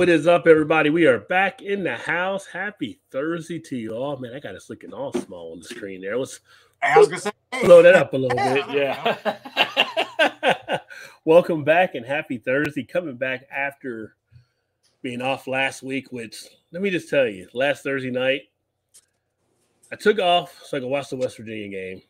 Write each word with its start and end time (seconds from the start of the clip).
What 0.00 0.08
is 0.08 0.26
up, 0.26 0.46
everybody? 0.46 0.88
We 0.88 1.04
are 1.04 1.18
back 1.18 1.60
in 1.60 1.84
the 1.84 1.94
house. 1.94 2.46
Happy 2.46 2.98
Thursday 3.10 3.58
to 3.58 3.76
you 3.76 3.90
all. 3.90 4.16
Man, 4.16 4.32
I 4.32 4.40
got 4.40 4.54
us 4.54 4.70
looking 4.70 4.94
all 4.94 5.12
small 5.12 5.52
on 5.52 5.58
the 5.58 5.66
screen 5.66 6.00
there. 6.00 6.16
Let's 6.16 6.40
I 6.82 6.98
was 6.98 7.08
gonna 7.08 7.20
say, 7.20 7.30
blow 7.60 7.82
that 7.82 7.94
up 7.94 8.14
a 8.14 8.16
little 8.16 8.34
bit. 8.34 8.64
Yeah. 8.70 10.78
Welcome 11.26 11.64
back 11.64 11.96
and 11.96 12.06
happy 12.06 12.38
Thursday. 12.38 12.82
Coming 12.82 13.16
back 13.16 13.46
after 13.54 14.16
being 15.02 15.20
off 15.20 15.46
last 15.46 15.82
week, 15.82 16.10
which 16.10 16.46
let 16.72 16.80
me 16.80 16.88
just 16.88 17.10
tell 17.10 17.26
you, 17.26 17.50
last 17.52 17.82
Thursday 17.82 18.10
night, 18.10 18.44
I 19.92 19.96
took 19.96 20.18
off 20.18 20.62
so 20.64 20.78
I 20.78 20.80
could 20.80 20.88
watch 20.88 21.10
the 21.10 21.16
West 21.16 21.36
Virginia 21.36 21.68
game. 21.68 22.00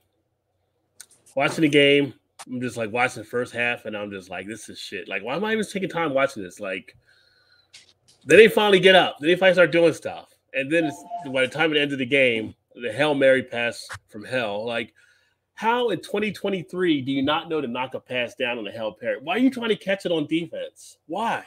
Watching 1.34 1.62
the 1.62 1.68
game, 1.68 2.14
I'm 2.46 2.60
just 2.60 2.76
like 2.76 2.92
watching 2.92 3.24
the 3.24 3.28
first 3.28 3.52
half, 3.52 3.84
and 3.84 3.96
I'm 3.96 4.12
just 4.12 4.30
like, 4.30 4.46
this 4.46 4.68
is 4.68 4.78
shit. 4.78 5.08
Like, 5.08 5.24
why 5.24 5.34
am 5.34 5.44
I 5.44 5.54
even 5.54 5.64
taking 5.64 5.88
time 5.88 6.14
watching 6.14 6.44
this? 6.44 6.60
Like, 6.60 6.96
then 8.24 8.38
they 8.38 8.48
finally 8.48 8.80
get 8.80 8.94
up. 8.94 9.16
Then 9.20 9.30
they 9.30 9.36
finally 9.36 9.54
start 9.54 9.72
doing 9.72 9.92
stuff. 9.92 10.34
And 10.52 10.70
then 10.70 10.84
it's, 10.84 11.04
by 11.32 11.42
the 11.42 11.48
time 11.48 11.72
it 11.72 11.78
ended 11.78 11.98
the 11.98 12.06
game, 12.06 12.54
the 12.74 12.92
Hail 12.92 13.14
Mary 13.14 13.42
pass 13.42 13.88
from 14.08 14.24
hell. 14.24 14.66
Like, 14.66 14.92
how 15.54 15.90
in 15.90 16.00
2023 16.00 17.02
do 17.02 17.12
you 17.12 17.22
not 17.22 17.48
know 17.48 17.60
to 17.60 17.68
knock 17.68 17.94
a 17.94 18.00
pass 18.00 18.34
down 18.34 18.58
on 18.58 18.64
the 18.64 18.70
Hail 18.70 18.96
Mary? 19.00 19.18
Why 19.22 19.34
are 19.34 19.38
you 19.38 19.50
trying 19.50 19.68
to 19.68 19.76
catch 19.76 20.06
it 20.06 20.12
on 20.12 20.26
defense? 20.26 20.98
Why? 21.06 21.44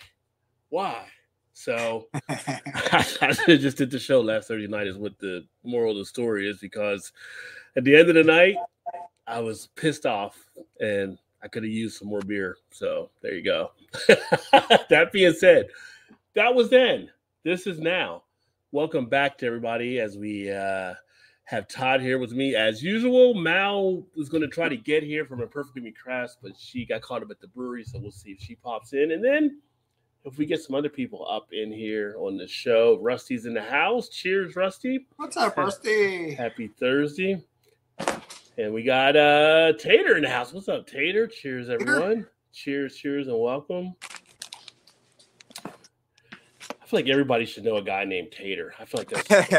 Why? 0.70 1.06
So 1.54 2.08
I 2.30 3.04
just 3.48 3.78
did 3.78 3.92
the 3.92 4.00
show 4.00 4.22
last 4.22 4.48
Thursday 4.48 4.68
night 4.68 4.88
is 4.88 4.98
what 4.98 5.18
the 5.20 5.46
moral 5.64 5.92
of 5.92 5.98
the 5.98 6.06
story 6.06 6.50
is 6.50 6.60
because 6.60 7.12
at 7.76 7.84
the 7.84 7.96
end 7.96 8.10
of 8.10 8.16
the 8.16 8.24
night, 8.24 8.56
I 9.28 9.40
was 9.40 9.70
pissed 9.76 10.06
off 10.06 10.38
and 10.80 11.18
I 11.42 11.48
could 11.48 11.64
have 11.64 11.72
used 11.72 11.98
some 11.98 12.08
more 12.08 12.22
beer. 12.22 12.58
So 12.72 13.10
there 13.22 13.34
you 13.34 13.44
go. 13.44 13.72
that 14.90 15.10
being 15.12 15.34
said, 15.34 15.68
that 16.36 16.56
was 16.56 16.70
then. 16.70 17.10
This 17.44 17.68
is 17.68 17.80
now. 17.80 18.24
Welcome 18.72 19.06
back 19.06 19.38
to 19.38 19.46
everybody 19.46 20.00
as 20.00 20.18
we 20.18 20.52
uh, 20.52 20.94
have 21.44 21.68
Todd 21.68 22.02
here 22.02 22.18
with 22.18 22.32
me 22.32 22.56
as 22.56 22.82
usual. 22.82 23.36
Mal 23.36 24.04
is 24.16 24.30
going 24.30 24.42
to 24.42 24.48
try 24.48 24.68
to 24.68 24.78
get 24.78 25.04
here 25.04 25.26
from 25.26 25.42
a 25.42 25.48
perfectly 25.48 25.92
craft, 25.92 26.38
but 26.42 26.54
she 26.58 26.86
got 26.86 27.02
caught 27.02 27.22
up 27.22 27.30
at 27.30 27.40
the 27.40 27.48
brewery, 27.48 27.84
so 27.84 28.00
we'll 28.00 28.12
see 28.12 28.32
if 28.32 28.40
she 28.40 28.56
pops 28.56 28.94
in. 28.94 29.12
And 29.12 29.24
then 29.24 29.62
if 30.26 30.38
we 30.40 30.48
get 30.48 30.62
some 30.62 30.76
other 30.76 30.90
people 30.90 31.28
up 31.30 31.50
in 31.52 31.72
here 31.72 32.16
on 32.18 32.38
the 32.38 32.48
show, 32.48 32.98
Rusty's 33.00 33.46
in 33.46 33.54
the 33.54 33.62
house. 33.62 34.10
Cheers, 34.10 34.56
Rusty. 34.56 35.06
what's 35.18 35.38
up, 35.38 35.56
Rusty? 35.56 36.34
Happy 36.34 36.68
Thursday. 36.80 37.44
And 38.58 38.74
we 38.74 38.84
got 38.84 39.16
uh 39.16 39.74
Tater 39.74 40.16
in 40.16 40.24
the 40.24 40.30
house. 40.30 40.54
What's 40.54 40.70
up, 40.70 40.88
Tater? 40.88 41.28
Cheers, 41.28 41.70
everyone. 41.70 42.26
Cheers, 42.54 42.96
cheers, 42.96 43.28
and 43.28 43.40
welcome. 43.40 43.96
Feel 46.94 47.00
like 47.00 47.10
everybody 47.10 47.46
should 47.46 47.64
know 47.64 47.78
a 47.78 47.82
guy 47.82 48.06
named 48.06 48.32
Tater. 48.32 48.72
I 48.80 48.86
feel 48.86 49.00
like 49.00 49.10
that's 49.10 49.50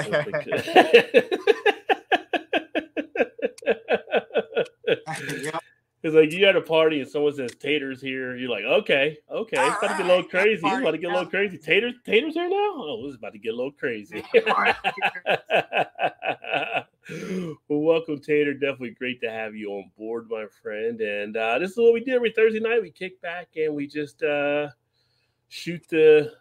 Yep. 5.42 5.62
It's 6.04 6.14
like 6.14 6.32
you 6.32 6.46
at 6.46 6.54
a 6.54 6.60
party 6.60 7.00
and 7.00 7.10
someone 7.10 7.34
says 7.34 7.54
Tater's 7.58 8.00
here. 8.00 8.36
You're 8.36 8.50
like, 8.50 8.62
okay, 8.64 9.16
okay, 9.28 9.56
it's 9.56 9.78
about 9.78 9.96
to 9.96 9.96
get 9.96 10.04
a 10.04 10.08
little 10.08 10.22
crazy. 10.22 10.60
It's 10.62 10.80
about 10.80 10.90
to 10.90 10.98
get 10.98 11.10
a 11.10 11.14
little 11.14 11.30
crazy. 11.30 11.56
Tater, 11.56 11.90
Tater's 12.04 12.34
here 12.34 12.48
now. 12.48 12.72
Oh, 12.76 13.00
this 13.02 13.12
is 13.12 13.16
about 13.16 13.32
to 13.32 13.38
get 13.38 13.54
a 13.54 13.56
little 13.56 13.72
crazy. 13.72 14.22
well, 17.68 17.80
welcome, 17.80 18.20
Tater. 18.20 18.52
Definitely 18.52 18.90
great 18.90 19.20
to 19.22 19.30
have 19.30 19.56
you 19.56 19.70
on 19.70 19.90
board, 19.96 20.28
my 20.30 20.44
friend. 20.62 21.00
And 21.00 21.36
uh, 21.36 21.58
this 21.58 21.70
is 21.70 21.78
what 21.78 21.94
we 21.94 22.04
do 22.04 22.14
every 22.14 22.32
Thursday 22.32 22.60
night. 22.60 22.82
We 22.82 22.90
kick 22.90 23.20
back 23.22 23.48
and 23.56 23.74
we 23.74 23.86
just 23.86 24.22
uh, 24.22 24.68
shoot 25.48 25.82
the 25.88 26.34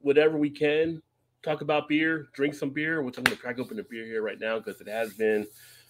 whatever 0.00 0.36
we 0.36 0.50
can, 0.50 1.02
talk 1.42 1.60
about 1.60 1.88
beer, 1.88 2.28
drink 2.32 2.54
some 2.54 2.70
beer, 2.70 3.02
which 3.02 3.18
I'm 3.18 3.24
going 3.24 3.36
to 3.36 3.42
crack 3.42 3.58
open 3.58 3.78
a 3.78 3.82
beer 3.84 4.04
here 4.04 4.22
right 4.22 4.38
now 4.40 4.58
because 4.58 4.80
it 4.80 4.88
has 4.88 5.12
been 5.14 5.46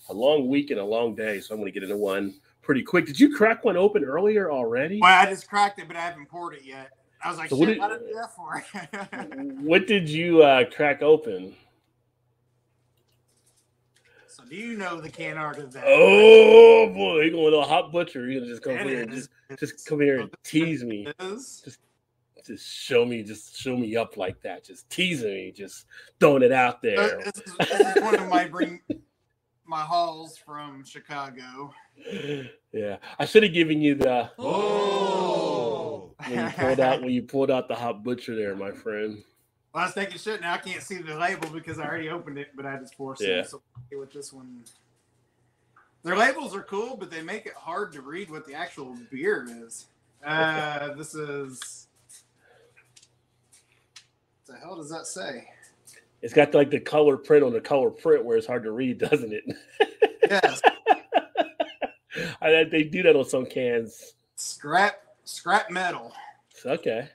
a 0.09 0.15
long 0.15 0.49
week 0.49 0.71
and 0.71 0.81
a 0.81 0.85
long 0.85 1.15
day. 1.15 1.41
So 1.41 1.55
I'm 1.55 1.61
going 1.61 1.73
to 1.73 1.79
get 1.79 1.83
into 1.83 1.97
one 1.97 2.35
pretty 2.63 2.83
quick. 2.83 3.07
Did 3.07 3.19
you 3.19 3.35
crack 3.35 3.65
one 3.65 3.77
open 3.77 4.05
earlier 4.05 4.51
already? 4.51 5.01
Well, 5.01 5.11
I 5.11 5.27
just 5.27 5.49
cracked 5.49 5.79
it, 5.79 5.89
but 5.89 5.97
I 5.97 6.01
haven't 6.01 6.29
poured 6.29 6.55
it 6.55 6.65
yet. 6.65 6.91
I 7.23 7.31
was 7.31 7.39
like, 7.39 7.51
So 7.51 7.57
what 7.57 7.67
did- 7.67 7.81
how 7.81 7.89
did 7.89 8.03
I 8.03 8.07
do 8.07 8.15
that 8.15 8.35
for? 8.37 9.61
What 9.63 9.87
did 9.87 10.09
you 10.09 10.43
uh, 10.43 10.65
crack 10.71 11.03
open? 11.03 11.55
so, 14.29 14.45
do 14.45 14.55
you 14.55 14.77
know 14.77 15.01
the 15.01 15.09
can 15.11 15.37
art 15.37 15.59
of 15.59 15.73
that? 15.73 15.83
Oh 15.85 16.87
boy, 16.95 17.23
you're 17.23 17.31
going 17.31 17.53
to 17.53 17.59
a 17.59 17.67
hot 17.67 17.91
butcher? 17.91 18.31
You're 18.31 18.41
gonna 18.41 18.53
just 18.53 18.63
come 18.63 18.79
here 18.79 19.03
and 19.03 19.11
just 19.11 19.31
just 19.59 19.85
come 19.87 20.01
here 20.01 20.21
and 20.21 20.31
tease 20.45 20.85
me. 20.85 21.09
Is. 21.19 21.79
Just 22.49 22.67
show 22.67 23.05
me, 23.05 23.23
just 23.23 23.57
show 23.59 23.77
me 23.77 23.95
up 23.95 24.17
like 24.17 24.41
that. 24.41 24.65
Just 24.65 24.89
teasing 24.89 25.35
me, 25.35 25.53
just 25.55 25.85
throwing 26.19 26.43
it 26.43 26.51
out 26.51 26.81
there. 26.83 27.19
This 27.23 27.37
is, 27.47 27.55
this 27.59 27.97
is 27.97 28.03
one 28.03 28.15
of 28.15 28.27
my 28.29 28.47
bring 28.49 28.81
my 29.67 29.83
hauls 29.83 30.39
from 30.39 30.83
Chicago. 30.83 31.75
Yeah, 32.73 32.97
I 33.19 33.27
should 33.27 33.43
have 33.43 33.53
given 33.53 33.83
you 33.83 33.95
the 33.97 34.31
Oh. 34.39 36.15
when 36.27 36.39
you 36.47 36.51
pulled 36.57 36.81
out 36.81 37.01
when 37.03 37.11
you 37.11 37.23
pulled 37.23 37.51
out 37.51 37.69
the 37.69 37.75
hot 37.75 38.03
butcher 38.03 38.35
there, 38.35 38.57
my 38.57 38.71
friend. 38.73 39.23
Well, 39.75 39.83
I 39.83 39.87
was 39.87 39.95
taking 39.95 40.17
shit. 40.17 40.41
Now 40.41 40.55
I 40.55 40.59
can't 40.59 40.83
see 40.83 40.97
the 41.03 41.17
label 41.17 41.51
because 41.51 41.79
I 41.79 41.85
already 41.87 42.09
opened 42.09 42.39
it, 42.39 42.49
but 42.57 42.65
I 42.65 42.79
just 42.79 42.95
forced 42.95 43.21
Yeah. 43.23 43.41
it. 43.41 43.51
So 43.51 43.61
with 43.93 44.11
this 44.11 44.33
one, 44.33 44.65
their 46.03 46.17
labels 46.17 46.57
are 46.57 46.63
cool, 46.63 46.97
but 46.97 47.11
they 47.11 47.21
make 47.21 47.45
it 47.45 47.53
hard 47.53 47.93
to 47.93 48.01
read 48.01 48.31
what 48.31 48.47
the 48.47 48.55
actual 48.55 48.97
beer 49.11 49.47
is. 49.67 49.85
Uh, 50.25 50.95
this 50.95 51.15
is. 51.15 51.88
The 54.49 54.57
hell 54.57 54.77
does 54.77 54.91
that 54.91 55.07
say? 55.07 55.49
It's 56.23 56.33
got 56.35 56.55
like 56.55 56.71
the 56.71 56.81
color 56.81 57.17
print 57.17 57.45
on 57.45 57.53
the 57.53 57.61
color 57.61 57.91
print 57.91 58.25
where 58.25 58.37
it's 58.37 58.47
hard 58.47 58.65
to 58.65 58.71
read, 58.73 58.99
doesn't 59.11 59.33
it? 59.33 59.45
Yes, 60.29 60.61
I, 62.41 62.65
they 62.65 62.83
do 62.85 63.03
that 63.05 63.15
on 63.17 63.25
some 63.25 63.47
cans. 63.47 64.15
scrap 64.37 65.01
scrap 65.25 65.71
metal. 65.71 66.13
Okay, 66.67 67.09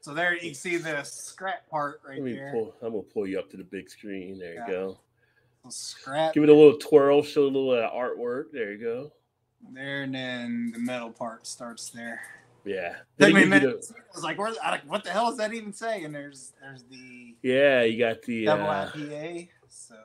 So 0.00 0.12
there 0.14 0.34
you 0.34 0.40
can 0.40 0.54
see 0.54 0.76
the 0.76 1.02
scrap 1.04 1.68
part 1.70 2.00
right 2.06 2.22
there. 2.24 2.50
pull. 2.52 2.74
I'm 2.82 2.90
gonna 2.92 3.02
pull 3.02 3.26
you 3.26 3.38
up 3.38 3.50
to 3.50 3.56
the 3.56 3.64
big 3.64 3.88
screen. 3.90 4.38
There 4.38 4.54
you 4.54 4.60
Yeah. 4.60 4.66
go. 4.70 4.98
Scrap 5.68 6.32
Give 6.32 6.42
it 6.44 6.48
a 6.48 6.54
little 6.54 6.78
twirl, 6.78 7.22
show 7.22 7.42
a 7.42 7.44
little 7.44 7.70
uh, 7.72 7.90
artwork. 7.90 8.44
There 8.52 8.72
you 8.72 8.78
go. 8.78 9.12
there, 9.70 10.02
and 10.02 10.14
then 10.14 10.70
the 10.72 10.78
metal 10.78 11.10
part 11.10 11.46
starts 11.46 11.90
there. 11.90 12.22
Yeah. 12.64 12.96
Took 13.18 13.34
me 13.34 13.44
a 13.44 13.46
minute. 13.46 13.86
I 13.90 14.14
was 14.14 14.24
like, 14.24 14.38
"What 14.38 15.04
the 15.04 15.10
hell 15.10 15.28
does 15.28 15.38
that 15.38 15.54
even 15.54 15.72
say?" 15.72 16.04
And 16.04 16.14
there's 16.14 16.52
there's 16.60 16.84
the 16.84 17.36
yeah, 17.42 17.82
you 17.82 17.98
got 17.98 18.22
the 18.22 18.46
double 18.46 18.66
uh, 18.66 18.90
IPA. 18.90 19.48
So 19.68 19.96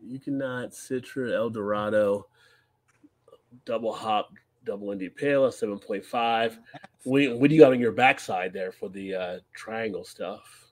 you 0.00 0.18
cannot 0.18 0.70
Citra 0.70 1.34
El 1.34 1.50
Dorado 1.50 2.26
double 3.64 3.92
hop 3.92 4.32
double 4.64 4.90
India 4.92 5.10
Pale 5.10 5.52
seven 5.52 5.78
point 5.78 6.04
five. 6.04 6.58
What, 7.04 7.38
what 7.38 7.50
do 7.50 7.54
you 7.54 7.60
got 7.60 7.72
on 7.72 7.80
your 7.80 7.92
backside 7.92 8.52
there 8.52 8.72
for 8.72 8.88
the 8.88 9.14
uh, 9.14 9.38
triangle 9.52 10.04
stuff? 10.04 10.70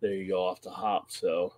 There 0.00 0.14
you 0.14 0.28
go 0.28 0.46
off 0.46 0.62
the 0.62 0.70
hop. 0.70 1.10
So 1.10 1.54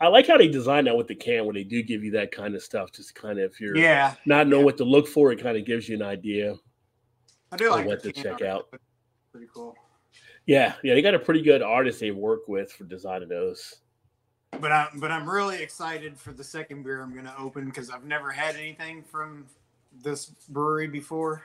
I 0.00 0.08
like 0.08 0.26
how 0.26 0.36
they 0.36 0.48
design 0.48 0.84
that 0.84 0.96
with 0.96 1.08
the 1.08 1.14
can 1.14 1.44
where 1.44 1.54
they 1.54 1.64
do 1.64 1.82
give 1.82 2.04
you 2.04 2.10
that 2.12 2.32
kind 2.32 2.54
of 2.54 2.62
stuff. 2.62 2.92
Just 2.92 3.14
kind 3.14 3.38
of 3.38 3.50
if 3.50 3.60
you're 3.60 3.76
yeah, 3.76 4.14
not 4.26 4.48
knowing 4.48 4.64
what 4.64 4.76
to 4.78 4.84
look 4.84 5.08
for, 5.08 5.32
it 5.32 5.42
kind 5.42 5.56
of 5.56 5.64
gives 5.64 5.88
you 5.88 5.96
an 5.96 6.02
idea. 6.02 6.56
I 7.52 7.56
do 7.56 7.70
like 7.70 7.86
what 7.86 8.02
to 8.02 8.12
check 8.12 8.42
out. 8.42 8.68
Pretty 9.32 9.46
cool. 9.52 9.76
Yeah, 10.46 10.74
yeah, 10.82 10.94
they 10.94 11.02
got 11.02 11.14
a 11.14 11.18
pretty 11.18 11.42
good 11.42 11.62
artist 11.62 12.00
they 12.00 12.10
work 12.10 12.48
with 12.48 12.72
for 12.72 12.84
designing 12.84 13.28
those. 13.28 13.76
But 14.58 14.72
I'm 14.72 14.98
but 14.98 15.12
I'm 15.12 15.28
really 15.28 15.62
excited 15.62 16.18
for 16.18 16.32
the 16.32 16.42
second 16.42 16.82
beer 16.82 17.02
I'm 17.02 17.14
gonna 17.14 17.34
open 17.38 17.66
because 17.66 17.90
I've 17.90 18.04
never 18.04 18.30
had 18.30 18.56
anything 18.56 19.02
from 19.02 19.46
this 20.02 20.26
brewery 20.48 20.88
before. 20.88 21.44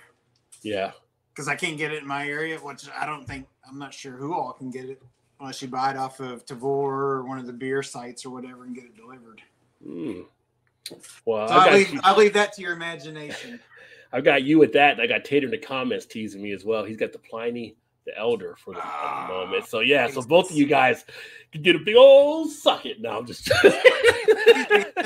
Yeah. 0.61 0.91
Because 1.29 1.47
I 1.47 1.55
can't 1.55 1.77
get 1.77 1.91
it 1.91 2.01
in 2.01 2.07
my 2.07 2.27
area, 2.27 2.57
which 2.57 2.87
I 2.97 3.05
don't 3.05 3.27
think 3.27 3.47
I'm 3.67 3.77
not 3.77 3.93
sure 3.93 4.13
who 4.13 4.33
all 4.33 4.53
can 4.53 4.71
get 4.71 4.85
it 4.85 5.01
unless 5.39 5.61
you 5.61 5.67
buy 5.67 5.91
it 5.91 5.97
off 5.97 6.19
of 6.19 6.45
Tavour 6.45 6.63
or 6.63 7.23
one 7.23 7.37
of 7.37 7.45
the 7.45 7.53
beer 7.53 7.83
sites 7.83 8.25
or 8.25 8.29
whatever 8.29 8.63
and 8.63 8.73
get 8.73 8.85
it 8.85 8.95
delivered. 8.95 9.41
Mm. 9.85 10.25
Well, 11.25 11.47
So 11.47 11.53
I 11.53 11.67
I, 11.67 11.73
leave 11.73 11.99
I 12.03 12.15
leave 12.15 12.33
that 12.33 12.53
to 12.53 12.61
your 12.61 12.73
imagination. 12.73 13.59
I 14.13 14.21
got 14.21 14.43
you 14.43 14.57
with 14.59 14.73
that. 14.73 14.93
and 14.93 15.01
I 15.01 15.07
got 15.07 15.25
Tater 15.25 15.45
in 15.45 15.51
the 15.51 15.57
comments 15.57 16.05
teasing 16.05 16.41
me 16.41 16.51
as 16.51 16.63
well. 16.65 16.83
He's 16.83 16.97
got 16.97 17.11
the 17.11 17.19
Pliny 17.19 17.75
the 18.05 18.15
Elder 18.17 18.55
for 18.57 18.73
the, 18.75 18.79
Ah, 18.83 19.25
the 19.27 19.33
moment. 19.33 19.65
So 19.65 19.79
yeah, 19.79 20.07
so 20.07 20.21
both 20.21 20.51
of 20.51 20.55
you 20.55 20.67
guys 20.67 21.05
can 21.51 21.63
get 21.63 21.75
a 21.75 21.79
big 21.79 21.95
old 21.95 22.51
suck 22.51 22.85
it. 22.85 23.01
Now 23.01 23.17
I'm 23.17 23.25
just 23.25 23.51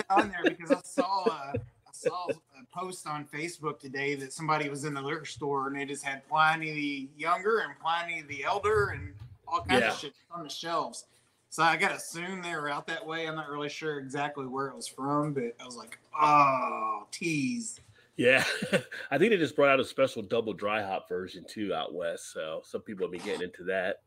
on 0.10 0.30
there 0.30 0.44
because 0.44 0.72
I 0.72 0.82
saw 0.84 1.26
a, 1.28 1.54
I 1.56 1.92
saw 1.94 2.28
a 2.30 2.78
post 2.78 3.08
on 3.08 3.26
Facebook 3.34 3.80
today 3.80 4.16
that 4.16 4.34
somebody 4.34 4.68
was 4.70 4.84
in 4.84 4.94
the 4.94 5.02
liquor 5.02 5.26
store 5.26 5.68
and 5.68 5.80
they 5.80 5.86
just 5.86 6.04
had 6.04 6.28
Pliny 6.28 6.72
the 6.74 7.10
Younger 7.18 7.60
and 7.60 7.74
Pliny 7.80 8.22
the 8.28 8.44
Elder 8.44 8.90
and 8.90 9.14
all 9.48 9.62
kinds 9.62 9.82
Yeah. 9.82 9.92
of 9.92 9.98
shit 9.98 10.14
on 10.32 10.44
the 10.44 10.50
shelves. 10.50 11.06
So 11.50 11.64
I 11.64 11.78
gotta 11.78 11.96
assume 11.96 12.42
they 12.44 12.54
were 12.54 12.70
out 12.70 12.86
that 12.88 13.06
way. 13.06 13.28
I'm 13.28 13.36
not 13.36 13.50
really 13.50 13.70
sure 13.70 13.98
exactly 14.00 14.46
where 14.46 14.68
it 14.68 14.76
was 14.76 14.88
from, 14.88 15.34
but 15.34 15.56
I 15.60 15.66
was 15.66 15.76
like, 15.78 15.98
oh, 16.22 17.08
tease. 17.12 17.80
Yeah, 18.20 18.44
I 19.12 19.18
think 19.18 19.32
they 19.32 19.38
just 19.38 19.56
brought 19.56 19.70
out 19.70 19.80
a 19.80 19.86
special 19.86 20.22
double 20.22 20.52
dry 20.52 20.82
hop 20.84 21.08
version 21.08 21.46
too 21.48 21.74
out 21.74 21.94
west. 21.94 22.34
So 22.34 22.62
some 22.66 22.82
people 22.82 23.06
have 23.06 23.14
been 23.14 23.22
getting 23.22 23.44
into 23.44 23.64
that. 23.64 24.02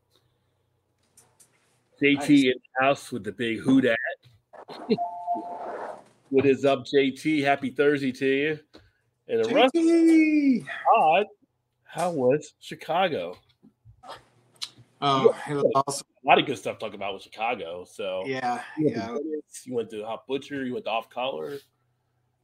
JT 1.99 2.17
Nice. 2.19 2.29
in 2.29 2.53
the 2.53 2.85
house 2.85 3.11
with 3.11 3.23
the 3.23 3.31
big 3.31 3.57
hoot 3.61 3.85
at. 3.85 3.97
what 6.29 6.45
is 6.45 6.63
up, 6.63 6.85
JT? 6.85 7.43
Happy 7.43 7.71
Thursday 7.71 8.11
to 8.11 8.27
you. 8.27 8.59
And 9.27 9.41
a 9.41 9.45
JT! 9.45 10.63
odd. 10.95 11.25
How 11.83 12.11
was 12.11 12.53
Chicago? 12.59 13.35
Oh, 15.01 15.35
it 15.49 15.55
was 15.55 15.71
awesome. 15.87 16.07
A 16.23 16.27
lot 16.27 16.37
of 16.37 16.45
good 16.45 16.59
stuff 16.59 16.77
to 16.77 16.85
talk 16.85 16.93
about 16.93 17.15
with 17.15 17.23
Chicago. 17.23 17.83
So 17.83 18.21
Yeah, 18.27 18.61
you 18.77 18.85
went, 18.85 18.95
yeah. 18.97 19.07
to 19.07 19.13
Dennis, 19.13 19.61
you 19.65 19.73
went 19.73 19.89
to 19.89 20.03
Hot 20.05 20.27
Butcher, 20.27 20.63
you 20.63 20.73
went 20.73 20.85
to 20.85 20.91
Off 20.91 21.09
Color. 21.09 21.57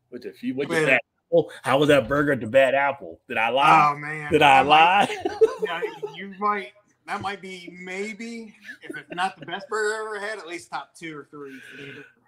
went 0.09 0.23
to 0.23 0.29
a 0.29 0.33
few. 0.33 0.55
Went 0.55 0.71
to 0.71 0.83
Bad 0.83 0.99
Apple. 1.29 1.51
How 1.63 1.77
was 1.77 1.87
that 1.89 2.07
burger 2.07 2.31
at 2.33 2.39
the 2.39 2.47
Bad 2.47 2.75
Apple? 2.75 3.19
Did 3.27 3.37
I 3.37 3.49
lie? 3.49 3.91
Oh 3.93 3.97
man, 3.97 4.31
Did 4.31 4.41
I 4.41 4.63
might- 4.63 4.69
lie? 4.69 5.17
yeah, 5.63 5.81
you 6.15 6.33
might. 6.39 6.71
That 7.07 7.21
might 7.21 7.41
be 7.41 7.75
maybe 7.81 8.53
if 8.83 8.95
it's 8.95 9.11
not 9.13 9.39
the 9.39 9.45
best 9.45 9.67
burger 9.67 9.95
I 9.95 9.99
ever 10.17 10.19
had, 10.27 10.37
at 10.37 10.47
least 10.47 10.69
top 10.69 10.93
two 10.95 11.17
or 11.17 11.27
three. 11.31 11.59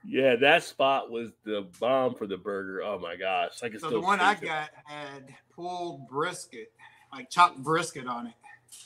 yeah, 0.04 0.36
that 0.38 0.64
spot 0.64 1.12
was 1.12 1.30
the 1.44 1.68
bomb 1.80 2.16
for 2.16 2.26
the 2.26 2.38
burger. 2.38 2.82
Oh 2.84 2.98
my 2.98 3.16
gosh! 3.16 3.62
I 3.62 3.70
can 3.70 3.80
So 3.80 3.88
still 3.88 4.02
the 4.02 4.08
one 4.08 4.20
I 4.20 4.32
taste 4.34 4.44
it. 4.44 4.48
got 4.48 4.70
had 4.86 5.36
pulled 5.56 6.08
brisket, 6.08 6.72
like 7.14 7.30
chopped 7.30 7.62
brisket 7.62 8.08
on 8.08 8.28
it, 8.28 8.34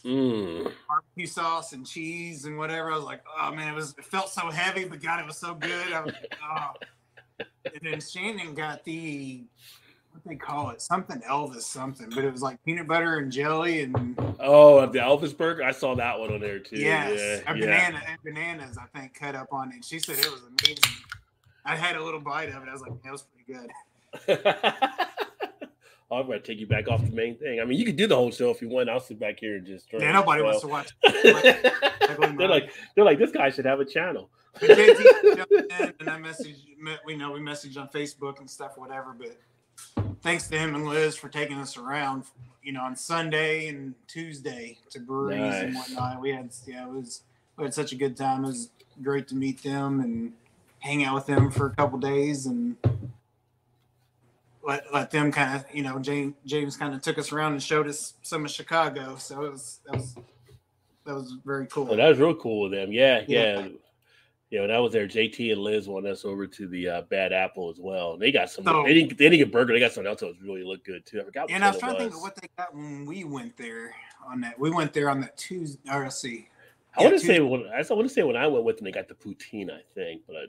Mm. 0.05 0.69
barbecue 0.87 1.27
sauce 1.27 1.71
and 1.71 1.87
cheese 1.87 2.43
and 2.43 2.57
whatever. 2.57 2.91
I 2.91 2.95
was 2.95 3.05
like, 3.05 3.21
oh 3.39 3.53
man, 3.55 3.69
it 3.73 3.75
was. 3.75 3.95
It 3.97 4.03
felt 4.05 4.29
so 4.29 4.49
heavy, 4.49 4.83
but 4.85 5.01
God, 5.01 5.21
it 5.21 5.25
was 5.25 5.37
so 5.37 5.53
good. 5.55 5.93
I 5.93 6.01
was, 6.01 6.13
oh. 6.43 6.71
And 7.39 7.79
then 7.83 8.01
Shannon 8.01 8.53
got 8.53 8.83
the 8.83 9.45
what 10.15 10.23
they 10.25 10.35
call 10.35 10.69
it, 10.69 10.81
something 10.81 11.21
Elvis 11.21 11.61
something, 11.61 12.09
but 12.09 12.23
it 12.23 12.31
was 12.31 12.41
like 12.41 12.63
peanut 12.63 12.87
butter 12.87 13.17
and 13.17 13.31
jelly 13.31 13.81
and 13.81 14.15
Oh, 14.39 14.85
the 14.85 14.99
Elvis 14.99 15.35
burger. 15.35 15.63
I 15.63 15.71
saw 15.71 15.95
that 15.95 16.19
one 16.19 16.33
on 16.33 16.39
there 16.39 16.59
too. 16.59 16.77
yes, 16.77 17.19
yeah, 17.19 17.51
a 17.51 17.57
yeah. 17.57 17.65
banana 17.65 18.01
and 18.07 18.17
bananas. 18.23 18.77
I 18.77 18.97
think 18.97 19.13
cut 19.13 19.35
up 19.35 19.47
on 19.51 19.71
it. 19.71 19.83
She 19.83 19.99
said 19.99 20.17
it 20.17 20.31
was 20.31 20.41
amazing. 20.41 20.83
I 21.65 21.75
had 21.75 21.95
a 21.95 22.03
little 22.03 22.19
bite 22.19 22.49
of 22.49 22.63
it. 22.63 22.69
I 22.69 22.73
was 22.73 22.81
like, 22.81 23.01
that 23.03 23.11
was 23.11 23.23
pretty 23.23 23.69
good. 24.27 24.51
Oh, 26.11 26.17
I'm 26.17 26.27
gonna 26.27 26.39
take 26.39 26.59
you 26.59 26.67
back 26.67 26.87
off 26.87 27.03
the 27.03 27.11
main 27.11 27.35
thing. 27.35 27.59
I 27.59 27.65
mean, 27.65 27.79
you 27.79 27.85
could 27.85 27.95
do 27.95 28.05
the 28.05 28.15
whole 28.15 28.29
show 28.29 28.51
if 28.51 28.61
you 28.61 28.69
want. 28.69 28.89
I'll 28.89 28.99
sit 28.99 29.19
back 29.19 29.39
here 29.39 29.57
and 29.57 29.65
just. 29.65 29.87
Yeah, 29.91 30.11
nobody 30.11 30.43
wants 30.43 30.61
to 30.61 30.67
watch. 30.67 30.91
they're 31.03 32.47
like, 32.47 32.71
they're 32.95 33.03
like, 33.03 33.17
this 33.17 33.31
guy 33.31 33.49
should 33.49 33.65
have 33.65 33.79
a 33.79 33.85
channel. 33.85 34.29
But 34.59 34.69
JT 34.69 35.35
jumped 35.35 35.51
in 35.51 35.93
and 35.99 36.09
I 36.09 36.19
messaged, 36.19 36.61
we 37.05 37.17
know 37.17 37.31
we 37.31 37.39
messaged 37.39 37.77
on 37.77 37.89
Facebook 37.89 38.39
and 38.39 38.49
stuff, 38.49 38.73
whatever. 38.77 39.15
But 39.17 39.37
thanks 40.21 40.47
to 40.47 40.57
him 40.57 40.75
and 40.75 40.87
Liz 40.87 41.15
for 41.15 41.29
taking 41.29 41.57
us 41.57 41.77
around, 41.77 42.23
you 42.63 42.71
know, 42.71 42.81
on 42.81 42.95
Sunday 42.95 43.67
and 43.67 43.93
Tuesday 44.07 44.77
to 44.89 44.99
breweries 44.99 45.55
and 45.55 45.75
whatnot. 45.75 46.21
We 46.21 46.31
had, 46.31 46.51
yeah, 46.65 46.85
it 46.85 46.91
was, 46.91 47.21
we 47.57 47.63
had 47.65 47.73
such 47.73 47.91
a 47.91 47.95
good 47.95 48.17
time. 48.17 48.43
It 48.43 48.47
was 48.47 48.69
great 49.01 49.27
to 49.29 49.35
meet 49.35 49.61
them 49.63 49.99
and 49.99 50.33
hang 50.79 51.03
out 51.03 51.15
with 51.15 51.25
them 51.25 51.51
for 51.51 51.67
a 51.67 51.75
couple 51.75 51.99
days 51.99 52.45
and 52.45 52.75
let, 54.63 54.91
let 54.93 55.11
them 55.11 55.31
kind 55.31 55.55
of, 55.55 55.65
you 55.73 55.83
know, 55.83 55.99
James, 55.99 56.33
James 56.45 56.77
kind 56.77 56.93
of 56.93 57.01
took 57.01 57.17
us 57.17 57.31
around 57.31 57.53
and 57.53 57.61
showed 57.61 57.87
us 57.87 58.15
some 58.21 58.45
of 58.45 58.51
Chicago. 58.51 59.15
So 59.17 59.43
it 59.43 59.51
was, 59.51 59.79
that 59.85 59.95
was, 59.95 60.15
that 61.05 61.13
was 61.13 61.35
very 61.45 61.67
cool. 61.67 61.87
Oh, 61.91 61.95
that 61.95 62.09
was 62.09 62.17
real 62.19 62.35
cool 62.35 62.61
with 62.63 62.71
them. 62.71 62.91
Yeah, 62.91 63.23
yeah. 63.27 63.59
Yeah. 63.59 63.67
You 64.55 64.61
know, 64.61 64.67
that 64.67 64.77
was 64.77 64.93
there. 64.93 65.05
JT 65.05 65.51
and 65.51 65.61
Liz 65.61 65.85
won 65.85 66.07
us 66.07 66.23
over 66.23 66.47
to 66.47 66.65
the 66.65 66.87
uh, 66.87 67.01
Bad 67.01 67.33
Apple 67.33 67.69
as 67.69 67.77
well. 67.77 68.15
They 68.15 68.31
got 68.31 68.49
some. 68.49 68.63
So- 68.63 68.83
they 68.85 68.93
didn't. 68.93 69.17
They 69.17 69.25
didn't 69.25 69.39
get 69.39 69.51
burger. 69.51 69.73
They 69.73 69.81
got 69.81 69.91
something 69.91 70.09
else 70.09 70.21
that 70.21 70.27
was 70.27 70.41
really 70.41 70.63
looked 70.63 70.85
good 70.85 71.05
too. 71.05 71.19
I 71.19 71.25
forgot. 71.25 71.51
And 71.51 71.61
I 71.61 71.71
was 71.71 71.79
trying 71.79 71.95
to 71.95 71.99
think 71.99 72.13
of 72.13 72.21
what 72.21 72.37
they 72.37 72.47
got 72.57 72.73
when 72.73 73.05
we 73.05 73.25
went 73.25 73.57
there 73.57 73.93
on 74.25 74.39
that. 74.39 74.57
We 74.57 74.71
went 74.71 74.93
there 74.93 75.09
on 75.09 75.19
that 75.19 75.35
Tuesday. 75.35 75.81
Or 75.91 76.03
let's 76.03 76.21
see. 76.21 76.47
I 76.97 77.03
want 77.03 77.19
to 77.19 77.25
say 77.25 77.41
when 77.41 77.65
I 77.67 77.81
want 77.93 78.07
to 78.07 78.13
say 78.13 78.23
when 78.23 78.37
I 78.37 78.47
went 78.47 78.63
with 78.63 78.77
them, 78.77 78.85
they 78.85 78.93
got 78.93 79.09
the 79.09 79.15
poutine. 79.15 79.69
I 79.69 79.81
think, 79.93 80.21
but 80.25 80.37
uh, 80.37 80.39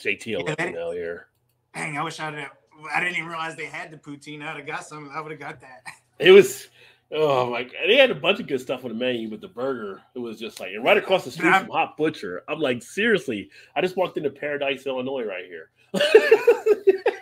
JT 0.00 0.36
will 0.36 0.44
Yeah, 0.44 0.54
let 0.56 0.68
me 0.68 0.72
know 0.74 0.92
here. 0.92 1.26
Dang, 1.74 1.98
I 1.98 2.04
wish 2.04 2.20
I'd 2.20 2.34
have. 2.34 2.52
I 2.94 3.00
didn't 3.00 3.16
even 3.16 3.26
realize 3.28 3.56
they 3.56 3.66
had 3.66 3.90
the 3.90 3.96
poutine. 3.96 4.40
I'd 4.40 4.58
have 4.58 4.66
got 4.68 4.86
some. 4.86 5.10
I 5.12 5.20
would 5.20 5.32
have 5.32 5.40
got 5.40 5.60
that. 5.62 5.82
It 6.20 6.30
was. 6.30 6.68
Oh 7.10 7.50
my! 7.50 7.62
God. 7.62 7.72
They 7.86 7.96
had 7.96 8.10
a 8.10 8.14
bunch 8.14 8.38
of 8.38 8.46
good 8.46 8.60
stuff 8.60 8.84
on 8.84 8.90
the 8.90 8.96
menu, 8.96 9.30
but 9.30 9.40
the 9.40 9.48
burger, 9.48 10.02
it 10.14 10.18
was 10.18 10.38
just 10.38 10.60
like, 10.60 10.72
and 10.72 10.84
right 10.84 10.98
across 10.98 11.24
the 11.24 11.30
street 11.30 11.54
from 11.54 11.70
Hot 11.70 11.96
Butcher. 11.96 12.42
I'm 12.48 12.60
like, 12.60 12.82
seriously, 12.82 13.50
I 13.74 13.80
just 13.80 13.96
walked 13.96 14.18
into 14.18 14.30
Paradise, 14.30 14.86
Illinois, 14.86 15.24
right 15.24 15.46
here. 15.46 15.70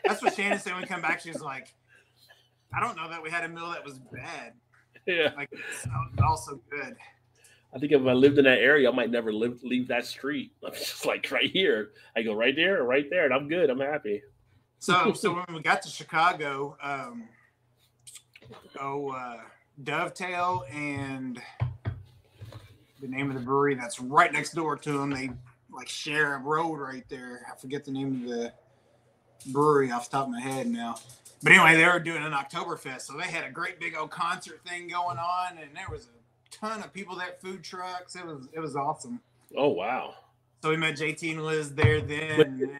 That's 0.04 0.22
what 0.22 0.34
Shannon 0.34 0.58
said 0.58 0.72
when 0.72 0.82
we 0.82 0.88
come 0.88 1.02
back. 1.02 1.20
She's 1.20 1.40
like, 1.40 1.72
I 2.74 2.80
don't 2.80 2.96
know 2.96 3.08
that 3.08 3.22
we 3.22 3.30
had 3.30 3.44
a 3.44 3.48
meal 3.48 3.70
that 3.70 3.84
was 3.84 3.98
bad. 3.98 4.54
yeah, 5.06 5.30
Like, 5.36 5.50
it's 5.52 5.86
also 6.22 6.60
good. 6.68 6.96
I 7.74 7.78
think 7.78 7.92
if 7.92 8.06
I 8.06 8.12
lived 8.12 8.38
in 8.38 8.44
that 8.44 8.58
area, 8.58 8.90
I 8.90 8.94
might 8.94 9.10
never 9.10 9.32
live 9.32 9.62
leave 9.62 9.88
that 9.88 10.06
street. 10.06 10.52
I'm 10.66 10.72
just 10.72 11.04
like 11.04 11.30
right 11.30 11.50
here. 11.50 11.90
I 12.16 12.22
go 12.22 12.34
right 12.34 12.56
there, 12.56 12.82
right 12.84 13.06
there, 13.10 13.26
and 13.26 13.34
I'm 13.34 13.48
good. 13.48 13.70
I'm 13.70 13.80
happy. 13.80 14.22
So, 14.78 15.12
so 15.12 15.34
when 15.46 15.56
we 15.56 15.60
got 15.60 15.82
to 15.82 15.88
Chicago, 15.88 16.76
um, 16.82 17.28
oh, 18.80 19.10
uh, 19.10 19.38
Dovetail 19.82 20.64
and 20.72 21.40
the 23.00 23.08
name 23.08 23.28
of 23.30 23.34
the 23.34 23.42
brewery 23.42 23.74
that's 23.74 24.00
right 24.00 24.32
next 24.32 24.54
door 24.54 24.76
to 24.76 24.92
them, 24.92 25.10
they 25.10 25.30
like 25.70 25.88
share 25.88 26.36
a 26.36 26.38
road 26.38 26.76
right 26.76 27.04
there. 27.08 27.46
I 27.52 27.56
forget 27.56 27.84
the 27.84 27.90
name 27.90 28.22
of 28.22 28.28
the 28.28 28.52
brewery 29.52 29.90
off 29.90 30.10
the 30.10 30.16
top 30.16 30.26
of 30.26 30.32
my 30.32 30.40
head 30.40 30.66
now. 30.66 30.96
But 31.42 31.52
anyway, 31.52 31.76
they 31.76 31.84
were 31.84 32.00
doing 32.00 32.22
an 32.22 32.32
Oktoberfest, 32.32 33.02
so 33.02 33.16
they 33.16 33.24
had 33.24 33.44
a 33.44 33.50
great 33.50 33.78
big 33.78 33.94
old 33.94 34.10
concert 34.10 34.60
thing 34.66 34.88
going 34.88 35.18
on, 35.18 35.58
and 35.58 35.70
there 35.74 35.86
was 35.90 36.06
a 36.06 36.50
ton 36.50 36.82
of 36.82 36.92
people 36.92 37.14
there, 37.14 37.34
food 37.42 37.62
trucks. 37.62 38.16
It 38.16 38.24
was 38.24 38.48
it 38.52 38.60
was 38.60 38.74
awesome. 38.74 39.20
Oh 39.56 39.68
wow, 39.68 40.14
So 40.62 40.70
we 40.70 40.76
met 40.78 40.96
JT 40.96 41.32
and 41.32 41.44
Liz 41.44 41.74
there 41.74 42.00
then. 42.00 42.38
Wait, 42.38 42.46
and 42.46 42.60
then 42.60 42.78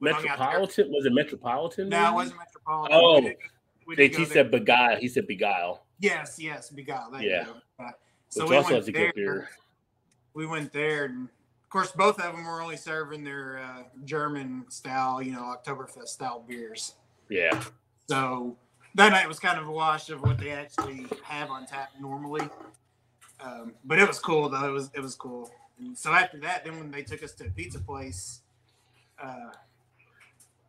we 0.00 0.10
hung 0.10 0.16
out 0.16 0.22
there. 0.22 0.30
Metropolitan 0.32 0.90
was 0.90 1.04
it 1.04 1.12
Metropolitan? 1.12 1.88
No, 1.90 2.08
it 2.08 2.14
wasn't 2.14 2.38
Metropolitan. 2.38 2.98
Oh. 2.98 3.20
We 3.86 3.96
did, 3.96 4.16
we 4.16 4.24
JT 4.24 4.32
said 4.32 4.50
Begyle. 4.50 4.98
He 4.98 5.08
said 5.08 5.26
Begyle, 5.28 5.80
Yes, 6.00 6.38
yes, 6.38 6.70
Begyle. 6.70 7.12
There 7.12 7.22
Yeah. 7.22 7.46
You 7.46 7.52
go. 7.78 7.84
Uh, 7.84 7.90
so 8.28 8.42
which 8.42 8.50
we 8.50 8.56
also 8.56 8.72
went 8.72 8.86
has 8.86 8.88
a 8.88 9.12
there. 9.14 9.50
We 10.34 10.46
went 10.46 10.72
there, 10.72 11.04
and 11.04 11.24
of 11.24 11.70
course, 11.70 11.92
both 11.92 12.18
of 12.20 12.34
them 12.34 12.44
were 12.44 12.62
only 12.62 12.76
serving 12.76 13.22
their 13.22 13.58
uh, 13.58 13.82
German 14.04 14.64
style, 14.68 15.20
you 15.22 15.32
know, 15.32 15.42
Oktoberfest 15.42 16.08
style 16.08 16.44
beers. 16.48 16.94
Yeah, 17.28 17.62
So 18.08 18.56
that 18.94 19.10
night 19.10 19.28
was 19.28 19.38
kind 19.38 19.58
of 19.58 19.68
a 19.68 19.70
wash 19.70 20.10
of 20.10 20.22
what 20.22 20.38
they 20.38 20.50
actually 20.50 21.06
have 21.22 21.50
on 21.50 21.66
tap 21.66 21.90
normally. 22.00 22.48
Um, 23.40 23.74
but 23.84 23.98
it 23.98 24.06
was 24.06 24.18
cool 24.18 24.48
though. 24.48 24.68
It 24.68 24.72
was 24.72 24.90
it 24.94 25.00
was 25.00 25.14
cool. 25.14 25.50
And 25.78 25.96
so 25.96 26.12
after 26.12 26.38
that, 26.40 26.64
then 26.64 26.78
when 26.78 26.90
they 26.90 27.02
took 27.02 27.22
us 27.22 27.32
to 27.34 27.46
a 27.46 27.50
pizza 27.50 27.78
place, 27.78 28.40
uh, 29.22 29.50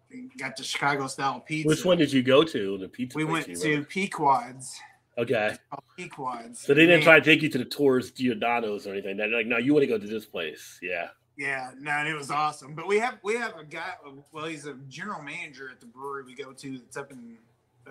we 0.10 0.30
got 0.38 0.56
the 0.56 0.64
Chicago 0.64 1.08
style 1.08 1.40
pizza. 1.40 1.68
which 1.68 1.84
one 1.84 1.98
did 1.98 2.14
you 2.14 2.22
go 2.24 2.44
to? 2.44 2.78
The 2.78 2.88
pizza. 2.88 3.18
we 3.18 3.24
went 3.24 3.46
to 3.46 3.76
went? 3.76 3.90
Pequod's. 3.90 4.80
Okay, 5.18 5.56
Pequod's. 5.98 6.60
so 6.60 6.74
they 6.74 6.82
didn't 6.82 7.00
Man. 7.00 7.04
try 7.04 7.20
to 7.20 7.26
take 7.26 7.42
you 7.42 7.50
to 7.50 7.58
the 7.58 7.66
tours 7.66 8.12
Giordano's 8.12 8.88
or 8.88 8.94
anything. 8.94 9.18
They're 9.18 9.28
like, 9.28 9.46
no, 9.46 9.58
you 9.58 9.74
want 9.74 9.84
to 9.84 9.88
go 9.88 9.98
to 9.98 10.08
this 10.08 10.26
place. 10.26 10.80
Yeah. 10.82 11.10
Yeah, 11.38 11.72
no, 11.80 11.92
and 11.92 12.08
it 12.08 12.16
was 12.16 12.30
awesome. 12.30 12.76
But 12.76 12.88
we 12.88 13.00
have 13.00 13.18
we 13.24 13.36
have 13.36 13.58
a 13.58 13.64
guy. 13.64 13.94
Well, 14.32 14.46
he's 14.46 14.68
a 14.68 14.76
general 14.90 15.22
manager 15.24 15.70
at 15.72 15.80
the 15.80 15.86
brewery 15.88 16.24
we 16.24 16.36
go 16.36 16.52
to. 16.54 16.78
That's 16.78 16.98
up 16.98 17.12
in. 17.12 17.38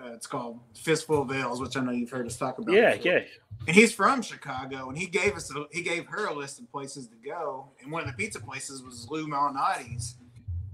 Uh, 0.01 0.13
it's 0.13 0.25
called 0.25 0.59
Fistful 0.73 1.23
of 1.23 1.31
Ales, 1.31 1.59
which 1.59 1.75
I 1.75 1.81
know 1.81 1.91
you've 1.91 2.09
heard 2.09 2.25
us 2.25 2.37
talk 2.37 2.59
about. 2.59 2.73
Yeah, 2.73 2.95
before. 2.95 3.11
yeah. 3.11 3.19
And 3.67 3.75
he's 3.75 3.91
from 3.91 4.21
Chicago, 4.21 4.87
and 4.87 4.97
he 4.97 5.05
gave 5.05 5.35
us 5.35 5.53
a, 5.53 5.65
he 5.71 5.81
gave 5.81 6.05
her 6.05 6.27
a 6.27 6.33
list 6.33 6.59
of 6.59 6.71
places 6.71 7.07
to 7.07 7.15
go. 7.17 7.67
And 7.81 7.91
one 7.91 8.01
of 8.03 8.07
the 8.07 8.13
pizza 8.13 8.39
places 8.39 8.83
was 8.83 9.07
Lou 9.09 9.27
Malnati's, 9.27 10.15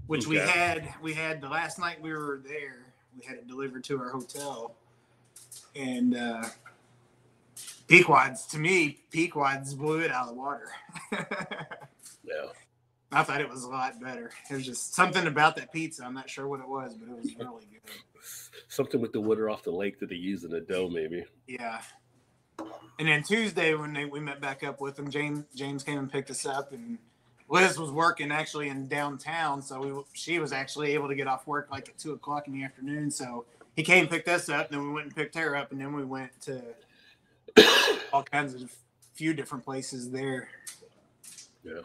which 0.06 0.26
we 0.28 0.36
had 0.36 0.88
we 1.02 1.14
had 1.14 1.40
the 1.40 1.48
last 1.48 1.80
night 1.80 2.00
we 2.00 2.12
were 2.12 2.40
there. 2.46 2.92
We 3.18 3.24
had 3.26 3.38
it 3.38 3.48
delivered 3.48 3.82
to 3.84 3.98
our 3.98 4.10
hotel, 4.10 4.76
and 5.78 6.16
uh, 6.16 6.44
Pequod's 7.86 8.46
to 8.46 8.58
me, 8.58 8.98
Pequod's 9.10 9.74
blew 9.74 10.00
it 10.00 10.10
out 10.10 10.28
of 10.28 10.34
the 10.34 10.34
water. 10.34 10.68
Yeah. 12.28 12.50
I 13.10 13.22
thought 13.22 13.40
it 13.40 13.48
was 13.48 13.64
a 13.64 13.68
lot 13.68 14.00
better. 14.00 14.30
It 14.50 14.54
was 14.54 14.66
just 14.66 14.94
something 14.94 15.26
about 15.26 15.56
that 15.56 15.72
pizza. 15.72 16.04
I'm 16.04 16.12
not 16.12 16.28
sure 16.28 16.46
what 16.46 16.60
it 16.60 16.68
was, 16.68 16.94
but 16.94 17.08
it 17.08 17.16
was 17.16 17.34
really 17.36 17.66
good. 17.72 17.92
Something 18.68 19.00
with 19.00 19.12
the 19.12 19.20
water 19.20 19.48
off 19.48 19.62
the 19.62 19.70
lake 19.70 19.98
that 20.00 20.10
they 20.10 20.16
use 20.16 20.44
in 20.44 20.50
the 20.50 20.60
dough, 20.60 20.90
maybe. 20.90 21.24
Yeah. 21.46 21.80
And 22.98 23.08
then 23.08 23.22
Tuesday 23.22 23.74
when 23.74 23.94
they, 23.94 24.04
we 24.04 24.20
met 24.20 24.42
back 24.42 24.62
up 24.62 24.80
with 24.80 24.96
them, 24.96 25.10
James 25.10 25.44
James 25.54 25.82
came 25.84 25.98
and 25.98 26.12
picked 26.12 26.30
us 26.30 26.44
up, 26.44 26.72
and 26.72 26.98
Liz 27.48 27.78
was 27.78 27.90
working 27.90 28.30
actually 28.30 28.68
in 28.68 28.88
downtown, 28.88 29.62
so 29.62 29.80
we 29.80 30.02
she 30.12 30.38
was 30.38 30.52
actually 30.52 30.92
able 30.92 31.08
to 31.08 31.14
get 31.14 31.28
off 31.28 31.46
work 31.46 31.68
like 31.70 31.88
at 31.88 31.96
two 31.96 32.12
o'clock 32.12 32.46
in 32.46 32.52
the 32.52 32.64
afternoon. 32.64 33.10
So 33.10 33.46
he 33.78 33.84
came 33.84 34.00
and 34.00 34.10
picked 34.10 34.26
us 34.26 34.48
up, 34.48 34.70
then 34.70 34.82
we 34.82 34.92
went 34.92 35.06
and 35.06 35.14
picked 35.14 35.36
her 35.36 35.54
up, 35.54 35.70
and 35.70 35.80
then 35.80 35.92
we 35.92 36.04
went 36.04 36.32
to 36.40 36.60
all 38.12 38.24
kinds 38.24 38.60
of 38.60 38.74
few 39.14 39.32
different 39.32 39.64
places 39.64 40.10
there, 40.10 40.48
Yeah. 41.62 41.82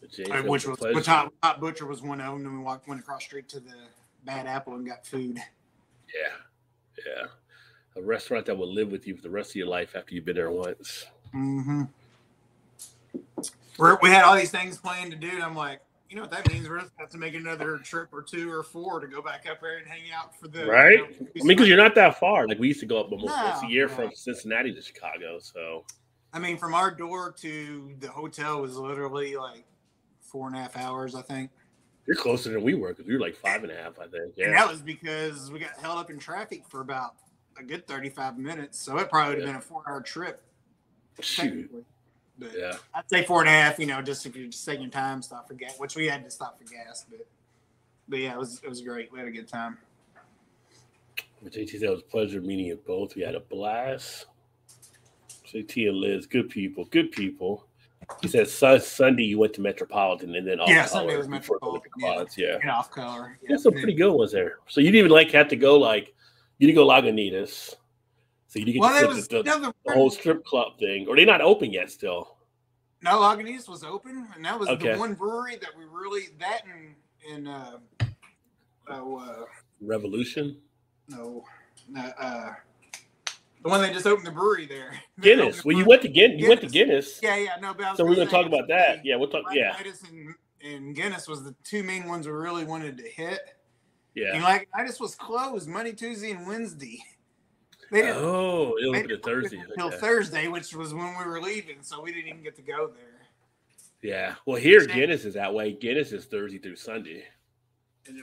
But 0.00 0.10
James, 0.10 0.30
it 0.30 0.46
which 0.46 0.66
was 0.66 0.80
which 0.80 1.04
Hot, 1.04 1.30
Hot 1.42 1.60
Butcher 1.60 1.84
was 1.84 2.00
one 2.00 2.22
of 2.22 2.38
them. 2.38 2.46
And 2.46 2.58
we 2.58 2.64
walked 2.64 2.88
went 2.88 3.02
across 3.02 3.22
street 3.22 3.50
to 3.50 3.60
the 3.60 3.74
Bad 4.24 4.46
Apple 4.46 4.74
and 4.76 4.86
got 4.86 5.06
food. 5.06 5.36
Yeah. 6.14 7.02
Yeah. 7.06 7.26
A 7.96 8.02
restaurant 8.02 8.46
that 8.46 8.56
will 8.56 8.72
live 8.72 8.90
with 8.90 9.06
you 9.06 9.16
for 9.16 9.20
the 9.20 9.30
rest 9.30 9.50
of 9.50 9.56
your 9.56 9.66
life 9.66 9.94
after 9.94 10.14
you've 10.14 10.24
been 10.24 10.36
there 10.36 10.50
once. 10.50 11.04
Mm-hmm. 11.34 11.82
we're, 13.76 13.98
we 14.00 14.08
had 14.08 14.24
all 14.24 14.36
these 14.36 14.50
things 14.50 14.78
planned 14.78 15.10
to 15.10 15.18
do. 15.18 15.28
And 15.28 15.42
I'm 15.42 15.54
like, 15.54 15.82
you 16.14 16.20
know 16.20 16.28
what 16.28 16.30
that 16.30 16.48
means? 16.52 16.68
We're 16.68 16.78
just 16.78 16.92
have 16.98 17.10
to 17.10 17.18
make 17.18 17.34
another 17.34 17.76
trip 17.78 18.10
or 18.12 18.22
two 18.22 18.48
or 18.48 18.62
four 18.62 19.00
to 19.00 19.08
go 19.08 19.20
back 19.20 19.46
up 19.50 19.60
there 19.60 19.78
and 19.78 19.86
hang 19.88 20.12
out 20.16 20.38
for 20.38 20.46
the 20.46 20.64
right. 20.64 20.92
you 20.92 20.98
know, 20.98 21.06
I 21.06 21.38
mean, 21.38 21.46
because 21.48 21.66
you're 21.66 21.76
not 21.76 21.96
that 21.96 22.20
far. 22.20 22.46
Like 22.46 22.60
we 22.60 22.68
used 22.68 22.78
to 22.80 22.86
go 22.86 23.00
up 23.00 23.10
almost 23.10 23.34
No, 23.36 23.44
once 23.46 23.64
a 23.64 23.66
year 23.66 23.88
no. 23.88 23.94
from 23.94 24.10
Cincinnati 24.14 24.72
to 24.72 24.80
Chicago. 24.80 25.40
So 25.40 25.84
I 26.32 26.38
mean, 26.38 26.56
from 26.56 26.72
our 26.72 26.92
door 26.92 27.34
to 27.40 27.96
the 27.98 28.06
hotel 28.08 28.62
was 28.62 28.76
literally 28.76 29.34
like 29.34 29.64
four 30.20 30.46
and 30.46 30.54
a 30.54 30.60
half 30.60 30.76
hours, 30.76 31.16
I 31.16 31.22
think. 31.22 31.50
you're 32.06 32.14
closer 32.14 32.52
than 32.52 32.62
we 32.62 32.74
were 32.74 32.90
because 32.90 33.06
we 33.06 33.14
were 33.14 33.20
like 33.20 33.34
five 33.34 33.64
and 33.64 33.72
a 33.72 33.76
half, 33.76 33.98
I 33.98 34.06
think. 34.06 34.38
And 34.38 34.54
that 34.54 34.70
was 34.70 34.80
because 34.82 35.50
we 35.50 35.58
got 35.58 35.76
held 35.80 35.98
up 35.98 36.10
in 36.10 36.20
traffic 36.20 36.62
for 36.68 36.80
about 36.80 37.16
a 37.58 37.64
good 37.64 37.88
35 37.88 38.38
minutes. 38.38 38.78
So 38.78 38.96
it 38.98 39.10
probably 39.10 39.30
would 39.30 39.38
have 39.40 39.46
Yeah. 39.48 39.52
been 39.54 39.58
a 39.60 39.64
four 39.64 39.82
hour 39.88 40.00
trip. 40.00 40.44
Shoot. 41.18 41.72
But 42.38 42.52
Yeah. 42.56 42.76
I'd 42.94 43.08
say 43.08 43.24
four 43.24 43.40
and 43.40 43.48
a 43.48 43.52
half, 43.52 43.78
you 43.78 43.86
know, 43.86 44.02
just 44.02 44.26
if 44.26 44.34
you're 44.34 44.48
just 44.48 44.64
taking 44.64 44.82
your 44.82 44.90
time, 44.90 45.22
stop 45.22 45.48
for 45.48 45.54
gas, 45.54 45.78
which 45.78 45.94
we 45.94 46.06
had 46.06 46.24
to 46.24 46.30
stop 46.30 46.58
for 46.58 46.64
gas. 46.64 47.06
But 47.08 47.26
but 48.08 48.18
yeah, 48.18 48.32
it 48.32 48.38
was 48.38 48.60
it 48.62 48.68
was 48.68 48.80
great. 48.82 49.12
We 49.12 49.18
had 49.18 49.28
a 49.28 49.32
good 49.32 49.48
time. 49.48 49.78
JT 51.44 51.70
said 51.72 51.82
it 51.82 51.90
was 51.90 52.00
a 52.00 52.04
pleasure 52.04 52.40
meeting 52.40 52.66
you 52.66 52.76
both. 52.86 53.14
We 53.14 53.22
had 53.22 53.34
a 53.34 53.40
blast. 53.40 54.26
JT 55.46 55.88
and 55.88 55.98
Liz, 55.98 56.26
good 56.26 56.48
people, 56.48 56.86
good 56.86 57.12
people. 57.12 57.66
He 58.20 58.28
said 58.28 58.48
Sunday 58.48 59.22
you 59.22 59.38
went 59.38 59.54
to 59.54 59.60
Metropolitan 59.60 60.34
and 60.34 60.46
then 60.46 60.60
off 60.60 60.68
Yeah, 60.68 60.86
color 60.86 60.88
Sunday 60.88 61.16
was 61.16 61.28
Metropolitan, 61.28 61.90
yeah. 61.98 62.24
Yeah. 62.36 62.58
And 62.60 62.70
off 62.70 62.90
color. 62.90 63.38
Yeah. 63.42 63.48
There's 63.48 63.62
some 63.62 63.72
pretty 63.72 63.94
good 63.94 64.12
ones 64.12 64.32
there. 64.32 64.58
So 64.68 64.80
you 64.80 64.88
didn't 64.88 64.98
even 64.98 65.10
like 65.10 65.30
have 65.30 65.48
to 65.48 65.56
go 65.56 65.78
like 65.78 66.14
you 66.58 66.66
didn't 66.66 66.76
go 66.76 66.86
Lagunitas. 66.86 67.74
So 68.54 68.60
you 68.60 68.66
get 68.72 68.78
Well, 68.78 69.08
was 69.08 69.26
the, 69.26 69.42
the, 69.42 69.74
the, 69.84 69.92
whole 69.92 70.10
strip 70.10 70.44
club 70.44 70.78
thing. 70.78 71.08
Or 71.08 71.16
they 71.16 71.24
not 71.24 71.40
open 71.40 71.72
yet 71.72 71.90
still. 71.90 72.36
no 73.02 73.18
Lagunitas 73.18 73.68
was 73.68 73.82
open, 73.82 74.28
and 74.32 74.44
that 74.44 74.56
was 74.56 74.68
Okay. 74.68 74.92
the 74.92 74.98
one 74.98 75.14
brewery 75.14 75.56
that 75.56 75.70
we 75.76 75.86
really 75.90 76.28
that 76.38 76.60
and 76.72 76.94
and 77.28 77.48
uh, 77.48 77.78
oh 78.86 79.16
uh, 79.18 79.44
Revolution. 79.80 80.56
no, 81.08 81.44
no 81.90 82.00
uh, 82.00 82.52
the 83.64 83.68
one 83.68 83.80
that 83.80 83.92
just 83.92 84.06
opened 84.06 84.28
the 84.28 84.30
brewery 84.30 84.66
there. 84.66 85.00
Guinness. 85.20 85.62
the 85.62 85.68
Well 85.70 85.76
you 85.76 85.84
went 85.84 86.02
to 86.02 86.08
Guinness. 86.08 86.40
You 86.40 86.48
went 86.48 86.60
to 86.60 86.68
Guinness. 86.68 87.18
Yeah, 87.20 87.34
yeah, 87.34 87.56
no, 87.60 87.74
but 87.74 87.86
I 87.86 87.90
was 87.90 87.96
So 87.96 88.04
we're 88.04 88.14
gonna 88.14 88.30
gonna 88.30 88.44
talk 88.44 88.46
about 88.46 88.68
that. 88.68 89.04
Yeah, 89.04 89.16
we'll 89.16 89.30
talk 89.30 89.46
yeah. 89.52 89.76
And, 90.12 90.34
and 90.64 90.94
Guinness 90.94 91.26
was 91.26 91.42
the 91.42 91.56
two 91.64 91.82
main 91.82 92.06
ones 92.06 92.28
we 92.28 92.32
really 92.32 92.64
wanted 92.64 92.98
to 92.98 93.08
hit. 93.08 93.40
Yeah. 94.14 94.34
And 94.34 94.44
like 94.44 94.68
I 94.72 94.86
just 94.86 95.00
was 95.00 95.16
closed 95.16 95.68
Monday, 95.68 95.92
Tuesday, 95.92 96.30
and 96.30 96.46
Wednesday. 96.46 97.02
They 97.90 98.02
didn't 98.02 98.16
Oh, 98.16 98.76
it 98.80 98.88
was 98.90 99.00
open 99.04 99.20
Thursday. 99.22 99.58
until 99.58 99.86
okay. 99.88 99.96
Thursday, 99.98 100.48
which 100.48 100.74
was 100.74 100.94
when 100.94 101.16
we 101.18 101.24
were 101.24 101.40
leaving, 101.40 101.82
so 101.82 102.02
we 102.02 102.12
didn't 102.12 102.28
even 102.28 102.42
get 102.42 102.56
to 102.56 102.62
go 102.62 102.88
there. 102.88 103.14
Yeah. 104.02 104.34
Well, 104.44 104.60
here. 104.60 104.86
Guinness 104.86 105.24
is 105.24 105.34
that 105.34 105.52
way. 105.52 105.72
Guinness 105.72 106.12
is 106.12 106.26
Thursday 106.26 106.58
through 106.58 106.76
Sunday. 106.76 107.24
And 108.06 108.22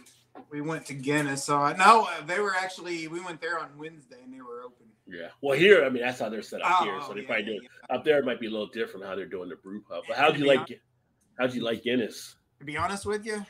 we 0.52 0.62
went 0.62 0.86
to 0.88 0.94
Guinness. 0.94 1.44
So 1.44 1.58
I, 1.58 1.76
no, 1.76 2.04
uh, 2.06 2.24
they 2.26 2.40
were 2.40 2.54
actually 2.56 3.08
we 3.08 3.20
went 3.20 3.42
there 3.42 3.60
on 3.60 3.70
Wednesday 3.78 4.18
and 4.24 4.32
they 4.34 4.42
were 4.42 4.62
open. 4.62 4.86
Yeah. 5.08 5.30
Well, 5.42 5.58
here, 5.58 5.84
I 5.84 5.90
mean, 5.90 6.04
that's 6.04 6.20
how 6.20 6.30
they're 6.30 6.44
set 6.44 6.62
up 6.62 6.84
here. 6.84 6.98
Oh, 6.98 7.08
So 7.08 7.14
they're 7.14 7.24
yeah, 7.24 7.28
probably 7.28 7.44
yeah, 7.44 7.50
doing 7.50 7.62
yeah. 7.90 7.96
up 7.96 8.06
there. 8.06 8.20
It 8.20 8.26
might 8.26 8.40
be 8.40 8.48
a 8.48 8.52
little 8.52 8.68
different 8.68 9.06
how 9.06 9.16
they're 9.16 9.26
doing 9.26 9.50
the 9.50 9.56
brew 9.56 9.82
pub. 9.82 10.04
But 10.08 10.18
how'd 10.18 10.38
you 10.38 10.46
like? 10.46 10.82
How'd 11.40 11.54
you 11.54 11.64
like 11.64 11.84
Guinness? 11.84 12.36
To 12.60 12.66
be 12.66 12.78
honest 12.78 13.06
with 13.08 13.26
you, 13.26 13.44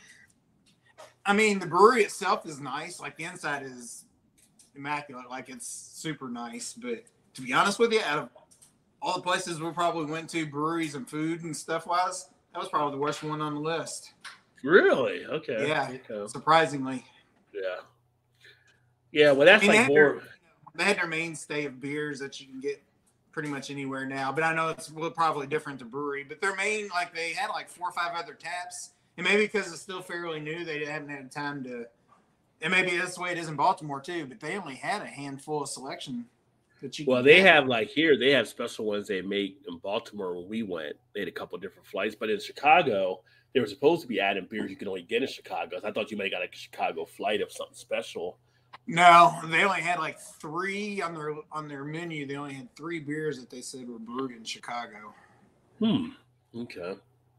I 1.26 1.34
mean 1.34 1.60
the 1.60 1.66
brewery 1.66 2.04
itself 2.04 2.46
is 2.46 2.62
nice. 2.62 3.02
Like 3.02 3.18
the 3.18 3.26
inside 3.26 3.64
is 3.64 4.06
immaculate. 4.76 5.30
Like 5.30 5.50
it's 5.50 5.68
super 5.68 6.30
nice. 6.30 6.74
But 6.74 7.04
to 7.34 7.42
be 7.42 7.54
honest 7.54 7.80
with 7.80 7.92
you, 7.92 8.02
out 8.02 8.20
of 8.20 8.30
all 9.02 9.16
the 9.16 9.22
places 9.22 9.60
we 9.60 9.72
probably 9.72 10.06
went 10.06 10.30
to, 10.32 10.46
breweries 10.46 10.96
and 10.96 11.10
food 11.10 11.44
and 11.44 11.56
stuff 11.56 11.88
wise, 11.88 12.28
that 12.54 12.60
was 12.60 12.70
probably 12.70 12.92
the 12.92 13.02
worst 13.02 13.24
one 13.24 13.42
on 13.42 13.56
the 13.56 13.60
list. 13.60 14.14
Really? 14.64 15.26
Okay. 15.26 15.68
Yeah. 15.68 15.90
Okay. 16.10 16.32
Surprisingly. 16.32 17.06
Yeah. 17.54 17.62
Yeah. 19.12 19.32
Well, 19.32 19.46
that's 19.46 19.64
I 19.64 19.68
mean, 19.68 19.76
like 19.76 19.78
they, 19.78 19.84
had 19.84 19.92
their, 19.92 20.14
more. 20.14 20.24
they 20.76 20.84
had 20.84 20.98
their 20.98 21.08
mainstay 21.08 21.66
of 21.66 21.80
beers 21.80 22.20
that 22.20 22.40
you 22.40 22.48
can 22.48 22.60
get 22.60 22.82
pretty 23.32 23.50
much 23.50 23.72
anywhere 23.72 24.06
now. 24.06 24.32
But 24.32 24.44
I 24.44 24.54
know 24.54 24.70
it's 24.70 24.92
probably 25.16 25.48
different 25.48 25.80
to 25.80 25.86
brewery. 25.86 26.24
But 26.24 26.42
their 26.42 26.56
main, 26.56 26.90
like 26.90 27.14
they 27.16 27.34
had 27.34 27.50
like 27.50 27.70
four 27.70 27.90
or 27.90 27.94
five 27.94 28.16
other 28.16 28.34
taps, 28.34 28.92
and 29.18 29.26
maybe 29.26 29.46
because 29.46 29.72
it's 29.72 29.82
still 29.82 30.02
fairly 30.02 30.40
new, 30.40 30.64
they 30.64 30.86
haven't 30.86 31.10
had 31.10 31.32
time 31.32 31.64
to. 31.64 31.86
And 32.62 32.72
maybe 32.72 32.98
that's 32.98 33.16
the 33.16 33.22
way 33.22 33.32
it 33.32 33.38
is 33.38 33.48
in 33.48 33.56
Baltimore 33.56 34.00
too. 34.00 34.26
But 34.26 34.40
they 34.40 34.58
only 34.58 34.76
had 34.76 35.02
a 35.02 35.08
handful 35.08 35.64
of 35.64 35.70
selection 35.70 36.26
that 36.82 37.00
you. 37.00 37.06
Well, 37.08 37.24
they 37.24 37.42
have 37.42 37.68
like 37.68 37.90
here. 37.90 38.18
They 38.18 38.32
have 38.32 38.48
special 38.48 38.86
ones 38.86 39.08
they 39.08 39.22
make 39.22 39.58
in 39.68 39.78
Baltimore 39.78 40.36
when 40.36 40.48
we 40.48 40.64
went. 40.64 40.96
They 41.14 41.22
had 41.22 41.30
a 41.30 41.34
couple 41.34 41.58
different 41.58 41.88
flights, 41.88 42.16
but 42.16 42.30
in 42.30 42.40
Chicago, 42.40 43.22
they 43.54 43.60
were 43.60 43.68
supposed 43.68 44.02
to 44.02 44.08
be 44.08 44.20
adding 44.20 44.48
beers 44.50 44.70
you 44.70 44.76
can 44.76 44.88
only 44.88 45.04
get 45.04 45.22
in 45.22 45.28
Chicago. 45.28 45.80
So 45.80 45.88
I 45.88 45.92
thought 45.92 46.12
you 46.12 46.18
might 46.18 46.32
have 46.32 46.42
got 46.42 46.44
a 46.44 46.50
Chicago 46.52 47.06
flight 47.06 47.42
of 47.42 47.52
something 47.52 47.76
special. 47.76 48.38
No, 48.88 49.34
they 49.46 49.64
only 49.64 49.82
had 49.82 50.00
like 50.00 50.20
three 50.20 51.02
on 51.02 51.14
their 51.14 51.36
on 51.52 51.68
their 51.68 51.84
menu. 51.84 52.26
They 52.26 52.36
only 52.36 52.54
had 52.54 52.74
three 52.76 53.00
beers 53.00 53.40
that 53.40 53.50
they 53.50 53.62
said 53.62 53.88
were 53.88 54.00
brewed 54.00 54.32
in 54.32 54.44
Chicago. 54.44 55.14
Hmm. 55.80 56.10
Okay. 56.56 56.96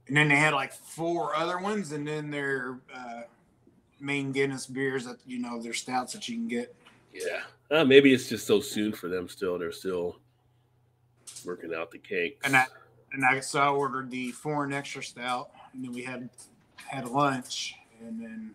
And 0.09 0.17
then 0.17 0.29
they 0.29 0.37
had 0.37 0.55
like 0.55 0.73
four 0.73 1.35
other 1.35 1.59
ones, 1.59 1.93
and 1.93 2.07
then 2.07 2.31
their 2.31 2.81
uh, 2.95 3.23
main 4.03 4.33
Guinness 4.33 4.67
beers 4.67 5.05
that 5.07 5.19
you 5.27 5.39
know 5.39 5.63
their 5.63 5.73
stouts 5.73 6.13
that 6.13 6.29
you 6.29 6.35
can 6.37 6.49
get. 6.49 6.75
Yeah. 7.15 7.43
Uh, 7.71 7.85
maybe 7.85 8.13
it's 8.13 8.29
just 8.29 8.47
so 8.47 8.61
soon 8.61 8.93
for 8.93 9.09
them. 9.09 9.29
Still, 9.29 9.59
they're 9.59 9.73
still 9.73 10.19
working 11.45 11.73
out 11.75 11.91
the 11.91 11.99
kinks. 11.99 12.37
And 12.45 12.57
I 12.57 12.67
and 13.13 13.25
I 13.25 13.41
so 13.41 13.61
I 13.61 13.69
ordered 13.69 14.11
the 14.11 14.33
foreign 14.33 14.73
extra 14.73 15.03
stout, 15.03 15.51
and 15.73 15.85
then 15.85 15.93
we 15.93 16.03
had 16.03 16.29
had 16.77 17.09
lunch, 17.09 17.77
and 18.01 18.21
then 18.21 18.55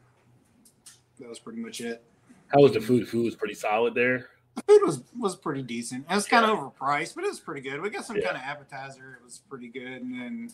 that 1.19 1.29
was 1.29 1.39
pretty 1.39 1.59
much 1.59 1.81
it. 1.81 2.03
How 2.49 2.61
was 2.61 2.73
the 2.73 2.81
food? 2.81 3.07
Food 3.07 3.25
was 3.25 3.35
pretty 3.35 3.55
solid 3.55 3.93
there. 3.95 4.29
The 4.55 4.61
food 4.63 4.81
was 4.85 5.03
was 5.17 5.35
pretty 5.35 5.63
decent. 5.63 6.05
It 6.09 6.15
was 6.15 6.27
kind 6.27 6.45
of 6.45 6.57
overpriced, 6.57 7.15
but 7.15 7.23
it 7.23 7.27
was 7.27 7.39
pretty 7.39 7.61
good. 7.61 7.81
We 7.81 7.89
got 7.89 8.05
some 8.05 8.17
Yeah. 8.17 8.25
kind 8.25 8.37
of 8.37 8.43
appetizer. 8.43 9.17
It 9.19 9.23
was 9.23 9.41
pretty 9.49 9.67
good, 9.67 10.01
and 10.01 10.13
then 10.13 10.51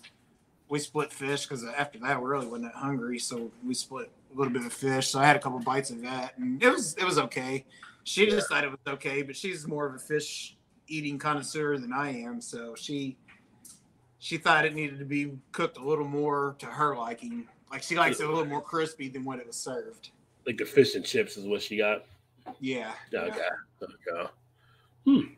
we 0.73 0.79
split 0.79 1.13
fish 1.13 1.45
because 1.45 1.63
after 1.63 1.99
that 1.99 2.19
we 2.19 2.27
really 2.27 2.47
wasn't 2.47 2.63
that 2.63 2.73
hungry, 2.73 3.19
so 3.19 3.51
we 3.63 3.75
split 3.75 4.09
a 4.33 4.35
little 4.35 4.51
bit 4.51 4.65
of 4.65 4.73
fish. 4.73 5.09
So 5.09 5.19
I 5.19 5.25
had 5.25 5.35
a 5.35 5.39
couple 5.39 5.59
bites 5.59 5.91
of 5.91 6.01
that, 6.01 6.35
and 6.39 6.61
it 6.63 6.67
was 6.67 6.95
it 6.95 7.03
was 7.03 7.19
okay. 7.19 7.63
She 8.05 8.25
just 8.25 8.49
thought 8.49 8.63
it 8.63 8.71
was 8.71 8.79
okay, 8.87 9.21
but 9.21 9.35
she's 9.35 9.67
more 9.67 9.85
of 9.85 9.93
a 9.93 9.99
fish 9.99 10.57
eating 10.87 11.19
connoisseur 11.19 11.77
than 11.77 11.93
I 11.93 12.19
am, 12.23 12.41
so 12.41 12.73
she 12.73 13.17
she 14.17 14.37
thought 14.37 14.65
it 14.65 14.73
needed 14.73 14.97
to 14.97 15.05
be 15.05 15.33
cooked 15.51 15.77
a 15.77 15.83
little 15.83 16.07
more 16.07 16.55
to 16.57 16.65
her 16.65 16.97
liking. 16.97 17.47
Like 17.71 17.83
she 17.83 17.95
likes 17.95 18.19
it 18.19 18.25
a 18.25 18.29
little 18.29 18.45
more 18.45 18.61
crispy 18.61 19.09
than 19.09 19.23
what 19.23 19.37
it 19.37 19.45
was 19.45 19.55
served. 19.55 20.09
Like 20.47 20.57
the 20.57 20.65
fish 20.65 20.95
and 20.95 21.05
chips 21.05 21.37
is 21.37 21.45
what 21.45 21.61
she 21.61 21.77
got. 21.77 22.05
Yeah. 22.59 22.93
Okay. 23.13 23.47
Okay. 23.83 24.31
Hmm. 25.05 25.33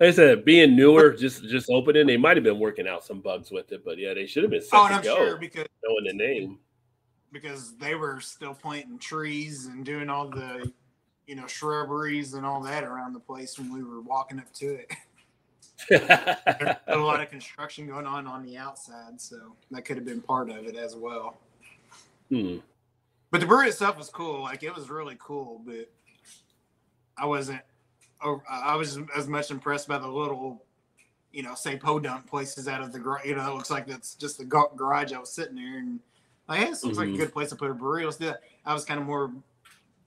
Like 0.00 0.08
I 0.08 0.12
said, 0.12 0.44
being 0.46 0.74
newer, 0.76 1.12
just 1.12 1.44
just 1.44 1.68
opening, 1.70 2.06
they 2.06 2.16
might 2.16 2.36
have 2.38 2.44
been 2.44 2.58
working 2.58 2.88
out 2.88 3.04
some 3.04 3.20
bugs 3.20 3.50
with 3.50 3.70
it, 3.70 3.84
but 3.84 3.98
yeah, 3.98 4.14
they 4.14 4.26
should 4.26 4.42
have 4.42 4.50
been 4.50 4.62
set 4.62 4.70
Oh, 4.72 4.86
and 4.86 4.94
I'm 4.94 5.02
go, 5.02 5.14
sure 5.16 5.36
because 5.36 5.66
knowing 5.84 6.04
the 6.04 6.24
name. 6.24 6.58
because 7.32 7.76
they 7.76 7.94
were 7.94 8.18
still 8.20 8.54
planting 8.54 8.98
trees 8.98 9.66
and 9.66 9.84
doing 9.84 10.08
all 10.08 10.28
the 10.28 10.72
you 11.26 11.34
know 11.36 11.46
shrubberies 11.46 12.32
and 12.32 12.46
all 12.46 12.62
that 12.62 12.82
around 12.82 13.12
the 13.12 13.20
place 13.20 13.58
when 13.58 13.72
we 13.72 13.84
were 13.84 14.00
walking 14.00 14.38
up 14.38 14.50
to 14.54 14.74
it. 14.74 14.90
There's 15.90 16.76
a 16.88 16.96
lot 16.96 17.20
of 17.20 17.30
construction 17.30 17.86
going 17.86 18.06
on 18.06 18.26
on 18.26 18.42
the 18.42 18.56
outside, 18.56 19.20
so 19.20 19.54
that 19.70 19.84
could 19.84 19.96
have 19.96 20.06
been 20.06 20.22
part 20.22 20.48
of 20.50 20.66
it 20.66 20.76
as 20.76 20.96
well. 20.96 21.38
hmm. 22.30 22.56
But 23.30 23.40
the 23.40 23.46
brewery 23.46 23.68
itself 23.68 23.96
was 23.98 24.08
cool. 24.08 24.40
Like 24.42 24.62
it 24.62 24.74
was 24.74 24.88
really 24.90 25.16
cool, 25.20 25.60
but 25.64 25.90
I 27.18 27.26
wasn't. 27.26 27.60
I 28.22 28.76
was 28.76 28.98
as 29.16 29.26
much 29.28 29.50
impressed 29.50 29.88
by 29.88 29.98
the 29.98 30.08
little, 30.08 30.62
you 31.32 31.42
know, 31.42 31.54
say 31.54 31.76
podunk 31.76 32.26
places 32.26 32.68
out 32.68 32.82
of 32.82 32.92
the 32.92 32.98
garage. 32.98 33.24
You 33.24 33.36
know, 33.36 33.50
it 33.50 33.54
looks 33.54 33.70
like 33.70 33.86
that's 33.86 34.14
just 34.14 34.38
the 34.38 34.44
garage. 34.44 35.12
I 35.12 35.18
was 35.18 35.32
sitting 35.32 35.56
there 35.56 35.78
and 35.78 36.00
like, 36.48 36.60
hey, 36.60 36.70
this 36.70 36.84
looks 36.84 36.98
like 36.98 37.08
a 37.08 37.12
Mhm. 37.12 37.16
good 37.16 37.32
place 37.32 37.50
to 37.50 37.56
put 37.56 37.70
a 37.70 37.74
do 37.74 38.10
that. 38.18 38.42
I 38.66 38.74
was 38.74 38.84
kind 38.84 39.00
of 39.00 39.06
more. 39.06 39.32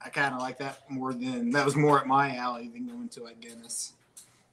I 0.00 0.10
kind 0.10 0.34
of 0.34 0.40
like 0.40 0.58
that 0.58 0.88
more 0.90 1.14
than 1.14 1.50
that 1.52 1.64
was 1.64 1.76
more 1.76 1.98
at 1.98 2.06
my 2.06 2.36
alley 2.36 2.68
than 2.68 2.86
going 2.86 3.08
to 3.08 3.22
like 3.22 3.40
Guinness. 3.40 3.94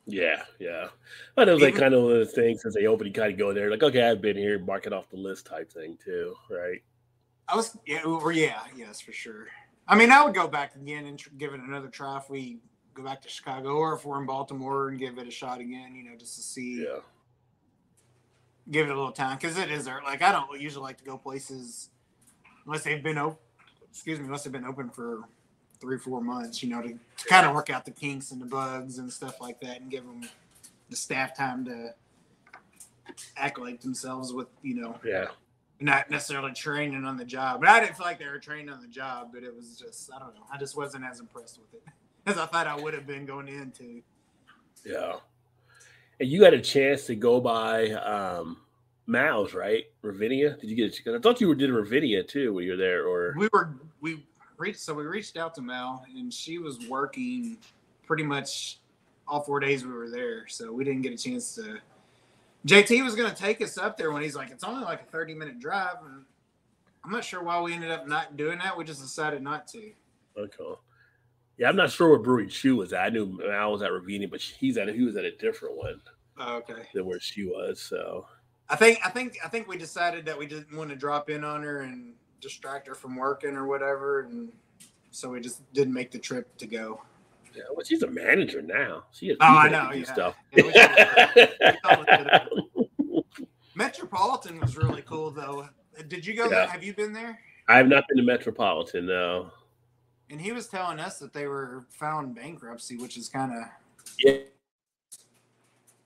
Yeah, 0.08 0.44
yeah. 0.60 0.88
But 1.36 1.50
it 1.50 1.52
was 1.52 1.62
like 1.62 1.76
kind 1.76 1.94
of 1.94 2.04
one 2.04 2.14
of 2.14 2.18
those 2.18 2.32
things 2.34 2.62
since 2.62 2.74
they 2.74 2.88
opened, 2.88 3.08
you 3.08 3.14
kind 3.14 3.32
of 3.32 3.38
go 3.38 3.54
there, 3.54 3.70
like, 3.70 3.84
okay, 3.84 4.10
I've 4.10 4.22
been 4.22 4.38
here, 4.38 4.58
mark 4.60 4.88
it 4.88 4.94
off 4.94 5.10
the 5.10 5.18
list 5.18 5.46
type 5.46 5.72
thing 5.72 5.98
too, 6.04 6.36
right? 6.50 6.82
I 7.48 7.56
was 7.56 7.78
yeah, 7.86 8.04
or 8.04 8.32
yeah, 8.32 8.62
yes, 8.76 9.02
for 9.02 9.12
sure. 9.12 9.48
I 9.88 9.96
mean, 9.96 10.10
I 10.12 10.24
would 10.24 10.34
go 10.34 10.48
back 10.48 10.76
again 10.76 11.06
and 11.06 11.20
tr- 11.20 11.30
give 11.38 11.54
it 11.54 11.60
another 11.60 11.90
try 11.90 12.18
if 12.18 12.30
we 12.30 12.60
go 12.94 13.04
back 13.04 13.22
to 13.22 13.30
Chicago 13.30 13.76
or 13.76 13.94
if 13.94 14.06
we're 14.06 14.20
in 14.20 14.26
Baltimore 14.26 14.90
and 14.90 15.00
give 15.00 15.18
it 15.18 15.28
a 15.28 15.32
shot 15.32 15.60
again. 15.60 15.96
You 15.96 16.04
know, 16.10 16.18
just 16.18 16.36
to 16.36 16.42
see, 16.42 16.84
Yeah. 16.84 17.00
give 18.70 18.88
it 18.88 18.92
a 18.92 18.96
little 18.96 19.12
time 19.12 19.38
because 19.38 19.58
it 19.58 19.72
is 19.72 19.86
there. 19.86 20.02
Like 20.04 20.22
I 20.22 20.32
don't 20.32 20.60
usually 20.60 20.84
like 20.84 20.98
to 20.98 21.04
go 21.04 21.18
places 21.18 21.90
unless 22.66 22.84
they've 22.84 23.04
been 23.04 23.18
open. 23.18 23.38
Excuse 23.90 24.20
me, 24.20 24.26
unless 24.26 24.44
they've 24.44 24.54
been 24.54 24.66
open 24.66 24.90
for 24.90 25.22
three, 25.80 25.98
four 25.98 26.22
months. 26.22 26.62
You 26.64 26.70
know, 26.70 26.82
to, 26.82 26.90
to 26.90 27.26
kind 27.28 27.46
of 27.46 27.54
work 27.54 27.70
out 27.70 27.86
the 27.86 27.92
kinks 27.92 28.32
and 28.32 28.42
the 28.42 28.46
bugs 28.46 28.98
and 29.00 29.12
stuff 29.12 29.42
like 29.42 29.60
that, 29.62 29.82
and 29.82 29.90
give 29.92 30.06
them 30.06 30.22
the 30.90 30.96
staff 30.96 31.36
time 31.36 31.66
to 31.66 31.94
act 33.36 33.60
like 33.60 33.82
themselves 33.82 34.32
with 34.34 34.48
you 34.62 34.76
know 34.76 34.98
Yeah. 35.04 35.28
not 35.82 36.10
necessarily 36.10 36.54
training 36.54 37.04
on 37.04 37.18
the 37.18 37.26
job. 37.26 37.60
But 37.62 37.70
I 37.70 37.80
didn't 37.82 37.98
feel 37.98 38.06
like 38.06 38.20
they 38.20 38.28
were 38.28 38.40
trained 38.40 38.70
on 38.70 38.82
the 38.82 38.88
job, 38.88 39.32
but 39.34 39.44
it 39.44 39.54
was 39.54 39.78
just 39.78 40.10
I 40.14 40.20
don't 40.20 40.34
know. 40.36 40.44
I 40.52 40.58
just 40.58 40.78
wasn't 40.78 41.04
as 41.04 41.20
impressed 41.20 41.60
with 41.60 41.74
it 41.74 41.84
as 42.26 42.38
I 42.38 42.46
thought 42.46 42.68
I 42.68 42.76
would 42.76 42.94
have 42.94 43.08
been 43.08 43.26
going 43.26 43.48
into. 43.48 44.02
Yeah. 44.86 45.16
And 46.20 46.30
you 46.30 46.44
had 46.44 46.54
a 46.54 46.62
chance 46.62 47.06
to 47.08 47.16
go 47.16 47.40
by 47.42 47.92
um 47.92 48.58
Mal's, 49.08 49.54
right? 49.54 49.86
Ravinia? 50.02 50.58
Did 50.60 50.70
you 50.70 50.76
get 50.76 50.86
a 50.86 50.90
chance? 50.90 51.18
I 51.18 51.20
thought 51.20 51.42
you 51.42 51.48
were 51.48 51.56
did 51.56 51.70
Ravinia 51.72 52.24
too 52.24 52.54
when 52.54 52.66
you 52.66 52.72
were 52.72 52.78
there, 52.78 53.06
or 53.06 53.34
We 53.38 53.50
were 53.52 53.76
we 54.00 54.26
reached 54.58 54.80
so 54.80 54.94
we 54.94 55.04
reached 55.04 55.38
out 55.38 55.56
to 55.56 55.62
Mal 55.62 56.06
and 56.16 56.32
she 56.34 56.60
was 56.60 56.88
working 56.88 57.58
pretty 58.06 58.24
much 58.24 58.80
all 59.28 59.42
four 59.42 59.60
days 59.60 59.86
we 59.86 59.94
were 59.94 60.10
there, 60.10 60.48
so 60.48 60.72
we 60.74 60.84
didn't 60.84 61.02
get 61.02 61.14
a 61.14 61.18
chance 61.18 61.56
to. 61.56 61.80
JT 62.68 63.04
was 63.04 63.16
going 63.16 63.30
to 63.30 63.36
take 63.36 63.62
us 63.62 63.78
up 63.78 63.98
there 63.98 64.12
when 64.12 64.22
he's 64.22 64.36
like, 64.36 64.52
it's 64.52 64.64
only 64.64 64.84
like 64.84 65.02
a 65.02 65.06
thirty 65.06 65.34
minute 65.34 65.60
drive, 65.60 65.96
and 66.06 66.24
I'm 67.04 67.12
not 67.12 67.24
sure 67.24 67.42
why 67.42 67.60
we 67.62 67.74
ended 67.74 67.90
up 67.92 68.08
not 68.08 68.38
doing 68.38 68.60
that. 68.60 68.78
We 68.78 68.84
just 68.84 69.02
decided 69.02 69.42
not 69.42 69.68
to. 69.70 69.92
okay. 70.38 70.80
Yeah, 71.62 71.70
I'm 71.70 71.76
not 71.76 71.92
sure 71.92 72.10
where 72.10 72.18
Brewery 72.18 72.48
Chew 72.48 72.78
was 72.78 72.92
at. 72.92 73.04
I 73.04 73.10
knew 73.10 73.28
Mal 73.28 73.72
was 73.72 73.84
at 73.84 73.92
Ravinia, 73.92 74.28
but 74.28 74.42
he's 74.42 74.80
at 74.80 74.90
he 74.90 75.04
was 75.04 75.16
at 75.16 75.26
a 75.26 75.38
different 75.38 75.78
one 75.78 76.02
Oh, 76.40 76.56
okay. 76.56 76.88
than 76.92 77.06
where 77.06 77.20
she 77.20 77.46
was. 77.46 77.80
So 77.80 78.26
I 78.68 78.76
think 78.76 78.98
I 79.06 79.12
think 79.12 79.38
I 79.46 79.48
think 79.48 79.68
we 79.68 79.78
decided 79.78 80.26
that 80.26 80.36
we 80.36 80.48
didn't 80.48 80.76
want 80.76 80.90
to 80.90 80.96
drop 80.96 81.30
in 81.30 81.44
on 81.44 81.62
her 81.62 81.82
and 81.82 82.14
distract 82.40 82.88
her 82.88 82.96
from 82.96 83.16
working 83.16 83.56
or 83.56 83.68
whatever, 83.68 84.22
and 84.22 84.52
so 85.12 85.30
we 85.30 85.40
just 85.40 85.62
didn't 85.74 85.94
make 85.94 86.10
the 86.10 86.18
trip 86.18 86.58
to 86.58 86.66
go. 86.66 87.00
yeah, 87.56 87.62
well, 87.76 87.86
she's 87.86 88.02
a 88.02 88.08
manager 88.10 88.64
now. 88.64 89.04
She 89.12 89.28
has 89.28 89.38
Oh, 89.40 89.46
I 89.46 89.70
know, 89.70 89.82
can 89.84 89.92
do 89.92 90.00
yeah. 90.00 90.14
stuff. 90.14 90.36
Yeah, 90.54 90.64
we 90.64 90.72
should- 90.74 91.78
always 91.84 93.24
Metropolitan 93.76 94.60
was 94.60 94.78
really 94.78 95.04
cool 95.04 95.30
though. 95.30 95.70
Did 96.08 96.26
you 96.26 96.34
go 96.34 96.50
there? 96.50 96.66
Have 96.66 96.84
you 96.84 96.96
been 96.96 97.14
there? 97.14 97.40
I 97.68 97.78
have 97.78 97.88
not 97.88 98.04
been 98.08 98.18
to 98.18 98.24
Metropolitan, 98.24 99.06
no. 99.06 99.52
And 100.32 100.40
he 100.40 100.54
was 100.54 100.68
telling 100.68 101.00
us 101.00 101.20
that 101.20 101.34
they 101.34 101.46
were 101.46 101.84
found 101.90 102.34
bankruptcy, 102.36 102.98
which 102.98 103.18
is 103.18 103.28
kind 103.28 103.52
of 103.52 103.66
Yeah. 104.18 104.38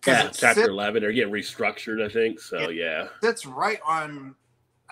Yeah, 0.05 0.29
chapter 0.29 0.69
11. 0.69 1.01
They're 1.01 1.11
getting 1.11 1.33
restructured, 1.33 2.03
I 2.03 2.09
think. 2.09 2.39
So, 2.39 2.69
yeah. 2.69 3.07
That's 3.21 3.45
right 3.45 3.79
on. 3.85 4.35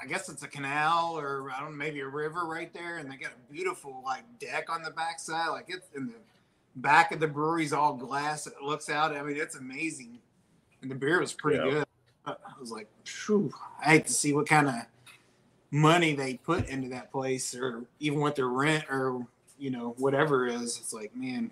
I 0.02 0.08
guess 0.08 0.28
it's 0.28 0.42
a 0.42 0.48
canal 0.48 1.18
or 1.18 1.52
I 1.52 1.60
don't 1.60 1.72
know, 1.72 1.78
maybe 1.78 2.00
a 2.00 2.08
river 2.08 2.46
right 2.46 2.74
there, 2.74 2.98
and 2.98 3.10
they 3.12 3.16
got 3.16 3.32
a 3.32 3.54
beautiful 3.54 4.02
like 4.04 4.24
deck 4.40 4.70
on 4.70 4.82
the 4.82 4.90
backside. 4.90 5.50
Like 5.50 5.66
it's 5.68 5.88
in 5.96 6.08
the 6.08 6.16
back 6.78 7.12
of 7.12 7.20
the 7.20 7.28
brewery's 7.28 7.74
all 7.74 7.94
glass. 7.94 8.48
It 8.48 8.56
looks 8.62 8.90
out. 8.90 9.16
I 9.16 9.22
mean, 9.22 9.38
it's 9.38 9.56
amazing, 9.56 10.18
and 10.82 10.90
the 10.90 10.96
beer 10.96 11.20
was 11.20 11.32
pretty 11.32 11.58
Yeah. 11.60 11.72
good. 11.72 11.86
I 12.26 12.36
was 12.60 12.72
like, 12.72 12.88
Phew, 13.06 13.54
I 13.80 13.92
hate 13.92 14.08
to 14.08 14.14
see 14.14 14.34
what 14.34 14.48
kind 14.48 14.68
of 14.68 14.76
money 15.74 16.14
they 16.14 16.36
put 16.36 16.70
into 16.70 16.88
that 16.90 17.12
place, 17.12 17.56
or 17.56 17.84
even 18.00 18.20
what 18.20 18.36
their 18.36 18.48
rent 18.48 18.86
or 18.90 19.26
you 19.58 19.72
know 19.72 19.96
whatever 19.98 20.48
it 20.48 20.54
is. 20.56 20.78
It's 20.78 20.94
like, 20.94 21.14
man, 21.16 21.50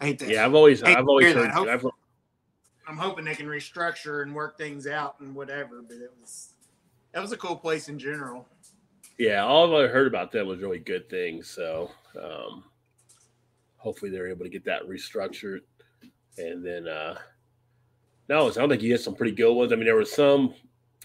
I 0.00 0.06
hate 0.06 0.18
that. 0.20 0.28
Yeah, 0.28 0.44
I've 0.44 0.54
always, 0.54 0.82
I've 0.82 1.06
always 1.06 1.26
hear 1.26 1.34
that. 1.34 1.50
heard, 1.50 1.50
Hope- 1.50 1.68
I've, 1.68 1.86
I'm 2.88 2.96
hoping 2.96 3.26
they 3.26 3.34
can 3.34 3.46
restructure 3.46 4.22
and 4.22 4.34
work 4.34 4.56
things 4.56 4.86
out 4.86 5.16
and 5.20 5.34
whatever. 5.34 5.82
But 5.82 5.98
it 5.98 6.12
was 6.20 6.50
that 7.12 7.20
was 7.20 7.32
a 7.32 7.36
cool 7.36 7.56
place 7.56 7.88
in 7.88 7.98
general. 7.98 8.46
yeah, 9.18 9.44
all 9.44 9.76
I 9.76 9.86
heard 9.86 10.06
about 10.06 10.32
them 10.32 10.46
was 10.46 10.60
really 10.60 10.78
good 10.78 11.08
things. 11.10 11.48
So, 11.48 11.90
um, 12.20 12.64
hopefully 13.76 14.10
they're 14.10 14.28
able 14.28 14.44
to 14.44 14.50
get 14.50 14.64
that 14.64 14.82
restructured. 14.88 15.60
And 16.38 16.64
then, 16.64 16.86
uh, 16.88 17.16
no, 18.28 18.48
it 18.48 18.54
sounds 18.54 18.70
like 18.70 18.82
you 18.82 18.92
had 18.92 19.00
some 19.00 19.14
pretty 19.14 19.32
good 19.32 19.52
ones. 19.54 19.72
I 19.72 19.76
mean, 19.76 19.86
there 19.86 19.94
were 19.94 20.04
some, 20.04 20.52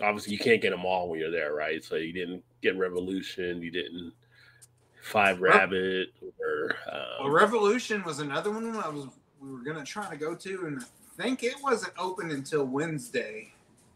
obviously, 0.01 0.33
you 0.33 0.39
can't 0.39 0.61
get 0.61 0.71
them 0.71 0.85
all 0.85 1.09
when 1.09 1.19
you're 1.19 1.31
there, 1.31 1.53
right? 1.53 1.83
So, 1.83 1.95
you 1.95 2.13
didn't 2.13 2.43
get 2.61 2.77
Revolution, 2.77 3.61
you 3.61 3.71
didn't 3.71 4.13
Five 5.01 5.41
Rabbit, 5.41 6.09
or, 6.39 6.75
Well, 7.19 7.27
um, 7.27 7.31
Revolution 7.31 8.03
was 8.03 8.19
another 8.19 8.51
one 8.51 8.75
I 8.77 8.87
was 8.87 9.07
we 9.41 9.51
were 9.51 9.63
gonna 9.63 9.83
try 9.83 10.07
to 10.09 10.15
go 10.15 10.35
to, 10.35 10.65
and 10.67 10.79
I 10.81 11.21
think 11.23 11.43
it 11.43 11.55
wasn't 11.63 11.93
open 11.97 12.29
until 12.31 12.65
Wednesday. 12.65 13.51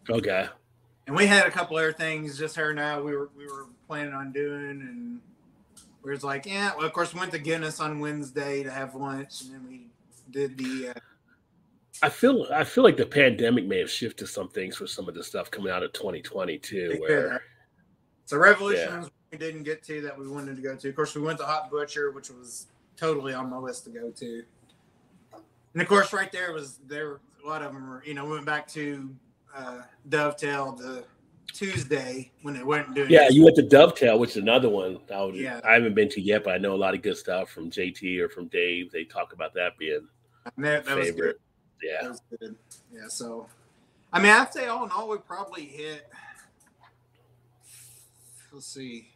okay. 0.10 0.47
And 1.08 1.15
we 1.15 1.27
had 1.27 1.45
a 1.45 1.51
couple 1.51 1.77
other 1.77 1.93
things, 1.93 2.38
just 2.38 2.55
her 2.55 2.71
and 2.71 2.79
I, 2.79 2.99
we 2.99 3.15
were 3.15 3.29
we 3.38 3.45
were 3.45 3.67
planning 3.88 4.13
on 4.13 4.31
doing, 4.31 4.81
and 4.81 5.19
we 6.01 6.10
was 6.10 6.23
like, 6.23 6.47
yeah. 6.47 6.71
Well, 6.75 6.88
of 6.88 6.93
course, 6.93 7.13
we 7.13 7.19
went 7.19 7.31
to 7.34 7.39
Guinness 7.39 7.79
on 7.79 7.99
Wednesday 7.99 8.63
to 8.63 8.71
have 8.71 8.95
lunch, 8.95 9.41
and 9.41 9.53
then 9.53 9.67
we 9.69 9.86
did 10.31 10.58
the. 10.58 10.89
Uh, 10.89 10.99
I 12.01 12.10
feel 12.10 12.47
I 12.53 12.63
feel 12.63 12.84
like 12.84 12.97
the 12.97 13.05
pandemic 13.05 13.65
may 13.65 13.79
have 13.79 13.89
shifted 13.89 14.27
some 14.27 14.49
things 14.49 14.75
for 14.75 14.88
some 14.88 15.08
of 15.08 15.15
the 15.15 15.23
stuff 15.23 15.49
coming 15.49 15.71
out 15.71 15.84
of 15.84 15.93
2020 15.93 16.58
too. 16.60 16.97
Where 16.99 17.29
could. 17.29 17.39
So 18.25 18.38
Revolution 18.38 19.03
Yeah. 19.03 19.08
we 19.31 19.38
didn't 19.38 19.63
get 19.63 19.84
to 19.84 20.01
that 20.01 20.17
we 20.17 20.27
wanted 20.27 20.55
to 20.55 20.62
go 20.62 20.75
to. 20.75 20.89
Of 20.89 20.95
course, 20.95 21.15
we 21.15 21.21
went 21.21 21.39
to 21.39 21.45
Hot 21.45 21.69
Butcher, 21.69 22.12
which 22.12 22.29
was 22.29 22.67
totally 22.97 23.34
on 23.34 23.49
my 23.49 23.58
list 23.58 23.86
to 23.86 23.91
go 23.91 24.12
to. 24.12 24.43
And 25.73 25.81
of 25.81 25.88
course, 25.88 26.13
right 26.13 26.31
there 26.31 26.53
was 26.53 26.79
there 26.88 27.19
a 27.43 27.47
lot 27.47 27.62
of 27.62 27.73
them 27.73 27.89
were 27.89 28.03
you 28.05 28.13
know 28.13 28.25
we 28.25 28.31
went 28.31 28.45
back 28.45 28.67
to 28.69 29.13
uh, 29.55 29.81
Dovetail 30.10 30.73
the 30.73 31.05
Tuesday 31.53 32.31
when 32.41 32.53
they 32.55 32.63
weren't 32.63 32.93
doing 32.93 33.10
yeah, 33.10 33.29
you 33.29 33.43
went 33.43 33.55
to 33.55 33.62
Dovetail, 33.62 34.19
which 34.19 34.31
is 34.31 34.38
another 34.38 34.67
one. 34.67 34.99
I, 35.13 35.21
was, 35.21 35.36
Yeah. 35.36 35.62
I 35.63 35.73
haven't 35.73 35.93
been 35.93 36.10
to 36.10 36.21
yet, 36.21 36.43
but 36.43 36.53
I 36.53 36.58
know 36.58 36.73
a 36.73 36.77
lot 36.77 36.93
of 36.93 37.01
good 37.01 37.17
stuff 37.17 37.49
from 37.49 37.71
JT 37.71 38.19
or 38.19 38.27
from 38.27 38.47
Dave. 38.47 38.91
They 38.91 39.05
talk 39.05 39.31
about 39.31 39.53
that 39.53 39.77
being 39.77 40.08
that, 40.58 40.86
that 40.86 40.97
was 40.97 41.08
good. 41.08 41.15
favorite. 41.15 41.39
Yeah. 41.86 42.13
Yeah, 42.91 43.08
so 43.10 43.48
I 44.12 44.19
mean, 44.19 44.32
I'd 44.32 44.54
say 44.54 44.67
all 44.67 44.84
in 44.86 44.91
all, 44.91 45.10
we 45.10 45.17
probably 45.17 45.65
hit. 45.65 46.08
Let's 48.52 48.67
see, 48.67 49.10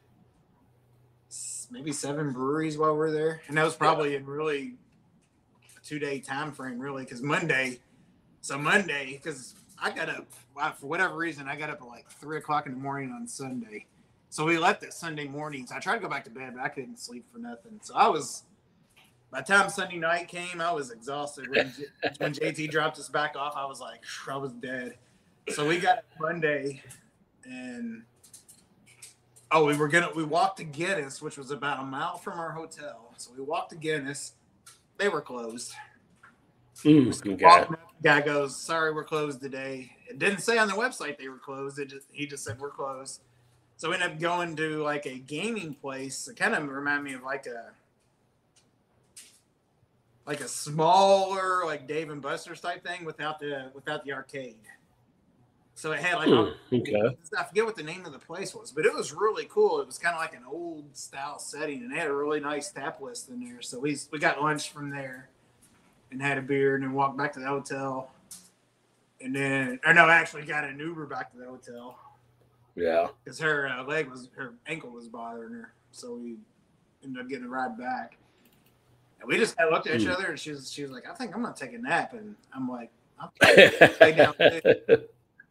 maybe 1.72 1.94
seven 1.94 2.34
breweries 2.34 2.78
while 2.78 2.96
we're 2.96 3.12
there, 3.12 3.42
and 3.48 3.58
that 3.58 3.64
was 3.64 3.76
probably 3.76 4.16
in 4.16 4.26
really 4.26 4.76
a 5.78 5.86
two 5.86 5.98
day 6.00 6.20
time 6.20 6.52
frame, 6.52 6.78
really, 6.80 7.04
because 7.04 7.22
Monday. 7.22 7.80
So 8.42 8.58
Monday, 8.58 9.20
because 9.22 9.56
I 9.82 9.92
got 9.92 10.10
up 10.10 10.28
for 10.78 10.88
whatever 10.88 11.16
reason, 11.16 11.48
I 11.48 11.56
got 11.56 11.70
up 11.70 11.82
at 11.82 11.88
like 11.88 12.10
three 12.12 12.38
o'clock 12.38 12.66
in 12.66 12.74
the 12.74 12.80
morning 12.80 13.12
on 13.12 13.28
Sunday. 13.28 13.86
So 14.30 14.46
we 14.46 14.58
left 14.58 14.84
it 14.84 14.94
Sunday 14.94 15.26
mornings. 15.26 15.72
I 15.72 15.80
tried 15.80 15.96
to 15.96 16.02
go 16.02 16.10
back 16.10 16.26
to 16.26 16.30
bed, 16.30 16.54
but 16.56 16.64
I 16.64 16.70
couldn't 16.70 17.00
sleep 17.00 17.26
for 17.32 17.40
nothing. 17.40 17.80
So 17.82 17.96
I 17.96 18.08
was. 18.10 18.44
By 19.32 19.42
the 19.42 19.46
time 19.46 19.70
Sunday 19.70 19.98
night 19.98 20.28
came, 20.28 20.60
I 20.60 20.72
was 20.72 20.92
exhausted. 20.92 21.50
When, 21.50 21.72
J- 21.72 22.12
when 22.18 22.34
JT 22.34 22.70
dropped 22.72 22.98
us 22.98 23.10
back 23.10 23.36
off, 23.36 23.54
I 23.56 23.66
was 23.66 23.80
like, 23.80 24.02
I 24.30 24.38
was 24.38 24.54
dead. 24.54 24.96
So 25.50 25.68
we 25.68 25.78
got 25.80 26.04
Monday, 26.20 26.82
and 27.44 28.04
oh, 29.52 29.66
we 29.66 29.76
were 29.76 29.88
gonna 29.88 30.10
we 30.16 30.24
walked 30.24 30.58
to 30.58 30.64
Guinness, 30.64 31.22
which 31.22 31.38
was 31.38 31.52
about 31.52 31.80
a 31.80 31.84
mile 31.84 32.18
from 32.18 32.40
our 32.40 32.52
hotel. 32.52 33.14
So 33.18 33.32
we 33.36 33.44
walked 33.44 33.72
to 33.72 33.76
Guinness. 33.76 34.34
They 34.98 35.10
were 35.10 35.22
closed. 35.22 35.74
Mm. 36.84 37.44
Up, 37.44 37.80
Guy 38.04 38.22
goes, 38.22 38.56
"Sorry, 38.56 38.94
we're 38.94 39.04
closed 39.04 39.42
today." 39.42 39.96
It 40.08 40.20
didn't 40.20 40.40
say 40.40 40.58
on 40.58 40.68
the 40.68 40.74
website 40.74 41.18
they 41.18 41.30
were 41.30 41.40
closed. 41.40 41.80
It 41.80 41.90
just 41.90 42.08
he 42.12 42.26
just 42.26 42.44
said 42.44 42.60
we're 42.60 42.70
closed. 42.70 43.22
So 43.78 43.90
we 43.90 43.96
ended 43.96 44.12
up 44.12 44.20
going 44.20 44.56
to 44.58 44.84
like 44.84 45.06
a 45.06 45.20
gaming 45.20 45.74
place. 45.74 46.28
It 46.28 46.36
kind 46.36 46.54
of 46.54 46.68
reminded 46.68 47.04
me 47.04 47.14
of 47.14 47.24
like 47.24 47.48
a 47.48 47.72
like 50.26 50.42
a 50.42 50.48
smaller 50.48 51.66
like 51.66 51.88
Dave 51.88 52.10
and 52.10 52.22
Buster's 52.22 52.62
type 52.62 52.84
thing 52.86 53.06
without 53.06 53.40
the 53.40 53.72
without 53.74 54.04
the 54.06 54.14
arcade. 54.14 54.56
So 55.76 55.94
it 55.94 56.00
had 56.00 56.16
like 56.16 56.28
Hmm, 56.28 56.76
okay. 56.76 57.18
I 57.38 57.44
forget 57.46 57.64
what 57.66 57.78
the 57.78 57.84
name 57.84 58.06
of 58.06 58.12
the 58.12 58.20
place 58.20 58.54
was, 58.54 58.72
but 58.72 58.86
it 58.86 58.94
was 58.94 59.14
really 59.14 59.46
cool. 59.50 59.80
It 59.80 59.88
was 59.88 59.98
kind 59.98 60.14
of 60.14 60.20
like 60.22 60.34
an 60.34 60.44
old 60.46 60.96
style 60.96 61.40
setting, 61.40 61.84
and 61.84 61.92
they 61.92 61.98
had 61.98 62.08
a 62.08 62.14
really 62.14 62.42
nice 62.42 62.70
tap 62.70 63.02
list 63.02 63.30
in 63.30 63.40
there. 63.40 63.62
So 63.62 63.80
we 63.80 63.98
we 64.12 64.20
got 64.20 64.42
lunch 64.42 64.72
from 64.72 64.90
there, 64.90 65.30
and 66.12 66.22
had 66.22 66.38
a 66.38 66.42
beer, 66.42 66.76
and 66.76 66.84
then 66.84 66.92
walked 66.94 67.18
back 67.18 67.32
to 67.34 67.40
the 67.40 67.48
hotel. 67.48 68.12
And 69.22 69.36
then, 69.36 69.80
or 69.86 69.94
no, 69.94 70.06
I 70.06 70.16
actually 70.16 70.44
got 70.46 70.64
an 70.66 70.80
Uber 70.80 71.06
back 71.06 71.32
to 71.32 71.38
the 71.38 71.46
hotel 71.46 71.98
Yeah. 72.76 73.08
because 73.24 73.40
her 73.40 73.68
uh, 73.68 73.84
leg 73.84 74.10
was 74.10 74.30
her 74.36 74.54
ankle 74.68 74.92
was 74.92 75.08
bothering 75.08 75.54
her. 75.54 75.74
So 75.92 76.16
we 76.16 76.36
ended 77.04 77.22
up 77.22 77.30
getting 77.30 77.46
a 77.46 77.50
ride 77.50 77.78
back. 77.78 78.18
And 79.20 79.28
we 79.28 79.38
just 79.38 79.58
kind 79.58 79.68
of 79.68 79.74
looked 79.74 79.88
at 79.88 80.00
each 80.00 80.08
Hmm. 80.08 80.14
other, 80.14 80.28
and 80.28 80.40
she 80.40 80.52
was 80.52 80.72
she 80.72 80.82
was 80.82 80.92
like, 80.92 81.08
"I 81.10 81.14
think 81.14 81.36
I'm 81.36 81.42
gonna 81.42 81.56
take 81.56 81.74
a 81.74 81.78
nap," 81.78 82.14
and 82.14 82.36
I'm 82.54 82.70
like, 82.70 82.92
"I'm 83.20 83.30
lay 84.02 84.14
down. 84.14 84.34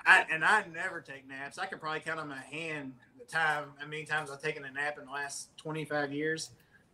I, 0.06 0.24
and 0.30 0.44
I 0.44 0.64
never 0.72 1.00
take 1.00 1.28
naps. 1.28 1.58
I 1.58 1.66
could 1.66 1.80
probably 1.80 2.00
count 2.00 2.18
on 2.18 2.28
my 2.28 2.40
hand 2.40 2.94
the 3.18 3.26
time, 3.26 3.72
how 3.78 3.86
many 3.86 4.04
times 4.04 4.30
I've 4.30 4.40
taken 4.40 4.64
a 4.64 4.70
nap 4.70 4.98
in 4.98 5.04
the 5.04 5.10
last 5.12 5.56
25 5.58 6.12
years. 6.12 6.50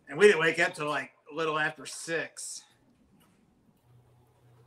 And 0.09 0.17
we 0.19 0.27
didn't 0.27 0.41
wake 0.41 0.59
up 0.59 0.75
till 0.75 0.87
like 0.87 1.11
a 1.31 1.35
little 1.35 1.57
after 1.57 1.85
six. 1.85 2.61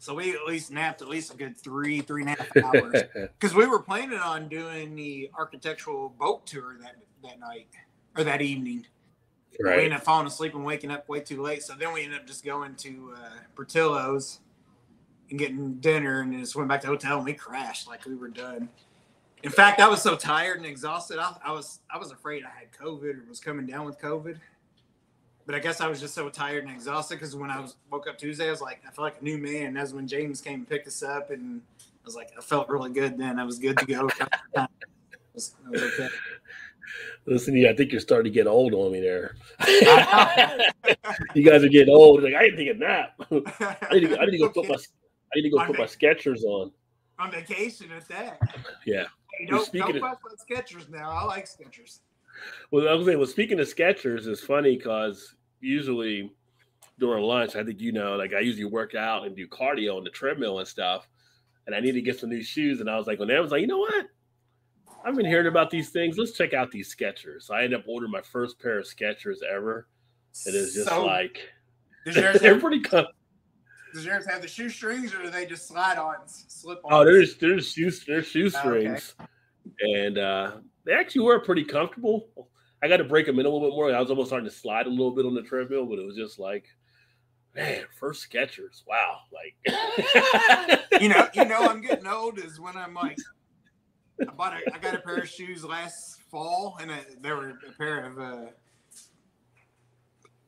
So 0.01 0.15
we 0.15 0.33
at 0.33 0.45
least 0.47 0.71
napped 0.71 1.03
at 1.03 1.09
least 1.09 1.35
a 1.35 1.37
good 1.37 1.57
three, 1.57 2.01
three 2.01 2.23
and 2.23 2.31
a 2.31 2.37
half 2.43 2.57
hours. 2.65 3.03
Because 3.39 3.55
we 3.55 3.67
were 3.67 3.79
planning 3.79 4.19
on 4.19 4.49
doing 4.49 4.97
the 4.97 5.31
architectural 5.39 6.09
boat 6.09 6.45
tour 6.45 6.77
that, 6.83 6.97
that 7.23 7.39
night 7.39 7.69
or 8.17 8.25
that 8.25 8.43
evening. 8.43 8.85
We 9.59 9.65
right. 9.65 9.79
ended 9.79 9.95
up 9.95 10.03
falling 10.03 10.27
asleep 10.27 10.55
and 10.55 10.65
waking 10.65 10.91
up 10.91 11.09
way 11.09 11.21
too 11.21 11.43
late. 11.43 11.63
So 11.63 11.75
then 11.75 11.93
we 11.93 12.05
ended 12.05 12.21
up 12.21 12.27
just 12.27 12.45
going 12.45 12.75
to 12.77 13.15
uh, 13.17 13.31
Portillo's 13.57 14.41
and 15.31 15.39
getting 15.39 15.75
dinner, 15.75 16.21
and 16.21 16.39
just 16.39 16.57
went 16.57 16.69
back 16.69 16.81
to 16.81 16.87
the 16.87 16.93
hotel 16.93 17.17
and 17.17 17.25
we 17.25 17.35
crashed 17.35 17.87
like 17.87 18.07
we 18.07 18.15
were 18.15 18.29
done. 18.29 18.69
In 19.43 19.51
fact, 19.51 19.81
I 19.81 19.89
was 19.89 20.03
so 20.03 20.17
tired 20.17 20.57
and 20.57 20.67
exhausted. 20.67 21.19
I, 21.19 21.37
I 21.45 21.53
was 21.53 21.81
I 21.93 21.99
was 21.99 22.11
afraid 22.11 22.45
I 22.45 22.59
had 22.59 22.73
COVID 22.73 23.25
or 23.25 23.29
was 23.29 23.41
coming 23.41 23.67
down 23.67 23.85
with 23.85 24.01
COVID. 24.01 24.39
But 25.49 25.55
I 25.55 25.61
guess 25.61 25.81
I 25.81 25.87
was 25.87 25.99
just 25.99 26.15
so 26.15 26.29
tired 26.29 26.65
and 26.65 26.73
exhausted 26.73 27.15
because 27.15 27.35
when 27.35 27.51
I 27.51 27.59
was 27.59 27.77
woke 27.91 28.07
up 28.07 28.19
Tuesday, 28.19 28.49
I 28.49 28.51
was 28.51 28.61
like, 28.61 28.83
I 28.87 28.91
felt 28.91 29.07
like 29.07 29.21
a 29.23 29.25
new 29.25 29.39
man. 29.39 29.73
That's 29.73 29.93
when 29.93 30.07
James 30.07 30.43
came 30.43 30.57
and 30.57 30.69
picked 30.69 30.87
us 30.87 31.03
up, 31.03 31.31
and 31.31 31.63
I 31.81 32.05
was 32.05 32.15
like, 32.15 32.33
I 32.37 32.43
felt 32.43 32.69
really 32.69 32.91
good 32.91 33.17
then. 33.17 33.39
I 33.39 33.45
was 33.45 33.59
good 33.59 33.79
to 33.79 33.87
go. 33.87 34.11
was, 35.35 35.55
was 35.67 35.83
okay. 35.83 36.09
Listen 37.27 37.55
to 37.55 37.61
you. 37.61 37.69
I 37.69 37.75
think 37.75 37.93
you're 37.93 38.01
starting 38.01 38.33
to 38.33 38.35
get 38.35 38.47
old 38.47 38.75
on 38.75 38.93
me 38.93 39.01
there. 39.01 39.37
you 41.35 41.45
guys 41.45 41.63
are 41.65 41.69
getting 41.69 41.95
old. 41.95 42.23
Like 42.23 42.35
I 42.35 42.43
didn't 42.43 42.59
take 42.59 42.75
a 42.75 42.79
nap. 42.79 43.15
I 43.91 43.95
need 43.95 44.09
to, 44.09 44.19
I 44.21 44.25
need 44.27 44.33
to 44.33 44.39
go 44.39 44.49
put 44.49 44.69
my 44.69 44.75
I 44.75 45.37
need 45.37 45.43
to 45.43 45.51
go 45.51 45.65
put 45.65 45.79
my 45.79 45.85
Skechers 45.85 46.43
on. 46.43 46.73
On 47.19 47.31
vacation 47.31 47.91
at 47.93 48.09
that. 48.09 48.41
Yeah. 48.87 49.05
Hey, 49.39 49.47
don't 49.47 49.73
don't 49.73 50.01
fuck 50.01 50.21
with 50.25 50.41
Skechers 50.49 50.89
now. 50.89 51.11
I 51.11 51.25
like 51.25 51.47
Skechers. 51.47 52.01
Well, 52.71 52.89
I 52.89 52.95
was 52.95 53.07
saying, 53.07 53.19
well, 53.19 53.27
speaking 53.27 53.61
of 53.61 53.67
Skechers, 53.67 54.27
it's 54.27 54.43
funny 54.43 54.77
because 54.77 55.35
usually 55.61 56.33
during 56.99 57.25
lunch, 57.25 57.57
I 57.57 57.65
think 57.65 57.81
you 57.81 57.93
know, 57.93 58.17
like 58.17 58.35
I 58.35 58.41
usually 58.41 58.65
work 58.65 58.95
out 58.95 59.27
and 59.27 59.37
do 59.37 59.47
cardio 59.49 59.97
on 59.97 60.05
the 60.05 60.11
treadmill 60.11 60.59
and 60.61 60.69
stuff, 60.69 61.09
and 61.67 61.75
I 61.75 61.81
need 61.81 61.93
to 61.93 62.03
get 62.03 62.19
some 62.19 62.31
new 62.31 62.43
shoes. 62.43 62.81
And 62.81 62.89
I 62.89 62.97
was 62.97 63.07
like, 63.07 63.19
when 63.19 63.31
I 63.31 63.41
was 63.41 63.51
like, 63.51 63.61
you 63.61 63.67
know 63.67 63.79
what? 63.79 64.07
I've 65.09 65.17
been 65.17 65.25
hearing 65.25 65.47
about 65.47 65.71
these 65.71 65.89
things. 65.89 66.19
Let's 66.19 66.33
check 66.33 66.53
out 66.53 66.71
these 66.71 66.95
Skechers. 66.95 67.51
I 67.51 67.65
end 67.65 67.73
up 67.73 67.85
ordering 67.87 68.13
my 68.13 68.21
first 68.21 68.61
pair 68.61 68.79
of 68.79 68.85
Skechers 68.85 69.39
ever. 69.43 69.89
It 70.45 70.55
is 70.55 70.75
just 70.75 70.87
so, 70.87 71.07
like 71.07 71.49
they're 72.05 72.61
pretty. 72.61 72.81
Com- 72.81 73.07
does 73.95 74.05
yours 74.05 74.27
have 74.27 74.43
the 74.43 74.49
shoestrings, 74.49 75.15
or 75.15 75.23
do 75.23 75.31
they 75.31 75.47
just 75.47 75.67
slide 75.67 75.97
on, 75.97 76.17
slip 76.27 76.81
on? 76.85 76.93
Oh, 76.93 77.05
there's 77.07 77.39
there's 77.39 77.73
shoe 77.73 77.91
there's 78.07 78.27
shoestrings, 78.27 79.15
oh, 79.19 79.25
okay. 79.83 80.07
and 80.07 80.19
uh, 80.19 80.53
they 80.85 80.93
actually 80.93 81.23
were 81.23 81.41
pretty 81.41 81.65
comfortable. 81.65 82.29
I 82.83 82.89
got 82.89 82.99
to 82.99 83.05
break 83.05 83.25
them 83.25 83.39
in 83.39 83.47
a 83.47 83.49
little 83.49 83.67
bit 83.67 83.75
more. 83.75 83.91
I 83.95 84.01
was 84.01 84.11
almost 84.11 84.29
starting 84.29 84.49
to 84.49 84.55
slide 84.55 84.87
a 84.87 84.91
little 84.91 85.13
bit 85.13 85.25
on 85.25 85.35
the 85.35 85.43
treadmill, 85.43 85.87
but 85.87 85.99
it 85.99 86.05
was 86.05 86.17
just 86.17 86.39
like, 86.39 86.67
man, 87.57 87.85
first 87.99 88.31
Skechers. 88.31 88.83
Wow, 88.87 89.21
like 89.33 89.57
you 91.01 91.09
know, 91.09 91.29
you 91.33 91.47
know, 91.47 91.67
I'm 91.67 91.81
getting 91.81 92.07
old 92.07 92.39
is 92.39 92.61
when 92.61 92.77
I'm 92.77 92.93
like, 92.93 93.17
I 94.21 94.33
bought 94.33 94.55
a, 94.55 94.75
I 94.75 94.79
got 94.79 94.95
a 94.95 94.99
pair 94.99 95.19
of 95.19 95.29
shoes 95.29 95.65
last 95.65 96.21
fall, 96.31 96.79
and 96.81 96.91
they 97.21 97.33
were 97.33 97.59
a 97.69 97.73
pair 97.77 98.05
of. 98.05 98.19
uh 98.19 98.51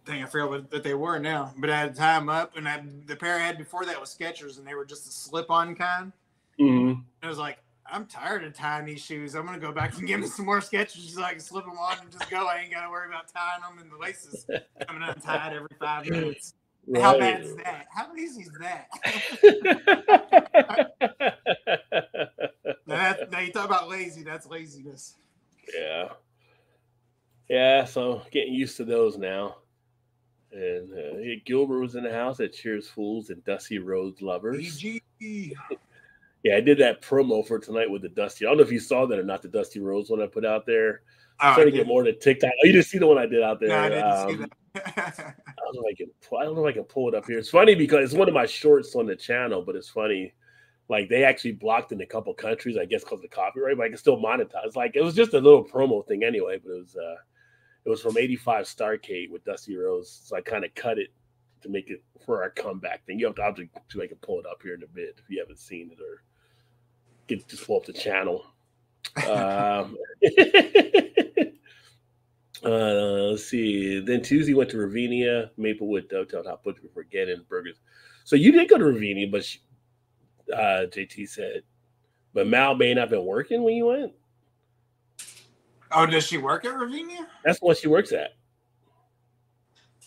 Thing 0.07 0.23
I 0.23 0.27
forgot 0.27 0.49
what 0.49 0.71
that 0.71 0.83
they 0.83 0.95
were 0.95 1.19
now, 1.19 1.53
but 1.59 1.69
I 1.69 1.79
had 1.79 1.95
to 1.95 2.01
tie 2.01 2.19
them 2.19 2.31
up, 2.31 2.57
and 2.57 2.67
I, 2.67 2.83
the 3.05 3.15
pair 3.15 3.37
I 3.37 3.41
had 3.41 3.59
before 3.59 3.85
that 3.85 4.01
was 4.01 4.17
Skechers, 4.19 4.57
and 4.57 4.67
they 4.67 4.75
were 4.75 4.87
just 4.87 5.07
a 5.07 5.11
slip-on 5.11 5.75
kind. 5.75 6.11
Mm-hmm. 6.59 7.03
I 7.23 7.29
was 7.29 7.37
like, 7.37 7.59
I'm 7.85 8.07
tired 8.07 8.43
of 8.45 8.55
tying 8.55 8.87
these 8.87 9.03
shoes. 9.03 9.35
I'm 9.35 9.45
gonna 9.45 9.59
go 9.59 9.73
back 9.73 9.99
and 9.99 10.09
get 10.09 10.19
me 10.19 10.27
some 10.27 10.47
more 10.47 10.61
Skechers 10.61 11.11
so 11.11 11.23
I 11.23 11.33
can 11.33 11.41
slip 11.41 11.67
them 11.67 11.77
on 11.79 11.99
and 12.01 12.11
just 12.11 12.31
go. 12.31 12.47
I 12.47 12.61
ain't 12.61 12.73
gotta 12.73 12.89
worry 12.91 13.09
about 13.09 13.29
tying 13.29 13.61
them 13.61 13.79
and 13.79 13.93
the 13.93 13.99
laces 13.99 14.47
coming 14.87 15.03
untied 15.03 15.53
every 15.53 15.69
five 15.79 16.07
minutes. 16.09 16.55
Right. 16.87 17.03
How 17.03 17.19
bad 17.19 17.43
is 17.43 17.57
that? 17.57 17.87
How 17.95 18.15
easy 18.17 18.43
is 18.43 18.53
that? 18.61 18.89
now, 22.87 22.89
that? 22.97 23.31
now 23.31 23.41
you 23.41 23.53
talk 23.53 23.67
about 23.67 23.89
lazy. 23.89 24.23
That's 24.23 24.47
laziness. 24.47 25.17
Yeah. 25.77 26.09
Yeah. 27.49 27.85
So 27.85 28.23
getting 28.31 28.55
used 28.55 28.77
to 28.79 28.85
those 28.85 29.19
now. 29.19 29.57
And 30.53 30.93
uh, 30.93 31.41
Gilbert 31.45 31.81
was 31.81 31.95
in 31.95 32.03
the 32.03 32.13
house 32.13 32.41
at 32.41 32.53
Cheers 32.53 32.89
Fools 32.89 33.31
and 33.31 33.45
Dusty 33.45 33.79
Rhodes 33.79 34.21
Lovers. 34.21 34.57
Yeah, 36.43 36.57
I 36.57 36.61
did 36.61 36.79
that 36.79 37.03
promo 37.03 37.47
for 37.47 37.59
tonight 37.59 37.91
with 37.91 38.03
the 38.03 38.09
Dusty. 38.09 38.47
I 38.47 38.49
don't 38.49 38.57
know 38.57 38.65
if 38.65 38.73
you 38.73 38.81
saw 38.81 39.07
that 39.07 39.19
or 39.19 39.23
not. 39.23 39.43
The 39.43 39.49
Dusty 39.49 39.79
Rhodes 39.79 40.11
one 40.11 40.23
I 40.23 40.27
put 40.27 40.45
out 40.45 40.67
there. 40.67 41.03
Oh, 41.43 41.55
trying 41.55 41.67
to 41.67 41.73
get 41.73 41.87
more 41.87 42.03
to 42.03 42.13
TikTok. 42.13 42.51
Oh, 42.51 42.67
you 42.67 42.73
didn't 42.73 42.87
see 42.87 42.99
the 42.99 43.07
one 43.07 43.19
I 43.19 43.27
did 43.27 43.43
out 43.43 43.61
there. 43.61 43.69
No, 43.71 43.79
I 43.79 43.89
didn't 43.89 44.05
um, 44.05 44.29
see 44.29 44.37
that. 44.37 44.51
I 44.75 45.53
don't 45.65 45.75
know 45.75 45.83
if 45.87 45.93
I 45.93 45.95
can. 45.97 46.07
Pull, 46.29 46.39
I 46.39 46.45
don't 46.45 46.55
know 46.55 46.67
if 46.67 46.71
I 46.71 46.75
can 46.75 46.85
pull 46.85 47.09
it 47.09 47.15
up 47.15 47.27
here. 47.27 47.39
It's 47.39 47.51
funny 47.51 47.75
because 47.75 48.05
it's 48.05 48.15
one 48.15 48.29
of 48.29 48.35
my 48.35 48.47
shorts 48.47 48.95
on 48.95 49.07
the 49.07 49.17
channel, 49.17 49.63
but 49.63 49.77
it's 49.77 49.89
funny. 49.89 50.33
Like 50.89 51.09
they 51.09 51.25
actually 51.25 51.53
blocked 51.53 51.93
in 51.93 52.01
a 52.01 52.07
couple 52.07 52.35
countries, 52.35 52.77
I 52.77 52.85
guess, 52.85 53.05
because 53.05 53.19
of 53.19 53.23
the 53.23 53.29
copyright. 53.29 53.77
But 53.77 53.85
I 53.85 53.89
can 53.89 53.97
still 53.97 54.21
monetize. 54.21 54.77
Like 54.77 54.97
it 54.97 55.03
was 55.03 55.15
just 55.15 55.35
a 55.35 55.41
little 55.41 55.65
promo 55.65 56.07
thing 56.07 56.25
anyway. 56.25 56.59
But 56.63 56.73
it 56.73 56.81
was 56.81 56.97
uh 56.97 57.17
it 57.85 57.89
was 57.89 58.03
from 58.03 58.19
'85 58.19 58.67
Starrcade 58.67 59.31
with 59.31 59.45
Dusty 59.45 59.77
Rhodes. 59.77 60.23
so 60.25 60.37
I 60.37 60.41
kind 60.41 60.65
of 60.65 60.75
cut 60.75 60.99
it 60.99 61.09
to 61.63 61.69
make 61.69 61.91
it 61.91 62.03
for 62.25 62.43
our 62.43 62.51
comeback 62.51 63.05
thing. 63.07 63.19
You 63.19 63.27
have 63.27 63.37
to 63.37 63.43
obviously 63.43 63.71
to 63.91 64.03
I 64.03 64.07
can 64.07 64.17
pull 64.19 64.41
it 64.41 64.47
up 64.47 64.63
here 64.63 64.75
in 64.75 64.83
a 64.83 64.87
bit 64.87 65.17
if 65.19 65.31
you 65.31 65.41
haven't 65.41 65.59
seen 65.59 65.91
it 65.93 66.01
or 66.01 66.23
get 67.27 67.47
just 67.49 67.67
pull 67.67 67.79
up 67.79 67.87
the 67.87 67.93
channel. 67.93 68.45
um, 69.29 69.97
uh, 72.65 73.31
let's 73.31 73.45
see. 73.45 74.01
Then 74.01 74.23
Tuesday 74.23 74.55
went 74.55 74.71
to 74.71 74.79
Ravinia, 74.79 75.51
Maplewood, 75.57 76.09
Downtown 76.09 76.45
Hot 76.45 76.63
Butcher 76.63 76.83
before 76.83 77.05
getting 77.05 77.43
burgers. 77.49 77.77
So 78.25 78.37
you 78.37 78.53
did 78.53 78.69
go 78.69 78.79
to 78.79 78.85
Ravinia, 78.85 79.29
but 79.31 79.45
she, 79.45 79.61
uh, 80.53 80.87
JT 80.87 81.29
said, 81.29 81.63
but 82.33 82.47
Mal 82.47 82.75
may 82.75 82.95
not 82.95 83.03
have 83.03 83.11
been 83.11 83.25
working 83.25 83.63
when 83.63 83.75
you 83.75 83.87
went. 83.87 84.13
Oh, 85.93 86.07
does 86.07 86.25
she 86.25 86.39
work 86.39 86.65
at 86.65 86.77
Ravinia? 86.77 87.27
That's 87.45 87.61
what 87.61 87.77
she 87.77 87.89
works 87.89 88.13
at. 88.13 88.37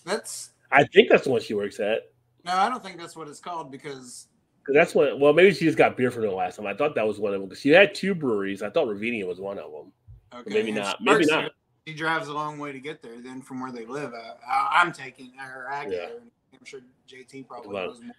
That's. 0.06 0.52
I 0.72 0.86
think 0.86 1.10
that's 1.10 1.26
the 1.26 1.32
one 1.32 1.42
she 1.42 1.54
works 1.54 1.80
at. 1.80 2.12
No, 2.46 2.54
I 2.54 2.70
don't 2.70 2.84
think 2.84 2.98
that's 2.98 3.16
what 3.16 3.28
it's 3.28 3.40
called 3.40 3.72
because 3.72 4.28
because 4.60 4.76
that's 4.76 4.96
what. 4.96 5.20
Well, 5.20 5.34
maybe 5.34 5.54
she 5.54 5.66
just 5.66 5.78
got 5.78 5.98
beer 5.98 6.12
from 6.12 6.24
the 6.24 6.32
last 6.32 6.58
time. 6.58 6.68
I 6.68 6.74
thought 6.74 6.96
that 6.96 7.06
was 7.08 7.20
one 7.20 7.34
of 7.34 7.42
them 7.42 7.50
because 7.50 7.62
she 7.62 7.70
had 7.70 7.94
two 7.94 8.16
breweries. 8.16 8.62
I 8.62 8.70
thought 8.70 8.88
Ravinia 8.88 9.26
was 9.26 9.40
one 9.40 9.58
of 9.58 9.72
them. 9.72 9.92
Okay, 10.34 10.54
maybe 10.54 10.72
not. 10.72 11.02
Maybe 11.02 11.26
not. 11.26 11.52
She 11.86 11.94
drives 11.94 12.28
a 12.30 12.34
long 12.34 12.60
way 12.60 12.72
to 12.72 12.80
get 12.80 13.02
there. 13.02 13.20
Then 13.22 13.42
from 13.42 13.60
where 13.60 13.72
they 13.72 13.86
live, 13.86 14.14
I, 14.14 14.82
am 14.82 14.92
taking 14.94 15.34
her. 15.38 15.68
I 15.70 15.88
yeah. 15.88 16.08
I'm 16.54 16.66
sure 16.66 16.80
JT 17.10 17.48
probably 17.48 17.74
knows 17.74 18.02
more. 18.02 18.16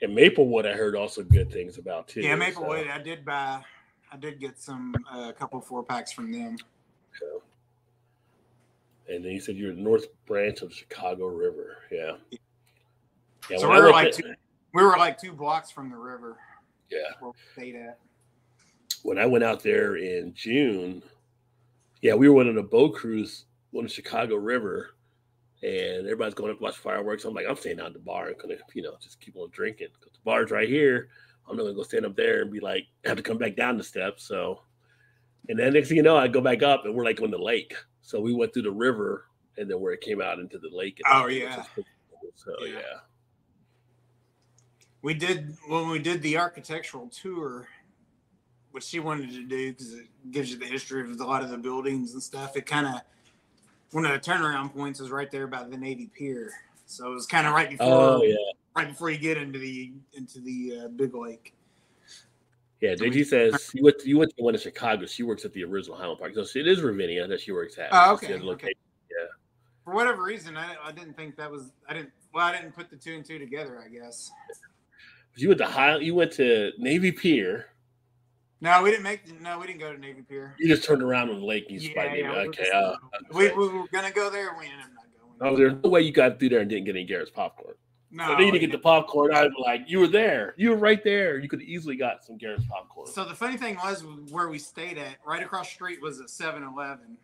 And 0.00 0.14
Maplewood, 0.14 0.66
I 0.66 0.72
heard 0.72 0.96
also 0.96 1.22
good 1.22 1.52
things 1.52 1.78
about 1.78 2.08
too. 2.08 2.22
Yeah, 2.22 2.34
Maplewood. 2.34 2.86
So. 2.86 2.92
I 2.92 2.98
did 2.98 3.24
buy. 3.24 3.62
I 4.10 4.16
did 4.16 4.40
get 4.40 4.58
some 4.58 4.94
a 5.12 5.16
uh, 5.16 5.32
couple 5.32 5.60
four 5.60 5.82
packs 5.82 6.12
from 6.12 6.32
them. 6.32 6.56
Okay. 7.22 7.44
And 9.14 9.24
then 9.24 9.32
you 9.32 9.40
said 9.40 9.56
you're 9.56 9.74
the 9.74 9.80
North 9.80 10.06
Branch 10.26 10.60
of 10.62 10.72
Chicago 10.72 11.26
River. 11.26 11.78
Yeah. 11.90 12.16
Yeah. 13.50 13.58
So 13.58 13.70
we 13.70 13.76
are 13.76 13.90
like 13.90 14.12
two, 14.12 14.34
we 14.72 14.82
were 14.82 14.96
like 14.96 15.18
two 15.18 15.32
blocks 15.32 15.70
from 15.70 15.90
the 15.90 15.96
river. 15.96 16.36
Yeah. 16.90 16.98
Where 17.20 17.32
we 17.32 17.62
stayed 17.62 17.76
at. 17.76 17.98
When 19.02 19.18
I 19.18 19.26
went 19.26 19.44
out 19.44 19.62
there 19.62 19.96
in 19.96 20.32
June, 20.34 21.02
yeah, 22.02 22.14
we 22.14 22.28
were 22.28 22.40
on 22.42 22.58
a 22.58 22.62
boat 22.62 22.94
cruise 22.94 23.46
on 23.74 23.84
the 23.84 23.88
Chicago 23.88 24.36
River, 24.36 24.94
and 25.62 26.00
everybody's 26.00 26.34
going 26.34 26.50
up 26.50 26.58
to 26.58 26.62
watch 26.62 26.76
fireworks. 26.76 27.24
I'm 27.24 27.34
like, 27.34 27.46
I'm 27.48 27.56
staying 27.56 27.80
out 27.80 27.86
at 27.86 27.92
the 27.94 28.00
bar 28.00 28.28
and 28.28 28.38
gonna, 28.38 28.56
you 28.74 28.82
know, 28.82 28.96
just 29.00 29.20
keep 29.20 29.36
on 29.36 29.48
drinking 29.50 29.88
because 29.94 30.12
the 30.12 30.18
bar's 30.24 30.50
right 30.50 30.68
here. 30.68 31.08
I'm 31.48 31.56
not 31.56 31.62
gonna 31.62 31.74
go 31.74 31.82
stand 31.82 32.04
up 32.04 32.16
there 32.16 32.42
and 32.42 32.52
be 32.52 32.60
like, 32.60 32.86
have 33.04 33.16
to 33.16 33.22
come 33.22 33.38
back 33.38 33.56
down 33.56 33.78
the 33.78 33.84
steps. 33.84 34.24
So, 34.24 34.60
and 35.48 35.58
then 35.58 35.72
next 35.72 35.88
thing 35.88 35.96
you 35.96 36.02
know, 36.02 36.16
I 36.16 36.28
go 36.28 36.40
back 36.40 36.62
up 36.62 36.84
and 36.84 36.94
we're 36.94 37.04
like 37.04 37.22
on 37.22 37.30
the 37.30 37.38
lake. 37.38 37.74
So 38.02 38.20
we 38.20 38.34
went 38.34 38.52
through 38.52 38.62
the 38.62 38.70
river 38.70 39.26
and 39.56 39.70
then 39.70 39.80
where 39.80 39.92
it 39.92 40.00
came 40.00 40.20
out 40.20 40.38
into 40.38 40.58
the 40.58 40.70
lake. 40.70 41.00
oh 41.06 41.26
yeah. 41.26 41.64
Cool. 41.74 41.84
So 42.34 42.52
yeah. 42.64 42.74
yeah 42.74 42.98
we 45.02 45.14
did 45.14 45.56
when 45.66 45.90
we 45.90 45.98
did 45.98 46.22
the 46.22 46.38
architectural 46.38 47.08
tour 47.08 47.68
what 48.72 48.82
she 48.82 49.00
wanted 49.00 49.30
to 49.30 49.44
do 49.44 49.70
because 49.72 49.94
it 49.94 50.06
gives 50.30 50.50
you 50.50 50.58
the 50.58 50.66
history 50.66 51.00
of 51.00 51.20
a 51.20 51.24
lot 51.24 51.42
of 51.42 51.50
the 51.50 51.58
buildings 51.58 52.12
and 52.14 52.22
stuff 52.22 52.56
it 52.56 52.66
kind 52.66 52.86
of 52.86 53.00
one 53.92 54.04
of 54.04 54.12
the 54.12 54.30
turnaround 54.30 54.74
points 54.74 55.00
is 55.00 55.10
right 55.10 55.30
there 55.30 55.46
by 55.46 55.62
the 55.62 55.76
navy 55.76 56.10
pier 56.16 56.50
so 56.86 57.10
it 57.10 57.14
was 57.14 57.26
kind 57.26 57.46
of 57.46 57.54
right 57.54 57.70
before 57.70 57.86
oh, 57.86 58.22
yeah. 58.22 58.36
right 58.74 58.88
before 58.88 59.10
you 59.10 59.18
get 59.18 59.36
into 59.36 59.58
the 59.58 59.92
into 60.14 60.40
the 60.40 60.80
uh, 60.84 60.88
big 60.88 61.14
lake 61.14 61.54
yeah, 62.82 62.96
JT 62.96 63.26
says 63.26 63.70
you 63.74 63.84
went 63.84 64.00
to, 64.00 64.08
you 64.08 64.18
went 64.18 64.30
to 64.32 64.36
the 64.36 64.42
one 64.42 64.56
in 64.56 64.60
Chicago. 64.60 65.06
She 65.06 65.22
works 65.22 65.44
at 65.44 65.52
the 65.52 65.62
original 65.62 65.96
Highland 65.96 66.18
Park, 66.18 66.32
so 66.34 66.58
it 66.58 66.66
is 66.66 66.82
Ravinia 66.82 67.28
that 67.28 67.40
she 67.40 67.52
works 67.52 67.78
at. 67.78 67.90
Oh, 67.92 68.14
okay. 68.14 68.34
okay. 68.34 68.74
Yeah. 69.08 69.26
For 69.84 69.94
whatever 69.94 70.24
reason, 70.24 70.56
I, 70.56 70.74
I 70.82 70.90
didn't 70.90 71.16
think 71.16 71.36
that 71.36 71.48
was 71.48 71.70
I 71.88 71.94
didn't 71.94 72.10
well 72.34 72.44
I 72.44 72.56
didn't 72.56 72.74
put 72.74 72.90
the 72.90 72.96
two 72.96 73.14
and 73.14 73.24
two 73.24 73.38
together. 73.38 73.80
I 73.84 73.88
guess. 73.88 74.32
You 75.36 75.48
went 75.48 75.58
to 75.58 75.66
high. 75.66 75.98
You 75.98 76.16
went 76.16 76.32
to 76.32 76.72
Navy 76.76 77.12
Pier. 77.12 77.66
No, 78.62 78.80
we 78.80 78.92
didn't 78.92 79.02
make. 79.02 79.40
No, 79.40 79.58
we 79.58 79.66
didn't 79.66 79.80
go 79.80 79.92
to 79.92 79.98
Navy 79.98 80.22
Pier. 80.22 80.54
You 80.56 80.68
just 80.68 80.84
turned 80.84 81.02
around 81.02 81.30
on 81.30 81.40
the 81.40 81.44
lake. 81.44 81.66
And 81.68 81.82
you 81.82 81.90
yeah, 81.94 82.14
yeah, 82.14 82.30
Okay, 82.30 82.70
uh, 82.70 82.94
we, 83.32 83.50
we, 83.50 83.68
were 83.68 83.88
gonna 83.92 84.12
go 84.12 84.30
there. 84.30 84.54
We 84.56 84.66
ended 84.66 84.80
up 84.80 84.90
not 84.94 85.40
going. 85.40 85.52
Oh, 85.52 85.56
there's 85.56 85.74
no 85.82 85.90
way 85.90 86.02
you 86.02 86.12
got 86.12 86.38
through 86.38 86.50
there 86.50 86.60
and 86.60 86.70
didn't 86.70 86.84
get 86.84 86.94
any 86.94 87.04
Garrett's 87.04 87.32
popcorn. 87.32 87.74
No, 88.12 88.28
so 88.28 88.36
then 88.36 88.46
you 88.46 88.52
didn't 88.52 88.70
get 88.70 88.72
the 88.72 88.78
popcorn. 88.78 89.34
I 89.34 89.42
was 89.42 89.52
like, 89.58 89.82
you 89.88 89.98
were 89.98 90.06
there. 90.06 90.54
You 90.56 90.70
were 90.70 90.76
right 90.76 91.02
there. 91.02 91.40
You 91.40 91.48
could 91.48 91.62
easily 91.62 91.96
got 91.96 92.24
some 92.24 92.36
Garrett's 92.36 92.64
popcorn. 92.66 93.08
So 93.08 93.24
the 93.24 93.34
funny 93.34 93.56
thing 93.56 93.76
was, 93.76 94.04
where 94.30 94.48
we 94.48 94.58
stayed 94.58 94.96
at, 94.96 95.16
right 95.26 95.42
across 95.42 95.68
the 95.68 95.74
street 95.74 96.00
was 96.00 96.20
a 96.20 96.24
7-Eleven 96.24 97.16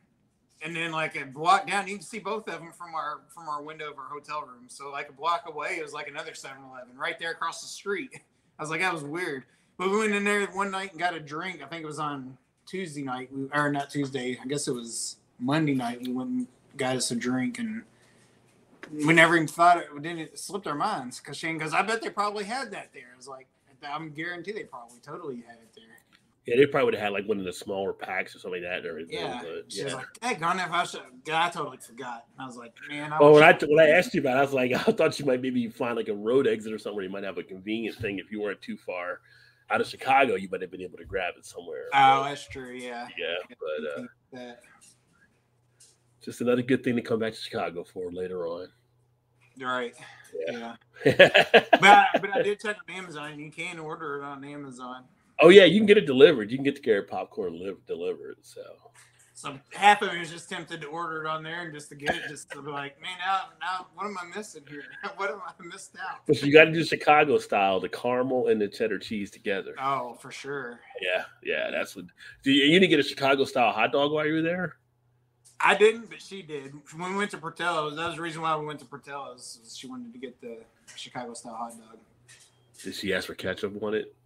and 0.63 0.75
then 0.75 0.91
like 0.91 1.15
a 1.17 1.25
block 1.25 1.67
down, 1.67 1.87
you 1.87 1.95
can 1.95 2.05
see 2.05 2.19
both 2.19 2.49
of 2.49 2.61
them 2.61 2.73
from 2.73 2.95
our 2.95 3.21
from 3.29 3.49
our 3.49 3.63
window 3.63 3.91
of 3.91 3.99
our 3.99 4.09
hotel 4.09 4.41
room. 4.41 4.65
So 4.67 4.91
like 4.91 5.09
a 5.09 5.13
block 5.13 5.45
away, 5.47 5.77
it 5.79 5.83
was 5.83 5.93
like 5.93 6.09
another 6.09 6.33
7-Eleven 6.33 6.97
right 6.97 7.19
there 7.19 7.31
across 7.31 7.61
the 7.61 7.69
street. 7.69 8.11
I 8.59 8.63
was 8.63 8.71
like, 8.71 8.81
that 8.81 8.93
was 8.93 9.05
weird. 9.05 9.45
But 9.79 9.91
we 9.91 9.99
went 9.99 10.15
in 10.15 10.25
there 10.25 10.45
one 10.49 10.73
night 10.73 10.91
and 10.91 11.01
got 11.01 11.15
a 11.15 11.21
drink. 11.21 11.63
I 11.63 11.67
think 11.67 11.85
it 11.85 11.87
was 11.87 12.01
on 12.01 12.37
Tuesday 12.67 13.03
night, 13.03 13.31
we, 13.33 13.49
or 13.55 13.71
not 13.71 13.91
Tuesday. 13.91 14.37
I 14.43 14.47
guess 14.47 14.67
it 14.67 14.75
was 14.75 15.17
Monday 15.39 15.75
night. 15.75 16.03
We 16.03 16.13
went 16.13 16.31
and 16.31 16.47
got 16.77 16.97
us 16.97 17.13
a 17.13 17.17
drink, 17.17 17.61
and 17.61 17.83
we 18.93 19.15
never 19.15 19.37
even 19.37 19.47
thought 19.47 19.79
it. 19.79 19.95
We 19.95 20.01
didn't 20.01 20.19
it 20.19 20.39
slipped 20.39 20.67
our 20.67 20.75
minds 20.75 21.21
because 21.21 21.37
Shane 21.37 21.59
goes, 21.59 21.73
"I 21.73 21.83
bet 21.83 22.03
they 22.03 22.11
probably 22.11 22.45
had 22.45 22.73
that 22.73 22.93
there." 22.93 23.11
I 23.15 23.17
was 23.17 23.29
like, 23.29 23.47
"I'm 23.89 24.11
guarantee 24.11 24.51
they 24.51 24.65
probably 24.65 24.99
totally 25.01 25.45
had 25.47 25.59
it 25.59 25.71
there." 25.77 25.85
Yeah, 26.45 26.57
they 26.57 26.67
probably 26.67 26.87
would 26.87 26.95
have 26.95 27.03
had 27.05 27.13
like 27.13 27.29
one 27.29 27.39
of 27.39 27.45
the 27.45 27.53
smaller 27.53 27.93
packs 27.93 28.35
or 28.35 28.41
something 28.41 28.63
like 28.65 28.83
that. 28.83 28.85
Or 28.85 28.99
Yeah, 28.99 29.43
but, 29.45 29.71
she 29.71 29.79
yeah. 29.79 29.85
was 29.85 29.95
like, 29.95 30.07
"Hey, 30.21 30.33
if 30.33 30.43
I 30.43 30.85
should." 30.85 31.03
I 31.31 31.51
totally 31.51 31.77
forgot. 31.77 32.25
I 32.37 32.47
was 32.47 32.57
like, 32.57 32.73
"Man, 32.89 33.13
I 33.13 33.19
Oh, 33.21 33.35
when 33.35 33.45
I 33.45 33.57
when 33.65 33.79
I 33.79 33.91
asked 33.91 34.13
you 34.13 34.23
about, 34.23 34.39
it, 34.39 34.41
I 34.41 34.43
was 34.43 34.53
like, 34.53 34.73
I 34.89 34.91
thought 34.91 35.21
you 35.21 35.25
might 35.25 35.41
maybe 35.41 35.69
find 35.69 35.95
like 35.95 36.09
a 36.09 36.15
road 36.15 36.49
exit 36.49 36.73
or 36.73 36.79
somewhere. 36.79 37.05
You 37.05 37.11
might 37.11 37.23
have 37.23 37.39
a 37.39 37.45
convenient 37.45 37.97
thing 37.99 38.19
if 38.19 38.33
you 38.33 38.41
weren't 38.41 38.61
too 38.61 38.77
far 38.77 39.21
out 39.71 39.81
of 39.81 39.87
Chicago. 39.87 40.35
You 40.35 40.49
might 40.51 40.61
have 40.63 40.71
been 40.71 40.81
able 40.83 40.99
to 40.99 41.05
grab 41.05 41.35
it 41.37 41.45
somewhere. 41.47 41.85
Oh, 41.95 42.25
that's 42.25 42.47
true. 42.49 42.73
Yeah. 42.73 43.09
yeah, 43.19 43.35
but 43.49 44.01
uh, 44.03 44.07
That- 44.33 44.61
just 46.23 46.41
another 46.41 46.63
good 46.63 46.83
thing 46.85 46.97
to 46.97 47.03
come 47.03 47.21
back 47.21 47.33
to 47.33 47.39
Chicago 47.39 47.85
for 47.85 48.13
later 48.13 48.47
on. 48.47 48.69
right. 49.61 49.95
Yeah. 50.47 50.75
Yeah. 51.05 51.29
But 51.81 51.85
I, 51.85 52.07
but 52.21 52.31
I 52.35 52.43
did 52.43 52.61
check 52.61 52.77
on 52.89 52.95
Amazon. 52.95 53.39
You 53.39 53.51
can 53.51 53.79
order 53.79 54.17
it 54.19 54.25
on 54.25 54.45
Amazon. 54.45 55.05
oh 55.41 55.49
yeah, 55.49 55.65
you 55.65 55.79
can 55.79 55.87
get 55.87 55.97
it 55.97 56.07
delivered. 56.07 56.51
You 56.51 56.59
can 56.59 56.65
get 56.65 56.75
the 56.75 56.81
Garrett 56.83 57.09
popcorn 57.09 57.59
live 57.59 57.77
delivered. 57.87 58.37
So 58.43 58.61
So 59.39 59.57
half 59.73 60.03
of 60.03 60.13
me 60.13 60.19
was 60.19 60.33
just 60.33 60.51
tempted 60.51 60.81
to 60.81 60.89
order 60.89 61.25
it 61.25 61.29
on 61.29 61.45
there 61.45 61.63
and 61.63 61.73
just 61.73 61.91
to 61.91 61.95
get 61.95 62.17
it, 62.17 62.23
just 62.29 62.51
to 62.51 62.61
be 62.61 62.73
like, 62.73 63.01
man, 63.01 63.13
now, 63.25 63.43
now, 63.61 63.87
what 63.95 64.05
am 64.05 64.19
I 64.19 64.37
missing 64.37 64.65
here? 64.69 64.83
what 65.17 65.31
am 65.31 65.39
I 65.47 65.65
missed 65.65 65.95
out? 65.95 66.23
but 66.27 66.43
you 66.43 66.53
got 66.53 66.65
to 66.65 66.73
do 66.73 66.83
Chicago 66.83 67.39
style, 67.39 67.79
the 67.79 67.89
caramel 67.89 68.49
and 68.49 68.61
the 68.61 68.67
cheddar 68.67 68.99
cheese 68.99 69.31
together. 69.31 69.77
Oh, 69.81 70.15
for 70.15 70.33
sure. 70.33 70.81
Yeah, 71.01 71.23
yeah, 71.45 71.71
that's 71.71 71.95
what. 71.95 72.07
Do 72.43 72.51
you, 72.51 72.65
you 72.65 72.81
didn't 72.81 72.91
get 72.91 72.99
a 72.99 73.05
Chicago 73.05 73.45
style 73.45 73.71
hot 73.71 73.93
dog 73.93 74.11
while 74.11 74.27
you 74.27 74.35
were 74.35 74.43
there? 74.43 74.75
I 75.61 75.77
didn't, 75.77 76.11
but 76.11 76.21
she 76.21 76.43
did. 76.43 76.73
When 76.97 77.13
we 77.13 77.19
went 77.19 77.31
to 77.31 77.39
Portillo's, 77.39 77.95
that 77.95 78.09
was 78.09 78.17
the 78.17 78.23
reason 78.23 78.43
why 78.43 78.57
we 78.57 78.67
went 78.67 78.81
to 78.81 78.87
Portillo's. 78.87 79.61
Was 79.63 79.77
she 79.77 79.87
wanted 79.87 80.13
to 80.15 80.19
get 80.19 80.41
the 80.41 80.59
Chicago 80.97 81.33
style 81.35 81.55
hot 81.55 81.79
dog. 81.79 81.99
Did 82.83 82.93
she 82.93 83.15
ask 83.15 83.29
for 83.29 83.35
ketchup 83.35 83.81
on 83.81 83.95
it? 83.95 84.17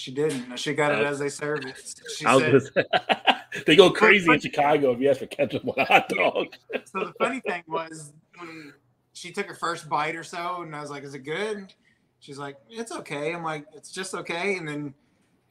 She 0.00 0.10
didn't. 0.12 0.56
She 0.58 0.72
got 0.72 0.92
it 0.92 1.04
Uh, 1.04 1.10
as 1.10 1.18
they 1.18 1.28
serve 1.28 1.66
it. 1.66 1.76
She 2.16 2.24
said, 2.24 2.70
gonna 2.74 3.40
they 3.66 3.76
go 3.76 3.90
crazy 3.90 4.32
in 4.32 4.40
Chicago 4.40 4.92
if 4.92 5.00
you 5.00 5.10
ask 5.10 5.18
for 5.20 5.26
ketchup 5.26 5.66
on 5.68 5.74
a 5.76 5.84
hot 5.84 6.08
dog. 6.08 6.46
so 6.86 7.00
the 7.04 7.12
funny 7.18 7.40
thing 7.40 7.62
was 7.66 8.14
when 8.38 8.72
she 9.12 9.30
took 9.30 9.46
her 9.46 9.54
first 9.54 9.90
bite 9.90 10.16
or 10.16 10.24
so, 10.24 10.62
and 10.62 10.74
I 10.74 10.80
was 10.80 10.88
like, 10.90 11.02
"Is 11.02 11.12
it 11.12 11.18
good?" 11.18 11.74
She's 12.20 12.38
like, 12.38 12.56
"It's 12.70 12.92
okay." 12.92 13.34
I'm 13.34 13.44
like, 13.44 13.66
"It's 13.74 13.90
just 13.92 14.14
okay." 14.14 14.56
And 14.56 14.66
then 14.66 14.94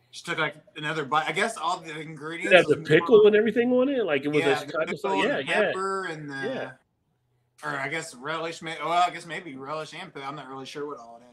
she 0.09 0.23
took 0.23 0.39
like 0.39 0.55
another 0.77 1.05
bite. 1.05 1.27
I 1.27 1.31
guess 1.31 1.55
all 1.55 1.77
the 1.77 1.99
ingredients. 1.99 2.51
Had 2.55 2.65
the 2.65 2.77
pickle 2.83 3.17
more- 3.19 3.27
and 3.27 3.35
everything 3.35 3.71
on 3.71 3.87
it, 3.87 4.03
like 4.03 4.25
it 4.25 4.29
was 4.29 4.39
yeah, 4.39 4.61
a 4.63 4.85
pickle 4.87 5.11
and 5.11 5.23
Yeah, 5.23 5.37
yeah. 5.39 5.45
pepper 5.67 6.05
and 6.05 6.27
the, 6.27 6.33
Yeah. 6.33 6.71
or 7.63 7.77
I 7.77 7.87
guess 7.87 8.15
relish. 8.15 8.63
may- 8.63 8.77
Well, 8.83 8.91
I 8.93 9.11
guess 9.11 9.27
maybe 9.27 9.55
relish 9.55 9.93
and 9.93 10.11
pepper. 10.11 10.25
I'm 10.25 10.35
not 10.35 10.47
really 10.49 10.65
sure 10.65 10.87
what 10.87 10.97
all 10.97 11.17
it 11.17 11.19
there. 11.19 11.28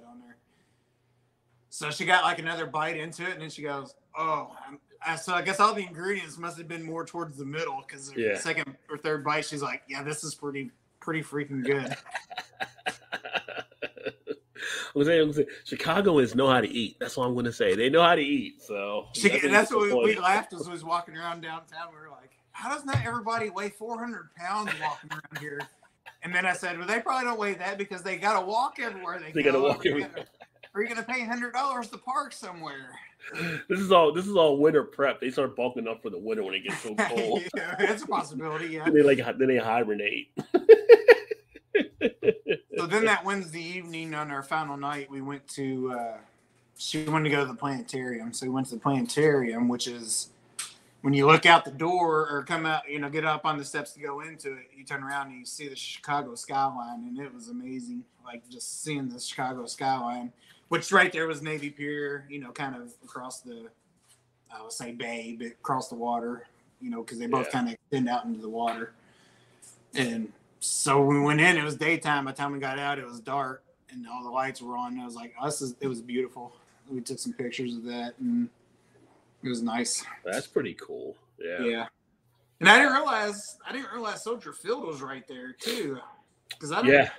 So 1.77 1.91
she 1.91 2.07
got 2.07 2.25
like 2.25 2.39
another 2.39 2.65
bite 2.65 2.97
into 2.97 3.23
it, 3.25 3.33
and 3.33 3.43
then 3.43 3.51
she 3.51 3.61
goes, 3.61 3.95
"Oh." 4.17 4.51
I'm, 5.07 5.19
so 5.19 5.35
I 5.35 5.43
guess 5.43 5.61
all 5.61 5.75
the 5.75 5.83
ingredients 5.83 6.39
must 6.39 6.57
have 6.57 6.67
been 6.67 6.83
more 6.83 7.05
towards 7.05 7.37
the 7.37 7.45
middle 7.45 7.85
because 7.87 8.11
the 8.11 8.19
Yeah. 8.19 8.39
second 8.39 8.79
or 8.89 8.97
third 8.97 9.23
bite, 9.23 9.45
she's 9.45 9.61
like, 9.61 9.83
"Yeah, 9.87 10.03
this 10.03 10.25
is 10.25 10.35
pretty, 10.35 10.71
pretty 11.01 11.23
freaking 11.23 11.63
good." 11.63 11.95
I'm 14.97 15.05
saying, 15.05 15.21
I'm 15.21 15.33
saying, 15.35 15.49
Chicagoans 15.65 16.35
know 16.35 16.49
how 16.49 16.63
to 16.63 16.69
eat. 16.69 16.97
That's 16.99 17.19
all 17.19 17.25
I'm 17.25 17.35
going 17.35 17.45
to 17.45 17.53
say. 17.53 17.75
They 17.77 17.91
know 17.91 18.03
how 18.03 18.15
to 18.15 18.23
eat. 18.23 18.63
So 18.63 19.09
She, 19.13 19.29
nothing 19.29 19.53
that's 19.53 19.71
what 19.71 19.83
we, 20.03 20.15
we 20.15 20.19
laughed 20.19 20.55
as 20.55 20.65
we 20.65 20.73
was 20.73 20.83
walking 20.83 21.15
around 21.15 21.43
downtown. 21.43 21.89
We 21.93 22.01
were 22.01 22.09
like, 22.09 22.31
"How 22.53 22.75
does 22.75 22.87
not 22.87 23.05
everybody 23.05 23.51
weigh 23.51 23.69
400 23.69 24.35
pounds 24.35 24.73
walking 24.81 25.11
around 25.11 25.39
here?" 25.41 25.61
And 26.23 26.35
then 26.35 26.47
I 26.47 26.55
said, 26.55 26.79
"Well, 26.79 26.89
they 26.89 27.01
probably 27.01 27.27
don't 27.27 27.39
weigh 27.39 27.53
that 27.55 27.77
because 27.77 28.03
they 28.03 28.17
got 28.17 28.41
to 28.41 28.47
walk 28.47 28.79
everywhere 28.81 29.19
they, 29.21 29.31
They 29.33 29.43
go. 29.43 29.53
gotta 29.53 29.63
walk 29.63 29.85
everywhere. 29.85 30.25
Or 30.77 30.81
you're 30.81 30.89
gonna 30.89 31.03
pay 31.03 31.25
hundred 31.25 31.55
dollars 31.55 31.89
to 31.89 31.97
park 31.97 32.35
somewhere. 32.35 32.91
This 33.67 33.81
is 33.81 33.91
all. 33.91 34.13
This 34.13 34.27
is 34.27 34.37
all 34.37 34.59
winter 34.59 34.85
prep. 34.85 35.21
They 35.23 35.31
start 35.31 35.57
bulking 35.57 35.89
up 35.89 36.03
for 36.03 36.11
the 36.11 36.19
winter 36.19 36.43
when 36.43 36.53
it 36.53 36.65
gets 36.65 36.83
so 36.83 36.95
cold. 36.99 37.43
yeah, 37.57 37.77
that's 37.79 38.03
a 38.03 38.07
possibility. 38.07 38.69
Yeah. 38.69 38.91
they 38.93 39.01
like 39.01 39.25
then 39.39 39.49
they 39.49 39.57
hibernate. 39.57 40.29
So 42.77 42.87
then 42.87 43.05
that 43.07 43.25
Wednesday 43.25 43.63
evening 43.63 44.13
on 44.15 44.31
our 44.31 44.43
final 44.43 44.77
night, 44.77 45.11
we 45.11 45.23
went 45.23 45.49
to. 45.49 45.93
Uh, 45.93 46.17
she 46.77 47.05
wanted 47.05 47.31
to 47.31 47.35
go 47.35 47.41
to 47.41 47.51
the 47.51 47.59
planetarium, 47.59 48.35
so 48.35 48.45
we 48.45 48.53
went 48.53 48.67
to 48.67 48.75
the 48.75 48.81
planetarium, 48.81 49.69
which 49.69 49.87
is 49.87 50.29
when 51.01 51.15
you 51.15 51.27
look 51.27 51.47
out 51.47 51.65
the 51.65 51.71
door 51.71 52.29
or 52.29 52.45
come 52.47 52.67
out, 52.67 52.83
you 52.87 52.99
know, 52.99 53.09
get 53.09 53.25
up 53.25 53.47
on 53.47 53.57
the 53.57 53.65
steps 53.65 53.93
to 53.93 54.01
go 54.01 54.21
into 54.21 54.53
it. 54.53 54.71
You 54.77 54.85
turn 54.85 55.03
around 55.03 55.29
and 55.29 55.39
you 55.39 55.47
see 55.47 55.69
the 55.69 55.77
Chicago 55.77 56.35
skyline, 56.35 57.05
and 57.05 57.19
it 57.19 57.33
was 57.33 57.49
amazing. 57.49 58.05
Like 58.23 58.47
just 58.51 58.83
seeing 58.83 59.09
the 59.09 59.19
Chicago 59.19 59.65
skyline, 59.65 60.33
which 60.69 60.91
right 60.93 61.13
there 61.13 61.27
was 61.27 61.43
Navy 61.43 61.71
Pier, 61.71 62.27
you 62.29 62.41
know, 62.41 62.51
kind 62.51 62.75
of 62.75 62.93
across 63.05 63.41
the, 63.41 63.69
I 64.51 64.63
would 64.63 64.73
say 64.73 64.93
bay, 64.93 65.37
but 65.39 65.49
across 65.49 65.89
the 65.89 65.95
water, 65.95 66.47
you 66.81 66.91
know, 66.91 67.03
because 67.03 67.19
they 67.19 67.27
both 67.27 67.47
Yeah. 67.47 67.53
kind 67.53 67.69
of 67.69 67.75
extend 67.75 68.09
out 68.09 68.25
into 68.25 68.41
the 68.41 68.49
water. 68.49 68.93
And 69.95 70.33
so 70.61 71.05
we 71.05 71.21
went 71.21 71.41
in, 71.41 71.57
it 71.57 71.65
was 71.65 71.77
daytime. 71.77 72.25
By 72.25 72.33
the 72.33 72.37
time 72.37 72.53
we 72.53 72.59
got 72.59 72.79
out, 72.79 72.99
it 72.99 73.07
was 73.07 73.21
dark 73.21 73.63
and 73.91 74.07
all 74.09 74.23
the 74.23 74.31
lights 74.31 74.61
were 74.61 74.77
on. 74.77 74.99
I 74.99 75.05
was 75.05 75.15
like, 75.15 75.33
"This 75.45 75.63
is." 75.63 75.75
It 75.81 75.87
was 75.87 76.01
beautiful. 76.03 76.53
We 76.91 77.01
took 77.01 77.19
some 77.19 77.33
pictures 77.33 77.75
of 77.77 77.85
that, 77.85 78.15
and 78.19 78.49
it 79.43 79.49
was 79.49 79.63
nice. 79.63 80.05
That's 80.25 80.47
pretty 80.47 80.75
cool. 80.75 81.17
Yeah. 81.39 81.61
Yeah. 81.63 81.87
And 82.61 82.69
I 82.69 82.79
didn't 82.79 82.95
realize 82.95 83.57
I 83.67 83.73
didn't 83.73 83.93
realize 83.93 84.25
Soldier 84.25 84.53
Field 84.53 84.85
was 84.87 85.03
right 85.03 85.27
there 85.29 85.53
too, 85.53 85.99
because 86.51 86.73
I 86.73 86.83
don't, 86.83 86.91
Yeah. 86.93 87.11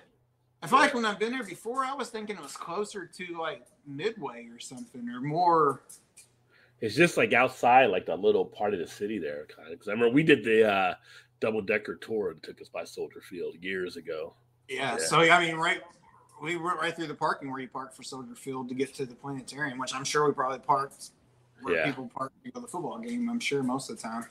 I 0.61 0.67
feel 0.67 0.79
like 0.79 0.93
when 0.93 1.05
I've 1.05 1.19
been 1.19 1.31
there 1.31 1.43
before, 1.43 1.85
I 1.85 1.93
was 1.93 2.09
thinking 2.09 2.35
it 2.35 2.41
was 2.41 2.57
closer 2.57 3.05
to 3.05 3.39
like 3.39 3.65
Midway 3.85 4.47
or 4.51 4.59
something, 4.59 5.07
or 5.09 5.21
more. 5.21 5.83
It's 6.81 6.95
just 6.95 7.17
like 7.17 7.33
outside, 7.33 7.87
like 7.87 8.05
the 8.05 8.15
little 8.15 8.45
part 8.45 8.73
of 8.73 8.79
the 8.79 8.87
city 8.87 9.19
there, 9.19 9.47
kind 9.55 9.67
of. 9.67 9.73
Because 9.73 9.87
I 9.87 9.91
remember 9.91 10.13
we 10.13 10.23
did 10.23 10.43
the 10.43 10.71
uh, 10.71 10.93
double 11.39 11.61
decker 11.61 11.95
tour 11.95 12.31
and 12.31 12.41
took 12.43 12.61
us 12.61 12.69
by 12.69 12.83
Soldier 12.83 13.21
Field 13.21 13.55
years 13.61 13.97
ago. 13.97 14.33
Yeah. 14.67 14.93
Yeah. 14.93 14.97
So 14.97 15.19
I 15.19 15.45
mean, 15.45 15.55
right, 15.55 15.81
we 16.41 16.55
went 16.55 16.79
right 16.79 16.95
through 16.95 17.07
the 17.07 17.15
parking 17.15 17.51
where 17.51 17.59
you 17.59 17.67
parked 17.67 17.95
for 17.95 18.03
Soldier 18.03 18.35
Field 18.35 18.69
to 18.69 18.75
get 18.75 18.93
to 18.95 19.05
the 19.05 19.15
planetarium, 19.15 19.77
which 19.79 19.93
I'm 19.93 20.03
sure 20.03 20.27
we 20.27 20.33
probably 20.33 20.59
parked 20.59 21.11
where 21.61 21.75
Yeah. 21.75 21.85
people 21.85 22.09
park 22.15 22.31
to 22.43 22.51
go 22.51 22.59
to 22.59 22.65
the 22.65 22.71
football 22.71 22.97
game. 22.99 23.29
I'm 23.29 23.39
sure 23.39 23.63
most 23.63 23.89
of 23.89 23.97
the 23.97 24.03
time. 24.03 24.25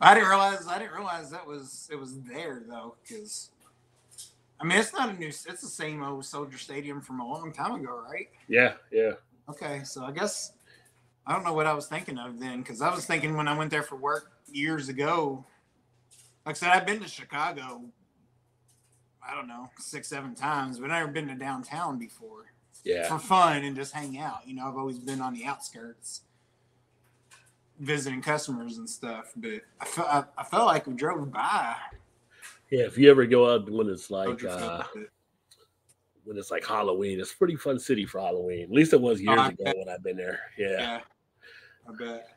I 0.00 0.14
didn't 0.14 0.28
realize. 0.30 0.66
I 0.66 0.78
didn't 0.78 0.94
realize 0.94 1.30
that 1.30 1.46
was 1.46 1.88
it 1.92 1.96
was 1.96 2.18
there 2.22 2.62
though, 2.66 2.96
because 3.02 3.50
I 4.62 4.64
mean, 4.64 4.78
it's 4.78 4.92
not 4.92 5.08
a 5.10 5.12
new. 5.14 5.26
It's 5.26 5.44
the 5.44 5.56
same 5.56 6.02
old 6.04 6.24
Soldier 6.24 6.56
Stadium 6.56 7.00
from 7.00 7.18
a 7.20 7.26
long 7.26 7.52
time 7.52 7.74
ago, 7.80 8.00
right? 8.08 8.28
Yeah, 8.48 8.74
yeah. 8.92 9.12
Okay, 9.50 9.82
so 9.84 10.04
I 10.04 10.12
guess 10.12 10.52
I 11.26 11.32
don't 11.34 11.44
know 11.44 11.52
what 11.52 11.66
I 11.66 11.72
was 11.72 11.86
thinking 11.88 12.16
of 12.16 12.38
then, 12.38 12.60
because 12.62 12.80
I 12.80 12.94
was 12.94 13.04
thinking 13.04 13.36
when 13.36 13.48
I 13.48 13.58
went 13.58 13.70
there 13.72 13.82
for 13.82 13.96
work 13.96 14.30
years 14.52 14.88
ago. 14.88 15.44
Like 16.46 16.56
I 16.56 16.58
said, 16.58 16.68
I've 16.70 16.86
been 16.86 17.00
to 17.00 17.08
Chicago. 17.08 17.82
I 19.28 19.34
don't 19.34 19.46
know, 19.48 19.68
six, 19.78 20.08
seven 20.08 20.34
times, 20.34 20.78
but 20.78 20.90
I've 20.90 21.00
never 21.00 21.12
been 21.12 21.28
to 21.28 21.34
downtown 21.36 21.96
before 21.98 22.46
Yeah. 22.84 23.06
for 23.08 23.18
fun 23.20 23.62
and 23.64 23.76
just 23.76 23.92
hang 23.92 24.18
out. 24.18 24.46
You 24.46 24.54
know, 24.56 24.66
I've 24.66 24.76
always 24.76 24.98
been 24.98 25.20
on 25.20 25.32
the 25.34 25.44
outskirts, 25.44 26.22
visiting 27.78 28.20
customers 28.20 28.78
and 28.78 28.88
stuff. 28.90 29.32
But 29.36 29.62
I 29.80 29.84
felt 29.84 30.08
I, 30.08 30.24
I 30.38 30.44
felt 30.44 30.66
like 30.66 30.86
we 30.86 30.94
drove 30.94 31.30
by. 31.32 31.74
Yeah. 32.72 32.84
If 32.86 32.96
you 32.96 33.10
ever 33.10 33.26
go 33.26 33.52
out 33.52 33.68
when 33.68 33.90
it's 33.90 34.10
like 34.10 34.42
uh, 34.44 34.82
when 36.24 36.38
it's 36.38 36.50
like 36.50 36.66
Halloween, 36.66 37.20
it's 37.20 37.32
a 37.32 37.36
pretty 37.36 37.54
fun 37.54 37.78
city 37.78 38.06
for 38.06 38.18
Halloween. 38.18 38.62
At 38.64 38.70
least 38.70 38.94
it 38.94 39.00
was 39.00 39.20
years 39.20 39.38
I 39.38 39.48
ago 39.48 39.64
bet. 39.64 39.76
when 39.76 39.88
I've 39.90 40.02
been 40.02 40.16
there. 40.16 40.40
Yeah. 40.56 40.80
Yeah, 40.80 41.00
I 41.86 41.92
bet. 41.92 42.28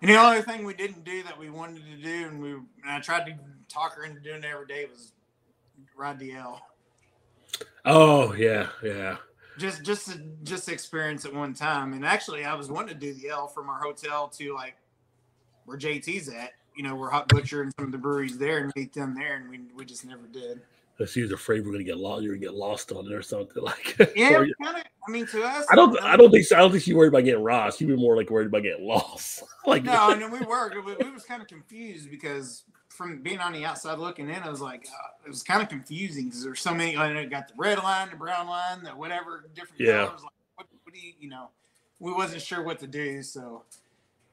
And 0.00 0.10
the 0.10 0.16
only 0.16 0.42
thing 0.42 0.64
we 0.64 0.74
didn't 0.74 1.04
do 1.04 1.24
that 1.24 1.36
we 1.36 1.50
wanted 1.50 1.82
to 1.86 1.96
do, 1.96 2.28
and 2.28 2.40
we 2.40 2.52
and 2.52 2.64
I 2.86 3.00
tried 3.00 3.26
to 3.26 3.34
talk 3.68 3.96
her 3.96 4.04
into 4.04 4.20
doing 4.20 4.44
it 4.44 4.44
every 4.44 4.66
day, 4.66 4.86
was 4.88 5.12
ride 5.96 6.20
the 6.20 6.34
L. 6.34 6.60
Oh 7.84 8.32
yeah, 8.34 8.68
yeah. 8.82 9.16
Just 9.58 9.82
just 9.82 10.12
to, 10.12 10.20
just 10.44 10.68
experience 10.68 11.24
it 11.24 11.34
one 11.34 11.52
time. 11.52 11.94
And 11.94 12.04
actually, 12.06 12.44
I 12.44 12.54
was 12.54 12.70
wanting 12.70 12.94
to 12.94 13.00
do 13.00 13.12
the 13.14 13.30
L 13.30 13.48
from 13.48 13.68
our 13.68 13.80
hotel 13.80 14.28
to 14.28 14.54
like 14.54 14.76
where 15.64 15.76
JT's 15.76 16.28
at. 16.28 16.52
You 16.76 16.82
know, 16.82 16.94
where 16.96 17.10
Hot 17.10 17.28
Butcher 17.28 17.62
and 17.62 17.72
some 17.78 17.86
of 17.86 17.92
the 17.92 17.98
breweries 17.98 18.36
there, 18.38 18.58
and 18.58 18.72
meet 18.76 18.92
them 18.92 19.14
there, 19.14 19.36
and 19.36 19.48
we 19.48 19.60
we 19.76 19.84
just 19.84 20.04
never 20.04 20.26
did. 20.26 20.60
Because 20.96 21.12
he 21.12 21.22
was 21.22 21.32
afraid 21.32 21.64
we're 21.66 21.72
gonna 21.72 21.84
get 21.84 21.98
lost. 21.98 22.22
You're 22.22 22.34
gonna 22.34 22.46
get 22.46 22.54
lost 22.54 22.92
on 22.92 23.06
it 23.06 23.12
or 23.12 23.22
something 23.22 23.62
like. 23.62 23.96
Yeah, 24.16 24.34
or- 24.38 24.46
kind 24.62 24.76
of. 24.78 24.84
I 25.06 25.10
mean, 25.10 25.26
to 25.26 25.42
us, 25.44 25.66
I 25.70 25.74
don't. 25.74 26.00
I 26.02 26.16
don't 26.16 26.30
think. 26.30 26.46
so. 26.46 26.56
I 26.56 26.60
don't 26.60 26.70
think 26.70 26.82
she 26.82 26.94
worried 26.94 27.08
about 27.08 27.24
getting 27.24 27.42
lost. 27.44 27.78
She 27.78 27.84
was 27.86 27.98
more 27.98 28.16
like 28.16 28.30
worried 28.30 28.46
about 28.46 28.62
getting 28.62 28.86
lost. 28.86 29.42
like 29.66 29.84
No, 29.84 30.10
and 30.10 30.32
we 30.32 30.40
were. 30.40 30.70
We, 30.82 30.94
we 30.94 31.10
was 31.10 31.24
kind 31.24 31.42
of 31.42 31.48
confused 31.48 32.10
because 32.10 32.62
from 32.88 33.18
being 33.22 33.40
on 33.40 33.52
the 33.52 33.64
outside 33.64 33.98
looking 33.98 34.28
in, 34.30 34.36
I 34.42 34.48
was 34.48 34.60
like, 34.60 34.86
uh, 34.86 35.08
it 35.26 35.28
was 35.28 35.42
kind 35.42 35.60
of 35.62 35.68
confusing 35.68 36.26
because 36.26 36.44
there's 36.44 36.60
so 36.60 36.72
many. 36.72 36.96
Like, 36.96 37.14
it 37.16 37.28
got 37.28 37.48
the 37.48 37.54
red 37.56 37.78
line, 37.78 38.08
the 38.10 38.16
brown 38.16 38.46
line, 38.46 38.84
the 38.84 38.90
whatever 38.90 39.44
different 39.54 39.80
Yeah. 39.80 40.06
colors. 40.06 40.22
Like, 40.22 40.32
what, 40.54 40.66
what 40.84 40.94
do 40.94 41.00
you, 41.00 41.12
you 41.18 41.28
know, 41.28 41.48
we 41.98 42.12
wasn't 42.12 42.40
sure 42.40 42.62
what 42.62 42.78
to 42.78 42.86
do. 42.86 43.20
So, 43.22 43.64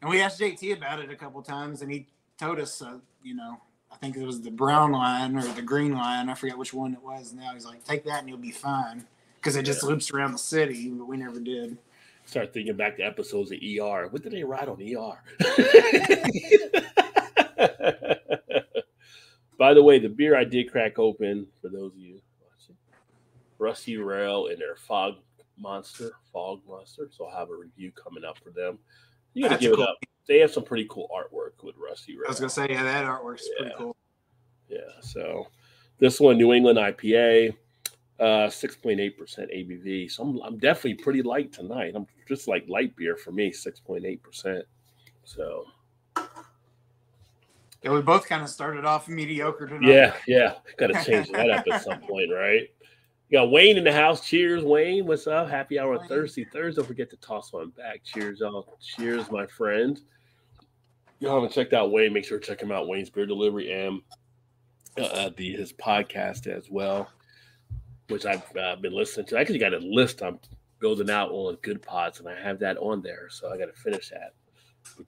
and 0.01 0.10
we 0.12 0.21
asked 0.21 0.39
JT 0.39 0.77
about 0.77 0.99
it 0.99 1.10
a 1.10 1.15
couple 1.15 1.41
times, 1.41 1.82
and 1.82 1.91
he 1.91 2.06
told 2.41 2.60
us, 2.60 2.82
uh, 2.82 2.97
you 3.21 3.36
know, 3.36 3.62
I 3.91 3.97
think 3.97 4.17
it 4.17 4.25
was 4.25 4.41
the 4.41 4.49
brown 4.49 4.91
line 4.91 5.38
or 5.38 5.43
the 5.43 5.62
green 5.62 5.93
line. 5.93 6.27
I 6.27 6.34
forget 6.34 6.58
which 6.58 6.73
one 6.73 6.93
it 6.93 7.04
was. 7.04 7.34
Now 7.34 7.54
he's 7.54 7.65
like, 7.65 7.84
take 7.84 8.04
that 8.06 8.21
and 8.21 8.30
you'll 8.30 8.39
be 8.39 8.51
fine 8.51 9.06
because 9.36 9.56
it 9.56 9.62
just 9.63 9.84
yeah. 9.84 9.89
loops 9.89 10.12
around 10.12 10.32
the 10.32 10.39
city, 10.39 10.89
but 10.89 11.06
we 11.06 11.17
never 11.17 11.39
did. 11.39 11.77
Start 12.25 12.51
thinking 12.54 12.75
back 12.75 12.97
to 12.97 13.04
episodes 13.04 13.51
of 13.51 13.60
ER. 13.60 14.08
What 14.08 14.23
did 14.23 14.32
they 14.32 14.43
write 14.43 14.67
on 14.67 14.82
ER? 14.82 15.21
By 19.60 19.75
the 19.75 19.84
way, 19.84 19.99
the 19.99 20.10
beer 20.10 20.36
I 20.36 20.43
did 20.43 20.71
crack 20.71 20.97
open 20.97 21.45
for 21.62 21.69
those 21.69 21.93
of 21.93 21.99
you 21.99 22.19
watching, 22.41 22.75
Rusty 23.60 23.97
Rail 23.97 24.47
and 24.47 24.58
their 24.58 24.75
Fog 24.75 25.17
Monster, 25.60 26.13
Fog 26.34 26.62
Monster. 26.67 27.10
So 27.12 27.25
I'll 27.25 27.38
have 27.38 27.51
a 27.51 27.56
review 27.56 27.91
coming 27.91 28.23
up 28.23 28.39
for 28.39 28.49
them. 28.49 28.80
You 29.34 29.47
got 29.47 29.60
to 29.60 29.62
give 29.62 29.75
cool. 29.75 29.84
it 29.84 29.89
up. 29.89 29.97
They 30.31 30.39
have 30.39 30.51
some 30.53 30.63
pretty 30.63 30.87
cool 30.89 31.09
artwork 31.13 31.61
with 31.61 31.75
Rusty 31.75 32.15
Rail. 32.15 32.27
I 32.27 32.29
was 32.29 32.39
gonna 32.39 32.49
say, 32.49 32.67
yeah, 32.69 32.83
that 32.83 33.03
artwork's 33.03 33.45
yeah. 33.49 33.63
pretty 33.63 33.75
cool. 33.77 33.97
Yeah. 34.69 34.77
So 35.01 35.47
this 35.99 36.21
one, 36.21 36.37
New 36.37 36.53
England 36.53 36.79
IPA, 36.79 37.53
uh, 38.17 38.47
6.8% 38.47 39.17
ABV. 39.17 40.09
So 40.09 40.23
I'm, 40.23 40.41
I'm 40.41 40.57
definitely 40.57 41.03
pretty 41.03 41.21
light 41.21 41.51
tonight. 41.51 41.91
I'm 41.97 42.07
just 42.29 42.47
like 42.47 42.63
light 42.69 42.95
beer 42.95 43.17
for 43.17 43.33
me, 43.33 43.51
6.8%. 43.51 44.63
So 45.25 45.65
yeah, 47.83 47.91
we 47.91 48.01
both 48.01 48.25
kind 48.25 48.41
of 48.41 48.47
started 48.47 48.85
off 48.85 49.09
mediocre 49.09 49.67
tonight. 49.67 49.91
Yeah, 49.91 50.13
yeah. 50.27 50.53
Got 50.77 50.93
to 50.93 51.03
change 51.03 51.29
that 51.31 51.49
up 51.49 51.65
at 51.69 51.83
some 51.83 51.99
point, 52.07 52.31
right? 52.33 52.69
You 53.27 53.39
got 53.39 53.51
Wayne 53.51 53.77
in 53.77 53.83
the 53.83 53.91
house. 53.91 54.25
Cheers, 54.25 54.63
Wayne. 54.63 55.05
What's 55.05 55.27
up? 55.27 55.49
Happy 55.49 55.77
hour 55.77 55.97
Wayne. 55.97 56.07
Thursday. 56.07 56.45
Thursday. 56.45 56.79
Don't 56.79 56.87
forget 56.87 57.09
to 57.09 57.17
toss 57.17 57.51
one 57.51 57.71
back. 57.71 58.01
Cheers, 58.05 58.39
y'all. 58.39 58.77
Cheers, 58.79 59.29
my 59.29 59.45
friend. 59.45 59.99
Y'all 61.21 61.36
haven't 61.36 61.53
checked 61.53 61.73
out 61.73 61.91
Wayne. 61.91 62.12
Make 62.12 62.25
sure 62.25 62.39
to 62.39 62.45
check 62.45 62.60
him 62.60 62.71
out. 62.71 62.88
Wayne's 62.88 63.12
Beer 63.12 63.27
Delivery 63.27 63.71
and 63.71 64.01
uh, 64.97 65.29
the 65.38 65.51
his 65.51 65.71
podcast 65.71 66.47
as 66.47 66.67
well, 66.67 67.12
which 68.10 68.25
I've 68.25 68.43
uh, 68.57 68.75
been 68.77 68.91
listening 68.91 69.27
to. 69.27 69.38
I 69.38 69.41
actually 69.41 69.60
got 69.60 69.75
a 69.75 69.77
list 69.77 70.23
I'm 70.23 70.39
building 70.79 71.12
out 71.12 71.29
on 71.29 71.57
Goodpods, 71.57 72.19
and 72.19 72.27
I 72.27 72.41
have 72.41 72.57
that 72.60 72.77
on 72.77 73.03
there. 73.03 73.29
So 73.29 73.53
I 73.53 73.57
got 73.60 73.67
to 73.67 73.79
finish 73.79 74.10
that. 74.10 74.34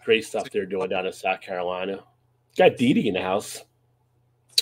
Great 0.06 0.24
stuff 0.24 0.52
they're 0.52 0.68
doing 0.68 0.90
down 0.90 1.08
in 1.08 1.14
South 1.14 1.42
Carolina. 1.42 2.04
Got 2.56 2.78
Didi 2.78 3.08
in 3.08 3.16
the 3.16 3.22
house. 3.22 3.64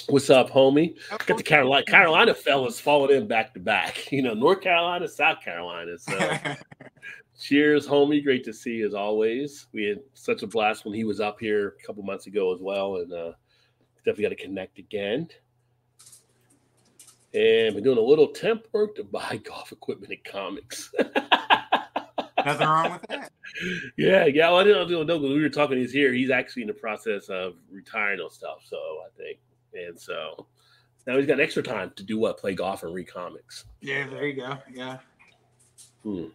What's 0.07 0.29
up, 0.29 0.49
homie? 0.49 0.95
Got 1.25 1.35
the 1.35 1.43
Carolina 1.43 1.83
Carolina 1.83 2.33
fellas 2.33 2.79
falling 2.79 3.13
in 3.13 3.27
back 3.27 3.53
to 3.55 3.59
back. 3.59 4.07
You 4.11 4.21
know, 4.21 4.33
North 4.33 4.61
Carolina, 4.61 5.05
South 5.05 5.41
Carolina. 5.41 5.97
So 5.97 6.17
cheers, 7.41 7.87
homie. 7.87 8.23
Great 8.23 8.43
to 8.45 8.53
see 8.53 8.75
you 8.75 8.87
as 8.87 8.93
always. 8.93 9.67
We 9.73 9.85
had 9.85 9.99
such 10.13 10.43
a 10.43 10.47
blast 10.47 10.85
when 10.85 10.93
he 10.93 11.03
was 11.03 11.19
up 11.19 11.39
here 11.39 11.75
a 11.79 11.85
couple 11.85 12.03
months 12.03 12.27
ago 12.27 12.53
as 12.53 12.61
well. 12.61 12.97
And 12.97 13.11
uh 13.11 13.31
definitely 14.05 14.23
got 14.23 14.29
to 14.29 14.47
connect 14.47 14.79
again. 14.79 15.27
And 17.33 17.75
been 17.75 17.83
doing 17.83 17.97
a 17.97 18.01
little 18.01 18.27
temp 18.27 18.67
work 18.73 18.95
to 18.95 19.03
buy 19.03 19.37
golf 19.43 19.71
equipment 19.71 20.11
and 20.11 20.23
comics. 20.23 20.93
Nothing 22.45 22.67
wrong 22.67 22.93
with 22.93 23.01
that. 23.09 23.31
Yeah, 23.97 24.25
yeah. 24.25 24.49
Well, 24.49 24.59
I 24.59 24.63
didn't 24.63 25.07
know 25.07 25.17
when 25.17 25.33
we 25.33 25.41
were 25.41 25.49
talking. 25.49 25.77
He's 25.77 25.91
here. 25.91 26.11
He's 26.11 26.31
actually 26.31 26.63
in 26.63 26.67
the 26.67 26.73
process 26.73 27.29
of 27.29 27.53
retiring 27.71 28.19
on 28.19 28.31
stuff. 28.31 28.63
So 28.63 28.77
I 28.77 29.09
think, 29.15 29.39
and 29.73 29.99
so 29.99 30.47
now 31.05 31.17
he's 31.17 31.27
got 31.27 31.39
extra 31.39 31.61
time 31.61 31.91
to 31.95 32.03
do 32.03 32.17
what? 32.17 32.39
Play 32.39 32.55
golf 32.55 32.81
and 32.81 32.95
read 32.95 33.07
comics. 33.07 33.65
Yeah, 33.79 34.07
there 34.07 34.25
you 34.25 34.33
go. 34.33 34.57
Yeah. 34.73 34.97
Hmm. 36.03 36.25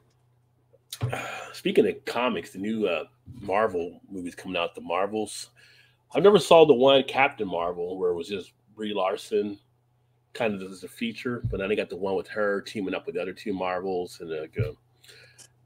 Speaking 1.52 1.86
of 1.88 2.04
comics, 2.04 2.50
the 2.50 2.58
new 2.58 2.86
uh, 2.86 3.04
Marvel 3.40 4.00
movies 4.10 4.34
coming 4.34 4.56
out. 4.56 4.74
The 4.74 4.80
Marvels. 4.80 5.50
I 6.14 6.20
never 6.20 6.38
saw 6.38 6.64
the 6.64 6.74
one 6.74 7.02
Captain 7.04 7.48
Marvel 7.48 7.98
where 7.98 8.10
it 8.10 8.14
was 8.14 8.28
just 8.28 8.52
Brie 8.74 8.94
Larson, 8.94 9.58
kind 10.32 10.54
of 10.54 10.70
as 10.70 10.84
a 10.84 10.88
feature, 10.88 11.42
but 11.50 11.58
then 11.58 11.68
they 11.68 11.76
got 11.76 11.90
the 11.90 11.96
one 11.96 12.14
with 12.14 12.28
her 12.28 12.60
teaming 12.60 12.94
up 12.94 13.06
with 13.06 13.16
the 13.16 13.22
other 13.22 13.32
two 13.32 13.52
Marvels 13.52 14.20
and 14.20 14.30
like. 14.30 14.56
Uh, 14.58 14.72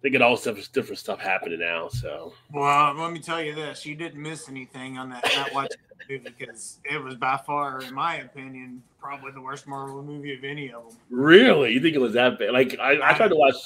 they 0.02 0.10
get 0.10 0.22
all 0.22 0.36
stuff 0.36 0.56
different 0.72 0.98
stuff 0.98 1.20
happening 1.20 1.60
now. 1.60 1.88
So 1.88 2.32
well, 2.52 2.94
let 2.94 3.12
me 3.12 3.18
tell 3.18 3.42
you 3.42 3.54
this: 3.54 3.84
you 3.84 3.94
didn't 3.94 4.22
miss 4.22 4.48
anything 4.48 4.98
on 4.98 5.10
that 5.10 5.30
not 5.36 5.52
watching 5.52 5.80
the 5.90 6.14
movie 6.14 6.34
because 6.38 6.78
it 6.84 7.02
was 7.02 7.16
by 7.16 7.36
far, 7.36 7.82
in 7.82 7.94
my 7.94 8.16
opinion, 8.16 8.82
probably 9.00 9.32
the 9.32 9.40
worst 9.40 9.66
Marvel 9.66 10.02
movie 10.02 10.34
of 10.34 10.44
any 10.44 10.72
of 10.72 10.88
them. 10.88 10.96
Really, 11.10 11.72
you 11.72 11.80
think 11.80 11.94
it 11.94 12.00
was 12.00 12.14
that 12.14 12.38
bad? 12.38 12.52
Like 12.52 12.78
I, 12.78 13.10
I 13.10 13.14
tried 13.14 13.28
to 13.28 13.36
watch, 13.36 13.56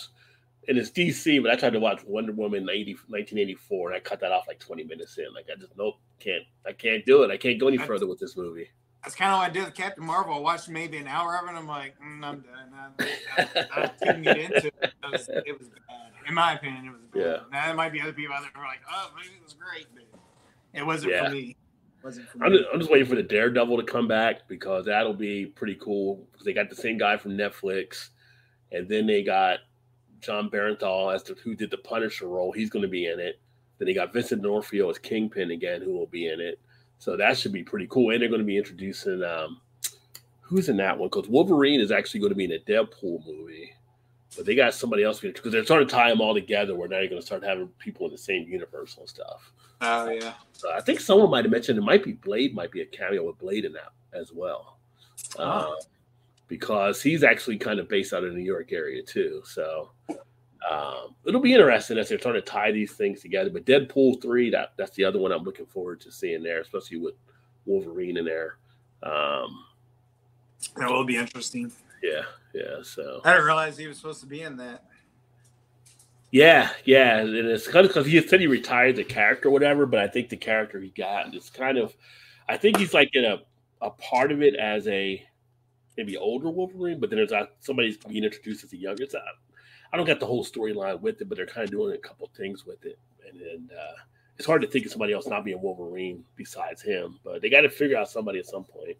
and 0.68 0.79
it's 0.79 0.90
DC, 0.90 1.42
but 1.42 1.50
I 1.50 1.57
tried 1.57 1.72
to 1.74 1.81
watch 1.81 2.03
Wonder 2.05 2.33
Woman 2.33 2.68
80, 2.70 2.92
1984, 3.09 3.90
and 3.90 3.96
I 3.96 4.00
cut 4.00 4.20
that 4.20 4.33
off 4.33 4.46
like 4.48 4.59
twenty 4.59 4.85
minutes 4.85 5.18
in. 5.18 5.33
Like 5.35 5.46
I 5.53 5.59
just 5.59 5.77
nope, 5.77 5.96
can't, 6.20 6.44
I 6.66 6.72
can't 6.72 7.05
do 7.05 7.22
it. 7.22 7.31
I 7.31 7.37
can't 7.37 7.59
go 7.59 7.68
any 7.68 7.79
further 7.79 8.07
with 8.07 8.18
this 8.18 8.37
movie. 8.37 8.70
That's 9.03 9.14
kind 9.14 9.33
of 9.33 9.38
what 9.38 9.50
I 9.50 9.53
did 9.53 9.64
with 9.64 9.74
Captain 9.74 10.05
Marvel. 10.05 10.35
I 10.35 10.38
watched 10.38 10.68
maybe 10.68 10.96
an 10.96 11.07
hour 11.07 11.37
of 11.37 11.44
it. 11.44 11.48
And 11.50 11.59
I'm 11.59 11.68
like, 11.68 11.94
mm, 12.00 12.24
I'm 12.24 12.40
done. 12.40 12.94
I, 12.98 13.05
I, 13.37 13.83
I, 13.83 13.87
couldn't 13.88 14.22
get 14.22 14.38
into 14.38 14.68
it. 14.68 14.74
It 14.81 14.92
was, 15.12 15.29
it 15.29 15.59
was 15.59 15.68
bad 15.68 16.05
in 16.27 16.35
my 16.35 16.55
opinion, 16.55 16.87
it 16.87 16.92
was 16.92 17.07
bad. 17.07 17.20
Yeah. 17.20 17.37
Now 17.53 17.66
there 17.66 17.74
might 17.74 17.92
be 17.92 18.00
other 18.00 18.12
people 18.12 18.35
out 18.35 18.42
there 18.42 18.50
who 18.55 18.61
are 18.61 18.66
like, 18.66 18.81
"Oh, 18.90 19.11
maybe 19.16 19.35
it 19.37 19.42
was 19.42 19.55
great," 19.55 19.87
but 19.94 20.05
it 20.72 20.85
wasn't 20.85 21.12
yeah. 21.12 21.24
for 21.24 21.35
me. 21.35 21.57
wasn't 22.03 22.29
for 22.29 22.44
I'm, 22.44 22.53
me. 22.53 22.59
Just, 22.59 22.70
I'm 22.72 22.81
just 22.81 22.90
waiting 22.90 23.07
for 23.07 23.14
the 23.14 23.22
Daredevil 23.22 23.77
to 23.77 23.85
come 23.85 24.09
back 24.09 24.48
because 24.48 24.87
that'll 24.87 25.14
be 25.14 25.46
pretty 25.46 25.77
cool. 25.77 26.27
Because 26.33 26.44
they 26.44 26.53
got 26.53 26.70
the 26.70 26.77
same 26.77 26.98
guy 26.98 27.16
from 27.16 27.33
Netflix, 27.33 28.09
and 28.72 28.88
then 28.88 29.07
they 29.07 29.22
got 29.22 29.61
Jon 30.25 30.51
Bernthal 30.51 31.15
as 31.15 31.23
to 31.25 31.35
who 31.35 31.55
did 31.55 31.71
the 31.71 31.79
Punisher 31.79 32.29
role. 32.29 32.53
He's 32.53 32.71
going 32.71 32.83
to 32.83 32.89
be 32.89 33.07
in 33.07 33.21
it. 33.21 33.41
Then 33.79 33.87
they 33.87 33.95
got 33.95 34.13
Vincent 34.13 34.43
D'Onofrio 34.43 34.89
as 34.91 34.99
Kingpin 34.99 35.51
again, 35.51 35.83
who 35.83 35.93
will 35.93 36.07
be 36.07 36.29
in 36.29 36.41
it. 36.41 36.59
So 36.99 37.17
that 37.17 37.37
should 37.37 37.53
be 37.53 37.63
pretty 37.63 37.87
cool. 37.89 38.11
And 38.11 38.23
they're 38.23 38.29
going 38.29 38.41
to 38.41 38.47
be 38.47 38.57
introducing 38.57 39.23
um, 39.23 39.61
who's 40.41 40.69
in 40.69 40.77
that 40.79 40.99
one 40.99 41.09
because 41.09 41.29
Wolverine 41.29 41.81
is 41.81 41.91
actually 41.91 42.21
going 42.21 42.31
to 42.31 42.37
be 42.37 42.45
in 42.45 42.53
a 42.53 42.59
Deadpool 42.59 43.27
movie 43.27 43.75
but 44.37 44.47
they 44.47 44.55
got 44.55 44.75
somebody 44.75 45.05
else 45.05 45.21
because 45.21 45.53
they're 45.53 45.65
starting 45.65 45.89
to 45.89 45.95
tie 45.95 46.09
them 46.09 46.21
all 46.21 46.35
together. 46.35 46.75
Where 46.75 46.89
now 46.89 46.99
you're 46.99 47.09
going 47.09 47.21
to 47.21 47.27
start 47.27 47.45
having 47.45 47.69
people 47.79 48.07
in 48.07 48.13
the 48.13 48.19
same 48.19 48.49
universe 48.49 48.97
and 48.99 49.09
stuff. 49.09 49.53
Oh 49.81 50.09
yeah. 50.11 50.35
So 50.53 50.73
I 50.73 50.81
think 50.81 51.01
someone 51.01 51.31
might 51.31 51.45
have 51.45 51.53
mentioned 51.53 51.79
it 51.79 51.83
might 51.83 52.05
be 52.05 52.13
Blade, 52.13 52.55
might 52.55 52.73
be 52.73 52.81
a 52.81 52.87
cameo 52.87 53.25
with 53.27 53.39
Blade 53.39 53.65
in 53.65 53.73
that 53.73 53.93
as 54.13 54.33
well, 54.33 54.79
oh. 55.39 55.43
uh, 55.43 55.75
because 56.48 57.02
he's 57.02 57.24
actually 57.24 57.57
kind 57.57 57.78
of 57.80 57.88
based 57.88 58.12
out 58.12 58.24
of 58.24 58.33
the 58.33 58.38
New 58.38 58.44
York 58.44 58.72
area 58.72 59.02
too. 59.02 59.42
So 59.44 59.90
um, 60.70 61.14
it'll 61.24 61.40
be 61.40 61.54
interesting 61.54 61.98
as 61.98 62.09
they're 62.09 62.18
trying 62.18 62.35
to 62.35 62.42
tie 62.42 62.72
these 62.72 62.92
things 62.92 63.20
together. 63.20 63.50
But 63.50 63.64
Deadpool 63.64 64.20
three, 64.22 64.50
that 64.50 64.72
that's 64.76 64.96
the 64.96 65.04
other 65.04 65.18
one 65.18 65.33
I'm 65.33 65.44
looking 65.44 65.66
forward 65.66 66.00
to 66.02 66.12
seeing 66.12 66.42
there, 66.42 66.61
especially 66.61 66.98
with 66.98 67.14
Wolverine 67.66 68.16
in 68.16 68.24
there. 68.24 68.57
Um, 69.02 69.64
that 70.76 70.90
will 70.90 71.04
be 71.04 71.16
interesting. 71.16 71.72
Yeah, 72.02 72.22
yeah. 72.54 72.83
So 72.83 73.20
I 73.24 73.33
didn't 73.33 73.46
realize 73.46 73.76
he 73.76 73.87
was 73.87 73.96
supposed 73.96 74.20
to 74.20 74.26
be 74.26 74.42
in 74.42 74.57
that. 74.59 74.85
Yeah, 76.30 76.70
yeah, 76.85 77.18
and 77.18 77.33
it's 77.33 77.68
kind 77.68 77.87
of 77.87 77.90
because 77.90 78.07
he 78.07 78.20
said 78.26 78.40
he 78.40 78.48
retired 78.48 78.96
the 78.96 79.04
character, 79.04 79.48
or 79.48 79.52
whatever. 79.52 79.87
But 79.87 80.00
I 80.00 80.09
think 80.09 80.28
the 80.28 80.37
character 80.37 80.80
he 80.80 80.88
got 80.88 81.33
is 81.35 81.48
kind 81.48 81.78
of, 81.78 81.94
I 82.48 82.57
think 82.57 82.76
he's 82.76 82.92
like 82.92 83.11
in 83.14 83.24
a 83.24 83.38
a 83.80 83.90
part 83.90 84.33
of 84.33 84.42
it 84.42 84.54
as 84.57 84.88
a 84.88 85.24
maybe 85.96 86.16
older 86.16 86.50
Wolverine, 86.50 87.00
but 87.00 87.11
then 87.11 87.18
there's 87.18 87.33
a, 87.33 87.48
somebody's 87.61 87.97
being 87.97 88.24
introduced 88.24 88.64
as 88.64 88.72
a 88.72 88.76
younger. 88.76 89.05
It's 89.05 89.14
I 89.14 89.97
don't 89.97 90.07
get 90.07 90.18
the 90.18 90.26
whole 90.26 90.45
storyline 90.45 91.01
with 91.01 91.20
it, 91.20 91.28
but 91.28 91.36
they're 91.36 91.47
kind 91.47 91.64
of 91.64 91.70
doing 91.70 91.95
a 91.95 91.99
couple 91.99 92.28
things 92.36 92.66
with 92.66 92.84
it, 92.84 92.99
and, 93.28 93.40
and 93.40 93.70
uh, 93.70 93.95
it's 94.36 94.47
hard 94.47 94.62
to 94.62 94.66
think 94.66 94.86
of 94.86 94.92
somebody 94.92 95.12
else 95.12 95.26
not 95.28 95.45
being 95.45 95.61
Wolverine 95.62 96.24
besides 96.36 96.82
him. 96.82 97.20
But 97.24 97.40
they 97.40 97.49
got 97.49 97.61
to 97.61 97.70
figure 97.70 97.97
out 97.97 98.11
somebody 98.11 98.40
at 98.40 98.47
some 98.47 98.64
point. 98.64 98.97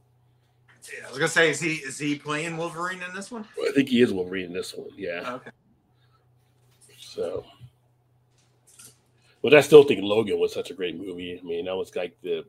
Yeah, 0.92 1.07
I 1.07 1.11
was 1.11 1.18
gonna 1.18 1.28
say, 1.28 1.51
is 1.51 1.61
he 1.61 1.74
is 1.76 1.99
he 1.99 2.16
playing 2.16 2.57
Wolverine 2.57 3.03
in 3.03 3.14
this 3.14 3.30
one? 3.30 3.45
I 3.61 3.72
think 3.72 3.88
he 3.88 4.03
is 4.03 4.12
Wolverine 4.12 4.47
in 4.47 4.53
this 4.53 4.74
one. 4.74 4.90
Yeah. 4.97 5.34
Okay. 5.34 5.51
So, 6.99 7.45
but 9.42 9.55
I 9.55 9.62
still 9.62 9.82
think 9.82 10.03
Logan 10.03 10.38
was 10.38 10.53
such 10.53 10.70
a 10.70 10.74
great 10.74 10.97
movie. 10.97 11.40
I 11.40 11.45
mean, 11.45 11.64
that 11.64 11.74
was 11.74 11.97
like 11.97 12.14
the 12.22 12.45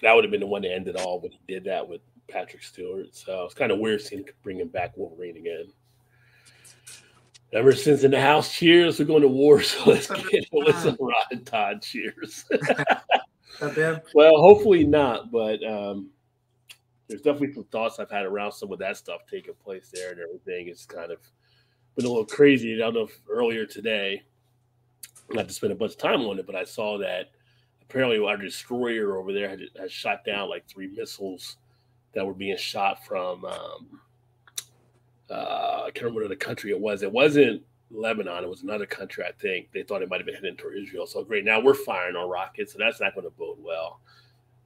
that 0.00 0.14
would 0.14 0.24
have 0.24 0.30
been 0.30 0.40
the 0.40 0.46
one 0.46 0.62
that 0.62 0.72
ended 0.72 0.96
all 0.96 1.20
when 1.20 1.32
he 1.32 1.40
did 1.48 1.64
that 1.64 1.88
with 1.88 2.00
Patrick 2.28 2.62
Stewart. 2.62 3.14
So 3.14 3.44
it's 3.44 3.54
kind 3.54 3.72
of 3.72 3.78
weird 3.78 4.00
seeing 4.00 4.24
bringing 4.42 4.68
back 4.68 4.96
Wolverine 4.96 5.36
again. 5.36 5.66
Ever 7.52 7.72
since 7.72 8.02
in 8.02 8.10
the 8.10 8.20
house, 8.20 8.52
cheers. 8.52 8.98
We're 8.98 9.04
going 9.04 9.22
to 9.22 9.28
war, 9.28 9.62
so 9.62 9.82
let's 9.90 10.08
get 10.08 10.26
it 10.32 10.48
with 10.52 10.76
some 10.78 10.96
Rod 10.98 11.46
Todd. 11.46 11.82
Cheers. 11.82 12.44
well, 14.14 14.36
hopefully 14.40 14.84
not, 14.84 15.30
but 15.30 15.64
um, 15.64 16.10
there's 17.06 17.22
definitely 17.22 17.52
some 17.52 17.64
thoughts 17.64 17.98
I've 17.98 18.10
had 18.10 18.24
around 18.24 18.52
some 18.52 18.72
of 18.72 18.78
that 18.80 18.96
stuff 18.96 19.20
taking 19.30 19.54
place 19.54 19.90
there 19.92 20.10
and 20.10 20.20
everything. 20.20 20.68
It's 20.68 20.86
kind 20.86 21.12
of 21.12 21.18
been 21.94 22.06
a 22.06 22.08
little 22.08 22.26
crazy. 22.26 22.74
I 22.74 22.78
don't 22.78 22.94
know 22.94 23.02
if 23.02 23.20
earlier 23.30 23.66
today, 23.66 24.22
not 25.30 25.46
to 25.46 25.54
spend 25.54 25.72
a 25.72 25.76
bunch 25.76 25.92
of 25.92 25.98
time 25.98 26.22
on 26.22 26.38
it, 26.38 26.46
but 26.46 26.56
I 26.56 26.64
saw 26.64 26.98
that 26.98 27.30
apparently 27.82 28.18
our 28.18 28.36
destroyer 28.36 29.16
over 29.16 29.32
there 29.32 29.48
had, 29.48 29.60
had 29.78 29.92
shot 29.92 30.24
down 30.24 30.48
like 30.48 30.66
three 30.66 30.88
missiles 30.88 31.58
that 32.14 32.26
were 32.26 32.34
being 32.34 32.56
shot 32.56 33.04
from 33.04 33.44
um, 33.44 34.00
uh, 35.30 35.82
I 35.86 35.90
can't 35.92 36.06
remember 36.06 36.28
the 36.28 36.36
country 36.36 36.70
it 36.70 36.80
was. 36.80 37.02
It 37.02 37.10
wasn't 37.10 37.62
Lebanon. 37.90 38.44
It 38.44 38.50
was 38.50 38.62
another 38.62 38.86
country, 38.86 39.24
I 39.24 39.32
think. 39.32 39.68
They 39.72 39.82
thought 39.82 40.02
it 40.02 40.08
might 40.08 40.18
have 40.18 40.26
been 40.26 40.34
heading 40.34 40.56
toward 40.56 40.76
Israel. 40.76 41.06
So 41.06 41.24
great. 41.24 41.44
Now 41.44 41.60
we're 41.60 41.74
firing 41.74 42.16
on 42.16 42.28
rockets, 42.28 42.72
so 42.72 42.78
that's 42.78 43.00
not 43.00 43.14
going 43.14 43.26
to 43.26 43.30
bode 43.30 43.58
well. 43.60 44.00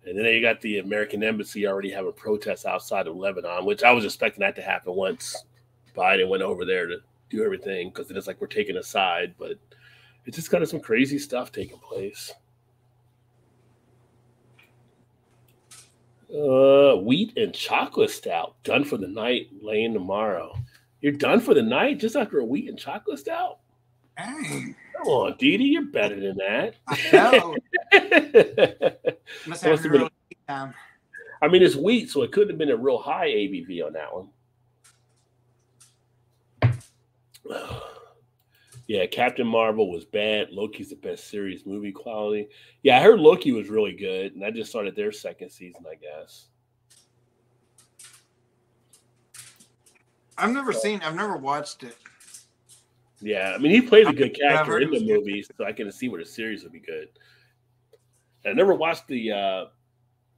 And 0.05 0.19
then 0.19 0.27
you 0.27 0.41
got 0.41 0.61
the 0.61 0.79
American 0.79 1.23
embassy 1.23 1.67
already 1.67 1.91
having 1.91 2.13
protests 2.13 2.65
outside 2.65 3.07
of 3.07 3.17
Lebanon, 3.17 3.65
which 3.65 3.83
I 3.83 3.93
was 3.93 4.05
expecting 4.05 4.41
that 4.41 4.57
to 4.57 4.63
happen 4.63 4.95
once 4.95 5.45
Biden 5.95 6.29
went 6.29 6.43
over 6.43 6.65
there 6.65 6.87
to 6.87 6.99
do 7.31 7.45
everything 7.45 7.91
because 7.91 8.11
it's 8.11 8.27
like 8.27 8.41
we're 8.41 8.47
taking 8.47 8.77
a 8.77 8.83
side, 8.83 9.35
but 9.39 9.59
it's 10.25 10.37
just 10.37 10.51
kind 10.51 10.63
of 10.63 10.69
some 10.69 10.81
crazy 10.81 11.19
stuff 11.19 11.53
taking 11.53 11.79
place. 11.79 12.33
Uh, 16.33 16.97
wheat 16.97 17.33
and 17.39 17.55
chocolate 17.55 18.11
stout 18.11 18.57
done 18.63 18.85
for 18.85 18.99
the 18.99 19.09
night, 19.09 19.49
laying 19.63 19.95
tomorrow. 19.95 20.55
You're 21.01 21.13
done 21.13 21.41
for 21.41 21.55
the 21.55 21.63
night 21.63 21.99
just 21.99 22.17
after 22.17 22.39
a 22.41 22.45
wheat 22.45 22.69
and 22.69 22.79
chocolate 22.79 23.19
stout. 23.19 23.59
Dang. 24.17 24.75
Come 24.97 25.07
on, 25.07 25.37
Didi, 25.39 25.65
you're 25.65 25.87
better 25.87 26.21
than 26.21 26.37
that. 26.37 26.75
I 26.89 26.99
know. 27.13 27.57
Must 29.47 29.63
have 29.63 29.71
Must 29.71 29.83
have 29.83 29.85
a 29.85 29.89
been- 29.89 29.93
real 29.93 30.11
time. 30.49 30.75
I 31.41 31.49
mean, 31.49 31.63
it's 31.63 31.77
wheat, 31.77 32.11
so 32.11 32.23
it 32.23 32.33
couldn't 32.33 32.51
have 32.51 32.59
been 32.59 32.71
a 32.71 32.77
real 32.77 32.99
high 32.99 33.29
ABV 33.29 33.87
on 33.87 33.93
that 33.93 34.13
one. 34.13 34.29
Yeah, 38.89 39.05
Captain 39.05 39.47
Marvel 39.47 39.91
was 39.91 40.07
bad. 40.07 40.51
Loki's 40.51 40.89
the 40.89 40.97
best 40.97 41.29
series 41.29 41.67
movie 41.67 41.93
quality. 41.93 42.49
Yeah, 42.83 42.99
I 42.99 43.03
heard 43.03 43.21
Loki 43.21 43.53
was 43.53 43.69
really 43.69 43.93
good, 43.93 44.35
and 44.35 44.43
I 44.43 44.51
just 44.51 44.71
started 44.71 44.97
their 44.97 45.13
second 45.13 45.51
season, 45.51 45.85
I 45.89 45.95
guess. 45.95 46.49
I've 50.39 50.53
never 50.53 50.73
seen. 50.73 51.03
I've 51.03 51.15
never 51.15 51.37
watched 51.37 51.83
it. 51.83 51.99
Yeah, 53.21 53.53
I 53.55 53.59
mean, 53.59 53.73
he 53.73 53.83
plays 53.83 54.07
a 54.07 54.13
good 54.13 54.35
character 54.35 54.79
in 54.79 54.91
the 54.91 55.05
movie, 55.05 55.43
so 55.43 55.67
I 55.67 55.73
can 55.73 55.93
see 55.93 56.09
where 56.09 56.21
the 56.21 56.27
series 56.27 56.63
would 56.63 56.73
be 56.73 56.81
good. 56.81 57.09
And 58.45 58.53
I 58.53 58.57
never 58.57 58.75
watched 58.75 59.07
the 59.07 59.33
uh 59.33 59.65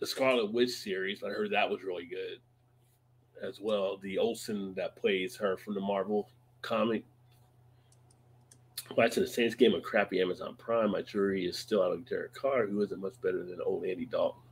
the 0.00 0.06
Scarlet 0.06 0.50
Witch 0.52 0.70
series. 0.70 1.20
but 1.20 1.30
I 1.30 1.34
heard 1.34 1.52
that 1.52 1.70
was 1.70 1.84
really 1.84 2.06
good 2.06 2.38
as 3.46 3.60
well. 3.60 3.98
The 3.98 4.18
Olsen 4.18 4.74
that 4.74 4.96
plays 4.96 5.36
her 5.36 5.56
from 5.56 5.74
the 5.74 5.80
Marvel 5.80 6.30
comic. 6.62 7.04
Watching 8.96 9.22
the 9.22 9.28
Saints 9.28 9.54
game 9.54 9.74
on 9.74 9.82
crappy 9.82 10.20
Amazon 10.20 10.56
Prime, 10.58 10.90
my 10.90 11.02
jury 11.02 11.46
is 11.46 11.56
still 11.56 11.82
out 11.82 11.92
of 11.92 12.08
Derek 12.08 12.34
Carr, 12.34 12.66
who 12.66 12.82
isn't 12.82 13.00
much 13.00 13.14
better 13.22 13.44
than 13.44 13.60
old 13.64 13.84
Andy 13.84 14.04
Dalton. 14.04 14.42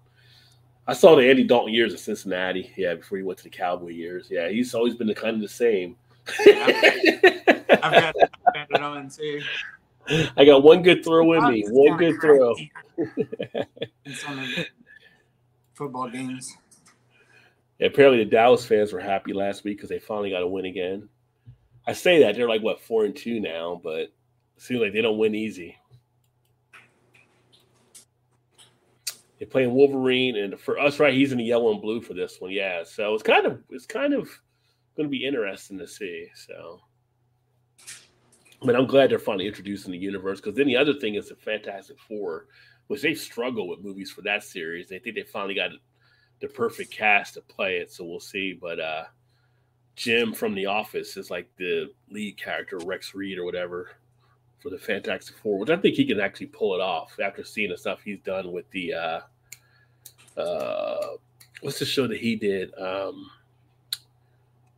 I 0.86 0.95
saw 0.95 1.16
the 1.16 1.28
Andy 1.28 1.45
Dalton 1.45 1.74
years 1.74 1.93
at 1.93 2.01
Cincinnati, 2.01 2.72
yeah, 2.76 2.95
before 2.95 3.18
he 3.18 3.24
went 3.24 3.39
to 3.39 3.45
the 3.45 3.51
Cowboy 3.51 3.89
years. 3.89 4.28
Yeah, 4.30 4.49
he's 4.49 4.74
always 4.74 4.95
been 4.95 5.07
the 5.07 5.14
kind 5.14 5.36
of 5.36 5.43
the 5.43 5.49
same. 5.49 5.97
I've 6.47 7.93
got, 7.93 8.14
I've 8.47 8.68
got 8.68 8.70
it 8.70 8.80
on 8.80 9.11
too. 9.11 9.43
I 10.36 10.45
got 10.45 10.62
one 10.62 10.82
good 10.82 11.05
throw 11.05 11.32
in 11.34 11.53
me. 11.53 11.64
One 11.68 11.99
good 11.99 12.18
throw. 12.20 12.55
In 12.57 14.14
some 14.14 14.39
of 14.39 14.47
the 14.47 14.66
football 15.74 16.09
games. 16.09 16.57
Apparently, 17.80 18.24
the 18.24 18.30
Dallas 18.30 18.64
fans 18.64 18.93
were 18.93 19.01
happy 19.01 19.32
last 19.32 19.64
week 19.64 19.76
because 19.76 19.91
they 19.91 19.99
finally 19.99 20.30
got 20.30 20.43
a 20.43 20.49
win 20.49 20.64
again. 20.64 21.09
I 21.86 21.93
say 21.93 22.20
that 22.22 22.34
they're 22.34 22.49
like 22.49 22.62
what 22.62 22.80
four 22.80 23.05
and 23.05 23.14
two 23.14 23.41
now, 23.41 23.80
but 23.82 24.11
seems 24.61 24.81
like 24.81 24.93
they 24.93 25.03
don't 25.03 25.19
win 25.19 25.35
easy. 25.35 25.77
They're 29.39 29.47
playing 29.47 29.73
Wolverine, 29.73 30.37
and 30.37 30.59
for 30.59 30.79
us, 30.79 30.99
right, 30.99 31.15
he's 31.15 31.31
in 31.31 31.39
the 31.39 31.45
yellow 31.45 31.73
and 31.73 31.81
blue 31.81 32.01
for 32.01 32.15
this 32.15 32.41
one. 32.41 32.51
Yeah, 32.51 32.83
so 32.85 33.15
it's 33.15 33.23
kind 33.23 33.47
of 33.47 33.63
it's 33.71 33.87
kind 33.87 34.13
of 34.13 34.29
going 34.97 35.09
to 35.09 35.11
be 35.11 35.25
interesting 35.25 35.79
to 35.79 35.87
see. 35.87 36.27
So, 36.35 36.81
but 38.63 38.75
I'm 38.75 38.87
glad 38.87 39.11
they're 39.11 39.21
finally 39.21 39.47
introducing 39.47 39.93
the 39.93 39.99
universe 39.99 40.41
because 40.41 40.57
then 40.57 40.67
the 40.67 40.77
other 40.77 40.95
thing 40.95 41.15
is 41.15 41.29
the 41.29 41.37
Fantastic 41.37 41.99
Four, 42.01 42.47
which 42.89 43.03
they 43.03 43.15
struggle 43.15 43.69
with 43.69 43.85
movies 43.85 44.11
for 44.11 44.23
that 44.23 44.43
series. 44.43 44.89
They 44.89 44.99
think 44.99 45.15
they 45.15 45.23
finally 45.23 45.55
got 45.55 45.71
the 46.41 46.49
perfect 46.49 46.91
cast 46.91 47.35
to 47.35 47.41
play 47.43 47.77
it, 47.77 47.93
so 47.93 48.05
we'll 48.05 48.19
see. 48.19 48.59
But 48.61 48.81
uh 48.81 49.05
Jim 49.99 50.33
from 50.33 50.55
The 50.55 50.67
Office 50.67 51.17
is 51.17 51.29
like 51.29 51.49
the 51.57 51.91
lead 52.09 52.41
character, 52.41 52.79
Rex 52.85 53.17
Reed 53.17 53.37
or 53.37 53.45
whatever, 53.45 53.91
for 54.61 54.71
the 54.71 54.79
Fantastic 54.79 55.37
Four, 55.37 55.59
which 55.59 55.71
I 55.71 55.77
think 55.77 55.95
he 55.95 56.05
can 56.05 56.21
actually 56.21 56.47
pull 56.47 56.75
it 56.75 56.81
off 56.81 57.19
after 57.23 57.45
seeing 57.45 57.71
the 57.71 57.79
stuff 57.79 58.01
he's 58.05 58.21
done 58.21 58.53
with 58.53 58.69
the 58.71 58.95
uh 58.95 59.21
uh 60.41 61.07
what's 61.61 61.79
the 61.79 61.85
show 61.85 62.07
that 62.07 62.19
he 62.19 62.37
did? 62.37 62.73
Um 62.79 63.31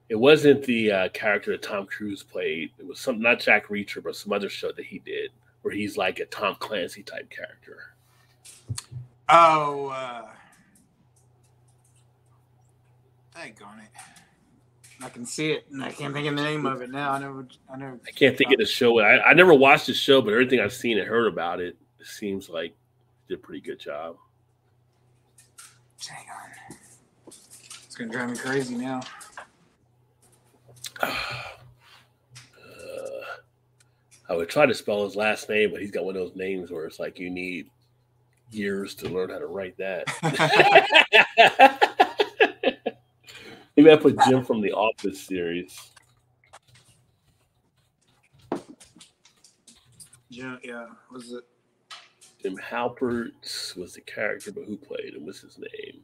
it 0.08 0.18
wasn't 0.18 0.64
the 0.64 0.90
uh, 0.90 1.08
character 1.10 1.52
that 1.52 1.62
Tom 1.62 1.86
Cruise 1.86 2.24
played. 2.24 2.72
It 2.80 2.86
was 2.86 2.98
some 2.98 3.20
not 3.20 3.38
Jack 3.38 3.68
Reacher, 3.68 4.02
but 4.02 4.16
some 4.16 4.32
other 4.32 4.48
show 4.48 4.72
that 4.72 4.84
he 4.84 4.98
did 4.98 5.30
where 5.62 5.72
he's 5.72 5.96
like 5.96 6.18
a 6.18 6.26
Tom 6.26 6.56
Clancy 6.58 7.04
type 7.04 7.30
character. 7.30 7.94
Oh, 9.28 9.86
uh, 9.88 10.26
thank 13.32 13.64
on 13.64 13.78
it. 13.78 14.19
I 15.02 15.08
can 15.08 15.24
see 15.24 15.52
it, 15.52 15.64
and 15.70 15.82
I 15.82 15.90
can't 15.92 16.12
think 16.12 16.26
of 16.28 16.36
the 16.36 16.42
name 16.42 16.66
of 16.66 16.82
it 16.82 16.90
now. 16.90 17.12
I 17.12 17.18
know. 17.18 17.46
I 17.72 17.76
know. 17.76 17.98
I 18.06 18.10
can't 18.10 18.36
think 18.36 18.52
of 18.52 18.58
the 18.58 18.66
show. 18.66 19.00
I, 19.00 19.30
I 19.30 19.32
never 19.32 19.54
watched 19.54 19.86
the 19.86 19.94
show, 19.94 20.20
but 20.20 20.32
everything 20.32 20.60
I've 20.60 20.74
seen 20.74 20.98
and 20.98 21.08
heard 21.08 21.26
about 21.26 21.60
it, 21.60 21.76
it 21.98 22.06
seems 22.06 22.50
like 22.50 22.74
did 23.28 23.38
a 23.38 23.38
pretty 23.38 23.62
good 23.62 23.78
job. 23.78 24.16
Hang 26.06 26.26
on. 26.30 26.76
It's 27.26 27.94
gonna 27.94 28.10
drive 28.10 28.30
me 28.30 28.36
crazy 28.36 28.76
now. 28.76 29.00
Uh, 32.62 33.24
I 34.28 34.36
would 34.36 34.48
try 34.48 34.66
to 34.66 34.74
spell 34.74 35.04
his 35.04 35.16
last 35.16 35.48
name, 35.48 35.70
but 35.72 35.80
he's 35.80 35.90
got 35.90 36.04
one 36.04 36.14
of 36.14 36.22
those 36.22 36.36
names 36.36 36.70
where 36.70 36.84
it's 36.84 37.00
like 37.00 37.18
you 37.18 37.30
need 37.30 37.68
years 38.50 38.94
to 38.96 39.08
learn 39.08 39.30
how 39.30 39.38
to 39.38 39.46
write 39.46 39.76
that. 39.78 40.06
Maybe 43.82 43.92
I 43.92 43.96
put 43.96 44.18
Jim 44.28 44.44
from 44.44 44.60
the 44.60 44.72
Office 44.72 45.22
series. 45.22 45.74
Jim, 50.30 50.58
yeah. 50.62 50.84
Was 51.10 51.32
it? 51.32 51.44
Jim 52.42 52.58
Halpert 52.58 53.32
was 53.78 53.94
the 53.94 54.02
character, 54.02 54.52
but 54.52 54.64
who 54.64 54.76
played 54.76 55.14
him? 55.14 55.24
What's 55.24 55.40
his 55.40 55.56
name? 55.56 56.02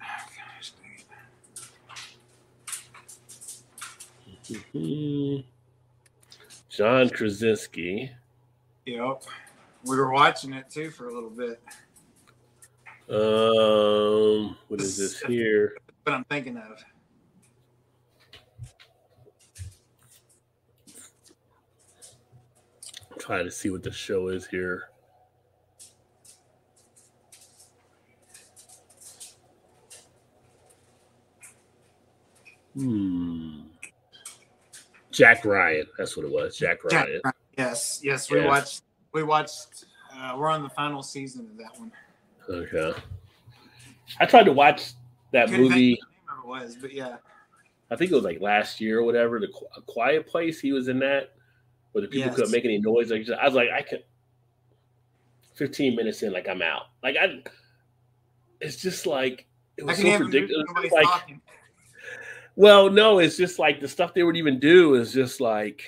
Gosh, 0.00 0.72
dang 4.50 4.58
it. 4.58 4.74
Mhm. 4.74 5.44
John 6.68 7.10
Krasinski. 7.10 8.10
Yep. 8.86 9.22
We 9.86 9.96
were 9.96 10.10
watching 10.12 10.52
it 10.54 10.70
too 10.70 10.90
for 10.90 11.08
a 11.08 11.14
little 11.14 11.30
bit. 11.30 11.60
Um, 13.08 14.56
what 14.68 14.80
is 14.80 14.96
this 14.96 15.20
here? 15.26 15.76
What 16.04 16.14
I'm 16.14 16.24
thinking 16.24 16.56
of. 16.56 16.82
I'm 23.12 23.18
trying 23.18 23.44
to 23.44 23.50
see 23.50 23.70
what 23.70 23.82
the 23.82 23.92
show 23.92 24.28
is 24.28 24.46
here. 24.46 24.88
Hmm. 32.74 33.60
Jack 35.10 35.44
Ryan. 35.44 35.86
That's 35.96 36.16
what 36.16 36.26
it 36.26 36.32
was. 36.32 36.56
Jack 36.56 36.78
Jack 36.90 37.06
Ryan. 37.06 37.20
Ryan. 37.24 37.34
Yes, 37.56 38.00
yes. 38.02 38.30
We 38.30 38.40
Yeah. 38.40 38.46
watched. 38.48 38.82
We 39.14 39.22
watched. 39.22 39.86
Uh, 40.14 40.34
we're 40.36 40.50
on 40.50 40.62
the 40.62 40.68
final 40.68 41.02
season 41.02 41.46
of 41.50 41.56
that 41.56 41.78
one. 41.78 41.90
Okay. 42.50 42.92
I 44.20 44.26
tried 44.26 44.44
to 44.44 44.52
watch 44.52 44.92
that 45.32 45.46
Couldn't 45.48 45.62
movie. 45.62 45.94
think 45.96 46.00
name 46.28 46.38
it 46.44 46.46
was, 46.46 46.76
but 46.80 46.92
yeah. 46.92 47.16
I 47.90 47.96
think 47.96 48.10
it 48.10 48.14
was 48.14 48.24
like 48.24 48.40
last 48.40 48.80
year 48.80 48.98
or 48.98 49.02
whatever. 49.04 49.40
The 49.40 49.48
Qu- 49.48 49.82
Quiet 49.86 50.26
Place. 50.26 50.60
He 50.60 50.72
was 50.72 50.88
in 50.88 50.98
that, 50.98 51.32
where 51.92 52.02
the 52.02 52.08
people 52.08 52.26
Yes. 52.26 52.34
couldn't 52.34 52.50
make 52.50 52.64
any 52.64 52.78
noise. 52.78 53.10
Like 53.10 53.26
I 53.40 53.44
was 53.46 53.54
like, 53.54 53.70
I 53.70 53.82
could. 53.82 54.04
Fifteen 55.54 55.94
minutes 55.94 56.22
in, 56.22 56.32
like 56.32 56.48
I'm 56.48 56.60
out. 56.62 56.86
Like 57.02 57.16
I. 57.16 57.42
It's 58.60 58.76
just 58.76 59.06
like 59.06 59.46
it 59.76 59.84
was 59.86 59.96
so 59.98 60.16
predictable. 60.18 60.64
Like, 60.92 61.04
talking. 61.06 61.40
well, 62.56 62.90
no, 62.90 63.20
it's 63.20 63.36
just 63.36 63.58
like 63.60 63.80
the 63.80 63.88
stuff 63.88 64.12
they 64.14 64.22
would 64.24 64.36
even 64.36 64.58
do 64.58 64.94
is 64.94 65.12
just 65.12 65.40
like, 65.40 65.82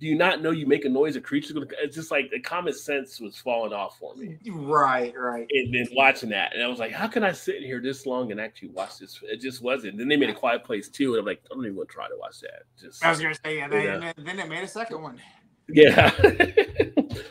do 0.00 0.06
you 0.06 0.16
not 0.16 0.40
know 0.40 0.50
you 0.50 0.66
make 0.66 0.86
a 0.86 0.88
noise? 0.88 1.14
A 1.16 1.20
creature's 1.20 1.52
gonna. 1.52 1.66
It's 1.82 1.94
just 1.94 2.10
like 2.10 2.30
the 2.30 2.40
common 2.40 2.72
sense 2.72 3.20
was 3.20 3.36
falling 3.36 3.72
off 3.74 3.98
for 3.98 4.14
me. 4.16 4.38
Right, 4.50 5.12
right. 5.16 5.46
And 5.50 5.74
then 5.74 5.86
watching 5.94 6.30
that, 6.30 6.54
and 6.54 6.62
I 6.62 6.68
was 6.68 6.78
like, 6.78 6.92
how 6.92 7.06
can 7.06 7.22
I 7.22 7.32
sit 7.32 7.56
in 7.56 7.62
here 7.64 7.80
this 7.80 8.06
long 8.06 8.32
and 8.32 8.40
actually 8.40 8.68
watch 8.70 8.98
this? 8.98 9.20
It 9.22 9.40
just 9.40 9.62
wasn't. 9.62 9.92
and 9.92 10.00
Then 10.00 10.08
they 10.08 10.16
made 10.16 10.30
a 10.30 10.34
Quiet 10.34 10.64
Place 10.64 10.88
too, 10.88 11.12
and 11.12 11.20
I'm 11.20 11.26
like, 11.26 11.42
I 11.50 11.54
don't 11.54 11.64
even 11.64 11.76
want 11.76 11.90
to 11.90 11.94
try 11.94 12.08
to 12.08 12.16
watch 12.18 12.40
that. 12.40 12.62
Just 12.80 13.04
I 13.04 13.10
was 13.10 13.20
gonna 13.20 13.34
say, 13.44 13.58
yeah. 13.58 13.68
They, 13.68 13.84
Yeah. 13.84 14.12
and 14.16 14.26
then- 14.26 14.36
they 14.38 14.48
made 14.48 14.64
a 14.64 14.68
second 14.68 15.02
one. 15.02 15.20
yeah, 15.68 16.10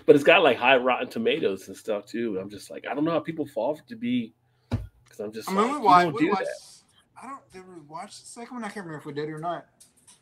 but 0.05 0.15
it's 0.15 0.23
got 0.23 0.43
like 0.43 0.57
high 0.57 0.77
Rotten 0.77 1.09
Tomatoes 1.09 1.67
and 1.67 1.75
stuff 1.75 2.05
too. 2.05 2.39
I'm 2.39 2.49
just 2.49 2.69
like, 2.69 2.85
I 2.89 2.93
don't 2.93 3.03
know 3.03 3.11
how 3.11 3.19
people 3.19 3.45
fall 3.45 3.75
to 3.75 3.95
be, 3.95 4.33
because 4.69 5.19
I'm 5.19 5.31
just 5.33 5.49
I 5.49 5.53
mean, 5.53 5.63
like, 5.63 5.71
we 5.73 5.85
watched. 5.85 6.03
don't 6.05 6.13
We 6.13 6.19
do 6.21 6.29
watched. 6.29 6.43
that. 6.45 7.21
I 7.21 7.27
don't 7.27 7.51
did 7.51 7.67
we 7.67 7.81
watch 7.87 8.21
the 8.21 8.27
second 8.27 8.55
one? 8.55 8.63
I 8.63 8.67
can't 8.67 8.85
remember 8.85 8.99
if 8.99 9.05
we 9.05 9.11
did 9.13 9.27
it 9.27 9.31
or 9.33 9.39
not. 9.39 9.65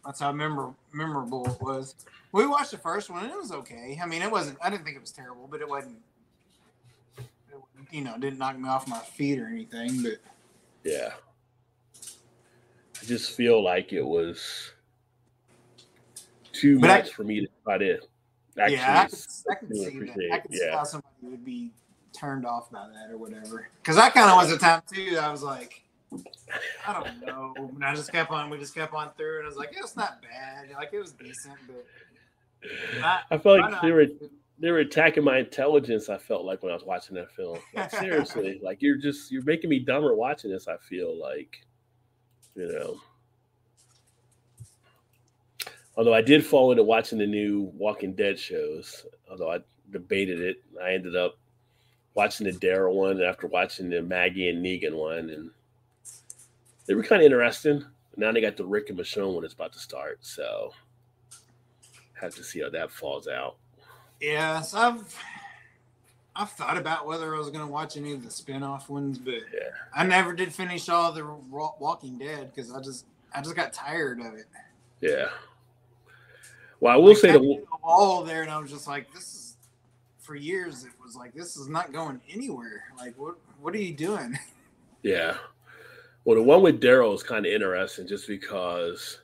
That's 0.08 0.22
how 0.22 0.32
memor- 0.32 0.74
memorable 0.94 1.46
it 1.48 1.62
was. 1.62 1.94
We 2.32 2.48
watched 2.48 2.72
the 2.72 2.78
first 2.78 3.10
one 3.10 3.24
and 3.24 3.32
it 3.32 3.38
was 3.38 3.52
okay. 3.52 4.00
I 4.02 4.06
mean, 4.06 4.22
it 4.22 4.32
wasn't. 4.32 4.58
I 4.64 4.70
didn't 4.70 4.86
think 4.86 4.96
it 4.96 5.02
was 5.02 5.12
terrible, 5.12 5.48
but 5.52 5.60
it 5.60 5.68
wasn't. 5.68 5.98
It, 7.18 7.26
you 7.92 8.02
know, 8.06 8.18
didn't 8.18 8.40
knock 8.40 8.58
me 8.58 8.70
off 8.70 8.88
my 8.88 9.00
feet 9.00 9.38
or 9.38 9.48
anything. 9.48 10.02
But 10.02 10.14
Yeah. 10.86 11.10
I 13.02 13.06
just 13.06 13.34
feel 13.34 13.62
like 13.62 13.92
it 13.92 14.02
was 14.02 14.72
too 16.54 16.80
But 16.80 16.90
I- 16.90 16.98
much 17.00 17.14
for 17.14 17.26
me 17.26 17.42
to 17.42 17.48
try 17.66 17.78
to 17.78 18.00
actually 18.58 18.76
yeah, 18.78 19.02
I 19.02 19.06
could, 19.08 19.20
I 19.52 19.56
could 19.56 19.76
see 19.76 20.00
that. 20.00 20.30
I 20.32 20.40
could 20.40 20.54
see 20.54 20.62
Yeah. 20.66 20.78
how 20.78 20.84
somebody 20.86 21.14
would 21.24 21.44
be 21.44 21.72
turned 22.14 22.46
off 22.46 22.72
by 22.72 22.88
that 22.88 23.12
or 23.12 23.18
whatever. 23.18 23.68
Because 23.84 23.98
I 23.98 24.10
kind 24.10 24.30
of 24.30 24.38
was 24.38 24.54
a 24.54 24.58
time 24.58 24.84
too. 24.90 25.18
I 25.22 25.30
was 25.30 25.44
like, 25.44 25.82
I 26.88 26.94
don't 26.94 27.26
know. 27.26 27.54
And 27.58 27.84
I 27.84 27.94
just 27.96 28.12
kept 28.12 28.32
on. 28.32 28.50
We 28.50 28.58
just 28.58 28.76
kept 28.76 28.94
on 28.94 29.12
through, 29.18 29.40
and 29.40 29.46
I 29.46 29.50
was 29.50 29.58
like, 29.58 29.72
it's 29.72 29.96
not 29.96 30.22
bad. 30.22 30.70
Like 30.74 30.90
it 30.94 31.00
was 31.00 31.12
decent, 31.12 31.56
but 31.68 31.86
I, 33.04 33.22
I 33.32 33.38
felt 33.38 33.60
like 33.60 33.82
they 33.82 33.92
were 33.92 34.08
they 34.60 34.72
were 34.72 34.80
attacking 34.80 35.24
my 35.24 35.40
intelligence. 35.40 36.10
I 36.10 36.18
felt 36.18 36.46
like 36.46 36.64
when 36.64 36.72
I 36.72 36.76
was 36.76 36.86
watching 36.86 37.16
that 37.16 37.32
film. 37.32 37.60
Like, 37.74 37.92
seriously, 37.92 38.60
like 38.64 38.82
you're 38.82 38.98
just 38.98 39.32
you're 39.32 39.44
making 39.44 39.70
me 39.70 39.80
dumber 39.80 40.16
watching 40.16 40.52
this. 40.52 40.68
I 40.68 40.78
feel 40.78 41.20
like, 41.20 41.66
you 42.56 42.68
know. 42.68 42.98
Although 45.96 46.14
I 46.14 46.22
did 46.22 46.46
fall 46.46 46.72
into 46.72 46.84
watching 46.84 47.18
the 47.18 47.26
new 47.26 47.72
Walking 47.76 48.14
Dead 48.14 48.38
shows, 48.38 49.06
although 49.32 49.52
I 49.52 49.60
debated 49.92 50.42
it, 50.42 50.64
I 50.82 50.94
ended 50.94 51.16
up 51.16 51.38
watching 52.14 52.46
the 52.46 52.54
Daryl 52.54 52.94
one 52.94 53.22
after 53.22 53.48
watching 53.48 53.90
the 53.90 54.02
Maggie 54.04 54.50
and 54.50 54.64
Negan 54.64 54.94
one, 54.94 55.30
and 55.32 55.50
they 56.88 56.96
were 56.96 57.04
kind 57.04 57.22
of 57.22 57.26
interesting. 57.26 57.84
Now 58.16 58.32
they 58.32 58.42
got 58.42 58.58
the 58.58 58.66
Rick 58.66 58.90
and 58.90 58.98
Michonne 58.98 59.34
one 59.34 59.46
it's 59.46 59.54
about 59.54 59.74
to 59.74 59.80
start, 59.80 60.20
so 60.22 60.72
have 62.20 62.34
to 62.36 62.44
see 62.44 62.62
how 62.62 62.70
that 62.72 62.92
falls 62.92 63.28
out. 63.28 63.58
Yes, 64.20 64.74
I've 64.74 65.16
I've 66.36 66.52
thought 66.52 66.78
about 66.78 67.06
whether 67.06 67.36
I 67.36 67.38
was 67.38 67.50
going 67.50 67.66
to 67.66 67.72
watch 67.72 67.98
any 67.98 68.14
of 68.14 68.24
the 68.24 68.30
spin-off 68.30 68.90
ones, 68.90 69.18
but 69.18 69.36
Yeah. 69.54 69.70
I 69.96 70.04
never 70.06 70.34
did 70.34 70.54
finish 70.54 70.88
all 70.90 71.12
the 71.12 71.26
Walking 71.26 72.18
Dead 72.18 72.52
because 72.54 72.72
I 72.72 72.82
just 72.82 73.06
I 73.34 73.42
just 73.42 73.56
got 73.56 73.74
tired 73.74 74.20
of 74.20 74.34
it. 74.34 74.46
Yeah. 75.02 75.30
Well, 76.80 76.94
I 76.94 76.98
will 76.98 77.10
Like, 77.10 77.18
say 77.18 77.30
I 77.30 77.34
the 77.34 77.40
hit 77.40 77.68
a 77.74 77.86
wall 77.86 78.24
there, 78.24 78.44
and 78.44 78.52
I 78.52 78.60
was 78.60 78.70
just 78.72 78.88
like, 78.88 79.12
this 79.14 79.34
is 79.34 79.58
for 80.20 80.36
years. 80.36 80.84
It 80.84 80.92
was 81.04 81.16
like 81.16 81.34
this 81.34 81.56
is 81.58 81.68
not 81.68 81.92
going 81.92 82.20
anywhere. 82.30 82.84
Like 82.98 83.14
what 83.18 83.36
what 83.62 83.74
are 83.74 83.80
you 83.80 83.94
doing? 83.94 84.38
yeah. 85.04 85.38
Well, 86.28 86.36
the 86.36 86.44
one 86.44 86.62
with 86.62 86.82
Daryl 86.82 87.16
is 87.16 87.24
kind 87.24 87.46
of 87.46 87.54
interesting 87.54 88.06
just 88.06 88.28
because 88.28 89.22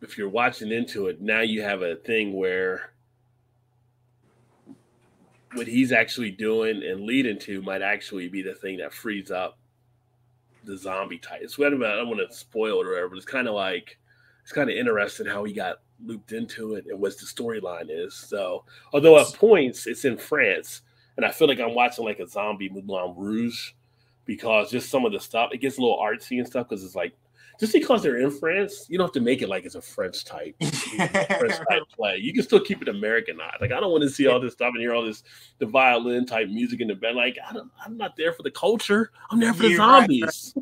if 0.00 0.16
you're 0.16 0.30
watching 0.30 0.72
into 0.72 1.08
it, 1.08 1.20
now 1.20 1.42
you 1.42 1.60
have 1.60 1.82
a 1.82 1.96
thing 1.96 2.32
where 2.32 2.94
what 5.52 5.66
he's 5.66 5.92
actually 5.92 6.30
doing 6.30 6.82
and 6.82 7.02
leading 7.02 7.38
to 7.40 7.60
might 7.60 7.82
actually 7.82 8.26
be 8.30 8.40
the 8.40 8.54
thing 8.54 8.78
that 8.78 8.94
frees 8.94 9.30
up 9.30 9.58
the 10.64 10.78
zombie 10.78 11.18
type. 11.18 11.40
It's 11.42 11.58
what 11.58 11.74
I 11.74 11.76
don't 11.76 12.08
want 12.08 12.26
to 12.26 12.34
spoil 12.34 12.80
it 12.80 12.86
or 12.86 12.92
whatever, 12.92 13.10
but 13.10 13.18
it's 13.18 13.26
kind 13.26 13.46
of 13.46 13.52
like 13.52 13.98
it's 14.44 14.52
kind 14.52 14.70
of 14.70 14.76
interesting 14.76 15.26
how 15.26 15.44
he 15.44 15.52
got 15.52 15.82
looped 16.02 16.32
into 16.32 16.76
it 16.76 16.86
and 16.88 16.98
what 16.98 17.18
the 17.18 17.26
storyline 17.26 17.88
is. 17.90 18.14
So, 18.14 18.64
although 18.94 19.18
at 19.18 19.34
points 19.34 19.86
it's 19.86 20.06
in 20.06 20.16
France, 20.16 20.80
and 21.18 21.26
I 21.26 21.30
feel 21.30 21.48
like 21.48 21.60
I'm 21.60 21.74
watching 21.74 22.06
like 22.06 22.20
a 22.20 22.26
zombie 22.26 22.70
Moulin 22.70 23.14
Rouge 23.14 23.72
because 24.24 24.70
just 24.70 24.90
some 24.90 25.04
of 25.04 25.12
the 25.12 25.20
stuff 25.20 25.50
it 25.52 25.58
gets 25.58 25.78
a 25.78 25.80
little 25.80 25.98
artsy 25.98 26.38
and 26.38 26.46
stuff 26.46 26.68
because 26.68 26.84
it's 26.84 26.94
like 26.94 27.12
just 27.60 27.72
because 27.72 28.02
they're 28.02 28.18
in 28.18 28.30
France, 28.30 28.86
you 28.88 28.98
don't 28.98 29.06
have 29.06 29.12
to 29.12 29.20
make 29.20 29.40
it 29.40 29.48
like 29.48 29.64
it's 29.64 29.76
a 29.76 29.80
French 29.80 30.24
type 30.24 30.56
French 30.60 31.54
type 31.70 31.82
play. 31.94 32.16
You 32.16 32.32
can 32.32 32.42
still 32.42 32.60
keep 32.60 32.82
it 32.82 32.88
Americanized. 32.88 33.60
Like 33.60 33.72
I 33.72 33.80
don't 33.80 33.92
want 33.92 34.02
to 34.02 34.10
see 34.10 34.26
all 34.26 34.40
this 34.40 34.54
stuff 34.54 34.72
and 34.72 34.80
hear 34.80 34.92
all 34.94 35.04
this 35.04 35.22
the 35.58 35.66
violin 35.66 36.26
type 36.26 36.48
music 36.48 36.80
in 36.80 36.88
the 36.88 36.94
band. 36.94 37.16
Like 37.16 37.38
I 37.48 37.52
don't, 37.52 37.70
I'm 37.84 37.96
not 37.96 38.16
there 38.16 38.32
for 38.32 38.42
the 38.42 38.50
culture. 38.50 39.12
I'm 39.30 39.38
there 39.38 39.54
for 39.54 39.62
the 39.62 39.70
You're 39.70 39.78
right, 39.78 40.00
zombies. 40.00 40.54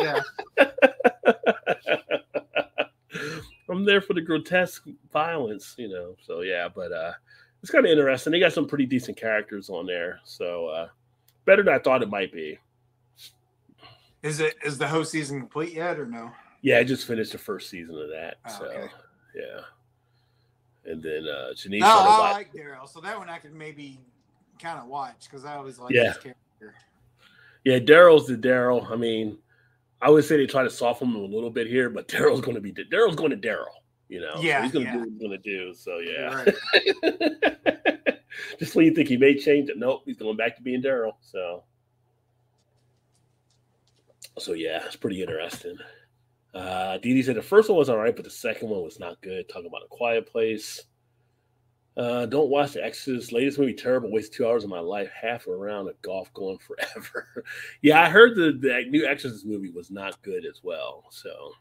yeah, 0.00 0.20
I'm 3.70 3.84
there 3.84 4.00
for 4.00 4.14
the 4.14 4.20
grotesque 4.20 4.84
violence, 5.12 5.74
you 5.78 5.88
know. 5.88 6.16
So 6.22 6.42
yeah, 6.42 6.68
but 6.68 6.92
uh 6.92 7.12
it's 7.62 7.70
kind 7.70 7.86
of 7.86 7.90
interesting. 7.90 8.32
They 8.32 8.40
got 8.40 8.52
some 8.52 8.68
pretty 8.68 8.86
decent 8.86 9.16
characters 9.16 9.70
on 9.70 9.86
there. 9.86 10.20
So 10.24 10.66
uh 10.66 10.88
better 11.46 11.62
than 11.62 11.72
I 11.72 11.78
thought 11.78 12.02
it 12.02 12.10
might 12.10 12.32
be. 12.32 12.58
Is 14.24 14.40
it 14.40 14.56
is 14.64 14.78
the 14.78 14.88
whole 14.88 15.04
season 15.04 15.38
complete 15.38 15.72
yet 15.74 16.00
or 16.00 16.06
no? 16.06 16.32
Yeah, 16.62 16.78
I 16.78 16.84
just 16.84 17.06
finished 17.06 17.32
the 17.32 17.38
first 17.38 17.68
season 17.68 17.94
of 17.96 18.08
that. 18.08 18.36
Oh, 18.46 18.58
so 18.58 18.64
okay. 18.64 18.88
yeah. 19.36 19.60
And 20.90 21.02
then 21.02 21.26
uh 21.28 21.54
Janice 21.54 21.82
No, 21.82 21.86
I 21.88 22.32
like 22.32 22.52
Daryl, 22.52 22.88
so 22.88 23.00
that 23.02 23.18
one 23.18 23.28
I 23.28 23.38
could 23.38 23.54
maybe 23.54 24.00
kind 24.58 24.78
of 24.78 24.86
watch 24.86 25.24
because 25.24 25.44
I 25.44 25.56
always 25.56 25.78
like 25.78 25.94
Yeah. 25.94 26.08
his 26.08 26.16
character. 26.16 26.74
Yeah, 27.64 27.78
Daryl's 27.78 28.26
the 28.26 28.36
Daryl. 28.36 28.90
I 28.90 28.96
mean, 28.96 29.38
I 30.00 30.10
would 30.10 30.24
say 30.24 30.36
they 30.36 30.46
try 30.46 30.62
to 30.62 30.70
soften 30.70 31.08
him 31.08 31.16
a 31.16 31.18
little 31.18 31.50
bit 31.50 31.66
here, 31.66 31.90
but 31.90 32.08
Daryl's 32.08 32.40
going 32.40 32.54
to 32.56 32.60
be 32.60 32.72
Daryl's 32.72 33.16
going 33.16 33.30
to 33.30 33.36
Daryl. 33.36 33.66
You 34.08 34.20
know, 34.20 34.36
So 34.36 34.42
Yeah, 34.42 34.62
he's 34.62 34.72
going 34.72 34.86
to 34.86 34.90
yeah. 34.90 34.96
do 34.96 35.00
what 35.00 35.08
he's 35.10 35.18
going 35.18 35.30
to 35.30 35.38
do. 35.38 35.74
So 35.74 35.98
yeah, 35.98 36.44
right. 37.04 38.18
just 38.58 38.74
when 38.74 38.86
you 38.86 38.94
think 38.94 39.08
he 39.08 39.16
may 39.16 39.34
change 39.38 39.68
it, 39.68 39.78
nope, 39.78 40.02
he's 40.06 40.16
going 40.16 40.36
back 40.36 40.56
to 40.56 40.62
being 40.62 40.82
Daryl. 40.82 41.12
So, 41.20 41.64
so 44.38 44.52
yeah, 44.52 44.82
it's 44.86 44.96
pretty 44.96 45.20
interesting. 45.20 45.76
Uh, 46.54 46.98
Dee 46.98 47.20
said 47.22 47.36
the 47.36 47.42
first 47.42 47.68
one 47.68 47.78
was 47.78 47.88
all 47.88 47.98
right, 47.98 48.14
but 48.14 48.24
the 48.24 48.30
second 48.30 48.68
one 48.68 48.82
was 48.82 49.00
not 49.00 49.20
good. 49.20 49.48
Talking 49.48 49.66
about 49.66 49.82
a 49.84 49.88
quiet 49.88 50.30
place. 50.30 50.84
Uh, 51.96 52.26
don't 52.26 52.50
watch 52.50 52.72
the 52.72 52.84
Exorcist. 52.84 53.32
Latest 53.32 53.58
movie 53.58 53.74
terrible. 53.74 54.10
Waste 54.10 54.32
two 54.32 54.46
hours 54.46 54.64
of 54.64 54.70
my 54.70 54.80
life. 54.80 55.08
Half 55.20 55.46
around 55.46 55.88
a 55.88 55.92
golf 56.02 56.32
going 56.32 56.58
forever. 56.94 57.44
yeah, 57.82 58.02
I 58.02 58.08
heard 58.08 58.36
the, 58.36 58.52
the 58.52 58.84
new 58.88 59.06
Exorcist 59.06 59.46
movie 59.46 59.70
was 59.70 59.90
not 59.90 60.20
good 60.22 60.44
as 60.44 60.60
well. 60.62 61.04
So, 61.10 61.52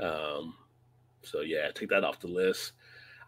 um, 0.00 0.54
so 1.22 1.40
yeah, 1.40 1.70
take 1.74 1.90
that 1.90 2.04
off 2.04 2.20
the 2.20 2.28
list. 2.28 2.72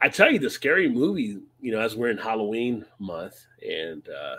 I 0.02 0.08
tell 0.08 0.32
you, 0.32 0.38
the 0.38 0.48
scary 0.48 0.88
movie. 0.88 1.38
You 1.60 1.72
know, 1.72 1.80
as 1.80 1.96
we're 1.96 2.10
in 2.10 2.18
Halloween 2.18 2.86
month, 2.98 3.46
and 3.66 4.06
uh, 4.08 4.36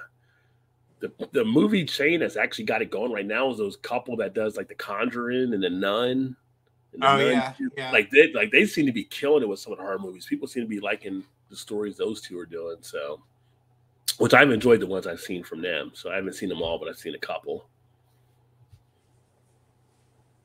the 1.02 1.12
the 1.32 1.44
movie 1.44 1.84
chain 1.84 2.20
that's 2.20 2.38
actually 2.38 2.66
got 2.66 2.82
it 2.82 2.92
going 2.92 3.12
right 3.12 3.26
now 3.26 3.50
is 3.52 3.58
those 3.58 3.76
couple 3.78 4.16
that 4.18 4.34
does 4.34 4.56
like 4.56 4.68
the 4.68 4.76
Conjuring 4.76 5.54
and 5.54 5.62
the 5.64 5.70
Nun. 5.70 6.36
And 6.94 7.02
the 7.02 7.08
Oh, 7.08 7.18
Nun 7.18 7.32
yeah, 7.32 7.54
yeah. 7.76 7.92
Like 7.92 8.10
they 8.12 8.32
like 8.34 8.52
they 8.52 8.66
seem 8.66 8.86
to 8.86 8.92
be 8.92 9.04
killing 9.06 9.44
it 9.44 9.50
with 9.50 9.60
some 9.60 9.74
of 9.74 9.80
the 9.80 9.84
horror 9.84 10.00
movies. 10.00 10.26
People 10.26 10.48
seem 10.48 10.64
to 10.64 10.70
be 10.70 10.80
liking 10.80 11.24
the 11.50 11.56
stories 11.56 11.98
those 11.98 12.22
two 12.22 12.40
are 12.40 12.46
doing. 12.46 12.78
So, 12.82 13.22
which 14.20 14.34
I've 14.34 14.52
enjoyed 14.52 14.80
the 14.80 14.88
ones 14.88 15.08
I've 15.08 15.20
seen 15.20 15.44
from 15.44 15.62
them. 15.62 15.92
So 15.94 16.12
I 16.12 16.16
haven't 16.16 16.34
seen 16.34 16.50
them 16.50 16.62
all, 16.62 16.78
but 16.80 16.88
I've 16.88 16.98
seen 16.98 17.16
a 17.16 17.20
couple. 17.20 17.66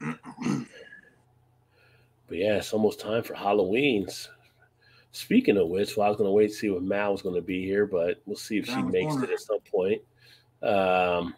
But 2.29 2.39
yeah, 2.39 2.57
it's 2.57 2.73
almost 2.73 3.01
time 3.01 3.23
for 3.23 3.35
Halloween's. 3.35 4.29
Speaking 5.13 5.57
of 5.57 5.69
which, 5.69 5.97
well, 5.97 6.07
I 6.07 6.09
was 6.09 6.19
going 6.19 6.29
to 6.29 6.33
wait 6.33 6.49
to 6.49 6.53
see 6.53 6.67
if 6.67 6.83
Mal 6.83 7.13
was 7.13 7.23
going 7.23 7.37
to 7.37 7.41
be 7.41 7.65
here, 7.65 7.87
but 7.87 8.21
we'll 8.27 8.37
see 8.37 8.59
if 8.59 8.67
she 8.67 8.83
makes 8.83 9.13
corner. 9.13 9.25
it 9.25 9.31
at 9.31 9.41
some 9.41 9.61
point. 9.61 10.03
Um, 10.63 11.35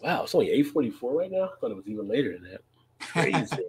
wow, 0.00 0.24
it's 0.24 0.34
only 0.34 0.50
eight 0.50 0.64
forty-four 0.64 1.18
right 1.18 1.30
now. 1.30 1.44
I 1.44 1.60
thought 1.60 1.70
it 1.70 1.76
was 1.76 1.86
even 1.86 2.08
later 2.08 2.32
than 2.32 2.50
that. 2.50 2.62
Crazy. 3.00 3.64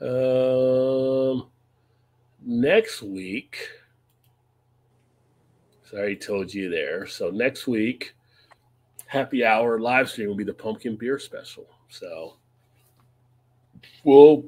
um, 0.00 1.48
next 2.44 3.02
week. 3.02 3.56
So 5.84 5.96
I 5.96 6.00
already 6.00 6.16
told 6.16 6.52
you 6.52 6.70
there. 6.70 7.06
So 7.06 7.30
next 7.30 7.66
week, 7.66 8.14
happy 9.06 9.44
hour 9.44 9.78
live 9.78 10.08
stream 10.08 10.28
will 10.28 10.36
be 10.36 10.44
the 10.44 10.54
pumpkin 10.54 10.96
beer 10.96 11.18
special. 11.18 11.66
So 11.90 12.36
we'll 14.04 14.44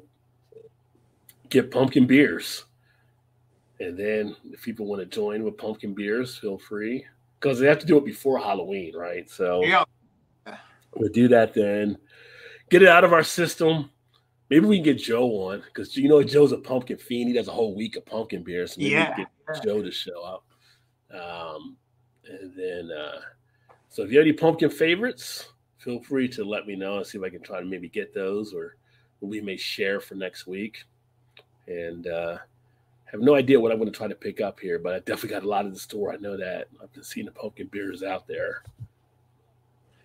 get 1.51 1.71
pumpkin 1.71 2.07
beers. 2.07 2.65
And 3.81 3.99
then 3.99 4.37
if 4.51 4.63
people 4.63 4.87
want 4.87 5.01
to 5.01 5.07
join 5.07 5.45
with 5.45 5.59
pumpkin 5.59 5.95
beers, 5.95 6.39
feel 6.39 6.59
free. 6.59 7.05
Because 7.45 7.59
they 7.59 7.67
have 7.67 7.79
to 7.81 7.87
do 7.87 7.99
it 7.99 8.07
before 8.07 8.39
Halloween, 8.39 8.97
right? 8.97 9.29
So 9.29 9.63
yeah, 9.65 9.85
we'll 10.97 11.13
do 11.13 11.29
that 11.29 11.53
then. 11.53 11.99
Get 12.71 12.81
it 12.81 12.89
out 12.89 13.05
of 13.05 13.13
our 13.13 13.23
system. 13.23 13.91
Maybe 14.49 14.65
we 14.65 14.77
can 14.79 14.85
get 14.85 14.99
Joe 14.99 15.27
on 15.27 15.63
because 15.67 15.95
you 15.95 16.09
know 16.09 16.23
Joe's 16.23 16.53
a 16.53 16.57
pumpkin 16.57 16.97
fiend. 16.97 17.29
He 17.29 17.35
does 17.35 17.49
a 17.49 17.53
whole 17.53 17.75
week 17.75 17.97
of 17.97 18.07
pumpkin 18.07 18.43
beer. 18.43 18.67
So 18.67 18.77
maybe 18.79 18.95
we 18.95 18.97
yeah. 18.97 19.15
can 19.15 19.27
get 19.53 19.63
Joe 19.63 19.83
to 19.83 19.91
show 19.91 20.23
up. 20.23 20.45
Um, 21.13 21.77
and 22.27 22.55
then, 22.57 22.91
uh, 22.91 23.21
so 23.91 24.03
if 24.03 24.11
you 24.11 24.17
have 24.17 24.27
any 24.27 24.33
pumpkin 24.33 24.71
favorites, 24.71 25.51
feel 25.77 26.01
free 26.01 26.29
to 26.29 26.45
let 26.45 26.67
me 26.67 26.77
know 26.77 26.97
and 26.97 27.07
see 27.07 27.19
if 27.19 27.25
I 27.25 27.29
can 27.29 27.43
try 27.43 27.61
to 27.61 27.67
maybe 27.67 27.91
get 27.91 28.15
those 28.15 28.55
or 28.55 28.77
we 29.21 29.43
may 29.43 29.59
share 29.59 30.01
for 30.01 30.15
next 30.15 30.47
week. 30.47 30.85
And 31.67 32.07
uh, 32.07 32.39
have 33.15 33.23
no 33.23 33.37
idea 33.37 33.61
what 33.61 33.71
I'm 33.71 33.79
going 33.79 33.91
to 33.91 33.97
try 33.97 34.09
to 34.09 34.15
pick 34.17 34.41
up 34.41 34.59
here, 34.59 34.81
but 34.81 34.93
I 34.93 34.99
definitely 34.99 35.29
got 35.29 35.45
a 35.45 35.49
lot 35.49 35.65
in 35.65 35.73
the 35.73 35.79
store. 35.79 36.13
I 36.13 36.17
know 36.17 36.37
that 36.37 36.67
I've 36.83 36.93
been 36.93 37.05
seeing 37.05 37.27
the 37.27 37.33
pumpkin 37.33 37.69
beers 37.69 38.03
out 38.03 38.27
there. 38.27 38.65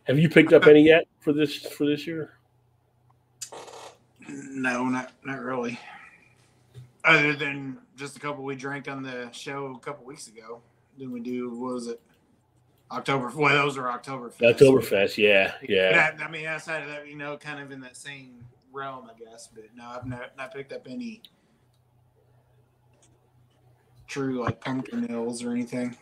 Have 0.03 0.19
you 0.19 0.29
picked 0.29 0.53
up 0.53 0.67
any 0.67 0.83
yet 0.83 1.05
for 1.19 1.33
this 1.33 1.55
for 1.55 1.87
this 1.87 2.05
year? 2.05 2.33
No, 4.29 4.85
not 4.85 5.11
not 5.25 5.39
really. 5.39 5.79
Other 7.03 7.33
than 7.33 7.79
just 7.95 8.15
a 8.15 8.19
couple 8.19 8.43
we 8.43 8.55
drank 8.55 8.87
on 8.87 9.01
the 9.01 9.31
show 9.31 9.73
a 9.75 9.79
couple 9.79 10.05
weeks 10.05 10.27
ago. 10.27 10.61
Then 10.99 11.11
we 11.11 11.19
do 11.19 11.49
what 11.49 11.73
was 11.73 11.87
it? 11.87 11.99
October. 12.91 13.31
Well, 13.35 13.55
those 13.55 13.75
are 13.75 13.89
October. 13.89 14.29
Oktoberfest, 14.39 15.17
yeah, 15.17 15.53
yeah. 15.67 16.15
I 16.23 16.29
mean, 16.29 16.45
outside 16.45 16.83
of 16.83 16.89
that, 16.89 17.07
you 17.07 17.15
know, 17.15 17.37
kind 17.37 17.59
of 17.59 17.71
in 17.71 17.79
that 17.81 17.97
same 17.97 18.45
realm, 18.71 19.09
I 19.09 19.17
guess. 19.17 19.49
But 19.51 19.65
no, 19.75 19.87
I've 19.87 20.05
not 20.05 20.37
not 20.37 20.53
picked 20.53 20.73
up 20.73 20.85
any 20.87 21.23
true 24.09 24.43
like 24.43 24.59
pumpkin 24.59 25.09
ales 25.09 25.43
or 25.43 25.51
anything. 25.51 25.95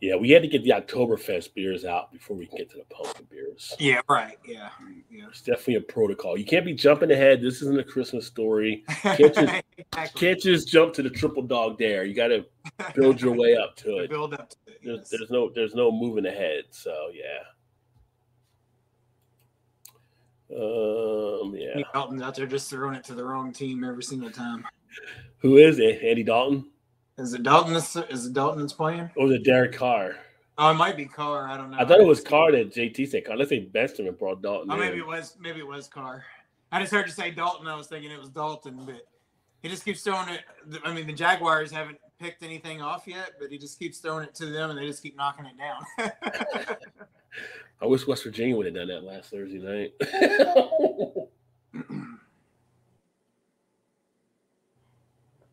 Yeah, 0.00 0.16
we 0.16 0.30
had 0.30 0.40
to 0.40 0.48
get 0.48 0.64
the 0.64 0.70
Oktoberfest 0.70 1.52
beers 1.52 1.84
out 1.84 2.10
before 2.10 2.34
we 2.34 2.46
can 2.46 2.56
get 2.56 2.70
to 2.70 2.78
the 2.78 2.84
pumpkin 2.94 3.26
beers. 3.30 3.74
Yeah, 3.78 4.00
right. 4.08 4.38
Yeah, 4.46 4.70
yeah. 5.10 5.26
It's 5.28 5.42
definitely 5.42 5.74
a 5.74 5.80
protocol. 5.82 6.38
You 6.38 6.46
can't 6.46 6.64
be 6.64 6.72
jumping 6.72 7.10
ahead. 7.10 7.42
This 7.42 7.60
isn't 7.60 7.78
a 7.78 7.84
Christmas 7.84 8.26
story. 8.26 8.82
Can't 9.02 9.34
just, 9.34 9.38
exactly. 9.78 9.94
can't 10.14 10.40
just 10.40 10.68
jump 10.68 10.94
to 10.94 11.02
the 11.02 11.10
triple 11.10 11.42
dog 11.42 11.78
dare. 11.78 12.04
You 12.04 12.14
got 12.14 12.28
to 12.28 12.46
build 12.94 13.20
your 13.20 13.34
way 13.34 13.56
up 13.56 13.76
to 13.76 13.98
it. 13.98 14.08
Build 14.08 14.32
up 14.32 14.48
to 14.48 14.56
it. 14.68 14.80
There's, 14.82 14.98
yes. 15.00 15.10
there's 15.10 15.30
no 15.30 15.50
there's 15.54 15.74
no 15.74 15.92
moving 15.92 16.24
ahead. 16.24 16.64
So 16.70 17.10
yeah. 17.12 17.44
Um, 20.56 21.54
yeah. 21.54 21.82
Dalton's 21.92 22.22
out 22.22 22.34
there 22.34 22.46
just 22.46 22.70
throwing 22.70 22.94
it 22.94 23.04
to 23.04 23.14
the 23.14 23.24
wrong 23.24 23.52
team 23.52 23.84
every 23.84 24.02
single 24.02 24.30
time. 24.30 24.66
Who 25.38 25.58
is 25.58 25.78
it? 25.78 26.02
Andy 26.02 26.22
Dalton? 26.22 26.69
Is 27.20 27.34
it 27.34 27.42
Dalton? 27.42 27.74
Is 27.74 28.26
it 28.26 28.32
Dalton 28.32 28.60
that's 28.60 28.72
playing? 28.72 29.10
Or 29.16 29.28
the 29.28 29.38
Derek 29.38 29.72
Carr? 29.72 30.16
Oh, 30.56 30.70
it 30.70 30.74
might 30.74 30.96
be 30.96 31.04
Carr. 31.06 31.46
I 31.48 31.56
don't 31.56 31.70
know. 31.70 31.76
I 31.78 31.84
thought 31.84 32.00
it 32.00 32.06
was 32.06 32.20
Carr 32.20 32.52
that 32.52 32.74
JT 32.74 33.08
said 33.08 33.26
Carr. 33.26 33.36
Let's 33.36 33.50
say 33.50 33.60
Beston 33.60 34.06
and 34.06 34.18
brought 34.18 34.42
Dalton. 34.42 34.70
Oh, 34.70 34.76
maybe 34.76 34.98
it 34.98 35.06
was. 35.06 35.36
Maybe 35.38 35.60
it 35.60 35.66
was 35.66 35.86
Carr. 35.86 36.24
I 36.72 36.80
just 36.80 36.92
heard 36.92 37.06
you 37.06 37.12
say 37.12 37.30
Dalton. 37.30 37.66
I 37.66 37.76
was 37.76 37.88
thinking 37.88 38.10
it 38.10 38.18
was 38.18 38.30
Dalton, 38.30 38.84
but 38.86 39.06
he 39.62 39.68
just 39.68 39.84
keeps 39.84 40.02
throwing 40.02 40.28
it. 40.30 40.40
I 40.84 40.94
mean, 40.94 41.06
the 41.06 41.12
Jaguars 41.12 41.70
haven't 41.70 41.98
picked 42.18 42.42
anything 42.42 42.80
off 42.80 43.04
yet, 43.06 43.32
but 43.38 43.50
he 43.50 43.58
just 43.58 43.78
keeps 43.78 43.98
throwing 43.98 44.24
it 44.24 44.34
to 44.36 44.46
them, 44.46 44.70
and 44.70 44.78
they 44.78 44.86
just 44.86 45.02
keep 45.02 45.16
knocking 45.16 45.46
it 45.46 45.58
down. 45.58 45.84
I 47.82 47.86
wish 47.86 48.06
West 48.06 48.24
Virginia 48.24 48.56
would 48.56 48.66
have 48.66 48.74
done 48.74 48.88
that 48.88 49.04
last 49.04 49.30
Thursday 49.30 49.58
night. 49.58 49.92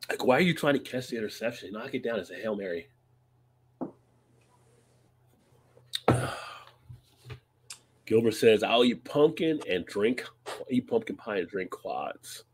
Like, 0.10 0.26
why 0.26 0.38
are 0.38 0.42
you 0.42 0.54
trying 0.54 0.76
to 0.76 0.80
catch 0.80 1.08
the 1.10 1.18
interception? 1.18 1.74
Knock 1.74 1.94
it 1.94 2.04
down 2.04 2.20
as 2.20 2.32
a 2.32 2.36
Hail 2.36 2.56
Mary. 2.56 2.88
Gilbert 8.06 8.36
says, 8.36 8.64
I'll 8.64 8.86
eat 8.86 9.04
pumpkin 9.04 9.60
and 9.70 9.86
drink, 9.86 10.24
eat 10.70 10.88
pumpkin 10.88 11.18
pie 11.18 11.40
and 11.40 11.50
drink 11.50 11.72
quads. 11.72 12.46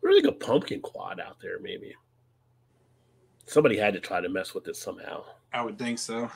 Really 0.00 0.22
like 0.22 0.32
a 0.32 0.36
pumpkin 0.36 0.80
quad 0.80 1.18
out 1.20 1.40
there, 1.40 1.58
maybe. 1.60 1.94
Somebody 3.46 3.76
had 3.76 3.94
to 3.94 4.00
try 4.00 4.20
to 4.20 4.28
mess 4.28 4.54
with 4.54 4.68
it 4.68 4.76
somehow. 4.76 5.24
I 5.52 5.64
would 5.64 5.78
think 5.78 5.98
so. 5.98 6.30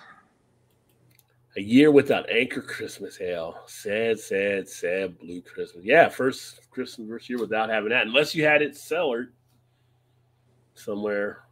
A 1.57 1.61
year 1.61 1.91
without 1.91 2.29
Anchor 2.29 2.61
Christmas 2.61 3.21
ale. 3.21 3.63
Sad, 3.67 4.19
sad, 4.19 4.69
sad 4.69 5.19
blue 5.19 5.41
Christmas. 5.41 5.85
Yeah, 5.85 6.09
first 6.09 6.69
Christmas 6.71 7.09
first 7.09 7.31
year 7.31 7.39
without 7.39 7.71
having 7.71 7.91
that. 7.91 8.07
Unless 8.07 8.35
you 8.35 8.45
had 8.45 8.61
it 8.61 8.77
cellared 8.77 9.33
somewhere. 10.79 11.45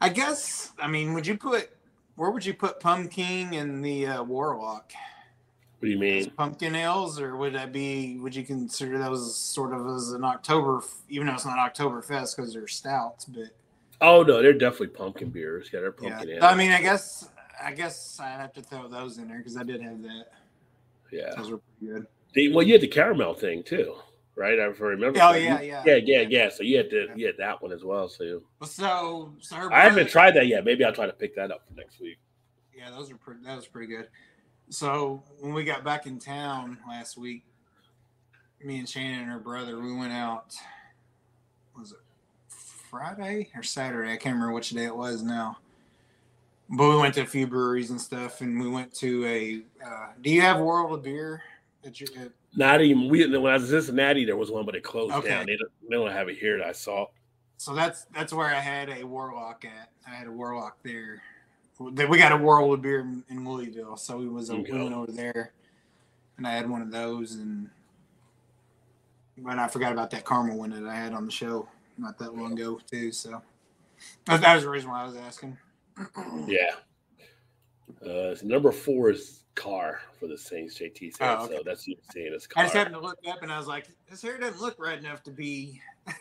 I 0.00 0.08
guess. 0.08 0.72
I 0.78 0.88
mean, 0.88 1.14
would 1.14 1.26
you 1.26 1.36
put 1.36 1.70
where 2.16 2.30
would 2.30 2.44
you 2.44 2.54
put 2.54 2.80
Pumking 2.80 3.56
and 3.56 3.84
the 3.84 4.06
uh, 4.06 4.22
Warlock? 4.22 4.92
What 5.78 5.86
do 5.86 5.88
you 5.88 5.98
mean? 5.98 6.30
Pumpkin 6.30 6.74
ales, 6.74 7.20
or 7.20 7.36
would 7.36 7.54
that 7.54 7.72
be? 7.72 8.18
Would 8.18 8.34
you 8.34 8.44
consider 8.44 8.98
those 8.98 9.36
sort 9.36 9.74
of 9.74 9.86
as 9.86 10.12
an 10.12 10.24
October, 10.24 10.82
even 11.08 11.26
though 11.26 11.34
it's 11.34 11.44
not 11.44 11.58
Oktoberfest 11.58 12.36
because 12.36 12.54
they're 12.54 12.66
stouts? 12.66 13.26
But 13.26 13.50
oh 14.00 14.22
no, 14.22 14.42
they're 14.42 14.54
definitely 14.54 14.88
pumpkin 14.88 15.28
beers. 15.28 15.70
Yeah, 15.72 15.80
they're 15.80 15.92
pumpkin. 15.92 16.28
Yeah. 16.28 16.46
I 16.46 16.54
mean, 16.54 16.72
I 16.72 16.80
guess 16.80 17.28
I 17.62 17.72
guess 17.72 18.18
I'd 18.20 18.40
have 18.40 18.54
to 18.54 18.62
throw 18.62 18.88
those 18.88 19.18
in 19.18 19.28
there 19.28 19.38
because 19.38 19.56
I 19.56 19.64
did 19.64 19.82
have 19.82 20.02
that. 20.02 20.26
Yeah, 21.12 21.34
those 21.36 21.50
were 21.50 21.58
pretty 21.58 21.92
good. 21.92 22.06
The, 22.32 22.52
well, 22.52 22.66
you 22.66 22.72
had 22.72 22.82
the 22.82 22.88
caramel 22.88 23.34
thing 23.34 23.62
too 23.62 23.96
right? 24.36 24.60
I 24.60 24.64
remember. 24.64 25.18
Oh 25.20 25.32
yeah, 25.32 25.60
yeah, 25.60 25.82
yeah, 25.84 25.96
yeah, 25.96 26.20
yeah. 26.20 26.48
So 26.48 26.62
you 26.62 26.76
had 26.76 26.90
to, 26.90 27.08
you 27.16 27.26
had 27.26 27.36
that 27.38 27.60
one 27.60 27.72
as 27.72 27.82
well. 27.82 28.08
So, 28.08 28.42
so, 28.62 29.34
so 29.40 29.72
I 29.72 29.80
haven't 29.80 30.08
tried 30.08 30.32
that 30.32 30.46
yet. 30.46 30.64
Maybe 30.64 30.84
I'll 30.84 30.92
try 30.92 31.06
to 31.06 31.12
pick 31.12 31.34
that 31.36 31.50
up 31.50 31.66
for 31.66 31.74
next 31.74 32.00
week. 32.00 32.18
Yeah, 32.76 32.90
those 32.90 33.10
are 33.10 33.16
pretty. 33.16 33.40
That 33.44 33.56
was 33.56 33.66
pretty 33.66 33.92
good. 33.92 34.08
So 34.68 35.22
when 35.40 35.54
we 35.54 35.64
got 35.64 35.84
back 35.84 36.06
in 36.06 36.18
town 36.18 36.78
last 36.88 37.16
week, 37.16 37.44
me 38.62 38.78
and 38.78 38.88
Shannon 38.88 39.20
and 39.20 39.30
her 39.30 39.38
brother, 39.38 39.80
we 39.80 39.94
went 39.94 40.12
out. 40.12 40.54
Was 41.78 41.92
it 41.92 41.98
Friday 42.48 43.50
or 43.54 43.62
Saturday? 43.62 44.12
I 44.12 44.16
can't 44.16 44.34
remember 44.34 44.52
which 44.54 44.70
day 44.70 44.84
it 44.84 44.96
was 44.96 45.22
now. 45.22 45.58
But 46.68 46.88
we 46.88 46.96
went 46.96 47.14
to 47.14 47.22
a 47.22 47.26
few 47.26 47.46
breweries 47.46 47.90
and 47.90 48.00
stuff, 48.00 48.40
and 48.40 48.60
we 48.60 48.68
went 48.68 48.92
to 48.94 49.24
a. 49.24 49.62
Uh, 49.84 50.08
do 50.20 50.30
you 50.30 50.40
have 50.40 50.58
World 50.58 50.92
of 50.92 51.02
Beer 51.02 51.42
at 51.84 52.00
your? 52.00 52.08
At, 52.20 52.32
not 52.56 52.80
even 52.80 53.08
we 53.08 53.26
when 53.26 53.52
I 53.52 53.54
was 53.54 53.64
in 53.64 53.68
Cincinnati, 53.80 54.24
there 54.24 54.36
was 54.36 54.50
one, 54.50 54.64
but 54.64 54.74
it 54.74 54.82
closed 54.82 55.14
okay. 55.14 55.28
down. 55.28 55.46
They 55.46 55.56
don't, 55.56 55.70
they 55.88 55.96
don't 55.96 56.10
have 56.10 56.28
it 56.28 56.38
here 56.38 56.58
that 56.58 56.66
I 56.66 56.72
saw. 56.72 57.06
So 57.58 57.74
that's 57.74 58.06
that's 58.14 58.32
where 58.32 58.48
I 58.48 58.60
had 58.60 58.88
a 58.88 59.04
warlock 59.04 59.64
at. 59.64 59.90
I 60.06 60.14
had 60.14 60.26
a 60.26 60.32
warlock 60.32 60.78
there. 60.82 61.22
We 61.78 62.18
got 62.18 62.32
a 62.32 62.36
warlock 62.36 62.80
beer 62.80 63.00
in, 63.00 63.22
in 63.28 63.48
Louisville, 63.48 63.98
so 63.98 64.16
we 64.16 64.28
was 64.28 64.50
okay. 64.50 64.72
we 64.72 64.78
went 64.78 64.94
over 64.94 65.12
there, 65.12 65.52
and 66.38 66.46
I 66.46 66.52
had 66.52 66.68
one 66.68 66.80
of 66.80 66.90
those, 66.90 67.34
and 67.34 67.68
but 69.38 69.58
I 69.58 69.68
forgot 69.68 69.92
about 69.92 70.10
that 70.10 70.24
caramel 70.24 70.56
one 70.56 70.70
that 70.70 70.88
I 70.88 70.94
had 70.94 71.12
on 71.12 71.26
the 71.26 71.32
show 71.32 71.68
not 71.98 72.18
that 72.18 72.34
long 72.34 72.52
ago 72.52 72.80
too. 72.90 73.12
So 73.12 73.42
that, 74.24 74.40
that 74.40 74.54
was 74.54 74.64
the 74.64 74.70
reason 74.70 74.90
why 74.90 75.02
I 75.02 75.06
was 75.06 75.16
asking. 75.16 75.58
yeah. 76.46 76.72
Uh, 78.02 78.34
so 78.34 78.40
number 78.44 78.72
four 78.72 79.10
is 79.10 79.42
Carr 79.56 80.00
for 80.20 80.28
the 80.28 80.38
Saints. 80.38 80.78
JT 80.78 81.16
said 81.16 81.28
oh, 81.28 81.44
okay. 81.44 81.56
so. 81.56 81.62
That's 81.64 81.88
you're 81.88 81.96
saying. 82.12 82.30
It's 82.32 82.46
Carr. 82.46 82.62
I 82.62 82.66
just 82.66 82.76
happened 82.76 82.94
to 82.94 83.00
look 83.00 83.18
up 83.28 83.42
and 83.42 83.50
I 83.50 83.58
was 83.58 83.66
like, 83.66 83.88
his 84.08 84.22
hair 84.22 84.38
doesn't 84.38 84.60
look 84.60 84.76
right 84.78 84.98
enough 84.98 85.24
to 85.24 85.32
be. 85.32 85.80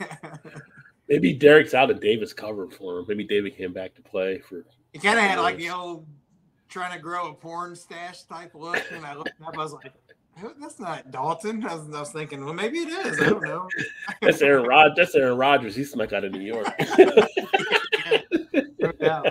Maybe 1.08 1.34
Derek's 1.34 1.76
out 1.76 1.92
and 1.92 2.02
Davis 2.02 2.34
covered 2.34 2.74
for 2.74 3.00
him. 3.00 3.06
Maybe 3.08 3.24
David 3.24 3.56
came 3.56 3.74
back 3.74 3.94
to 3.96 4.02
play 4.02 4.40
for. 4.40 4.66
He 4.92 5.00
kind 5.00 5.20
of 5.20 5.26
had 5.26 5.40
like 5.40 5.58
the 5.58 5.70
old 5.70 6.08
trying 6.70 6.94
to 6.94 7.00
grow 7.00 7.30
a 7.30 7.34
porn 7.34 7.76
stash 7.76 8.24
type 8.24 8.56
look, 8.56 8.82
and 8.92 9.06
I 9.06 9.14
looked 9.14 9.34
up. 9.46 9.56
I 9.56 9.58
was 9.58 9.74
like, 9.74 9.92
that's 10.60 10.80
not 10.80 11.12
Dalton. 11.12 11.66
I 11.66 11.76
was, 11.76 11.94
I 11.94 12.00
was, 12.00 12.12
thinking, 12.12 12.44
well, 12.44 12.54
maybe 12.54 12.80
it 12.80 12.90
is. 12.90 13.22
I 13.22 13.30
don't 13.30 13.44
know. 13.44 13.70
that's 14.22 14.42
Aaron 14.42 14.66
Rod. 14.66 14.94
That's 14.96 15.16
Aaron 15.16 15.38
Rodgers. 15.38 15.76
He 15.76 15.84
snuck 15.84 16.12
out 16.12 16.24
of 16.24 16.32
New 16.32 16.42
York. 16.42 16.68
yeah, 19.00 19.22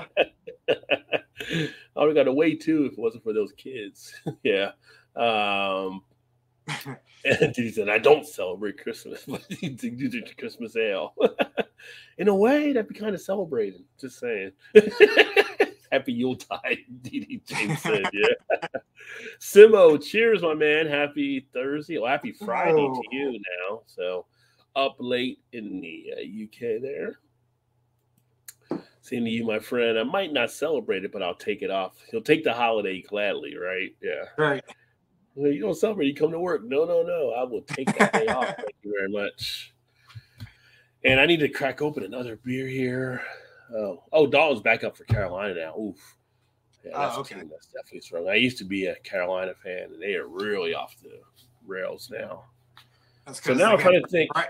I 1.97 2.01
would 2.01 2.17
have 2.17 2.27
got 2.27 2.31
away 2.31 2.57
too 2.57 2.87
if 2.87 2.93
it 2.93 2.99
wasn't 2.99 3.25
for 3.25 3.33
those 3.33 3.53
kids. 3.53 4.15
yeah. 4.43 4.73
Um, 5.17 6.03
and 7.25 7.55
he 7.55 7.71
said, 7.71 7.89
I 7.89 7.99
don't 7.99 8.27
celebrate 8.27 8.83
Christmas, 8.83 9.25
but 9.27 9.45
you 9.63 9.71
drink 10.09 10.35
Christmas 10.39 10.77
ale. 10.77 11.15
In 12.19 12.29
a 12.29 12.35
way, 12.35 12.73
that'd 12.73 12.89
be 12.89 12.99
kind 12.99 13.15
of 13.15 13.21
celebrating. 13.21 13.85
Just 14.01 14.19
saying. 14.19 14.53
Happy 15.93 16.13
Yuletide, 16.13 16.79
DD 17.03 17.47
James 17.47 17.81
said. 17.81 18.03
Yeah. 18.13 18.67
Simo, 19.39 20.03
cheers, 20.03 20.43
my 20.43 20.55
man. 20.55 20.87
Happy 20.87 21.47
Thursday. 21.53 21.99
Well, 21.99 22.11
happy 22.11 22.33
Friday 22.33 22.81
oh. 22.81 22.95
to 22.95 23.17
you 23.17 23.33
now. 23.33 23.83
So, 23.87 24.27
up 24.75 24.97
late 24.99 25.39
in 25.53 25.81
the 25.81 26.15
uh, 26.17 26.45
UK 26.45 26.83
there. 26.83 27.21
Seeing 29.05 29.27
to 29.27 29.31
you, 29.31 29.45
my 29.45 29.59
friend. 29.59 29.99
I 29.99 30.03
might 30.03 30.33
not 30.33 30.51
celebrate 30.51 31.05
it, 31.05 31.13
but 31.13 31.23
I'll 31.23 31.35
take 31.35 31.61
it 31.61 31.71
off. 31.71 31.93
He'll 32.11 32.23
take 32.23 32.43
the 32.43 32.55
holiday 32.55 33.03
gladly, 33.03 33.55
right? 33.55 33.95
Yeah. 34.01 34.25
Right. 34.39 34.65
Well, 35.35 35.53
you 35.53 35.61
don't 35.61 35.75
celebrate, 35.75 36.07
you 36.07 36.15
come 36.15 36.31
to 36.31 36.41
work. 36.41 36.63
No, 36.65 36.87
no, 36.87 37.03
no. 37.03 37.35
I 37.37 37.43
will 37.43 37.61
take 37.61 37.95
that 37.99 38.15
day 38.15 38.29
off. 38.29 38.47
Thank 38.57 38.75
you 38.83 38.95
very 38.97 39.11
much. 39.11 39.75
And 41.05 41.21
I 41.21 41.27
need 41.27 41.41
to 41.41 41.51
crack 41.51 41.83
open 41.83 42.03
another 42.03 42.37
beer 42.37 42.67
here. 42.67 43.21
Oh, 43.77 44.03
oh, 44.11 44.27
Dalton's 44.27 44.63
back 44.63 44.85
up 44.85 44.97
for 44.97 45.05
Carolina 45.05 45.53
now. 45.53 45.79
Oof. 45.79 46.17
Yeah, 46.83 46.93
that's 46.97 47.19
oh, 47.19 47.21
okay. 47.21 47.35
that's 47.35 47.67
definitely 47.67 48.01
strong. 48.01 48.27
I 48.31 48.37
used 48.37 48.57
to 48.57 48.65
be 48.65 48.87
a 48.87 48.95
Carolina 49.01 49.53
fan, 49.63 49.91
and 49.93 50.01
they 50.01 50.15
are 50.15 50.29
really 50.29 50.73
off 50.73 50.97
the 51.03 51.21
rails 51.67 52.11
now. 52.11 52.45
so 53.35 53.53
now 53.53 53.75
I'm 53.75 53.79
trying 53.79 54.01
to 54.01 54.09
think. 54.09 54.35
Right. 54.35 54.49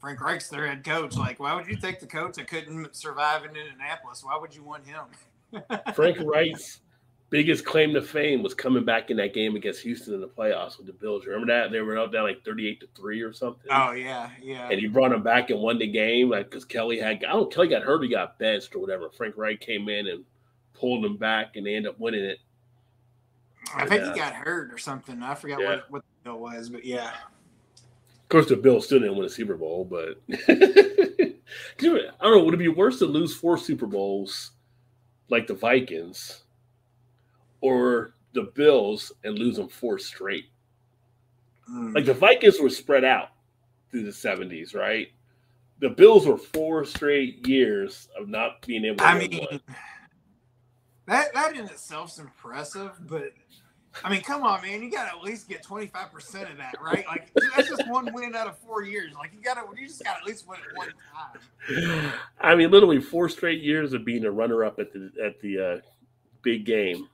Frank 0.00 0.20
Reich's 0.20 0.48
their 0.48 0.66
head 0.66 0.84
coach. 0.84 1.16
Like, 1.16 1.40
why 1.40 1.54
would 1.54 1.66
you 1.66 1.76
take 1.76 2.00
the 2.00 2.06
coach 2.06 2.36
that 2.36 2.48
couldn't 2.48 2.94
survive 2.94 3.44
in 3.44 3.56
Indianapolis? 3.56 4.24
Why 4.24 4.38
would 4.38 4.54
you 4.54 4.62
want 4.62 4.84
him? 4.86 5.04
Frank 5.94 6.18
Reich's 6.20 6.80
biggest 7.30 7.64
claim 7.64 7.92
to 7.94 8.02
fame 8.02 8.42
was 8.42 8.54
coming 8.54 8.84
back 8.84 9.10
in 9.10 9.16
that 9.18 9.34
game 9.34 9.54
against 9.56 9.82
Houston 9.82 10.14
in 10.14 10.20
the 10.20 10.28
playoffs 10.28 10.78
with 10.78 10.86
the 10.86 10.92
Bills. 10.92 11.26
Remember 11.26 11.46
that 11.52 11.70
they 11.70 11.80
were 11.80 11.98
up 11.98 12.12
down 12.12 12.24
like 12.24 12.44
thirty-eight 12.44 12.80
to 12.80 12.88
three 12.94 13.20
or 13.20 13.32
something. 13.32 13.70
Oh 13.70 13.92
yeah, 13.92 14.30
yeah. 14.40 14.68
And 14.70 14.80
he 14.80 14.86
brought 14.86 15.12
him 15.12 15.22
back 15.22 15.50
and 15.50 15.60
won 15.60 15.78
the 15.78 15.86
game, 15.86 16.30
like 16.30 16.50
because 16.50 16.64
Kelly 16.64 16.98
had 16.98 17.24
I 17.24 17.32
don't 17.32 17.52
Kelly 17.52 17.68
got 17.68 17.82
hurt, 17.82 18.02
he 18.02 18.08
got 18.08 18.38
benched 18.38 18.74
or 18.74 18.78
whatever. 18.78 19.10
Frank 19.10 19.36
Reich 19.36 19.60
came 19.60 19.88
in 19.88 20.06
and 20.08 20.24
pulled 20.74 21.04
him 21.04 21.16
back, 21.16 21.56
and 21.56 21.66
they 21.66 21.74
ended 21.74 21.90
up 21.90 22.00
winning 22.00 22.24
it. 22.24 22.38
I 23.74 23.86
think 23.86 24.02
uh, 24.02 24.12
he 24.12 24.18
got 24.18 24.32
hurt 24.32 24.72
or 24.72 24.78
something. 24.78 25.22
I 25.22 25.34
forgot 25.34 25.60
yeah. 25.60 25.68
what 25.68 25.90
what 25.90 26.02
the 26.02 26.30
deal 26.30 26.38
was, 26.38 26.68
but 26.68 26.84
yeah. 26.84 27.12
Of 28.28 28.30
course, 28.30 28.48
the 28.48 28.56
Bills 28.56 28.84
still 28.84 28.98
didn't 28.98 29.16
win 29.16 29.24
a 29.24 29.30
Super 29.30 29.56
Bowl, 29.56 29.86
but 29.86 30.20
I 30.50 31.34
don't 31.80 32.12
know. 32.20 32.44
Would 32.44 32.52
it 32.52 32.58
be 32.58 32.68
worse 32.68 32.98
to 32.98 33.06
lose 33.06 33.34
four 33.34 33.56
Super 33.56 33.86
Bowls 33.86 34.50
like 35.30 35.46
the 35.46 35.54
Vikings, 35.54 36.42
or 37.62 38.12
the 38.34 38.52
Bills 38.54 39.12
and 39.24 39.38
lose 39.38 39.56
them 39.56 39.68
four 39.68 39.98
straight? 39.98 40.50
Mm. 41.70 41.94
Like 41.94 42.04
the 42.04 42.12
Vikings 42.12 42.60
were 42.60 42.68
spread 42.68 43.02
out 43.02 43.28
through 43.90 44.04
the 44.04 44.12
seventies, 44.12 44.74
right? 44.74 45.08
The 45.78 45.88
Bills 45.88 46.26
were 46.26 46.36
four 46.36 46.84
straight 46.84 47.48
years 47.48 48.10
of 48.14 48.28
not 48.28 48.60
being 48.66 48.84
able. 48.84 48.96
to 48.96 49.06
I 49.06 49.18
mean, 49.18 49.38
one. 49.38 49.60
that 51.06 51.32
that 51.32 51.56
in 51.56 51.64
itself 51.64 52.12
is 52.12 52.18
impressive, 52.18 52.90
but 53.06 53.32
I 54.04 54.10
mean, 54.10 54.22
come 54.22 54.42
on, 54.42 54.62
man, 54.62 54.82
you 54.82 54.90
got 54.90 55.10
to 55.10 55.18
at 55.18 55.22
least 55.22 55.48
get 55.48 55.62
twenty 55.62 55.86
five 55.86 56.12
percent 56.12 56.50
of 56.50 56.56
that, 56.58 56.74
right? 56.80 57.04
Like 57.06 57.30
that's 57.56 57.68
just 57.68 57.88
one 57.88 58.12
win 58.12 58.34
out 58.34 58.46
of 58.46 58.58
four 58.58 58.82
years. 58.82 59.14
Like 59.14 59.32
you 59.34 59.42
got 59.42 59.54
to, 59.54 59.80
you 59.80 59.86
just 59.88 60.04
got 60.04 60.14
to 60.14 60.20
at 60.20 60.26
least 60.26 60.46
win 60.46 60.58
it 60.58 60.76
one 60.76 60.88
time. 61.14 62.12
I 62.40 62.54
mean, 62.54 62.70
literally 62.70 63.00
four 63.00 63.28
straight 63.28 63.62
years 63.62 63.92
of 63.92 64.04
being 64.04 64.24
a 64.24 64.30
runner-up 64.30 64.78
at 64.78 64.92
the 64.92 65.10
at 65.24 65.40
the 65.40 65.58
uh, 65.58 65.80
big 66.42 66.64
game. 66.64 67.08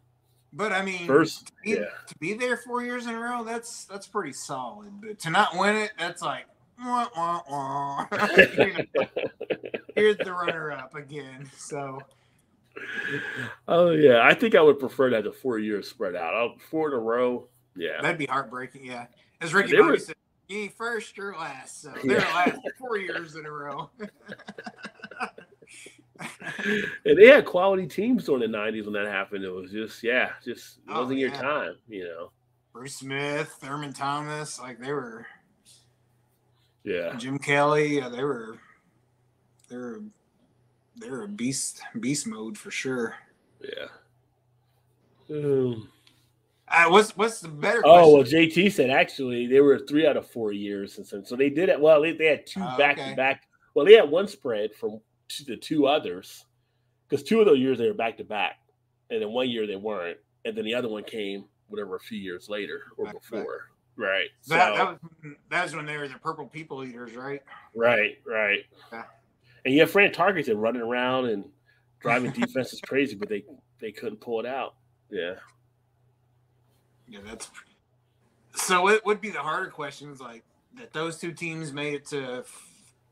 But 0.53 0.72
I 0.72 0.85
mean, 0.85 1.07
First, 1.07 1.49
to 1.49 1.53
be, 1.64 1.70
yeah. 1.70 1.87
to 2.07 2.18
be 2.20 2.35
there 2.35 2.57
four 2.57 2.82
years 2.82 3.07
in 3.07 3.14
a 3.14 3.18
row, 3.18 3.43
that's 3.43 3.87
that's 3.87 4.07
pretty 4.07 4.32
solid. 4.32 4.93
But 5.01 5.18
to 5.20 5.30
not 5.30 5.57
win 5.59 5.74
it, 5.74 5.93
that's 5.99 6.22
like, 6.22 6.47
wah, 6.78 7.09
wah, 7.16 7.41
wah. 7.51 8.07
You 8.57 8.87
know, 8.95 9.07
here's 9.97 10.16
the 10.18 10.32
runner 10.32 10.70
up 10.70 10.95
again. 10.95 11.51
So 11.57 12.01
Oh 13.68 13.91
yeah, 13.91 14.20
I 14.22 14.35
think 14.35 14.55
I 14.55 14.61
would 14.61 14.79
prefer 14.79 15.11
that 15.11 15.22
to 15.25 15.33
four 15.33 15.59
years 15.59 15.89
spread 15.89 16.14
out. 16.16 16.35
I'll, 16.35 16.55
four 16.70 16.89
in 16.89 16.95
a 16.95 16.99
row, 16.99 17.47
yeah. 17.77 18.01
that'd 18.03 18.18
be 18.18 18.27
heartbreaking. 18.27 18.85
Yeah, 18.85 19.07
as 19.41 19.55
Ricky 19.55 19.77
Bobby 19.77 19.91
were- 19.91 19.99
said, 19.99 20.14
you 20.49 20.59
ain't 20.61 20.77
first 20.77 21.18
or 21.18 21.33
last. 21.35 21.83
So 21.83 21.93
they're 22.05 22.18
Yeah. 22.18 22.35
last 22.35 22.59
four 22.79 22.99
years 22.99 23.37
in 23.37 23.47
a 23.47 23.51
row. 23.51 23.91
and 27.05 27.18
they 27.18 27.27
had 27.27 27.45
quality 27.45 27.87
teams 27.87 28.25
during 28.25 28.41
the 28.41 28.59
'90s 28.59 28.85
when 28.85 28.93
that 28.95 29.07
happened. 29.07 29.45
It 29.45 29.51
was 29.51 29.70
just, 29.70 30.03
yeah, 30.03 30.31
just 30.45 30.79
Oh, 30.89 31.01
wasn't 31.01 31.18
your 31.18 31.31
time, 31.31 31.77
you 31.89 32.05
know. 32.05 32.31
Bruce 32.72 32.97
Smith, 32.97 33.49
Thurman 33.61 33.93
Thomas, 33.93 34.59
like 34.61 34.79
they 34.81 34.93
were 34.93 35.27
Yeah, 36.83 37.14
Jim 37.16 37.39
Kelly. 37.39 37.99
Yeah, 37.99 38.09
they 38.09 38.25
were 38.25 38.59
they're 39.68 40.01
they're 40.97 41.22
a 41.22 41.28
beast 41.28 41.80
beast 42.01 42.26
mode 42.26 42.57
for 42.59 42.70
sure. 42.70 43.14
yeah. 43.61 43.86
Um, 45.30 45.88
Uh, 46.68 46.86
what's 46.88 47.16
what's 47.16 47.40
the 47.40 47.49
better? 47.49 47.82
oh 47.84 48.16
question? 48.16 48.38
well, 48.40 48.47
JT 48.49 48.72
said 48.72 48.90
actually 48.90 49.47
they 49.47 49.61
were 49.61 49.78
three 49.78 50.07
out 50.07 50.16
of 50.16 50.26
four 50.30 50.53
years 50.53 50.92
since 50.95 51.11
then. 51.11 51.24
So 51.24 51.36
they 51.36 51.51
did 51.51 51.68
it. 51.68 51.80
Well, 51.80 52.01
they, 52.03 52.12
they 52.12 52.26
had 52.26 52.47
two 52.47 52.61
Oh, 52.62 52.76
back 52.76 52.99
okay. 52.99 53.11
to 53.11 53.16
back. 53.16 53.42
Well, 53.74 53.84
they 53.84 53.95
had 53.95 54.09
one 54.11 54.28
spread 54.28 54.74
from 54.74 55.01
t- 55.28 55.45
the 55.45 55.57
two 55.57 55.86
others 55.86 56.45
because 57.09 57.22
two 57.24 57.40
of 57.40 57.47
those 57.47 57.59
years 57.59 57.78
they 57.78 57.86
were 57.88 57.95
back 57.95 58.16
to 58.18 58.24
back, 58.24 58.57
and 59.11 59.20
then 59.20 59.30
one 59.30 59.49
year 59.51 59.66
they 59.66 59.76
weren't, 59.76 60.18
and 60.45 60.57
then 60.57 60.64
the 60.64 60.74
other 60.74 60.88
one 60.88 61.05
came 61.05 61.45
whatever 61.68 61.97
a 61.97 62.01
few 62.01 62.18
years 62.18 62.49
later 62.49 62.82
or 62.97 63.07
Back 63.07 63.14
to 63.14 63.20
back. 63.20 63.40
before. 63.40 63.70
Right. 63.97 64.28
That, 64.49 64.72
so, 64.72 64.76
that 64.76 64.86
was 64.88 64.99
that 65.51 65.62
was 65.64 65.76
when 65.76 65.86
they 65.86 65.97
were 65.97 66.09
the 66.09 66.18
purple 66.18 66.47
people 66.47 66.82
eaters, 66.84 67.14
right? 67.14 67.42
Right, 67.74 68.18
right. 68.26 68.61
Yeah. 68.92 69.05
And 69.65 69.75
you 69.75 69.81
have 69.81 69.91
Fran 69.91 70.12
Tarkenton 70.12 70.61
running 70.61 70.83
around 70.83 71.27
and 71.27 71.45
driving 72.01 72.31
defenses 72.33 72.81
crazy, 72.81 73.15
but 73.15 73.29
they 73.29 73.45
they 73.81 73.93
couldn't 73.93 74.21
pull 74.21 74.41
it 74.41 74.47
out. 74.47 74.75
Yeah. 75.11 75.35
Yeah, 77.09 77.21
that's. 77.25 77.51
So 78.55 78.89
it 78.89 79.05
would 79.05 79.21
be 79.21 79.31
the 79.31 79.41
harder 79.41 79.71
questions, 79.71 80.21
like 80.21 80.43
that. 80.77 80.93
Those 80.93 81.19
two 81.19 81.33
teams 81.33 81.73
made 81.73 81.95
it 81.95 82.07
to 82.07 82.45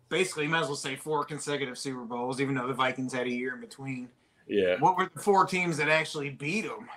basically, 0.09 0.44
you 0.44 0.50
might 0.50 0.61
as 0.61 0.66
well 0.66 0.76
say 0.76 0.94
four 0.94 1.24
consecutive 1.24 1.78
Super 1.78 2.03
Bowls, 2.03 2.40
even 2.40 2.55
though 2.55 2.66
the 2.66 2.74
Vikings 2.74 3.12
had 3.12 3.26
a 3.26 3.30
year 3.30 3.55
in 3.55 3.61
between. 3.61 4.09
Yeah. 4.46 4.76
What 4.78 4.96
were 4.96 5.11
the 5.12 5.20
four 5.20 5.46
teams 5.46 5.76
that 5.78 5.88
actually 5.88 6.30
beat 6.30 6.62
them? 6.62 6.88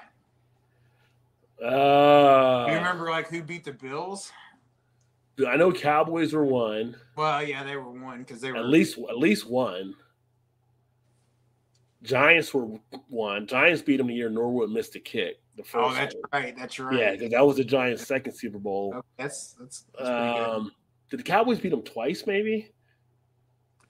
Uh, 1.64 2.66
Do 2.66 2.72
you 2.72 2.78
remember 2.78 3.10
like 3.10 3.30
who 3.30 3.41
beat 3.41 3.64
the 3.64 3.72
Bills? 3.72 4.32
I 5.47 5.57
know 5.57 5.71
Cowboys 5.71 6.33
were 6.33 6.45
one. 6.45 6.95
Well, 7.17 7.43
yeah, 7.43 7.63
they 7.63 7.75
were 7.75 7.91
one 7.91 8.19
because 8.19 8.39
they 8.41 8.51
were 8.51 8.57
At 8.57 8.67
least 8.67 8.97
at 8.97 9.17
least 9.17 9.49
one. 9.49 9.95
Giants 12.03 12.53
were 12.53 12.67
one. 13.09 13.47
Giants 13.47 13.81
beat 13.81 13.97
them 13.97 14.07
the 14.07 14.13
year 14.13 14.29
Norwood 14.29 14.69
missed 14.69 14.95
a 14.95 14.99
kick. 14.99 15.38
The 15.57 15.63
first 15.63 15.75
Oh, 15.75 15.93
that's 15.93 16.15
right. 16.31 16.55
That's 16.57 16.79
right. 16.79 16.99
Yeah, 16.99 17.11
because 17.13 17.31
that 17.31 17.45
was 17.45 17.57
the 17.57 17.63
Giants' 17.63 18.05
second 18.05 18.33
Super 18.33 18.59
Bowl. 18.59 18.93
Okay, 18.95 19.07
that's 19.17 19.53
that's, 19.59 19.86
that's. 19.97 20.09
Um, 20.09 20.71
did 21.09 21.19
the 21.19 21.23
Cowboys 21.23 21.59
beat 21.59 21.69
them 21.69 21.81
twice? 21.81 22.25
Maybe. 22.27 22.71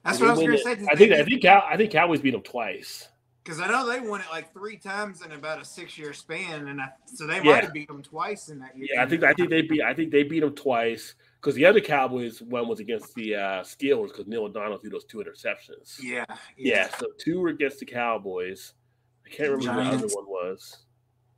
That's 0.04 0.18
Did 0.18 0.28
what 0.28 0.30
I 0.30 0.34
was 0.38 0.62
gonna 0.64 0.76
say. 0.76 0.86
I 0.90 0.94
think 0.96 1.12
I 1.12 1.24
think 1.24 1.42
Cow- 1.42 1.66
I 1.68 1.76
think 1.76 1.90
Cowboys 1.92 2.20
beat 2.20 2.30
them 2.30 2.42
twice. 2.42 3.08
because 3.42 3.60
I 3.60 3.66
know 3.68 3.86
they 3.90 4.00
won 4.00 4.20
it 4.20 4.26
like 4.30 4.52
three 4.52 4.76
times 4.76 5.22
in 5.22 5.32
about 5.32 5.60
a 5.60 5.64
six-year 5.64 6.12
span, 6.12 6.68
and 6.68 6.80
I, 6.80 6.88
so 7.06 7.26
they 7.26 7.36
Yeah. 7.38 7.42
might 7.42 7.64
have 7.64 7.72
beat 7.72 7.88
them 7.88 8.02
twice 8.02 8.48
in 8.48 8.58
that 8.60 8.76
year. 8.78 8.88
Yeah, 8.94 9.02
I 9.02 9.06
think 9.06 9.24
I 9.24 9.34
think 9.34 9.50
they 9.50 9.62
beat 9.62 9.82
I 9.82 9.92
think 9.94 10.12
they 10.12 10.22
beat 10.22 10.40
them 10.40 10.54
twice 10.54 11.14
because 11.46 11.54
the 11.54 11.64
other 11.64 11.80
Cowboys 11.80 12.42
one 12.42 12.66
was 12.66 12.80
against 12.80 13.14
the 13.14 13.36
uh, 13.36 13.62
Steelers 13.62 14.08
because 14.08 14.26
Neil 14.26 14.42
O'Donnell 14.46 14.78
threw 14.78 14.90
those 14.90 15.04
two 15.04 15.18
interceptions. 15.18 15.96
Yeah, 16.02 16.24
Yeah, 16.56 16.88
so 16.98 17.06
two 17.18 17.38
were 17.38 17.50
against 17.50 17.78
the 17.78 17.86
Cowboys. 17.86 18.72
I 19.24 19.28
can't 19.30 19.52
remember 19.52 19.80
who 19.84 19.90
the 19.90 20.04
other 20.06 20.14
one 20.16 20.26
was. 20.26 20.78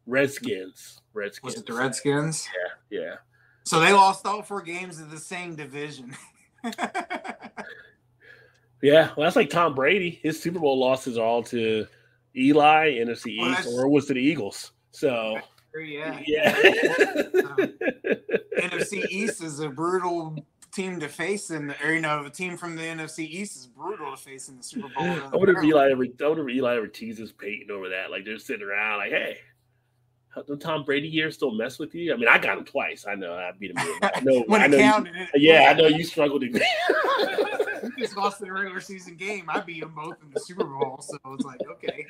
Redskins. 0.07 1.03
Redskins. 1.13 1.45
Was 1.45 1.61
it 1.61 1.67
the 1.67 1.75
Redskins? 1.75 2.49
Yeah, 2.91 2.99
yeah. 3.01 3.15
So 3.65 3.81
they 3.81 3.93
lost 3.93 4.25
all 4.25 4.41
four 4.41 4.63
games 4.63 4.99
of 4.99 5.11
the 5.11 5.19
same 5.19 5.55
division. 5.55 6.17
Yeah, 8.81 9.11
well, 9.17 9.25
that's 9.25 9.35
like 9.35 9.51
Tom 9.51 9.75
Brady. 9.75 10.21
His 10.23 10.41
Super 10.41 10.61
Bowl 10.61 10.79
losses 10.79 11.19
are 11.19 11.27
all 11.27 11.43
to 11.43 11.85
Eli, 12.37 12.93
NFC 12.93 13.33
East, 13.33 13.43
that's- 13.43 13.67
or 13.67 13.89
was 13.89 14.07
to 14.07 14.15
the 14.15 14.21
Eagles. 14.21 14.71
So 14.93 15.41
yeah. 15.85 16.21
yeah, 16.25 16.55
NFC 19.03 19.11
East 19.11 19.43
is 19.43 19.61
a 19.61 19.69
brutal 19.69 20.37
team 20.73 21.01
to 21.01 21.09
face, 21.09 21.51
in 21.51 21.69
the, 21.69 21.77
or 21.87 21.93
you 21.93 22.01
know, 22.01 22.25
a 22.25 22.31
team 22.31 22.57
from 22.57 22.77
the 22.77 22.83
NFC 22.83 23.21
East 23.21 23.57
is 23.57 23.67
brutal 23.67 24.11
to 24.11 24.17
face 24.17 24.49
in 24.49 24.57
the 24.57 24.63
Super 24.63 24.89
Bowl. 24.89 25.07
I 25.07 25.37
wonder 25.37 25.59
if 25.59 25.65
Eli 25.65 25.91
ever, 25.91 26.05
I 26.05 26.29
wonder 26.29 26.49
if 26.49 26.55
Eli 26.57 26.77
ever 26.77 26.87
teases 26.87 27.33
Peyton 27.33 27.71
over 27.71 27.89
that. 27.89 28.11
Like 28.11 28.25
they're 28.25 28.39
sitting 28.39 28.67
around, 28.67 28.99
like, 28.99 29.11
hey, 29.11 29.39
how- 30.29 30.43
the 30.43 30.57
Tom 30.57 30.85
Brady 30.85 31.09
years 31.09 31.35
still 31.35 31.53
mess 31.53 31.79
with 31.79 31.95
you? 31.95 32.13
I 32.13 32.17
mean, 32.17 32.29
I 32.29 32.39
got 32.39 32.59
him 32.59 32.65
twice. 32.65 33.07
I 33.09 33.15
know 33.15 33.33
I 33.35 33.51
beat 33.59 33.71
him. 33.71 33.77
I 34.03 34.21
know. 34.23 34.41
when 34.47 34.61
I 34.61 34.67
know 34.67 34.77
you- 34.77 34.83
counted, 34.83 35.17
it- 35.17 35.41
yeah, 35.41 35.71
I 35.71 35.73
know 35.75 35.87
you 35.87 36.05
struggled 36.05 36.43
to. 36.43 36.51
You 37.83 37.93
just 37.99 38.17
lost 38.17 38.41
in 38.41 38.49
a 38.49 38.53
regular 38.53 38.81
season 38.81 39.17
game. 39.17 39.47
I 39.49 39.61
beat 39.61 39.81
them 39.81 39.95
both 39.95 40.17
in 40.23 40.31
the 40.31 40.41
Super 40.41 40.65
Bowl, 40.65 41.01
so 41.01 41.19
it's 41.35 41.45
like 41.45 41.61
okay. 41.71 42.07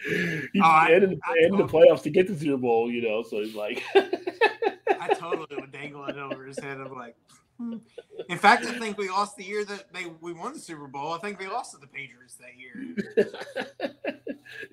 Oh, 0.57 0.61
I- 0.62 0.93
in, 0.93 1.01
the, 1.01 1.57
the 1.57 1.66
playoffs 1.66 2.03
to 2.03 2.11
get 2.11 2.27
to 2.27 2.33
the 2.35 2.41
Super 2.41 2.57
Bowl, 2.57 2.91
you 2.91 3.03
know. 3.03 3.23
So 3.23 3.43
he's 3.43 3.55
like, 3.55 3.83
I 3.95 5.14
totally 5.14 5.57
would 5.57 5.73
dangle 5.73 6.05
it 6.07 6.16
over 6.16 6.45
his 6.45 6.59
head. 6.59 6.79
I'm 6.79 6.95
like, 6.95 7.16
hmm. 7.59 7.77
in 8.29 8.39
fact, 8.39 8.64
I 8.66 8.79
think 8.79 8.99
we 8.99 9.09
lost 9.09 9.37
the 9.37 9.45
year 9.45 9.64
that 9.64 9.93
they 9.93 10.07
we 10.21 10.33
won 10.33 10.55
the 10.55 10.59
Super 10.59 10.87
Bowl. 10.87 11.12
I 11.12 11.19
think 11.19 11.39
they 11.39 11.49
lost 11.49 11.73
to 11.73 11.79
the 11.79 11.87
Patriots 11.87 12.37
that 12.37 12.57
year. 12.59 12.97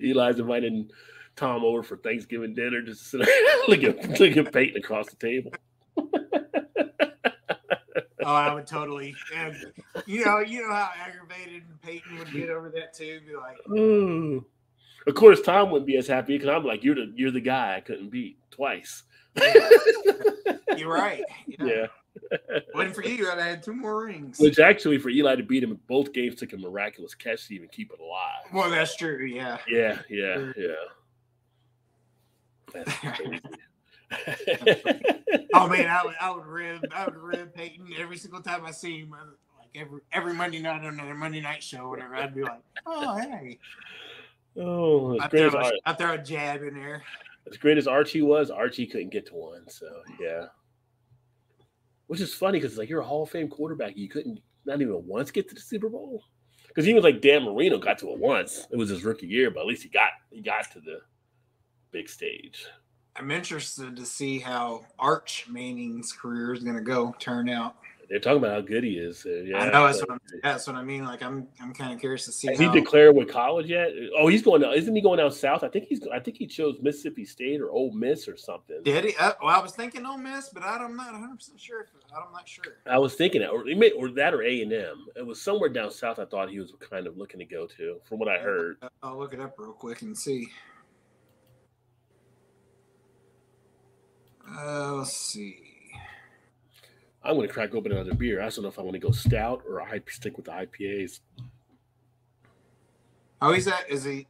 Eli's 0.00 0.38
inviting 0.38 0.90
Tom 1.36 1.64
over 1.64 1.82
for 1.82 1.96
Thanksgiving 1.96 2.54
dinner. 2.54 2.82
Just 2.82 3.10
to 3.12 3.24
sit 3.24 3.68
look 3.68 3.82
at 3.82 4.20
look 4.20 4.36
at 4.36 4.52
Peyton 4.52 4.76
across 4.76 5.06
the 5.08 5.16
table. 5.16 5.52
Oh, 8.26 8.34
I 8.34 8.52
would 8.52 8.66
totally. 8.66 9.14
And 9.36 9.54
you 10.04 10.24
know, 10.24 10.40
you 10.40 10.62
know 10.62 10.74
how 10.74 10.90
aggravated 11.00 11.62
Peyton 11.80 12.18
would 12.18 12.32
get 12.32 12.50
over 12.50 12.70
that 12.70 12.92
too. 12.92 13.20
Be 13.24 13.36
like, 13.36 13.58
Oh. 13.70 14.44
Of 15.06 15.14
course, 15.14 15.40
Tom 15.42 15.70
wouldn't 15.70 15.86
be 15.86 15.96
as 15.96 16.08
happy 16.08 16.36
because 16.36 16.48
I'm 16.48 16.64
like, 16.64 16.82
you're 16.82 16.96
the 16.96 17.12
you're 17.14 17.30
the 17.30 17.40
guy 17.40 17.76
I 17.76 17.80
couldn't 17.80 18.10
beat 18.10 18.38
twice. 18.50 19.04
you're 20.76 20.92
right. 20.92 21.22
Yeah. 21.46 21.64
Yeah. 21.64 21.86
Wasn't 22.74 22.96
for 22.96 23.04
you, 23.04 23.30
I'd 23.30 23.38
had 23.38 23.62
two 23.62 23.74
more 23.74 24.04
rings. 24.06 24.40
Which 24.40 24.58
actually, 24.58 24.98
for 24.98 25.10
Eli 25.10 25.36
to 25.36 25.44
beat 25.44 25.62
him 25.62 25.78
both 25.86 26.12
games, 26.12 26.34
took 26.34 26.52
a 26.52 26.56
miraculous 26.56 27.14
catch 27.14 27.46
to 27.46 27.54
even 27.54 27.68
keep 27.68 27.92
it 27.92 28.00
alive. 28.00 28.52
Well, 28.52 28.70
that's 28.70 28.96
true. 28.96 29.24
Yeah. 29.24 29.58
Yeah, 29.68 30.00
yeah, 30.08 30.50
yeah. 30.56 30.72
That's 32.72 32.92
crazy. 33.16 33.40
Oh 35.54 35.68
man, 35.68 35.88
I 35.88 36.04
would, 36.04 36.14
I 36.20 36.30
would 36.30 36.46
rib, 36.46 36.84
I 36.94 37.06
would 37.06 37.16
rib 37.16 37.54
Peyton 37.54 37.88
every 37.98 38.18
single 38.18 38.42
time 38.42 38.64
I 38.66 38.70
see 38.72 39.00
him. 39.00 39.14
Uh, 39.14 39.24
like 39.58 39.70
every 39.74 40.00
every 40.12 40.34
Monday 40.34 40.60
night 40.60 40.84
on 40.84 40.96
their 40.96 41.14
Monday 41.14 41.40
night 41.40 41.62
show, 41.62 41.78
or 41.78 41.90
whatever. 41.90 42.14
I'd 42.14 42.34
be 42.34 42.42
like, 42.42 42.60
oh 42.84 43.16
hey, 43.16 43.58
oh, 44.58 45.16
great 45.30 45.50
throw, 45.50 45.60
a, 45.60 45.72
I'd 45.86 45.98
throw 45.98 46.12
a 46.12 46.18
jab 46.18 46.62
in 46.62 46.74
there. 46.74 47.02
as 47.50 47.56
great 47.56 47.78
as 47.78 47.88
Archie 47.88 48.20
was, 48.20 48.50
Archie 48.50 48.86
couldn't 48.86 49.10
get 49.10 49.26
to 49.26 49.34
one. 49.34 49.66
So 49.68 49.86
yeah, 50.20 50.46
which 52.06 52.20
is 52.20 52.34
funny 52.34 52.60
because 52.60 52.76
like 52.76 52.90
you're 52.90 53.00
a 53.00 53.04
Hall 53.04 53.22
of 53.22 53.30
Fame 53.30 53.48
quarterback, 53.48 53.96
you 53.96 54.08
couldn't 54.08 54.40
not 54.66 54.82
even 54.82 55.06
once 55.06 55.30
get 55.30 55.48
to 55.48 55.54
the 55.54 55.60
Super 55.60 55.88
Bowl. 55.88 56.22
Because 56.68 56.86
even 56.86 57.02
like 57.02 57.22
Dan 57.22 57.44
Marino 57.44 57.78
got 57.78 57.98
to 58.00 58.10
it 58.10 58.18
once. 58.18 58.66
It 58.70 58.76
was 58.76 58.90
his 58.90 59.04
rookie 59.04 59.26
year, 59.26 59.50
but 59.50 59.60
at 59.60 59.66
least 59.66 59.82
he 59.82 59.88
got 59.88 60.10
he 60.30 60.42
got 60.42 60.70
to 60.72 60.80
the 60.80 61.00
big 61.92 62.10
stage. 62.10 62.66
I'm 63.18 63.30
interested 63.30 63.96
to 63.96 64.04
see 64.04 64.38
how 64.38 64.84
Arch 64.98 65.46
Manning's 65.48 66.12
career 66.12 66.52
is 66.52 66.62
going 66.62 66.76
to 66.76 66.82
go 66.82 67.14
turn 67.18 67.48
out. 67.48 67.76
They're 68.08 68.20
talking 68.20 68.38
about 68.38 68.52
how 68.52 68.60
good 68.60 68.84
he 68.84 68.98
is. 68.98 69.26
Yeah, 69.28 69.58
I 69.58 69.70
know 69.70 69.86
that's 69.86 70.00
what, 70.00 70.12
I'm, 70.12 70.20
that's 70.42 70.66
what 70.66 70.76
I 70.76 70.84
mean. 70.84 71.04
Like 71.04 71.22
I'm, 71.22 71.48
I'm 71.60 71.74
kind 71.74 71.92
of 71.92 71.98
curious 71.98 72.24
to 72.26 72.32
see. 72.32 72.48
Has 72.48 72.58
how, 72.58 72.72
he 72.72 72.80
declared 72.80 73.16
with 73.16 73.28
college 73.28 73.66
yet? 73.66 73.88
Oh, 74.16 74.28
he's 74.28 74.42
going. 74.42 74.62
Isn't 74.62 74.94
he 74.94 75.00
going 75.00 75.18
down 75.18 75.32
south? 75.32 75.64
I 75.64 75.68
think 75.68 75.86
he's. 75.86 76.06
I 76.12 76.20
think 76.20 76.36
he 76.36 76.46
chose 76.46 76.76
Mississippi 76.80 77.24
State 77.24 77.60
or 77.60 77.70
Ole 77.70 77.90
Miss 77.92 78.28
or 78.28 78.36
something. 78.36 78.80
Did 78.84 79.06
he? 79.06 79.16
Uh, 79.16 79.32
well, 79.42 79.58
I 79.58 79.60
was 79.60 79.72
thinking 79.72 80.06
Ole 80.06 80.18
Miss, 80.18 80.50
but 80.50 80.62
I'm 80.62 80.96
not 80.96 81.12
100 81.12 81.36
percent 81.36 81.60
sure. 81.60 81.80
If, 81.82 81.88
I'm 82.16 82.32
not 82.32 82.48
sure. 82.48 82.64
I 82.88 82.98
was 82.98 83.14
thinking 83.14 83.40
that, 83.40 83.50
or, 83.50 83.64
or 83.98 84.10
that, 84.12 84.34
or 84.34 84.42
A 84.44 84.62
and 84.62 84.72
M. 84.72 85.06
It 85.16 85.26
was 85.26 85.42
somewhere 85.42 85.68
down 85.68 85.90
south. 85.90 86.20
I 86.20 86.26
thought 86.26 86.48
he 86.48 86.60
was 86.60 86.72
kind 86.88 87.08
of 87.08 87.16
looking 87.18 87.40
to 87.40 87.44
go 87.44 87.66
to, 87.66 87.96
from 88.04 88.20
what 88.20 88.28
I 88.28 88.38
heard. 88.38 88.76
I'll 89.02 89.18
look 89.18 89.34
it 89.34 89.40
up 89.40 89.56
real 89.58 89.72
quick 89.72 90.02
and 90.02 90.16
see. 90.16 90.48
Uh, 94.48 94.94
let's 94.94 95.16
see. 95.16 95.66
I'm 97.22 97.34
going 97.34 97.48
to 97.48 97.52
crack 97.52 97.74
open 97.74 97.92
another 97.92 98.14
beer. 98.14 98.40
I 98.40 98.44
just 98.46 98.56
don't 98.56 98.62
know 98.62 98.68
if 98.68 98.78
I 98.78 98.82
want 98.82 98.94
to 98.94 99.00
go 99.00 99.10
stout 99.10 99.62
or 99.68 99.82
I 99.82 100.00
stick 100.08 100.36
with 100.36 100.46
the 100.46 100.52
IPAs. 100.52 101.20
Oh, 103.42 103.52
he's 103.52 103.66
at 103.66 103.90
is 103.90 104.04
he? 104.04 104.26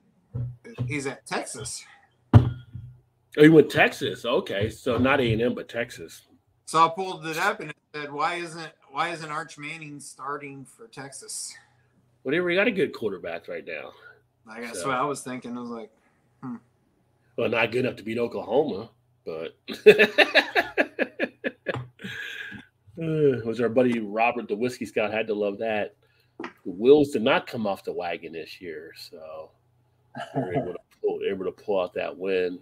He's 0.87 1.07
at 1.07 1.27
Texas. 1.27 1.85
Oh, 2.35 3.43
he 3.43 3.49
went 3.49 3.71
Texas. 3.71 4.25
Okay, 4.25 4.71
so 4.71 4.97
not 4.97 5.21
A 5.21 5.33
and 5.33 5.43
M, 5.43 5.55
but 5.55 5.69
Texas. 5.69 6.23
So 6.65 6.85
I 6.85 6.89
pulled 6.89 7.27
it 7.27 7.37
up 7.37 7.61
and 7.61 7.71
it 7.71 7.77
said, 7.95 8.13
"Why 8.13 8.37
isn't 8.37 8.73
why 8.91 9.11
isn't 9.11 9.31
Arch 9.31 9.59
Manning 9.59 10.01
starting 10.01 10.65
for 10.65 10.89
Texas?" 10.89 11.55
Whatever, 12.23 12.47
we 12.47 12.57
got 12.57 12.67
a 12.67 12.73
good 12.73 12.93
quarterback 12.93 13.47
right 13.47 13.65
now. 13.65 13.93
Like 14.47 14.63
that's 14.63 14.81
so. 14.81 14.89
what 14.89 14.97
I 14.97 15.05
was 15.05 15.21
thinking. 15.21 15.57
I 15.57 15.61
was 15.61 15.71
like, 15.71 15.91
hmm. 16.43 16.57
well, 17.37 17.49
not 17.49 17.71
good 17.71 17.85
enough 17.85 17.97
to 17.97 18.03
beat 18.03 18.19
Oklahoma, 18.19 18.91
but. 19.27 19.57
Was 22.97 23.61
our 23.61 23.69
buddy 23.69 24.01
Robert, 24.01 24.49
the 24.49 24.57
whiskey 24.57 24.87
scout, 24.87 25.13
had 25.13 25.27
to 25.27 25.35
love 25.35 25.59
that. 25.59 25.95
The 26.39 26.49
Wills 26.65 27.11
did 27.11 27.23
not 27.23 27.47
come 27.47 27.67
off 27.67 27.85
the 27.85 27.93
wagon 27.93 28.33
this 28.33 28.61
year, 28.61 28.93
so 28.97 29.51
were 30.35 30.55
able 30.55 30.73
to 30.73 30.79
pull, 31.01 31.21
able 31.29 31.45
to 31.45 31.53
pull 31.53 31.81
out 31.81 31.95
that 31.95 32.17
win. 32.17 32.59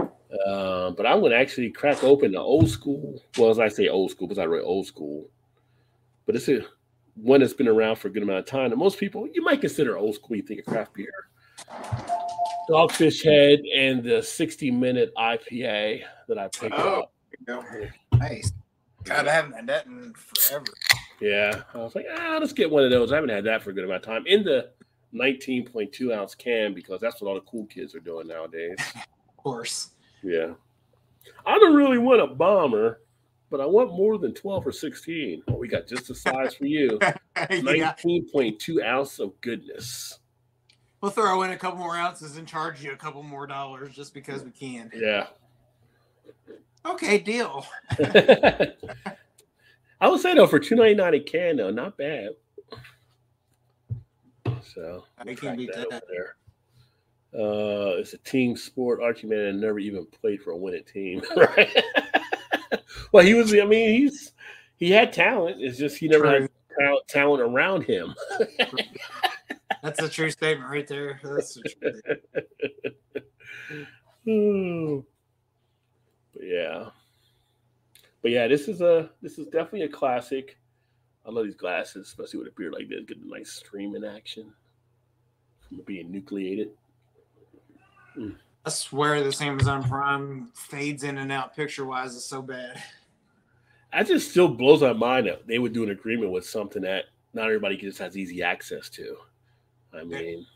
Um, 0.00 0.94
but 0.94 1.06
I'm 1.06 1.20
going 1.20 1.32
to 1.32 1.38
actually 1.38 1.70
crack 1.70 2.02
open 2.04 2.32
the 2.32 2.40
old 2.40 2.68
school. 2.68 3.22
Well, 3.36 3.50
as 3.50 3.58
I 3.58 3.68
say 3.68 3.88
old 3.88 4.10
school, 4.10 4.28
because 4.28 4.40
I 4.40 4.46
read 4.46 4.62
old 4.62 4.86
school, 4.86 5.28
but 6.26 6.36
it's 6.36 6.48
a 6.48 6.60
one 7.14 7.40
that's 7.40 7.54
been 7.54 7.68
around 7.68 7.96
for 7.96 8.08
a 8.08 8.10
good 8.10 8.22
amount 8.22 8.38
of 8.38 8.46
time. 8.46 8.70
And 8.70 8.78
most 8.78 8.98
people, 8.98 9.28
you 9.32 9.42
might 9.42 9.60
consider 9.60 9.96
old 9.96 10.14
school. 10.14 10.36
You 10.36 10.42
think 10.42 10.60
of 10.60 10.66
craft 10.66 10.94
beer, 10.94 11.10
Dogfish 12.68 13.24
Head, 13.24 13.60
and 13.74 14.02
the 14.02 14.22
60 14.22 14.70
minute 14.70 15.12
IPA 15.16 16.02
that 16.28 16.38
I 16.38 16.48
picked 16.48 16.74
oh. 16.76 17.02
up. 17.02 17.12
Nice. 18.14 18.52
God, 19.04 19.26
I 19.26 19.32
haven't 19.32 19.52
had 19.52 19.66
that 19.68 19.86
in 19.86 20.12
forever. 20.14 20.66
Yeah. 21.20 21.62
I 21.74 21.78
was 21.78 21.94
like, 21.94 22.06
ah, 22.14 22.38
let's 22.40 22.52
get 22.52 22.70
one 22.70 22.84
of 22.84 22.90
those. 22.90 23.12
I 23.12 23.16
haven't 23.16 23.30
had 23.30 23.44
that 23.44 23.62
for 23.62 23.70
a 23.70 23.72
good 23.72 23.84
amount 23.84 24.04
of 24.04 24.06
time. 24.06 24.26
In 24.26 24.44
the 24.44 24.70
19.2 25.14 26.14
ounce 26.14 26.34
can 26.34 26.74
because 26.74 27.00
that's 27.00 27.20
what 27.20 27.28
all 27.28 27.34
the 27.34 27.40
cool 27.42 27.66
kids 27.66 27.94
are 27.94 28.00
doing 28.00 28.28
nowadays. 28.28 28.76
of 28.94 29.36
course. 29.36 29.90
Yeah. 30.22 30.52
I 31.46 31.58
don't 31.58 31.74
really 31.74 31.98
want 31.98 32.20
a 32.20 32.26
bomber, 32.26 33.00
but 33.50 33.60
I 33.60 33.66
want 33.66 33.92
more 33.92 34.18
than 34.18 34.34
12 34.34 34.66
or 34.66 34.72
16. 34.72 35.42
Well, 35.46 35.58
we 35.58 35.68
got 35.68 35.86
just 35.86 36.08
the 36.08 36.14
size 36.14 36.54
for 36.54 36.66
you. 36.66 36.98
yeah. 37.02 37.14
19.2 37.36 38.84
ounce 38.84 39.18
of 39.18 39.40
goodness. 39.40 40.18
We'll 41.00 41.12
throw 41.12 41.42
in 41.42 41.50
a 41.50 41.56
couple 41.56 41.78
more 41.78 41.96
ounces 41.96 42.36
and 42.36 42.48
charge 42.48 42.82
you 42.82 42.92
a 42.92 42.96
couple 42.96 43.22
more 43.22 43.46
dollars 43.46 43.94
just 43.94 44.12
because 44.14 44.42
we 44.42 44.50
can. 44.50 44.90
Yeah. 44.94 45.26
Okay, 46.84 47.18
deal. 47.18 47.66
I 50.00 50.08
would 50.08 50.20
say 50.20 50.34
though, 50.34 50.46
for 50.46 50.58
two 50.58 50.74
ninety 50.74 50.94
nine 50.94 51.14
a 51.14 51.20
can, 51.20 51.56
though, 51.56 51.70
not 51.70 51.96
bad. 51.96 52.30
So 54.74 55.04
I 55.18 55.34
can 55.34 55.56
beat 55.56 55.70
that, 55.74 55.90
that. 55.90 56.04
there. 56.08 56.36
Uh, 57.34 57.98
it's 57.98 58.14
a 58.14 58.18
team 58.18 58.56
sport. 58.56 59.02
Archie 59.02 59.26
Manning 59.26 59.60
never 59.60 59.78
even 59.78 60.06
played 60.06 60.42
for 60.42 60.52
a 60.52 60.56
winning 60.56 60.84
team, 60.84 61.22
right? 61.36 61.84
well, 63.12 63.24
he 63.24 63.34
was. 63.34 63.52
I 63.52 63.64
mean, 63.64 64.00
he's 64.00 64.32
he 64.76 64.90
had 64.90 65.12
talent. 65.12 65.56
It's 65.60 65.78
just 65.78 65.98
he 65.98 66.08
never 66.08 66.24
True. 66.24 66.32
had 66.42 66.50
talent, 66.78 67.08
talent 67.08 67.42
around 67.42 67.82
him. 67.82 68.14
That's 69.82 70.02
a 70.02 70.08
true 70.08 70.30
statement 70.30 70.70
right 70.70 70.86
there. 70.86 71.20
That's 71.22 71.58
true. 71.80 71.92
But 76.34 76.46
yeah. 76.46 76.90
But 78.22 78.30
yeah, 78.30 78.46
this 78.46 78.68
is 78.68 78.80
a 78.80 79.10
this 79.22 79.38
is 79.38 79.46
definitely 79.46 79.82
a 79.82 79.88
classic. 79.88 80.56
I 81.26 81.30
love 81.30 81.44
these 81.44 81.54
glasses, 81.56 82.06
especially 82.06 82.40
with 82.40 82.48
a 82.48 82.52
beard 82.52 82.72
like 82.72 82.88
this, 82.88 83.04
getting 83.06 83.24
a 83.24 83.38
nice 83.38 83.52
streaming 83.52 84.04
action 84.04 84.52
from 85.68 85.80
being 85.86 86.10
nucleated. 86.10 86.70
Mm. 88.16 88.36
I 88.64 88.70
swear 88.70 89.22
this 89.22 89.40
Amazon 89.40 89.82
Prime 89.82 90.50
fades 90.54 91.04
in 91.04 91.18
and 91.18 91.32
out 91.32 91.54
picture 91.54 91.84
wise 91.84 92.14
is 92.14 92.24
so 92.24 92.42
bad. 92.42 92.82
That 93.92 94.06
just 94.06 94.30
still 94.30 94.48
blows 94.48 94.82
my 94.82 94.92
mind 94.92 95.26
that 95.26 95.46
they 95.46 95.58
would 95.58 95.72
do 95.72 95.84
an 95.84 95.90
agreement 95.90 96.32
with 96.32 96.44
something 96.46 96.82
that 96.82 97.04
not 97.32 97.46
everybody 97.46 97.76
just 97.76 97.98
has 97.98 98.16
easy 98.16 98.42
access 98.42 98.88
to. 98.90 99.16
I 99.94 100.04
mean, 100.04 100.46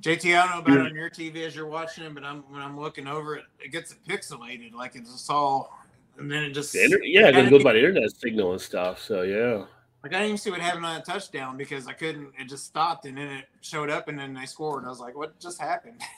JT, 0.00 0.36
I 0.36 0.46
don't 0.46 0.66
know 0.66 0.72
about 0.72 0.86
on 0.86 0.94
your 0.94 1.10
TV 1.10 1.46
as 1.46 1.54
you're 1.54 1.66
watching 1.66 2.04
it, 2.04 2.14
but 2.14 2.24
I'm 2.24 2.42
when 2.50 2.60
I'm 2.60 2.78
looking 2.78 3.06
over 3.06 3.36
it, 3.36 3.44
it 3.60 3.72
gets 3.72 3.94
pixelated, 4.08 4.72
like 4.72 4.96
it's 4.96 5.12
just 5.12 5.30
all, 5.30 5.78
and 6.18 6.30
then 6.30 6.44
it 6.44 6.50
just 6.50 6.72
the 6.72 6.84
inter- 6.84 7.02
yeah, 7.02 7.28
it 7.28 7.50
goes 7.50 7.62
by 7.62 7.74
the 7.74 7.78
internet 7.78 8.10
signal 8.16 8.52
and 8.52 8.60
stuff. 8.60 9.00
So 9.02 9.22
yeah, 9.22 9.64
like 10.02 10.12
I 10.14 10.18
didn't 10.18 10.26
even 10.26 10.38
see 10.38 10.50
what 10.50 10.60
happened 10.60 10.86
on 10.86 11.00
a 11.00 11.04
touchdown 11.04 11.56
because 11.56 11.86
I 11.86 11.92
couldn't. 11.92 12.32
It 12.38 12.48
just 12.48 12.64
stopped, 12.64 13.04
and 13.04 13.16
then 13.16 13.28
it 13.28 13.44
showed 13.60 13.90
up, 13.90 14.08
and 14.08 14.18
then 14.18 14.34
they 14.34 14.46
scored. 14.46 14.84
I 14.84 14.88
was 14.88 15.00
like, 15.00 15.16
what 15.16 15.38
just 15.38 15.60
happened? 15.60 16.00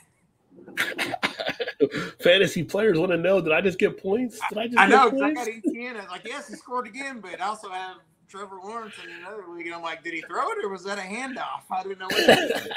Fantasy 2.23 2.63
players 2.63 2.99
want 2.99 3.13
to 3.13 3.19
know: 3.19 3.41
Did 3.41 3.53
I 3.53 3.61
just 3.61 3.79
get 3.79 4.01
points? 4.01 4.39
Did 4.49 4.59
I 4.59 4.67
just? 4.67 4.79
I 4.79 4.87
know. 4.87 5.09
I 5.23 5.33
got 5.33 5.49
Etienne. 5.49 5.97
I 5.97 6.01
was 6.01 6.11
like, 6.11 6.27
yes, 6.27 6.49
he 6.49 6.55
scored 6.55 6.87
again, 6.87 7.21
but 7.21 7.41
I 7.41 7.47
also 7.47 7.69
have 7.69 7.97
Trevor 8.35 8.59
Lawrence 8.65 8.95
in 9.05 9.11
another 9.21 9.45
league. 9.49 9.67
And 9.67 9.77
I'm 9.77 9.83
like, 9.83 10.03
did 10.03 10.13
he 10.13 10.21
throw 10.23 10.51
it 10.51 10.65
or 10.65 10.69
was 10.69 10.83
that 10.85 10.99
a 10.99 11.03
handoff? 11.03 11.63
I 11.71 11.83
didn't 11.85 12.01
know. 12.01 12.07
What 12.07 12.73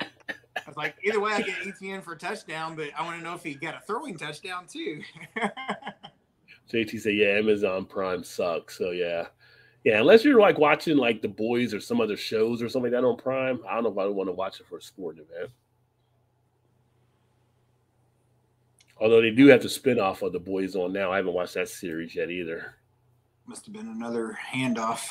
I 0.56 0.62
was 0.66 0.76
like, 0.76 0.96
either 1.04 1.20
way, 1.20 1.32
I 1.32 1.42
get 1.42 1.66
Etienne 1.66 2.00
for 2.00 2.14
a 2.14 2.18
touchdown, 2.18 2.74
but 2.74 2.88
I 2.96 3.04
want 3.04 3.18
to 3.18 3.22
know 3.22 3.34
if 3.34 3.42
he 3.42 3.54
got 3.54 3.74
a 3.74 3.80
throwing 3.80 4.16
touchdown 4.16 4.66
too. 4.66 5.02
JT 6.72 7.00
said, 7.02 7.14
"Yeah, 7.14 7.38
Amazon 7.38 7.84
Prime 7.84 8.24
sucks." 8.24 8.78
So 8.78 8.92
yeah, 8.92 9.26
yeah. 9.84 10.00
Unless 10.00 10.24
you're 10.24 10.40
like 10.40 10.58
watching 10.58 10.96
like 10.96 11.20
The 11.20 11.28
Boys 11.28 11.74
or 11.74 11.80
some 11.80 12.00
other 12.00 12.16
shows 12.16 12.62
or 12.62 12.70
something 12.70 12.90
like 12.90 13.02
that 13.02 13.06
on 13.06 13.18
Prime, 13.18 13.60
I 13.68 13.74
don't 13.74 13.84
know 13.84 13.92
if 13.92 13.98
I 13.98 14.06
would 14.06 14.16
want 14.16 14.28
to 14.28 14.32
watch 14.32 14.60
it 14.60 14.66
for 14.66 14.78
a 14.78 14.82
sporting 14.82 15.24
event. 15.30 15.50
Although 18.98 19.20
they 19.20 19.32
do 19.32 19.48
have 19.48 19.60
the 19.60 19.68
spinoff 19.68 20.22
of 20.22 20.32
The 20.32 20.40
Boys 20.40 20.74
on 20.74 20.94
now, 20.94 21.12
I 21.12 21.16
haven't 21.16 21.34
watched 21.34 21.54
that 21.54 21.68
series 21.68 22.14
yet 22.14 22.30
either. 22.30 22.76
Must 23.46 23.64
have 23.66 23.74
been 23.74 23.88
another 23.88 24.38
handoff. 24.52 25.06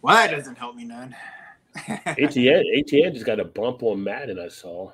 Well, 0.00 0.30
doesn't 0.30 0.56
help 0.56 0.74
me 0.74 0.84
none. 0.84 1.14
Etienne 2.06 2.64
Etienne 2.74 3.14
just 3.14 3.26
got 3.26 3.40
a 3.40 3.44
bump 3.44 3.82
on 3.82 4.02
Madden. 4.02 4.38
I 4.38 4.48
saw 4.48 4.92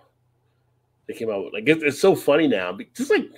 they 1.07 1.15
came 1.15 1.31
out 1.31 1.53
like 1.53 1.69
it's, 1.69 1.83
it's 1.83 2.01
so 2.01 2.15
funny 2.15 2.47
now. 2.47 2.77
Just 2.95 3.11
like 3.11 3.31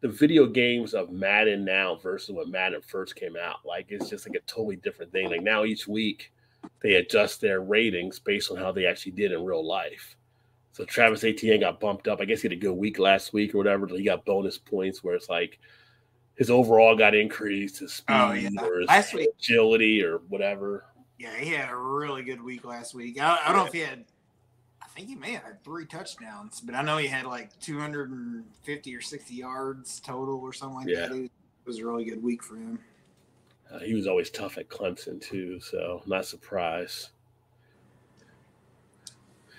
the 0.00 0.08
video 0.08 0.46
games 0.46 0.94
of 0.94 1.10
Madden 1.10 1.64
now 1.64 1.96
versus 1.96 2.34
when 2.34 2.50
Madden 2.50 2.80
first 2.82 3.16
came 3.16 3.36
out, 3.36 3.58
like 3.64 3.86
it's 3.88 4.08
just 4.08 4.28
like 4.28 4.36
a 4.36 4.46
totally 4.46 4.76
different 4.76 5.12
thing. 5.12 5.28
Like 5.28 5.42
now 5.42 5.64
each 5.64 5.88
week 5.88 6.32
they 6.82 6.94
adjust 6.94 7.40
their 7.40 7.60
ratings 7.60 8.18
based 8.18 8.50
on 8.50 8.56
how 8.56 8.72
they 8.72 8.86
actually 8.86 9.12
did 9.12 9.32
in 9.32 9.44
real 9.44 9.66
life. 9.66 10.16
So 10.72 10.84
Travis 10.84 11.24
Etienne 11.24 11.60
got 11.60 11.80
bumped 11.80 12.06
up. 12.06 12.20
I 12.20 12.24
guess 12.26 12.42
he 12.42 12.48
had 12.48 12.56
a 12.56 12.60
good 12.60 12.74
week 12.74 12.98
last 12.98 13.32
week 13.32 13.54
or 13.54 13.58
whatever. 13.58 13.86
He 13.86 14.04
got 14.04 14.24
bonus 14.24 14.58
points 14.58 15.02
where 15.02 15.14
it's 15.14 15.28
like 15.28 15.58
his 16.36 16.50
overall 16.50 16.96
got 16.96 17.14
increased, 17.14 17.78
his 17.78 17.94
speed 17.94 18.14
oh, 18.14 18.32
yeah. 18.32 18.50
or 18.62 18.80
his 18.80 19.28
agility 19.38 20.02
or 20.02 20.18
whatever. 20.28 20.84
Yeah, 21.18 21.34
he 21.38 21.50
had 21.50 21.70
a 21.70 21.76
really 21.76 22.22
good 22.22 22.42
week 22.42 22.64
last 22.64 22.94
week. 22.94 23.20
I, 23.20 23.38
I 23.42 23.48
don't 23.48 23.56
know 23.56 23.66
if 23.66 23.72
he 23.72 23.80
had. 23.80 24.04
I 24.82 24.86
think 24.88 25.08
he 25.08 25.14
may 25.14 25.32
have 25.32 25.42
had 25.42 25.64
three 25.64 25.86
touchdowns, 25.86 26.60
but 26.60 26.74
I 26.74 26.82
know 26.82 26.98
he 26.98 27.06
had 27.06 27.24
like 27.24 27.58
250 27.60 28.94
or 28.94 29.00
60 29.00 29.34
yards 29.34 30.00
total 30.00 30.40
or 30.40 30.52
something 30.52 30.76
like 30.76 30.88
yeah. 30.88 31.08
that. 31.08 31.12
It 31.12 31.30
was 31.66 31.78
a 31.78 31.86
really 31.86 32.04
good 32.04 32.22
week 32.22 32.42
for 32.42 32.56
him. 32.56 32.78
Uh, 33.70 33.80
he 33.80 33.94
was 33.94 34.06
always 34.06 34.30
tough 34.30 34.58
at 34.58 34.68
Clemson 34.68 35.20
too, 35.20 35.58
so 35.60 36.02
not 36.06 36.24
surprised. 36.24 37.08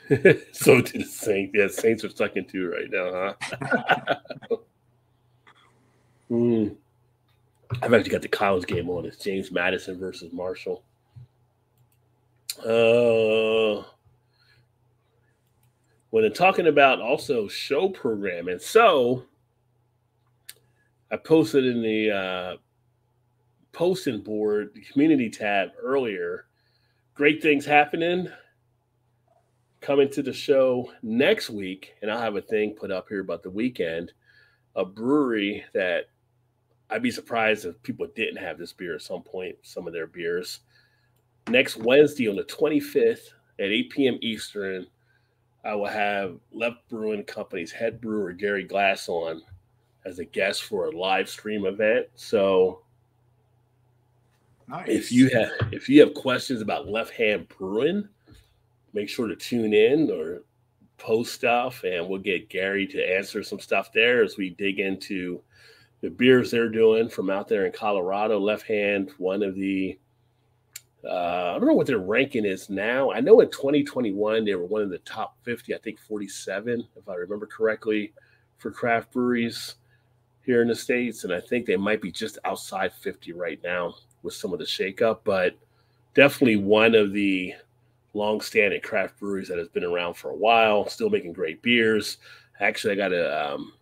so 0.53 0.81
did 0.81 1.01
the 1.01 1.03
Saints. 1.03 1.53
Yeah, 1.53 1.67
Saints 1.67 2.03
are 2.03 2.09
stuck 2.09 2.37
in 2.37 2.45
two 2.45 2.69
right 2.69 2.89
now, 2.89 3.35
huh? 3.51 4.15
mm. 6.29 6.75
I've 7.81 7.93
actually 7.93 8.11
got 8.11 8.21
the 8.21 8.27
college 8.27 8.65
game 8.65 8.89
on. 8.89 9.05
It's 9.05 9.17
James 9.17 9.51
Madison 9.51 9.99
versus 9.99 10.31
Marshall. 10.31 10.83
Uh, 12.59 13.83
when 16.09 16.23
they're 16.23 16.29
talking 16.29 16.67
about 16.67 17.01
also 17.01 17.47
show 17.47 17.89
programming, 17.89 18.59
so 18.59 19.23
I 21.11 21.17
posted 21.17 21.65
in 21.65 21.81
the 21.81 22.11
uh, 22.11 22.57
posting 23.73 24.21
board, 24.21 24.77
community 24.91 25.29
tab 25.29 25.69
earlier. 25.81 26.45
Great 27.13 27.41
things 27.41 27.65
happening 27.65 28.27
coming 29.81 30.09
to 30.09 30.21
the 30.23 30.33
show 30.33 30.91
next 31.03 31.49
week, 31.49 31.93
and 32.01 32.11
I'll 32.11 32.19
have 32.19 32.35
a 32.35 32.41
thing 32.41 32.71
put 32.71 32.91
up 32.91 33.07
here 33.07 33.21
about 33.21 33.43
the 33.43 33.49
weekend. 33.49 34.11
A 34.75 34.83
brewery 34.83 35.63
that 35.73 36.05
I'd 36.89 37.03
be 37.03 37.11
surprised 37.11 37.65
if 37.65 37.81
people 37.83 38.07
didn't 38.15 38.37
have 38.37 38.57
this 38.57 38.73
beer 38.73 38.95
at 38.95 39.01
some 39.01 39.21
point, 39.21 39.55
some 39.61 39.87
of 39.87 39.93
their 39.93 40.07
beers. 40.07 40.61
Next 41.49 41.77
Wednesday 41.77 42.29
on 42.29 42.35
the 42.35 42.43
25th 42.43 43.33
at 43.59 43.65
8 43.65 43.89
p.m. 43.89 44.17
Eastern, 44.21 44.87
I 45.65 45.75
will 45.75 45.87
have 45.87 46.37
Left 46.51 46.77
Brewing 46.89 47.23
Company's 47.23 47.71
head 47.71 47.99
brewer 47.99 48.31
Gary 48.31 48.63
Glass 48.63 49.09
on 49.09 49.41
as 50.05 50.19
a 50.19 50.25
guest 50.25 50.63
for 50.63 50.87
a 50.87 50.91
live 50.91 51.27
stream 51.27 51.65
event. 51.65 52.07
So 52.15 52.81
Nice. 54.69 54.87
if 54.87 55.11
you 55.11 55.29
have 55.29 55.49
if 55.71 55.87
you 55.89 56.01
have 56.01 56.13
questions 56.13 56.61
about 56.61 56.87
left 56.87 57.11
hand 57.11 57.47
brewing, 57.49 58.07
make 58.93 59.09
sure 59.09 59.27
to 59.27 59.35
tune 59.35 59.73
in 59.73 60.09
or 60.11 60.43
post 60.97 61.33
stuff 61.33 61.83
and 61.83 62.07
we'll 62.07 62.19
get 62.19 62.49
Gary 62.49 62.87
to 62.87 63.15
answer 63.15 63.43
some 63.43 63.59
stuff 63.59 63.91
there 63.93 64.23
as 64.23 64.37
we 64.37 64.49
dig 64.51 64.79
into 64.79 65.41
the 66.01 66.09
beers 66.09 66.51
they're 66.51 66.69
doing 66.69 67.09
from 67.09 67.29
out 67.29 67.47
there 67.47 67.65
in 67.65 67.71
Colorado. 67.71 68.39
Left 68.39 68.65
hand, 68.67 69.11
one 69.17 69.43
of 69.43 69.55
the 69.55 69.97
uh, 71.07 71.53
I 71.55 71.59
don't 71.59 71.67
know 71.67 71.73
what 71.73 71.87
their 71.87 71.99
ranking 71.99 72.45
is 72.45 72.69
now. 72.69 73.11
I 73.11 73.21
know 73.21 73.39
in 73.39 73.49
2021 73.49 74.43
they 74.43 74.55
were 74.55 74.65
one 74.65 74.81
of 74.81 74.89
the 74.89 74.97
top 74.99 75.37
50, 75.43 75.73
I 75.73 75.77
think 75.77 75.99
47, 75.99 76.85
if 76.95 77.07
I 77.07 77.15
remember 77.15 77.45
correctly, 77.45 78.13
for 78.57 78.71
craft 78.71 79.13
breweries 79.13 79.75
here 80.43 80.61
in 80.61 80.67
the 80.67 80.75
States. 80.75 81.23
And 81.23 81.31
I 81.31 81.39
think 81.39 81.65
they 81.65 81.77
might 81.77 82.01
be 82.01 82.11
just 82.11 82.39
outside 82.45 82.91
50 82.93 83.33
right 83.33 83.59
now 83.63 83.93
with 84.23 84.33
some 84.33 84.53
of 84.53 84.59
the 84.59 84.65
shakeup, 84.65 85.19
but 85.23 85.55
definitely 86.13 86.57
one 86.57 86.95
of 86.95 87.13
the 87.13 87.53
long-standing 88.13 88.81
craft 88.81 89.19
breweries 89.19 89.47
that 89.47 89.59
has 89.59 89.67
been 89.69 89.83
around 89.83 90.15
for 90.15 90.31
a 90.31 90.35
while, 90.35 90.89
still 90.89 91.09
making 91.09 91.33
great 91.33 91.61
beers. 91.61 92.17
Actually, 92.59 92.93
I 92.93 92.95
got 92.95 93.13
a 93.13 93.53
um, 93.53 93.73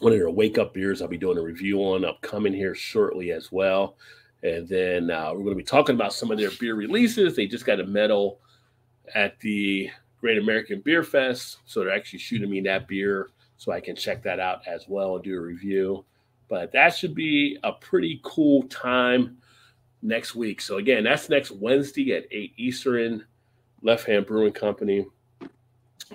one 0.00 0.12
of 0.12 0.18
their 0.18 0.30
wake 0.30 0.58
up 0.58 0.74
beers 0.74 1.02
I'll 1.02 1.08
be 1.08 1.18
doing 1.18 1.38
a 1.38 1.42
review 1.42 1.78
on 1.80 2.04
upcoming 2.04 2.52
here 2.52 2.74
shortly 2.74 3.32
as 3.32 3.50
well. 3.50 3.96
And 4.42 4.68
then 4.68 5.10
uh, 5.10 5.30
we're 5.32 5.44
going 5.44 5.50
to 5.50 5.54
be 5.56 5.62
talking 5.62 5.94
about 5.94 6.12
some 6.12 6.30
of 6.30 6.38
their 6.38 6.50
beer 6.58 6.74
releases. 6.74 7.36
They 7.36 7.46
just 7.46 7.64
got 7.64 7.80
a 7.80 7.86
medal 7.86 8.40
at 9.14 9.38
the 9.40 9.90
Great 10.20 10.38
American 10.38 10.80
Beer 10.80 11.02
Fest, 11.02 11.58
so 11.64 11.80
they're 11.80 11.94
actually 11.94 12.20
shooting 12.20 12.50
me 12.50 12.60
that 12.62 12.88
beer 12.88 13.30
so 13.56 13.72
I 13.72 13.80
can 13.80 13.94
check 13.94 14.22
that 14.24 14.40
out 14.40 14.66
as 14.66 14.86
well 14.88 15.14
and 15.14 15.24
do 15.24 15.36
a 15.36 15.40
review. 15.40 16.04
But 16.48 16.72
that 16.72 16.96
should 16.96 17.14
be 17.14 17.58
a 17.62 17.72
pretty 17.72 18.20
cool 18.24 18.64
time 18.64 19.38
next 20.02 20.34
week. 20.34 20.60
So 20.60 20.78
again, 20.78 21.04
that's 21.04 21.28
next 21.28 21.52
Wednesday 21.52 22.12
at 22.14 22.26
8 22.30 22.52
Eastern, 22.56 23.24
Left 23.82 24.06
Hand 24.06 24.26
Brewing 24.26 24.52
Company. 24.52 25.06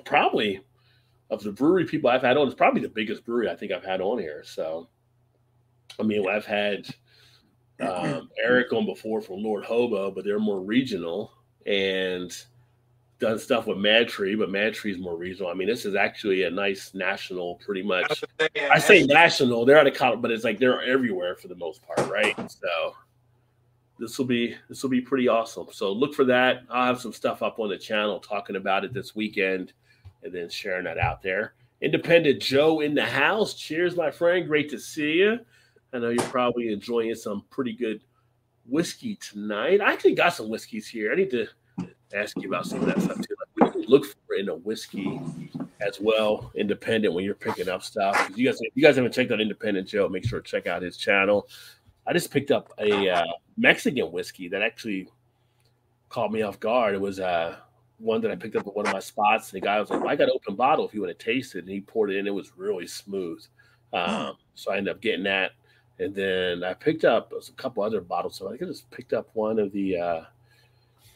Probably 0.04 0.62
of 1.30 1.44
the 1.44 1.52
brewery 1.52 1.86
people 1.86 2.10
I've 2.10 2.22
had 2.22 2.38
on, 2.38 2.48
it's 2.48 2.56
probably 2.56 2.82
the 2.82 2.90
biggest 2.90 3.26
brewery 3.26 3.50
I 3.50 3.56
think 3.56 3.72
I've 3.72 3.84
had 3.84 4.02
on 4.02 4.20
here. 4.20 4.44
So 4.46 4.88
I 6.00 6.04
mean, 6.04 6.28
I've 6.28 6.46
had 6.46 6.88
um, 7.82 8.30
Eric 8.44 8.74
on 8.74 8.86
before 8.86 9.22
from 9.22 9.44
Lord 9.44 9.64
Hobo, 9.64 10.12
but 10.12 10.24
they're 10.24 10.40
more 10.40 10.62
regional 10.62 11.32
and 11.66 12.32
done 13.20 13.40
stuff 13.40 13.66
with 13.66 13.78
Mad 13.78 14.08
Tree, 14.08 14.36
but 14.36 14.52
Mad 14.52 14.74
Tree 14.74 14.92
is 14.92 15.00
more 15.00 15.18
regional. 15.18 15.50
I 15.50 15.56
mean, 15.56 15.68
this 15.68 15.86
is 15.86 15.96
actually 15.96 16.44
a 16.44 16.52
nice 16.52 16.94
national, 16.94 17.56
pretty 17.56 17.82
much. 17.82 18.24
I 18.72 18.80
say 18.80 19.04
national, 19.06 19.66
they're 19.66 19.80
out 19.80 19.88
of 19.88 19.96
college, 19.96 20.22
but 20.22 20.32
it's 20.32 20.44
like 20.44 20.60
they're 20.60 20.82
everywhere 20.84 21.36
for 21.36 21.48
the 21.48 21.56
most 21.56 21.82
part, 21.82 22.10
right? 22.10 22.36
So 22.52 22.96
this 24.00 24.20
will 24.20 24.26
be 24.26 24.56
this 24.70 24.84
will 24.84 24.92
be 24.92 25.02
pretty 25.02 25.28
awesome. 25.28 25.68
So 25.72 25.92
look 25.92 26.14
for 26.14 26.26
that. 26.26 26.62
I'll 26.70 26.86
have 26.86 27.02
some 27.02 27.14
stuff 27.14 27.42
up 27.42 27.60
on 27.60 27.70
the 27.70 27.78
channel 27.78 28.20
talking 28.20 28.56
about 28.56 28.86
it 28.86 28.94
this 28.94 29.16
weekend 29.16 29.74
and 30.24 30.34
then 30.34 30.50
sharing 30.50 30.86
that 30.86 30.98
out 30.98 31.22
there. 31.22 31.54
Independent 31.82 32.42
Joe 32.42 32.80
in 32.80 32.96
the 32.96 33.06
house. 33.06 33.54
Cheers, 33.54 33.96
my 33.96 34.12
friend. 34.12 34.48
Great 34.48 34.70
to 34.70 34.80
see 34.80 35.14
you. 35.14 35.40
I 35.94 36.00
know 36.00 36.10
you're 36.10 36.24
probably 36.26 36.72
enjoying 36.72 37.14
some 37.16 37.44
pretty 37.50 37.74
good 37.74 38.02
whiskey 38.66 39.16
tonight. 39.16 39.82
I 39.82 39.94
actually 39.94 40.16
got 40.16 40.34
some 40.34 40.50
whiskeys 40.50 40.88
here. 40.88 41.12
I 41.12 41.16
need 41.16 41.32
to 41.32 41.48
ask 42.14 42.36
you 42.42 42.50
about 42.50 42.66
some 42.66 42.80
of 42.80 42.88
that 42.88 43.02
stuff 43.02 43.18
too. 43.18 43.36
Like, 43.40 43.50
what 43.68 43.74
do 43.74 43.80
you 43.80 43.88
look 43.88 44.06
for 44.06 44.36
in 44.36 44.50
a 44.50 44.56
whiskey 44.56 45.20
as 45.86 46.00
well, 46.00 46.52
independent 46.56 47.14
when 47.14 47.24
you're 47.24 47.36
picking 47.36 47.70
up 47.70 47.84
stuff. 47.84 48.32
You 48.36 48.48
guys, 48.48 48.60
you 48.74 48.84
guys 48.84 48.96
haven't 48.96 49.14
checked 49.14 49.32
out 49.32 49.40
Independent 49.40 49.88
Joe, 49.88 50.10
make 50.10 50.26
sure 50.26 50.42
to 50.42 50.50
check 50.50 50.68
out 50.68 50.82
his 50.82 50.98
channel. 50.98 51.48
I 52.06 52.14
just 52.14 52.32
picked 52.32 52.52
up 52.52 52.72
a 52.80 53.10
uh, 53.10 53.26
Mexican 53.58 54.12
whiskey 54.12 54.48
that 54.50 54.62
actually 54.62 55.10
caught 56.10 56.32
me 56.32 56.42
off 56.42 56.60
guard. 56.60 56.96
It 56.96 57.02
was 57.02 57.20
uh, 57.20 57.58
one 58.00 58.22
that 58.22 58.32
I 58.32 58.36
picked 58.36 58.56
up 58.56 58.68
at 58.68 58.76
one 58.76 58.86
of 58.86 58.94
my 58.94 59.00
spots. 59.00 59.52
And 59.52 59.62
the 59.62 59.66
guy 59.66 59.80
was 59.80 59.90
like, 59.90 60.00
well, 60.00 60.10
I 60.10 60.16
got 60.16 60.26
an 60.30 60.36
open 60.36 60.56
bottle 60.56 60.88
if 60.88 60.94
you 60.94 61.02
want 61.02 61.18
to 61.18 61.26
taste 61.26 61.56
it. 61.56 61.60
And 61.60 61.70
he 61.70 61.82
poured 61.82 62.12
it 62.12 62.18
in. 62.18 62.28
It 62.28 62.34
was 62.34 62.52
really 62.58 62.88
smooth. 62.88 63.44
Um, 63.94 64.38
so 64.56 64.72
I 64.72 64.78
ended 64.78 64.94
up 64.94 65.02
getting 65.02 65.24
that. 65.24 65.52
And 66.00 66.14
then 66.14 66.64
I 66.64 66.74
picked 66.74 67.06
up 67.06 67.34
a 67.34 67.52
couple 67.54 67.84
other 67.84 68.02
bottles. 68.02 68.36
So 68.36 68.48
I 68.48 68.52
think 68.52 68.64
I 68.64 68.66
just 68.66 68.90
picked 68.92 69.14
up 69.14 69.30
one 69.34 69.58
of 69.58 69.72
the, 69.72 69.98
uh, 69.98 70.24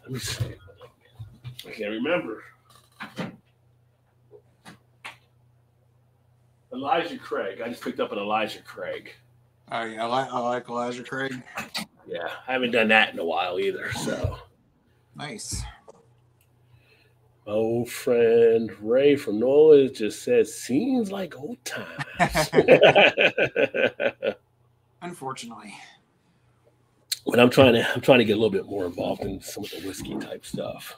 let 0.04 0.12
me 0.12 0.20
see. 0.20 0.56
I 1.68 1.72
can't 1.72 1.92
remember. 1.92 2.44
Elijah 6.74 7.18
Craig. 7.18 7.62
I 7.62 7.70
just 7.70 7.84
picked 7.84 8.00
up 8.00 8.12
an 8.12 8.18
Elijah 8.18 8.62
Craig. 8.62 9.14
Oh 9.72 9.84
yeah, 9.84 10.04
I 10.04 10.08
like 10.08 10.30
I 10.32 10.40
like 10.40 10.70
Elijah 10.70 11.04
Craig. 11.04 11.42
Yeah, 12.08 12.28
I 12.48 12.54
haven't 12.54 12.72
done 12.72 12.88
that 12.90 13.14
in 13.14 13.20
a 13.20 13.26
while 13.26 13.60
either. 13.60 13.92
So, 13.94 14.38
Nice. 15.16 15.64
My 17.46 17.54
old 17.54 17.90
friend 17.90 18.72
Ray 18.82 19.16
from 19.16 19.40
NOLA 19.40 19.90
just 19.90 20.24
said, 20.24 20.48
"Seems 20.48 21.12
like 21.12 21.38
old 21.38 21.58
times." 21.66 22.04
Unfortunately. 25.02 25.74
but 27.26 27.40
I'm 27.40 27.50
trying 27.50 27.74
to, 27.74 27.92
I'm 27.94 28.02
trying 28.02 28.20
to 28.20 28.26
get 28.26 28.34
a 28.34 28.36
little 28.36 28.52
bit 28.52 28.68
more 28.68 28.86
involved 28.86 29.24
in 29.24 29.42
some 29.42 29.64
of 29.64 29.72
the 29.72 29.82
whiskey 29.88 30.16
type 30.20 30.46
stuff. 30.46 30.96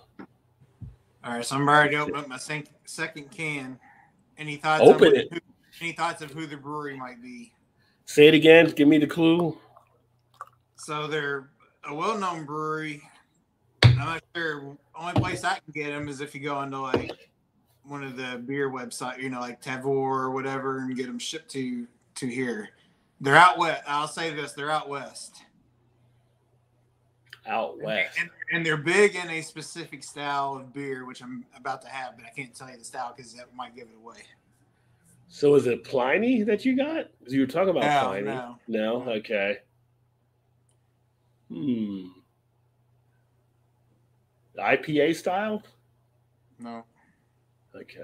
All 1.23 1.33
right, 1.33 1.45
so 1.45 1.55
I'm 1.55 1.67
ready 1.67 1.91
to 1.91 2.01
open 2.01 2.15
up 2.15 2.27
my 2.27 2.37
sec- 2.37 2.65
second 2.85 3.31
can. 3.31 3.79
Any 4.37 4.57
thoughts? 4.57 4.83
Open 4.83 5.09
on 5.09 5.15
it. 5.15 5.31
Who, 5.31 5.39
any 5.79 5.93
thoughts 5.93 6.21
of 6.21 6.31
who 6.31 6.45
the 6.45 6.57
brewery 6.57 6.97
might 6.97 7.21
be? 7.21 7.53
Say 8.05 8.27
it 8.27 8.33
again. 8.33 8.71
Give 8.71 8.89
me 8.89 8.97
the 8.97 9.07
clue. 9.07 9.57
So 10.75 11.07
they're 11.07 11.49
a 11.89 11.95
well-known 11.95 12.43
brewery. 12.43 13.01
I'm 14.04 14.10
not 14.16 14.24
sure. 14.36 14.78
Only 14.95 15.14
place 15.14 15.43
I 15.43 15.56
can 15.60 15.72
get 15.74 15.88
them 15.91 16.08
is 16.10 16.20
if 16.22 16.36
you 16.36 16.41
go 16.41 16.62
into 16.62 16.80
like 16.80 17.30
one 17.84 18.04
of 18.04 18.18
the 18.18 18.41
beer 18.45 18.70
website, 18.70 19.22
you 19.22 19.30
know, 19.30 19.39
like 19.39 19.62
Tavour 19.62 19.86
or 19.86 20.32
whatever, 20.32 20.80
and 20.80 20.95
get 20.95 21.08
them 21.08 21.20
shipped 21.20 21.49
to 21.51 21.88
to 22.16 22.28
here. 22.28 22.70
They're 23.22 23.36
out 23.36 23.58
west. 23.58 23.84
I'll 23.88 24.08
say 24.08 24.34
this: 24.34 24.51
they're 24.54 24.72
out 24.72 24.89
west, 24.89 25.41
Out 27.47 27.82
west. 27.82 28.18
and, 28.20 28.30
and 28.51 28.66
they're 28.66 28.76
big 28.78 29.16
in 29.16 29.30
a 29.30 29.41
specific 29.41 30.04
style 30.04 30.56
of 30.56 30.74
beer, 30.74 31.06
which 31.06 31.22
I'm 31.22 31.45
about 31.56 31.82
to 31.84 31.88
have, 31.88 32.18
but 32.18 32.26
I 32.26 32.30
can't 32.30 32.54
tell 32.54 32.70
you 32.70 32.78
the 32.78 32.84
style 32.84 33.14
because 33.16 33.34
that 33.34 33.56
might 33.56 33.76
give 33.76 33.88
it 33.88 33.95
away. 34.04 34.24
So 35.30 35.56
is 35.56 35.66
it 35.66 35.84
Pliny 35.86 36.43
that 36.43 36.66
you 36.66 36.76
got? 36.76 37.08
You 37.28 37.39
were 37.41 37.47
talking 37.47 37.70
about 37.70 37.84
No, 37.84 38.10
Pliny. 38.10 38.26
no. 38.26 38.58
No? 38.68 39.10
Okay. 39.14 39.60
Hmm. 41.49 42.08
IPA 44.62 45.16
style? 45.16 45.64
No, 46.60 46.86
Okay. 47.76 47.99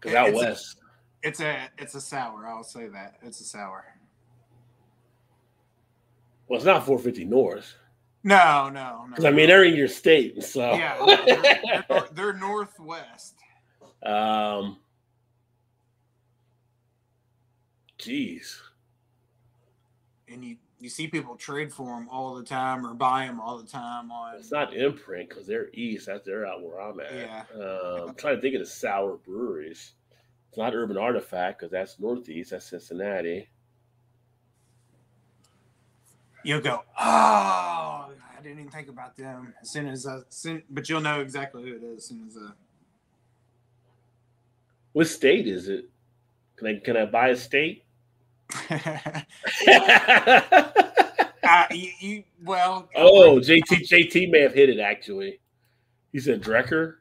Because 0.00 0.14
out 0.14 0.28
It's 0.30 0.36
a- 0.36 0.40
west. 0.40 0.76
it's 1.22 1.40
a 1.40 1.68
it's 1.78 1.94
a 1.94 2.00
sour. 2.00 2.46
I'll 2.48 2.64
say 2.64 2.88
that 2.88 3.16
it's 3.22 3.40
a 3.40 3.44
sour. 3.44 3.84
Well, 6.48 6.56
it's 6.56 6.64
not 6.66 6.86
450 6.86 7.26
North. 7.26 7.74
No, 8.24 8.68
no, 8.70 9.04
no. 9.04 9.06
Because 9.10 9.24
I 9.26 9.30
mean, 9.30 9.46
they're 9.48 9.64
in 9.64 9.74
your 9.76 9.88
state, 9.88 10.42
so. 10.42 10.72
yeah, 10.74 10.98
they're, 11.26 11.84
they're, 11.88 12.08
they're 12.12 12.32
northwest. 12.38 13.34
um. 14.02 14.78
Jeez. 17.98 18.56
and 20.28 20.42
you 20.42 20.56
you 20.80 20.88
see 20.88 21.06
people 21.06 21.36
trade 21.36 21.72
for 21.72 21.86
them 21.94 22.08
all 22.10 22.34
the 22.34 22.44
time 22.44 22.86
or 22.86 22.94
buy 22.94 23.26
them 23.26 23.40
all 23.40 23.58
the 23.58 23.66
time 23.68 24.10
on 24.10 24.36
It's 24.36 24.50
not 24.50 24.74
imprint 24.74 25.28
because 25.28 25.46
they're 25.46 25.68
east. 25.74 26.06
That's 26.06 26.24
they're 26.24 26.46
out 26.46 26.62
where 26.62 26.80
I'm 26.80 26.98
at. 27.00 27.12
Yeah. 27.14 27.42
Um, 27.54 28.08
I'm 28.08 28.14
trying 28.14 28.36
to 28.36 28.40
think 28.40 28.54
of 28.54 28.60
the 28.60 28.66
sour 28.66 29.16
breweries. 29.16 29.92
It's 30.48 30.58
not 30.58 30.74
Urban 30.74 30.96
Artifact 30.96 31.60
because 31.60 31.70
that's 31.70 32.00
northeast. 32.00 32.50
That's 32.50 32.66
Cincinnati. 32.66 33.48
you'll 36.42 36.60
go 36.60 36.82
oh 36.98 37.02
i 37.02 38.42
didn't 38.42 38.60
even 38.60 38.70
think 38.70 38.88
about 38.88 39.14
them 39.14 39.52
as 39.60 39.70
soon 39.70 39.86
as 39.86 40.06
i 40.06 40.18
soon, 40.30 40.62
but 40.70 40.88
you'll 40.88 41.00
know 41.00 41.20
exactly 41.20 41.62
who 41.62 41.76
it 41.76 41.82
is 41.82 41.98
as 41.98 42.04
soon 42.06 42.26
as 42.26 42.36
uh 42.36 42.50
What 44.92 45.06
state 45.06 45.46
is 45.46 45.68
it? 45.68 45.88
Can 46.56 46.66
I 46.68 46.80
can 46.82 46.96
I 46.96 47.04
buy 47.04 47.28
a 47.28 47.36
state? 47.36 47.84
Uh, 51.42 51.64
you, 51.72 51.90
you, 51.98 52.24
well. 52.44 52.88
oh, 52.96 53.36
JT 53.40 53.88
JT 53.88 54.30
may 54.30 54.40
have 54.40 54.54
hit 54.54 54.68
it 54.68 54.78
actually. 54.78 55.40
He 56.12 56.20
said 56.20 56.42
Drekker, 56.42 56.96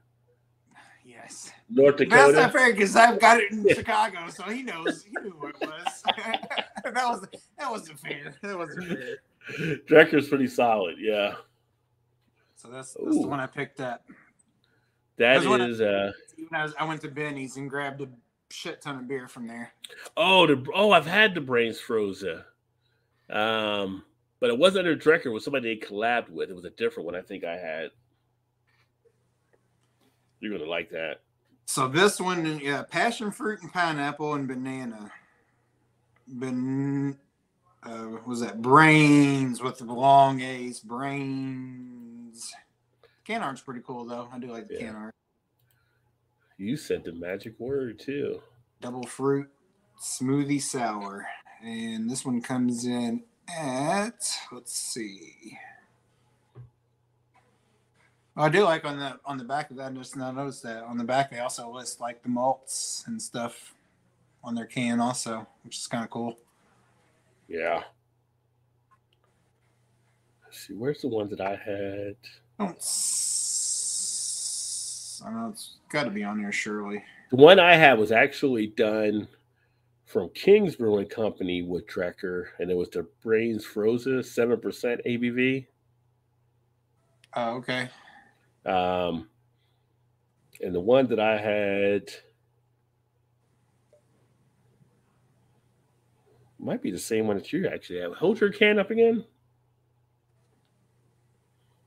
Yes. 1.03 1.51
North 1.69 1.97
But 1.97 2.09
That's 2.09 2.33
not 2.33 2.51
fair 2.53 2.71
because 2.73 2.95
I've 2.95 3.19
got 3.19 3.39
it 3.39 3.51
in 3.51 3.67
Chicago, 3.75 4.29
so 4.29 4.43
he 4.43 4.63
knows. 4.63 5.03
He 5.03 5.11
knew 5.21 5.31
what 5.31 5.55
it 5.61 5.67
was. 5.67 6.03
that 6.83 6.93
was 6.95 7.27
that 7.57 7.69
wasn't 7.71 7.99
fair. 7.99 8.35
That 8.41 8.57
wasn't 8.57 8.87
fair. 8.87 9.17
Drekker's 9.89 10.29
pretty 10.29 10.47
solid. 10.47 10.95
Yeah, 10.99 11.35
So 12.55 12.69
that's, 12.69 12.93
that's 12.93 13.21
the 13.21 13.27
one 13.27 13.39
I 13.39 13.47
picked 13.47 13.81
up. 13.81 14.03
That's 15.17 15.45
what 15.45 15.61
I- 15.61 15.65
uh 15.65 16.11
Even 16.37 16.53
I, 16.55 16.63
was, 16.63 16.73
I 16.79 16.85
went 16.85 17.01
to 17.01 17.09
Binny's 17.09 17.57
and 17.57 17.69
grabbed 17.69 18.01
a 18.01 18.07
shit 18.51 18.81
ton 18.81 18.97
of 18.97 19.07
beer 19.07 19.27
from 19.27 19.47
there. 19.47 19.73
Oh, 20.17 20.47
the 20.47 20.65
oh, 20.73 20.91
I've 20.91 21.05
had 21.05 21.35
the 21.35 21.41
brains 21.41 21.79
frozen. 21.79 22.43
Um, 23.29 24.03
but 24.39 24.49
it 24.49 24.57
wasn't 24.57 24.87
under 24.87 24.99
Drekker. 24.99 25.27
It 25.27 25.29
was 25.29 25.43
somebody 25.43 25.75
they 25.75 25.85
collabed 25.85 26.29
with. 26.29 26.49
It 26.49 26.55
was 26.55 26.65
a 26.65 26.71
different 26.71 27.05
one. 27.05 27.15
I 27.15 27.21
think 27.21 27.43
I 27.43 27.57
had. 27.57 27.91
You're 30.39 30.57
gonna 30.57 30.69
like 30.69 30.89
that. 30.91 31.21
So 31.65 31.87
this 31.87 32.19
one, 32.19 32.59
yeah, 32.59 32.83
passion 32.83 33.29
fruit 33.31 33.61
and 33.61 33.71
pineapple 33.71 34.33
and 34.33 34.47
banana. 34.47 35.11
Ben, 36.27 37.17
uh, 37.83 38.07
was 38.25 38.39
that 38.41 38.61
brains 38.61 39.61
with 39.61 39.77
the 39.77 39.85
long 39.85 40.41
A's? 40.41 40.79
Brains. 40.79 42.53
Can 43.25 43.43
art's 43.43 43.61
pretty 43.61 43.81
cool 43.85 44.05
though. 44.05 44.29
I 44.33 44.39
do 44.39 44.47
like 44.47 44.67
the 44.67 44.75
Yeah. 44.75 44.79
can 44.87 44.95
art. 44.95 45.15
You 46.59 46.75
said 46.75 47.05
the 47.05 47.13
magic 47.13 47.57
word 47.57 47.99
too. 47.99 48.41
Double 48.81 49.03
fruit 49.03 49.49
smoothie 49.97 50.61
sour, 50.61 51.25
and 51.63 52.09
this 52.09 52.25
one 52.25 52.41
comes 52.41 52.85
in 52.85 53.23
at 53.47 54.29
let's 54.51 54.73
see. 54.73 55.57
I 58.35 58.49
do 58.49 58.65
like 58.65 58.83
on 58.83 58.99
the 58.99 59.17
on 59.25 59.37
the 59.37 59.45
back 59.45 59.71
of 59.71 59.77
that. 59.77 59.93
Just 59.93 60.17
now 60.17 60.31
noticed 60.31 60.63
that 60.63 60.83
on 60.83 60.97
the 60.97 61.05
back 61.05 61.31
they 61.31 61.39
also 61.39 61.71
list 61.71 62.01
like 62.01 62.23
the 62.23 62.29
malts 62.29 63.05
and 63.07 63.21
stuff 63.21 63.73
on 64.43 64.53
their 64.53 64.65
can 64.65 64.99
also, 64.99 65.47
which 65.63 65.77
is 65.77 65.87
kind 65.87 66.03
of 66.03 66.09
cool. 66.09 66.37
Yeah. 67.47 67.83
Let's 70.43 70.67
see, 70.67 70.73
where's 70.73 71.01
the 71.01 71.07
ones 71.07 71.29
that 71.29 71.39
I 71.39 71.51
had? 71.51 72.17
I 72.59 72.65
Don't. 72.65 72.77
I 75.21 75.31
know 75.31 75.49
it's 75.49 75.78
got 75.89 76.03
to 76.03 76.11
be 76.11 76.23
on 76.23 76.41
there 76.41 76.51
surely. 76.51 77.03
The 77.31 77.35
one 77.35 77.59
I 77.59 77.75
had 77.75 77.99
was 77.99 78.11
actually 78.11 78.67
done 78.67 79.27
from 80.05 80.29
King's 80.29 80.75
Brewing 80.75 81.07
Company 81.07 81.61
with 81.61 81.87
Drekker, 81.87 82.45
and 82.59 82.71
it 82.71 82.77
was 82.77 82.89
the 82.89 83.07
Brains 83.21 83.65
Frozen, 83.65 84.23
seven 84.23 84.59
percent 84.59 85.01
ABV. 85.05 85.67
Oh, 87.35 87.55
okay. 87.57 87.89
Um, 88.65 89.29
and 90.61 90.73
the 90.73 90.79
one 90.79 91.07
that 91.07 91.19
I 91.19 91.37
had 91.37 92.09
might 96.57 96.81
be 96.81 96.91
the 96.91 96.99
same 96.99 97.27
one 97.27 97.37
that 97.37 97.53
you 97.53 97.67
actually 97.67 97.99
have. 98.01 98.13
Hold 98.15 98.39
your 98.39 98.51
can 98.51 98.79
up 98.79 98.91
again. 98.91 99.25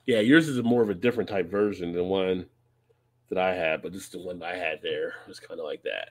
Yeah, 0.07 0.21
yours 0.21 0.49
is 0.49 0.63
more 0.63 0.83
of 0.83 0.91
a 0.91 0.95
different 0.95 1.29
type 1.29 1.51
version 1.51 1.93
than 1.93 2.07
one 2.07 2.47
that 3.33 3.43
I 3.43 3.55
had, 3.55 3.81
but 3.81 3.93
this 3.95 4.05
is 4.05 4.11
the 4.11 4.19
one 4.19 4.43
I 4.43 4.55
had 4.55 4.81
there. 4.83 5.15
It's 5.27 5.41
kind 5.41 5.59
of 5.59 5.65
like 5.65 5.83
that. 5.85 6.11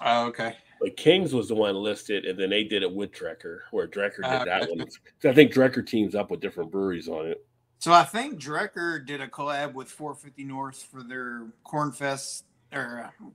Oh, 0.00 0.26
okay. 0.26 0.54
But 0.80 0.96
King's 0.96 1.34
was 1.34 1.48
the 1.48 1.54
one 1.56 1.74
listed, 1.74 2.24
and 2.24 2.38
then 2.38 2.50
they 2.50 2.62
did 2.62 2.82
it 2.84 2.92
with 2.92 3.10
Drekker, 3.10 3.60
where 3.72 3.88
Drekker 3.88 4.18
did 4.18 4.24
Ah, 4.24 4.44
that 4.44 4.70
one. 4.70 4.86
So 5.20 5.30
I 5.30 5.34
think 5.34 5.52
Drekker 5.52 5.84
teams 5.84 6.14
up 6.14 6.30
with 6.30 6.40
different 6.40 6.70
breweries 6.70 7.08
on 7.08 7.26
it. 7.26 7.44
So 7.80 7.92
I 7.92 8.04
think 8.04 8.40
Drekker 8.40 9.04
did 9.04 9.20
a 9.20 9.26
collab 9.26 9.72
with 9.74 9.88
450 9.88 10.44
North 10.44 10.82
for 10.84 11.02
their 11.02 11.46
Corn 11.64 11.90
Fest 11.90 12.44
or 12.72 13.06
uh, 13.06 13.26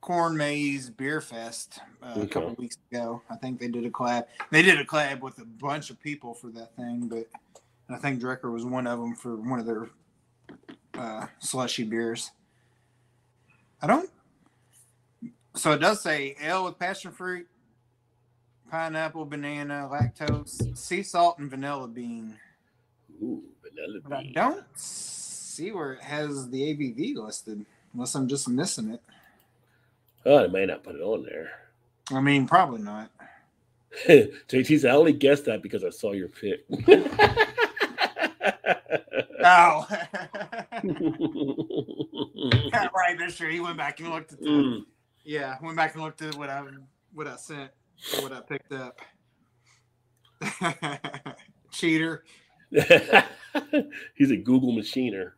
Corn 0.00 0.36
Maze 0.36 0.90
Beer 0.90 1.20
Fest 1.20 1.78
uh, 2.02 2.06
a 2.06 2.18
Okay. 2.20 2.26
couple 2.26 2.54
weeks 2.58 2.78
ago. 2.90 3.22
I 3.30 3.36
think 3.36 3.60
they 3.60 3.68
did 3.68 3.84
a 3.84 3.90
collab. 3.90 4.24
They 4.50 4.62
did 4.62 4.80
a 4.80 4.84
collab 4.84 5.20
with 5.20 5.38
a 5.38 5.44
bunch 5.44 5.90
of 5.90 6.00
people 6.00 6.34
for 6.34 6.48
that 6.48 6.74
thing, 6.76 7.06
but 7.08 7.28
I 7.88 7.98
think 7.98 8.20
Drekker 8.20 8.52
was 8.52 8.64
one 8.64 8.86
of 8.88 8.98
them 8.98 9.14
for 9.14 9.36
one 9.36 9.60
of 9.60 9.66
their 9.66 9.88
uh, 10.98 11.26
slushy 11.38 11.84
beers. 11.84 12.30
I 13.82 13.86
don't. 13.86 14.10
So 15.54 15.72
it 15.72 15.78
does 15.80 16.02
say 16.02 16.36
ale 16.42 16.64
with 16.64 16.78
passion 16.78 17.12
fruit, 17.12 17.46
pineapple, 18.70 19.24
banana, 19.24 19.88
lactose, 19.90 20.76
sea 20.76 21.02
salt, 21.02 21.38
and 21.38 21.50
vanilla 21.50 21.88
bean. 21.88 22.36
Ooh, 23.22 23.42
vanilla 23.62 24.00
But 24.04 24.12
I 24.18 24.32
don't 24.34 24.64
see 24.74 25.72
where 25.72 25.94
it 25.94 26.02
has 26.02 26.50
the 26.50 26.60
ABV 26.60 27.16
listed, 27.16 27.64
unless 27.94 28.14
I'm 28.14 28.28
just 28.28 28.48
missing 28.48 28.90
it. 28.90 29.00
Oh, 30.26 30.42
they 30.42 30.48
may 30.48 30.66
not 30.66 30.82
put 30.84 30.96
it 30.96 31.02
on 31.02 31.22
there. 31.24 31.50
I 32.12 32.20
mean, 32.20 32.46
probably 32.46 32.82
not. 32.82 33.10
JT 34.06 34.80
said, 34.80 34.90
I 34.90 34.96
only 34.96 35.12
guessed 35.12 35.46
that 35.46 35.62
because 35.62 35.84
I 35.84 35.90
saw 35.90 36.12
your 36.12 36.28
pick. 36.28 36.64
Oh, 39.48 39.86
right. 42.74 43.16
That's 43.18 43.36
true. 43.36 43.50
He 43.50 43.60
went 43.60 43.76
back 43.76 44.00
and 44.00 44.10
looked 44.10 44.32
at 44.32 44.40
the. 44.40 44.48
Mm. 44.48 44.80
Yeah, 45.24 45.56
went 45.62 45.76
back 45.76 45.94
and 45.94 46.02
looked 46.02 46.22
at 46.22 46.34
what 46.36 46.50
I 46.50 46.64
what 47.14 47.28
I 47.28 47.36
sent, 47.36 47.70
what 48.20 48.32
I 48.32 48.40
picked 48.40 48.72
up. 48.72 49.00
Cheater. 51.72 52.24
He's 54.16 54.30
a 54.32 54.36
Google 54.36 54.72
machiner. 54.74 55.32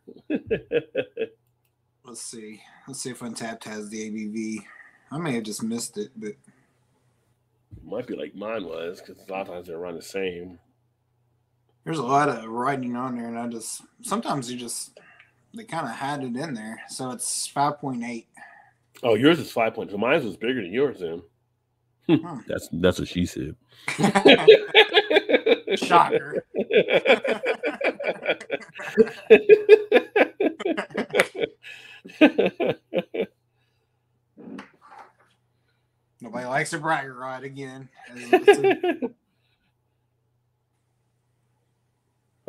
Let's 2.03 2.21
see. 2.23 2.61
Let's 2.87 3.01
see 3.01 3.11
if 3.11 3.19
Untappd 3.19 3.63
has 3.65 3.89
the 3.89 4.09
ABV. 4.09 4.65
I 5.11 5.17
may 5.19 5.35
have 5.35 5.43
just 5.43 5.63
missed 5.63 5.97
it, 5.97 6.11
but 6.17 6.33
Might 7.83 8.07
be 8.07 8.15
like 8.15 8.35
mine 8.35 8.65
was 8.65 9.01
because 9.01 9.23
a 9.27 9.31
lot 9.31 9.41
of 9.41 9.47
times 9.49 9.67
they're 9.67 9.77
run 9.77 9.95
the 9.95 10.01
same. 10.01 10.59
There's 11.89 11.97
a 11.97 12.03
lot 12.03 12.29
of 12.29 12.45
writing 12.45 12.95
on 12.95 13.15
there, 13.15 13.25
and 13.25 13.39
I 13.39 13.47
just 13.47 13.81
sometimes 14.03 14.51
you 14.51 14.59
just 14.59 14.99
they 15.55 15.63
kind 15.63 15.87
of 15.87 15.95
had 15.95 16.21
it 16.21 16.35
in 16.35 16.53
there. 16.53 16.79
So 16.87 17.09
it's 17.09 17.47
five 17.47 17.79
point 17.79 18.03
eight. 18.03 18.27
Oh, 19.01 19.15
yours 19.15 19.39
is 19.39 19.51
five 19.51 19.73
points. 19.73 19.91
So 19.91 19.97
mine 19.97 20.23
was 20.23 20.37
bigger 20.37 20.61
than 20.61 20.71
yours 20.71 20.99
then. 20.99 21.23
Hmm. 22.07 22.41
that's 22.47 22.69
that's 22.73 22.99
what 22.99 23.07
she 23.07 23.25
said. 23.25 23.55
Shocker. 25.79 26.45
Nobody 36.21 36.45
likes 36.45 36.71
a 36.73 36.77
bragger 36.77 37.15
rod 37.15 37.43
again. 37.43 37.89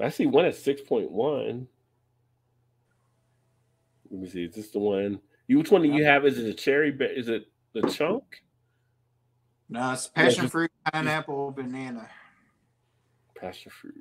I 0.01 0.09
see 0.09 0.27
one 0.27 0.45
at 0.45 0.55
six 0.55 0.81
point 0.81 1.11
one. 1.11 1.69
Let 4.11 4.21
me 4.21 4.29
see. 4.29 4.45
Is 4.45 4.55
this 4.55 4.71
the 4.71 4.79
one? 4.79 5.21
You 5.47 5.59
which 5.59 5.71
one 5.71 5.83
do 5.83 5.89
you 5.89 6.05
have? 6.05 6.25
Is 6.25 6.39
it 6.39 6.47
a 6.49 6.55
cherry? 6.55 6.97
Is 7.01 7.29
it 7.29 7.47
the 7.73 7.83
chunk? 7.83 8.25
No, 9.69 9.93
it's 9.93 10.09
passion 10.09 10.43
just- 10.43 10.53
fruit, 10.53 10.71
pineapple, 10.93 11.53
banana. 11.53 12.09
Passion 13.37 13.71
fruit. 13.71 13.95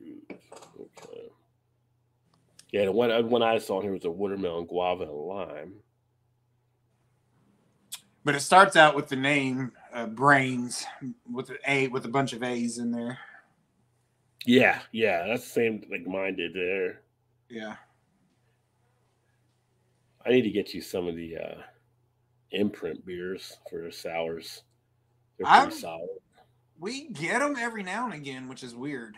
Okay. 0.79 1.29
Yeah, 2.71 2.85
the 2.85 2.91
one 2.91 3.11
uh, 3.11 3.21
one 3.21 3.41
I 3.43 3.57
saw 3.57 3.81
here 3.81 3.93
was 3.93 4.05
a 4.05 4.11
watermelon, 4.11 4.65
guava, 4.65 5.03
and 5.03 5.11
lime. 5.11 5.73
But 8.25 8.35
it 8.35 8.41
starts 8.41 8.75
out 8.75 8.95
with 8.95 9.07
the 9.07 9.15
name 9.15 9.71
uh, 9.93 10.07
Brains 10.07 10.85
with 11.31 11.49
an 11.49 11.57
A 11.67 11.87
with 11.87 12.05
a 12.05 12.09
bunch 12.09 12.33
of 12.33 12.43
A's 12.43 12.77
in 12.77 12.91
there. 12.91 13.17
Yeah, 14.45 14.79
yeah, 14.91 15.27
that's 15.27 15.43
the 15.43 15.49
same 15.49 15.83
like 15.91 16.07
mine 16.07 16.35
did 16.35 16.53
there. 16.53 17.01
Yeah. 17.49 17.75
I 20.25 20.29
need 20.29 20.43
to 20.43 20.49
get 20.51 20.73
you 20.73 20.81
some 20.81 21.07
of 21.07 21.15
the 21.15 21.37
uh 21.37 21.61
imprint 22.51 23.05
beers 23.05 23.57
for 23.69 23.83
the 23.83 23.91
sours. 23.91 24.63
They're 25.37 25.45
pretty 25.45 25.59
I'm- 25.59 25.71
solid. 25.71 26.09
We 26.79 27.09
get 27.09 27.39
them 27.39 27.57
every 27.59 27.83
now 27.83 28.05
and 28.05 28.13
again, 28.13 28.47
which 28.47 28.63
is 28.63 28.73
weird. 28.73 29.15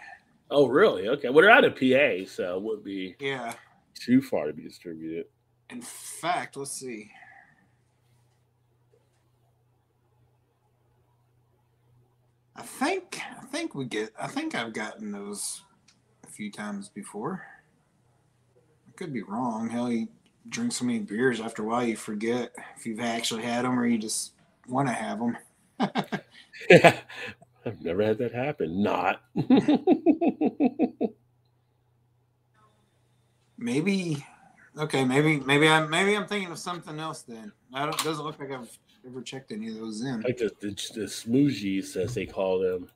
Oh, 0.50 0.68
really? 0.68 1.08
Okay. 1.08 1.30
Well, 1.30 1.42
they're 1.44 1.52
out 1.52 1.64
of 1.64 1.76
PA, 1.76 2.26
so 2.28 2.58
it 2.58 2.62
wouldn't 2.64 2.84
be 2.84 3.16
Yeah. 3.20 3.54
too 3.94 4.20
far 4.22 4.48
to 4.48 4.54
be 4.54 4.64
distributed. 4.64 5.28
In 5.70 5.82
fact, 5.84 6.58
let's 6.58 6.72
see. 6.72 7.12
I 12.62 12.64
think 12.64 13.20
I 13.42 13.46
think 13.48 13.74
we 13.74 13.86
get 13.86 14.14
I 14.22 14.28
think 14.28 14.54
I've 14.54 14.72
gotten 14.72 15.12
those 15.12 15.64
a 16.24 16.28
few 16.28 16.52
times 16.52 16.90
before. 16.90 17.44
I 18.88 18.92
could 18.96 19.12
be 19.12 19.24
wrong. 19.24 19.68
Hell, 19.68 19.92
you 19.92 20.10
drink 20.48 20.72
so 20.72 20.86
many 20.86 21.00
beers 21.00 21.42
after 21.42 21.64
a 21.64 21.66
while 21.66 21.84
you 21.84 21.96
forget 21.98 22.52
if 22.78 22.86
you've 22.86 23.00
actually 23.00 23.42
had 23.42 23.66
them 23.66 23.80
or 23.80 23.88
you 23.88 23.98
just 23.98 24.34
want 24.68 24.88
to 24.90 24.94
have 24.94 25.18
them. 25.18 25.38
yeah, 26.70 27.00
I've 27.66 27.82
never 27.82 28.04
had 28.04 28.20
that 28.20 28.36
happen. 28.36 28.84
Not. 28.84 29.24
maybe. 33.58 34.24
Okay, 34.78 35.04
maybe 35.04 35.40
maybe 35.42 35.68
I'm 35.68 35.90
maybe 35.90 36.16
I'm 36.16 36.28
thinking 36.28 36.52
of 36.52 36.58
something 36.58 36.98
else. 37.00 37.24
Then 37.24 37.52
I 37.74 37.86
don't. 37.86 38.04
Doesn't 38.04 38.24
look 38.24 38.40
like 38.40 38.52
I've 38.52 38.78
ever 39.06 39.22
checked 39.22 39.52
any 39.52 39.68
of 39.70 39.76
those 39.76 40.02
in. 40.02 40.22
Like 40.22 40.38
the 40.38 40.52
the, 40.62 40.70
the 40.70 41.06
smoothies, 41.08 41.98
as 41.98 42.14
they 42.14 42.26
call 42.26 42.60
them. 42.60 42.90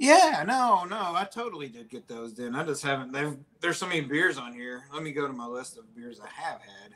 Yeah, 0.00 0.44
no, 0.46 0.84
no, 0.84 0.96
I 1.14 1.28
totally 1.30 1.68
did 1.68 1.90
get 1.90 2.08
those. 2.08 2.32
Then 2.34 2.54
I 2.54 2.64
just 2.64 2.82
haven't. 2.82 3.12
There's 3.60 3.76
so 3.76 3.86
many 3.86 4.00
beers 4.00 4.38
on 4.38 4.54
here. 4.54 4.84
Let 4.94 5.02
me 5.02 5.12
go 5.12 5.26
to 5.26 5.32
my 5.32 5.46
list 5.46 5.76
of 5.76 5.94
beers 5.94 6.18
I 6.20 6.28
have 6.40 6.62
had. 6.62 6.94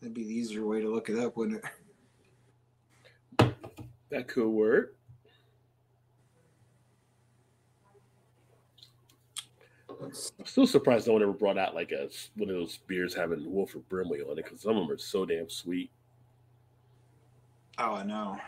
That'd 0.00 0.12
be 0.12 0.24
the 0.24 0.34
easier 0.34 0.66
way 0.66 0.82
to 0.82 0.92
look 0.92 1.08
it 1.08 1.18
up, 1.18 1.38
wouldn't 1.38 1.64
it? 3.38 3.54
That 4.10 4.28
could 4.28 4.48
work. 4.48 4.97
Still 10.44 10.66
surprised 10.66 11.06
no 11.06 11.14
one 11.14 11.22
ever 11.22 11.32
brought 11.32 11.58
out 11.58 11.74
like 11.74 11.92
a 11.92 12.08
one 12.36 12.50
of 12.50 12.56
those 12.56 12.78
beers 12.86 13.14
having 13.14 13.52
Wilford 13.52 13.88
Brimley 13.88 14.20
on 14.20 14.38
it 14.38 14.44
because 14.44 14.60
some 14.60 14.76
of 14.76 14.86
them 14.86 14.94
are 14.94 14.98
so 14.98 15.24
damn 15.24 15.48
sweet. 15.48 15.90
Oh, 17.78 17.94
I 17.94 18.02
know. 18.04 18.38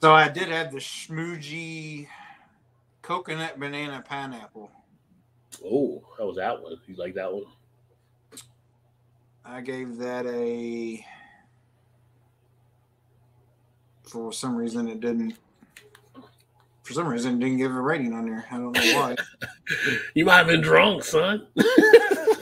So 0.00 0.12
I 0.12 0.28
did 0.28 0.48
have 0.48 0.72
the 0.72 0.78
Schmoojee 0.78 2.08
coconut 3.02 3.58
banana 3.58 4.04
pineapple. 4.06 4.70
Oh, 5.64 6.02
how 6.18 6.26
was 6.26 6.36
that 6.36 6.60
one? 6.60 6.76
You 6.86 6.96
like 6.96 7.14
that 7.14 7.32
one? 7.32 7.44
I 9.44 9.60
gave 9.60 9.96
that 9.98 10.26
a. 10.26 11.04
For 14.04 14.32
some 14.32 14.56
reason, 14.56 14.88
it 14.88 15.00
didn't. 15.00 15.38
For 16.92 16.96
some 16.96 17.08
reason, 17.08 17.38
didn't 17.38 17.56
give 17.56 17.74
a 17.74 17.80
rating 17.80 18.12
on 18.12 18.26
there. 18.26 18.44
I 18.50 18.58
don't 18.58 18.72
know 18.72 18.94
why. 18.94 19.16
you 20.14 20.26
might 20.26 20.36
have 20.36 20.46
been 20.46 20.60
drunk, 20.60 21.02
son. 21.04 21.46
oh, 21.56 22.34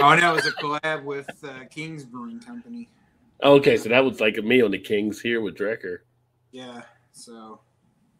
no, 0.00 0.32
it 0.32 0.36
was 0.36 0.46
a 0.46 0.52
collab 0.52 1.04
with 1.04 1.28
uh, 1.44 1.64
King's 1.70 2.02
Brewing 2.06 2.40
Company. 2.40 2.88
Okay, 3.42 3.76
so 3.76 3.90
that 3.90 4.02
was 4.02 4.20
like 4.20 4.38
a 4.38 4.42
me 4.42 4.62
on 4.62 4.70
the 4.70 4.78
Kings 4.78 5.20
here 5.20 5.42
with 5.42 5.54
Drekker. 5.54 5.98
Yeah. 6.50 6.80
So, 7.12 7.60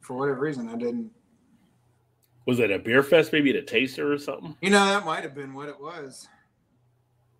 for 0.00 0.18
whatever 0.18 0.40
reason, 0.40 0.68
I 0.68 0.76
didn't. 0.76 1.12
Was 2.44 2.58
it 2.58 2.70
a 2.70 2.78
beer 2.78 3.02
fest, 3.02 3.32
maybe 3.32 3.56
a 3.56 3.62
taster 3.62 4.12
or 4.12 4.18
something? 4.18 4.54
You 4.60 4.68
know, 4.68 4.84
that 4.84 5.06
might 5.06 5.22
have 5.22 5.34
been 5.34 5.54
what 5.54 5.70
it 5.70 5.80
was. 5.80 6.28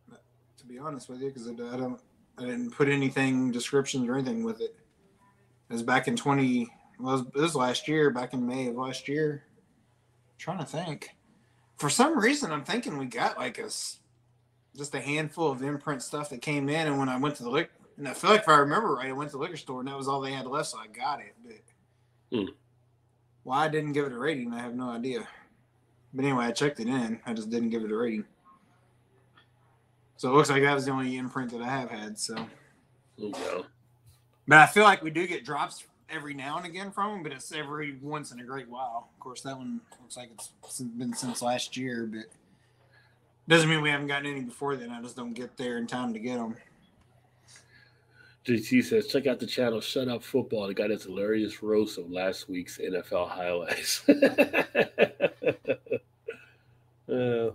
But, 0.09 0.23
to 0.57 0.65
be 0.65 0.79
honest 0.79 1.11
with 1.11 1.21
you, 1.21 1.29
because 1.29 1.47
I 1.47 1.77
don't, 1.77 2.01
I 2.39 2.47
didn't 2.47 2.71
put 2.71 2.89
anything 2.89 3.53
descriptions 3.53 4.09
or 4.09 4.15
anything 4.15 4.45
with 4.45 4.63
it. 4.63 4.75
It 5.69 5.73
was 5.75 5.83
back 5.83 6.09
in 6.09 6.17
twenty. 6.17 6.71
It 7.01 7.35
was 7.35 7.55
last 7.55 7.87
year, 7.87 8.11
back 8.11 8.35
in 8.35 8.47
May 8.47 8.69
of 8.69 8.77
last 8.77 9.09
year. 9.09 9.45
I'm 9.47 10.39
trying 10.39 10.59
to 10.59 10.65
think. 10.65 11.11
For 11.77 11.89
some 11.89 12.19
reason, 12.19 12.51
I'm 12.51 12.65
thinking 12.65 12.99
we 12.99 13.07
got 13.07 13.39
like 13.39 13.59
a 13.59 13.71
just 14.77 14.95
a 14.95 15.01
handful 15.01 15.51
of 15.51 15.63
imprint 15.63 16.03
stuff 16.03 16.31
that 16.31 16.43
came 16.43 16.69
in, 16.69 16.87
and 16.89 16.99
when 16.99 17.09
I 17.09 17.17
went 17.17 17.37
to 17.37 17.45
the 17.45 17.51
liquor, 17.51 17.71
and 17.99 18.09
I 18.09 18.15
feel 18.15 18.31
like 18.31 18.43
if 18.43 18.49
I 18.49 18.59
remember 18.59 18.95
right, 18.95 19.09
I 19.09 19.13
went 19.13 19.31
to 19.31 19.37
the 19.37 19.43
liquor 19.43 19.57
store 19.57 19.81
and 19.81 19.89
that 19.89 19.97
was 19.97 20.09
all 20.09 20.21
they 20.21 20.33
had 20.33 20.47
left, 20.47 20.69
so 20.69 20.79
I 20.79 20.87
got 20.87 21.21
it. 21.21 21.35
But 21.45 22.37
hmm. 22.37 22.47
why 23.43 23.65
I 23.65 23.69
didn't 23.69 23.93
give 23.93 24.07
it 24.07 24.13
a 24.13 24.19
rating, 24.19 24.53
I 24.53 24.61
have 24.61 24.75
no 24.75 24.89
idea. 24.91 25.27
But 26.15 26.25
anyway, 26.25 26.47
I 26.47 26.53
checked 26.53 26.81
it 26.81 26.87
in. 26.87 27.21
I 27.27 27.35
just 27.35 27.51
didn't 27.51 27.71
give 27.71 27.83
it 27.83 27.91
a 27.91 27.97
rating. 27.97 28.25
So 30.17 30.31
it 30.31 30.35
looks 30.35 30.49
like 30.49 30.63
that 30.63 30.75
was 30.75 30.87
the 30.87 30.93
only 30.93 31.17
imprint 31.17 31.51
that 31.51 31.61
I 31.61 31.69
have 31.69 31.91
had. 31.91 32.19
So, 32.19 32.35
okay. 33.21 33.65
but 34.47 34.59
I 34.59 34.67
feel 34.67 34.85
like 34.85 35.03
we 35.03 35.11
do 35.11 35.27
get 35.27 35.45
drops 35.45 35.85
every 36.11 36.35
now 36.35 36.57
and 36.57 36.67
again 36.67 36.91
from 36.91 37.13
them, 37.13 37.23
but 37.23 37.33
it's 37.33 37.53
every 37.53 37.97
once 38.03 38.33
in 38.33 38.41
a 38.41 38.45
great 38.45 38.69
while. 38.69 39.11
Of 39.13 39.21
course, 39.21 39.43
that 39.43 39.57
one 39.57 39.81
looks 40.01 40.17
like 40.17 40.31
it's 40.33 40.81
been 40.81 41.15
since 41.15 41.43
last 41.43 41.77
year, 41.77 42.09
but 42.11 42.25
doesn't 43.49 43.69
mean 43.69 43.83
we 43.83 43.91
haven't 43.91 44.09
gotten 44.09 44.27
any 44.27 44.43
before 44.43 44.77
then. 44.77 44.91
I 44.91 45.03
just 45.03 45.17
don't 45.17 45.35
get 45.35 45.57
there 45.57 45.79
in 45.79 45.87
time 45.87 46.13
to 46.13 46.19
get 46.19 46.37
them. 46.37 46.57
JT 48.47 48.85
says, 48.85 49.07
check 49.09 49.27
out 49.27 49.41
the 49.41 49.47
channel 49.47 49.81
Shut 49.81 50.09
Up 50.09 50.23
Football. 50.23 50.69
They 50.69 50.75
got 50.75 50.91
its 50.91 51.05
hilarious 51.05 51.63
roast 51.63 51.99
of 51.99 52.11
last 52.11 52.49
week's 52.49 52.79
NFL 52.79 53.29
highlights. 53.29 54.09
uh, 57.13 57.51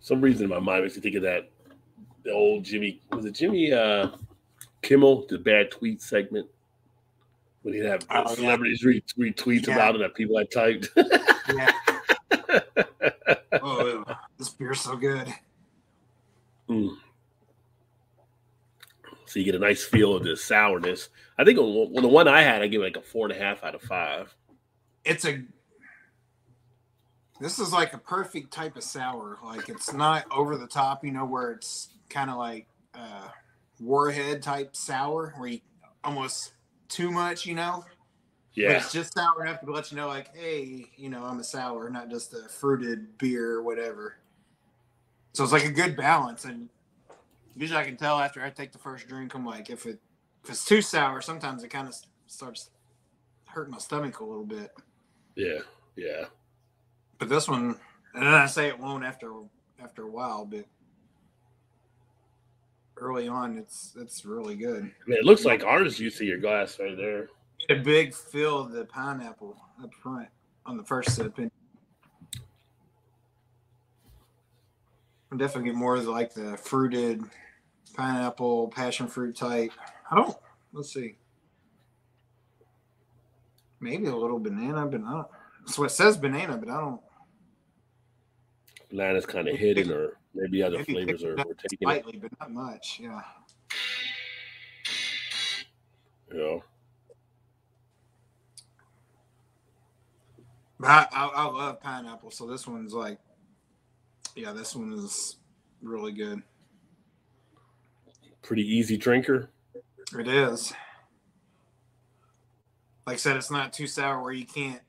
some 0.00 0.20
reason 0.20 0.44
in 0.44 0.50
my 0.50 0.58
mind 0.58 0.82
makes 0.82 0.96
me 0.96 1.02
think 1.02 1.16
of 1.16 1.22
that 1.22 1.48
the 2.24 2.32
old 2.32 2.64
Jimmy 2.64 3.00
was 3.10 3.24
it 3.24 3.32
Jimmy 3.32 3.72
uh, 3.72 4.08
Kimmel, 4.82 5.26
the 5.28 5.38
bad 5.38 5.70
tweet 5.70 6.02
segment 6.02 6.48
when 7.62 7.74
he'd 7.74 7.84
have 7.84 8.04
oh, 8.10 8.34
celebrities 8.34 8.84
yeah. 8.84 9.00
retweets 9.18 9.66
yeah. 9.66 9.74
about 9.74 9.94
it 9.94 9.98
that 9.98 10.14
people 10.14 10.36
had 10.36 10.50
typed. 10.50 10.90
yeah. 11.54 11.72
oh, 13.62 14.04
this 14.38 14.50
beer's 14.50 14.80
so 14.80 14.96
good. 14.96 15.32
Mm. 16.68 16.96
So 19.26 19.38
you 19.38 19.44
get 19.44 19.54
a 19.54 19.58
nice 19.58 19.84
feel 19.84 20.14
of 20.16 20.24
the 20.24 20.36
sourness. 20.36 21.08
I 21.38 21.44
think 21.44 21.56
the 21.56 21.64
one 21.64 22.28
I 22.28 22.42
had, 22.42 22.62
I 22.62 22.66
give 22.66 22.82
like 22.82 22.96
a 22.96 23.02
four 23.02 23.26
and 23.26 23.34
a 23.34 23.42
half 23.42 23.64
out 23.64 23.74
of 23.74 23.82
five. 23.82 24.34
It's 25.04 25.24
a. 25.24 25.42
This 27.40 27.58
is 27.58 27.72
like 27.72 27.94
a 27.94 27.98
perfect 27.98 28.52
type 28.52 28.76
of 28.76 28.82
sour. 28.82 29.38
Like 29.42 29.68
it's 29.68 29.92
not 29.92 30.26
over 30.30 30.56
the 30.56 30.66
top, 30.66 31.04
you 31.04 31.12
know, 31.12 31.24
where 31.24 31.50
it's 31.52 31.88
kind 32.08 32.30
of 32.30 32.36
like 32.36 32.66
uh, 32.94 33.28
warhead 33.82 34.42
type 34.42 34.76
sour, 34.76 35.34
where 35.36 35.48
you 35.48 35.60
almost 36.04 36.52
too 36.88 37.10
much, 37.10 37.46
you 37.46 37.54
know. 37.54 37.84
Yeah. 38.54 38.68
But 38.68 38.76
it's 38.78 38.92
just 38.92 39.14
sour 39.14 39.44
enough 39.44 39.60
to 39.60 39.70
let 39.70 39.90
you 39.90 39.96
know, 39.96 40.08
like, 40.08 40.34
hey, 40.36 40.86
you 40.96 41.08
know, 41.08 41.24
I'm 41.24 41.38
a 41.38 41.44
sour, 41.44 41.88
not 41.88 42.10
just 42.10 42.34
a 42.34 42.48
fruited 42.48 43.16
beer 43.18 43.52
or 43.52 43.62
whatever. 43.62 44.16
So 45.32 45.42
it's 45.42 45.52
like 45.52 45.64
a 45.64 45.70
good 45.70 45.96
balance, 45.96 46.44
and 46.44 46.68
usually 47.56 47.80
I 47.80 47.84
can 47.84 47.96
tell 47.96 48.18
after 48.18 48.42
I 48.42 48.50
take 48.50 48.72
the 48.72 48.78
first 48.78 49.08
drink. 49.08 49.34
I'm 49.34 49.46
like, 49.46 49.70
if 49.70 49.86
it 49.86 49.98
if 50.44 50.50
it's 50.50 50.64
too 50.64 50.82
sour, 50.82 51.20
sometimes 51.20 51.62
it 51.62 51.68
kind 51.68 51.88
of 51.88 51.94
starts 52.26 52.70
hurting 53.46 53.72
my 53.72 53.78
stomach 53.78 54.20
a 54.20 54.24
little 54.24 54.44
bit. 54.44 54.70
Yeah, 55.36 55.60
yeah. 55.96 56.26
But 57.18 57.28
this 57.28 57.48
one, 57.48 57.78
and 58.14 58.26
then 58.26 58.34
I 58.34 58.46
say 58.46 58.68
it 58.68 58.78
won't 58.78 59.04
after 59.04 59.32
after 59.82 60.02
a 60.02 60.10
while, 60.10 60.44
but 60.44 60.66
early 62.96 63.28
on, 63.28 63.58
it's 63.58 63.94
it's 63.98 64.24
really 64.24 64.54
good. 64.54 64.84
I 64.84 65.08
mean, 65.08 65.18
it 65.18 65.24
looks 65.24 65.44
like 65.44 65.64
ours. 65.64 65.98
You 65.98 66.10
see 66.10 66.26
your 66.26 66.38
glass 66.38 66.78
right 66.78 66.96
there. 66.96 67.28
Get 67.68 67.78
a 67.78 67.82
big 67.82 68.14
fill 68.14 68.60
of 68.60 68.72
the 68.72 68.84
pineapple 68.84 69.56
up 69.82 69.92
front 69.94 70.28
on 70.66 70.76
the 70.76 70.84
first 70.84 71.14
sip. 71.14 71.38
And 71.38 71.50
I'm 75.30 75.38
definitely 75.38 75.70
get 75.70 75.76
more 75.76 75.96
of 75.96 76.04
the, 76.04 76.10
like 76.10 76.34
the 76.34 76.56
fruited 76.56 77.22
pineapple, 77.94 78.68
passion 78.68 79.06
fruit 79.06 79.36
type. 79.36 79.72
I 80.10 80.16
don't. 80.16 80.36
Let's 80.72 80.92
see. 80.92 81.16
Maybe 83.80 84.06
a 84.06 84.14
little 84.14 84.38
banana, 84.38 84.86
but 84.86 85.00
not. 85.00 85.30
So 85.66 85.84
it 85.84 85.90
says 85.90 86.16
banana, 86.16 86.56
but 86.56 86.68
I 86.68 86.80
don't. 86.80 87.00
Banana's 88.90 89.26
kind 89.26 89.48
of 89.48 89.56
hidden, 89.56 89.90
or 89.90 90.18
maybe 90.34 90.62
other 90.62 90.78
maybe 90.78 90.92
flavors 90.94 91.24
are, 91.24 91.32
are 91.32 91.54
taking 91.54 91.78
slightly, 91.82 92.14
it. 92.16 92.22
but 92.22 92.32
not 92.40 92.50
much. 92.50 93.00
Yeah. 93.00 93.20
Yeah. 96.34 96.58
But 100.80 100.88
I, 100.88 101.06
I, 101.12 101.26
I 101.26 101.44
love 101.44 101.80
pineapple, 101.80 102.30
so 102.30 102.46
this 102.46 102.66
one's 102.66 102.92
like, 102.92 103.18
yeah, 104.34 104.52
this 104.52 104.74
one 104.74 104.92
is 104.92 105.36
really 105.82 106.12
good 106.12 106.42
pretty 108.42 108.62
easy 108.62 108.96
drinker. 108.96 109.48
It 110.18 110.28
is. 110.28 110.72
Like 113.06 113.14
I 113.14 113.16
said, 113.16 113.36
it's 113.36 113.50
not 113.50 113.72
too 113.72 113.86
sour 113.86 114.22
where 114.22 114.32
you 114.32 114.44
can't 114.44 114.82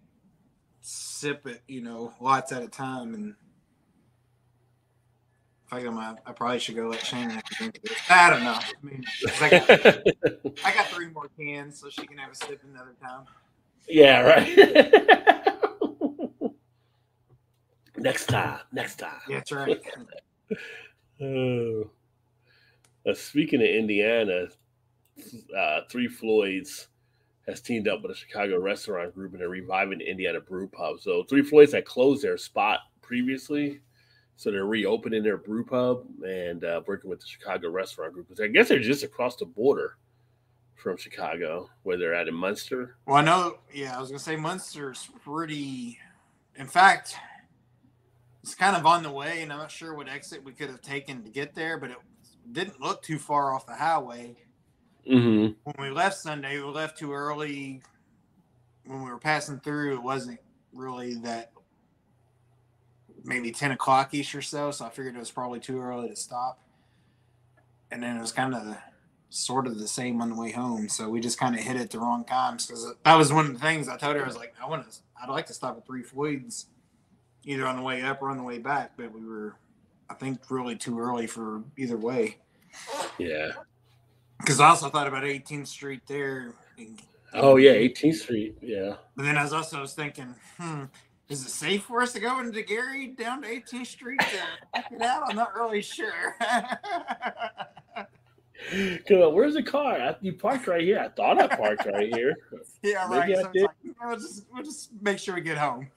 sip 0.82 1.48
it, 1.48 1.62
you 1.68 1.82
know, 1.82 2.14
lots 2.20 2.52
at 2.52 2.62
a 2.62 2.68
time. 2.68 3.14
And 3.14 3.36
if 5.78 5.82
I 5.82 5.86
go, 5.86 5.92
my, 5.92 6.16
I 6.26 6.32
probably 6.32 6.60
should 6.60 6.76
go 6.76 6.88
let 6.88 7.06
Shane 7.06 7.30
have 7.30 7.44
a 7.52 7.56
drink 7.56 7.78
of 7.78 7.84
this. 7.84 7.98
I 8.10 8.30
don't 8.30 8.44
know. 8.44 8.60
I 8.60 8.74
mean, 8.82 9.04
I 9.42 9.50
got, 9.50 9.70
I 10.66 10.74
got 10.74 10.88
three 10.88 11.10
more 11.10 11.30
cans, 11.40 11.80
so 11.80 11.90
she 11.90 12.06
can 12.06 12.18
have 12.18 12.32
a 12.32 12.36
sip 12.36 12.62
another 12.64 12.96
time. 13.02 13.26
Yeah, 13.88 14.22
right. 14.22 14.48
next 17.98 18.28
time. 18.28 18.60
Next 18.72 18.98
time. 18.98 19.20
Yeah, 19.28 19.38
that's 19.38 19.52
right. 19.52 19.82
oh. 21.22 21.90
Uh, 23.08 23.14
speaking 23.14 23.62
of 23.62 23.68
Indiana, 23.68 24.48
uh, 25.58 25.82
Three 25.90 26.08
Floyds 26.08 26.88
has 27.48 27.62
teamed 27.62 27.90
up 27.90 28.02
with 28.02 28.12
a 28.12 28.16
Chicago 28.16 28.60
restaurant 28.60 29.14
group 29.14 29.34
and 29.34 29.42
they're 29.42 29.50
reviving 29.50 30.00
Indiana 30.00 30.40
Brew 30.40 30.68
Pub. 30.68 31.02
So 31.02 31.24
Three 31.24 31.42
Floyds 31.42 31.74
had 31.74 31.84
closed 31.84 32.24
their 32.24 32.38
spot 32.38 32.80
previously 33.02 33.82
So 34.36 34.52
they're 34.52 34.66
reopening 34.66 35.24
their 35.24 35.38
brew 35.38 35.64
pub 35.64 36.06
and 36.26 36.64
uh, 36.64 36.82
working 36.88 37.10
with 37.10 37.20
the 37.20 37.28
Chicago 37.28 37.70
Restaurant 37.70 38.14
Group. 38.14 38.28
I 38.42 38.48
guess 38.48 38.70
they're 38.70 38.80
just 38.80 39.04
across 39.04 39.36
the 39.36 39.46
border 39.46 39.98
from 40.76 40.98
Chicago, 40.98 41.70
where 41.84 41.98
they're 41.98 42.14
at 42.14 42.28
in 42.28 42.34
Munster. 42.34 42.98
Well, 43.06 43.18
I 43.18 43.24
know. 43.24 43.60
Yeah, 43.74 43.96
I 43.96 44.02
was 44.02 44.10
gonna 44.10 44.20
say 44.20 44.36
Munster's 44.36 45.08
pretty. 45.24 45.98
In 46.56 46.68
fact, 46.68 47.16
it's 48.44 48.56
kind 48.56 48.76
of 48.76 48.86
on 48.86 49.02
the 49.04 49.12
way, 49.12 49.42
and 49.42 49.52
I'm 49.52 49.60
not 49.60 49.72
sure 49.72 49.96
what 49.96 50.10
exit 50.10 50.44
we 50.44 50.52
could 50.52 50.70
have 50.70 50.82
taken 50.82 51.24
to 51.24 51.30
get 51.30 51.56
there, 51.56 51.78
but 51.78 51.92
it 51.92 51.98
didn't 52.52 52.82
look 52.82 53.02
too 53.02 53.18
far 53.18 53.54
off 53.54 53.66
the 53.66 53.76
highway. 53.76 54.36
Mm-hmm. 55.10 55.54
When 55.64 55.90
we 55.90 55.90
left 55.90 56.18
Sunday, 56.18 56.58
we 56.58 56.66
left 56.66 56.98
too 56.98 57.14
early. 57.14 57.82
When 58.86 59.04
we 59.04 59.10
were 59.10 59.20
passing 59.20 59.60
through, 59.62 59.96
it 59.96 60.04
wasn't 60.04 60.40
really 60.74 61.16
that 61.16 61.54
maybe 63.24 63.52
10 63.52 63.72
o'clock 63.72 64.14
ish 64.14 64.36
or 64.36 64.42
so. 64.42 64.72
So 64.72 64.86
I 64.86 64.90
figured 64.90 65.16
it 65.16 65.20
was 65.20 65.32
probably 65.32 65.60
too 65.60 65.80
early 65.82 66.10
to 66.10 66.16
stop. 66.16 66.60
And 67.92 68.04
then 68.04 68.18
it 68.18 68.22
was 68.22 68.32
kind 68.32 68.56
of 68.56 68.78
sort 69.30 69.66
of 69.66 69.80
the 69.80 69.88
same 69.88 70.22
on 70.22 70.30
the 70.30 70.36
way 70.36 70.52
home. 70.52 70.90
So 70.90 71.10
we 71.10 71.20
just 71.20 71.40
kind 71.40 71.56
of 71.56 71.62
hit 71.62 71.76
it 71.76 71.92
the 71.92 72.00
wrong 72.00 72.24
times 72.24 72.66
because 72.66 72.94
that 73.04 73.16
was 73.16 73.34
one 73.34 73.48
of 73.48 73.54
the 73.54 73.60
things 73.60 73.88
I 73.88 73.98
told 73.98 74.16
her. 74.16 74.24
I 74.24 74.28
was 74.28 74.38
like, 74.38 74.54
I 74.62 74.68
want 74.68 74.90
to, 74.90 74.98
I'd 75.22 75.30
like 75.30 75.48
to 75.48 75.54
stop 75.54 75.78
at 75.78 75.86
Three 75.86 76.04
Floyds 76.04 76.68
either 77.44 77.66
on 77.66 77.76
the 77.76 77.82
way 77.82 78.02
up 78.02 78.22
or 78.22 78.30
on 78.30 78.38
the 78.38 78.44
way 78.44 78.60
back. 78.60 78.94
But 78.98 79.12
we 79.12 79.26
were, 79.26 79.56
I 80.10 80.14
think, 80.14 80.40
really 80.50 80.76
too 80.76 81.00
early 81.00 81.28
for 81.28 81.64
either 81.78 81.98
way. 81.98 82.38
Yeah. 83.18 83.52
Because 84.40 84.60
I 84.60 84.70
also 84.70 84.90
thought 84.90 85.08
about 85.08 85.24
18th 85.24 85.68
Street 85.68 86.02
there. 86.08 86.54
Oh 87.34 87.56
yeah, 87.56 87.74
18th 87.74 88.16
Street. 88.16 88.58
Yeah. 88.62 88.96
But 89.16 89.24
then 89.24 89.38
I 89.38 89.44
was 89.44 89.54
also 89.54 89.82
was 89.82 89.94
thinking, 89.94 90.36
hmm, 90.58 90.86
is 91.30 91.46
it 91.46 91.50
safe 91.50 91.84
for 91.84 92.02
us 92.02 92.14
to 92.14 92.20
go 92.20 92.40
into 92.40 92.62
Gary 92.62 93.08
down 93.08 93.42
to 93.42 93.48
18th 93.48 93.88
Street 93.88 94.20
to 94.20 94.26
check 94.76 94.92
it 94.92 95.02
out? 95.02 95.24
I'm 95.30 95.36
not 95.36 95.56
really 95.56 95.82
sure. 95.82 96.36
Come 99.08 99.18
on, 99.18 99.34
where's 99.34 99.56
the 99.56 99.64
car? 99.64 100.00
I, 100.00 100.16
you 100.22 100.34
parked 100.34 100.68
right 100.68 100.82
here. 100.82 101.00
I 101.00 101.10
thought 101.10 101.42
I 101.42 101.48
parked 101.48 101.86
right 101.86 102.14
here. 102.14 102.36
yeah, 102.84 103.08
Maybe 103.10 103.34
right. 103.34 103.38
I 103.38 103.42
So 103.42 103.52
like, 103.56 103.72
we'll 104.02 104.18
just 104.18 104.46
we'll 104.52 104.64
just 104.64 104.92
make 105.02 105.18
sure 105.20 105.36
we 105.36 105.42
get 105.42 105.58
home. 105.58 105.90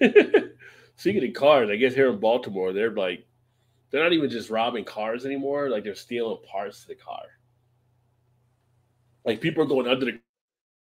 Speaking 0.96 1.28
of 1.28 1.34
cars, 1.34 1.70
I 1.70 1.76
guess 1.76 1.94
here 1.94 2.08
in 2.10 2.18
Baltimore, 2.20 2.72
they're 2.72 2.92
like, 2.92 3.26
they're 3.90 4.02
not 4.02 4.12
even 4.12 4.30
just 4.30 4.50
robbing 4.50 4.84
cars 4.84 5.26
anymore. 5.26 5.70
Like 5.70 5.84
they're 5.84 5.94
stealing 5.94 6.38
parts 6.50 6.82
of 6.82 6.88
the 6.88 6.94
car. 6.94 7.22
Like 9.24 9.40
people 9.40 9.64
are 9.64 9.66
going 9.66 9.88
under 9.88 10.06
the 10.06 10.20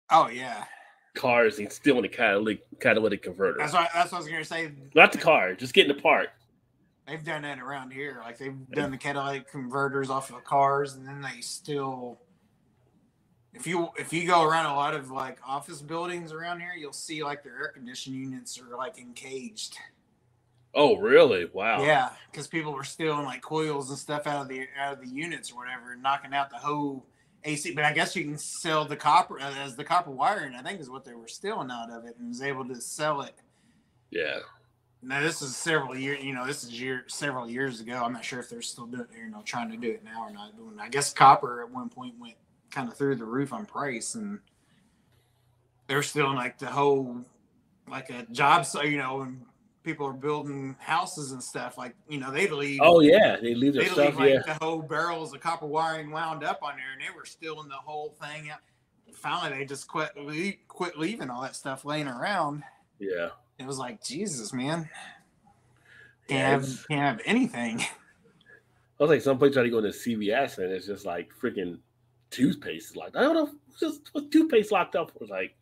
Oh 0.09 0.27
yeah, 0.27 0.65
cars 1.13 1.59
and 1.59 1.71
stealing 1.71 2.01
the 2.01 2.09
catalytic 2.09 2.63
catalytic 2.79 3.23
converter. 3.23 3.57
that's 3.59 3.73
what 3.73 3.89
that's 3.93 4.11
what 4.11 4.17
I 4.17 4.21
was 4.21 4.29
gonna 4.29 4.45
say. 4.45 4.71
Not 4.95 5.11
the 5.11 5.17
car, 5.17 5.53
just 5.53 5.73
getting 5.73 5.95
the 5.95 6.01
part. 6.01 6.29
They've 7.07 7.23
done 7.23 7.41
that 7.41 7.59
around 7.59 7.91
here. 7.91 8.21
Like 8.23 8.37
they've 8.37 8.55
done 8.71 8.91
the 8.91 8.97
catalytic 8.97 9.51
converters 9.51 10.09
off 10.09 10.31
of 10.31 10.43
cars, 10.43 10.95
and 10.95 11.07
then 11.07 11.21
they 11.21 11.41
still. 11.41 12.19
If 13.53 13.67
you 13.67 13.89
if 13.97 14.11
you 14.11 14.25
go 14.25 14.43
around 14.43 14.65
a 14.67 14.75
lot 14.75 14.95
of 14.95 15.11
like 15.11 15.37
office 15.45 15.81
buildings 15.81 16.31
around 16.31 16.61
here, 16.61 16.73
you'll 16.75 16.93
see 16.93 17.23
like 17.23 17.43
their 17.43 17.59
air 17.59 17.67
conditioning 17.73 18.21
units 18.21 18.59
are 18.59 18.75
like 18.77 18.97
encaged. 18.97 19.77
Oh, 20.75 20.97
really? 20.97 21.45
Wow. 21.53 21.83
Yeah, 21.83 22.09
because 22.31 22.47
people 22.47 22.73
were 22.73 22.83
stealing 22.83 23.25
like 23.25 23.41
coils 23.41 23.89
and 23.89 23.99
stuff 23.99 24.25
out 24.25 24.41
of 24.41 24.47
the 24.47 24.67
out 24.79 24.93
of 24.93 25.01
the 25.01 25.07
units 25.07 25.51
or 25.51 25.57
whatever, 25.57 25.91
and 25.93 26.01
knocking 26.01 26.33
out 26.33 26.49
the 26.49 26.57
whole 26.57 27.05
AC. 27.45 27.73
But 27.73 27.85
I 27.85 27.93
guess 27.93 28.15
you 28.15 28.23
can 28.23 28.37
sell 28.37 28.85
the 28.85 28.95
copper 28.95 29.39
uh, 29.39 29.53
as 29.55 29.75
the 29.75 29.83
copper 29.83 30.11
wiring. 30.11 30.55
I 30.55 30.61
think 30.61 30.79
is 30.79 30.89
what 30.89 31.05
they 31.05 31.13
were 31.13 31.27
stealing 31.27 31.71
out 31.71 31.91
of 31.91 32.05
it, 32.05 32.15
and 32.19 32.29
was 32.29 32.41
able 32.41 32.65
to 32.65 32.79
sell 32.79 33.21
it. 33.21 33.35
Yeah. 34.09 34.39
Now 35.01 35.21
this 35.21 35.41
is 35.41 35.55
several 35.55 35.97
years. 35.97 36.23
You 36.23 36.33
know, 36.33 36.45
this 36.45 36.63
is 36.63 36.79
year 36.79 37.03
several 37.07 37.49
years 37.49 37.81
ago. 37.81 38.01
I'm 38.03 38.13
not 38.13 38.23
sure 38.23 38.39
if 38.39 38.49
they're 38.49 38.61
still 38.61 38.85
doing 38.85 39.07
it. 39.11 39.17
you 39.17 39.29
know 39.29 39.41
trying 39.43 39.69
to 39.71 39.77
do 39.77 39.89
it 39.89 40.03
now 40.03 40.23
or 40.23 40.31
not. 40.31 40.55
But 40.55 40.65
when, 40.65 40.79
I 40.79 40.89
guess 40.89 41.13
copper 41.13 41.61
at 41.61 41.69
one 41.69 41.89
point 41.89 42.15
went 42.19 42.35
kind 42.71 42.87
of 42.87 42.97
through 42.97 43.15
the 43.15 43.25
roof 43.25 43.53
on 43.53 43.65
price, 43.65 44.15
and 44.15 44.39
they're 45.87 46.03
stealing 46.03 46.35
like 46.35 46.57
the 46.57 46.67
whole 46.67 47.23
like 47.89 48.09
a 48.09 48.23
job 48.31 48.65
site. 48.65 48.89
You 48.89 48.97
know, 48.99 49.21
and 49.21 49.41
people 49.83 50.07
are 50.07 50.13
building 50.13 50.75
houses 50.79 51.31
and 51.31 51.43
stuff. 51.43 51.77
Like 51.77 51.95
you 52.07 52.19
know, 52.19 52.31
they 52.31 52.47
leave. 52.47 52.79
Oh 52.81 53.01
yeah, 53.01 53.37
they 53.41 53.53
leave 53.53 53.73
their 53.73 53.83
they 53.83 53.89
stuff. 53.89 54.05
leave 54.05 54.19
like 54.19 54.33
yeah. 54.33 54.53
the 54.53 54.63
whole 54.63 54.81
barrels 54.81 55.33
of 55.33 55.41
copper 55.41 55.67
wiring 55.67 56.11
wound 56.11 56.43
up 56.43 56.59
on 56.63 56.75
there, 56.75 56.91
and 56.93 57.01
they 57.01 57.15
were 57.15 57.25
stealing 57.25 57.67
the 57.67 57.75
whole 57.75 58.15
thing. 58.21 58.49
Finally, 59.13 59.57
they 59.57 59.65
just 59.65 59.87
quit 59.87 60.15
le- 60.17 60.53
quit 60.67 60.97
leaving 60.97 61.29
all 61.29 61.41
that 61.41 61.55
stuff 61.55 61.85
laying 61.85 62.07
around. 62.07 62.63
Yeah. 62.99 63.29
It 63.59 63.67
was 63.67 63.77
like 63.77 64.03
Jesus, 64.03 64.53
man. 64.53 64.89
Yeah, 66.27 66.51
Can't 66.51 66.65
have, 66.65 66.87
can't 66.87 67.01
have 67.01 67.21
anything. 67.25 67.79
I 68.99 69.03
was 69.03 69.09
like, 69.09 69.21
some 69.21 69.37
place 69.37 69.53
try 69.53 69.63
to 69.63 69.69
go 69.69 69.79
into 69.79 69.89
CVS 69.89 70.59
and 70.59 70.71
it's 70.71 70.87
just 70.87 71.05
like 71.05 71.29
freaking 71.41 71.79
toothpaste. 72.29 72.95
Like, 72.95 73.15
I 73.15 73.21
don't 73.21 73.33
know, 73.33 73.49
just 73.79 74.09
what 74.13 74.31
toothpaste 74.31 74.71
locked 74.71 74.95
up 74.95 75.11
was 75.19 75.29
like. 75.29 75.55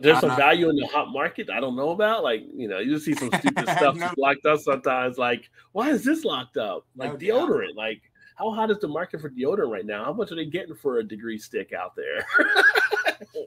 There's 0.00 0.20
some 0.20 0.30
Uh-huh. 0.30 0.38
value 0.38 0.68
in 0.70 0.76
the 0.76 0.86
hot 0.86 1.10
market 1.10 1.50
I 1.50 1.60
don't 1.60 1.76
know 1.76 1.90
about. 1.90 2.22
Like, 2.22 2.42
you 2.54 2.68
know, 2.68 2.78
you 2.78 2.94
just 2.94 3.04
see 3.04 3.14
some 3.14 3.30
stupid 3.38 3.68
stuff 3.68 3.96
No. 3.96 4.10
locked 4.16 4.46
up 4.46 4.60
sometimes. 4.60 5.18
Like, 5.18 5.50
why 5.72 5.90
is 5.90 6.04
this 6.04 6.24
locked 6.24 6.56
up? 6.56 6.86
Like 6.96 7.10
No 7.12 7.16
doubt. 7.16 7.48
deodorant. 7.50 7.74
Like, 7.76 8.02
how 8.36 8.50
hot 8.50 8.70
is 8.70 8.78
the 8.78 8.88
market 8.88 9.20
for 9.20 9.30
deodorant 9.30 9.70
right 9.70 9.86
now? 9.86 10.04
How 10.04 10.12
much 10.12 10.32
are 10.32 10.36
they 10.36 10.46
getting 10.46 10.74
for 10.74 10.98
a 10.98 11.04
degree 11.04 11.38
stick 11.38 11.72
out 11.72 11.94
there? 11.96 12.26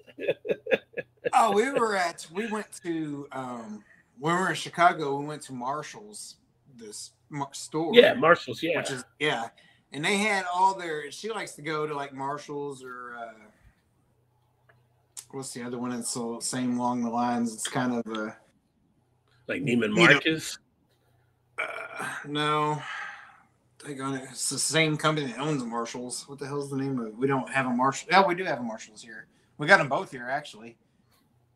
oh, 1.34 1.52
we 1.54 1.70
were 1.78 1.96
at 1.96 2.26
we 2.34 2.48
went 2.48 2.68
to 2.84 3.28
um 3.32 3.84
when 4.20 4.34
we 4.36 4.42
were 4.42 4.50
in 4.50 4.56
Chicago, 4.56 5.18
we 5.18 5.26
went 5.26 5.42
to 5.44 5.54
Marshall's 5.54 6.36
this 6.76 7.12
store. 7.52 7.94
yeah, 7.94 8.14
Marshalls. 8.14 8.64
Yeah, 8.64 8.78
which 8.78 8.92
is 8.92 9.04
yeah. 9.20 9.50
And 9.94 10.04
they 10.04 10.18
had 10.18 10.46
all 10.54 10.74
their 10.74 11.12
she 11.12 11.30
likes 11.32 11.54
to 11.54 11.62
go 11.62 11.86
to 11.88 11.96
like 11.96 12.14
Marshall's 12.14 12.84
or 12.84 13.16
uh 13.18 13.34
what's 15.32 15.54
the 15.54 15.64
other 15.64 15.78
one 15.78 15.91
that's 15.91 16.14
the 16.14 16.38
same 16.40 16.78
along 16.80 17.04
the 17.04 17.10
lines? 17.10 17.54
It's 17.54 17.68
kind 17.68 17.94
of 17.94 18.18
a 18.18 18.36
like 19.48 19.62
Neiman 19.62 19.68
You 19.68 19.95
know- 19.95 19.95
Marcus. 20.12 20.58
uh, 21.60 22.08
no. 22.28 22.82
Take 23.86 24.02
on 24.02 24.16
it. 24.16 24.28
It's 24.32 24.49
the 24.49 24.58
same 24.60 24.98
company 24.98 25.28
that 25.28 25.40
owns 25.40 25.64
Marshalls. 25.64 26.28
What 26.28 26.40
the 26.40 26.48
hell's 26.48 26.70
the 26.70 26.78
name 26.78 26.99
of 26.99 27.08
it? 27.08 27.16
We 27.18 27.28
don't 27.28 27.49
have 27.49 27.68
a 27.68 27.70
Marshall. 27.70 28.10
Yeah, 28.12 28.26
we 28.26 28.36
do 28.36 28.44
have 28.44 28.60
a 28.60 28.64
Marshalls 28.64 29.02
here. 29.04 29.28
We 29.58 29.68
got 29.68 29.78
them 29.78 29.88
both 29.88 30.12
here 30.12 30.28
actually. 30.30 30.78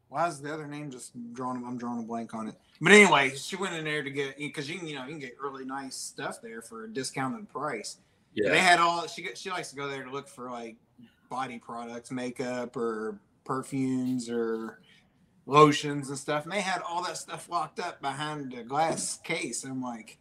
Why 0.10 0.28
is 0.28 0.42
the 0.42 0.54
other 0.54 0.68
name 0.68 0.92
just 0.92 1.12
drawing? 1.34 1.64
I'm 1.66 1.78
drawing 1.78 2.00
a 2.00 2.04
blank 2.04 2.34
on 2.34 2.48
it. 2.50 2.56
But 2.82 2.92
anyway, 2.92 3.32
she 3.36 3.56
went 3.56 3.76
in 3.76 3.86
there 3.86 4.04
to 4.04 4.10
get 4.10 4.38
because 4.38 4.70
you 4.70 4.78
can 4.78 4.88
you 4.88 4.96
know 4.96 5.04
you 5.04 5.12
can 5.12 5.20
get 5.20 5.36
really 5.42 5.66
nice 5.66 5.96
stuff 5.96 6.42
there 6.42 6.62
for 6.62 6.84
a 6.86 6.90
discounted 6.90 7.50
price. 7.50 7.98
Yeah. 8.34 8.50
They 8.52 8.60
had 8.60 8.80
all 8.80 9.08
she 9.08 9.28
she 9.36 9.50
likes 9.50 9.70
to 9.72 9.76
go 9.76 9.88
there 9.88 10.04
to 10.04 10.12
look 10.12 10.28
for 10.28 10.50
like 10.52 10.76
body 11.30 11.60
products, 11.60 12.12
makeup 12.12 12.76
or 12.76 13.18
perfumes 13.44 14.30
or 14.30 14.80
lotions 15.46 16.10
and 16.10 16.18
stuff. 16.18 16.44
And 16.44 16.52
they 16.52 16.62
had 16.62 16.82
all 16.82 17.04
that 17.04 17.18
stuff 17.18 17.50
locked 17.50 17.80
up 17.80 18.02
behind 18.02 18.54
a 18.54 18.64
glass 18.64 19.20
case. 19.24 19.64
I'm 19.64 19.82
like, 19.82 20.18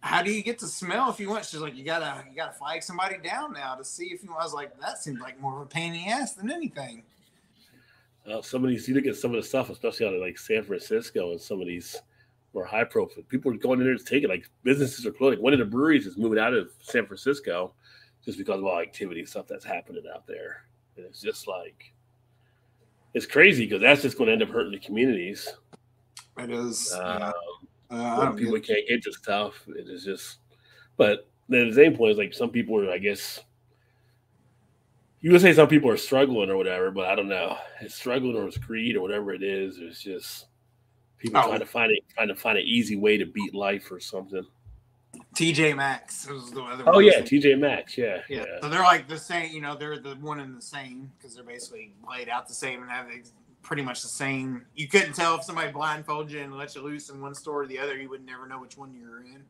how 0.00 0.22
do 0.22 0.30
you 0.32 0.42
get 0.42 0.58
to 0.58 0.66
smell 0.66 1.10
if 1.10 1.18
you 1.20 1.30
want? 1.30 1.44
She's 1.46 1.60
like, 1.60 1.76
you 1.76 1.84
gotta 1.84 2.24
you 2.28 2.36
gotta 2.36 2.52
flag 2.52 2.82
somebody 2.82 3.16
down 3.18 3.52
now 3.54 3.74
to 3.74 3.84
see 3.84 4.06
if 4.06 4.22
you. 4.22 4.30
Want. 4.30 4.42
I 4.42 4.44
was 4.44 4.54
like, 4.54 4.78
that 4.80 4.98
seems 4.98 5.20
like 5.20 5.40
more 5.40 5.56
of 5.56 5.62
a 5.62 5.66
pain 5.66 5.94
in 5.94 6.04
the 6.04 6.10
ass 6.10 6.34
than 6.34 6.50
anything. 6.50 7.04
uh, 8.30 8.42
some 8.42 8.64
of 8.64 8.70
these 8.70 8.86
you 8.88 8.94
look 8.94 9.06
at 9.06 9.16
some 9.16 9.30
of 9.34 9.42
the 9.42 9.48
stuff, 9.48 9.70
especially 9.70 10.06
out 10.06 10.14
of 10.14 10.20
like 10.20 10.38
San 10.38 10.62
Francisco 10.64 11.30
and 11.32 11.40
some 11.40 11.60
of 11.60 11.66
these 11.66 11.96
more 12.52 12.64
high 12.66 12.84
profile 12.84 13.24
people 13.28 13.52
are 13.52 13.56
going 13.56 13.80
in 13.80 13.86
there 13.86 13.96
to 13.96 14.04
take 14.04 14.24
it. 14.24 14.28
Like 14.28 14.48
businesses 14.62 15.06
are 15.06 15.12
closing. 15.12 15.42
One 15.42 15.54
of 15.54 15.58
the 15.58 15.64
breweries 15.64 16.06
is 16.06 16.18
moving 16.18 16.38
out 16.38 16.54
of 16.54 16.70
San 16.80 17.06
Francisco 17.06 17.72
just 18.24 18.36
because 18.38 18.58
of 18.58 18.64
all 18.66 18.80
activity 18.80 19.20
and 19.20 19.28
stuff 19.28 19.46
that's 19.46 19.64
happening 19.64 20.04
out 20.14 20.26
there. 20.26 20.64
And 20.96 21.06
it's 21.06 21.20
just 21.22 21.48
like 21.48 21.93
it's 23.14 23.26
crazy 23.26 23.64
because 23.64 23.80
that's 23.80 24.02
just 24.02 24.18
going 24.18 24.26
to 24.26 24.32
end 24.32 24.42
up 24.42 24.48
hurting 24.50 24.72
the 24.72 24.78
communities. 24.78 25.48
It 26.38 26.50
is. 26.50 26.92
Uh, 26.92 27.32
yeah. 27.90 27.96
uh, 27.96 28.02
I 28.02 28.18
when 28.18 28.26
don't 28.26 28.36
people 28.36 28.54
get, 28.54 28.66
can't 28.66 28.88
get 28.88 29.02
to 29.04 29.12
stuff. 29.12 29.54
It 29.68 29.88
is 29.88 30.04
just, 30.04 30.38
but 30.96 31.28
then 31.48 31.62
at 31.62 31.68
the 31.70 31.74
same 31.74 31.96
point, 31.96 32.10
it's 32.10 32.18
like 32.18 32.34
some 32.34 32.50
people 32.50 32.78
are, 32.80 32.90
I 32.90 32.98
guess, 32.98 33.40
you 35.20 35.30
would 35.32 35.40
say 35.40 35.52
some 35.54 35.68
people 35.68 35.88
are 35.90 35.96
struggling 35.96 36.50
or 36.50 36.56
whatever, 36.56 36.90
but 36.90 37.06
I 37.06 37.14
don't 37.14 37.28
know. 37.28 37.56
It's 37.80 37.94
struggling 37.94 38.36
or 38.36 38.46
it's 38.46 38.58
greed 38.58 38.96
or 38.96 39.00
whatever 39.00 39.32
it 39.32 39.42
is. 39.42 39.78
It's 39.78 40.02
just 40.02 40.46
people 41.18 41.40
Oh. 41.40 41.48
trying 41.48 41.60
to 41.60 41.66
find 41.66 41.92
it, 41.92 42.00
trying 42.14 42.28
to 42.28 42.34
find 42.34 42.58
an 42.58 42.64
easy 42.66 42.96
way 42.96 43.16
to 43.16 43.26
beat 43.26 43.54
life 43.54 43.90
or 43.90 44.00
something. 44.00 44.44
TJ 45.34 45.76
Maxx 45.76 46.28
was 46.28 46.50
the 46.50 46.62
other. 46.62 46.84
Oh 46.86 46.92
one. 46.94 47.04
yeah, 47.04 47.20
TJ 47.20 47.58
Maxx, 47.58 47.98
yeah, 47.98 48.20
Yeah. 48.28 48.38
yeah, 48.46 48.60
So 48.62 48.68
they're 48.68 48.80
like 48.82 49.08
the 49.08 49.18
same, 49.18 49.52
you 49.52 49.60
know, 49.60 49.74
they're 49.76 49.98
the 49.98 50.14
one 50.16 50.40
and 50.40 50.56
the 50.56 50.62
same 50.62 51.10
because 51.18 51.34
they're 51.34 51.44
basically 51.44 51.92
laid 52.08 52.28
out 52.28 52.46
the 52.48 52.54
same 52.54 52.82
and 52.82 52.90
have 52.90 53.06
ex- 53.12 53.32
pretty 53.62 53.82
much 53.82 54.02
the 54.02 54.08
same. 54.08 54.64
You 54.74 54.88
couldn't 54.88 55.14
tell 55.14 55.34
if 55.36 55.42
somebody 55.44 55.72
blindfolded 55.72 56.32
you 56.32 56.40
and 56.40 56.56
let 56.56 56.74
you 56.74 56.82
loose 56.82 57.08
in 57.10 57.20
one 57.20 57.34
store 57.34 57.62
or 57.62 57.66
the 57.66 57.78
other, 57.78 57.96
you 57.96 58.08
would 58.10 58.24
never 58.24 58.46
know 58.46 58.60
which 58.60 58.76
one 58.76 58.92
you 58.94 59.08
were 59.08 59.20
in, 59.20 59.42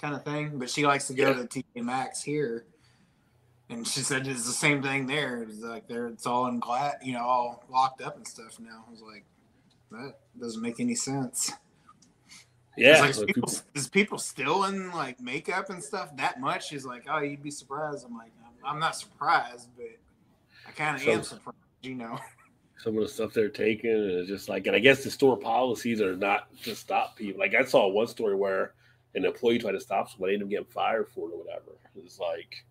kind 0.00 0.14
of 0.14 0.24
thing. 0.24 0.58
But 0.58 0.70
she 0.70 0.86
likes 0.86 1.06
to 1.08 1.14
go 1.14 1.28
Yeah. 1.30 1.42
to 1.42 1.44
TJ 1.46 1.82
Maxx 1.84 2.22
here. 2.22 2.64
And 3.68 3.86
she 3.86 4.00
said 4.00 4.26
it's 4.26 4.44
the 4.46 4.52
same 4.52 4.82
thing 4.82 5.06
there. 5.06 5.42
It's 5.42 5.60
like 5.60 5.88
they're 5.88 6.08
it's 6.08 6.26
all 6.26 6.46
in 6.46 6.58
glass, 6.60 6.96
you 7.02 7.14
know, 7.14 7.22
all 7.24 7.64
locked 7.70 8.02
up 8.02 8.16
and 8.16 8.26
stuff 8.28 8.58
now. 8.60 8.84
I 8.86 8.90
was 8.90 9.00
like, 9.00 9.24
that 9.92 10.14
doesn't 10.38 10.60
make 10.62 10.78
any 10.78 10.94
sense. 10.94 11.52
Yeah, 12.76 13.00
like, 13.00 13.16
like 13.16 13.26
people, 13.26 13.48
people- 13.48 13.64
is 13.74 13.88
people 13.88 14.18
still 14.18 14.64
in 14.64 14.90
like 14.92 15.20
makeup 15.20 15.70
and 15.70 15.82
stuff 15.82 16.16
that 16.16 16.40
much? 16.40 16.70
He's 16.70 16.86
like, 16.86 17.04
oh, 17.08 17.20
you'd 17.20 17.42
be 17.42 17.50
surprised. 17.50 18.06
I'm 18.06 18.16
like, 18.16 18.32
I'm, 18.46 18.74
I'm 18.74 18.80
not 18.80 18.96
surprised, 18.96 19.68
but 19.76 19.86
I 20.66 20.70
kind 20.72 20.96
of 20.96 21.02
So- 21.02 21.10
am 21.12 21.22
surprised, 21.22 21.58
you 21.82 21.94
know. 21.94 22.18
some 22.82 22.96
of 22.96 23.02
the 23.04 23.08
stuff 23.08 23.32
they're 23.32 23.48
taking 23.48 23.92
and 23.92 24.10
it's 24.10 24.28
just 24.28 24.48
like 24.48 24.66
and 24.66 24.74
I 24.74 24.80
guess 24.80 25.04
the 25.04 25.10
store 25.10 25.36
policies 25.36 26.00
are 26.00 26.16
not 26.16 26.48
to 26.64 26.74
stop 26.74 27.14
people. 27.14 27.38
Like 27.38 27.54
I 27.54 27.62
saw 27.64 27.86
one 27.86 28.08
story 28.08 28.34
where 28.34 28.74
an 29.14 29.24
employee 29.24 29.58
tried 29.58 29.72
to 29.72 29.80
stop 29.80 30.10
somebody 30.10 30.34
and 30.34 30.42
ended 30.42 30.58
up 30.58 30.64
getting 30.64 30.72
fired 30.74 31.08
for 31.14 31.28
it 31.28 31.32
or 31.34 31.38
whatever. 31.38 31.72
It's 31.94 32.18
like 32.18 32.64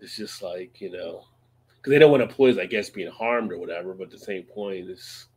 it's 0.00 0.16
just 0.16 0.42
like, 0.42 0.82
you 0.82 0.90
know, 0.90 1.24
because 1.76 1.92
they 1.92 1.98
don't 1.98 2.10
want 2.10 2.22
employees, 2.22 2.58
I 2.58 2.66
guess, 2.66 2.90
being 2.90 3.10
harmed 3.10 3.52
or 3.52 3.58
whatever, 3.58 3.94
but 3.94 4.04
at 4.04 4.10
the 4.10 4.18
same 4.18 4.42
point 4.42 4.90
it's 4.90 5.28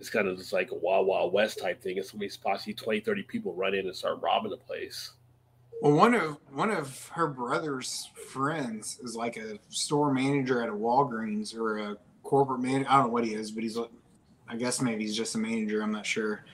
it's 0.00 0.10
kind 0.10 0.28
of 0.28 0.38
just 0.38 0.52
like 0.52 0.70
a 0.70 0.74
wild 0.74 1.06
wild 1.06 1.32
west 1.32 1.58
type 1.58 1.82
thing. 1.82 1.98
And 1.98 2.06
so 2.06 2.16
many 2.16 2.28
spots 2.28 2.64
see 2.64 2.72
20, 2.72 3.00
30 3.00 3.22
people 3.24 3.54
run 3.54 3.74
in 3.74 3.86
and 3.86 3.96
start 3.96 4.20
robbing 4.22 4.50
the 4.50 4.56
place. 4.56 5.12
Well, 5.80 5.92
one 5.92 6.14
of 6.14 6.38
one 6.52 6.70
of 6.70 7.08
her 7.10 7.28
brother's 7.28 8.10
friends 8.30 8.98
is 9.02 9.14
like 9.14 9.36
a 9.36 9.58
store 9.68 10.12
manager 10.12 10.62
at 10.62 10.68
a 10.68 10.72
Walgreens 10.72 11.54
or 11.54 11.78
a 11.78 11.96
corporate 12.22 12.60
man. 12.60 12.84
I 12.86 12.96
don't 12.96 13.06
know 13.06 13.12
what 13.12 13.24
he 13.24 13.34
is, 13.34 13.50
but 13.50 13.62
he's 13.62 13.78
I 14.48 14.56
guess 14.56 14.80
maybe 14.80 15.04
he's 15.04 15.16
just 15.16 15.34
a 15.34 15.38
manager. 15.38 15.82
I'm 15.82 15.92
not 15.92 16.06
sure. 16.06 16.44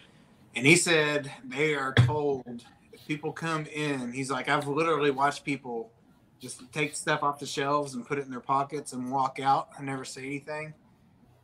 And 0.57 0.67
he 0.67 0.77
said 0.77 1.31
they 1.45 1.75
are 1.75 1.95
told 1.95 2.65
if 2.93 3.07
people 3.07 3.33
come 3.33 3.67
in, 3.67 4.13
he's 4.13 4.31
like, 4.31 4.49
I've 4.49 4.69
literally 4.69 5.11
watched 5.11 5.45
people 5.45 5.91
just 6.39 6.61
take 6.73 6.95
stuff 6.95 7.23
off 7.23 7.39
the 7.39 7.47
shelves 7.47 7.95
and 7.95 8.07
put 8.07 8.19
it 8.19 8.25
in 8.25 8.31
their 8.31 8.41
pockets 8.41 8.93
and 8.93 9.11
walk 9.11 9.41
out 9.41 9.69
and 9.77 9.87
never 9.87 10.05
say 10.05 10.25
anything. 10.25 10.75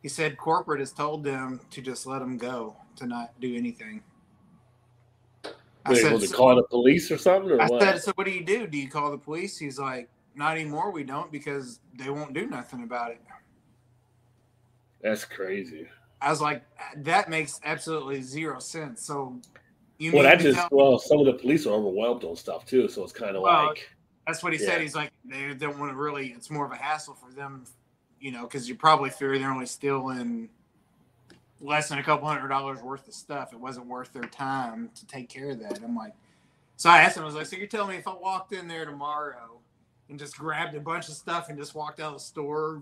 He 0.01 0.09
said 0.09 0.37
corporate 0.37 0.79
has 0.79 0.91
told 0.91 1.23
them 1.23 1.59
to 1.69 1.81
just 1.81 2.07
let 2.07 2.19
them 2.19 2.37
go, 2.37 2.75
to 2.97 3.05
not 3.05 3.39
do 3.39 3.55
anything. 3.55 4.01
I 5.85 5.91
Wait, 5.93 6.01
said, 6.01 6.11
was 6.13 6.23
it 6.23 6.29
"So- 6.29 6.37
call 6.37 6.55
the 6.55 6.63
police 6.63 7.09
or 7.11 7.17
something 7.17 7.51
or 7.51 7.61
I 7.61 7.67
what? 7.67 7.81
said, 7.81 8.01
so 8.01 8.11
what 8.15 8.25
do 8.25 8.31
you 8.31 8.43
do? 8.43 8.67
Do 8.67 8.77
you 8.77 8.89
call 8.89 9.11
the 9.11 9.17
police? 9.17 9.57
He's 9.57 9.79
like, 9.79 10.09
not 10.35 10.55
anymore. 10.57 10.91
We 10.91 11.03
don't 11.03 11.31
because 11.31 11.79
they 11.95 12.09
won't 12.09 12.33
do 12.33 12.45
nothing 12.47 12.83
about 12.83 13.11
it. 13.11 13.21
That's 15.01 15.25
crazy. 15.25 15.87
I 16.21 16.29
was 16.29 16.41
like, 16.41 16.63
that 16.97 17.29
makes 17.29 17.59
absolutely 17.63 18.21
zero 18.21 18.59
sense. 18.59 19.01
So 19.03 19.39
you 19.97 20.11
Well, 20.13 20.23
that 20.23 20.39
just 20.39 20.57
tell- 20.57 20.69
well, 20.71 20.99
some 20.99 21.19
of 21.19 21.25
the 21.25 21.33
police 21.33 21.65
are 21.65 21.73
overwhelmed 21.73 22.23
on 22.23 22.35
stuff 22.35 22.65
too, 22.65 22.87
so 22.87 23.03
it's 23.03 23.11
kind 23.13 23.35
of 23.35 23.41
Well, 23.41 23.67
like 23.67 23.89
that's 24.27 24.43
what 24.43 24.53
he 24.53 24.59
yeah. 24.59 24.65
said. 24.67 24.81
He's 24.81 24.95
like, 24.95 25.11
they 25.25 25.53
don't 25.55 25.79
want 25.79 25.91
to 25.91 25.95
really. 25.97 26.27
It's 26.29 26.51
more 26.51 26.65
of 26.65 26.71
a 26.71 26.75
hassle 26.75 27.15
for 27.15 27.31
them, 27.33 27.65
you 28.21 28.31
know, 28.31 28.43
because 28.43 28.69
you 28.69 28.75
probably 28.75 29.09
figure 29.09 29.37
they're 29.37 29.51
only 29.51 29.65
stealing 29.65 30.47
less 31.59 31.89
than 31.89 31.99
a 31.99 32.03
couple 32.03 32.27
hundred 32.27 32.47
dollars 32.47 32.81
worth 32.81 33.07
of 33.07 33.13
stuff. 33.13 33.51
It 33.51 33.59
wasn't 33.59 33.87
worth 33.87 34.13
their 34.13 34.23
time 34.23 34.89
to 34.95 35.05
take 35.07 35.27
care 35.27 35.49
of 35.51 35.59
that. 35.59 35.79
I'm 35.83 35.95
like, 35.95 36.13
so 36.77 36.89
I 36.89 37.01
asked 37.01 37.17
him. 37.17 37.23
I 37.23 37.25
was 37.25 37.35
like, 37.35 37.47
so 37.47 37.57
you're 37.57 37.67
telling 37.67 37.89
me 37.89 37.95
if 37.97 38.07
I 38.07 38.13
walked 38.13 38.53
in 38.53 38.67
there 38.67 38.85
tomorrow 38.85 39.59
and 40.09 40.17
just 40.17 40.37
grabbed 40.37 40.75
a 40.75 40.79
bunch 40.79 41.09
of 41.09 41.15
stuff 41.15 41.49
and 41.49 41.57
just 41.57 41.75
walked 41.75 41.99
out 41.99 42.13
of 42.13 42.13
the 42.13 42.19
store, 42.19 42.81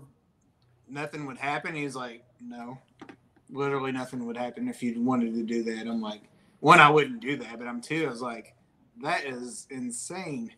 nothing 0.88 1.26
would 1.26 1.38
happen? 1.38 1.74
He's 1.74 1.96
like, 1.96 2.22
no, 2.40 2.78
literally 3.50 3.92
nothing 3.92 4.24
would 4.26 4.36
happen 4.36 4.68
if 4.68 4.82
you 4.82 5.00
wanted 5.00 5.34
to 5.34 5.42
do 5.42 5.62
that. 5.64 5.86
I'm 5.86 6.00
like, 6.02 6.22
one, 6.60 6.80
I 6.80 6.90
wouldn't 6.90 7.20
do 7.20 7.36
that, 7.36 7.58
but 7.58 7.66
I'm 7.66 7.80
two. 7.80 8.06
I 8.06 8.10
was 8.10 8.22
like, 8.22 8.54
that 9.02 9.24
is 9.24 9.66
insane. 9.70 10.52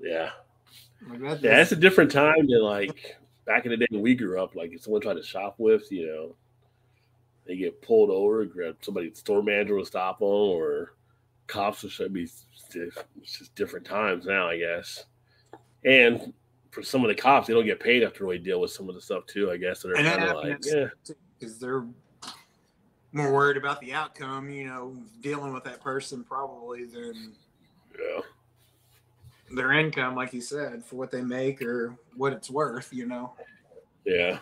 yeah. 0.00 0.30
Like 1.08 1.20
that, 1.20 1.42
Yeah, 1.42 1.60
it's 1.60 1.72
a 1.72 1.76
different 1.76 2.10
time 2.10 2.46
than 2.46 2.62
like 2.62 3.16
back 3.44 3.64
in 3.64 3.70
the 3.70 3.76
day 3.76 3.86
when 3.90 4.02
we 4.02 4.14
grew 4.14 4.42
up. 4.42 4.54
Like 4.54 4.72
if 4.72 4.82
someone 4.82 5.00
tried 5.00 5.14
to 5.14 5.22
shop 5.22 5.54
with, 5.58 5.90
you 5.90 6.06
know, 6.06 6.36
they 7.46 7.56
get 7.56 7.82
pulled 7.82 8.10
over, 8.10 8.44
grab 8.44 8.76
somebody, 8.80 9.12
store 9.14 9.42
manager 9.42 9.74
will 9.74 9.84
stop 9.84 10.20
them, 10.20 10.28
or 10.28 10.94
cops 11.46 11.82
will 11.82 11.90
should 11.90 12.12
be. 12.12 12.22
It's 12.22 12.46
just 13.38 13.54
different 13.54 13.86
times 13.86 14.26
now, 14.26 14.48
I 14.48 14.58
guess. 14.58 15.04
And 15.84 16.32
for 16.70 16.82
some 16.82 17.02
of 17.02 17.08
the 17.08 17.14
cops, 17.14 17.48
they 17.48 17.54
don't 17.54 17.64
get 17.66 17.80
paid 17.80 18.04
after 18.04 18.26
they 18.26 18.38
deal 18.38 18.60
with 18.60 18.70
some 18.70 18.88
of 18.88 18.94
the 18.94 19.00
stuff 19.00 19.26
too. 19.26 19.50
I 19.50 19.56
guess 19.56 19.80
so 19.80 19.88
they're 19.88 20.02
that 20.02 20.18
kind 20.18 20.30
of 20.30 20.36
like, 20.36 20.58
yeah, 20.62 20.86
because 21.38 21.58
they're 21.58 21.86
more 23.12 23.32
worried 23.32 23.56
about 23.56 23.80
the 23.80 23.92
outcome, 23.92 24.48
you 24.50 24.66
know, 24.66 24.96
dealing 25.20 25.52
with 25.52 25.64
that 25.64 25.80
person 25.80 26.22
probably 26.22 26.84
than 26.84 27.32
yeah, 27.98 28.20
their 29.50 29.72
income, 29.72 30.14
like 30.14 30.32
you 30.32 30.40
said, 30.40 30.84
for 30.84 30.96
what 30.96 31.10
they 31.10 31.22
make 31.22 31.60
or 31.62 31.94
what 32.16 32.32
it's 32.32 32.50
worth, 32.50 32.92
you 32.92 33.06
know. 33.06 33.32
yeah. 34.04 34.38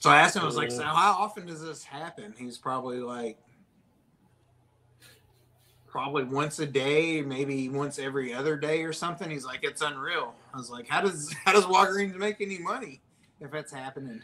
So 0.00 0.10
I 0.10 0.16
asked 0.16 0.34
him, 0.34 0.42
I 0.42 0.46
was 0.46 0.56
like, 0.56 0.72
so 0.72 0.82
how 0.82 1.12
often 1.12 1.46
does 1.46 1.62
this 1.62 1.84
happen? 1.84 2.34
He's 2.36 2.58
probably 2.58 2.98
like, 2.98 3.38
probably 5.86 6.24
once 6.24 6.58
a 6.58 6.66
day, 6.66 7.22
maybe 7.22 7.68
once 7.68 7.98
every 8.00 8.34
other 8.34 8.56
day 8.56 8.82
or 8.82 8.92
something. 8.92 9.30
He's 9.30 9.44
like, 9.44 9.60
it's 9.62 9.80
unreal. 9.80 10.34
I 10.52 10.56
was 10.56 10.70
like, 10.70 10.88
how 10.88 11.02
does 11.02 11.32
how 11.44 11.52
does 11.52 11.66
Walgreens 11.66 12.16
make 12.16 12.40
any 12.40 12.58
money 12.58 13.00
if 13.40 13.52
that's 13.52 13.72
happening? 13.72 14.22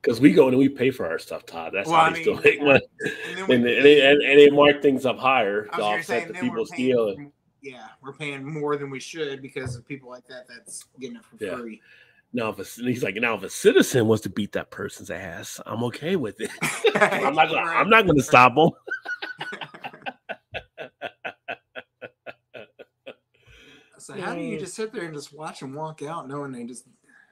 Because 0.00 0.20
we 0.20 0.32
go 0.32 0.48
and 0.48 0.58
we 0.58 0.68
pay 0.68 0.90
for 0.90 1.06
our 1.06 1.20
stuff, 1.20 1.46
Todd. 1.46 1.70
That's 1.72 1.88
Well, 1.88 2.00
how 2.00 2.06
I 2.06 2.12
they 2.12 2.22
still 2.22 2.40
make 2.40 2.60
money. 2.60 2.80
And 3.28 3.46
we 3.46 3.54
And, 3.54 3.64
and, 3.64 3.64
they, 3.64 4.00
and, 4.00 4.20
and 4.20 4.38
they 4.40 4.50
mark 4.50 4.82
things 4.82 5.06
up 5.06 5.18
higher 5.18 5.66
to 5.66 5.82
offset 5.82 6.26
the 6.26 6.34
people 6.34 6.66
stealing. 6.66 7.30
Yeah, 7.62 7.86
we're 8.02 8.12
paying 8.12 8.44
more 8.44 8.76
than 8.76 8.90
we 8.90 8.98
should 9.00 9.40
because 9.40 9.76
of 9.76 9.86
people 9.86 10.10
like 10.10 10.26
that 10.26 10.48
that's 10.48 10.84
getting 11.00 11.16
it 11.16 11.24
for 11.24 11.42
Yeah. 11.42 11.56
free. 11.56 11.80
Now, 12.34 12.48
if 12.48 12.58
a, 12.58 12.82
he's 12.82 13.02
like, 13.02 13.14
now 13.16 13.34
if 13.34 13.42
a 13.42 13.50
citizen 13.50 14.06
wants 14.06 14.22
to 14.22 14.30
beat 14.30 14.52
that 14.52 14.70
person's 14.70 15.10
ass, 15.10 15.60
I'm 15.66 15.84
okay 15.84 16.16
with 16.16 16.40
it. 16.40 16.50
I'm 16.96 17.34
not 17.34 17.48
gonna. 17.50 17.60
I'm 17.60 17.90
not 17.90 18.06
gonna 18.06 18.22
stop 18.22 18.56
him. 18.56 18.70
So 23.98 24.20
how 24.20 24.34
do 24.34 24.40
you 24.40 24.58
just 24.58 24.74
sit 24.74 24.92
there 24.92 25.04
and 25.04 25.14
just 25.14 25.32
watch 25.32 25.60
them 25.60 25.74
walk 25.74 26.02
out, 26.02 26.28
knowing 26.28 26.50
they 26.50 26.64
just? 26.64 26.86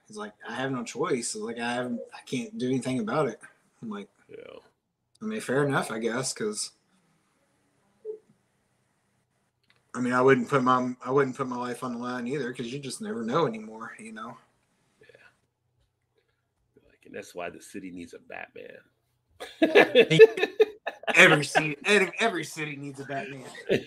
He's 0.07 0.15
like, 0.15 0.31
I 0.47 0.55
have 0.55 0.71
no 0.71 0.85
choice. 0.85 1.35
Like 1.35 1.59
I 1.59 1.73
have, 1.73 1.91
I 2.13 2.21
can't 2.25 2.57
do 2.57 2.65
anything 2.67 2.99
about 2.99 3.27
it. 3.27 3.41
I'm 3.81 3.89
like, 3.89 4.07
Yeah. 4.29 4.59
I 5.21 5.25
mean, 5.25 5.41
fair 5.41 5.65
enough, 5.65 5.91
I 5.91 5.99
guess, 5.99 6.33
because. 6.33 6.71
I 9.93 9.99
mean, 9.99 10.13
I 10.13 10.21
wouldn't 10.21 10.47
put 10.47 10.63
my 10.63 10.93
I 11.05 11.11
wouldn't 11.11 11.35
put 11.35 11.47
my 11.47 11.57
life 11.57 11.83
on 11.83 11.93
the 11.93 11.99
line 11.99 12.27
either, 12.27 12.49
because 12.49 12.71
you 12.71 12.79
just 12.79 13.01
never 13.01 13.23
know 13.23 13.45
anymore, 13.45 13.91
you 13.99 14.13
know. 14.13 14.37
Yeah. 15.01 15.07
Like, 16.87 17.05
and 17.05 17.13
that's 17.13 17.35
why 17.35 17.49
the 17.49 17.61
city 17.61 17.91
needs 17.91 18.13
a 18.13 18.19
Batman. 18.19 18.77
Every 21.15 21.43
city, 21.43 21.75
every, 21.85 22.11
every 22.19 22.43
city 22.43 22.75
needs 22.75 22.99
a 22.99 23.05
Batman. 23.05 23.43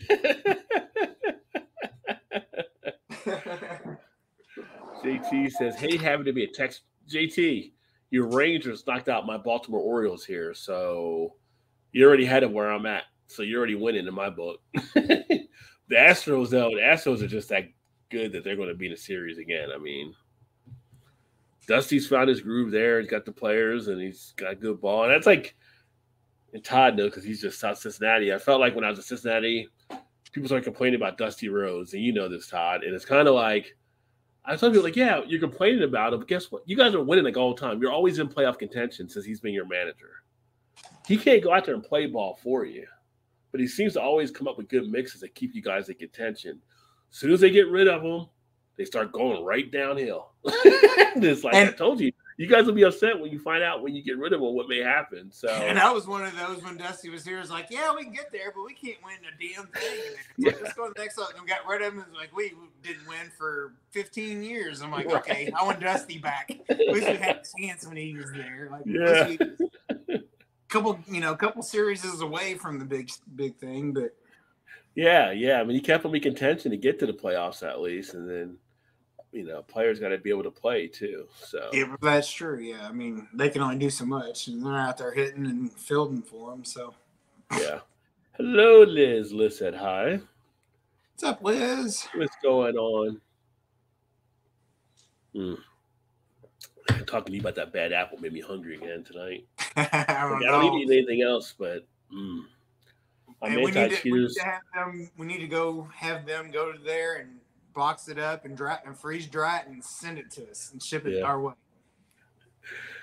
JT 5.02 5.52
says, 5.52 5.76
"Hey, 5.76 5.96
having 5.96 6.26
to 6.26 6.32
be 6.32 6.44
a 6.44 6.48
text." 6.48 6.82
JT, 7.08 7.72
your 8.10 8.28
Rangers 8.28 8.86
knocked 8.86 9.08
out 9.08 9.26
my 9.26 9.36
Baltimore 9.36 9.80
Orioles 9.80 10.24
here, 10.24 10.54
so 10.54 11.34
you 11.92 12.06
already 12.06 12.24
had 12.24 12.42
it 12.42 12.50
where 12.50 12.70
I'm 12.70 12.86
at. 12.86 13.04
So 13.26 13.42
you're 13.42 13.58
already 13.58 13.74
winning 13.74 14.06
in 14.06 14.14
my 14.14 14.30
book. 14.30 14.60
the 15.88 15.96
Astros, 15.96 16.50
though, 16.50 16.70
the 16.70 16.80
Astros 16.80 17.22
are 17.22 17.28
just 17.28 17.48
that 17.50 17.64
good 18.10 18.32
that 18.32 18.44
they're 18.44 18.56
going 18.56 18.68
to 18.68 18.74
be 18.74 18.86
in 18.86 18.92
a 18.92 18.96
series 18.96 19.38
again. 19.38 19.68
I 19.74 19.78
mean, 19.78 20.14
Dusty's 21.66 22.06
found 22.06 22.28
his 22.28 22.40
groove 22.40 22.70
there. 22.70 23.00
He's 23.00 23.10
got 23.10 23.24
the 23.24 23.32
players, 23.32 23.88
and 23.88 24.00
he's 24.00 24.32
got 24.36 24.60
good 24.60 24.80
ball. 24.80 25.04
And 25.04 25.12
that's 25.12 25.26
like, 25.26 25.54
and 26.52 26.64
Todd 26.64 26.96
knows 26.96 27.10
because 27.10 27.24
he's 27.24 27.40
just 27.40 27.60
South 27.60 27.78
Cincinnati. 27.78 28.32
I 28.32 28.38
felt 28.38 28.60
like 28.60 28.74
when 28.74 28.84
I 28.84 28.90
was 28.90 28.98
in 28.98 29.04
Cincinnati, 29.04 29.68
people 30.32 30.48
started 30.48 30.64
complaining 30.64 30.96
about 30.96 31.18
Dusty 31.18 31.48
Rose, 31.48 31.94
and 31.94 32.02
you 32.02 32.12
know 32.12 32.28
this, 32.28 32.48
Todd. 32.48 32.84
And 32.84 32.94
it's 32.94 33.04
kind 33.04 33.28
of 33.28 33.34
like 33.34 33.76
I 34.46 34.56
told 34.56 34.72
people 34.72 34.84
like, 34.84 34.96
yeah, 34.96 35.22
you're 35.26 35.40
complaining 35.40 35.82
about 35.82 36.12
him, 36.12 36.18
but 36.18 36.28
guess 36.28 36.52
what? 36.52 36.62
You 36.66 36.76
guys 36.76 36.94
are 36.94 37.02
winning 37.02 37.24
like 37.24 37.36
all 37.36 37.54
the 37.54 37.60
time. 37.60 37.80
You're 37.80 37.92
always 37.92 38.18
in 38.18 38.28
playoff 38.28 38.58
contention 38.58 39.08
since 39.08 39.24
he's 39.24 39.40
been 39.40 39.54
your 39.54 39.66
manager. 39.66 40.22
He 41.06 41.16
can't 41.16 41.42
go 41.42 41.52
out 41.52 41.64
there 41.64 41.74
and 41.74 41.82
play 41.82 42.06
ball 42.06 42.38
for 42.42 42.64
you, 42.66 42.86
but 43.54 43.60
he 43.60 43.68
seems 43.68 43.92
to 43.92 44.02
always 44.02 44.32
come 44.32 44.48
up 44.48 44.58
with 44.58 44.68
good 44.68 44.90
mixes 44.90 45.20
that 45.20 45.32
keep 45.36 45.54
you 45.54 45.62
guys 45.62 45.88
in 45.88 45.94
contention. 45.94 46.60
As 47.12 47.18
soon 47.18 47.30
as 47.32 47.38
they 47.38 47.50
get 47.50 47.68
rid 47.68 47.86
of 47.86 48.02
him, 48.02 48.26
they 48.76 48.84
start 48.84 49.12
going 49.12 49.44
right 49.44 49.70
downhill. 49.70 50.32
it's 50.44 51.44
like 51.44 51.54
I 51.54 51.70
told 51.70 52.00
you, 52.00 52.10
you 52.36 52.48
guys 52.48 52.66
will 52.66 52.72
be 52.74 52.82
upset 52.82 53.16
when 53.20 53.30
you 53.30 53.38
find 53.38 53.62
out 53.62 53.80
when 53.80 53.94
you 53.94 54.02
get 54.02 54.18
rid 54.18 54.32
of 54.32 54.40
him 54.40 54.54
what 54.54 54.68
may 54.68 54.80
happen. 54.80 55.30
So 55.30 55.46
And 55.50 55.78
I 55.78 55.92
was 55.92 56.08
one 56.08 56.24
of 56.24 56.36
those 56.36 56.64
when 56.64 56.76
Dusty 56.78 57.10
was 57.10 57.24
here. 57.24 57.38
It's 57.38 57.48
like, 57.48 57.68
yeah, 57.70 57.94
we 57.94 58.02
can 58.02 58.12
get 58.12 58.32
there, 58.32 58.52
but 58.52 58.64
we 58.64 58.74
can't 58.74 58.98
win 59.04 59.18
a 59.22 59.54
damn 59.54 59.68
thing. 59.68 60.16
It's 60.36 60.46
like, 60.46 60.60
let's 60.60 60.74
go 60.74 60.88
to 60.88 60.92
the 60.92 61.00
next 61.00 61.16
one. 61.16 61.28
And 61.36 61.42
we 61.42 61.46
got 61.46 61.64
rid 61.64 61.80
of 61.82 61.92
him. 61.92 62.04
It's 62.08 62.18
like, 62.18 62.34
we 62.36 62.54
didn't 62.82 63.06
win 63.06 63.30
for 63.38 63.74
15 63.92 64.42
years. 64.42 64.82
I'm 64.82 64.90
like, 64.90 65.06
Right. 65.06 65.14
okay, 65.18 65.52
I 65.56 65.64
want 65.64 65.78
Dusty 65.78 66.18
back. 66.18 66.50
At 66.68 66.80
least 66.80 67.06
we 67.06 67.14
had 67.14 67.36
a 67.36 67.42
chance 67.56 67.86
when 67.86 67.98
he 67.98 68.16
was 68.16 68.32
there. 68.32 68.68
Like, 68.72 68.82
Yeah. 68.84 69.36
Couple, 70.74 70.98
you 71.06 71.20
know, 71.20 71.32
a 71.32 71.36
couple 71.36 71.62
series 71.62 72.04
is 72.04 72.20
away 72.20 72.54
from 72.54 72.78
the 72.78 72.84
big, 72.84 73.10
big 73.36 73.56
thing, 73.56 73.92
but 73.92 74.14
Yeah, 74.94 75.30
yeah. 75.30 75.60
I 75.60 75.64
mean, 75.64 75.76
he 75.76 75.80
kept 75.80 76.02
them 76.02 76.14
in 76.14 76.20
contention 76.20 76.70
to 76.70 76.76
get 76.76 76.98
to 76.98 77.06
the 77.06 77.12
playoffs 77.12 77.66
at 77.66 77.80
least, 77.80 78.14
and 78.14 78.28
then 78.28 78.56
you 79.32 79.44
know, 79.44 79.62
players 79.62 79.98
got 79.98 80.10
to 80.10 80.18
be 80.18 80.30
able 80.30 80.44
to 80.44 80.50
play 80.50 80.86
too. 80.86 81.26
So 81.42 81.70
yeah, 81.72 81.96
that's 82.00 82.30
true. 82.30 82.60
Yeah, 82.60 82.88
I 82.88 82.92
mean, 82.92 83.26
they 83.34 83.48
can 83.48 83.62
only 83.62 83.78
do 83.78 83.90
so 83.90 84.04
much, 84.04 84.46
and 84.46 84.64
they're 84.64 84.76
out 84.76 84.98
there 84.98 85.12
hitting 85.12 85.46
and 85.46 85.72
fielding 85.72 86.22
for 86.22 86.50
them. 86.50 86.64
So 86.64 86.94
yeah. 87.52 87.80
Hello, 88.36 88.82
Liz. 88.82 89.32
Liz 89.32 89.58
said 89.58 89.74
hi. 89.74 90.20
What's 91.12 91.24
up, 91.24 91.42
Liz? 91.42 92.06
What's 92.14 92.36
going 92.42 92.76
on? 92.76 93.20
Mm. 95.34 95.58
Talking 97.06 97.26
to 97.26 97.32
you 97.32 97.40
about 97.40 97.54
that 97.56 97.72
bad 97.72 97.92
apple 97.92 98.18
made 98.20 98.32
me 98.32 98.40
hungry 98.40 98.76
again 98.76 99.04
tonight. 99.04 99.46
I, 99.76 100.28
don't, 100.28 100.44
I 100.44 100.50
don't 100.50 100.78
eat 100.78 100.90
anything 100.90 101.22
else, 101.22 101.54
but 101.58 101.86
mm. 102.12 102.44
I'm 103.42 103.54
we 103.56 103.70
need, 103.70 103.90
to, 103.90 104.10
we 104.10 104.20
need, 104.20 104.30
to, 104.30 104.44
have 104.44 104.62
them. 104.74 105.10
We 105.16 105.26
need 105.26 105.40
to 105.40 105.46
go 105.46 105.88
have 105.94 106.26
them 106.26 106.50
go 106.50 106.72
to 106.72 106.78
there 106.78 107.16
and 107.16 107.38
box 107.74 108.08
it 108.08 108.18
up 108.18 108.44
and 108.44 108.56
dry 108.56 108.78
and 108.86 108.96
freeze 108.96 109.26
dry 109.26 109.58
it 109.58 109.66
and 109.66 109.84
send 109.84 110.18
it 110.18 110.30
to 110.32 110.48
us 110.50 110.70
and 110.72 110.82
ship 110.82 111.06
it 111.06 111.18
yeah. 111.18 111.24
our 111.24 111.40
way. 111.40 111.52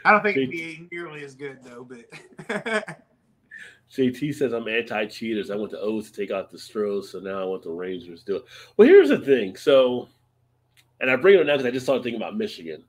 I 0.03 0.11
don't 0.11 0.23
think 0.23 0.37
it'd 0.37 0.49
be 0.49 0.87
nearly 0.91 1.23
as 1.23 1.35
good 1.35 1.59
though, 1.63 1.87
but 1.87 2.97
JT 3.95 4.33
says 4.33 4.53
I'm 4.53 4.67
anti-cheaters. 4.67 5.51
I 5.51 5.55
went 5.55 5.71
to 5.71 5.79
O's 5.79 6.09
to 6.09 6.17
take 6.21 6.31
out 6.31 6.49
the 6.49 6.57
Stros, 6.57 7.11
so 7.11 7.19
now 7.19 7.41
I 7.41 7.43
want 7.43 7.63
the 7.63 7.69
Rangers 7.71 8.21
to 8.21 8.25
do 8.25 8.35
it. 8.37 8.45
Well, 8.77 8.87
here's 8.87 9.09
the 9.09 9.19
thing. 9.19 9.55
So, 9.57 10.07
and 11.01 11.11
I 11.11 11.17
bring 11.17 11.35
it 11.35 11.41
up 11.41 11.47
now 11.47 11.53
because 11.53 11.65
I 11.67 11.71
just 11.71 11.85
started 11.85 12.03
thinking 12.03 12.21
about 12.21 12.37
Michigan. 12.37 12.83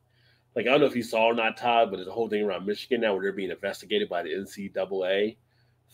Like 0.54 0.66
I 0.66 0.70
don't 0.70 0.80
know 0.80 0.86
if 0.86 0.96
you 0.96 1.02
saw 1.02 1.24
or 1.24 1.34
not, 1.34 1.56
Todd, 1.56 1.90
but 1.90 1.96
there's 1.96 2.08
a 2.08 2.12
whole 2.12 2.28
thing 2.28 2.44
around 2.44 2.66
Michigan 2.66 3.00
now 3.00 3.14
where 3.14 3.22
they're 3.22 3.32
being 3.32 3.50
investigated 3.50 4.08
by 4.08 4.22
the 4.22 4.30
NCAA 4.30 5.36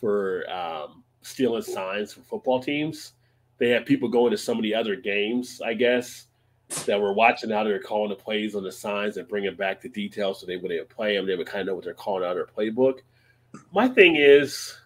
for 0.01 0.51
um, 0.51 1.05
stealing 1.23 1.63
signs 1.63 2.13
from 2.13 2.25
football 2.25 2.61
teams. 2.61 3.13
They 3.59 3.71
have 3.71 3.85
people 3.85 4.09
going 4.09 4.31
to 4.31 4.39
some 4.39 4.57
of 4.57 4.63
the 4.63 4.75
other 4.75 4.97
games, 4.97 5.61
I 5.65 5.75
guess, 5.75 6.27
that 6.87 7.01
were 7.01 7.13
watching 7.13 7.51
how 7.51 7.65
they're 7.65 7.81
calling 7.81 8.11
the 8.11 8.17
plays 8.17 8.55
on 8.55 8.63
the 8.63 8.73
signs 8.73 9.17
and 9.17 9.29
bringing 9.29 9.55
back 9.55 9.81
the 9.81 9.89
details 9.89 10.41
so 10.41 10.47
they 10.47 10.57
when 10.57 10.69
they 10.69 10.79
would 10.79 10.89
play 10.89 11.17
them, 11.17 11.27
they 11.27 11.37
would 11.37 11.47
kind 11.47 11.63
of 11.63 11.67
know 11.67 11.75
what 11.75 11.85
they're 11.85 11.95
calling 11.95 12.25
out 12.25 12.35
their 12.35 12.47
playbook. 12.47 13.01
My 13.73 13.89
thing 13.89 14.17
is 14.17 14.77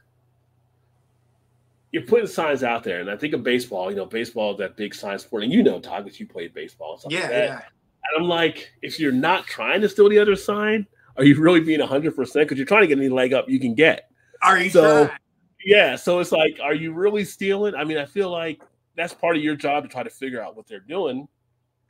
you're 1.92 2.02
putting 2.02 2.26
signs 2.26 2.62
out 2.62 2.84
there, 2.84 3.00
and 3.00 3.10
I 3.10 3.16
think 3.16 3.34
of 3.34 3.42
baseball. 3.42 3.90
You 3.90 3.96
know, 3.96 4.06
baseball 4.06 4.52
is 4.52 4.58
that 4.58 4.76
big 4.76 4.94
sign 4.94 5.18
sport, 5.18 5.42
and 5.42 5.52
you 5.52 5.62
know, 5.62 5.78
Todd, 5.78 6.04
because 6.04 6.18
you 6.18 6.26
played 6.26 6.54
baseball. 6.54 6.98
yeah, 7.08 7.20
like 7.20 7.30
yeah. 7.30 7.60
And 8.04 8.22
I'm 8.22 8.28
like, 8.28 8.72
if 8.82 8.98
you're 8.98 9.12
not 9.12 9.46
trying 9.46 9.80
to 9.80 9.88
steal 9.88 10.08
the 10.08 10.18
other 10.18 10.36
sign, 10.36 10.86
are 11.16 11.24
you 11.24 11.40
really 11.40 11.60
being 11.60 11.80
100? 11.80 12.16
percent 12.16 12.46
Because 12.46 12.58
you're 12.58 12.66
trying 12.66 12.82
to 12.82 12.86
get 12.86 12.98
any 12.98 13.08
leg 13.08 13.32
up 13.32 13.48
you 13.48 13.60
can 13.60 13.74
get. 13.74 14.10
Are 14.42 14.58
you 14.58 14.70
so? 14.70 15.06
Trying? 15.06 15.18
Yeah. 15.64 15.96
So 15.96 16.18
it's 16.18 16.32
like, 16.32 16.58
are 16.62 16.74
you 16.74 16.92
really 16.92 17.24
stealing? 17.24 17.74
I 17.74 17.84
mean, 17.84 17.98
I 17.98 18.06
feel 18.06 18.30
like 18.30 18.62
that's 18.96 19.14
part 19.14 19.36
of 19.36 19.42
your 19.42 19.56
job 19.56 19.84
to 19.84 19.88
try 19.88 20.02
to 20.02 20.10
figure 20.10 20.42
out 20.42 20.56
what 20.56 20.66
they're 20.66 20.80
doing. 20.80 21.28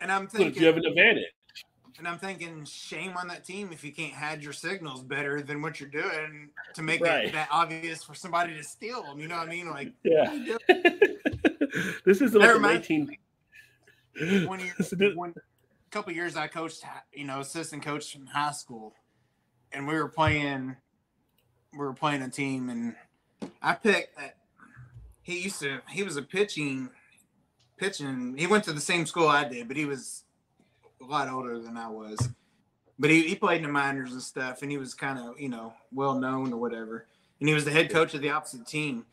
And 0.00 0.12
I'm 0.12 0.26
thinking, 0.26 0.54
so 0.54 0.60
you 0.60 0.66
have 0.66 0.76
an 0.76 0.84
advantage. 0.84 1.24
And 1.98 2.08
I'm 2.08 2.18
thinking, 2.18 2.64
shame 2.64 3.16
on 3.16 3.28
that 3.28 3.44
team 3.44 3.70
if 3.72 3.84
you 3.84 3.92
can't 3.92 4.14
hide 4.14 4.42
your 4.42 4.52
signals 4.52 5.02
better 5.02 5.42
than 5.42 5.60
what 5.60 5.78
you're 5.78 5.90
doing 5.90 6.48
to 6.74 6.82
make 6.82 7.02
right. 7.02 7.26
it 7.26 7.32
that 7.32 7.48
obvious 7.50 8.02
for 8.02 8.14
somebody 8.14 8.56
to 8.56 8.64
steal 8.64 9.02
them. 9.02 9.18
You 9.20 9.28
know 9.28 9.36
what 9.36 9.48
I 9.48 9.50
mean? 9.50 9.70
Like, 9.70 9.92
yeah. 10.02 10.56
this 12.04 12.20
is 12.20 12.34
like 12.34 12.60
19. 12.60 13.16
One 14.46 14.60
year, 14.60 14.74
one 15.14 15.34
couple 15.92 16.12
years 16.12 16.36
I 16.36 16.48
coached, 16.48 16.84
you 17.12 17.24
know, 17.24 17.40
assistant 17.40 17.84
coach 17.84 18.14
in 18.16 18.26
high 18.26 18.52
school, 18.52 18.94
and 19.72 19.86
we 19.86 19.94
were 19.94 20.08
playing, 20.08 20.76
we 21.72 21.78
were 21.78 21.92
playing 21.92 22.22
a 22.22 22.30
team, 22.30 22.70
and 22.70 22.96
I 23.60 23.74
picked. 23.74 24.18
He 25.20 25.40
used 25.40 25.60
to. 25.60 25.80
He 25.90 26.02
was 26.02 26.16
a 26.16 26.22
pitching, 26.22 26.88
pitching. 27.76 28.34
He 28.38 28.46
went 28.46 28.64
to 28.64 28.72
the 28.72 28.80
same 28.80 29.04
school 29.04 29.28
I 29.28 29.46
did, 29.46 29.68
but 29.68 29.76
he 29.76 29.84
was 29.84 30.24
a 31.00 31.04
lot 31.04 31.28
older 31.28 31.58
than 31.60 31.76
I 31.76 31.88
was. 31.88 32.28
But 32.98 33.10
he, 33.10 33.28
he 33.28 33.34
played 33.34 33.58
in 33.58 33.64
the 33.64 33.68
minors 33.68 34.12
and 34.12 34.22
stuff, 34.22 34.62
and 34.62 34.70
he 34.70 34.78
was 34.78 34.94
kind 34.94 35.18
of, 35.18 35.38
you 35.38 35.48
know, 35.48 35.74
well 35.92 36.14
known 36.14 36.52
or 36.52 36.56
whatever. 36.56 37.06
And 37.38 37.48
he 37.48 37.54
was 37.54 37.64
the 37.64 37.70
head 37.70 37.90
coach 37.90 38.14
of 38.14 38.22
the 38.22 38.30
opposite 38.30 38.66
team. 38.66 39.04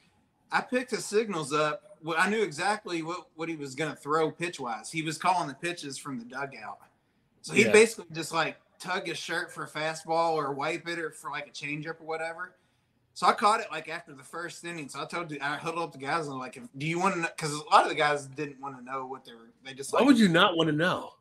I 0.51 0.61
picked 0.61 0.91
his 0.91 1.05
signals 1.05 1.53
up. 1.53 1.83
I 2.17 2.29
knew 2.29 2.41
exactly 2.41 3.01
what, 3.01 3.27
what 3.35 3.49
he 3.49 3.55
was 3.55 3.75
going 3.75 3.91
to 3.91 3.97
throw 3.97 4.31
pitch 4.31 4.59
wise. 4.59 4.89
He 4.91 5.01
was 5.01 5.17
calling 5.17 5.47
the 5.47 5.53
pitches 5.53 5.97
from 5.97 6.17
the 6.17 6.25
dugout. 6.25 6.79
So 7.41 7.53
he 7.53 7.65
yeah. 7.65 7.71
basically 7.71 8.05
just 8.13 8.33
like 8.33 8.57
tug 8.79 9.07
his 9.07 9.17
shirt 9.17 9.51
for 9.51 9.63
a 9.63 9.69
fastball 9.69 10.33
or 10.33 10.53
wipe 10.53 10.87
it 10.87 10.99
or 10.99 11.11
for 11.11 11.29
like 11.29 11.47
a 11.47 11.51
changeup 11.51 11.99
or 12.01 12.05
whatever. 12.05 12.55
So 13.13 13.27
I 13.27 13.33
caught 13.33 13.59
it 13.59 13.67
like 13.69 13.89
after 13.89 14.13
the 14.13 14.23
first 14.23 14.63
inning. 14.63 14.87
So 14.87 15.01
I 15.01 15.05
told 15.05 15.35
I 15.41 15.57
huddled 15.57 15.83
up 15.83 15.91
the 15.91 15.97
guys 15.97 16.25
and 16.25 16.33
I'm 16.33 16.39
like, 16.39 16.57
do 16.77 16.85
you 16.85 16.99
want 16.99 17.15
to 17.15 17.21
know? 17.21 17.27
Because 17.35 17.53
a 17.53 17.63
lot 17.69 17.83
of 17.83 17.89
the 17.89 17.95
guys 17.95 18.27
didn't 18.27 18.61
want 18.61 18.77
to 18.77 18.83
know 18.83 19.05
what 19.05 19.25
they 19.25 19.33
were. 19.33 19.49
They 19.65 19.73
just. 19.73 19.91
Like, 19.91 20.01
why 20.01 20.07
would 20.07 20.17
you 20.17 20.29
not 20.29 20.55
want 20.55 20.69
to 20.69 20.75
know? 20.75 21.11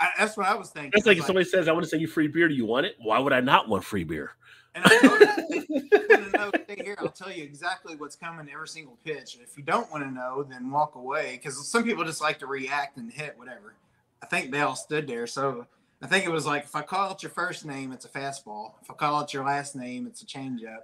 I, 0.00 0.10
that's 0.16 0.36
what 0.36 0.46
I 0.46 0.54
was 0.54 0.70
thinking. 0.70 0.92
That's 0.94 1.04
like, 1.04 1.16
like 1.16 1.18
if 1.18 1.26
somebody 1.26 1.44
says, 1.44 1.66
"I 1.66 1.72
want 1.72 1.82
to 1.82 1.88
send 1.88 2.00
you 2.00 2.06
free 2.06 2.28
beer. 2.28 2.48
Do 2.48 2.54
you 2.54 2.64
want 2.64 2.86
it?" 2.86 2.94
Why 3.00 3.18
would 3.18 3.32
I 3.32 3.40
not 3.40 3.68
want 3.68 3.82
free 3.82 4.04
beer? 4.04 4.36
And 4.78 4.92
I 4.92 4.98
told 5.00 5.20
him, 5.70 6.30
know, 6.32 6.50
stay 6.64 6.82
here. 6.82 6.96
I'll 6.98 7.08
tell 7.08 7.32
you 7.32 7.42
exactly 7.42 7.96
what's 7.96 8.16
coming 8.16 8.48
every 8.52 8.68
single 8.68 8.98
pitch. 9.04 9.38
If 9.42 9.56
you 9.56 9.62
don't 9.62 9.90
want 9.90 10.04
to 10.04 10.10
know, 10.10 10.44
then 10.48 10.70
walk 10.70 10.94
away. 10.94 11.32
Because 11.32 11.66
some 11.66 11.84
people 11.84 12.04
just 12.04 12.20
like 12.20 12.38
to 12.40 12.46
react 12.46 12.96
and 12.96 13.12
hit 13.12 13.38
whatever. 13.38 13.74
I 14.22 14.26
think 14.26 14.50
they 14.50 14.60
all 14.60 14.76
stood 14.76 15.06
there. 15.06 15.26
So 15.26 15.66
I 16.02 16.06
think 16.06 16.24
it 16.24 16.30
was 16.30 16.46
like 16.46 16.64
if 16.64 16.74
I 16.74 16.82
call 16.82 17.12
it 17.12 17.22
your 17.22 17.30
first 17.30 17.64
name, 17.64 17.92
it's 17.92 18.04
a 18.04 18.08
fastball. 18.08 18.72
If 18.82 18.90
I 18.90 18.94
call 18.94 19.20
it 19.22 19.32
your 19.32 19.44
last 19.44 19.76
name, 19.76 20.06
it's 20.06 20.22
a 20.22 20.26
changeup. 20.26 20.82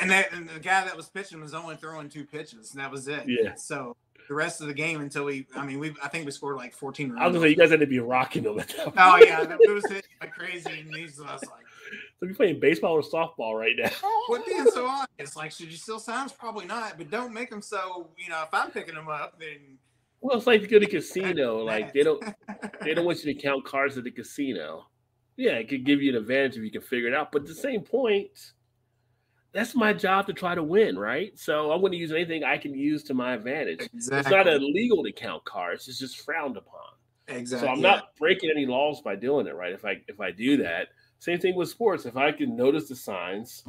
and, 0.00 0.10
that, 0.10 0.32
and 0.32 0.48
the 0.48 0.60
guy 0.60 0.84
that 0.84 0.96
was 0.96 1.08
pitching 1.08 1.40
was 1.40 1.54
only 1.54 1.76
throwing 1.76 2.08
two 2.08 2.24
pitches, 2.24 2.72
and 2.72 2.80
that 2.80 2.90
was 2.90 3.08
it. 3.08 3.24
Yeah. 3.26 3.54
So 3.54 3.96
the 4.28 4.34
rest 4.34 4.60
of 4.60 4.68
the 4.68 4.74
game 4.74 5.00
until 5.00 5.24
we. 5.24 5.46
I 5.56 5.66
mean, 5.66 5.78
we. 5.78 5.94
I 6.02 6.08
think 6.08 6.24
we 6.24 6.30
scored 6.30 6.56
like 6.56 6.74
14 6.74 7.10
runs. 7.10 7.20
I 7.20 7.26
was 7.26 7.34
gonna 7.34 7.46
say 7.46 7.50
you 7.50 7.56
guys 7.56 7.70
had 7.70 7.80
to 7.80 7.86
be 7.86 7.98
rocking 7.98 8.44
them 8.44 8.60
at 8.60 8.68
that. 8.68 8.92
Oh 8.96 9.16
yeah, 9.16 9.44
it 9.58 9.70
was 9.74 9.84
hit 9.90 10.06
like 10.20 10.32
crazy, 10.32 10.80
and 10.80 10.94
these 10.94 11.20
us 11.20 11.42
like. 11.42 11.64
So 12.20 12.26
you 12.26 12.34
playing 12.34 12.60
baseball 12.60 12.92
or 12.92 13.00
softball 13.00 13.58
right 13.58 13.74
now? 13.78 13.90
What 14.28 14.46
being 14.46 14.66
so 14.66 14.86
honest, 15.18 15.36
like, 15.36 15.50
should 15.50 15.70
you 15.70 15.78
still 15.78 15.98
signs? 15.98 16.32
Probably 16.32 16.66
not, 16.66 16.98
but 16.98 17.10
don't 17.10 17.32
make 17.32 17.48
them 17.50 17.62
so. 17.62 18.10
You 18.18 18.28
know, 18.28 18.42
if 18.42 18.52
I'm 18.52 18.70
picking 18.70 18.94
them 18.94 19.08
up, 19.08 19.40
then. 19.40 19.78
Well, 20.20 20.36
it's 20.36 20.46
like 20.46 20.60
you 20.60 20.68
go 20.68 20.78
to 20.78 20.86
casino. 20.86 21.64
Like 21.64 21.94
they 21.94 22.02
don't, 22.02 22.22
they 22.82 22.92
don't 22.92 23.06
want 23.06 23.24
you 23.24 23.32
to 23.32 23.40
count 23.40 23.64
cards 23.64 23.96
at 23.96 24.04
the 24.04 24.10
casino. 24.10 24.86
Yeah, 25.36 25.52
it 25.52 25.68
could 25.68 25.86
give 25.86 26.02
you 26.02 26.10
an 26.10 26.16
advantage 26.16 26.58
if 26.58 26.62
you 26.62 26.70
can 26.70 26.82
figure 26.82 27.08
it 27.08 27.14
out. 27.14 27.32
But 27.32 27.42
at 27.42 27.48
the 27.48 27.54
same 27.54 27.80
point, 27.80 28.52
that's 29.52 29.74
my 29.74 29.94
job 29.94 30.26
to 30.26 30.34
try 30.34 30.54
to 30.54 30.62
win, 30.62 30.98
right? 30.98 31.36
So 31.38 31.72
I'm 31.72 31.80
going 31.80 31.92
to 31.92 31.98
use 31.98 32.12
anything 32.12 32.44
I 32.44 32.58
can 32.58 32.74
use 32.74 33.02
to 33.04 33.14
my 33.14 33.32
advantage. 33.32 33.80
Exactly. 33.94 34.18
It's 34.18 34.30
not 34.30 34.46
illegal 34.46 35.02
to 35.02 35.12
count 35.12 35.44
cards; 35.44 35.88
it's 35.88 35.98
just 35.98 36.20
frowned 36.20 36.58
upon. 36.58 36.80
Exactly. 37.28 37.66
So 37.66 37.72
I'm 37.72 37.80
not 37.80 38.14
breaking 38.18 38.50
any 38.50 38.66
laws 38.66 39.00
by 39.00 39.16
doing 39.16 39.46
it, 39.46 39.54
right? 39.54 39.72
If 39.72 39.86
I 39.86 40.02
if 40.06 40.20
I 40.20 40.30
do 40.30 40.58
that, 40.58 40.88
same 41.20 41.38
thing 41.38 41.54
with 41.54 41.68
sports. 41.68 42.06
If 42.06 42.16
I 42.16 42.32
can 42.32 42.56
notice 42.56 42.88
the 42.88 42.96
signs, 42.96 43.64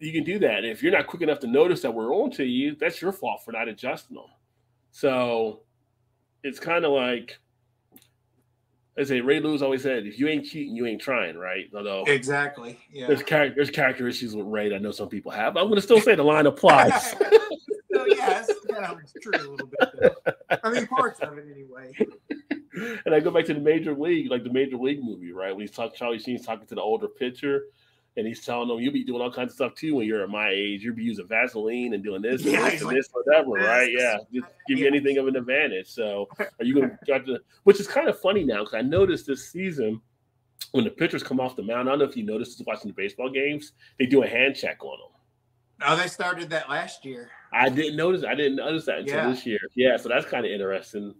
you 0.00 0.12
can 0.12 0.24
do 0.24 0.40
that. 0.40 0.64
If 0.64 0.82
you're 0.82 0.92
not 0.92 1.06
quick 1.06 1.22
enough 1.22 1.38
to 1.40 1.46
notice 1.46 1.80
that 1.82 1.92
we're 1.92 2.14
on 2.14 2.30
to 2.32 2.44
you, 2.44 2.76
that's 2.78 3.00
your 3.00 3.12
fault 3.12 3.44
for 3.44 3.52
not 3.52 3.68
adjusting 3.68 4.16
them. 4.16 4.26
So 4.90 5.60
it's 6.42 6.58
kind 6.58 6.84
of 6.84 6.92
like 6.92 7.38
I 8.98 9.04
say 9.04 9.20
Ray 9.20 9.38
Lewis 9.38 9.62
always 9.62 9.82
said, 9.82 10.04
if 10.06 10.18
you 10.18 10.26
ain't 10.26 10.46
cheating, 10.46 10.74
you 10.74 10.84
ain't 10.86 11.00
trying, 11.00 11.36
right? 11.36 11.66
Although 11.76 12.02
exactly, 12.08 12.76
yeah. 12.92 13.06
There's 13.06 13.22
character 13.22 13.54
there's 13.54 13.70
character 13.70 14.08
issues 14.08 14.34
with 14.34 14.46
Ray. 14.46 14.74
I 14.74 14.78
know 14.78 14.90
some 14.90 15.08
people 15.08 15.30
have. 15.30 15.56
I'm 15.56 15.66
going 15.66 15.76
to 15.76 15.82
still 15.82 16.00
say 16.00 16.16
the 16.16 16.24
line 16.24 16.46
applies. 16.46 17.10
so, 17.12 18.06
yeah, 18.06 18.40
it's, 18.40 18.52
yeah, 18.68 18.94
it's 19.00 19.12
true 19.22 19.32
a 19.36 19.46
little 19.48 19.68
bit. 19.68 20.14
I 20.64 20.70
mean, 20.70 20.88
parts 20.88 21.20
of 21.20 21.38
it 21.38 21.44
anyway. 21.54 21.94
And 23.06 23.14
I 23.14 23.20
go 23.20 23.30
back 23.30 23.44
to 23.46 23.54
the 23.54 23.60
major 23.60 23.94
league, 23.94 24.30
like 24.30 24.44
the 24.44 24.52
major 24.52 24.76
league 24.76 25.02
movie, 25.02 25.32
right? 25.32 25.52
When 25.52 25.60
he's 25.60 25.70
talking, 25.70 25.96
Charlie 25.96 26.18
Sheen's 26.18 26.44
talking 26.44 26.66
to 26.66 26.74
the 26.74 26.82
older 26.82 27.08
pitcher, 27.08 27.64
and 28.16 28.26
he's 28.26 28.44
telling 28.44 28.68
them, 28.68 28.80
"You'll 28.80 28.92
be 28.92 29.04
doing 29.04 29.22
all 29.22 29.32
kinds 29.32 29.52
of 29.52 29.54
stuff 29.54 29.74
too 29.74 29.94
when 29.94 30.06
you're 30.06 30.22
at 30.22 30.28
my 30.28 30.50
age. 30.50 30.82
You'll 30.82 30.96
be 30.96 31.04
using 31.04 31.28
Vaseline 31.28 31.94
and 31.94 32.02
doing 32.02 32.22
this, 32.22 32.42
yeah, 32.42 32.58
and 32.58 32.66
this, 32.66 32.80
and 32.80 32.88
like, 32.88 32.96
this, 32.96 33.08
whatever, 33.12 33.50
right? 33.50 33.90
Yeah, 33.92 34.18
just 34.32 34.48
give 34.66 34.78
you 34.78 34.86
anything 34.86 35.18
of 35.18 35.28
an 35.28 35.36
advantage. 35.36 35.88
So, 35.88 36.28
are 36.38 36.64
you 36.64 36.74
going 36.74 36.90
to 36.90 36.98
try 37.06 37.18
to? 37.20 37.38
Which 37.64 37.80
is 37.80 37.86
kind 37.86 38.08
of 38.08 38.18
funny 38.20 38.44
now 38.44 38.64
because 38.64 38.74
I 38.74 38.82
noticed 38.82 39.26
this 39.26 39.50
season 39.50 40.00
when 40.72 40.84
the 40.84 40.90
pitchers 40.90 41.22
come 41.22 41.40
off 41.40 41.56
the 41.56 41.62
mound. 41.62 41.88
I 41.88 41.92
don't 41.92 42.00
know 42.00 42.04
if 42.04 42.16
you 42.16 42.24
noticed 42.24 42.62
watching 42.66 42.88
the 42.88 42.94
baseball 42.94 43.30
games, 43.30 43.72
they 43.98 44.06
do 44.06 44.22
a 44.22 44.26
hand 44.26 44.56
check 44.56 44.84
on 44.84 44.98
them. 44.98 45.18
Oh, 45.86 45.96
they 45.96 46.08
started 46.08 46.50
that 46.50 46.68
last 46.68 47.04
year. 47.04 47.30
I 47.52 47.68
didn't 47.68 47.96
notice. 47.96 48.24
I 48.24 48.34
didn't 48.34 48.56
notice 48.56 48.84
that 48.86 48.98
until 48.98 49.16
yeah. 49.16 49.30
this 49.30 49.46
year. 49.46 49.60
Yeah, 49.76 49.96
so 49.96 50.08
that's 50.08 50.26
kind 50.26 50.44
of 50.44 50.50
interesting. 50.50 51.14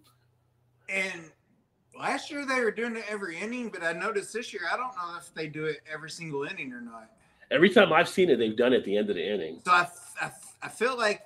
And 0.89 1.31
last 1.99 2.31
year 2.31 2.47
they 2.47 2.61
were 2.61 2.71
doing 2.71 2.97
it 2.97 3.05
every 3.09 3.39
inning, 3.39 3.69
but 3.69 3.83
I 3.83 3.93
noticed 3.93 4.33
this 4.33 4.53
year 4.53 4.63
I 4.71 4.77
don't 4.77 4.95
know 4.97 5.17
if 5.19 5.33
they 5.35 5.47
do 5.49 5.65
it 5.67 5.81
every 5.93 6.11
single 6.11 6.45
inning 6.45 6.73
or 6.73 6.81
not. 6.81 7.11
Every 7.51 7.71
time 7.71 7.93
I've 7.93 8.09
seen 8.09 8.31
it, 8.31 8.37
they've 8.37 8.57
done 8.57 8.73
it 8.73 8.79
at 8.79 8.85
the 8.85 8.97
end 8.97 9.09
of 9.11 9.17
the 9.17 9.27
inning. 9.27 9.61
So 9.65 9.73
I, 9.73 9.89
I, 10.21 10.31
I 10.63 10.69
feel 10.69 10.97
like 10.97 11.23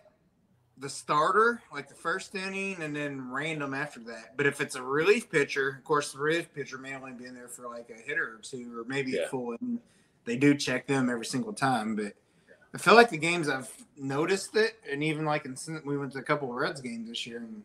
the 0.78 0.88
starter, 0.88 1.60
like 1.72 1.88
the 1.88 1.94
first 1.94 2.34
inning, 2.34 2.76
and 2.80 2.94
then 2.94 3.30
random 3.30 3.74
after 3.74 4.00
that. 4.00 4.36
But 4.36 4.46
if 4.46 4.60
it's 4.60 4.76
a 4.76 4.82
relief 4.82 5.30
pitcher, 5.30 5.76
of 5.78 5.84
course, 5.84 6.12
the 6.12 6.18
relief 6.18 6.52
pitcher 6.54 6.78
may 6.78 6.94
only 6.94 7.12
be 7.12 7.26
in 7.26 7.34
there 7.34 7.48
for 7.48 7.68
like 7.68 7.90
a 7.90 8.00
hitter 8.00 8.36
or 8.36 8.40
two, 8.42 8.72
or 8.78 8.84
maybe 8.84 9.12
yeah. 9.12 9.22
a 9.22 9.28
full. 9.28 9.56
And 9.60 9.80
they 10.24 10.36
do 10.36 10.54
check 10.54 10.86
them 10.86 11.10
every 11.10 11.26
single 11.26 11.52
time, 11.52 11.96
but. 11.96 12.14
I 12.74 12.78
feel 12.78 12.94
like 12.94 13.10
the 13.10 13.18
games 13.18 13.50
I've 13.50 13.70
noticed 13.98 14.56
it, 14.56 14.78
and 14.90 15.04
even 15.04 15.26
like 15.26 15.44
in 15.44 15.56
we 15.84 15.98
went 15.98 16.12
to 16.12 16.20
a 16.20 16.22
couple 16.22 16.48
of 16.48 16.54
Reds 16.54 16.80
games 16.80 17.06
this 17.06 17.26
year, 17.26 17.36
and 17.36 17.62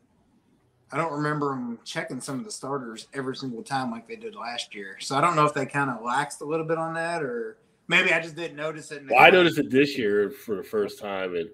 I 0.92 0.98
don't 0.98 1.12
remember 1.12 1.50
them 1.50 1.80
checking 1.84 2.22
some 2.22 2.40
of 2.40 2.46
the 2.46 2.52
starters 2.52 3.08
every 3.14 3.36
single 3.36 3.64
time 3.64 3.92
like 3.92 4.08
they 4.08 4.16
did 4.16 4.36
last 4.36 4.74
year. 4.74 4.98
So 5.00 5.18
I 5.18 5.22
don't 5.22 5.36
know 5.36 5.46
if 5.46 5.54
they 5.54 5.66
kind 5.66 5.90
of 5.90 6.02
laxed 6.02 6.42
a 6.42 6.46
little 6.46 6.66
bit 6.66 6.78
on 6.78 6.94
that, 6.94 7.22
or 7.22 7.58
maybe 7.88 8.14
I 8.14 8.22
just 8.22 8.36
didn't 8.36 8.56
notice 8.56 8.92
it. 8.92 9.04
Well, 9.10 9.20
I 9.20 9.30
noticed 9.30 9.58
it 9.58 9.70
this 9.70 9.98
year 9.98 10.30
for 10.30 10.56
the 10.56 10.64
first 10.64 11.00
time, 11.00 11.36
and 11.36 11.50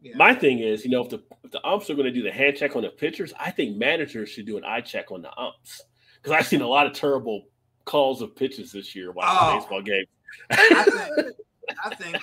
yeah. 0.00 0.16
my 0.16 0.34
thing 0.34 0.58
is, 0.58 0.84
you 0.84 0.90
know, 0.90 1.02
if 1.02 1.10
the 1.10 1.22
if 1.44 1.52
the 1.52 1.64
umps 1.66 1.90
are 1.90 1.94
going 1.94 2.06
to 2.06 2.12
do 2.12 2.22
the 2.22 2.32
hand 2.32 2.56
check 2.56 2.74
on 2.74 2.82
the 2.82 2.88
pitchers, 2.88 3.32
I 3.38 3.50
think 3.50 3.76
managers 3.76 4.28
should 4.28 4.46
do 4.46 4.56
an 4.56 4.64
eye 4.64 4.80
check 4.80 5.12
on 5.12 5.22
the 5.22 5.30
umps 5.38 5.82
because 6.16 6.36
I've 6.36 6.46
seen 6.46 6.62
a 6.62 6.68
lot 6.68 6.86
of 6.86 6.92
terrible 6.92 7.44
calls 7.84 8.20
of 8.20 8.34
pitches 8.34 8.72
this 8.72 8.94
year 8.96 9.12
watching 9.12 9.38
oh, 9.40 9.58
baseball 9.58 9.82
games. 9.82 10.08
I 10.50 10.84
think, 10.84 11.36
I 11.84 11.94
think 11.94 12.18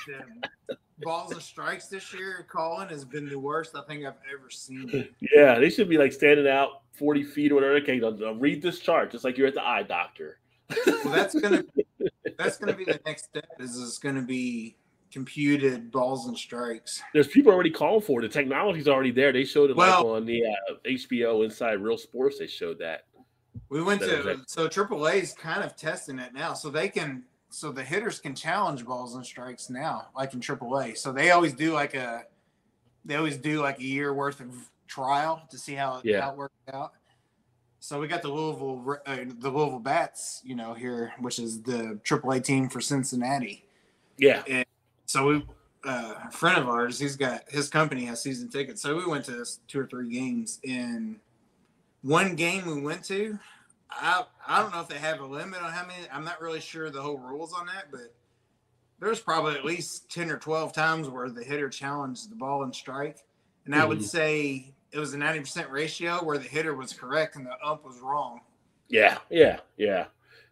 the 0.68 0.78
balls 1.02 1.32
and 1.32 1.42
strikes 1.42 1.88
this 1.88 2.14
year 2.14 2.46
calling 2.50 2.90
has 2.90 3.06
been 3.06 3.28
the 3.28 3.40
worst 3.40 3.76
I 3.76 3.82
think 3.84 4.06
I've 4.06 4.14
ever 4.32 4.50
seen. 4.50 5.10
Yeah, 5.34 5.60
they 5.60 5.70
should 5.70 5.90
be 5.90 5.98
like 5.98 6.12
standing 6.14 6.48
out 6.48 6.82
40 6.94 7.24
feet 7.24 7.52
or 7.52 7.56
whatever. 7.56 7.76
Okay, 7.76 8.02
I'll 8.04 8.36
read 8.36 8.62
this 8.62 8.80
chart 8.80 9.12
just 9.12 9.24
like 9.24 9.38
you're 9.38 9.48
at 9.48 9.54
the 9.54 9.66
eye 9.66 9.84
doctor. 9.84 10.40
well, 10.86 11.14
that's 11.14 11.40
gonna 11.40 11.64
that's 12.38 12.58
gonna 12.58 12.74
be 12.74 12.86
the 12.86 13.00
next 13.06 13.26
step. 13.26 13.46
Is 13.60 13.82
it's 13.82 13.98
gonna 13.98 14.22
be 14.22 14.76
computed 15.12 15.92
balls 15.92 16.28
and 16.28 16.38
strikes. 16.38 17.02
There's 17.14 17.28
people 17.28 17.52
already 17.52 17.72
calling 17.72 18.02
for 18.02 18.20
it. 18.20 18.24
The 18.24 18.30
technology's 18.30 18.88
already 18.88 19.12
there. 19.12 19.32
They 19.32 19.46
showed 19.46 19.70
it 19.72 19.76
well, 19.76 20.08
like 20.08 20.22
on 20.22 20.26
the 20.26 20.44
uh, 20.46 20.74
HBO 20.88 21.44
Inside 21.44 21.74
Real 21.74 21.98
Sports. 21.98 22.40
They 22.40 22.48
showed 22.48 22.80
that. 22.80 23.06
We 23.70 23.82
went 23.82 24.02
that 24.02 24.24
to 24.24 24.42
so 24.48 24.68
AAA 24.68 25.16
is 25.16 25.34
kind 25.34 25.64
of 25.64 25.76
testing 25.76 26.20
it 26.20 26.34
now, 26.34 26.54
so 26.54 26.70
they 26.70 26.90
can 26.90 27.24
so 27.50 27.72
the 27.72 27.84
hitters 27.84 28.20
can 28.20 28.36
challenge 28.36 28.86
balls 28.86 29.16
and 29.16 29.26
strikes 29.26 29.70
now, 29.70 30.08
like 30.16 30.34
in 30.34 30.40
AAA. 30.40 30.98
So 30.98 31.12
they 31.12 31.32
always 31.32 31.54
do 31.54 31.74
like 31.74 31.94
a 31.96 32.24
they 33.06 33.16
always 33.16 33.38
do 33.38 33.62
like 33.62 33.80
a 33.80 33.84
year 33.84 34.14
worth 34.14 34.40
of 34.40 34.54
trial 34.88 35.42
to 35.50 35.58
see 35.58 35.74
how, 35.74 36.02
yeah. 36.04 36.22
how 36.22 36.32
it 36.32 36.38
works 36.38 36.56
out. 36.74 36.94
So 37.80 38.00
we 38.00 38.08
got 38.08 38.22
the 38.22 38.28
Louisville 38.28 39.00
uh, 39.06 39.18
the 39.40 39.50
Louisville 39.50 39.80
Bats, 39.80 40.42
you 40.44 40.56
know, 40.56 40.74
here, 40.74 41.14
which 41.20 41.40
is 41.40 41.62
the 41.62 42.00
AAA 42.04 42.44
team 42.44 42.70
for 42.70 42.82
Cincinnati. 42.82 43.64
Yeah. 44.18 44.44
And 44.48 44.66
so 45.06 45.28
we 45.28 45.46
uh, 45.86 46.16
a 46.28 46.32
friend 46.32 46.58
of 46.58 46.68
ours, 46.68 47.00
he's 47.00 47.16
got 47.16 47.50
his 47.50 47.70
company 47.70 48.06
has 48.06 48.22
season 48.22 48.50
tickets. 48.50 48.82
So 48.82 48.98
we 48.98 49.06
went 49.06 49.26
to 49.26 49.46
two 49.68 49.80
or 49.80 49.88
three 49.88 50.10
games. 50.10 50.60
In 50.64 51.20
one 52.02 52.36
game 52.36 52.66
we 52.66 52.82
went 52.82 53.06
to, 53.06 53.40
I 53.92 54.24
I 54.48 54.62
don't 54.62 54.74
know 54.74 54.82
if 54.82 54.88
they 54.88 54.98
have 54.98 55.20
a 55.20 55.26
limit 55.26 55.62
on 55.62 55.72
how 55.72 55.86
many. 55.86 56.06
I'm 56.12 56.24
not 56.24 56.42
really 56.42 56.60
sure 56.60 56.90
the 56.90 57.02
whole 57.02 57.18
rules 57.18 57.54
on 57.54 57.66
that, 57.68 57.86
but 57.92 58.14
there's 59.00 59.20
probably 59.20 59.56
at 59.56 59.66
least 59.66 60.12
ten 60.12 60.30
or 60.30 60.38
twelve 60.38 60.74
times 60.74 61.10
where 61.10 61.30
the 61.30 61.44
hitter 61.44 61.70
challenged 61.70 62.30
the 62.30 62.36
ball 62.36 62.64
and 62.64 62.76
strike, 62.76 63.26
and 63.66 63.74
mm-hmm. 63.74 63.84
I 63.84 63.86
would 63.86 64.00
mm-hmm. 64.00 64.08
say 64.08 64.74
it 64.92 65.00
was 65.00 65.14
a 65.14 65.18
ninety 65.18 65.40
percent 65.40 65.70
ratio 65.70 66.24
where 66.24 66.38
the 66.38 66.48
hitter 66.48 66.76
was 66.76 66.94
correct 66.94 67.36
and 67.36 67.46
the 67.46 67.56
ump 67.64 67.86
was 67.86 68.00
wrong. 68.00 68.42
Yeah, 68.90 69.18
yeah, 69.30 69.60
yeah. 69.78 70.06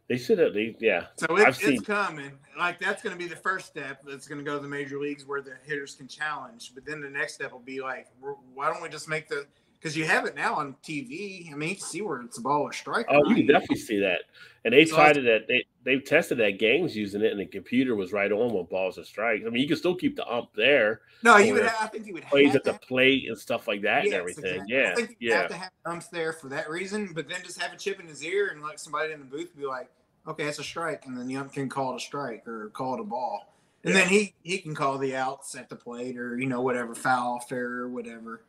They 0.07 0.17
should 0.17 0.39
at 0.39 0.53
least, 0.53 0.81
yeah. 0.81 1.07
So 1.17 1.35
it, 1.35 1.49
it's 1.49 1.57
seen... 1.57 1.81
coming. 1.81 2.31
Like 2.57 2.79
that's 2.79 3.03
going 3.03 3.15
to 3.15 3.21
be 3.21 3.27
the 3.27 3.35
first 3.35 3.65
step. 3.65 4.01
That's 4.07 4.27
going 4.27 4.39
to 4.39 4.43
go 4.43 4.55
to 4.55 4.61
the 4.61 4.67
major 4.67 4.99
leagues 4.99 5.25
where 5.25 5.41
the 5.41 5.55
hitters 5.65 5.95
can 5.95 6.07
challenge. 6.07 6.71
But 6.73 6.85
then 6.85 7.01
the 7.01 7.09
next 7.09 7.33
step 7.33 7.51
will 7.51 7.59
be 7.59 7.81
like, 7.81 8.07
why 8.53 8.71
don't 8.71 8.81
we 8.81 8.87
just 8.87 9.09
make 9.09 9.27
the 9.27 9.45
because 9.79 9.95
you 9.95 10.05
have 10.05 10.25
it 10.25 10.35
now 10.35 10.55
on 10.55 10.75
TV. 10.83 11.51
I 11.51 11.55
mean, 11.55 11.69
you 11.69 11.75
can 11.75 11.83
see 11.83 12.01
where 12.01 12.21
it's 12.21 12.37
a 12.37 12.41
ball 12.41 12.63
or 12.63 12.73
strike. 12.73 13.05
Oh, 13.09 13.27
you 13.29 13.35
can 13.35 13.47
definitely 13.47 13.77
see 13.77 13.99
that. 13.99 14.21
And 14.65 14.73
they 14.73 14.85
so 14.85 14.95
tried 14.95 15.17
it 15.17 15.25
at 15.25 15.47
they 15.47 15.65
they 15.83 15.99
tested 15.99 16.39
that 16.39 16.59
games 16.59 16.95
using 16.95 17.21
it, 17.21 17.31
and 17.31 17.39
the 17.39 17.45
computer 17.45 17.95
was 17.95 18.11
right 18.11 18.31
on 18.31 18.53
with 18.53 18.69
balls 18.69 18.97
and 18.97 19.05
strikes. 19.05 19.45
I 19.45 19.49
mean, 19.49 19.61
you 19.61 19.67
can 19.67 19.77
still 19.77 19.95
keep 19.95 20.15
the 20.15 20.27
ump 20.27 20.49
there. 20.55 21.01
No, 21.23 21.37
you 21.37 21.53
would. 21.53 21.63
Have, 21.63 21.77
I 21.79 21.87
think 21.87 22.05
you 22.05 22.13
would 22.13 22.23
plays 22.23 22.55
at 22.55 22.63
the 22.63 22.73
plate 22.73 23.29
and 23.29 23.37
stuff 23.37 23.67
like 23.67 23.81
that 23.83 24.03
yes, 24.03 24.13
and 24.13 24.13
everything. 24.13 24.45
Exactly. 24.45 24.75
Yeah, 24.75 24.91
I 24.91 24.95
think 24.95 25.15
you 25.19 25.29
yeah. 25.29 25.37
have 25.37 25.49
to 25.49 25.57
have 25.57 25.71
umps 25.85 26.07
there 26.07 26.33
for 26.33 26.49
that 26.49 26.69
reason, 26.69 27.13
but 27.13 27.29
then 27.29 27.39
just 27.43 27.61
have 27.61 27.71
a 27.71 27.77
chip 27.77 27.99
in 27.99 28.07
his 28.07 28.23
ear 28.23 28.49
and 28.49 28.61
let 28.61 28.79
somebody 28.79 29.13
in 29.13 29.19
the 29.19 29.25
booth 29.25 29.55
be 29.55 29.65
like, 29.65 29.89
"Okay, 30.27 30.45
it's 30.45 30.59
a 30.59 30.63
strike," 30.63 31.05
and 31.05 31.17
then 31.17 31.27
the 31.27 31.37
ump 31.37 31.53
can 31.53 31.69
call 31.69 31.93
it 31.93 31.97
a 31.97 31.99
strike 31.99 32.45
or 32.47 32.69
call 32.69 32.95
it 32.95 32.99
a 32.99 33.05
ball. 33.05 33.53
And 33.83 33.93
yeah. 33.93 34.01
then 34.01 34.09
he 34.09 34.33
he 34.43 34.57
can 34.57 34.75
call 34.75 34.97
the 34.97 35.15
outs 35.15 35.55
at 35.55 35.69
the 35.69 35.75
plate 35.77 36.17
or 36.17 36.37
you 36.37 36.47
know 36.47 36.61
whatever 36.61 36.93
foul, 36.93 37.39
fair, 37.39 37.71
or 37.71 37.89
whatever. 37.89 38.41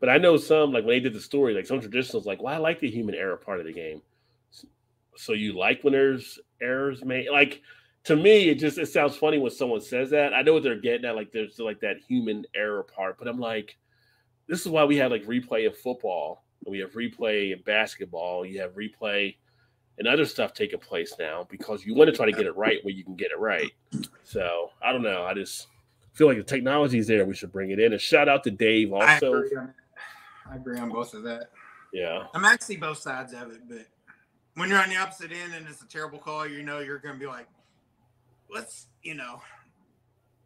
But 0.00 0.08
I 0.08 0.18
know 0.18 0.36
some 0.36 0.72
like 0.72 0.84
when 0.84 0.94
they 0.94 1.00
did 1.00 1.14
the 1.14 1.20
story, 1.20 1.54
like 1.54 1.66
some 1.66 1.80
traditionals, 1.80 2.24
like, 2.24 2.42
well, 2.42 2.54
I 2.54 2.58
like 2.58 2.80
the 2.80 2.90
human 2.90 3.14
error 3.14 3.36
part 3.36 3.60
of 3.60 3.66
the 3.66 3.72
game. 3.72 4.00
So 5.16 5.32
you 5.32 5.58
like 5.58 5.82
when 5.82 5.92
there's 5.92 6.38
errors 6.62 7.04
made? 7.04 7.28
Like 7.30 7.62
to 8.04 8.14
me, 8.14 8.48
it 8.48 8.56
just 8.56 8.78
it 8.78 8.86
sounds 8.86 9.16
funny 9.16 9.38
when 9.38 9.50
someone 9.50 9.80
says 9.80 10.10
that. 10.10 10.32
I 10.32 10.42
know 10.42 10.54
what 10.54 10.62
they're 10.62 10.80
getting 10.80 11.04
at, 11.04 11.16
like 11.16 11.32
there's 11.32 11.58
like 11.58 11.80
that 11.80 11.96
human 12.06 12.44
error 12.54 12.84
part, 12.84 13.18
but 13.18 13.26
I'm 13.26 13.40
like, 13.40 13.76
this 14.46 14.60
is 14.60 14.68
why 14.68 14.84
we 14.84 14.96
have 14.98 15.10
like 15.10 15.24
replay 15.26 15.66
in 15.66 15.72
football, 15.72 16.44
and 16.64 16.70
we 16.70 16.78
have 16.78 16.92
replay 16.92 17.52
in 17.52 17.62
basketball, 17.62 18.46
you 18.46 18.60
have 18.60 18.74
replay 18.74 19.34
and 19.98 20.06
other 20.06 20.24
stuff 20.24 20.54
taking 20.54 20.78
place 20.78 21.14
now 21.18 21.46
because 21.50 21.84
you 21.84 21.94
want 21.94 22.08
to 22.08 22.16
try 22.16 22.26
to 22.26 22.32
get 22.32 22.46
it 22.46 22.56
right 22.56 22.78
where 22.84 22.94
you 22.94 23.04
can 23.04 23.16
get 23.16 23.32
it 23.32 23.38
right. 23.38 23.72
So 24.22 24.70
I 24.80 24.92
don't 24.92 25.02
know. 25.02 25.24
I 25.24 25.34
just 25.34 25.66
feel 26.12 26.28
like 26.28 26.36
the 26.36 26.44
technology 26.44 26.98
is 26.98 27.08
there. 27.08 27.24
We 27.24 27.34
should 27.34 27.52
bring 27.52 27.70
it 27.70 27.80
in. 27.80 27.92
And 27.92 28.00
shout 28.00 28.28
out 28.28 28.44
to 28.44 28.50
Dave 28.50 28.92
also. 28.92 29.42
I 30.50 30.56
agree 30.56 30.78
on 30.78 30.90
both 30.90 31.14
of 31.14 31.22
that. 31.24 31.50
Yeah. 31.92 32.26
I'm 32.34 32.44
actually 32.44 32.76
both 32.76 32.98
sides 32.98 33.32
of 33.32 33.50
it, 33.50 33.60
but 33.68 33.86
when 34.54 34.68
you're 34.68 34.82
on 34.82 34.88
the 34.88 34.96
opposite 34.96 35.32
end 35.32 35.54
and 35.54 35.66
it's 35.68 35.82
a 35.82 35.88
terrible 35.88 36.18
call, 36.18 36.46
you 36.46 36.62
know 36.62 36.80
you're 36.80 36.98
going 36.98 37.14
to 37.14 37.20
be 37.20 37.26
like, 37.26 37.46
let's, 38.50 38.86
you 39.02 39.14
know, 39.14 39.40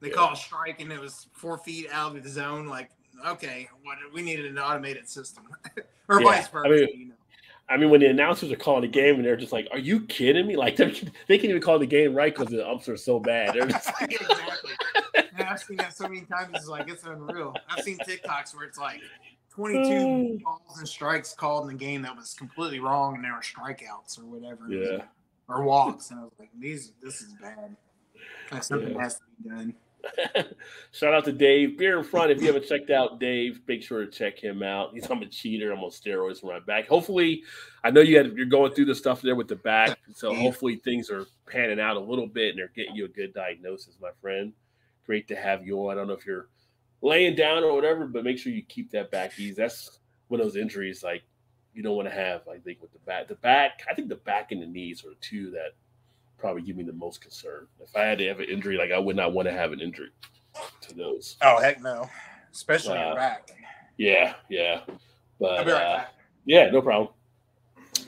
they 0.01 0.09
yeah. 0.09 0.15
call 0.15 0.33
a 0.33 0.37
strike 0.37 0.81
and 0.81 0.93
it 0.93 1.01
was 1.01 1.29
four 1.33 1.59
feet 1.59 1.89
out 1.93 2.16
of 2.16 2.23
the 2.23 2.29
zone. 2.29 2.66
Like, 2.66 2.91
okay, 3.27 3.69
what 3.83 3.99
we 4.12 4.23
needed 4.23 4.47
an 4.47 4.59
automated 4.59 5.09
system, 5.09 5.45
or 6.09 6.20
yeah. 6.20 6.27
vice 6.27 6.49
versa. 6.49 6.69
I 6.69 6.70
mean, 6.70 7.01
you 7.01 7.09
know. 7.09 7.15
I 7.69 7.77
mean, 7.79 7.91
when 7.91 8.01
the 8.01 8.07
announcers 8.07 8.51
are 8.51 8.57
calling 8.57 8.83
the 8.83 8.89
game 8.89 9.15
and 9.15 9.24
they're 9.24 9.37
just 9.37 9.53
like, 9.53 9.69
"Are 9.70 9.79
you 9.79 10.01
kidding 10.07 10.47
me?" 10.47 10.57
Like 10.57 10.77
they 10.77 10.91
can't 10.91 11.45
even 11.45 11.62
call 11.62 11.79
the 11.79 11.87
game 11.87 12.15
right 12.15 12.35
because 12.35 12.53
the 12.53 12.69
umps 12.69 12.89
are 12.89 12.97
so 12.97 13.19
bad. 13.19 13.55
they're 13.55 13.66
just 13.66 13.89
exactly. 14.01 14.73
I've 15.39 15.61
seen 15.61 15.77
that 15.79 15.97
so 15.97 16.09
many 16.09 16.23
times. 16.23 16.51
It's 16.55 16.66
like 16.66 16.91
it's 16.91 17.05
unreal. 17.05 17.55
I've 17.69 17.85
seen 17.85 17.99
TikToks 17.99 18.55
where 18.55 18.65
it's 18.65 18.79
like, 18.79 19.01
22 19.55 19.81
mm. 19.81 20.43
balls 20.43 20.79
and 20.79 20.89
strikes 20.89 21.35
called 21.35 21.69
in 21.69 21.77
the 21.77 21.85
game 21.85 22.03
that 22.03 22.16
was 22.16 22.35
completely 22.35 22.81
wrong 22.81 23.16
and 23.16 23.24
there 23.24 23.35
were 23.35 23.41
strikeouts 23.41 24.19
or 24.19 24.24
whatever. 24.24 24.66
Yeah. 24.69 25.05
Or 25.49 25.62
walks. 25.62 26.11
And 26.11 26.20
I 26.20 26.23
was 26.24 26.33
like, 26.39 26.51
these 26.59 26.93
this 27.03 27.20
is 27.20 27.35
bad. 27.35 27.77
Like 28.51 28.62
something 28.62 28.95
yeah. 28.95 29.03
has 29.03 29.16
to 29.16 29.23
be 29.43 29.49
done. 29.51 29.74
Shout 30.93 31.15
out 31.15 31.24
to 31.27 31.33
Dave. 31.33 31.79
Beer 31.79 31.99
in 31.99 32.05
front. 32.05 32.31
If 32.31 32.41
you 32.41 32.47
haven't 32.47 32.66
checked 32.66 32.91
out 32.91 33.20
Dave, 33.20 33.61
make 33.69 33.83
sure 33.83 34.05
to 34.05 34.11
check 34.11 34.39
him 34.39 34.62
out. 34.62 34.95
He's 34.95 35.09
I'm 35.11 35.23
a 35.23 35.27
cheater. 35.27 35.73
I'm 35.73 35.81
on 35.81 35.91
steroids 35.91 36.41
for 36.41 36.47
my 36.47 36.61
back. 36.61 36.89
Hopefully, 36.89 37.43
I 37.85 37.91
know 37.91 38.01
you 38.01 38.16
had 38.16 38.33
you're 38.33 38.47
going 38.47 38.73
through 38.73 38.87
the 38.87 38.95
stuff 38.95 39.20
there 39.20 39.37
with 39.37 39.49
the 39.49 39.57
back. 39.57 39.99
So 40.15 40.35
hopefully 40.35 40.77
things 40.77 41.11
are 41.11 41.27
panning 41.47 41.79
out 41.79 41.97
a 41.97 42.01
little 42.01 42.27
bit 42.27 42.51
and 42.51 42.59
they're 42.59 42.73
getting 42.74 42.97
you 42.97 43.05
a 43.05 43.09
good 43.09 43.35
diagnosis, 43.35 43.97
my 44.01 44.11
friend. 44.20 44.53
Great 45.05 45.29
to 45.29 45.37
have 45.37 45.66
you 45.66 45.79
on. 45.79 45.93
I 45.93 45.95
don't 45.95 46.07
know 46.07 46.15
if 46.15 46.24
you're 46.24 46.49
laying 47.03 47.35
down 47.35 47.65
or 47.65 47.74
whatever, 47.74 48.07
but 48.07 48.24
make 48.24 48.39
sure 48.39 48.53
you 48.53 48.62
keep 48.62 48.91
that 48.93 49.11
back 49.11 49.39
ease. 49.39 49.57
That's 49.57 49.99
one 50.29 50.41
of 50.41 50.47
those 50.47 50.57
injuries 50.57 51.03
like 51.03 51.23
you 51.74 51.83
don't 51.83 51.97
want 51.97 52.09
to 52.09 52.15
have. 52.15 52.43
I 52.49 52.59
think 52.59 52.81
with 52.81 52.93
the 52.93 52.99
back, 53.01 53.29
the 53.29 53.35
back, 53.37 53.83
I 53.91 53.95
think 53.95 54.09
the 54.09 54.16
back 54.16 54.53
and 54.53 54.62
the 54.62 54.66
knees 54.66 55.05
are 55.05 55.15
two 55.20 55.51
that 55.51 55.73
probably 56.39 56.62
give 56.62 56.77
me 56.77 56.85
the 56.85 56.93
most 56.93 57.20
concern. 57.20 57.66
If 57.81 57.95
I 57.97 58.03
had 58.05 58.19
to 58.19 58.27
have 58.29 58.41
an 58.41 58.47
injury, 58.47 58.77
like 58.77 58.93
I 58.93 58.99
would 58.99 59.16
not 59.16 59.33
want 59.33 59.47
to 59.49 59.53
have 59.53 59.73
an 59.73 59.81
injury 59.81 60.11
to 60.83 60.95
those. 60.95 61.37
Oh 61.43 61.61
heck 61.61 61.83
no, 61.83 62.09
especially 62.53 62.99
uh, 62.99 63.09
your 63.09 63.16
back. 63.16 63.51
Yeah, 63.97 64.35
yeah, 64.49 64.81
but 65.39 65.66
right 65.66 65.69
uh, 65.69 66.05
yeah, 66.45 66.70
no 66.70 66.83
problem. 66.83 67.09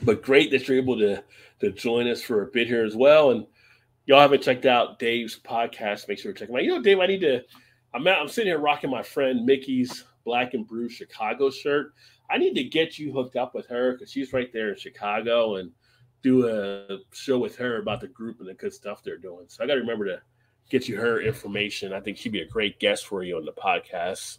But 0.03 0.23
great 0.23 0.51
that 0.51 0.67
you're 0.69 0.79
able 0.79 0.99
to 0.99 1.23
to 1.61 1.73
join 1.73 2.09
us 2.09 2.23
for 2.23 2.43
a 2.43 2.47
bit 2.47 2.67
here 2.67 2.85
as 2.85 2.97
well. 2.97 3.31
And 3.31 3.47
y'all 4.07 4.21
haven't 4.21 4.43
checked 4.43 4.67
out 4.67 4.99
Dave's 4.99 5.39
podcast, 5.39 6.09
make 6.09 6.19
sure 6.19 6.33
to 6.33 6.39
check 6.39 6.49
him 6.49 6.57
out. 6.57 6.65
You 6.65 6.71
know, 6.71 6.83
Dave, 6.83 7.01
I 7.01 7.07
need 7.07 7.21
to 7.21 7.43
I'm 7.95 8.07
I'm 8.09 8.29
sitting 8.29 8.51
here 8.51 8.59
rocking 8.59 8.91
my 8.91 9.03
friend 9.03 9.47
Mickey's 9.47 10.05
Black 10.25 10.55
and 10.55 10.67
Brew 10.67 10.89
Chicago 10.89 11.49
shirt. 11.49 11.95
I 12.29 12.39
need 12.39 12.55
to 12.55 12.65
get 12.65 12.99
you 12.99 13.13
hooked 13.13 13.37
up 13.37 13.55
with 13.55 13.67
her 13.69 13.93
because 13.93 14.11
she's 14.11 14.33
right 14.33 14.53
there 14.53 14.71
in 14.71 14.77
Chicago 14.77 15.57
and 15.57 15.71
do 16.23 16.49
a 16.49 16.99
show 17.13 17.39
with 17.39 17.55
her 17.57 17.79
about 17.79 18.01
the 18.01 18.09
group 18.09 18.41
and 18.41 18.49
the 18.49 18.55
good 18.55 18.73
stuff 18.73 19.03
they're 19.03 19.19
doing. 19.19 19.45
So 19.47 19.63
I 19.63 19.67
got 19.67 19.75
to 19.75 19.81
remember 19.81 20.07
to 20.07 20.23
get 20.71 20.89
you 20.89 20.97
her 20.97 21.21
information. 21.21 21.93
I 21.93 22.01
think 22.01 22.17
she'd 22.17 22.33
be 22.33 22.41
a 22.41 22.49
great 22.49 22.81
guest 22.81 23.07
for 23.07 23.23
you 23.23 23.37
on 23.37 23.45
the 23.45 23.53
podcast. 23.53 24.39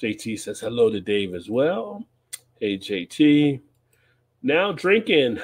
JT 0.00 0.40
says 0.40 0.60
hello 0.60 0.90
to 0.90 1.00
Dave 1.00 1.34
as 1.34 1.48
well. 1.48 2.04
Hey 2.58 2.76
JT. 2.76 3.60
Now 4.42 4.72
drinking 4.72 5.38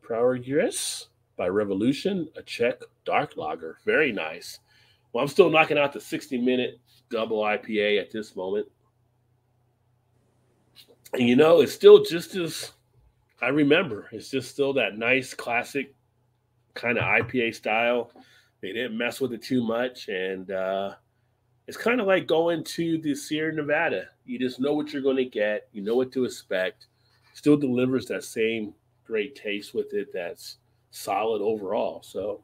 Progress 0.00 1.08
by 1.36 1.48
Revolution, 1.48 2.28
a 2.36 2.42
Czech 2.42 2.80
dark 3.04 3.36
lager. 3.36 3.78
Very 3.84 4.12
nice. 4.12 4.58
Well, 5.12 5.22
I'm 5.22 5.28
still 5.28 5.50
knocking 5.50 5.78
out 5.78 5.92
the 5.92 6.00
60 6.00 6.38
minute 6.38 6.80
double 7.10 7.42
IPA 7.42 8.00
at 8.00 8.10
this 8.10 8.34
moment. 8.34 8.66
And 11.12 11.28
you 11.28 11.36
know, 11.36 11.60
it's 11.60 11.72
still 11.72 12.02
just 12.02 12.34
as 12.36 12.72
I 13.40 13.48
remember. 13.48 14.08
It's 14.12 14.30
just 14.30 14.50
still 14.50 14.72
that 14.74 14.96
nice 14.96 15.34
classic 15.34 15.94
kind 16.74 16.96
of 16.96 17.04
IPA 17.04 17.54
style. 17.54 18.10
They 18.60 18.72
didn't 18.72 18.96
mess 18.96 19.20
with 19.20 19.32
it 19.32 19.42
too 19.42 19.62
much. 19.62 20.08
And 20.08 20.50
uh, 20.50 20.94
it's 21.66 21.76
kind 21.76 22.00
of 22.00 22.06
like 22.06 22.26
going 22.26 22.64
to 22.64 22.98
the 22.98 23.14
Sierra 23.14 23.52
Nevada. 23.52 24.06
You 24.24 24.38
just 24.38 24.60
know 24.60 24.72
what 24.72 24.92
you're 24.92 25.02
going 25.02 25.16
to 25.16 25.24
get, 25.24 25.68
you 25.72 25.82
know 25.82 25.96
what 25.96 26.12
to 26.12 26.24
expect. 26.24 26.86
still 27.34 27.56
delivers 27.56 28.06
that 28.06 28.24
same 28.24 28.72
great 29.04 29.34
taste 29.34 29.74
with 29.74 29.92
it. 29.92 30.12
That's 30.12 30.58
solid 30.90 31.42
overall. 31.42 32.02
So 32.02 32.40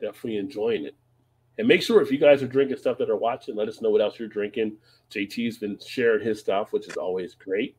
definitely 0.00 0.38
enjoying 0.38 0.86
it. 0.86 0.96
And 1.58 1.68
make 1.68 1.82
sure 1.82 2.00
if 2.00 2.10
you 2.10 2.18
guys 2.18 2.42
are 2.42 2.48
drinking 2.48 2.78
stuff 2.78 2.98
that 2.98 3.10
are 3.10 3.16
watching, 3.16 3.54
let 3.56 3.68
us 3.68 3.82
know 3.82 3.90
what 3.90 4.00
else 4.00 4.18
you're 4.18 4.28
drinking. 4.28 4.76
JT's 5.10 5.58
been 5.58 5.78
sharing 5.84 6.24
his 6.24 6.40
stuff, 6.40 6.72
which 6.72 6.88
is 6.88 6.96
always 6.96 7.34
great. 7.34 7.76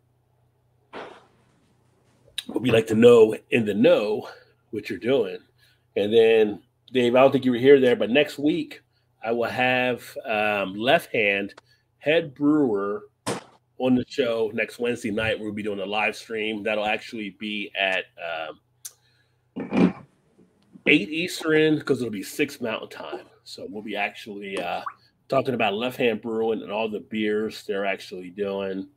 But 0.92 2.62
we 2.62 2.72
like 2.72 2.88
to 2.88 2.96
know 2.96 3.36
in 3.52 3.66
the 3.66 3.74
know 3.74 4.28
what 4.72 4.90
you're 4.90 5.00
doing. 5.00 5.38
And 5.96 6.14
then, 6.14 6.62
Dave, 6.92 7.16
I 7.16 7.22
don't 7.22 7.32
think 7.32 7.46
you 7.46 7.52
were 7.52 7.58
here 7.58 7.80
there, 7.80 7.96
but 7.96 8.10
next 8.10 8.38
week 8.38 8.82
I 9.24 9.32
will 9.32 9.50
have 9.50 10.04
um, 10.26 10.76
left 10.76 11.12
hand 11.14 11.54
head 12.00 12.36
brewer 12.36 13.04
on 13.78 13.96
the 13.96 14.06
show 14.08 14.52
next 14.54 14.80
Wednesday 14.80 15.12
night. 15.12 15.40
We'll 15.40 15.54
be 15.54 15.64
doing 15.64 15.80
a 15.80 15.86
live 15.86 16.16
stream. 16.16 16.64
That'll 16.64 16.86
actually 16.86 17.32
be 17.40 17.72
at 17.80 18.06
um, 19.60 19.94
eight 20.86 21.10
Eastern 21.10 21.80
because 21.80 22.02
it'll 22.02 22.12
be 22.12 22.24
six 22.24 22.62
Mountain 22.62 22.90
Time. 22.90 23.26
So 23.44 23.68
we'll 23.70 23.84
be 23.84 23.96
actually 23.96 24.58
uh, 24.60 24.82
talking 25.28 25.54
about 25.54 25.74
left 25.74 25.98
hand 25.98 26.22
brewing 26.22 26.62
and 26.62 26.72
all 26.72 26.90
the 26.90 27.00
beers 27.00 27.64
they're 27.66 27.86
actually 27.86 28.30
doing, 28.30 28.88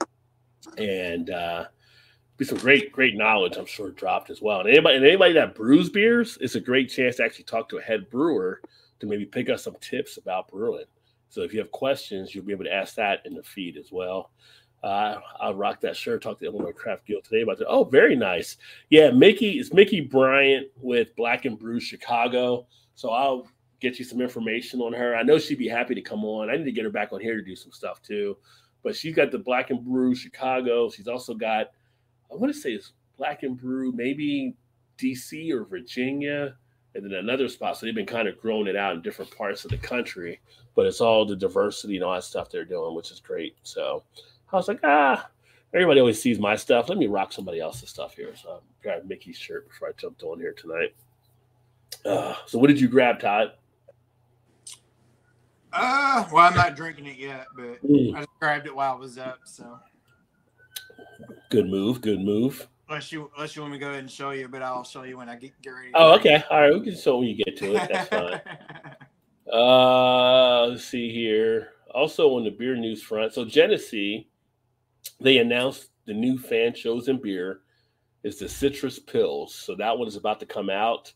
and 0.78 1.30
uh, 1.30 1.64
be 2.36 2.44
some 2.44 2.58
great 2.58 2.92
great 2.92 3.16
knowledge 3.16 3.56
I'm 3.56 3.66
sure 3.66 3.90
dropped 3.90 4.30
as 4.30 4.42
well. 4.42 4.60
And 4.60 4.68
anybody 4.68 4.96
and 4.96 5.06
anybody 5.06 5.32
that 5.34 5.54
brews 5.54 5.90
beers, 5.90 6.38
it's 6.40 6.54
a 6.54 6.60
great 6.60 6.90
chance 6.90 7.16
to 7.16 7.24
actually 7.24 7.44
talk 7.44 7.68
to 7.70 7.78
a 7.78 7.82
head 7.82 8.08
brewer 8.10 8.60
to 9.00 9.06
maybe 9.06 9.24
pick 9.24 9.48
up 9.50 9.60
some 9.60 9.76
tips 9.80 10.16
about 10.16 10.48
brewing. 10.48 10.84
So 11.28 11.42
if 11.42 11.52
you 11.52 11.58
have 11.58 11.70
questions, 11.70 12.34
you'll 12.34 12.44
be 12.44 12.52
able 12.52 12.64
to 12.64 12.72
ask 12.72 12.94
that 12.94 13.20
in 13.24 13.34
the 13.34 13.42
feed 13.42 13.76
as 13.76 13.90
well. 13.90 14.30
Uh, 14.82 15.16
I'll 15.40 15.54
rock 15.54 15.80
that 15.80 15.96
shirt. 15.96 16.22
Talk 16.22 16.38
to 16.38 16.46
Illinois 16.46 16.72
Craft 16.72 17.06
Guild 17.06 17.24
today 17.24 17.42
about 17.42 17.58
that. 17.58 17.66
Oh, 17.66 17.84
very 17.84 18.14
nice. 18.14 18.56
Yeah, 18.90 19.10
Mickey 19.10 19.58
is 19.58 19.74
Mickey 19.74 20.00
Bryant 20.00 20.68
with 20.80 21.16
Black 21.16 21.44
and 21.44 21.58
Brew 21.58 21.80
Chicago. 21.80 22.66
So 22.94 23.10
I'll 23.10 23.48
get 23.80 23.98
you 23.98 24.04
some 24.04 24.20
information 24.20 24.80
on 24.80 24.92
her. 24.92 25.14
I 25.14 25.22
know 25.22 25.38
she'd 25.38 25.58
be 25.58 25.68
happy 25.68 25.94
to 25.94 26.00
come 26.00 26.24
on. 26.24 26.50
I 26.50 26.56
need 26.56 26.64
to 26.64 26.72
get 26.72 26.84
her 26.84 26.90
back 26.90 27.12
on 27.12 27.20
here 27.20 27.36
to 27.36 27.42
do 27.42 27.56
some 27.56 27.72
stuff 27.72 28.02
too. 28.02 28.36
But 28.82 28.96
she's 28.96 29.14
got 29.14 29.30
the 29.30 29.38
Black 29.38 29.70
and 29.70 29.84
Brew 29.84 30.14
Chicago. 30.14 30.90
She's 30.90 31.08
also 31.08 31.34
got, 31.34 31.70
I 32.30 32.36
want 32.36 32.52
to 32.52 32.58
say 32.58 32.70
it's 32.70 32.92
Black 33.16 33.42
and 33.42 33.56
Brew, 33.56 33.92
maybe 33.92 34.54
DC 34.98 35.50
or 35.50 35.64
Virginia, 35.64 36.54
and 36.94 37.04
then 37.04 37.18
another 37.18 37.48
spot. 37.48 37.76
So 37.76 37.86
they've 37.86 37.94
been 37.94 38.06
kind 38.06 38.28
of 38.28 38.40
growing 38.40 38.66
it 38.66 38.76
out 38.76 38.94
in 38.94 39.02
different 39.02 39.36
parts 39.36 39.64
of 39.64 39.70
the 39.70 39.78
country. 39.78 40.40
But 40.74 40.86
it's 40.86 41.00
all 41.00 41.26
the 41.26 41.36
diversity 41.36 41.96
and 41.96 42.04
all 42.04 42.14
that 42.14 42.24
stuff 42.24 42.50
they're 42.50 42.64
doing, 42.64 42.94
which 42.94 43.10
is 43.10 43.20
great. 43.20 43.56
So 43.62 44.02
I 44.52 44.56
was 44.56 44.68
like, 44.68 44.80
ah, 44.84 45.28
everybody 45.74 46.00
always 46.00 46.20
sees 46.20 46.38
my 46.38 46.56
stuff. 46.56 46.88
Let 46.88 46.98
me 46.98 47.06
rock 47.06 47.32
somebody 47.32 47.60
else's 47.60 47.90
stuff 47.90 48.14
here. 48.14 48.34
So 48.40 48.50
I 48.50 48.58
grabbed 48.82 49.08
Mickey's 49.08 49.36
shirt 49.36 49.68
before 49.68 49.88
I 49.88 49.92
jumped 49.96 50.22
on 50.22 50.38
here 50.38 50.52
tonight. 50.52 50.94
Uh, 52.04 52.34
so 52.46 52.58
what 52.58 52.68
did 52.68 52.80
you 52.80 52.88
grab, 52.88 53.20
Todd? 53.20 53.52
Uh, 55.76 56.28
well, 56.32 56.46
I'm 56.46 56.54
not 56.54 56.76
drinking 56.76 57.06
it 57.06 57.18
yet, 57.18 57.46
but 57.54 57.82
mm. 57.84 58.14
I 58.14 58.18
just 58.18 58.28
grabbed 58.40 58.66
it 58.66 58.74
while 58.74 58.94
I 58.94 58.96
was 58.98 59.18
up. 59.18 59.40
So 59.44 59.78
good 61.50 61.68
move. 61.68 62.00
Good 62.00 62.20
move. 62.20 62.66
Unless 62.88 63.12
you 63.12 63.30
unless 63.36 63.56
you 63.56 63.62
want 63.62 63.72
me 63.72 63.78
to 63.78 63.84
go 63.84 63.90
ahead 63.90 64.00
and 64.00 64.10
show 64.10 64.30
you, 64.30 64.48
but 64.48 64.62
I'll 64.62 64.84
show 64.84 65.02
you 65.02 65.18
when 65.18 65.28
I 65.28 65.36
get, 65.36 65.60
get 65.60 65.70
ready. 65.70 65.90
Oh, 65.94 66.14
okay. 66.14 66.42
All 66.50 66.60
right, 66.60 66.72
we 66.72 66.80
can 66.80 66.96
show 66.96 67.18
when 67.18 67.28
you 67.28 67.36
get 67.36 67.56
to 67.58 67.74
it. 67.74 67.88
That's 67.90 68.08
fine. 68.08 68.40
uh, 69.52 70.66
let's 70.66 70.84
see 70.84 71.12
here. 71.12 71.70
Also 71.94 72.36
on 72.36 72.44
the 72.44 72.50
beer 72.50 72.76
news 72.76 73.02
front, 73.02 73.32
so 73.32 73.44
Genesee 73.44 74.28
they 75.20 75.38
announced 75.38 75.90
the 76.04 76.14
new 76.14 76.38
fan 76.38 76.74
chosen 76.74 77.18
beer 77.18 77.60
is 78.22 78.38
the 78.38 78.48
Citrus 78.48 78.98
Pils. 78.98 79.50
So 79.50 79.74
that 79.76 79.96
one 79.96 80.08
is 80.08 80.16
about 80.16 80.40
to 80.40 80.46
come 80.46 80.70
out. 80.70 81.12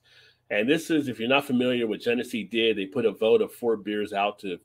And 0.51 0.69
this 0.69 0.91
is, 0.91 1.09
if 1.09 1.21
you're 1.21 1.29
not 1.29 1.45
familiar 1.45 1.87
with 1.87 2.03
Genesee 2.03 2.45
did, 2.45 2.77
they 2.77 2.87
put 2.87 3.07
a 3.07 3.13
vote 3.13 3.41
of 3.41 3.53
four 3.53 3.77
beers 3.77 4.13
out 4.13 4.39
to 4.41 4.59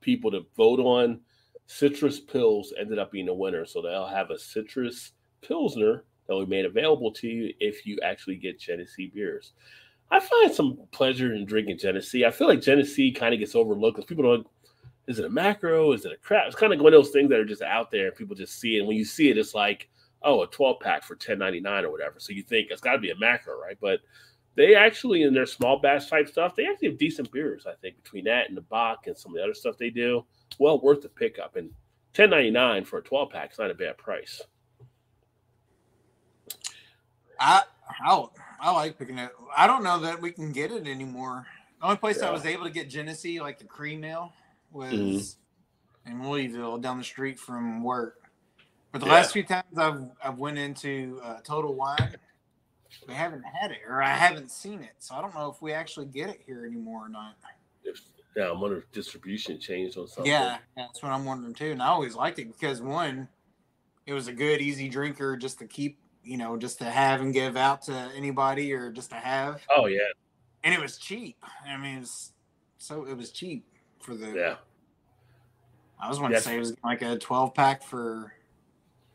people 0.00 0.30
to 0.30 0.46
vote 0.56 0.80
on. 0.80 1.20
Citrus 1.66 2.20
Pils 2.20 2.68
ended 2.78 2.98
up 2.98 3.12
being 3.12 3.26
the 3.26 3.34
winner. 3.34 3.66
So 3.66 3.82
they'll 3.82 4.06
have 4.06 4.30
a 4.30 4.38
Citrus 4.38 5.12
Pilsner 5.42 6.04
that 6.26 6.34
will 6.34 6.46
be 6.46 6.50
made 6.50 6.64
available 6.64 7.12
to 7.12 7.28
you 7.28 7.52
if 7.60 7.86
you 7.86 7.98
actually 8.02 8.36
get 8.36 8.58
Genesee 8.58 9.10
beers. 9.14 9.52
I 10.10 10.20
find 10.20 10.52
some 10.52 10.78
pleasure 10.90 11.34
in 11.34 11.44
drinking 11.44 11.78
Genesee. 11.78 12.24
I 12.24 12.30
feel 12.30 12.48
like 12.48 12.60
Genesee 12.60 13.12
kind 13.12 13.34
of 13.34 13.40
gets 13.40 13.54
overlooked 13.54 13.96
because 13.96 14.08
people 14.08 14.24
don't 14.24 14.46
is 15.06 15.18
it 15.18 15.24
a 15.24 15.30
macro? 15.30 15.92
Is 15.92 16.04
it 16.04 16.12
a 16.12 16.16
crap? 16.16 16.46
It's 16.46 16.56
kind 16.56 16.72
of 16.72 16.80
one 16.80 16.94
of 16.94 16.98
those 16.98 17.10
things 17.10 17.28
that 17.28 17.38
are 17.38 17.44
just 17.44 17.62
out 17.62 17.90
there. 17.90 18.06
And 18.06 18.16
People 18.16 18.34
just 18.34 18.58
see 18.58 18.76
it. 18.76 18.80
And 18.80 18.88
when 18.88 18.96
you 18.96 19.04
see 19.04 19.30
it, 19.30 19.36
it's 19.36 19.54
like, 19.54 19.88
oh, 20.22 20.42
a 20.42 20.46
12 20.46 20.80
pack 20.80 21.02
for 21.04 21.14
10.99 21.16 21.82
or 21.82 21.90
whatever. 21.90 22.18
So 22.18 22.32
you 22.32 22.42
think 22.42 22.68
it's 22.70 22.80
got 22.80 22.92
to 22.92 22.98
be 22.98 23.10
a 23.10 23.18
macro, 23.18 23.60
right? 23.60 23.76
But 23.80 24.00
they 24.56 24.74
actually, 24.74 25.22
in 25.22 25.34
their 25.34 25.46
small 25.46 25.78
batch 25.78 26.08
type 26.08 26.28
stuff, 26.28 26.54
they 26.54 26.66
actually 26.66 26.88
have 26.88 26.98
decent 26.98 27.30
beers. 27.32 27.66
I 27.66 27.74
think 27.80 28.02
between 28.02 28.24
that 28.24 28.48
and 28.48 28.56
the 28.56 28.62
Bock 28.62 29.06
and 29.06 29.16
some 29.16 29.32
of 29.32 29.36
the 29.36 29.42
other 29.42 29.54
stuff 29.54 29.76
they 29.76 29.90
do, 29.90 30.24
well 30.58 30.80
worth 30.80 31.02
the 31.02 31.08
pickup. 31.08 31.56
And 31.56 31.70
10.99 32.14 32.86
for 32.86 32.98
a 32.98 33.02
12 33.02 33.30
pack 33.30 33.52
is 33.52 33.58
not 33.58 33.70
a 33.70 33.74
bad 33.74 33.98
price. 33.98 34.42
I 37.38 37.62
I, 38.04 38.24
I 38.60 38.70
like 38.72 38.98
picking 38.98 39.18
it. 39.18 39.30
I 39.56 39.66
don't 39.66 39.82
know 39.82 39.98
that 40.00 40.20
we 40.20 40.30
can 40.30 40.52
get 40.52 40.70
it 40.70 40.86
anymore. 40.86 41.46
The 41.80 41.86
only 41.86 41.96
place 41.96 42.18
yeah. 42.20 42.28
I 42.28 42.30
was 42.30 42.46
able 42.46 42.64
to 42.64 42.70
get 42.70 42.88
Genesee, 42.88 43.40
like 43.40 43.58
the 43.58 43.64
cream 43.64 44.04
ale, 44.04 44.32
was 44.72 44.94
mm-hmm. 46.06 46.22
in 46.22 46.28
Louisville 46.28 46.78
down 46.78 46.98
the 46.98 47.04
street 47.04 47.38
from 47.38 47.82
work. 47.82 48.20
But 48.92 49.00
the 49.00 49.06
yeah. 49.06 49.14
last 49.14 49.32
few 49.32 49.42
times 49.42 49.76
I've 49.76 50.02
I've 50.22 50.38
went 50.38 50.58
into 50.58 51.20
uh, 51.22 51.40
Total 51.42 51.74
Wine, 51.74 52.16
we 53.06 53.14
haven't 53.14 53.42
had 53.42 53.70
it 53.70 53.78
or 53.88 54.02
I 54.02 54.10
haven't 54.10 54.50
seen 54.50 54.82
it, 54.82 54.92
so 54.98 55.14
I 55.14 55.20
don't 55.20 55.34
know 55.34 55.50
if 55.50 55.60
we 55.62 55.72
actually 55.72 56.06
get 56.06 56.30
it 56.30 56.40
here 56.46 56.66
anymore 56.66 57.06
or 57.06 57.08
not. 57.08 57.36
If, 57.82 58.00
yeah, 58.36 58.50
I'm 58.50 58.60
wondering 58.60 58.82
if 58.82 58.92
distribution 58.92 59.58
changed 59.60 59.96
or 59.96 60.08
something. 60.08 60.30
Yeah, 60.30 60.58
that's 60.76 61.02
what 61.02 61.12
I'm 61.12 61.24
wondering 61.24 61.54
too. 61.54 61.72
And 61.72 61.82
I 61.82 61.88
always 61.88 62.14
liked 62.14 62.38
it 62.38 62.46
because 62.46 62.80
one, 62.80 63.28
it 64.06 64.12
was 64.12 64.28
a 64.28 64.32
good, 64.32 64.60
easy 64.60 64.88
drinker 64.88 65.36
just 65.36 65.58
to 65.58 65.66
keep, 65.66 65.98
you 66.22 66.36
know, 66.36 66.56
just 66.56 66.78
to 66.78 66.84
have 66.84 67.20
and 67.20 67.32
give 67.32 67.56
out 67.56 67.82
to 67.82 68.10
anybody 68.16 68.72
or 68.72 68.90
just 68.90 69.10
to 69.10 69.16
have. 69.16 69.62
Oh 69.74 69.86
yeah, 69.86 70.00
and 70.62 70.74
it 70.74 70.80
was 70.80 70.96
cheap. 70.96 71.36
I 71.66 71.76
mean, 71.76 71.96
it 71.96 72.00
was, 72.00 72.32
so 72.78 73.04
it 73.04 73.16
was 73.16 73.30
cheap 73.30 73.66
for 74.00 74.14
the. 74.14 74.32
Yeah. 74.32 74.54
I 76.00 76.08
was 76.08 76.20
wanting 76.20 76.36
to 76.36 76.42
say 76.42 76.56
it 76.56 76.58
was 76.58 76.74
like 76.84 77.00
a 77.02 77.16
12 77.16 77.54
pack 77.54 77.82
for 77.82 78.34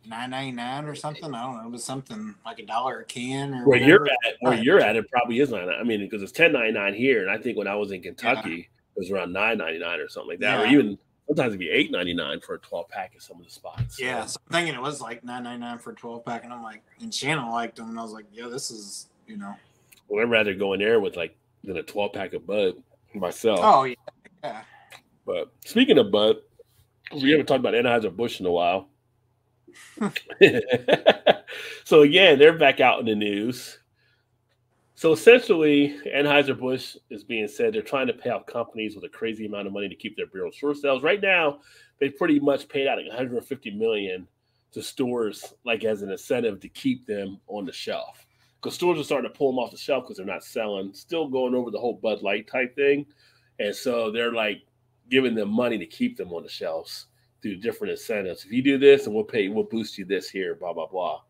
nine 0.05 0.29
ninety 0.29 0.51
nine 0.51 0.85
or 0.85 0.95
something. 0.95 1.33
I 1.33 1.43
don't 1.43 1.57
know. 1.57 1.65
It 1.65 1.71
was 1.71 1.83
something 1.83 2.35
like 2.45 2.59
a 2.59 2.65
dollar 2.65 2.99
a 2.99 3.05
can 3.05 3.53
or 3.53 3.57
where 3.65 3.79
whatever. 3.79 3.87
you're 3.87 4.05
at. 4.05 4.35
Where 4.41 4.53
you're 4.55 4.79
at, 4.79 4.95
it 4.95 5.09
probably 5.11 5.39
is 5.39 5.49
nine. 5.49 5.69
I 5.69 5.83
mean, 5.83 5.99
because 5.99 6.21
it's 6.21 6.31
ten 6.31 6.53
ninety 6.53 6.71
nine 6.71 6.93
here, 6.93 7.21
and 7.21 7.29
I 7.29 7.37
think 7.37 7.57
when 7.57 7.67
I 7.67 7.75
was 7.75 7.91
in 7.91 8.01
Kentucky, 8.01 8.49
yeah. 8.49 8.55
it 8.57 8.97
was 8.97 9.11
around 9.11 9.33
nine 9.33 9.57
ninety 9.57 9.79
nine 9.79 9.99
or 9.99 10.09
something 10.09 10.29
like 10.29 10.39
that, 10.39 10.59
yeah. 10.59 10.63
or 10.63 10.67
even 10.67 10.97
sometimes 11.27 11.49
it'd 11.49 11.59
be 11.59 11.69
eight 11.69 11.91
ninety 11.91 12.13
nine 12.13 12.39
for 12.39 12.55
a 12.55 12.59
twelve 12.59 12.89
pack 12.89 13.13
at 13.15 13.21
some 13.21 13.37
of 13.39 13.45
the 13.45 13.51
spots. 13.51 13.97
So. 13.97 14.03
Yeah, 14.03 14.25
so 14.25 14.39
I'm 14.47 14.53
thinking 14.53 14.75
it 14.75 14.81
was 14.81 15.01
like 15.01 15.23
nine 15.23 15.43
ninety 15.43 15.61
nine 15.61 15.77
for 15.77 15.91
a 15.91 15.95
twelve 15.95 16.25
pack, 16.25 16.43
and 16.43 16.53
I'm 16.53 16.63
like, 16.63 16.83
and 17.01 17.13
Shannon 17.13 17.49
liked 17.49 17.77
them, 17.77 17.89
and 17.89 17.99
I 17.99 18.01
was 18.01 18.13
like, 18.13 18.25
yo, 18.31 18.49
this 18.49 18.71
is 18.71 19.07
you 19.27 19.37
know. 19.37 19.55
Well, 20.07 20.23
I'd 20.23 20.31
rather 20.31 20.53
go 20.53 20.73
in 20.73 20.79
there 20.79 20.99
with 20.99 21.15
like 21.15 21.35
than 21.63 21.77
a 21.77 21.83
twelve 21.83 22.13
pack 22.13 22.33
of 22.33 22.47
Bud 22.47 22.75
myself. 23.13 23.59
Oh 23.61 23.83
yeah, 23.83 23.95
yeah. 24.43 24.61
But 25.25 25.51
speaking 25.65 25.97
of 25.99 26.11
Bud, 26.11 26.37
we 27.13 27.31
haven't 27.31 27.45
talked 27.45 27.59
about 27.59 27.73
Anheuser 27.73 28.15
Busch 28.15 28.39
in 28.39 28.45
a 28.45 28.51
while. 28.51 28.87
so 31.83 32.01
again, 32.01 32.39
they're 32.39 32.57
back 32.57 32.79
out 32.79 32.99
in 32.99 33.05
the 33.05 33.15
news. 33.15 33.79
So 34.95 35.13
essentially, 35.13 35.97
Anheuser 36.13 36.59
Busch 36.59 36.97
is 37.09 37.23
being 37.23 37.47
said 37.47 37.73
they're 37.73 37.81
trying 37.81 38.07
to 38.07 38.13
pay 38.13 38.31
off 38.31 38.45
companies 38.45 38.95
with 38.95 39.05
a 39.05 39.09
crazy 39.09 39.45
amount 39.45 39.67
of 39.67 39.73
money 39.73 39.87
to 39.87 39.95
keep 39.95 40.17
their 40.17 40.45
on 40.45 40.51
store 40.51 40.75
sales. 40.75 41.03
Right 41.03 41.21
now, 41.21 41.59
they 41.99 42.09
pretty 42.09 42.39
much 42.39 42.67
paid 42.67 42.87
out 42.87 42.97
like 42.97 43.07
150 43.07 43.71
million 43.71 44.27
to 44.71 44.83
stores, 44.83 45.53
like 45.65 45.85
as 45.85 46.01
an 46.01 46.11
incentive 46.11 46.59
to 46.59 46.69
keep 46.69 47.07
them 47.07 47.39
on 47.47 47.65
the 47.65 47.71
shelf. 47.71 48.25
Because 48.61 48.75
stores 48.75 48.99
are 48.99 49.03
starting 49.03 49.31
to 49.31 49.37
pull 49.37 49.51
them 49.51 49.59
off 49.59 49.71
the 49.71 49.77
shelf 49.77 50.03
because 50.03 50.17
they're 50.17 50.25
not 50.25 50.43
selling. 50.43 50.93
Still 50.93 51.29
going 51.29 51.55
over 51.55 51.71
the 51.71 51.79
whole 51.79 51.93
Bud 52.03 52.21
Light 52.21 52.47
type 52.47 52.75
thing, 52.75 53.05
and 53.57 53.73
so 53.73 54.11
they're 54.11 54.33
like 54.33 54.63
giving 55.09 55.33
them 55.33 55.49
money 55.49 55.77
to 55.77 55.85
keep 55.85 56.17
them 56.17 56.33
on 56.33 56.43
the 56.43 56.49
shelves 56.49 57.05
through 57.41 57.57
different 57.57 57.91
incentives. 57.91 58.45
If 58.45 58.51
you 58.51 58.61
do 58.61 58.77
this, 58.77 59.05
and 59.05 59.15
we'll 59.15 59.23
pay, 59.23 59.47
we'll 59.47 59.63
boost 59.63 59.97
you 59.97 60.05
this 60.05 60.29
here, 60.29 60.55
blah 60.55 60.73
blah 60.73 60.87
blah. 60.87 61.21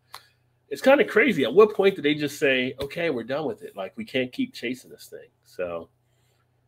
It's 0.69 0.81
kind 0.81 1.02
of 1.02 1.07
crazy. 1.07 1.44
At 1.44 1.53
what 1.53 1.73
point 1.73 1.95
did 1.95 2.06
they 2.06 2.15
just 2.15 2.40
say, 2.40 2.76
"Okay, 2.81 3.10
we're 3.10 3.23
done 3.23 3.45
with 3.45 3.64
it. 3.64 3.76
Like 3.76 3.94
we 3.98 4.06
can't 4.06 4.31
keep 4.31 4.53
chasing 4.53 4.90
this 4.91 5.07
thing"? 5.07 5.30
So 5.45 5.90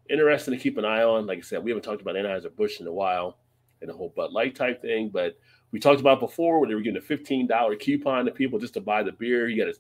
interesting 0.10 0.54
to 0.54 0.60
keep 0.60 0.78
an 0.78 0.86
eye 0.86 1.04
on. 1.04 1.26
Like 1.26 1.40
I 1.40 1.42
said, 1.42 1.64
we 1.64 1.72
haven't 1.72 1.84
talked 1.84 2.02
about 2.02 2.16
Anheuser 2.16 2.56
Busch 2.56 2.80
in 2.80 2.88
a 2.88 2.94
while, 2.94 3.38
and 3.82 3.90
the 3.90 3.94
whole 3.94 4.14
Bud 4.16 4.32
Light 4.32 4.56
type 4.56 4.82
thing, 4.82 5.10
but 5.10 5.38
we 5.72 5.80
talked 5.80 6.02
about 6.02 6.20
before 6.20 6.60
where 6.60 6.68
they 6.68 6.76
were 6.76 6.82
giving 6.82 6.98
a 6.98 7.02
fifteen 7.02 7.48
dollar 7.48 7.76
coupon 7.76 8.26
to 8.26 8.32
people 8.32 8.60
just 8.60 8.74
to 8.76 8.82
buy 8.82 9.04
the 9.04 9.14
beer. 9.14 9.48
You 9.48 9.64
got 9.64 9.74
a 9.74 9.78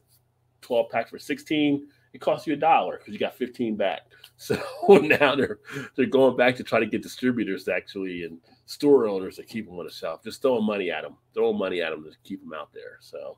twelve 0.62 0.90
pack 0.90 1.10
for 1.10 1.20
sixteen. 1.20 1.88
It 2.14 2.20
costs 2.20 2.46
you 2.46 2.54
a 2.54 2.58
dollar 2.58 2.98
because 2.98 3.14
you 3.14 3.20
got 3.20 3.36
fifteen 3.36 3.76
back. 3.76 4.02
So 4.42 4.58
now 4.88 5.36
they're 5.36 5.60
they're 5.96 6.08
going 6.08 6.36
back 6.36 6.56
to 6.56 6.64
try 6.64 6.80
to 6.80 6.88
get 6.88 7.04
distributors 7.04 7.68
actually 7.68 8.24
and 8.24 8.40
store 8.72 9.06
owners 9.06 9.36
to 9.36 9.44
keep 9.44 9.68
them 9.68 9.78
on 9.80 9.86
the 9.86 9.92
shelf, 9.92 10.24
just 10.24 10.42
throwing 10.42 10.66
money 10.66 10.90
at 10.90 11.04
them, 11.04 11.18
throwing 11.34 11.58
money 11.58 11.82
at 11.82 11.90
them 11.90 12.06
to 12.06 12.12
keep 12.24 12.42
them 12.42 12.54
out 12.54 12.72
there. 12.74 12.98
So 13.02 13.38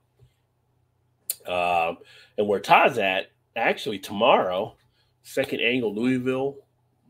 Um, 1.48 1.98
and 2.38 2.48
where 2.48 2.60
Todd's 2.60 3.00
at, 3.00 3.32
actually 3.56 3.98
tomorrow, 3.98 4.78
second 5.24 5.60
annual 5.60 5.94
Louisville 5.94 6.58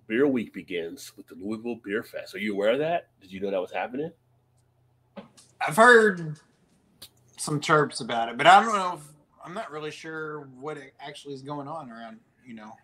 Beer 0.08 0.26
Week 0.26 0.54
begins 0.54 1.12
with 1.18 1.28
the 1.28 1.36
Louisville 1.36 1.80
Beer 1.84 2.02
Fest. 2.02 2.34
Are 2.34 2.40
you 2.40 2.54
aware 2.54 2.72
of 2.72 2.80
that? 2.80 3.10
Did 3.20 3.32
you 3.32 3.41
know 3.41 3.52
that 3.52 3.60
was 3.60 3.74
happening? 3.74 4.12
I've 5.66 5.76
heard 5.76 6.40
some 7.38 7.60
chirps 7.60 8.00
about 8.00 8.30
it, 8.30 8.38
but 8.38 8.48
I 8.48 8.64
don't 8.64 8.74
know. 8.74 8.94
If, 8.95 9.02
I'm 9.45 9.54
not 9.54 9.70
really 9.70 9.91
sure 9.91 10.48
what 10.60 10.78
actually 11.02 11.34
is 11.34 11.41
going 11.41 11.68
on 11.68 11.91
around. 11.91 12.20
You 12.45 12.54
know. 12.56 12.76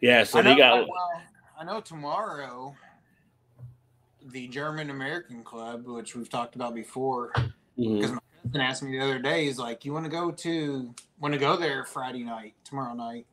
Yeah, 0.00 0.24
so 0.24 0.40
I 0.40 0.42
know, 0.42 0.50
they 0.50 0.56
got. 0.56 0.88
well, 0.88 1.22
I 1.58 1.64
know 1.64 1.80
tomorrow 1.80 2.74
the 4.32 4.48
German 4.48 4.90
American 4.90 5.42
Club, 5.42 5.86
which 5.86 6.14
we've 6.14 6.28
talked 6.28 6.54
about 6.54 6.74
before, 6.74 7.32
because 7.76 8.12
my 8.12 8.20
cousin 8.42 8.60
asked 8.60 8.82
me 8.82 8.92
the 8.92 9.00
other 9.04 9.18
day, 9.18 9.44
he's 9.46 9.58
like, 9.58 9.84
"You 9.84 9.92
want 9.92 10.04
to 10.04 10.10
go 10.10 10.30
to 10.30 10.94
want 11.20 11.32
to 11.34 11.40
go 11.40 11.56
there 11.56 11.84
Friday 11.84 12.24
night, 12.24 12.54
tomorrow 12.64 12.94
night?" 12.94 13.26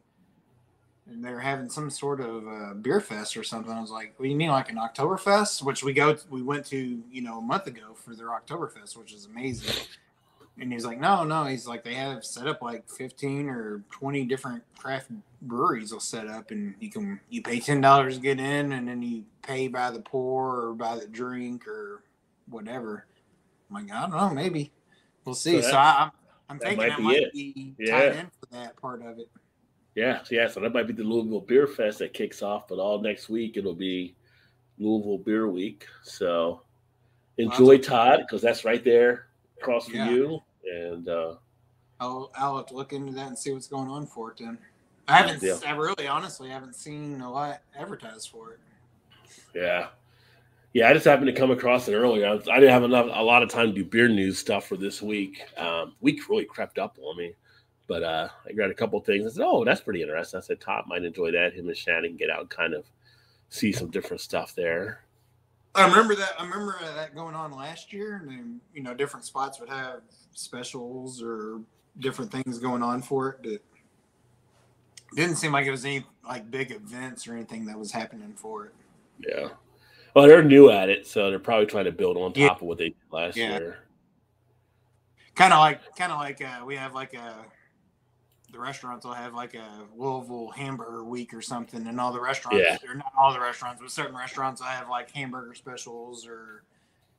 And 1.08 1.24
they're 1.24 1.40
having 1.40 1.70
some 1.70 1.90
sort 1.92 2.20
of 2.20 2.48
uh, 2.48 2.74
beer 2.74 3.00
fest 3.00 3.38
or 3.38 3.44
something. 3.44 3.72
I 3.72 3.80
was 3.82 3.92
like, 3.92 4.14
"What 4.18 4.24
do 4.24 4.30
you 4.30 4.36
mean, 4.36 4.50
like 4.50 4.70
an 4.70 4.78
Oktoberfest?" 4.78 5.62
Which 5.62 5.84
we 5.84 5.94
go, 5.94 6.18
we 6.30 6.42
went 6.42 6.66
to, 6.68 7.04
you 7.12 7.22
know, 7.22 7.38
a 7.40 7.42
month 7.42 7.68
ago 7.68 7.94
for 7.94 8.16
their 8.16 8.28
Oktoberfest, 8.28 8.98
which 8.98 9.14
is 9.14 9.26
amazing. 9.26 9.76
And 10.60 10.72
he's 10.72 10.86
like, 10.86 10.99
"No, 10.99 11.23
no." 11.26 11.44
He's 11.45 11.68
like, 11.68 11.84
"They 11.84 11.95
have 11.95 12.23
set 12.23 12.48
up 12.48 12.61
like 12.61 12.90
fifteen 12.90 13.49
or 13.49 13.84
twenty 13.91 14.23
different 14.23 14.64
craft 14.77 15.11
breweries 15.41 15.91
will 15.91 15.99
set 15.99 16.27
up, 16.27 16.52
and 16.52 16.76
you 16.80 16.90
can 16.90 17.19
you 17.30 17.41
pay 17.41 17.60
ten 17.60 17.82
dollars 17.82 18.15
to 18.15 18.22
get 18.22 18.40
in, 18.40 18.72
and 18.72 18.88
then 18.88 19.02
you 19.02 19.26
pay 19.41 19.68
by 19.68 19.91
the 19.91 19.99
pour 19.99 20.68
or 20.68 20.73
by 20.73 20.95
the 20.95 21.07
drink 21.07 21.68
or 21.68 22.03
whatever." 22.49 23.06
I'm 23.69 23.76
like, 23.86 23.91
I 23.94 24.02
don't 24.02 24.11
know, 24.11 24.30
maybe 24.30 24.72
we'll 25.26 25.36
see. 25.36 25.61
So 25.61 25.72
So, 25.72 25.77
I, 25.77 26.03
I'm 26.03 26.11
I'm 26.49 26.60
thinking 26.60 26.77
might 26.77 26.99
might 26.99 27.22
it. 27.23 27.34
be 27.34 27.73
Yeah. 27.80 27.91
tied 27.91 28.15
in 28.19 28.27
for 28.27 28.45
that 28.52 28.77
part 28.77 29.02
of 29.02 29.19
it. 29.19 29.30
Yeah, 29.95 30.23
so 30.23 30.36
yeah, 30.36 30.48
so 30.48 30.60
that 30.60 30.73
might 30.73 30.88
be 30.88 30.94
the 30.94 31.03
Louisville 31.03 31.40
Beer 31.41 31.68
Fest 31.68 31.99
that 31.99 32.14
kicks 32.14 32.41
off, 32.41 32.68
but 32.68 32.80
all 32.80 33.02
next 33.02 33.27
week 33.30 33.57
it'll 33.57 33.73
be 33.73 34.15
Louisville 34.77 35.18
Beer 35.18 35.49
Week. 35.49 35.86
So 36.03 36.61
enjoy 37.38 37.77
Todd 37.80 38.19
because 38.22 38.41
that's 38.41 38.64
right 38.64 38.84
there 38.84 39.25
across 39.66 39.88
from 39.88 39.96
Yeah. 39.96 40.10
you. 40.12 40.42
And 40.72 41.08
uh, 41.10 41.36
I'll 42.00 42.32
I'll 42.36 42.58
have 42.58 42.66
to 42.68 42.74
look 42.76 42.94
into 42.94 43.14
that 43.14 43.28
and 43.28 43.38
see 43.38 43.52
what's 43.52 43.68
going 43.68 43.90
on 43.90 44.06
for 44.08 44.32
it. 44.32 44.38
Then 44.38 44.58
I 45.08 45.18
haven't. 45.18 45.42
Yeah. 45.44 45.58
I 45.66 45.72
really, 45.76 46.08
honestly, 46.08 46.50
haven't 46.50 46.76
seen 46.76 47.22
a 47.22 47.32
lot 47.32 47.62
advertised 47.78 48.30
for 48.30 48.54
it. 48.54 48.60
yeah, 49.54 49.88
yeah, 50.74 50.90
I 50.90 50.94
just 50.94 51.06
happened 51.06 51.28
to 51.28 51.34
come 51.34 51.52
across 51.52 51.88
it 51.88 51.94
earlier. 51.94 52.28
I, 52.28 52.38
didn't 52.38 52.70
have 52.70 52.84
enough 52.84 53.08
a 53.12 53.24
lot 53.24 53.44
of 53.44 53.50
time 53.50 53.68
to 53.68 53.74
do 53.74 53.86
beer 53.86 54.08
news 54.10 54.40
stuff 54.40 54.68
for 54.68 54.76
this 54.76 55.02
week. 55.02 55.42
Um, 55.58 55.94
week 56.02 56.28
really 56.28 56.46
crept 56.46 56.80
up 56.80 56.98
on 57.02 57.16
me, 57.18 57.34
but 57.88 58.02
uh, 58.04 58.28
I 58.48 58.54
got 58.54 58.72
a 58.72 58.76
couple 58.76 59.00
things. 59.02 59.26
I 59.26 59.36
said, 59.36 59.46
"Oh, 59.46 59.64
that's 59.64 59.82
pretty 59.82 60.02
interesting." 60.02 60.40
I 60.40 60.42
said, 60.42 60.60
"Todd 60.60 60.86
might 60.88 61.04
enjoy 61.06 61.32
that. 61.32 61.54
Him 61.54 61.68
and 61.68 61.78
Shannon 61.78 62.10
can 62.10 62.18
get 62.18 62.32
out 62.32 62.42
and 62.42 62.50
kind 62.50 62.74
of 62.74 62.86
see 63.50 63.72
some 63.72 63.92
different 63.92 64.22
stuff 64.22 64.56
there." 64.56 65.05
I 65.76 65.88
remember 65.88 66.16
that. 66.16 66.34
I 66.40 66.44
remember 66.44 66.78
that 66.82 67.16
going 67.16 67.36
on 67.36 67.52
last 67.52 67.92
year, 67.92 68.18
and 68.18 68.30
then 68.30 68.62
you 68.74 68.82
know, 68.82 68.94
different 68.94 69.26
spots 69.26 69.60
would 69.60 69.70
have 69.70 70.02
specials 70.34 71.22
or 71.22 71.60
different 72.00 72.32
things 72.32 72.60
going 72.60 72.82
on 72.84 73.02
for 73.02 73.30
it, 73.30 73.40
but 73.44 73.62
didn't 75.16 75.36
seem 75.36 75.52
like 75.52 75.66
it 75.66 75.72
was 75.72 75.86
any 75.86 76.06
like 76.28 76.50
big 76.50 76.72
events 76.72 77.28
or 77.28 77.34
anything 77.34 77.66
that 77.66 77.78
was 77.78 77.92
happening 77.92 78.34
for 78.36 78.66
it. 78.66 78.74
Yeah. 79.20 79.50
Well, 80.14 80.28
they're 80.28 80.44
new 80.44 80.72
at 80.72 80.90
it, 80.90 81.08
so 81.08 81.30
they're 81.30 81.40
probably 81.40 81.66
trying 81.66 81.86
to 81.86 81.92
build 81.92 82.18
on 82.18 82.32
top 82.32 82.38
Yeah. 82.38 82.52
of 82.52 82.62
what 82.62 82.78
they 82.78 82.90
did 82.90 82.96
last 83.12 83.36
Yeah. 83.38 83.58
year. 83.58 83.80
Kind 85.36 85.52
of 85.54 85.60
like, 85.60 85.96
kind 85.98 86.12
of 86.12 86.20
like 86.20 86.42
uh, 86.42 86.64
we 86.66 86.76
have 86.78 86.94
like 86.94 87.14
a 87.14 87.46
the 88.56 88.61
restaurants 88.61 89.06
will 89.06 89.14
have 89.14 89.34
like 89.34 89.53
a 89.53 89.68
Louisville 89.98 90.49
hamburger 90.49 91.03
week 91.03 91.34
or 91.34 91.41
something, 91.41 91.86
and 91.88 91.99
all 91.99 92.14
the 92.14 92.22
restaurants, 92.22 92.57
Yeah. 92.64 92.77
or 92.90 92.95
not 92.95 93.11
all 93.19 93.34
the 93.34 93.40
restaurants, 93.40 93.82
but 93.82 93.91
certain 93.91 94.15
restaurants 94.15 94.61
will 94.61 94.68
have 94.69 94.88
like 94.90 95.11
hamburger 95.11 95.53
specials 95.53 96.26
or 96.26 96.64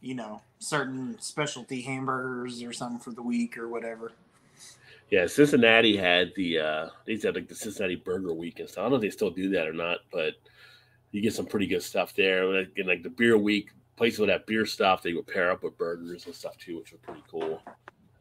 you 0.00 0.14
know 0.14 0.40
certain 0.58 1.18
specialty 1.20 1.82
hamburgers 1.82 2.62
or 2.62 2.72
something 2.72 2.98
for 2.98 3.10
the 3.10 3.20
week 3.22 3.58
or 3.58 3.68
whatever. 3.68 4.12
Yeah, 5.10 5.26
Cincinnati 5.26 5.94
had 5.96 6.32
the 6.36 6.58
uh 6.58 6.88
they 7.06 7.16
have 7.22 7.34
like 7.34 7.48
the 7.48 7.54
Cincinnati 7.54 7.96
Burger 7.96 8.32
Week 8.32 8.58
and 8.58 8.68
stuff. 8.68 8.78
I 8.80 8.82
don't 8.84 8.92
know 8.92 8.96
if 8.96 9.02
they 9.02 9.10
still 9.10 9.30
do 9.30 9.50
that 9.50 9.68
or 9.68 9.74
not, 9.74 9.98
but 10.10 10.34
you 11.12 11.20
get 11.20 11.34
some 11.34 11.46
pretty 11.46 11.66
good 11.66 11.82
stuff 11.82 12.14
there. 12.14 12.46
Like, 12.46 12.72
And 12.78 12.88
like 12.88 13.02
the 13.02 13.10
beer 13.10 13.36
week, 13.36 13.70
places 13.96 14.18
would 14.20 14.30
have 14.30 14.46
beer 14.46 14.64
stuff. 14.64 15.02
They 15.02 15.12
would 15.12 15.26
pair 15.26 15.50
up 15.50 15.62
with 15.62 15.76
burgers 15.76 16.24
and 16.24 16.34
stuff 16.34 16.56
too, 16.56 16.78
which 16.78 16.92
was 16.92 17.00
pretty 17.02 17.22
cool. 17.30 17.60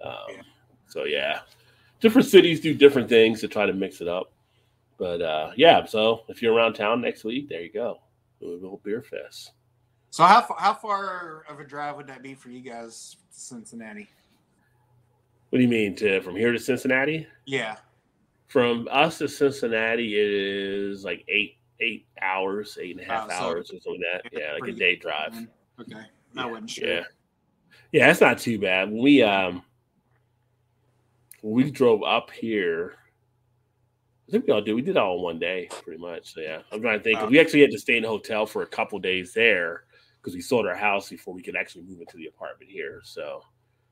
Um, 0.03 0.13
Yeah. 0.29 0.41
So 0.87 1.05
yeah, 1.05 1.39
different 2.05 2.27
cities 2.27 2.59
do 2.59 2.71
different 2.75 3.09
things 3.09 3.41
to 3.41 3.47
try 3.47 3.65
to 3.65 3.73
mix 3.73 3.99
it 3.99 4.07
up. 4.07 4.31
But 4.99 5.23
uh 5.23 5.51
yeah, 5.55 5.85
so 5.85 6.21
if 6.27 6.39
you're 6.39 6.53
around 6.53 6.73
town 6.73 7.01
next 7.01 7.23
week, 7.23 7.49
there 7.49 7.61
you 7.63 7.71
go, 7.73 7.99
Louisville 8.41 8.79
Beer 8.83 9.01
Fest. 9.01 9.53
So 10.11 10.23
how 10.23 10.45
how 10.59 10.75
far 10.75 11.43
of 11.49 11.59
a 11.59 11.63
drive 11.63 11.95
would 11.95 12.05
that 12.05 12.21
be 12.21 12.35
for 12.35 12.49
you 12.49 12.61
guys, 12.61 13.17
to 13.33 13.39
Cincinnati? 13.39 14.07
What 15.49 15.57
do 15.57 15.63
you 15.63 15.67
mean 15.69 15.95
to 15.95 16.21
from 16.21 16.35
here 16.35 16.51
to 16.51 16.59
Cincinnati? 16.59 17.25
Yeah, 17.45 17.77
From 18.47 18.87
us 18.91 19.17
to 19.17 19.27
Cincinnati 19.27 20.13
it 20.13 20.29
is 20.31 21.03
like 21.03 21.25
eight 21.27 21.57
eight 21.79 22.05
hours, 22.21 22.77
eight 22.79 22.95
and 22.97 23.03
a 23.03 23.11
half 23.11 23.25
Oh, 23.25 23.29
so- 23.29 23.35
hours 23.35 23.71
or 23.71 23.79
something 23.79 24.03
like 24.13 24.31
that. 24.31 24.39
Yeah, 24.39 24.53
like 24.53 24.69
a 24.69 24.71
day 24.77 24.95
drive. 24.95 25.33
Okay, 25.81 25.95
I 25.95 26.05
Yeah, 26.35 26.45
wasn't 26.45 26.69
sure. 26.69 26.87
Yeah. 26.87 27.03
Yeah, 27.91 28.07
that's 28.07 28.21
not 28.21 28.37
too 28.37 28.59
bad. 28.59 28.91
We 28.91 29.23
um 29.23 29.63
we 31.45 31.69
drove 31.69 32.01
up 32.03 32.31
here, 32.31 32.95
I 34.27 34.31
think 34.31 34.47
we 34.47 34.53
all 34.53 34.61
did. 34.61 34.73
We 34.73 34.81
did 34.81 34.91
it 34.91 34.97
all 34.97 35.17
in 35.17 35.21
one 35.23 35.39
day, 35.39 35.69
pretty 35.83 36.01
much. 36.01 36.33
So 36.33 36.41
yeah, 36.41 36.61
I'm 36.71 36.81
trying 36.81 36.97
to 36.97 37.03
think. 37.03 37.29
We 37.29 37.39
actually 37.39 37.61
had 37.61 37.71
to 37.71 37.77
stay 37.79 37.97
in 37.97 38.05
a 38.05 38.07
hotel 38.07 38.45
for 38.47 38.63
a 38.63 38.67
couple 38.67 38.97
days 38.99 39.33
there 39.33 39.83
because 40.19 40.33
we 40.33 40.41
sold 40.41 40.65
our 40.65 40.75
house 40.75 41.09
before 41.09 41.33
we 41.35 41.43
could 41.43 41.55
actually 41.55 41.83
move 41.83 41.99
into 41.99 42.17
the 42.17 42.25
apartment 42.25 42.71
here. 42.71 43.01
So 43.03 43.43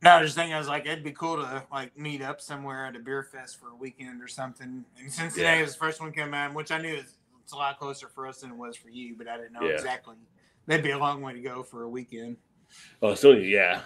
No, 0.01 0.09
I 0.11 0.21
was 0.21 0.29
just 0.29 0.37
thinking, 0.37 0.55
I 0.55 0.57
was 0.57 0.67
like, 0.67 0.87
it'd 0.87 1.03
be 1.03 1.11
cool 1.11 1.35
to 1.37 1.63
like 1.71 1.95
meet 1.95 2.23
up 2.23 2.41
somewhere 2.41 2.87
at 2.87 2.95
a 2.95 2.99
beer 2.99 3.21
fest 3.31 3.59
for 3.59 3.69
a 3.69 3.75
weekend 3.75 4.23
or 4.23 4.27
something. 4.27 4.83
And 4.99 5.11
Cincinnati 5.11 5.57
Yeah. 5.57 5.61
was 5.61 5.73
the 5.73 5.79
first 5.79 6.01
one 6.01 6.11
came 6.11 6.33
out, 6.33 6.55
which 6.55 6.71
I 6.71 6.81
knew 6.81 6.95
is- 6.95 7.19
it's 7.43 7.51
a 7.53 7.57
lot 7.57 7.77
closer 7.77 8.07
for 8.07 8.25
us 8.25 8.41
than 8.41 8.49
it 8.51 8.57
was 8.57 8.75
for 8.75 8.89
you, 8.89 9.15
but 9.15 9.27
I 9.27 9.37
didn't 9.37 9.53
know 9.53 9.61
Yeah. 9.63 9.73
exactly. 9.73 10.15
That'd 10.65 10.83
be 10.83 10.91
a 10.91 10.97
long 10.97 11.21
way 11.21 11.33
to 11.33 11.41
go 11.41 11.61
for 11.61 11.83
a 11.83 11.89
weekend. 11.89 12.37
oh, 13.03 13.13
so 13.13 13.33
yeah, 13.33 13.81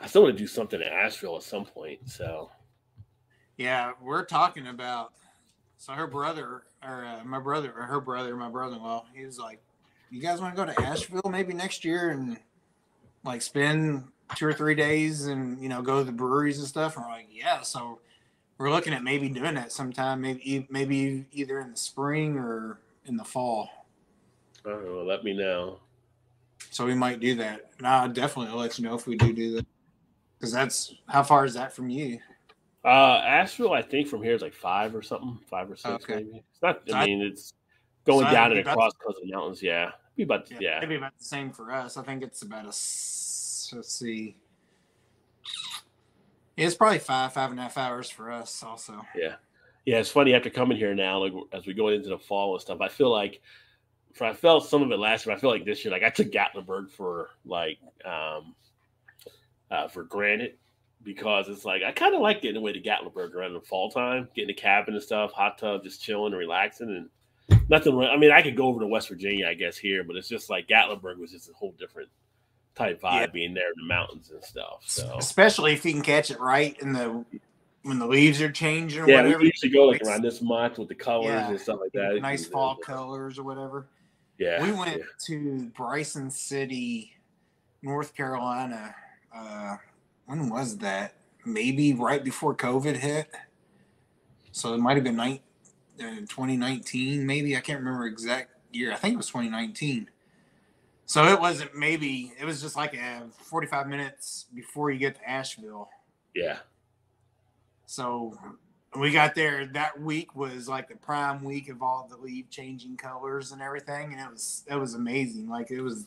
I 0.00 0.06
still 0.06 0.22
want 0.22 0.36
to 0.38 0.42
do 0.42 0.46
something 0.46 0.80
in 0.80 0.86
Asheville 0.88 1.36
at 1.36 1.42
some 1.42 1.66
point. 1.66 2.08
So 2.08 2.50
Yeah, 3.60 3.92
we're 4.00 4.24
talking 4.24 4.68
about. 4.68 5.12
So 5.76 5.92
her 5.92 6.06
brother, 6.06 6.62
or 6.82 7.04
uh, 7.04 7.22
my 7.26 7.38
brother, 7.38 7.70
or 7.76 7.82
her 7.82 8.00
brother, 8.00 8.34
my 8.34 8.48
brother-in-law, 8.48 9.04
he 9.12 9.26
was 9.26 9.38
like, 9.38 9.60
"You 10.08 10.22
guys 10.22 10.40
want 10.40 10.56
to 10.56 10.64
go 10.64 10.72
to 10.72 10.80
Asheville 10.80 11.30
maybe 11.30 11.52
next 11.52 11.84
year 11.84 12.08
and 12.08 12.38
like 13.22 13.42
spend 13.42 14.04
two 14.34 14.46
or 14.46 14.54
three 14.54 14.74
days 14.74 15.26
and 15.26 15.62
you 15.62 15.68
know 15.68 15.82
go 15.82 15.98
to 15.98 16.04
the 16.04 16.12
breweries 16.12 16.58
and 16.58 16.66
stuff?" 16.66 16.96
And 16.96 17.04
we're 17.04 17.12
like, 17.12 17.28
"Yeah." 17.30 17.60
So 17.60 17.98
we're 18.56 18.70
looking 18.70 18.94
at 18.94 19.04
maybe 19.04 19.28
doing 19.28 19.56
that 19.56 19.72
sometime, 19.72 20.22
maybe 20.22 20.66
maybe 20.70 21.26
either 21.30 21.60
in 21.60 21.72
the 21.72 21.76
spring 21.76 22.38
or 22.38 22.78
in 23.04 23.18
the 23.18 23.24
fall. 23.24 23.68
Don't. 24.64 25.06
Let 25.06 25.22
me 25.22 25.34
know. 25.34 25.80
So 26.70 26.86
we 26.86 26.94
might 26.94 27.20
do 27.20 27.34
that. 27.34 27.72
And 27.76 27.86
I'll 27.86 28.08
definitely 28.08 28.58
let 28.58 28.78
you 28.78 28.86
know 28.86 28.94
if 28.94 29.06
we 29.06 29.16
do 29.16 29.34
do 29.34 29.56
that. 29.56 29.66
Because 30.38 30.50
that's 30.50 30.94
how 31.08 31.22
far 31.22 31.44
is 31.44 31.52
that 31.52 31.74
from 31.74 31.90
you? 31.90 32.20
Uh, 32.84 33.20
Asheville, 33.24 33.72
I 33.72 33.82
think 33.82 34.08
from 34.08 34.22
here 34.22 34.34
is 34.34 34.40
like 34.40 34.54
five 34.54 34.94
or 34.94 35.02
something, 35.02 35.38
five 35.46 35.70
or 35.70 35.76
six 35.76 36.04
Okay. 36.04 36.16
maybe. 36.16 36.42
It's 36.50 36.62
not. 36.62 36.82
I 36.94 37.04
mean, 37.04 37.20
it's 37.20 37.52
going 38.06 38.26
so 38.26 38.32
down 38.32 38.52
and 38.52 38.60
across 38.60 38.92
the 38.94 39.30
mountains. 39.30 39.62
Yeah, 39.62 39.90
be 40.16 40.22
about 40.22 40.50
yeah. 40.60 40.78
maybe 40.80 40.96
about 40.96 41.12
the 41.18 41.24
same 41.24 41.52
for 41.52 41.72
us. 41.72 41.98
I 41.98 42.02
think 42.02 42.22
it's 42.22 42.42
about 42.42 42.64
a. 42.64 42.72
Let's 43.72 43.94
see. 43.94 44.36
Yeah, 46.56 46.66
it's 46.66 46.74
probably 46.74 46.98
five, 46.98 47.32
five 47.32 47.50
and 47.50 47.60
a 47.60 47.64
half 47.64 47.76
hours 47.76 48.10
for 48.10 48.30
us. 48.30 48.62
Also, 48.62 49.04
Yeah, 49.14 49.34
yeah. 49.84 49.98
It's 49.98 50.10
funny 50.10 50.34
after 50.34 50.50
coming 50.50 50.76
here 50.76 50.94
now, 50.94 51.18
like 51.18 51.32
as 51.52 51.66
we 51.66 51.74
go 51.74 51.88
into 51.88 52.08
the 52.08 52.18
fall 52.18 52.54
and 52.54 52.62
stuff. 52.62 52.80
I 52.80 52.88
feel 52.88 53.10
like, 53.10 53.42
for 54.14 54.24
I 54.24 54.32
felt 54.32 54.66
some 54.66 54.82
of 54.82 54.90
it 54.90 54.98
last 54.98 55.26
year. 55.26 55.36
I 55.36 55.38
feel 55.38 55.50
like 55.50 55.66
this 55.66 55.84
year, 55.84 55.92
like 55.92 56.02
I 56.02 56.10
took 56.10 56.30
Gatlinburg 56.30 56.90
for 56.90 57.28
like, 57.44 57.78
um, 58.04 58.54
uh, 59.70 59.86
for 59.86 60.02
granted 60.02 60.54
because 61.02 61.48
it's 61.48 61.64
like 61.64 61.82
I 61.82 61.92
kind 61.92 62.14
of 62.14 62.20
like 62.20 62.42
getting 62.42 62.56
away 62.58 62.72
to 62.72 62.80
Gatlinburg 62.80 63.34
around 63.34 63.54
the 63.54 63.60
fall 63.60 63.90
time, 63.90 64.28
getting 64.34 64.50
a 64.50 64.54
cabin 64.54 64.94
and 64.94 65.02
stuff, 65.02 65.32
hot 65.32 65.58
tub, 65.58 65.82
just 65.82 66.02
chilling 66.02 66.32
and 66.32 66.38
relaxing 66.38 66.88
and 67.50 67.60
nothing. 67.70 67.98
I 68.00 68.16
mean, 68.16 68.30
I 68.32 68.42
could 68.42 68.56
go 68.56 68.66
over 68.66 68.80
to 68.80 68.86
West 68.86 69.08
Virginia, 69.08 69.46
I 69.48 69.54
guess 69.54 69.76
here, 69.78 70.04
but 70.04 70.16
it's 70.16 70.28
just 70.28 70.50
like 70.50 70.68
Gatlinburg 70.68 71.18
was 71.18 71.30
just 71.32 71.48
a 71.48 71.52
whole 71.54 71.74
different 71.78 72.08
type 72.74 73.00
vibe 73.00 73.20
Yeah. 73.20 73.26
being 73.26 73.54
there 73.54 73.68
in 73.68 73.74
the 73.76 73.86
mountains 73.86 74.30
and 74.30 74.42
stuff. 74.44 74.82
So. 74.86 75.16
especially 75.18 75.72
if 75.72 75.84
you 75.84 75.92
can 75.92 76.02
catch 76.02 76.30
it 76.30 76.38
right 76.40 76.76
in 76.80 76.92
the 76.92 77.24
when 77.82 77.98
the 77.98 78.06
leaves 78.06 78.42
are 78.42 78.52
changing 78.52 79.00
or 79.02 79.08
Yeah, 79.08 79.22
we 79.22 79.28
whatever. 79.28 79.44
usually 79.44 79.72
go 79.72 79.86
like 79.86 80.02
around 80.02 80.22
this 80.22 80.42
month 80.42 80.76
with 80.78 80.88
the 80.88 80.94
colors 80.94 81.28
Yeah. 81.28 81.48
and 81.50 81.60
stuff 81.60 81.80
like 81.80 81.92
that. 81.92 82.18
nice 82.20 82.40
It's- 82.42 82.52
fall 82.52 82.76
colors 82.76 83.38
or 83.38 83.42
whatever. 83.42 83.86
Yeah, 84.38 84.62
we 84.62 84.72
went 84.72 84.98
yeah. 84.98 85.04
to 85.26 85.66
Bryson 85.76 86.30
City, 86.30 87.14
North 87.82 88.14
Carolina. 88.14 88.94
Uh, 89.34 89.76
when 90.30 90.48
was 90.48 90.78
that? 90.78 91.14
Maybe 91.44 91.92
right 91.92 92.22
before 92.22 92.54
COVID 92.54 92.96
hit. 92.96 93.28
So 94.52 94.74
it 94.74 94.78
might 94.78 94.94
have 94.94 95.02
been 95.02 95.16
night, 95.16 95.42
uh, 95.98 96.20
2019, 96.20 97.26
maybe. 97.26 97.56
I 97.56 97.60
can't 97.60 97.80
remember 97.80 98.06
exact 98.06 98.50
year. 98.70 98.92
I 98.92 98.94
think 98.94 99.14
it 99.14 99.16
was 99.16 99.26
2019. 99.26 100.08
So 101.06 101.24
it 101.24 101.40
wasn't 101.40 101.74
maybe, 101.74 102.32
it 102.38 102.44
was 102.44 102.62
just 102.62 102.76
like 102.76 102.94
a 102.94 103.24
45 103.38 103.88
minutes 103.88 104.46
before 104.54 104.92
you 104.92 105.00
get 105.00 105.16
to 105.16 105.28
Asheville. 105.28 105.88
Yeah. 106.32 106.58
So 107.86 108.38
we 108.96 109.10
got 109.10 109.34
there 109.34 109.66
that 109.66 110.00
week 110.00 110.36
was 110.36 110.68
like 110.68 110.88
the 110.88 110.94
prime 110.94 111.42
week 111.42 111.68
of 111.68 111.82
all 111.82 112.06
the 112.08 112.16
leaf 112.16 112.48
changing 112.50 112.96
colors 112.96 113.50
and 113.50 113.60
everything. 113.60 114.12
And 114.12 114.20
it 114.20 114.30
was, 114.30 114.62
it 114.70 114.76
was 114.76 114.94
amazing. 114.94 115.48
Like 115.48 115.72
it 115.72 115.80
was 115.80 116.06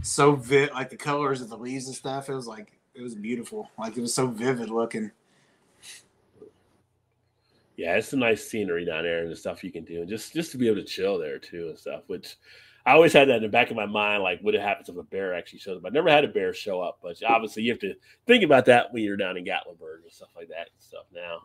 so 0.00 0.36
vid, 0.36 0.70
like 0.70 0.88
the 0.88 0.96
colors 0.96 1.42
of 1.42 1.50
the 1.50 1.58
leaves 1.58 1.86
and 1.86 1.94
stuff. 1.94 2.30
It 2.30 2.34
was 2.34 2.46
like, 2.46 2.77
it 2.98 3.02
was 3.02 3.14
beautiful. 3.14 3.70
Like 3.78 3.96
it 3.96 4.00
was 4.00 4.12
so 4.12 4.26
vivid 4.26 4.70
looking. 4.70 5.12
Yeah, 7.76 7.94
it's 7.94 8.12
a 8.12 8.16
nice 8.16 8.48
scenery 8.48 8.84
down 8.84 9.04
there 9.04 9.22
and 9.22 9.30
the 9.30 9.36
stuff 9.36 9.62
you 9.62 9.70
can 9.70 9.84
do, 9.84 10.00
and 10.00 10.08
just 10.08 10.32
just 10.34 10.50
to 10.52 10.58
be 10.58 10.66
able 10.66 10.82
to 10.82 10.84
chill 10.84 11.16
there 11.16 11.38
too 11.38 11.68
and 11.68 11.78
stuff. 11.78 12.02
Which 12.08 12.36
I 12.84 12.92
always 12.92 13.12
had 13.12 13.28
that 13.28 13.36
in 13.36 13.42
the 13.42 13.48
back 13.48 13.70
of 13.70 13.76
my 13.76 13.86
mind, 13.86 14.24
like 14.24 14.40
what 14.40 14.54
happens 14.54 14.88
if 14.88 14.96
a 14.96 15.02
bear 15.04 15.32
actually 15.32 15.60
shows 15.60 15.76
up. 15.76 15.86
I 15.86 15.90
never 15.90 16.10
had 16.10 16.24
a 16.24 16.28
bear 16.28 16.52
show 16.52 16.80
up, 16.80 16.98
but 17.00 17.22
obviously 17.22 17.62
you 17.62 17.70
have 17.70 17.80
to 17.80 17.94
think 18.26 18.42
about 18.42 18.64
that 18.64 18.92
when 18.92 19.04
you're 19.04 19.16
down 19.16 19.36
in 19.36 19.44
Gatlinburg 19.44 20.02
and 20.02 20.10
stuff 20.10 20.30
like 20.34 20.48
that 20.48 20.70
and 20.72 20.80
stuff. 20.80 21.04
Now, 21.14 21.42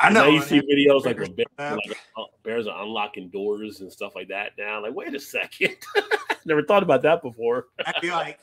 I 0.00 0.10
know. 0.10 0.24
now 0.24 0.30
you 0.30 0.42
see 0.42 0.60
videos 0.60 1.04
like 1.04 1.18
bears, 1.36 1.58
like, 1.58 1.98
uh, 2.16 2.24
bears 2.42 2.66
are 2.66 2.82
unlocking 2.82 3.28
doors 3.28 3.80
and 3.82 3.92
stuff 3.92 4.16
like 4.16 4.28
that. 4.28 4.52
Now, 4.58 4.82
like 4.82 4.94
wait 4.94 5.14
a 5.14 5.20
second, 5.20 5.76
never 6.44 6.64
thought 6.64 6.82
about 6.82 7.02
that 7.02 7.22
before. 7.22 7.66
I'd 7.86 8.00
be 8.02 8.10
like, 8.10 8.40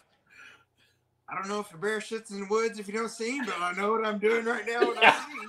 I 1.27 1.35
don't 1.35 1.47
know 1.47 1.60
if 1.60 1.73
a 1.73 1.77
bear 1.77 1.99
shits 1.99 2.31
in 2.31 2.41
the 2.41 2.47
woods 2.47 2.77
if 2.77 2.88
you 2.88 2.93
don't 2.93 3.10
see 3.10 3.38
him, 3.38 3.45
but 3.45 3.60
I 3.60 3.72
know 3.73 3.91
what 3.91 4.06
I'm 4.06 4.19
doing 4.19 4.45
right 4.45 4.65
now 4.65 4.88
when 4.88 4.97
I 4.99 5.11
see. 5.26 5.47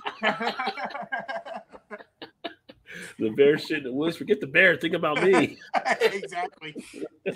the 3.19 3.29
bear 3.29 3.59
shit 3.59 3.79
in 3.79 3.83
the 3.83 3.93
woods. 3.93 4.17
Forget 4.17 4.41
the 4.41 4.47
bear. 4.47 4.75
Think 4.75 4.95
about 4.95 5.21
me. 5.21 5.59
exactly. 6.01 6.75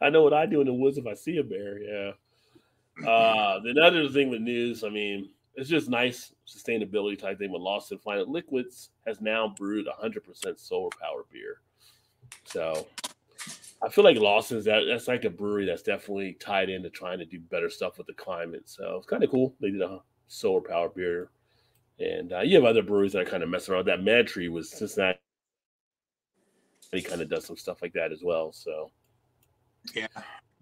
I 0.00 0.08
know 0.10 0.22
what 0.22 0.32
I 0.32 0.46
do 0.46 0.60
in 0.60 0.66
the 0.66 0.72
woods 0.72 0.96
if 0.96 1.06
I 1.06 1.14
see 1.14 1.36
a 1.36 1.44
bear. 1.44 1.78
Yeah. 1.78 2.12
Uh, 3.06 3.60
the 3.60 3.78
other 3.82 4.08
thing 4.08 4.30
with 4.30 4.40
news, 4.40 4.84
I 4.84 4.88
mean, 4.88 5.28
it's 5.54 5.68
just 5.68 5.90
nice 5.90 6.32
sustainability 6.48 7.18
type 7.18 7.38
thing 7.38 7.50
with 7.52 7.60
Lawson 7.60 7.98
Planet 7.98 8.28
Liquids 8.28 8.90
has 9.06 9.20
now 9.20 9.48
brewed 9.48 9.86
100% 9.86 10.58
solar 10.58 10.90
power 11.00 11.24
beer. 11.30 11.60
So 12.44 12.86
I 13.82 13.88
feel 13.88 14.04
like 14.04 14.16
Lawson's 14.16 14.64
that 14.64 14.84
that's 14.88 15.08
like 15.08 15.24
a 15.24 15.30
brewery 15.30 15.66
that's 15.66 15.82
definitely 15.82 16.36
tied 16.40 16.70
into 16.70 16.90
trying 16.90 17.18
to 17.18 17.26
do 17.26 17.38
better 17.38 17.68
stuff 17.68 17.98
with 17.98 18.06
the 18.06 18.14
climate. 18.14 18.62
So 18.66 18.96
it's 18.96 19.06
kind 19.06 19.22
of 19.22 19.30
cool. 19.30 19.54
They 19.60 19.70
did 19.70 19.82
a 19.82 20.00
solar 20.26 20.60
power 20.60 20.88
beer, 20.88 21.30
and 21.98 22.32
uh, 22.32 22.40
you 22.40 22.56
have 22.56 22.64
other 22.64 22.82
breweries 22.82 23.12
that 23.12 23.22
are 23.22 23.30
kind 23.30 23.42
of 23.42 23.48
messing 23.48 23.74
around. 23.74 23.86
That 23.86 24.00
MadTree 24.00 24.50
was 24.50 24.70
Cincinnati. 24.70 25.18
He 26.92 27.02
kind 27.02 27.20
of 27.20 27.28
does 27.28 27.44
some 27.44 27.56
stuff 27.56 27.82
like 27.82 27.92
that 27.94 28.12
as 28.12 28.22
well. 28.22 28.52
So 28.52 28.90
yeah. 29.94 30.06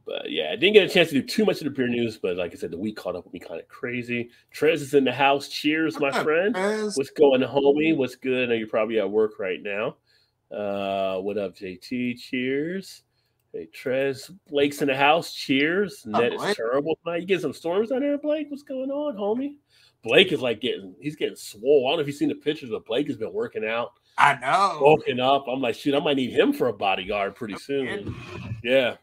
But 0.05 0.31
yeah, 0.31 0.51
I 0.53 0.57
didn't 0.57 0.75
get 0.75 0.91
a 0.91 0.93
chance 0.93 1.11
to 1.11 1.21
do 1.21 1.23
too 1.23 1.45
much 1.45 1.59
of 1.59 1.65
the 1.65 1.71
beer 1.71 1.87
news, 1.87 2.19
but 2.19 2.37
like 2.37 2.53
I 2.53 2.57
said, 2.57 2.73
the 2.73 2.79
week 2.79 2.97
caught 2.97 3.15
up 3.15 3.25
with 3.25 3.33
me 3.33 3.39
kind 3.39 3.61
of 3.61 3.69
crazy. 3.69 4.31
Trez 4.53 4.75
is 4.75 4.95
in 4.95 5.05
the 5.05 5.13
house. 5.13 5.49
Cheers, 5.49 6.01
my 6.01 6.11
friend. 6.11 6.57
What's 6.97 7.11
going 7.11 7.41
homie? 7.41 7.97
What's 7.97 8.17
good? 8.17 8.45
I 8.45 8.47
know 8.47 8.55
you're 8.59 8.67
probably 8.67 8.99
at 8.99 9.09
work 9.09 9.39
right 9.39 9.63
now. 9.63 9.97
Uh, 10.53 11.19
what 11.19 11.39
up, 11.39 11.57
JT? 11.57 12.19
Cheers. 12.21 13.03
Hey, 13.53 13.69
Trez. 13.75 14.31
Blake's 14.49 14.83
in 14.83 14.89
the 14.89 14.97
house. 14.97 15.35
Cheers. 15.35 16.07
Oh, 16.07 16.19
Net 16.19 16.33
is 16.35 16.57
terrible 16.57 16.99
tonight. 17.03 17.23
You 17.23 17.27
get 17.27 17.41
some 17.41 17.53
storms 17.53 17.89
down 17.91 18.01
there, 18.01 18.19
Blake? 18.19 18.47
What's 18.51 18.63
going 18.63 18.91
on, 18.91 19.17
homie? 19.17 19.55
Blake 20.03 20.33
is 20.33 20.41
like 20.41 20.61
getting, 20.61 20.95
he's 21.01 21.17
getting 21.17 21.37
swole. 21.37 21.87
I 21.87 21.91
don't 21.91 21.99
know 21.99 22.01
if 22.03 22.07
you've 22.09 22.17
seen 22.17 22.29
the 22.29 22.35
pictures, 22.35 22.71
but 22.71 22.85
Blake 22.85 23.07
has 23.07 23.17
been 23.17 23.33
working 23.33 23.65
out, 23.65 23.93
I 24.19 24.35
know. 24.35 24.79
bulking 24.81 25.21
up. 25.21 25.47
I'm 25.49 25.61
like, 25.61 25.77
shoot, 25.77 25.95
I 25.95 26.01
might 26.01 26.17
need 26.17 26.33
him 26.33 26.53
for 26.53 26.69
a 26.69 26.73
bodyguard 26.73 27.37
pretty 27.37 27.57
soon. 27.57 28.15
Yeah. 28.65 28.97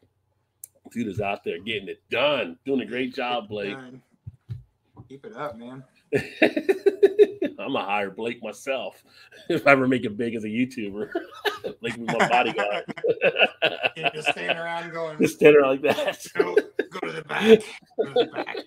Dude 0.92 1.08
is 1.08 1.22
out 1.22 1.44
there 1.44 1.60
getting 1.60 1.88
it 1.88 2.02
done. 2.10 2.58
Doing 2.66 2.82
a 2.82 2.86
great 2.86 3.16
job, 3.16 3.48
Blake. 3.48 3.78
Keep 5.08 5.26
it 5.26 5.36
up, 5.36 5.58
man. 5.58 5.84
I'm 7.60 7.76
a 7.76 7.84
hire 7.84 8.10
Blake 8.10 8.42
myself 8.42 9.04
if 9.50 9.68
I 9.68 9.72
ever 9.72 9.88
make 9.88 10.06
it 10.06 10.18
big 10.18 10.36
as 10.36 10.44
a 10.44 10.48
YouTuber. 10.48 11.10
Blake 11.82 11.96
be 11.96 12.04
my 12.04 12.28
bodyguard. 12.28 12.86
Just 14.14 14.30
standing 14.30 14.58
around 14.58 14.92
going, 14.92 15.18
Just 15.20 15.36
stand 15.36 15.56
around 15.56 15.84
like 15.84 15.96
that. 15.96 16.26
go, 16.34 16.56
go 16.90 17.00
to 17.08 17.12
the 17.12 17.22
back. 17.24 17.60
Go 17.98 18.06
to 18.06 18.14
the 18.14 18.26
back. 18.34 18.58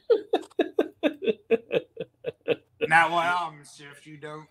Not 2.89 3.11
what 3.11 3.27
I'm 3.27 3.65
shift, 3.65 4.07
you 4.07 4.19
don't. 4.19 4.47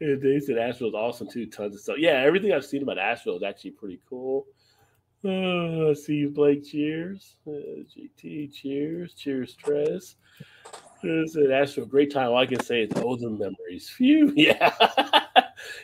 yeah, 0.00 0.14
they 0.20 0.40
said 0.40 0.58
Asheville's 0.58 0.94
awesome 0.94 1.28
too. 1.30 1.46
Tons 1.46 1.74
of 1.74 1.80
stuff. 1.80 1.96
Yeah, 1.98 2.12
everything 2.12 2.52
I've 2.52 2.64
seen 2.64 2.82
about 2.82 2.98
Asheville 2.98 3.36
is 3.36 3.42
actually 3.42 3.72
pretty 3.72 4.00
cool. 4.08 4.46
Uh, 5.24 5.90
I 5.90 5.94
see 5.94 6.14
you, 6.16 6.30
Blake. 6.30 6.64
Cheers. 6.64 7.36
Uh, 7.46 7.50
GT, 7.50 8.52
cheers. 8.52 9.14
Cheers, 9.14 9.56
Trez. 9.56 10.16
Uh, 11.02 11.40
an 11.40 11.50
Asheville, 11.52 11.86
great 11.86 12.12
time. 12.12 12.28
All 12.28 12.36
I 12.36 12.46
can 12.46 12.60
say 12.60 12.82
is 12.82 12.92
olden 13.00 13.38
memories. 13.38 13.88
Phew. 13.88 14.32
Yeah. 14.36 14.70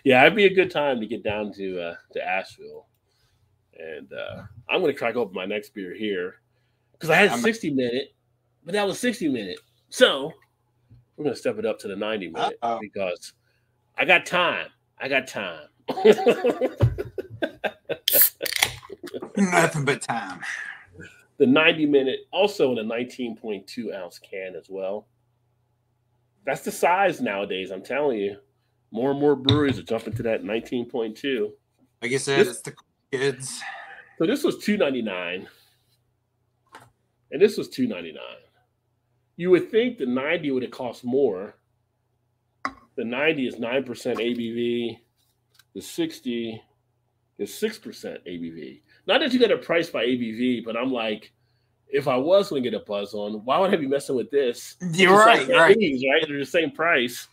yeah, 0.05 0.23
it'd 0.23 0.37
be 0.37 0.45
a 0.47 0.55
good 0.55 0.71
time 0.71 1.01
to 1.01 1.07
get 1.07 1.23
down 1.23 1.53
to 1.55 1.81
uh, 1.81 1.95
to 2.13 2.27
Asheville. 2.27 2.87
And 3.79 4.13
uh, 4.13 4.43
I'm 4.69 4.81
going 4.83 4.93
to 4.93 4.99
crack 4.99 5.17
open 5.17 5.35
my 5.35 5.47
next 5.47 5.73
beer 5.75 5.95
here 5.95 6.37
because 6.93 7.09
I 7.11 7.17
had 7.17 7.31
I'm- 7.31 7.41
60 7.41 7.71
minute, 7.71 8.15
but 8.65 8.73
that 8.73 8.87
was 8.87 8.99
60 8.99 9.29
minute. 9.29 9.59
So 9.89 10.33
we're 11.17 11.25
going 11.25 11.35
to 11.35 11.41
step 11.41 11.59
it 11.59 11.65
up 11.67 11.79
to 11.81 11.89
the 11.89 11.97
90 11.97 12.29
minute 12.29 12.59
Uh-oh. 12.63 12.79
because 12.81 13.33
I 13.97 14.05
got 14.05 14.27
time. 14.27 14.69
I 14.99 15.09
got 15.09 15.27
time. 15.27 15.67
Nothing 19.41 19.85
but 19.85 20.03
time. 20.03 20.41
the 21.39 21.47
90 21.47 21.87
minute, 21.87 22.21
also 22.31 22.73
in 22.73 22.79
a 22.79 22.85
19.2 22.85 23.95
ounce 23.95 24.19
can 24.19 24.55
as 24.57 24.67
well. 24.69 25.07
That's 26.45 26.63
the 26.63 26.71
size 26.73 27.21
nowadays. 27.21 27.71
I'm 27.71 27.83
telling 27.83 28.19
you, 28.19 28.37
more 28.91 29.11
and 29.13 29.21
more 29.21 29.37
breweries 29.37 29.79
are 29.79 29.83
jumping 29.83 30.15
to 30.15 30.23
that 30.25 30.43
19.2. 30.43 31.53
Like 32.03 32.13
I 32.13 32.17
said, 32.17 32.41
This- 32.41 32.49
it's 32.49 32.63
the 32.63 32.75
kids. 33.13 33.61
So 34.19 34.27
this 34.27 34.43
was 34.45 34.57
2.99, 34.59 35.47
and 37.33 37.41
this 37.43 37.57
was 37.57 37.69
2.99. 37.69 38.19
You 39.37 39.51
would 39.51 39.71
think 39.71 39.97
the 39.99 40.07
90 40.07 40.51
would 40.51 40.63
have 40.63 40.73
cost 40.73 41.05
more. 41.05 41.55
The 42.97 43.05
90 43.05 43.47
is 43.47 43.57
9% 43.57 44.19
ABV. 44.21 44.99
The 45.75 45.81
60 45.81 46.63
is 47.39 47.51
6% 47.55 48.19
ABV. 48.27 48.83
Not 49.11 49.23
that 49.23 49.33
you 49.33 49.41
get 49.41 49.51
a 49.51 49.57
price 49.57 49.91
by 49.91 50.07
ABV, 50.07 50.65
but 50.65 50.77
I'm 50.77 50.93
like, 50.93 51.33
if 51.89 52.07
I 52.07 52.17
was 52.17 52.49
going 52.49 52.63
to 52.63 52.71
get 52.71 52.81
a 52.81 52.85
buzz 52.85 53.13
on, 53.13 53.45
why 53.45 53.59
would 53.59 53.75
I 53.75 53.77
be 53.77 53.89
messing 53.89 54.15
with 54.15 54.31
this? 54.31 54.77
You're 54.93 55.19
right, 55.19 55.49
like 55.49 55.49
right. 55.49 55.77
right? 55.77 56.25
They're 56.29 56.39
the 56.39 56.47
same 56.47 56.71
price. 56.71 57.27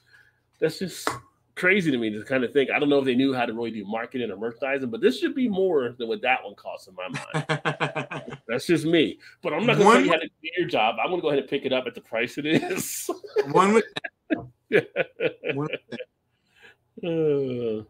That's 0.60 0.80
just 0.80 1.08
crazy 1.54 1.92
to 1.92 1.98
me 2.00 2.10
to 2.10 2.24
kind 2.24 2.44
of 2.44 2.52
think. 2.52 2.72
I 2.72 2.80
don't 2.80 2.90
know 2.90 2.98
if 2.98 3.06
they 3.06 3.14
knew 3.14 3.32
how 3.32 3.46
to 3.46 3.54
really 3.54 3.70
do 3.70 3.86
marketing 3.86 4.32
or 4.32 4.38
merchandising, 4.38 4.90
but 4.90 5.02
this 5.02 5.20
should 5.20 5.36
be 5.36 5.48
more 5.48 5.94
than 6.00 6.08
what 6.08 6.24
that 6.24 6.44
one 6.44 6.56
costs 6.56 6.88
in 6.88 6.96
my 6.96 7.10
mind. 7.10 8.42
That's 8.48 8.66
just 8.66 8.88
me. 8.88 9.20
But 9.44 9.54
I'm 9.54 9.68
not 9.68 9.78
going 9.78 9.88
to 9.88 9.94
tell 9.94 10.02
you 10.04 10.12
how 10.12 10.18
to 10.18 10.28
do 10.28 10.50
your 10.58 10.68
job. 10.68 10.96
I'm 11.00 11.10
going 11.12 11.20
to 11.20 11.22
go 11.22 11.28
ahead 11.28 11.42
and 11.42 11.48
pick 11.48 11.64
it 11.64 11.74
up 11.74 11.86
at 11.86 11.94
the 11.94 12.02
price 12.02 12.40
it 12.40 12.48
is. 12.48 13.08
One 13.52 13.74
with 13.74 13.86
one 14.34 15.68
with 15.68 15.70
Uh, 17.04 17.84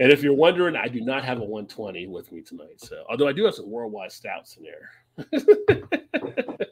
and 0.00 0.12
if 0.12 0.22
you're 0.22 0.34
wondering, 0.34 0.76
I 0.76 0.88
do 0.88 1.00
not 1.00 1.24
have 1.24 1.38
a 1.38 1.44
120 1.44 2.06
with 2.06 2.30
me 2.32 2.42
tonight. 2.42 2.80
So, 2.80 3.04
although 3.08 3.28
I 3.28 3.32
do 3.32 3.44
have 3.44 3.54
some 3.54 3.70
worldwide 3.70 4.12
stouts 4.12 4.56
in 4.56 4.64
there. 4.64 4.90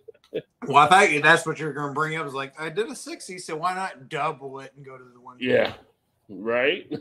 Well, 0.67 0.79
I 0.79 0.89
thought 0.89 1.23
that's 1.23 1.47
what 1.47 1.59
you're 1.59 1.73
going 1.73 1.89
to 1.89 1.95
bring 1.95 2.17
up. 2.17 2.27
Is 2.27 2.35
like 2.35 2.59
I 2.61 2.69
did 2.71 2.89
a 2.89 2.97
sixty, 2.97 3.39
so 3.39 3.57
why 3.57 3.75
not 3.75 4.09
double 4.09 4.61
it 4.61 4.73
and 4.77 4.85
go 4.85 4.97
to 4.97 5.05
the 5.05 5.21
one? 5.21 5.37
Yeah. 5.41 5.75
Right. 6.29 6.91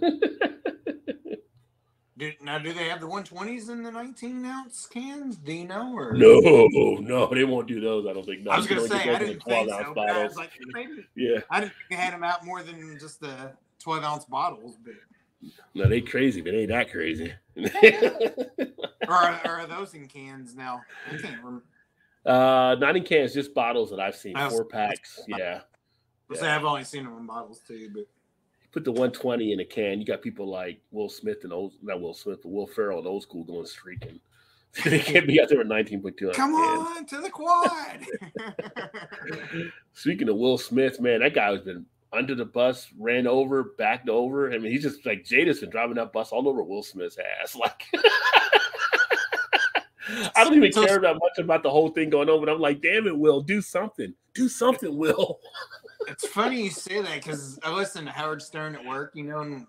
Do, 2.16 2.32
now, 2.44 2.60
do 2.60 2.72
they 2.74 2.90
have 2.90 3.00
the 3.02 3.08
one 3.08 3.24
twenties 3.24 3.70
in 3.70 3.82
the 3.82 3.92
nineteen 3.92 4.46
ounce 4.46 4.86
cans? 4.86 5.36
Do 5.36 5.52
you 5.52 5.66
know? 5.66 5.96
Or 5.98 6.14
no, 6.14 7.00
no, 7.02 7.28
they 7.34 7.44
won't 7.44 7.68
do 7.68 7.82
those. 7.82 8.06
I 8.06 8.14
don't 8.14 8.24
think. 8.24 8.44
No, 8.44 8.52
I 8.52 8.58
was 8.58 8.68
going 8.68 8.84
to 8.84 8.88
say 8.88 9.10
I 9.10 9.18
didn't 9.18 9.42
think 9.44 9.68
12 9.68 9.68
so. 9.68 9.74
I 9.74 9.88
was 9.88 9.96
bottles. 9.96 10.36
like, 10.36 10.52
maybe 10.68 11.08
Yeah. 11.16 11.40
I 11.50 11.62
didn't 11.62 11.74
think 11.74 11.90
they 11.90 11.96
had 11.96 12.14
them 12.14 12.24
out 12.24 12.46
more 12.46 12.62
than 12.62 13.00
just 13.00 13.20
the 13.20 13.54
twelve 13.80 14.04
ounce 14.04 14.26
bottles. 14.26 14.78
But 14.86 14.94
No, 15.74 15.88
they 15.88 16.02
crazy, 16.02 16.42
but 16.42 16.52
they 16.52 16.60
ain't 16.60 16.70
that 16.70 16.92
crazy. 16.92 17.34
or 19.08 19.14
are, 19.14 19.42
or 19.46 19.52
are 19.60 19.68
those 19.68 19.94
in 19.94 20.08
cans 20.08 20.56
now? 20.56 20.82
I 21.08 21.18
can't 21.18 21.38
remember. 21.38 21.64
uh, 22.26 22.76
not 22.80 22.96
in 22.96 23.04
cans, 23.04 23.34
just 23.34 23.54
bottles 23.54 23.90
that 23.92 24.00
I've 24.00 24.16
seen, 24.16 24.34
was- 24.34 24.52
four 24.52 24.66
packs. 24.66 25.22
Yeah. 25.28 25.62
I 26.32 26.36
say 26.36 26.50
I've 26.50 26.66
only 26.66 26.84
seen 26.84 27.04
them 27.04 27.18
in 27.18 27.28
bottles 27.28 27.62
too, 27.68 27.90
but 27.94 28.06
Put 28.74 28.84
the 28.86 28.92
120 28.92 29.54
in 29.54 29.60
a 29.60 29.66
can. 29.66 30.00
You 30.00 30.06
got 30.06 30.24
people 30.24 30.50
like 30.50 30.82
Will 30.90 31.08
Smith 31.08 31.44
and 31.44 31.54
old, 31.54 31.74
not 31.84 32.02
Will 32.02 32.16
Smith, 32.16 32.40
but 32.42 32.50
Will 32.50 32.66
Ferrell 32.66 32.98
and 32.98 33.06
old 33.08 33.22
school 33.22 33.44
going 33.44 33.68
streaking. 33.68 34.20
they 34.84 34.98
can't 34.98 35.28
be 35.28 35.40
out 35.40 35.50
there 35.50 35.60
with 35.60 35.68
19.2. 35.68 36.34
Come 36.34 36.56
on 36.56 37.06
to 37.06 37.22
the 37.22 37.30
quad. 37.30 38.00
Speaking 39.94 40.28
of 40.28 40.38
Will 40.38 40.58
Smith, 40.58 41.00
man, 41.00 41.20
that 41.20 41.36
guy 41.36 41.52
has 41.52 41.62
been 41.62 41.86
under 42.14 42.36
the 42.36 42.46
bus, 42.46 42.88
ran 42.98 43.28
over, 43.28 43.64
backed 43.78 44.10
over. 44.10 44.52
I 44.54 44.58
mean, 44.58 44.72
he's 44.72 44.84
just 44.84 45.06
like 45.06 45.24
Jada's 45.24 45.60
been 45.60 45.70
driving 45.70 45.96
that 45.96 46.14
bus 46.14 46.32
all 46.32 46.48
over 46.48 46.64
Will 46.64 46.84
Smith's 46.84 47.18
ass. 47.42 47.58
Like, 50.06 50.32
I 50.36 50.44
don't 50.44 50.54
even 50.54 50.72
care 50.72 51.00
that 51.00 51.16
much 51.16 51.38
about 51.40 51.64
the 51.64 51.70
whole 51.70 51.90
thing 51.90 52.10
going 52.10 52.30
on, 52.30 52.40
but 52.40 52.50
I'm 52.50 52.60
like, 52.60 52.82
damn 52.82 53.08
it, 53.08 53.18
Will, 53.18 53.42
do 53.42 53.62
something. 53.62 54.14
Do 54.34 54.50
something, 54.50 54.98
Will. 54.98 55.40
it's 56.08 56.28
funny 56.28 56.64
you 56.64 56.70
say 56.70 57.02
that 57.02 57.16
because 57.16 57.58
I 57.64 57.74
listen 57.74 58.06
to 58.06 58.12
Howard 58.12 58.42
Stern 58.42 58.76
at 58.76 58.86
work, 58.86 59.12
you 59.16 59.24
know, 59.24 59.40
and 59.40 59.66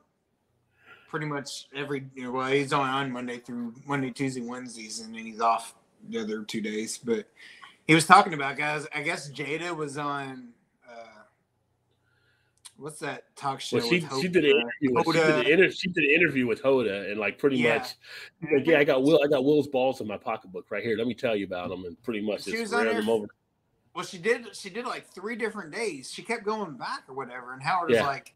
pretty 1.09 1.27
much 1.27 1.69
every 1.75 2.05
you 2.15 2.25
know, 2.25 2.33
well, 2.33 2.51
he's 2.51 2.73
only 2.73 2.91
on 2.91 3.13
Monday 3.13 3.39
through 3.39 3.73
Monday, 3.87 4.11
Tuesday, 4.11 4.41
Wednesdays, 4.41 5.01
and 5.01 5.15
then 5.15 5.25
he's 5.25 5.41
off 5.41 5.77
the 6.09 6.19
other 6.19 6.43
two 6.43 6.61
days. 6.61 6.99
But 6.99 7.27
he 7.87 7.95
was 7.95 8.07
talking 8.07 8.35
about 8.35 8.57
guys. 8.57 8.87
I 8.93 9.03
guess 9.03 9.31
Jada 9.31 9.75
was 9.75 9.97
on. 9.97 10.49
What's 12.77 12.99
that 13.01 13.35
talk 13.37 13.61
show? 13.61 13.79
Well, 13.79 13.89
she, 13.89 14.01
she 14.01 14.29
did 14.29 14.45
an 14.45 14.51
interview. 14.51 14.95
With, 14.95 15.07
she, 15.07 15.13
did 15.13 15.47
an 15.47 15.47
inter, 15.47 15.71
she 15.71 15.89
did 15.89 16.05
an 16.05 16.11
interview 16.11 16.47
with 16.47 16.63
Hoda, 16.63 17.11
and 17.11 17.21
like 17.21 17.39
pretty 17.39 17.59
yeah. 17.59 17.79
much, 17.79 17.95
like, 18.53 18.67
yeah, 18.67 18.79
I 18.79 18.85
got 18.85 19.03
Will, 19.03 19.21
I 19.25 19.29
got 19.29 19.45
Will's 19.45 19.69
balls 19.69 20.01
in 20.01 20.09
my 20.09 20.17
pocketbook 20.17 20.71
right 20.71 20.83
here. 20.83 20.97
Let 20.97 21.07
me 21.07 21.15
tell 21.15 21.37
you 21.37 21.47
about 21.47 21.69
them, 21.69 21.85
and 21.85 22.01
pretty 22.03 22.21
much 22.21 22.45
she 22.45 22.61
was 22.61 22.73
on 22.73 22.87
them 22.87 23.09
over. 23.09 23.29
Well, 23.95 24.05
she 24.05 24.19
did. 24.19 24.57
She 24.57 24.71
did 24.71 24.87
like 24.87 25.07
three 25.07 25.37
different 25.37 25.73
days. 25.73 26.11
She 26.13 26.23
kept 26.23 26.45
going 26.45 26.77
back 26.77 27.05
or 27.09 27.15
whatever, 27.15 27.53
and 27.53 27.63
Howard 27.63 27.91
yeah. 27.91 28.01
was 28.01 28.07
like, 28.07 28.35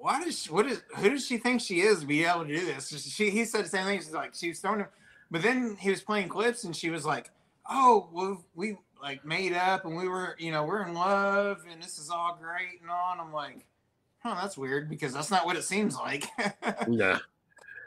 why 0.00 0.24
does 0.24 0.42
she, 0.42 0.50
what 0.50 0.66
is 0.66 0.82
who 0.96 1.10
does 1.10 1.26
she 1.26 1.36
think 1.36 1.60
she 1.60 1.82
is 1.82 2.00
to 2.00 2.06
be 2.06 2.24
able 2.24 2.46
to 2.46 2.56
do 2.56 2.64
this? 2.64 2.88
She 2.88 3.30
he 3.30 3.44
said 3.44 3.66
the 3.66 3.68
same 3.68 3.84
thing. 3.84 3.98
She's 3.98 4.12
like 4.12 4.34
she 4.34 4.48
was 4.48 4.58
throwing 4.58 4.80
him, 4.80 4.86
but 5.30 5.42
then 5.42 5.76
he 5.78 5.90
was 5.90 6.00
playing 6.00 6.28
clips 6.28 6.64
and 6.64 6.74
she 6.74 6.90
was 6.90 7.04
like, 7.04 7.30
oh 7.68 8.08
well 8.10 8.44
we 8.54 8.78
like 9.02 9.24
made 9.24 9.52
up 9.52 9.84
and 9.84 9.96
we 9.96 10.08
were 10.08 10.36
you 10.38 10.52
know 10.52 10.64
we're 10.64 10.86
in 10.86 10.94
love 10.94 11.64
and 11.70 11.82
this 11.82 11.98
is 11.98 12.10
all 12.10 12.38
great 12.40 12.80
and 12.80 12.90
all. 12.90 13.12
And 13.12 13.20
I'm 13.20 13.32
like, 13.32 13.66
oh 14.24 14.34
that's 14.34 14.58
weird 14.58 14.88
because 14.88 15.12
that's 15.12 15.30
not 15.30 15.46
what 15.46 15.56
it 15.56 15.64
seems 15.64 15.96
like. 15.96 16.28
nah. 16.88 17.18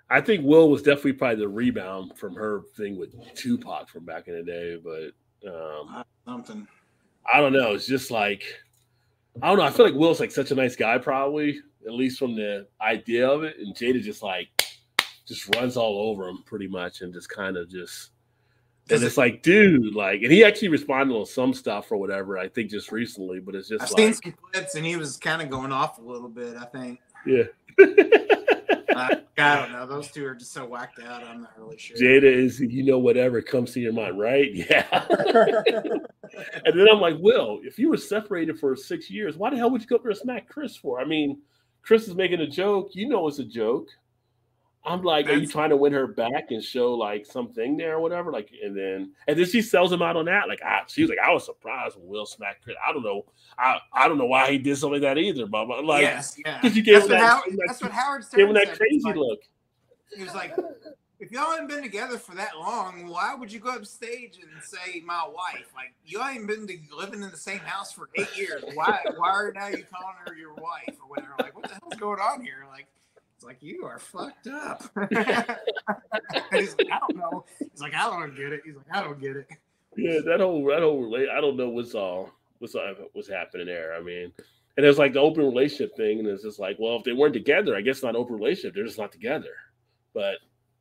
I 0.09 0.21
think 0.21 0.45
Will 0.45 0.69
was 0.69 0.83
definitely 0.83 1.13
probably 1.13 1.37
the 1.37 1.47
rebound 1.47 2.17
from 2.17 2.35
her 2.35 2.61
thing 2.75 2.97
with 2.97 3.15
Tupac 3.35 3.89
from 3.89 4.05
back 4.05 4.27
in 4.27 4.35
the 4.35 4.43
day, 4.43 4.77
but 4.83 5.49
um, 5.49 6.03
something. 6.25 6.67
I 7.31 7.39
don't 7.39 7.53
know. 7.53 7.73
It's 7.73 7.87
just 7.87 8.11
like 8.11 8.43
I 9.41 9.47
don't 9.47 9.57
know. 9.57 9.63
I 9.63 9.71
feel 9.71 9.85
like 9.85 9.95
Will's 9.95 10.19
like 10.19 10.31
such 10.31 10.51
a 10.51 10.55
nice 10.55 10.75
guy, 10.75 10.97
probably 10.97 11.59
at 11.85 11.93
least 11.93 12.19
from 12.19 12.35
the 12.35 12.67
idea 12.81 13.27
of 13.27 13.43
it. 13.43 13.57
And 13.59 13.75
Jada 13.75 14.01
just 14.01 14.21
like 14.21 14.49
just 15.25 15.53
runs 15.55 15.77
all 15.77 16.09
over 16.09 16.27
him 16.27 16.43
pretty 16.45 16.67
much 16.67 17.01
and 17.01 17.13
just 17.13 17.29
kind 17.29 17.57
of 17.57 17.69
just 17.69 18.11
and 18.89 19.03
it's 19.03 19.17
like, 19.17 19.41
dude, 19.41 19.95
like, 19.95 20.21
and 20.23 20.31
he 20.31 20.43
actually 20.43 20.67
responded 20.67 21.15
on 21.15 21.25
some 21.25 21.53
stuff 21.53 21.91
or 21.91 21.97
whatever. 21.97 22.37
I 22.37 22.49
think 22.49 22.69
just 22.69 22.91
recently, 22.91 23.39
but 23.39 23.55
it's 23.55 23.69
just 23.69 23.83
I've 23.83 23.91
like, 23.91 23.97
seen 23.97 24.13
some 24.13 24.33
clips 24.51 24.75
and 24.75 24.85
he 24.85 24.97
was 24.97 25.17
kind 25.17 25.41
of 25.41 25.49
going 25.49 25.71
off 25.71 25.99
a 25.99 26.01
little 26.01 26.29
bit. 26.29 26.57
I 26.57 26.65
think. 26.65 26.99
Yeah. 27.25 27.43
I, 28.95 29.21
I 29.37 29.55
don't 29.55 29.71
know. 29.71 29.87
Those 29.87 30.11
two 30.11 30.25
are 30.25 30.35
just 30.35 30.51
so 30.51 30.65
whacked 30.65 30.99
out. 31.01 31.23
I'm 31.23 31.41
not 31.41 31.57
really 31.57 31.77
sure. 31.77 31.97
Jada 31.97 32.23
is, 32.23 32.59
you 32.59 32.83
know, 32.83 32.99
whatever 32.99 33.41
comes 33.41 33.73
to 33.73 33.79
your 33.79 33.93
mind, 33.93 34.19
right? 34.19 34.51
Yeah. 34.53 34.85
and 36.65 36.79
then 36.79 36.87
I'm 36.91 36.99
like, 36.99 37.15
Will, 37.19 37.59
if 37.63 37.77
you 37.77 37.89
were 37.89 37.97
separated 37.97 38.59
for 38.59 38.75
six 38.75 39.09
years, 39.09 39.37
why 39.37 39.49
the 39.49 39.57
hell 39.57 39.69
would 39.71 39.81
you 39.81 39.87
go 39.87 39.95
up 39.95 40.03
there 40.03 40.11
and 40.11 40.19
smack 40.19 40.49
Chris 40.49 40.75
for? 40.75 40.99
I 40.99 41.05
mean, 41.05 41.41
Chris 41.81 42.07
is 42.07 42.15
making 42.15 42.41
a 42.41 42.47
joke. 42.47 42.91
You 42.93 43.09
know 43.09 43.27
it's 43.27 43.39
a 43.39 43.43
joke. 43.43 43.89
I'm 44.85 45.01
like, 45.01 45.25
That's, 45.25 45.37
are 45.37 45.39
you 45.39 45.47
trying 45.47 45.69
to 45.69 45.77
win 45.77 45.93
her 45.93 46.07
back 46.07 46.51
and 46.51 46.61
show 46.61 46.93
like 46.93 47.25
something 47.25 47.77
there 47.77 47.95
or 47.95 47.99
whatever? 48.01 48.31
Like, 48.31 48.49
and 48.61 48.75
then 48.75 49.13
and 49.27 49.39
then 49.39 49.45
she 49.45 49.61
sells 49.61 49.91
him 49.91 50.01
out 50.01 50.17
on 50.17 50.25
that. 50.25 50.49
Like, 50.49 50.61
I, 50.61 50.81
she 50.87 51.01
was 51.01 51.09
like, 51.09 51.19
I 51.19 51.31
was 51.31 51.45
surprised 51.45 51.97
when 51.97 52.07
Will 52.07 52.25
smacked 52.25 52.63
Chris. 52.63 52.75
I 52.85 52.91
don't 52.91 53.03
know, 53.03 53.25
I 53.57 53.79
I 53.93 54.07
don't 54.07 54.17
know 54.17 54.25
why 54.25 54.51
he 54.51 54.57
did 54.57 54.77
something 54.77 55.01
like 55.01 55.15
that 55.15 55.17
either, 55.17 55.45
but 55.45 55.67
like, 55.85 56.01
yes, 56.01 56.35
yeah. 56.45 56.59
You 56.67 56.81
gave 56.81 56.95
that's, 56.95 57.03
what 57.03 57.09
that, 57.11 57.21
Howard, 57.21 57.59
that's 57.65 57.81
what 57.81 57.91
Howard 57.91 58.23
Stern 58.25 58.39
gave 58.39 58.47
him 58.49 58.53
that 58.55 58.77
crazy 58.77 59.01
like, 59.05 59.15
look. 59.15 59.39
He 60.15 60.23
was 60.23 60.35
like, 60.35 60.53
if 61.23 61.31
y'all 61.31 61.51
haven't 61.51 61.69
been 61.69 61.81
together 61.81 62.17
for 62.17 62.35
that 62.35 62.57
long, 62.59 63.07
why 63.07 63.33
would 63.33 63.51
you 63.51 63.61
go 63.61 63.69
up 63.69 63.85
stage 63.85 64.39
and 64.41 64.61
say 64.61 65.01
my 65.05 65.25
wife? 65.25 65.71
Like 65.73 65.93
you 66.03 66.21
ain't 66.21 66.45
been 66.45 66.67
to, 66.67 66.77
living 66.93 67.23
in 67.23 67.31
the 67.31 67.37
same 67.37 67.59
house 67.59 67.93
for 67.93 68.09
eight 68.15 68.35
years. 68.35 68.61
Why 68.73 68.99
why 69.15 69.29
are 69.29 69.53
now 69.55 69.67
you 69.67 69.85
calling 69.89 70.15
her 70.25 70.35
your 70.35 70.53
wife 70.55 70.97
or 71.01 71.07
whatever? 71.07 71.35
Like 71.39 71.55
what 71.55 71.69
the 71.69 71.75
hell's 71.75 71.95
going 71.95 72.19
on 72.19 72.41
here? 72.41 72.65
Like 72.69 72.87
it's 73.43 73.47
like 73.47 73.61
you 73.61 73.85
are 73.85 73.99
fucked 73.99 74.47
up. 74.47 74.83
he's 76.53 76.75
like, 76.77 76.87
I 76.91 76.99
don't 76.99 77.17
know. 77.17 77.45
He's 77.59 77.81
like, 77.81 77.93
I 77.93 78.09
don't 78.09 78.35
get 78.35 78.53
it. 78.53 78.61
He's 78.63 78.75
like, 78.75 78.85
I 78.91 79.03
don't 79.03 79.19
get 79.19 79.35
it. 79.35 79.47
Yeah, 79.97 80.19
that 80.25 80.39
whole 80.39 80.65
that 80.67 80.79
whole 80.79 81.01
relate. 81.01 81.27
I 81.29 81.41
don't 81.41 81.57
know 81.57 81.69
what's 81.69 81.93
all 81.93 82.31
what's 82.59 82.73
all, 82.73 82.93
what's 83.11 83.29
happening 83.29 83.67
there. 83.67 83.95
I 83.95 84.01
mean, 84.01 84.31
and 84.77 84.85
it's 84.85 84.97
like 84.97 85.13
the 85.13 85.19
open 85.19 85.43
relationship 85.43 85.95
thing, 85.97 86.19
and 86.19 86.27
it's 86.27 86.43
just 86.43 86.59
like, 86.59 86.77
well, 86.79 86.95
if 86.95 87.03
they 87.03 87.11
weren't 87.11 87.33
together, 87.33 87.75
I 87.75 87.81
guess 87.81 88.01
not 88.01 88.15
open 88.15 88.35
relationship. 88.35 88.75
They're 88.75 88.85
just 88.85 88.97
not 88.97 89.11
together. 89.11 89.53
But 90.13 90.35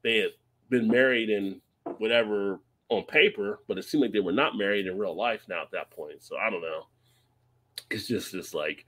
they 0.04 0.18
had 0.18 0.30
been 0.70 0.86
married 0.86 1.30
and 1.30 1.60
whatever 1.98 2.60
on 2.90 3.04
paper, 3.04 3.60
but 3.66 3.76
it 3.76 3.84
seemed 3.84 4.02
like 4.02 4.12
they 4.12 4.20
were 4.20 4.32
not 4.32 4.56
married 4.56 4.86
in 4.86 4.98
real 4.98 5.16
life 5.16 5.42
now 5.48 5.62
at 5.62 5.72
that 5.72 5.90
point. 5.90 6.22
So 6.22 6.36
I 6.36 6.48
don't 6.48 6.62
know. 6.62 6.86
It's 7.90 8.06
just 8.06 8.30
just 8.30 8.54
like 8.54 8.86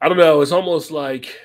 I 0.00 0.08
don't 0.08 0.18
know. 0.18 0.40
It's 0.40 0.52
almost 0.52 0.90
like 0.90 1.38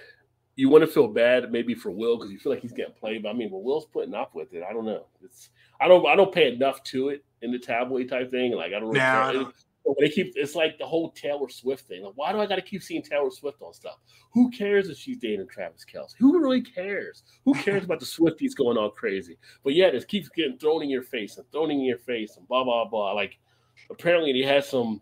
you 0.56 0.70
want 0.70 0.84
to 0.84 0.88
feel 0.88 1.08
bad 1.08 1.52
maybe 1.52 1.74
for 1.74 1.92
Will 1.92 2.18
because 2.18 2.32
you 2.32 2.40
feel 2.40 2.52
like 2.52 2.62
he's 2.62 2.74
getting 2.74 2.94
played. 2.94 3.24
But 3.24 3.30
I 3.30 3.34
mean, 3.34 3.50
Will's 3.52 3.86
putting 3.86 4.14
up 4.14 4.36
with 4.36 4.54
it. 4.54 4.64
I 4.68 4.74
don't 4.74 4.86
know. 4.86 5.06
It's 5.24 5.50
I 5.82 5.88
don't 5.88 6.06
I 6.08 6.16
don't 6.16 6.34
pay 6.34 6.54
enough 6.54 6.84
to 6.86 7.10
it 7.10 7.24
in 7.42 7.52
the 7.52 7.60
tabloid 7.60 8.10
type 8.10 8.32
thing. 8.32 8.54
Like 8.54 8.74
I 8.74 8.80
don't 8.80 8.90
really 8.90 9.00
care. 9.00 9.52
But 9.86 9.96
they 10.00 10.10
keep 10.10 10.34
it's 10.36 10.56
like 10.56 10.78
the 10.78 10.86
whole 10.86 11.12
Taylor 11.12 11.50
Swift 11.50 11.88
thing. 11.88 12.04
Like, 12.04 12.14
why 12.16 12.32
do 12.32 12.40
I 12.40 12.46
got 12.46 12.56
to 12.56 12.62
keep 12.62 12.82
seeing 12.82 13.02
Taylor 13.02 13.30
Swift 13.32 13.62
on 13.62 13.74
stuff? 13.74 13.98
Who 14.32 14.50
cares 14.50 14.88
if 14.88 14.98
she's 14.98 15.18
dating 15.18 15.48
Travis 15.50 15.86
Kelce? 15.92 16.14
Who 16.20 16.40
really 16.40 16.62
cares? 16.62 17.24
Who 17.44 17.54
cares 17.54 17.84
about 17.84 18.00
the 18.00 18.06
Swifties 18.06 18.56
going 18.56 18.78
all 18.78 18.90
crazy? 18.90 19.38
But 19.62 19.74
yeah, 19.74 19.92
this 19.92 20.06
keeps 20.06 20.30
getting 20.30 20.58
thrown 20.58 20.84
in 20.84 20.90
your 20.90 21.04
face 21.04 21.38
and 21.38 21.46
thrown 21.52 21.70
in 21.70 21.82
your 21.82 21.98
face 21.98 22.38
and 22.38 22.48
blah 22.48 22.64
blah 22.64 22.86
blah. 22.86 23.12
Like 23.12 23.38
apparently 23.90 24.32
he 24.32 24.44
had 24.44 24.64
some 24.64 25.02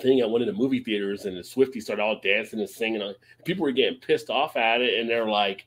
thing 0.00 0.20
at 0.20 0.30
one 0.30 0.40
of 0.40 0.46
the 0.46 0.52
movie 0.52 0.82
theaters 0.82 1.26
and 1.26 1.36
the 1.36 1.42
Swifties 1.42 1.82
started 1.82 2.02
all 2.02 2.20
dancing 2.22 2.60
and 2.60 2.68
singing. 2.68 3.14
People 3.44 3.64
were 3.64 3.72
getting 3.72 4.00
pissed 4.00 4.30
off 4.30 4.56
at 4.56 4.80
it, 4.80 4.98
and 4.98 5.08
they're 5.08 5.28
like. 5.28 5.66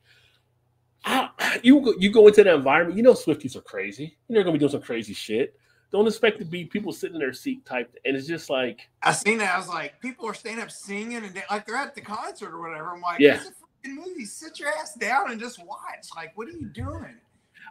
you 1.62 1.80
go, 1.82 1.94
you 2.00 2.12
go 2.12 2.28
into 2.28 2.44
that 2.44 2.56
environment, 2.56 2.98
you 2.98 3.04
know 3.04 3.14
Swifties 3.14 3.56
are 3.56 3.62
crazy. 3.62 4.18
They're 4.28 4.44
gonna 4.44 4.54
be 4.54 4.60
doing 4.60 4.72
some 4.72 4.82
crazy 4.82 5.14
shit. 5.14 5.56
Don't 5.92 6.08
expect 6.08 6.40
to 6.40 6.46
be 6.46 6.66
people 6.66 6.92
sitting 6.92 7.16
in 7.16 7.22
their 7.22 7.32
seat 7.32 7.66
type. 7.66 7.96
And 8.06 8.18
it's 8.18 8.28
just 8.28 8.50
like 8.50 8.90
I 9.02 9.12
seen 9.12 9.38
that. 9.38 9.54
I 9.54 9.58
was 9.58 9.70
like, 9.70 10.00
people 10.02 10.28
are 10.28 10.34
standing 10.34 10.64
up 10.64 10.72
singing 10.72 11.18
and 11.18 11.34
they, 11.34 11.44
like 11.50 11.66
they're 11.66 11.76
at 11.76 11.96
the 11.96 12.02
concert 12.02 12.52
or 12.52 12.60
whatever. 12.60 12.94
I'm 12.94 13.02
like, 13.02 13.20
yeah. 13.20 13.36
it's 13.36 13.46
a 13.46 13.52
freaking 13.88 13.96
movie. 13.96 14.26
Sit 14.26 14.60
your 14.60 14.70
ass 14.70 14.96
down 14.96 15.32
and 15.32 15.40
just 15.40 15.64
watch. 15.64 16.08
Like, 16.16 16.36
what 16.36 16.48
are 16.48 16.52
you 16.52 16.66
doing? 16.66 17.16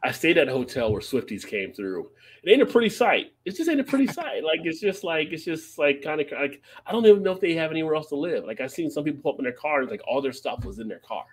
I 0.04 0.12
stayed 0.12 0.36
at 0.36 0.48
a 0.48 0.52
hotel 0.52 0.92
where 0.92 1.00
Swifties 1.00 1.46
came 1.46 1.72
through. 1.72 2.10
It 2.42 2.50
ain't 2.50 2.60
a 2.60 2.66
pretty 2.66 2.90
sight. 2.90 3.32
It 3.46 3.56
just 3.56 3.70
ain't 3.70 3.80
a 3.80 3.84
pretty 3.84 4.06
sight. 4.12 4.44
Like 4.44 4.60
it's 4.64 4.80
just 4.80 5.02
like 5.02 5.28
it's 5.32 5.44
just 5.44 5.78
like 5.78 6.02
kind 6.02 6.20
of 6.20 6.30
like 6.30 6.62
I 6.86 6.92
don't 6.92 7.06
even 7.06 7.22
know 7.22 7.32
if 7.32 7.40
they 7.40 7.54
have 7.54 7.70
anywhere 7.70 7.94
else 7.94 8.10
to 8.10 8.16
live. 8.16 8.44
Like 8.44 8.60
I've 8.60 8.70
seen 8.70 8.90
some 8.90 9.02
people 9.04 9.22
pull 9.22 9.32
up 9.32 9.38
in 9.38 9.44
their 9.44 9.54
car 9.54 9.80
and 9.80 9.90
like 9.90 10.02
all 10.06 10.20
their 10.20 10.32
stuff 10.32 10.64
was 10.64 10.78
in 10.78 10.88
their 10.88 11.00
car. 11.00 11.24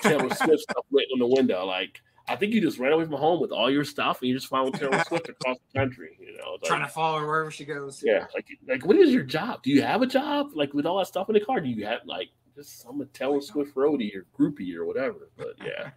Taylor 0.00 0.28
Swift 0.34 0.62
stuff 0.62 0.84
written 0.90 1.12
on 1.14 1.18
the 1.20 1.34
window. 1.36 1.64
Like 1.64 2.00
I 2.28 2.34
think 2.34 2.52
you 2.52 2.60
just 2.60 2.78
ran 2.78 2.92
away 2.92 3.04
from 3.04 3.14
home 3.14 3.40
with 3.40 3.52
all 3.52 3.70
your 3.70 3.84
stuff 3.84 4.20
and 4.20 4.28
you 4.28 4.34
just 4.34 4.48
followed 4.48 4.74
Taylor 4.74 5.02
Swift 5.08 5.28
across 5.28 5.58
the 5.58 5.78
country. 5.78 6.16
You 6.20 6.38
know, 6.38 6.52
like, 6.52 6.62
trying 6.62 6.84
to 6.84 6.88
follow 6.88 7.20
her 7.20 7.26
wherever 7.26 7.52
she 7.52 7.64
goes. 7.64 8.02
Yeah, 8.04 8.26
like 8.34 8.48
like 8.66 8.84
what 8.84 8.96
is 8.96 9.12
your 9.12 9.24
job? 9.24 9.62
Do 9.62 9.70
you 9.70 9.82
have 9.82 10.02
a 10.02 10.06
job? 10.06 10.48
Like 10.54 10.74
with 10.74 10.86
all 10.86 10.98
that 10.98 11.06
stuff 11.06 11.28
in 11.28 11.34
the 11.34 11.40
car, 11.40 11.60
do 11.60 11.68
you 11.68 11.86
have 11.86 12.00
like 12.04 12.30
just 12.56 12.84
I'm 12.88 13.00
a 13.00 13.06
Taylor 13.06 13.40
Swift 13.40 13.76
roadie 13.76 14.12
or 14.14 14.26
groupie 14.36 14.74
or 14.74 14.84
whatever? 14.84 15.30
But 15.36 15.54
yeah, 15.64 15.90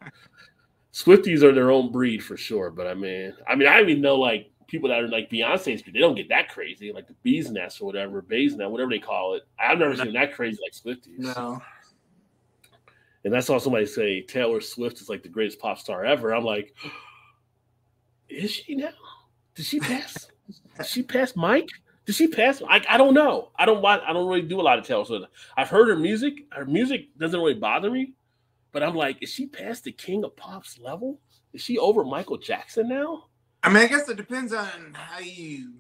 Swifties 0.95 1.43
are 1.43 1.51
their 1.51 1.71
own 1.71 1.91
breed 1.91 2.23
for 2.23 2.37
sure. 2.37 2.69
But 2.69 2.87
I 2.87 2.93
mean, 2.93 3.33
I 3.47 3.55
mean, 3.55 3.67
I 3.67 3.81
even 3.81 3.99
know 3.99 4.15
like 4.15 4.49
people 4.67 4.87
that 4.89 5.03
are 5.03 5.09
like 5.09 5.29
Beyonce's, 5.29 5.83
they 5.83 5.99
don't 5.99 6.15
get 6.15 6.29
that 6.29 6.47
crazy, 6.47 6.93
like 6.93 7.07
the 7.07 7.15
bees 7.21 7.51
nest 7.51 7.81
or 7.81 7.85
whatever, 7.85 8.21
bees 8.21 8.55
nest, 8.55 8.71
whatever 8.71 8.91
they 8.91 8.99
call 8.99 9.35
it. 9.35 9.43
I've 9.59 9.77
never 9.77 9.95
seen 9.97 10.13
that 10.13 10.33
crazy 10.33 10.57
like 10.63 10.71
Swifties. 10.71 11.19
No. 11.19 11.61
And 13.25 13.35
I 13.35 13.41
saw 13.41 13.57
somebody 13.57 13.85
say 13.87 14.21
Taylor 14.21 14.61
Swift 14.61 15.01
is 15.01 15.09
like 15.09 15.21
the 15.21 15.27
greatest 15.29 15.59
pop 15.59 15.79
star 15.79 16.05
ever. 16.05 16.33
I'm 16.33 16.45
like, 16.45 16.73
is 18.29 18.51
she 18.51 18.75
now? 18.75 18.89
Did 19.53 19.65
she 19.65 19.81
pass? 19.81 20.29
Did 20.77 20.85
she 20.85 21.03
pass 21.03 21.35
Mike? 21.35 21.67
Did 22.05 22.15
she 22.15 22.27
pass? 22.27 22.61
I, 22.69 22.81
I 22.87 22.97
don't 22.97 23.13
know. 23.13 23.49
I 23.57 23.65
don't 23.65 23.81
watch. 23.81 24.01
I 24.07 24.13
don't 24.13 24.27
really 24.27 24.43
do 24.43 24.61
a 24.61 24.63
lot 24.63 24.79
of 24.79 24.85
Taylor 24.85 25.03
Swift. 25.03 25.25
I've 25.57 25.69
heard 25.69 25.89
her 25.89 25.97
music. 25.97 26.45
Her 26.51 26.65
music 26.65 27.07
doesn't 27.17 27.37
really 27.37 27.55
bother 27.55 27.91
me, 27.91 28.13
but 28.75 28.83
I'm 28.83 28.93
like, 28.93 29.23
is 29.23 29.29
she 29.29 29.47
past 29.47 29.85
the 29.85 29.93
king 29.93 30.25
of 30.25 30.35
pop's 30.35 30.77
level? 30.77 31.17
Is 31.53 31.61
she 31.61 31.77
over 31.77 32.03
Michael 32.03 32.35
Jackson 32.35 32.89
now? 32.89 33.27
I 33.63 33.69
mean, 33.69 33.83
I 33.83 33.87
guess 33.87 34.09
it 34.09 34.17
depends 34.17 34.51
on 34.51 34.67
how 34.93 35.19
you 35.19 35.75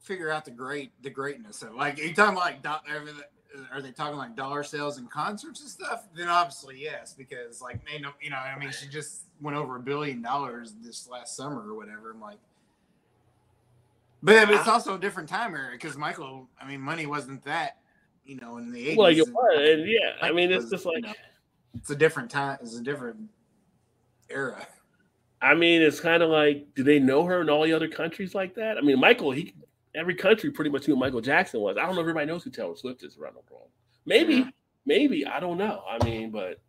figure 0.00 0.32
out 0.32 0.44
the 0.44 0.50
great 0.50 0.90
the 1.04 1.10
greatness 1.10 1.62
of. 1.62 1.76
Like 1.76 2.00
are 2.00 2.02
you 2.02 2.14
talking 2.14 2.32
about 2.36 2.46
like 2.46 2.66
are 3.72 3.80
they 3.80 3.92
talking 3.92 4.16
like 4.16 4.34
dollar 4.34 4.64
sales 4.64 4.98
and 4.98 5.08
concerts 5.08 5.60
and 5.60 5.70
stuff? 5.70 6.08
Then 6.16 6.26
obviously 6.26 6.82
yes, 6.82 7.14
because 7.16 7.62
like 7.62 7.86
they 7.86 8.00
know, 8.00 8.10
you 8.20 8.30
know, 8.30 8.36
I 8.38 8.58
mean, 8.58 8.72
she 8.72 8.88
just 8.88 9.26
went 9.40 9.56
over 9.56 9.76
a 9.76 9.80
billion 9.80 10.20
dollars 10.20 10.74
this 10.82 11.08
last 11.08 11.36
summer 11.36 11.62
or 11.64 11.76
whatever. 11.76 12.10
I'm 12.10 12.20
like, 12.20 12.40
but, 14.20 14.46
but 14.46 14.54
it's 14.56 14.66
ah. 14.66 14.72
also 14.72 14.96
a 14.96 14.98
different 14.98 15.28
time 15.28 15.54
era 15.54 15.68
because 15.70 15.96
Michael, 15.96 16.48
I 16.60 16.66
mean, 16.66 16.80
money 16.80 17.06
wasn't 17.06 17.44
that, 17.44 17.78
you 18.24 18.36
know, 18.36 18.56
in 18.58 18.72
the 18.72 18.88
80s. 18.88 18.96
Well, 18.96 19.10
you 19.10 19.24
was, 19.24 19.58
and 19.58 19.88
yeah, 19.88 20.14
I 20.22 20.32
mean, 20.32 20.50
it's 20.50 20.70
just 20.70 20.86
like 20.86 20.96
you 20.96 21.02
know, 21.02 21.12
it's 21.74 21.90
a 21.90 21.96
different 21.96 22.30
time, 22.30 22.58
it's 22.62 22.76
a 22.76 22.82
different 22.82 23.28
era. 24.28 24.66
I 25.42 25.54
mean, 25.54 25.82
it's 25.82 26.00
kind 26.00 26.22
of 26.22 26.30
like, 26.30 26.66
do 26.74 26.82
they 26.82 26.98
know 26.98 27.24
her 27.24 27.42
in 27.42 27.50
all 27.50 27.64
the 27.64 27.72
other 27.72 27.88
countries 27.88 28.34
like 28.34 28.54
that? 28.54 28.78
I 28.78 28.80
mean, 28.80 28.98
Michael, 28.98 29.30
he 29.30 29.54
every 29.94 30.14
country 30.14 30.50
pretty 30.50 30.70
much 30.70 30.88
knew 30.88 30.94
who 30.94 31.00
Michael 31.00 31.20
Jackson 31.20 31.60
was. 31.60 31.76
I 31.76 31.84
don't 31.84 31.94
know 31.94 32.00
if 32.00 32.04
everybody 32.04 32.26
knows 32.26 32.42
who 32.44 32.50
Taylor 32.50 32.76
Swift 32.76 33.02
is 33.02 33.16
around 33.18 33.34
the 33.34 33.54
world. 33.54 33.68
Maybe, 34.06 34.36
yeah. 34.36 34.50
maybe 34.86 35.26
I 35.26 35.40
don't 35.40 35.58
know. 35.58 35.82
I 35.88 36.02
mean, 36.04 36.30
but 36.30 36.60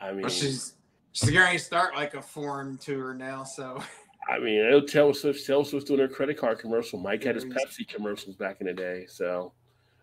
I 0.00 0.12
mean, 0.12 0.22
well, 0.22 0.30
she's 0.30 0.74
she's 1.12 1.30
going 1.30 1.52
to 1.52 1.58
start 1.58 1.94
like 1.96 2.14
a 2.14 2.22
foreign 2.22 2.78
tour 2.78 3.14
now, 3.14 3.44
so. 3.44 3.82
I 4.28 4.38
mean, 4.38 4.64
I 4.64 4.70
know 4.70 4.80
Taylor 4.80 5.12
Swift, 5.12 5.44
Taylor 5.44 5.64
Swift's 5.64 5.86
doing 5.86 6.00
her 6.00 6.08
credit 6.08 6.38
card 6.38 6.58
commercial. 6.58 6.98
Mike 6.98 7.24
had 7.24 7.34
his 7.34 7.44
Pepsi 7.44 7.86
commercials 7.86 8.36
back 8.36 8.58
in 8.60 8.66
the 8.66 8.72
day, 8.72 9.04
so 9.06 9.52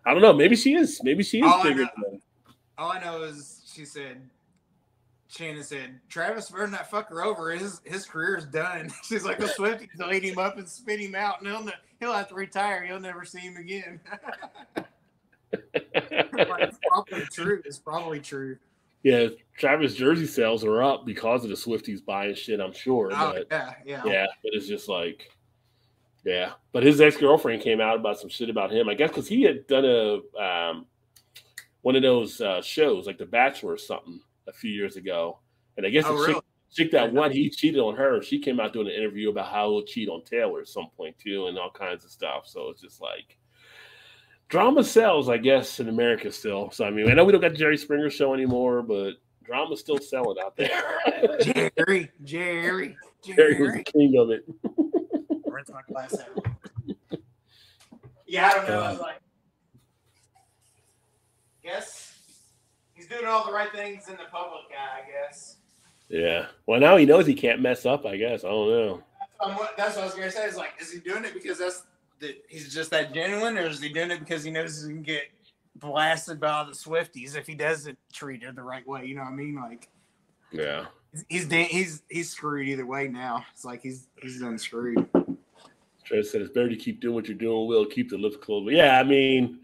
I 0.06 0.14
don't 0.14 0.22
know. 0.22 0.34
Maybe 0.34 0.56
she 0.56 0.73
is. 0.73 1.02
Maybe 1.03 1.23
she 1.23 1.40
is 1.40 1.45
all 1.45 1.64
bigger. 1.64 1.84
I 1.84 2.02
know, 2.02 2.19
all 2.78 2.91
I 2.91 2.99
know 2.99 3.23
is 3.23 3.61
she 3.73 3.86
said 3.86 4.22
Shannon 5.32 5.64
said, 5.64 5.99
Travis 6.10 6.49
better 6.49 6.68
that 6.68 6.91
fuck 6.91 7.07
her 7.10 7.23
over. 7.23 7.52
His 7.52 7.82
his 7.86 8.06
career 8.06 8.38
is 8.38 8.45
done. 8.45 8.91
She's 9.03 9.23
like, 9.23 9.40
the 9.40 9.45
Swifties 9.45 9.98
will 9.98 10.14
eat 10.14 10.23
him 10.23 10.38
up 10.38 10.57
and 10.57 10.68
spit 10.68 10.99
him 10.99 11.15
out, 11.15 11.41
and 11.41 11.49
he'll, 11.49 11.69
he'll 11.99 12.14
have 12.14 12.28
to 12.30 12.36
retire. 12.36 12.84
You'll 12.84 12.99
never 12.99 13.23
see 13.23 13.40
him 13.40 13.56
again. 13.56 14.02
it's 15.73 16.80
probably 16.86 17.26
true. 17.32 17.61
It's 17.64 17.80
probably 17.80 18.19
true. 18.19 18.57
Yeah, 19.03 19.30
Travis 19.57 19.95
jersey 19.95 20.28
sales 20.28 20.65
are 20.65 20.84
up 20.84 21.06
because 21.06 21.44
of 21.44 21.49
the 21.49 21.56
Swifties 21.56 22.03
buying 22.03 22.36
shit, 22.36 22.60
I'm 22.60 22.73
sure. 22.73 23.10
Oh, 23.14 23.34
but, 23.34 23.48
yeah, 23.49 23.73
yeah. 23.86 24.03
Yeah, 24.06 24.26
but 24.44 24.53
it's 24.53 24.68
just 24.68 24.90
like, 24.90 25.32
yeah. 26.23 26.53
But 26.72 26.84
his 26.84 27.02
ex 27.02 27.18
girlfriend 27.18 27.61
came 27.61 27.81
out 27.81 27.98
about 27.98 28.19
some 28.19 28.30
shit 28.30 28.49
about 28.49 28.72
him, 28.72 28.89
I 28.89 28.93
guess, 28.93 29.10
because 29.10 29.27
he 29.27 29.43
had 29.43 29.68
done 29.68 29.85
a 29.85 30.41
um, 30.41 30.85
one 31.81 31.95
of 31.95 32.03
those 32.03 32.39
uh, 32.41 32.61
shows, 32.61 33.07
like 33.07 33.18
The 33.18 33.26
Bachelor 33.26 33.73
or 33.73 33.77
something 33.77 34.19
a 34.48 34.53
few 34.53 34.72
years 34.72 34.95
ago, 34.95 35.39
and 35.77 35.85
I 35.85 35.89
guess 35.89 36.06
oh, 36.07 36.15
the 36.15 36.22
really? 36.22 36.34
chick, 36.34 36.43
chick 36.72 36.91
that 36.91 37.11
won, 37.11 37.31
he 37.31 37.49
cheated 37.49 37.80
on 37.80 37.95
her. 37.95 38.22
She 38.22 38.39
came 38.39 38.60
out 38.60 38.73
doing 38.73 38.88
an 38.88 38.93
interview 38.93 39.30
about 39.30 39.52
how 39.52 39.69
he'll 39.69 39.84
cheat 39.84 40.10
on 40.10 40.23
Taylor 40.23 40.61
at 40.61 40.68
some 40.68 40.89
point 40.95 41.18
too, 41.18 41.48
and 41.48 41.57
all 41.57 41.72
kinds 41.72 42.06
of 42.06 42.11
stuff. 42.11 42.48
So 42.48 42.69
it's 42.69 42.81
just 42.81 43.02
like 43.02 43.38
drama 44.48 44.84
sells, 44.84 45.30
I 45.30 45.38
guess, 45.38 45.80
in 45.80 45.89
America 45.89 46.31
still. 46.31 46.69
So 46.72 46.85
I 46.85 46.91
mean, 46.91 47.10
I 47.10 47.14
know 47.14 47.26
we 47.26 47.31
don't 47.31 47.41
got 47.41 47.53
the 47.53 47.57
Jerry 47.57 47.77
Springer 47.77 48.11
show 48.11 48.34
anymore, 48.34 48.84
but 48.84 49.14
drama's 49.43 49.80
still 49.80 49.98
selling 49.98 50.38
out 50.43 50.56
there. 50.56 50.69
Jerry, 51.41 52.11
Jerry, 52.23 52.95
Jerry 53.23 53.61
was 53.61 53.73
the 53.73 53.84
king 53.84 54.18
of 54.18 54.30
it. 54.30 54.45
My 55.70 55.82
glass? 55.88 56.16
Yeah, 58.28 58.48
I 58.48 58.54
don't 58.54 58.68
know. 58.68 58.80
I 58.80 58.92
was 58.92 59.00
like, 59.00 59.22
guess 61.64 62.14
he's 62.94 63.08
doing 63.08 63.26
all 63.26 63.46
the 63.46 63.52
right 63.52 63.72
things 63.72 64.08
in 64.08 64.14
the 64.14 64.26
public 64.32 64.64
eye, 64.72 65.02
I 65.02 65.28
guess. 65.28 65.58
Yeah. 66.10 66.48
Well, 66.66 66.80
now 66.80 66.98
he 66.98 67.06
knows 67.06 67.26
he 67.26 67.34
can't 67.34 67.62
mess 67.62 67.86
up. 67.86 68.06
I 68.06 68.18
guess 68.18 68.44
I 68.44 68.50
don't 68.50 68.70
know. 68.70 69.04
Um, 69.40 69.56
what, 69.56 69.76
that's 69.78 69.96
what 69.96 70.04
I 70.04 70.06
was 70.06 70.16
gonna 70.16 70.32
say. 70.32 70.46
Is 70.46 70.56
like, 70.56 70.74
is 70.80 70.92
he 70.92 71.00
doing 71.00 71.26
it 71.26 71.34
because 71.34 71.58
that's 71.58 71.84
that 72.20 72.44
he's 72.48 72.74
just 72.74 72.92
that 72.92 73.14
genuine, 73.14 73.58
or 73.58 73.68
is 73.68 73.82
he 73.82 73.90
doing 73.90 74.12
it 74.12 74.20
because 74.20 74.44
he 74.44 74.52
knows 74.52 74.86
he 74.86 74.94
can 74.94 75.02
get 75.02 75.24
blasted 75.76 76.40
by 76.40 76.52
all 76.52 76.66
the 76.66 76.74
Swifties 76.74 77.36
if 77.36 77.48
he 77.48 77.56
doesn't 77.56 77.98
treat 78.14 78.44
her 78.44 78.52
the 78.52 78.62
right 78.62 78.88
way? 78.88 79.06
You 79.06 79.16
know 79.16 79.22
what 79.22 79.32
I 79.32 79.36
mean? 79.36 79.56
Like, 79.56 79.90
yeah, 80.52 80.86
he's 81.12 81.50
he's 81.50 81.68
he's, 81.70 82.04
he's 82.10 82.30
screwed 82.30 82.68
either 82.68 82.86
way 82.86 83.08
now. 83.08 83.46
It's 83.54 83.66
like 83.66 83.82
he's 83.82 84.08
he's 84.22 84.40
done 84.40 84.58
screwed. 84.58 85.08
Trey 86.12 86.24
said 86.24 86.42
it's 86.42 86.52
better 86.52 86.70
to 86.70 86.76
keep 86.76 87.00
doing 87.00 87.16
what 87.16 87.28
you're 87.28 87.38
doing. 87.38 87.68
Will 87.68 87.86
keep 87.86 88.10
the 88.10 88.18
lips 88.18 88.36
closed. 88.36 88.66
But 88.66 88.74
yeah, 88.74 89.00
I 89.00 89.04
mean, 89.04 89.60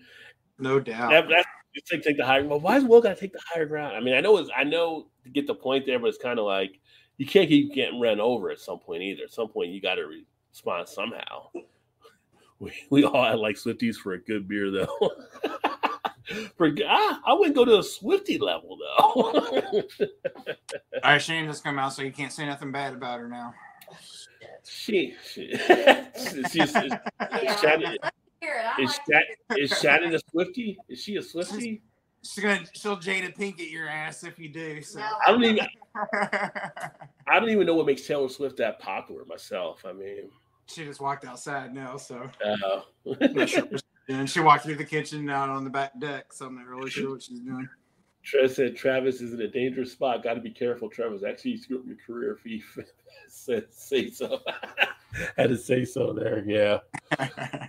no 0.57 0.79
doubt. 0.79 1.11
That, 1.11 1.27
that's 1.29 1.47
you 1.73 1.81
take 1.89 2.03
take 2.03 2.17
the 2.17 2.25
higher. 2.25 2.43
Well, 2.45 2.59
why 2.59 2.77
is 2.77 2.85
Will 2.85 3.01
got 3.01 3.15
to 3.15 3.19
take 3.19 3.33
the 3.33 3.41
higher 3.53 3.65
ground? 3.65 3.95
I 3.95 3.99
mean, 3.99 4.15
I 4.15 4.21
know 4.21 4.37
it's 4.37 4.49
I 4.55 4.63
know 4.63 5.07
to 5.23 5.29
get 5.29 5.45
the 5.45 5.53
point 5.53 5.85
there, 5.85 5.99
but 5.99 6.07
it's 6.07 6.17
kind 6.17 6.39
of 6.39 6.45
like 6.45 6.79
you 7.17 7.25
can't 7.25 7.49
keep 7.49 7.73
getting 7.73 7.99
run 7.99 8.21
over 8.21 8.49
at 8.49 8.59
some 8.59 8.79
point 8.79 9.03
either. 9.03 9.23
At 9.23 9.33
some 9.33 9.49
point, 9.49 9.71
you 9.71 9.81
got 9.81 9.95
to 9.95 10.05
respond 10.51 10.87
somehow. 10.87 11.49
We, 12.59 12.73
we 12.89 13.03
all 13.03 13.23
had 13.23 13.37
like 13.37 13.55
Swifties 13.55 13.97
for 13.97 14.13
a 14.13 14.19
good 14.19 14.47
beer 14.47 14.71
though. 14.71 14.87
for 16.57 16.71
ah, 16.87 17.21
I 17.23 17.33
wouldn't 17.33 17.55
go 17.55 17.65
to 17.65 17.77
a 17.77 17.83
Swifty 17.83 18.39
level 18.39 18.79
though. 18.79 19.03
all 19.13 19.83
right, 21.03 21.21
Shane 21.21 21.45
just 21.45 21.63
come 21.63 21.77
out, 21.77 21.93
so 21.93 22.01
you 22.01 22.11
can't 22.11 22.33
say 22.33 22.47
nothing 22.47 22.71
bad 22.71 22.95
about 22.95 23.19
her 23.19 23.27
now. 23.27 23.53
She, 24.63 25.15
she, 25.23 25.55
she's, 26.15 26.51
she's, 26.51 26.71
Yeah. 26.73 27.55
Shannon, 27.55 27.97
Hear 28.41 28.59
it. 28.59 28.65
I'm 28.77 28.83
is, 28.83 28.99
like, 29.09 29.23
Sha- 29.49 29.55
is 29.55 29.79
Shannon 29.79 30.15
a 30.15 30.19
Swifty? 30.29 30.77
Is 30.89 31.01
she 31.01 31.15
a 31.15 31.21
Swifty? 31.21 31.81
She's 32.23 32.43
gonna 32.43 32.59
she'll 32.73 32.97
Jada 32.97 33.35
Pinkett 33.35 33.71
your 33.71 33.87
ass 33.87 34.23
if 34.23 34.37
you 34.37 34.49
do. 34.49 34.81
So. 34.81 34.99
No. 34.99 35.07
I 35.25 35.31
don't 35.31 35.43
even 35.43 35.65
I 37.27 37.39
don't 37.39 37.49
even 37.49 37.65
know 37.65 37.75
what 37.75 37.85
makes 37.85 38.05
Taylor 38.05 38.29
Swift 38.29 38.57
that 38.57 38.79
popular 38.79 39.23
myself. 39.25 39.85
I 39.85 39.93
mean, 39.93 40.29
she 40.67 40.83
just 40.83 40.99
walked 40.99 41.25
outside 41.25 41.73
now, 41.73 41.97
so 41.97 42.29
I'm 43.05 43.47
sure 43.47 43.65
what. 43.65 44.29
She 44.29 44.39
walked 44.39 44.63
through 44.63 44.75
the 44.75 44.85
kitchen 44.85 45.29
out 45.29 45.49
on 45.49 45.63
the 45.63 45.69
back 45.69 45.99
deck, 45.99 46.31
so 46.31 46.45
I'm 46.45 46.55
not 46.55 46.65
really 46.65 46.89
sure 46.89 47.11
what 47.11 47.23
she's 47.23 47.39
doing. 47.39 47.67
Trev 48.23 48.51
said 48.51 48.75
Travis 48.75 49.21
is 49.21 49.33
in 49.33 49.41
a 49.41 49.47
dangerous 49.47 49.93
spot. 49.93 50.23
Got 50.23 50.33
to 50.33 50.41
be 50.41 50.49
careful, 50.49 50.89
Travis. 50.89 51.23
Actually, 51.23 51.51
you 51.51 51.57
screwed 51.57 51.81
up 51.81 51.87
your 51.87 51.97
career 52.05 52.37
if 52.43 52.87
said 53.29 53.65
say 53.71 54.09
so. 54.09 54.39
Had 55.37 55.49
to 55.49 55.57
say 55.57 55.85
so 55.85 56.13
there. 56.13 56.43
Yeah. 56.45 56.79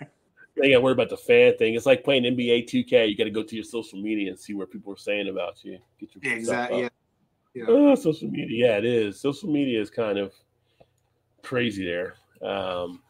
They 0.60 0.70
got 0.70 0.78
to 0.78 0.80
worry 0.80 0.92
about 0.92 1.08
the 1.08 1.16
fan 1.16 1.56
thing. 1.56 1.74
It's 1.74 1.86
like 1.86 2.02
playing 2.02 2.24
NBA 2.24 2.68
2K. 2.68 3.08
You 3.08 3.16
got 3.16 3.24
to 3.24 3.30
go 3.30 3.44
to 3.44 3.54
your 3.54 3.64
social 3.64 4.00
media 4.00 4.30
and 4.30 4.38
see 4.38 4.54
where 4.54 4.66
people 4.66 4.92
are 4.92 4.96
saying 4.96 5.28
about 5.28 5.64
you. 5.64 5.78
Get 6.00 6.14
your 6.14 6.22
Yeah, 6.32 6.36
exactly. 6.36 6.84
up. 6.86 6.92
Yeah. 7.54 7.64
Oh, 7.68 7.94
social 7.94 8.28
media. 8.28 8.66
Yeah, 8.66 8.78
it 8.78 8.84
is. 8.84 9.20
Social 9.20 9.50
media 9.50 9.80
is 9.80 9.90
kind 9.90 10.18
of 10.18 10.32
crazy 11.42 11.84
there. 11.84 12.16
Um, 12.42 13.02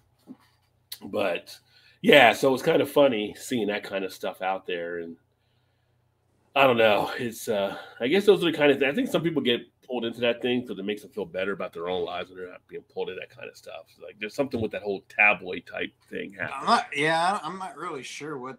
but 1.07 1.57
yeah, 2.03 2.33
so 2.35 2.53
it's 2.53 2.63
kind 2.63 2.83
of 2.83 2.91
funny 2.91 3.35
seeing 3.39 3.69
that 3.69 3.83
kind 3.83 4.05
of 4.05 4.13
stuff 4.13 4.43
out 4.43 4.67
there. 4.67 4.99
And 4.99 5.17
I 6.55 6.67
don't 6.67 6.77
know. 6.77 7.11
It's, 7.19 7.49
uh, 7.49 7.79
I 7.99 8.09
guess 8.09 8.27
those 8.27 8.43
are 8.45 8.51
the 8.51 8.57
kind 8.57 8.73
of, 8.73 8.83
I 8.83 8.93
think 8.95 9.09
some 9.09 9.23
people 9.23 9.41
get 9.43 9.63
pulled 9.89 10.05
into 10.05 10.21
that 10.21 10.43
thing 10.43 10.61
because 10.61 10.79
it 10.79 10.85
makes 10.85 11.03
them 11.03 11.11
feel 11.11 11.25
better 11.25 11.53
about 11.53 11.73
their 11.73 11.89
own 11.89 12.05
lives 12.05 12.31
and 12.31 12.39
they're 12.39 12.51
not 12.51 12.61
being 12.69 12.83
pulled 12.93 13.09
into 13.09 13.21
that 13.21 13.31
kind 13.35 13.49
of 13.49 13.57
stuff. 13.57 13.87
So, 13.97 14.05
like 14.05 14.17
there's 14.21 14.35
something 14.35 14.61
with 14.61 14.71
that 14.73 14.83
whole 14.83 15.03
tabloid 15.09 15.65
type 15.67 15.93
thing 16.11 16.37
I'm 16.41 16.47
happening. 16.49 16.67
not. 16.67 16.87
Yeah, 16.95 17.39
I'm 17.43 17.59
not 17.59 17.77
really 17.77 18.03
sure 18.03 18.39
what. 18.39 18.59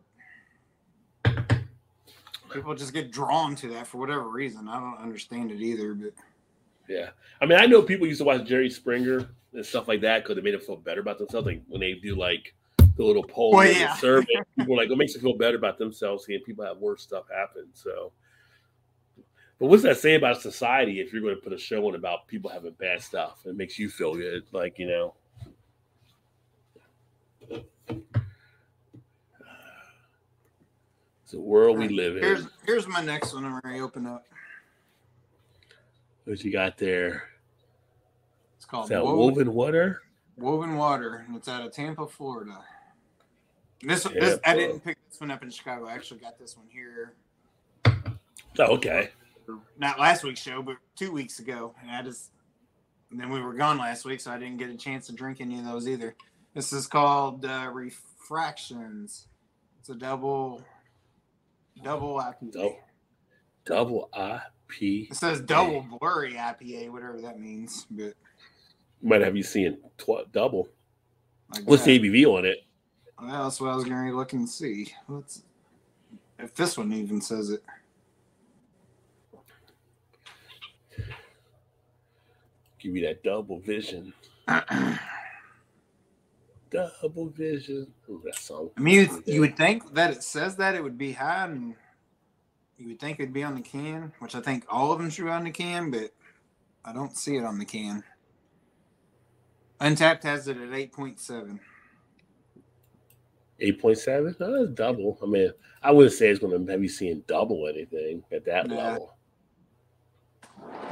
People 2.52 2.74
just 2.74 2.94
get 2.94 3.12
drawn 3.12 3.56
to 3.58 3.68
that 3.70 3.86
for 3.86 4.00
whatever 4.00 4.28
reason. 4.28 4.68
I 4.68 4.80
don't 4.80 4.98
understand 4.98 5.52
it 5.52 5.62
either, 5.62 5.94
but 5.94 6.14
Yeah. 6.88 7.10
I 7.40 7.46
mean, 7.46 7.60
I 7.60 7.68
know 7.68 7.84
people 7.84 8.08
used 8.08 8.18
to 8.22 8.24
watch 8.26 8.44
Jerry 8.46 8.72
Springer 8.72 9.30
and 9.54 9.64
stuff 9.66 9.88
like 9.88 10.02
that 10.02 10.24
because 10.24 10.36
it 10.38 10.44
made 10.44 10.56
them 10.56 10.62
feel 10.62 10.76
better 10.78 11.00
about 11.02 11.20
themselves. 11.20 11.46
Like 11.46 11.62
when 11.68 11.80
they 11.80 11.94
do 11.94 12.16
like 12.16 12.56
the 12.98 13.04
little 13.04 13.24
poll 13.24 13.52
Well, 13.52 13.72
yeah. 13.72 13.94
survey, 13.98 14.34
people 14.58 14.76
like, 14.76 14.90
it 14.90 14.98
makes 14.98 15.14
them 15.14 15.22
feel 15.22 15.36
better 15.38 15.58
about 15.58 15.78
themselves 15.78 16.26
seeing 16.26 16.42
people 16.42 16.66
have 16.66 16.78
worse 16.78 17.04
stuff 17.04 17.26
happen. 17.32 17.68
So, 17.74 18.12
but 19.60 19.68
what's 19.68 19.84
that 19.84 19.98
say 19.98 20.16
about 20.16 20.42
society 20.42 21.02
if 21.02 21.12
you're 21.12 21.22
going 21.22 21.36
to 21.36 21.42
put 21.42 21.54
a 21.54 21.58
show 21.58 21.88
on 21.88 21.96
about 21.96 22.28
people 22.28 22.50
having 22.50 22.72
bad 22.72 23.02
stuff? 23.02 23.42
It 23.46 23.56
makes 23.56 23.78
you 23.78 23.90
feel 23.90 24.16
good. 24.16 24.44
Like, 24.52 24.80
you 24.80 24.88
know, 24.88 25.16
it's 27.50 27.66
the 31.32 31.40
world 31.40 31.78
we 31.78 31.90
live 31.90 32.16
in. 32.16 32.24
here's 32.24 32.48
here's 32.66 32.88
my 32.88 33.04
next 33.04 33.34
one. 33.34 33.44
I'm 33.44 33.60
ready 33.64 33.80
to 33.80 33.84
open 33.84 34.08
up. 34.08 34.26
What 36.24 36.44
you 36.44 36.52
got 36.52 36.78
there? 36.78 37.24
It's 38.56 38.66
called 38.66 38.86
Is 38.86 38.90
that 38.90 39.04
Woven, 39.04 39.20
woven 39.20 39.54
water? 39.54 40.02
Woven 40.38 40.78
Water, 40.78 41.26
and 41.28 41.36
it's 41.36 41.48
out 41.48 41.66
of 41.66 41.74
Tampa, 41.74 42.08
Florida. 42.08 42.60
This, 43.82 44.06
Yeah, 44.06 44.20
this 44.20 44.40
I 44.46 44.56
didn't 44.56 44.82
pick 44.82 44.98
this 45.10 45.20
one 45.20 45.32
up 45.32 45.44
in 45.44 45.50
Chicago. 45.50 45.88
I 45.88 45.94
actually 45.94 46.20
got 46.20 46.40
this 46.40 46.56
one 46.56 46.68
here, 46.70 47.14
Oh, 48.58 48.76
okay. 48.76 49.10
Not 49.78 50.00
last 50.00 50.24
week's 50.24 50.42
show, 50.42 50.62
but 50.62 50.78
two 50.96 51.12
weeks 51.12 51.40
ago, 51.40 51.74
and 51.82 51.92
I 51.92 52.02
just 52.02 52.32
and 53.12 53.20
then 53.20 53.30
we 53.30 53.42
were 53.42 53.54
gone 53.54 53.78
last 53.78 54.06
week, 54.06 54.22
so 54.22 54.32
I 54.32 54.38
didn't 54.38 54.58
get 54.58 54.70
a 54.70 54.78
chance 54.78 55.08
to 55.08 55.14
drink 55.14 55.42
any 55.42 55.60
of 55.60 55.66
those 55.66 55.88
either. 55.88 56.16
This 56.54 56.74
is 56.74 56.88
called 56.88 57.46
uh, 57.46 57.70
Refractions. 57.74 59.28
It's 59.80 59.90
a 59.90 59.96
double 59.96 60.64
double 61.84 62.16
IPA. 62.20 62.52
Double. 62.54 62.80
Double 63.66 64.10
IP. 64.16 65.12
It 65.12 65.16
says 65.16 65.42
double 65.42 65.86
blurry 66.00 66.34
IPA, 66.34 66.92
whatever 66.92 67.22
that 67.22 67.40
means. 67.40 67.86
But 67.92 68.14
Might 69.02 69.22
have 69.22 69.36
you 69.38 69.44
seen 69.44 69.78
tw- 69.98 70.32
double. 70.32 70.70
like 71.54 71.68
What's 71.68 71.84
that. 71.86 72.00
the 72.00 72.00
ABV 72.00 72.26
on 72.28 72.46
it? 72.46 72.60
Well, 73.22 73.44
that's 73.44 73.60
what 73.62 73.72
I 73.72 73.76
was 73.76 73.86
going 73.86 74.08
to 74.08 74.16
look 74.16 74.34
and 74.34 74.48
see. 74.50 74.94
Let's 75.08 75.44
If 76.40 76.56
this 76.56 76.78
one 76.78 76.94
even 76.94 77.22
says 77.22 77.50
it. 77.50 77.64
Give 82.80 82.96
you 82.96 83.06
that 83.08 83.24
double 83.24 83.60
vision. 83.60 84.14
double 86.72 87.30
vision. 87.30 87.88
Ooh, 88.10 88.22
that 88.26 88.36
song. 88.36 88.70
I 88.78 88.82
mean, 88.82 88.96
you, 88.96 89.24
you 89.26 89.42
would 89.42 89.58
think 89.58 89.94
that 89.94 90.12
it 90.12 90.24
says 90.24 90.56
that 90.58 90.76
it 90.76 90.84
would 90.84 90.98
be 90.98 91.12
high, 91.12 91.46
and 91.46 91.76
you 92.78 92.88
would 92.88 93.00
think 93.00 93.20
it'd 93.20 93.34
be 93.34 93.44
on 93.44 93.56
the 93.56 93.62
can, 93.62 94.14
which 94.20 94.36
I 94.36 94.40
think 94.42 94.66
all 94.70 94.92
of 94.92 95.00
them 95.00 95.10
should 95.10 95.26
be 95.26 95.32
on 95.32 95.44
the 95.44 95.52
can, 95.52 95.92
but 95.92 96.12
I 96.86 96.94
don't 96.94 97.18
see 97.18 97.36
it 97.36 97.44
on 97.44 97.60
the 97.60 97.66
can. 97.66 98.04
Untappd 99.82 100.24
has 100.24 100.48
it 100.48 100.58
at 100.58 100.74
eight 100.74 100.94
point 100.94 101.20
seven. 101.20 101.60
Eight 103.60 103.82
point 103.82 103.98
seven? 103.98 104.36
No, 104.40 104.60
that's 104.66 104.74
double. 104.76 105.18
I 105.22 105.26
mean, 105.26 105.52
I 105.84 105.92
wouldn't 105.92 106.14
say 106.14 106.30
it's 106.30 106.40
going 106.40 106.66
to 106.66 106.72
have 106.72 106.82
you 106.82 106.90
seeing 106.90 107.24
double 107.28 107.68
anything 107.68 108.24
at 108.32 108.46
that 108.46 108.68
Nah. 108.68 108.76
level. 108.76 109.16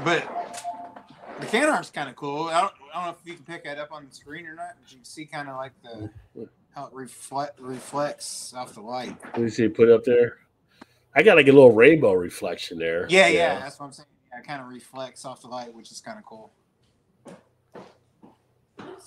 But 0.04 0.37
the 1.40 1.46
can 1.46 1.70
art's 1.70 1.90
kind 1.90 2.10
of 2.10 2.16
cool. 2.16 2.46
I 2.46 2.62
don't, 2.62 2.74
I 2.94 2.98
don't 2.98 3.06
know 3.06 3.18
if 3.22 3.28
you 3.28 3.36
can 3.36 3.44
pick 3.44 3.64
that 3.66 3.78
up 3.78 3.92
on 3.92 4.06
the 4.08 4.14
screen 4.14 4.46
or 4.46 4.56
not, 4.56 4.76
but 4.82 4.92
you 4.92 4.98
can 4.98 5.06
see 5.06 5.26
kind 5.26 5.50
of 5.50 5.56
like 5.56 5.74
the 5.84 6.10
how 6.74 6.86
it 6.86 6.94
reflect 6.94 7.60
reflects 7.60 8.54
off 8.56 8.74
the 8.74 8.82
light. 8.82 9.18
Let 9.24 9.42
me 9.42 9.50
see. 9.50 9.68
Put 9.68 9.90
it 9.90 9.94
up 9.94 10.04
there. 10.04 10.38
I 11.16 11.24
got 11.24 11.38
like 11.38 11.48
a 11.48 11.52
little 11.52 11.72
rainbow 11.72 12.14
reflection 12.14 12.78
there. 12.78 13.08
Yeah, 13.10 13.28
yeah, 13.28 13.60
that's 13.60 13.80
what 13.80 13.88
I'm 13.88 13.92
saying. 13.92 14.08
Yeah, 14.32 14.40
it 14.40 14.46
kind 14.46 14.62
of 14.62 14.68
reflects 14.68 15.26
off 15.26 15.42
the 15.42 15.48
light, 15.48 15.74
which 15.74 15.92
is 15.92 16.00
kind 16.00 16.20
of 16.20 16.26
cool. 16.26 16.52
Yeah, 17.26 17.34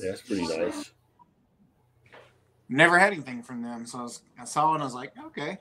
that's 0.01 0.23
pretty 0.23 0.47
nice. 0.47 0.93
Never 2.69 2.99
had 2.99 3.13
anything 3.13 3.43
from 3.43 3.63
them, 3.63 3.87
so 3.87 3.99
I, 3.99 4.03
was, 4.03 4.23
I 4.41 4.45
saw 4.45 4.71
it 4.71 4.75
and 4.75 4.83
I 4.83 4.87
was 4.87 4.95
like, 4.95 5.13
okay. 5.27 5.59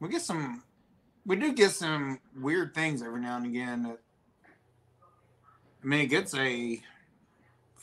We 0.00 0.08
get 0.08 0.22
some, 0.22 0.62
we 1.24 1.36
do 1.36 1.52
get 1.52 1.70
some 1.70 2.18
weird 2.38 2.74
things 2.74 3.02
every 3.02 3.20
now 3.20 3.36
and 3.36 3.46
again. 3.46 3.82
That, 3.84 3.98
I 5.86 5.88
mean, 5.88 6.00
it 6.00 6.06
gets 6.06 6.34
a 6.34 6.82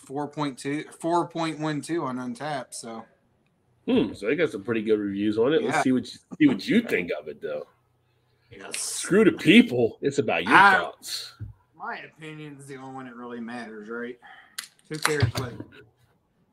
4.2, 0.05 0.97
4.12 0.99 2.03
on 2.03 2.17
Untappd, 2.17 2.73
so 2.73 3.05
Hmm. 3.87 4.13
So 4.13 4.27
they 4.27 4.35
got 4.35 4.49
some 4.49 4.63
pretty 4.63 4.81
good 4.81 4.97
reviews 4.99 5.37
on 5.37 5.53
it. 5.53 5.61
Yeah. 5.61 5.69
Let's 5.71 5.83
see 5.83 5.91
what 5.91 6.03
you 6.05 6.19
see 6.39 6.47
what 6.47 6.67
you 6.67 6.81
think 6.81 7.11
of 7.19 7.27
it 7.27 7.41
though. 7.41 7.67
yes. 8.49 8.79
Screw 8.79 9.25
the 9.25 9.33
people. 9.33 9.97
It's 10.01 10.19
about 10.19 10.43
your 10.45 10.53
I- 10.53 10.75
thoughts. 10.75 11.33
My 11.77 11.97
opinion 11.97 12.55
is 12.57 12.65
the 12.65 12.77
only 12.77 12.95
one 12.95 13.05
that 13.07 13.15
really 13.15 13.41
matters, 13.41 13.89
right? 13.89 14.17
Who 14.87 14.97
cares 14.97 15.25
what? 15.35 15.51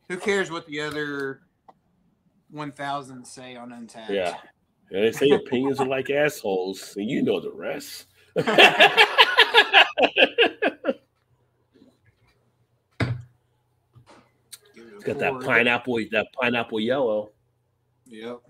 Who 0.08 0.16
cares 0.16 0.50
what 0.50 0.66
the 0.66 0.80
other 0.80 1.42
1,000 2.50 3.24
say 3.24 3.54
on 3.54 3.70
Untappd? 3.70 4.08
Yeah. 4.08 4.36
And 4.90 5.04
they 5.04 5.12
say 5.12 5.30
opinions 5.30 5.78
are 5.78 5.86
like 5.86 6.10
assholes, 6.10 6.96
and 6.96 7.08
you 7.08 7.22
know 7.22 7.38
the 7.38 7.52
rest. 7.52 8.06
It's 15.00 15.06
got 15.06 15.18
that 15.18 15.40
pineapple, 15.40 15.98
that 16.12 16.26
pineapple 16.38 16.78
yellow. 16.78 17.30
Yep. 18.04 18.40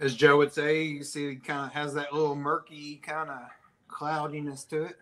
As 0.00 0.16
Joe 0.16 0.38
would 0.38 0.52
say, 0.52 0.82
you 0.82 1.04
see, 1.04 1.26
it 1.26 1.44
kind 1.44 1.66
of 1.66 1.72
has 1.72 1.94
that 1.94 2.12
little 2.12 2.34
murky 2.34 2.96
kind 2.96 3.30
of 3.30 3.42
cloudiness 3.86 4.64
to 4.64 4.86
it. 4.86 4.96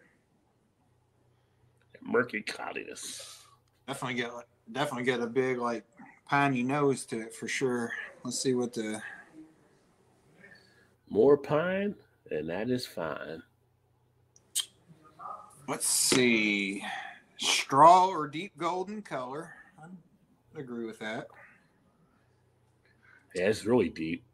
Murky 2.02 2.42
cloudiness. 2.42 3.42
Definitely 3.88 4.16
get, 4.20 4.32
definitely 4.70 5.04
get 5.04 5.20
a 5.20 5.26
big 5.26 5.56
like 5.56 5.84
piney 6.28 6.62
nose 6.62 7.06
to 7.06 7.22
it 7.22 7.34
for 7.34 7.48
sure. 7.48 7.90
Let's 8.22 8.38
see 8.38 8.52
what 8.52 8.74
the 8.74 9.00
More 11.08 11.38
pine, 11.38 11.94
and 12.30 12.48
that 12.48 12.70
is 12.70 12.86
fine. 12.86 13.42
let's 15.68 15.88
see, 15.88 16.82
straw 17.38 18.08
or 18.08 18.28
deep 18.28 18.52
golden 18.56 19.02
color. 19.02 19.52
I 19.78 20.60
agree 20.60 20.86
with 20.86 20.98
that. 21.00 21.28
Yeah, 23.34 23.48
it's 23.48 23.66
really 23.66 23.88
deep. 23.90 24.24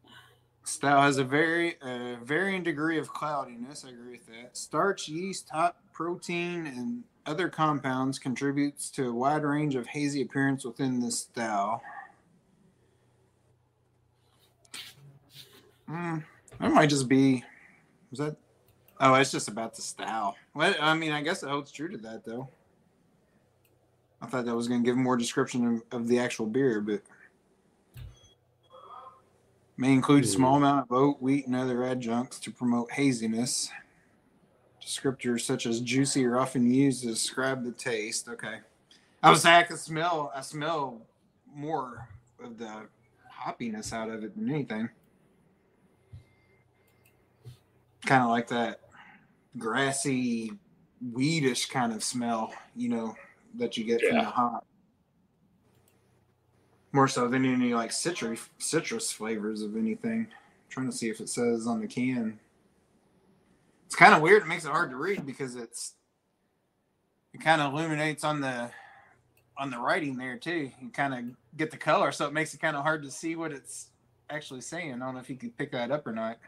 Style 0.63 1.01
has 1.01 1.17
a 1.17 1.25
very 1.25 1.75
uh, 1.81 2.15
varying 2.23 2.63
degree 2.63 2.97
of 2.97 3.09
cloudiness. 3.09 3.83
I 3.85 3.89
agree 3.89 4.11
with 4.11 4.27
that. 4.27 4.55
Starch, 4.55 5.09
yeast, 5.09 5.49
hot 5.49 5.75
protein, 5.91 6.67
and 6.67 7.03
other 7.25 7.49
compounds 7.49 8.17
contributes 8.17 8.89
to 8.91 9.09
a 9.09 9.13
wide 9.13 9.43
range 9.43 9.75
of 9.75 9.87
hazy 9.87 10.21
appearance 10.21 10.63
within 10.63 11.01
this 11.01 11.19
style. 11.19 11.81
Mm, 15.89 16.23
that 16.59 16.71
might 16.71 16.89
just 16.89 17.09
be. 17.09 17.43
Was 18.13 18.19
that? 18.19 18.35
Oh, 18.99 19.15
it's 19.15 19.31
just 19.31 19.47
about 19.47 19.73
the 19.75 19.81
style. 19.81 20.35
Well, 20.53 20.75
I 20.79 20.93
mean, 20.93 21.11
I 21.11 21.23
guess 21.23 21.41
it 21.41 21.49
holds 21.49 21.71
true 21.71 21.89
to 21.89 21.97
that, 21.97 22.23
though. 22.23 22.47
I 24.21 24.27
thought 24.27 24.45
that 24.45 24.55
was 24.55 24.67
going 24.67 24.83
to 24.83 24.85
give 24.85 24.95
more 24.95 25.17
description 25.17 25.81
of, 25.91 26.01
of 26.01 26.07
the 26.07 26.19
actual 26.19 26.45
beer, 26.45 26.79
but 26.79 27.01
may 29.77 29.93
include 29.93 30.25
a 30.25 30.27
small 30.27 30.57
amount 30.57 30.85
of 30.85 30.91
oat, 30.91 31.19
wheat, 31.23 31.47
and 31.47 31.55
other 31.55 31.85
adjuncts 31.85 32.39
to 32.41 32.51
promote 32.51 32.91
haziness. 32.91 33.71
Descriptors 34.79 35.41
such 35.41 35.65
as 35.65 35.81
juicy 35.81 36.23
are 36.23 36.37
often 36.37 36.71
used 36.71 37.01
to 37.01 37.07
describe 37.07 37.63
the 37.63 37.71
taste. 37.71 38.29
Okay, 38.29 38.59
I 39.23 39.31
was 39.31 39.41
saying 39.41 39.55
I 39.55 39.63
can 39.63 39.77
smell. 39.77 40.31
I 40.35 40.41
smell 40.41 41.01
more 41.51 42.07
of 42.39 42.59
the 42.59 42.83
hoppiness 43.43 43.91
out 43.91 44.11
of 44.11 44.23
it 44.23 44.35
than 44.35 44.51
anything. 44.51 44.91
Kind 48.05 48.23
of 48.23 48.29
like 48.29 48.47
that 48.49 48.81
grassy, 49.57 50.51
weedish 51.11 51.69
kind 51.69 51.93
of 51.93 52.03
smell, 52.03 52.53
you 52.75 52.89
know, 52.89 53.15
that 53.55 53.77
you 53.77 53.83
get 53.83 54.01
from 54.01 54.17
the 54.17 54.23
Yeah. 54.23 54.31
hop. 54.31 54.65
More 56.91 57.07
so 57.07 57.27
than 57.27 57.45
any 57.45 57.73
like 57.73 57.91
citrus 57.91 58.49
citrus 58.59 59.11
flavors 59.11 59.61
of 59.61 59.75
anything. 59.75 60.27
trying 60.69 60.89
to 60.89 60.95
see 60.97 61.07
if 61.09 61.19
it 61.21 61.29
says 61.29 61.67
on 61.67 61.79
the 61.81 61.87
can. 61.87 62.39
It's 63.85 63.95
kind 63.95 64.13
of 64.15 64.21
weird. 64.23 64.41
It 64.41 64.47
makes 64.47 64.65
it 64.65 64.71
hard 64.71 64.89
to 64.89 64.95
read 64.95 65.23
because 65.23 65.55
it's 65.55 65.93
it 67.31 67.41
kind 67.41 67.61
of 67.61 67.73
illuminates 67.73 68.23
on 68.23 68.41
the 68.41 68.71
on 69.55 69.69
the 69.69 69.77
writing 69.77 70.17
there 70.17 70.35
too. 70.37 70.71
You 70.81 70.89
kind 70.89 71.13
of 71.13 71.25
get 71.57 71.69
the 71.69 71.77
color, 71.77 72.11
so 72.11 72.25
it 72.25 72.33
makes 72.33 72.55
it 72.55 72.59
kind 72.59 72.75
of 72.75 72.81
hard 72.81 73.03
to 73.03 73.11
see 73.11 73.35
what 73.35 73.51
it's 73.51 73.89
actually 74.31 74.61
saying. 74.61 74.93
I 74.95 75.05
don't 75.05 75.13
know 75.13 75.19
if 75.19 75.29
you 75.29 75.35
could 75.35 75.55
pick 75.57 75.71
that 75.73 75.91
up 75.91 76.07
or 76.07 76.11
not. 76.11 76.39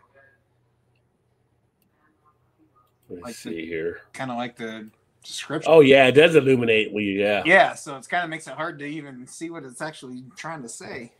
Let's 3.09 3.23
Like 3.23 3.35
the- 3.35 3.41
see 3.51 3.65
here. 3.65 3.99
Kind 4.13 4.31
of 4.31 4.37
like 4.37 4.55
the 4.55 4.89
description. 5.23 5.71
Oh 5.71 5.81
yeah, 5.81 6.07
it 6.07 6.13
does 6.13 6.35
illuminate. 6.35 6.91
Well, 6.91 7.03
yeah. 7.03 7.43
Yeah, 7.45 7.73
so 7.73 7.97
it's 7.97 8.07
kind 8.07 8.23
of 8.23 8.29
makes 8.29 8.47
it 8.47 8.53
hard 8.53 8.79
to 8.79 8.85
even 8.85 9.27
see 9.27 9.49
what 9.49 9.63
it's 9.63 9.81
actually 9.81 10.23
trying 10.35 10.61
to 10.63 10.69
say. 10.69 11.13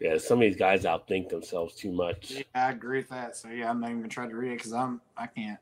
Yeah, 0.00 0.16
some 0.18 0.38
of 0.38 0.42
these 0.42 0.56
guys 0.56 0.84
outthink 0.84 1.28
themselves 1.28 1.74
too 1.74 1.90
much. 1.90 2.30
Yeah, 2.30 2.42
I 2.54 2.70
agree 2.70 2.98
with 2.98 3.08
that. 3.10 3.36
So 3.36 3.48
yeah, 3.48 3.68
I'm 3.70 3.80
not 3.80 3.90
even 3.90 4.08
trying 4.08 4.30
to 4.30 4.36
read 4.36 4.52
it 4.52 4.58
because 4.58 4.72
I'm 4.72 5.00
I 5.16 5.26
can't. 5.26 5.58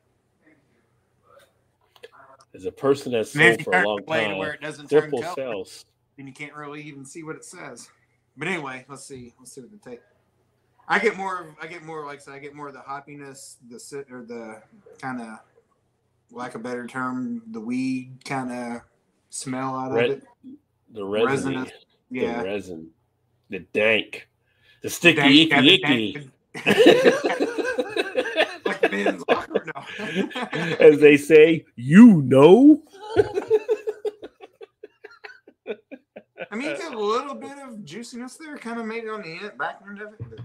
As 2.55 2.65
a 2.65 2.71
person 2.71 3.11
that's 3.11 3.31
sold 3.33 3.63
for 3.63 3.73
a 3.75 3.83
long 3.85 3.97
the 3.97 4.01
to 4.03 4.35
where 4.37 4.49
time, 4.51 4.55
it 4.55 4.61
doesn't 4.61 4.89
turn 4.89 5.11
color, 5.11 5.33
sales. 5.35 5.85
then 6.17 6.25
you 6.27 6.33
can't 6.33 6.53
really 6.55 6.81
even 6.81 7.05
see 7.05 7.23
what 7.23 7.35
it 7.35 7.45
says. 7.45 7.89
But 8.35 8.47
anyway, 8.47 8.85
let's 8.87 9.05
see. 9.05 9.33
Let's 9.39 9.51
see 9.53 9.61
what 9.61 9.71
the 9.71 9.89
take. 9.89 10.01
I 10.87 10.99
get 10.99 11.17
more. 11.17 11.55
I 11.61 11.67
get 11.67 11.83
more. 11.83 12.05
Like 12.05 12.19
I 12.19 12.21
said, 12.21 12.33
I 12.33 12.39
get 12.39 12.55
more 12.55 12.67
of 12.69 12.73
the 12.73 12.79
hoppiness, 12.79 13.57
the 13.69 13.79
sit 13.79 14.07
or 14.11 14.23
the 14.23 14.61
kind 15.01 15.21
of, 15.21 15.39
lack 16.31 16.55
of 16.55 16.61
a 16.61 16.63
better 16.63 16.87
term, 16.87 17.41
the 17.51 17.59
weed 17.59 18.17
kind 18.25 18.51
of 18.51 18.81
smell 19.29 19.75
out 19.75 19.91
Red- 19.93 20.09
of 20.09 20.17
it. 20.17 20.23
The 20.93 21.05
resin, 21.05 21.53
Resinous, 21.53 21.71
the 22.11 22.19
Yeah. 22.21 22.41
resin, 22.41 22.89
the 23.49 23.59
dank, 23.59 24.27
the 24.81 24.89
sticky 24.89 25.47
Dank- 25.49 25.65
icky 25.65 26.31
the 26.55 26.55
icky. 26.55 26.55
like 28.65 28.81
the 28.81 28.89
men's 28.89 29.23
locker 29.27 29.63
room. 29.75 30.31
As 30.79 30.99
they 30.99 31.17
say, 31.17 31.65
you 31.75 32.21
know. 32.23 32.81
I 36.49 36.55
mean, 36.55 36.69
you 36.69 36.77
get 36.77 36.93
a 36.93 36.99
little 36.99 37.35
bit 37.35 37.57
of 37.59 37.83
juiciness 37.83 38.37
there, 38.37 38.57
kind 38.57 38.79
of 38.79 38.85
made 38.85 39.03
it 39.03 39.09
on 39.09 39.21
the 39.21 39.51
back 39.57 39.81
end 39.87 40.01
of 40.01 40.13
it. 40.13 40.19
But 40.29 40.39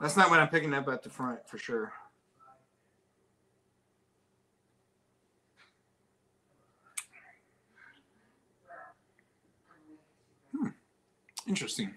that's 0.00 0.16
not 0.16 0.30
what 0.30 0.40
I'm 0.40 0.48
picking 0.48 0.74
up 0.74 0.88
at 0.88 1.02
the 1.02 1.10
front 1.10 1.48
for 1.48 1.58
sure. 1.58 1.92
Hmm. 10.52 10.68
Interesting. 11.48 11.94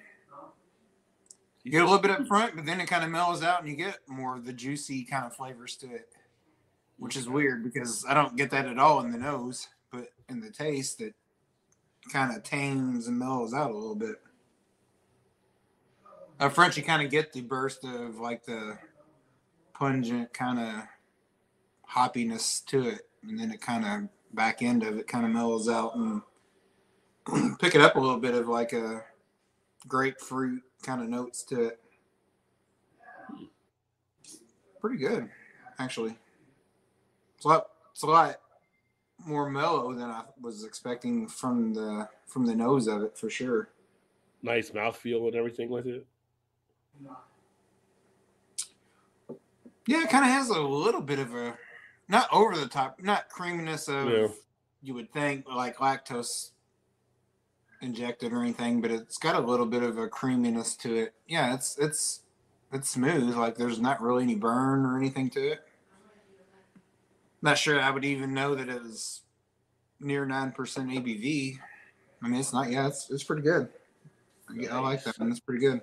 You 1.63 1.71
get 1.71 1.81
a 1.81 1.85
little 1.85 1.99
bit 1.99 2.11
up 2.11 2.25
front, 2.27 2.55
but 2.55 2.65
then 2.65 2.79
it 2.79 2.87
kind 2.87 3.03
of 3.03 3.09
mellows 3.09 3.43
out 3.43 3.59
and 3.61 3.69
you 3.69 3.75
get 3.75 3.99
more 4.07 4.35
of 4.37 4.45
the 4.45 4.53
juicy 4.53 5.03
kind 5.03 5.25
of 5.25 5.35
flavors 5.35 5.75
to 5.77 5.87
it. 5.93 6.09
which 6.97 7.15
is 7.17 7.29
weird 7.29 7.63
because 7.63 8.05
I 8.07 8.13
don't 8.13 8.35
get 8.37 8.51
that 8.51 8.67
at 8.67 8.79
all 8.79 9.01
in 9.01 9.11
the 9.11 9.17
nose, 9.17 9.67
but 9.91 10.09
in 10.29 10.39
the 10.41 10.49
taste, 10.51 11.01
it 11.01 11.15
kind 12.11 12.35
of 12.35 12.43
tames 12.43 13.07
and 13.07 13.19
mellows 13.19 13.53
out 13.53 13.71
a 13.71 13.77
little 13.77 13.95
bit. 13.95 14.15
Up 16.39 16.53
front, 16.53 16.77
you 16.77 16.83
kind 16.83 17.01
of 17.01 17.09
get 17.09 17.33
the 17.33 17.41
burst 17.41 17.83
of 17.83 18.19
like 18.19 18.45
the 18.45 18.77
pungent 19.73 20.31
kind 20.33 20.59
of 20.59 20.83
hoppiness 21.89 22.63
to 22.65 22.87
it, 22.89 23.07
and 23.23 23.39
then 23.39 23.51
it 23.51 23.59
kind 23.59 23.83
of 23.83 24.09
back 24.35 24.61
end 24.61 24.83
of 24.83 24.99
it 24.99 25.07
kind 25.07 25.25
of 25.25 25.31
mellows 25.31 25.67
out 25.67 25.95
and 25.95 26.21
pick 27.59 27.73
it 27.73 27.81
up 27.81 27.95
a 27.95 27.99
little 27.99 28.19
bit 28.19 28.35
of 28.35 28.47
like 28.47 28.71
a 28.71 29.03
grapefruit 29.87 30.61
kind 30.83 31.01
of 31.01 31.09
notes 31.09 31.41
to 31.43 31.69
it. 31.69 31.79
Pretty 34.79 34.97
good, 34.97 35.29
actually. 35.79 36.15
It's 37.35 37.45
a 37.45 37.47
lot. 37.47 37.67
It's 37.93 38.03
a 38.03 38.07
lot 38.07 38.39
more 39.25 39.49
mellow 39.49 39.91
than 39.91 40.09
I 40.09 40.21
was 40.39 40.63
expecting 40.63 41.27
from 41.27 41.73
the 41.73 42.07
from 42.27 42.45
the 42.45 42.55
nose 42.55 42.85
of 42.85 43.01
it 43.01 43.17
for 43.17 43.27
sure. 43.27 43.69
Nice 44.43 44.69
mouthfeel 44.69 45.25
and 45.25 45.35
everything 45.35 45.69
with 45.69 45.87
it. 45.87 46.05
Yeah, 49.87 50.03
it 50.03 50.09
kind 50.09 50.25
of 50.25 50.31
has 50.31 50.49
a 50.49 50.59
little 50.59 51.01
bit 51.01 51.19
of 51.19 51.33
a 51.33 51.57
not 52.09 52.27
over 52.33 52.55
the 52.57 52.67
top, 52.67 53.01
not 53.01 53.29
creaminess 53.29 53.87
of 53.87 54.09
Yeah. 54.09 54.27
you 54.81 54.93
would 54.93 55.11
think 55.13 55.47
like 55.47 55.77
lactose 55.77 56.51
injected 57.81 58.33
or 58.33 58.41
anything, 58.41 58.81
but 58.81 58.91
it's 58.91 59.17
got 59.17 59.35
a 59.35 59.39
little 59.39 59.65
bit 59.65 59.83
of 59.83 59.97
a 59.97 60.07
creaminess 60.07 60.75
to 60.77 60.95
it. 60.95 61.13
Yeah, 61.27 61.53
it's 61.53 61.77
it's 61.77 62.21
it's 62.73 62.89
smooth. 62.89 63.35
Like 63.35 63.55
there's 63.55 63.79
not 63.79 64.01
really 64.01 64.23
any 64.23 64.35
burn 64.35 64.85
or 64.85 64.97
anything 64.97 65.29
to 65.31 65.51
it. 65.51 65.59
Not 67.41 67.57
sure 67.57 67.79
I 67.79 67.91
would 67.91 68.03
even 68.03 68.33
know 68.33 68.55
that 68.55 68.67
it 68.67 68.81
was 68.81 69.21
near 69.99 70.25
nine 70.25 70.51
percent 70.51 70.89
ABV. 70.89 71.59
I 72.21 72.27
mean, 72.27 72.39
it's 72.39 72.51
not. 72.51 72.69
Yeah, 72.69 72.87
it's 72.87 73.09
it's 73.09 73.23
pretty 73.23 73.43
good. 73.43 73.69
I, 74.49 74.67
I 74.75 74.79
like 74.79 75.03
that 75.03 75.17
one. 75.19 75.29
it's 75.31 75.39
pretty 75.39 75.61
good. 75.61 75.81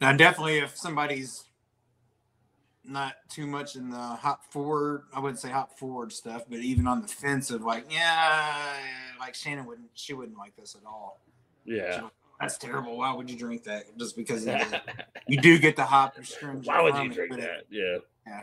Now, 0.00 0.12
definitely, 0.12 0.58
if 0.58 0.76
somebody's 0.76 1.44
not 2.84 3.14
too 3.28 3.46
much 3.46 3.76
in 3.76 3.90
the 3.90 3.96
hop 3.96 4.44
forward, 4.52 5.04
I 5.14 5.20
wouldn't 5.20 5.40
say 5.40 5.50
hop 5.50 5.78
forward 5.78 6.12
stuff, 6.12 6.44
but 6.48 6.58
even 6.58 6.86
on 6.86 7.02
the 7.02 7.08
fence 7.08 7.50
of 7.50 7.62
like, 7.62 7.86
yeah, 7.90 8.74
like 9.18 9.34
Shannon 9.34 9.66
wouldn't, 9.66 9.88
she 9.94 10.12
wouldn't 10.12 10.36
like 10.36 10.54
this 10.56 10.74
at 10.74 10.86
all. 10.86 11.20
Yeah. 11.64 12.08
That's 12.40 12.58
terrible. 12.58 12.98
Why 12.98 13.14
would 13.14 13.30
you 13.30 13.38
drink 13.38 13.64
that? 13.64 13.96
Just 13.96 14.16
because 14.16 14.46
you, 15.26 15.40
do 15.40 15.58
get 15.58 15.76
the 15.76 15.84
hop 15.84 16.18
astringent. 16.18 16.66
Why 16.66 16.82
would 16.82 16.96
you 16.96 17.08
drink 17.08 17.32
it- 17.34 17.40
that? 17.40 17.62
Yeah. 17.70 17.98
Yeah. 18.26 18.42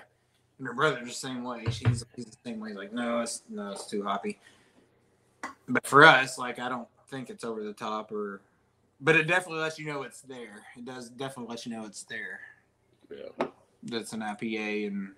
And 0.58 0.68
her 0.68 0.74
brother's 0.74 1.08
the 1.08 1.14
same 1.14 1.44
way. 1.44 1.66
She's 1.72 2.06
he's 2.16 2.26
the 2.26 2.38
same 2.46 2.60
way. 2.60 2.74
Like, 2.74 2.94
no, 2.94 3.22
it's 3.22 3.42
no, 3.50 3.72
it's 3.72 3.88
too 3.88 4.04
hoppy. 4.04 4.40
But 5.68 5.86
for 5.88 6.04
us, 6.04 6.38
like, 6.38 6.60
I 6.60 6.70
don't 6.70 6.88
think 7.10 7.30
it's 7.30 7.44
over 7.44 7.64
the 7.64 7.74
top, 7.74 8.12
or, 8.12 8.42
but 9.02 9.16
it 9.16 9.28
definitely 9.28 9.62
lets 9.62 9.80
you 9.80 9.86
know 9.88 10.04
it's 10.04 10.22
there. 10.22 10.62
It 10.78 10.86
does 10.86 11.10
definitely 11.10 11.50
let 11.54 11.66
you 11.66 11.74
know 11.76 11.86
it's 11.86 12.04
there. 12.04 12.40
Yeah. 13.10 13.48
That's 13.84 14.14
an 14.14 14.22
IPA, 14.22 14.88
and 14.88 15.10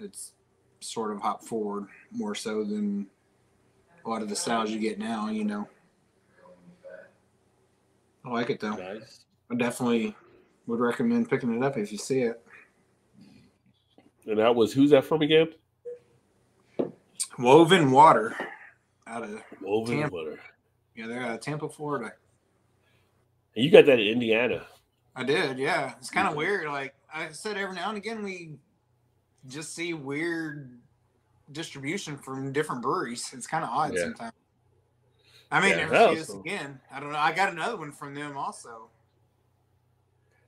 it's 0.00 0.32
sort 0.80 1.12
of 1.12 1.20
hop 1.20 1.42
forward 1.44 1.86
more 2.10 2.34
so 2.34 2.64
than 2.64 3.06
a 4.04 4.08
lot 4.08 4.20
of 4.20 4.28
the 4.28 4.36
styles 4.36 4.70
you 4.70 4.78
get 4.78 4.98
now. 4.98 5.28
You 5.28 5.44
know, 5.44 5.68
I 8.24 8.30
like 8.30 8.50
it 8.50 8.60
though. 8.60 8.74
Nice. 8.74 9.24
I 9.50 9.54
definitely 9.54 10.14
would 10.66 10.80
recommend 10.80 11.30
picking 11.30 11.54
it 11.54 11.62
up 11.62 11.76
if 11.76 11.92
you 11.92 11.98
see 11.98 12.20
it. 12.20 12.44
And 14.26 14.38
that 14.38 14.54
was 14.54 14.72
who's 14.72 14.90
that 14.90 15.04
from 15.04 15.22
again? 15.22 15.48
Woven 17.38 17.90
Water 17.90 18.34
out 19.06 19.22
of 19.22 19.42
Woven 19.60 20.00
Tampa. 20.00 20.16
butter. 20.16 20.40
yeah, 20.96 21.06
they're 21.06 21.22
out 21.22 21.34
of 21.34 21.40
Tampa, 21.40 21.68
Florida. 21.68 22.12
And 23.56 23.64
you 23.64 23.70
got 23.70 23.86
that 23.86 24.00
in 24.00 24.06
Indiana. 24.06 24.66
I 25.16 25.22
did, 25.24 25.58
yeah. 25.58 25.94
It's 25.98 26.10
kind 26.10 26.26
of 26.26 26.34
weird. 26.34 26.66
Like 26.66 26.94
I 27.12 27.30
said, 27.30 27.56
every 27.56 27.74
now 27.76 27.88
and 27.88 27.96
again 27.98 28.22
we 28.22 28.54
just 29.46 29.74
see 29.74 29.94
weird 29.94 30.78
distribution 31.52 32.16
from 32.18 32.52
different 32.52 32.82
breweries. 32.82 33.30
It's 33.32 33.46
kind 33.46 33.62
of 33.64 33.70
odd 33.70 33.94
Yeah. 33.94 34.02
sometimes. 34.02 34.32
I 35.52 35.60
may 35.60 35.70
Yeah, 35.70 35.76
never 35.76 36.08
see 36.08 36.14
this 36.16 36.28
cool. 36.30 36.40
again. 36.40 36.80
I 36.90 36.98
don't 36.98 37.12
know. 37.12 37.18
I 37.18 37.32
got 37.32 37.52
another 37.52 37.76
one 37.76 37.92
from 37.92 38.14
them 38.14 38.36
also. 38.36 38.90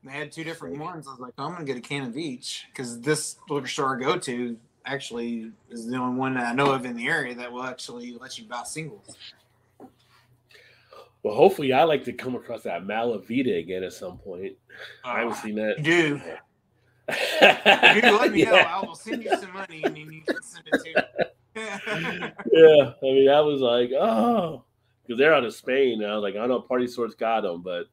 They 0.02 0.12
had 0.12 0.32
two 0.32 0.42
different 0.44 0.78
ones. 0.78 1.06
I 1.06 1.10
was 1.12 1.20
like, 1.20 1.34
oh, 1.38 1.44
I'm 1.44 1.52
gonna 1.52 1.64
get 1.64 1.76
a 1.76 1.80
can 1.80 2.02
of 2.04 2.16
each 2.16 2.66
because 2.70 3.00
this 3.00 3.36
liquor 3.48 3.66
store 3.68 3.96
I 3.96 4.00
go 4.02 4.18
to 4.18 4.56
actually 4.84 5.52
is 5.68 5.86
the 5.86 5.96
only 5.96 6.18
one 6.18 6.34
that 6.34 6.44
I 6.46 6.52
know 6.54 6.72
of 6.72 6.84
in 6.84 6.96
the 6.96 7.06
area 7.08 7.34
that 7.34 7.52
will 7.52 7.64
actually 7.64 8.12
let 8.18 8.38
you 8.38 8.44
buy 8.46 8.62
singles. 8.64 9.16
Well, 11.26 11.34
hopefully, 11.34 11.72
I 11.72 11.82
like 11.82 12.04
to 12.04 12.12
come 12.12 12.36
across 12.36 12.62
that 12.62 12.84
Malavita 12.84 13.58
again 13.58 13.82
at 13.82 13.92
some 13.92 14.16
point. 14.16 14.52
I 15.04 15.18
haven't 15.18 15.32
Uh, 15.32 15.34
seen 15.34 15.54
that. 15.56 15.82
do. 15.82 16.20
If 17.08 18.04
you 18.04 18.16
let 18.16 18.30
me 18.32 18.44
know, 18.44 18.54
yeah. 18.54 18.72
I 18.80 18.86
will 18.86 18.94
send 18.94 19.24
you 19.24 19.36
some 19.36 19.52
money 19.52 19.82
and 19.82 19.96
then 19.96 20.12
you 20.12 20.22
can 20.22 20.40
send 20.40 20.68
it 20.72 20.84
to 20.84 21.30
me. 21.56 22.32
yeah, 22.52 22.92
I 23.02 23.02
mean, 23.02 23.28
I 23.28 23.40
was 23.40 23.60
like, 23.60 23.90
oh, 23.90 24.62
because 25.02 25.18
they're 25.18 25.34
out 25.34 25.44
of 25.44 25.52
Spain. 25.52 26.00
And 26.00 26.12
I 26.12 26.14
was 26.14 26.22
like, 26.22 26.36
I 26.40 26.46
know 26.46 26.60
Party 26.60 26.86
Source 26.86 27.16
got 27.16 27.40
them, 27.40 27.60
but 27.60 27.86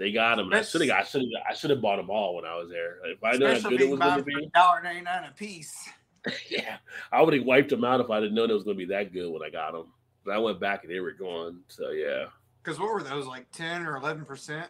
they 0.00 0.10
got 0.10 0.34
them. 0.38 0.52
I 0.52 0.62
should 0.62 0.80
have, 0.80 0.90
I 0.90 1.04
should 1.04 1.20
have, 1.20 1.30
I 1.48 1.54
should 1.54 1.70
have 1.70 1.80
bought 1.80 1.98
them 1.98 2.10
all 2.10 2.34
when 2.34 2.44
I 2.44 2.56
was 2.56 2.68
there. 2.68 2.96
If 3.04 3.22
I 3.22 3.36
knew 3.36 3.46
how 3.46 3.68
good 3.70 3.82
it 3.82 3.88
was 3.88 4.00
going 4.00 4.18
to 4.18 4.24
be, 4.24 4.50
$1.99 4.52 5.30
a 5.30 5.32
piece. 5.34 5.88
yeah, 6.50 6.78
I 7.12 7.22
would 7.22 7.34
have 7.34 7.44
wiped 7.44 7.68
them 7.70 7.84
out 7.84 8.00
if 8.00 8.10
I 8.10 8.18
didn't 8.18 8.34
know 8.34 8.42
it 8.42 8.50
was 8.52 8.64
going 8.64 8.76
to 8.76 8.84
be 8.84 8.92
that 8.92 9.12
good 9.12 9.30
when 9.32 9.44
I 9.44 9.50
got 9.50 9.74
them. 9.74 9.86
But 10.24 10.34
I 10.34 10.38
went 10.38 10.60
back 10.60 10.84
and 10.84 10.92
they 10.92 11.00
were 11.00 11.12
gone. 11.12 11.60
So 11.68 11.90
yeah, 11.90 12.26
Because 12.62 12.78
what 12.78 12.92
were 12.92 13.02
those, 13.02 13.26
like 13.26 13.50
10 13.52 13.86
or 13.86 13.98
11%? 14.00 14.66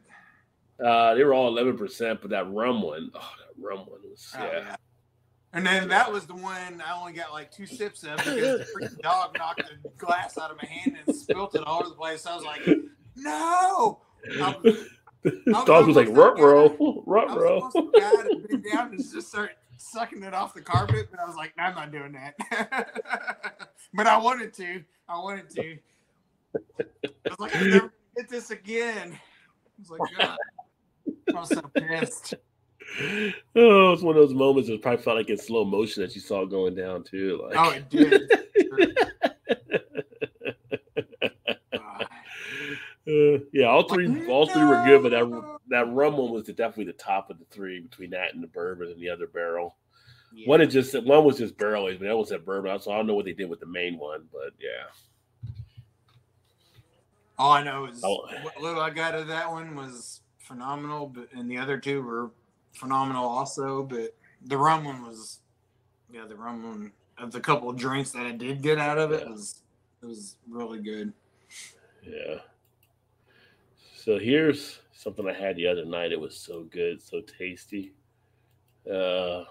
uh, 0.85 1.15
they 1.15 1.23
were 1.24 1.35
all 1.35 1.47
eleven 1.49 1.77
percent, 1.77 2.20
but 2.23 2.31
that 2.31 2.51
rum 2.53 2.83
one, 2.83 3.11
oh, 3.15 3.19
that 3.39 3.62
rum 3.62 3.81
one 3.81 4.01
was 4.11 4.33
Oh, 4.37 4.45
yeah. 4.45 4.74
And 5.53 5.65
then 5.66 5.87
that 5.89 6.11
was 6.11 6.27
the 6.27 6.35
one 6.35 6.83
I 6.85 6.99
only 6.99 7.12
got 7.12 7.31
like 7.33 7.53
two 7.53 7.66
sips 7.66 8.03
of 8.05 8.16
because 8.16 8.59
the 8.61 8.66
freaking 8.74 8.99
dog 9.03 9.37
knocked 9.37 9.62
the 9.83 9.91
glass 9.99 10.39
out 10.39 10.51
of 10.51 10.57
my 10.57 10.66
hand 10.66 10.97
and 11.07 11.15
spilt 11.15 11.55
it 11.55 11.62
all 11.66 11.81
over 11.81 11.91
the 11.91 11.95
place. 11.95 12.24
I 12.27 12.35
was 12.35 12.45
like, 12.45 12.66
no. 13.16 14.01
I, 14.41 14.57
was 14.62 14.87
Dog 15.66 15.87
was 15.87 15.95
like, 15.95 16.09
rut 16.09 16.39
row, 16.39 17.03
rut 17.07 17.29
I 17.31 17.35
was 17.35 17.43
row. 17.43 17.55
almost 17.61 17.74
the 17.74 18.01
guy 18.01 18.11
to 18.23 18.49
bend 18.49 18.65
down 18.73 18.89
and 18.93 18.99
just 19.12 19.29
start 19.29 19.51
sucking 19.82 20.22
it 20.22 20.34
off 20.34 20.54
the 20.54 20.60
carpet, 20.60 21.09
but 21.10 21.20
I 21.20 21.24
was 21.24 21.36
like, 21.36 21.52
I'm 21.59 21.74
not 21.74 21.92
doing 21.92 22.12
that. 22.12 22.34
but 23.94 24.06
I 24.06 24.16
wanted 24.18 24.54
to. 24.54 24.82
I 25.09 25.18
wanted 25.18 25.50
to. 25.50 25.78
I 26.54 27.30
was 27.30 27.38
like, 27.38 27.56
I'll 27.56 27.64
never 27.64 27.92
get 28.16 28.28
this 28.28 28.50
again. 28.50 29.12
I 29.12 29.18
was 29.78 29.90
like, 29.90 30.00
God. 30.18 30.38
I 31.34 31.40
was 31.40 31.48
so 31.48 31.62
pissed. 31.74 32.34
Oh, 33.56 33.92
it's 33.92 34.02
one 34.02 34.16
of 34.16 34.22
those 34.22 34.34
moments 34.34 34.68
that 34.68 34.82
probably 34.82 35.02
felt 35.02 35.16
like 35.16 35.30
in 35.30 35.38
slow 35.38 35.64
motion 35.64 36.02
that 36.02 36.14
you 36.14 36.20
saw 36.20 36.44
going 36.44 36.74
down 36.74 37.04
too. 37.04 37.40
Like, 37.42 37.56
Oh, 37.56 37.70
it 37.70 37.88
did. 37.88 38.30
Uh, 41.72 42.04
Uh, 43.07 43.39
yeah, 43.53 43.66
all 43.66 43.83
three, 43.89 44.29
all 44.29 44.47
three 44.47 44.62
were 44.65 44.83
good, 44.85 45.03
but 45.03 45.11
that 45.11 45.59
that 45.69 45.93
rum 45.93 46.16
one 46.16 46.31
was 46.31 46.45
the, 46.45 46.53
definitely 46.53 46.85
the 46.85 46.93
top 46.93 47.31
of 47.31 47.39
the 47.39 47.45
three 47.47 47.81
between 47.81 48.11
that 48.11 48.33
and 48.35 48.43
the 48.43 48.47
bourbon 48.47 48.89
and 48.93 49.01
the 49.01 49.09
other 49.09 49.27
barrel. 49.27 49.74
yeah. 50.33 50.47
One 50.49 50.61
is 50.61 50.73
just 50.73 50.95
one 51.05 51.24
was 51.24 51.39
just 51.39 51.57
barrel 51.59 51.89
aged, 51.89 51.99
but 52.01 52.07
that 52.07 52.16
was 52.16 52.29
that 52.29 52.45
bourbon. 52.45 52.79
So 52.81 52.93
I 52.93 52.97
don't 52.97 53.07
know 53.09 53.15
what 53.15 53.24
they 53.24 53.33
did 53.33 53.51
with 53.51 53.59
the 53.61 53.66
main 53.66 53.99
one, 53.99 54.29
but 54.33 54.53
yeah, 54.61 55.51
All 57.39 57.53
I 57.53 57.65
know 57.65 57.87
is 57.87 58.03
Oh. 58.05 58.27
what 58.43 58.61
little 58.61 58.81
I 58.81 58.91
got 58.91 59.15
of 59.16 59.27
that 59.29 59.51
one 59.51 59.74
was 59.74 60.20
phenomenal, 60.39 61.09
but 61.09 61.29
and 61.33 61.51
the 61.51 61.59
other 61.59 61.79
two 61.79 62.03
were 62.03 62.31
phenomenal 62.73 63.24
also. 63.27 63.83
But 63.83 64.15
the 64.47 64.57
rum 64.59 64.85
one 64.85 65.03
was, 65.03 65.41
yeah, 66.12 66.24
the 66.27 66.37
rum 66.37 66.62
one 66.62 66.93
of 67.19 67.33
the 67.33 67.41
couple 67.41 67.69
of 67.70 67.77
drinks 67.77 68.11
that 68.12 68.27
I 68.27 68.33
did 68.33 68.62
get 68.62 68.79
out 68.79 68.99
of 68.99 69.11
it 69.12 69.24
Yeah. 69.24 69.31
was 69.33 69.62
it 70.03 70.07
was 70.07 70.37
really 70.49 70.81
good. 70.81 71.12
yeah. 72.05 72.37
So 74.05 74.19
here's 74.19 74.81
something 74.93 75.29
I 75.29 75.33
had 75.33 75.55
the 75.55 75.69
other 75.69 75.85
night. 75.85 76.11
It 76.11 76.19
was 76.19 76.37
so 76.37 76.65
good, 76.65 77.01
so 77.01 77.20
tasty. 77.20 77.93
Uh, 78.85 79.45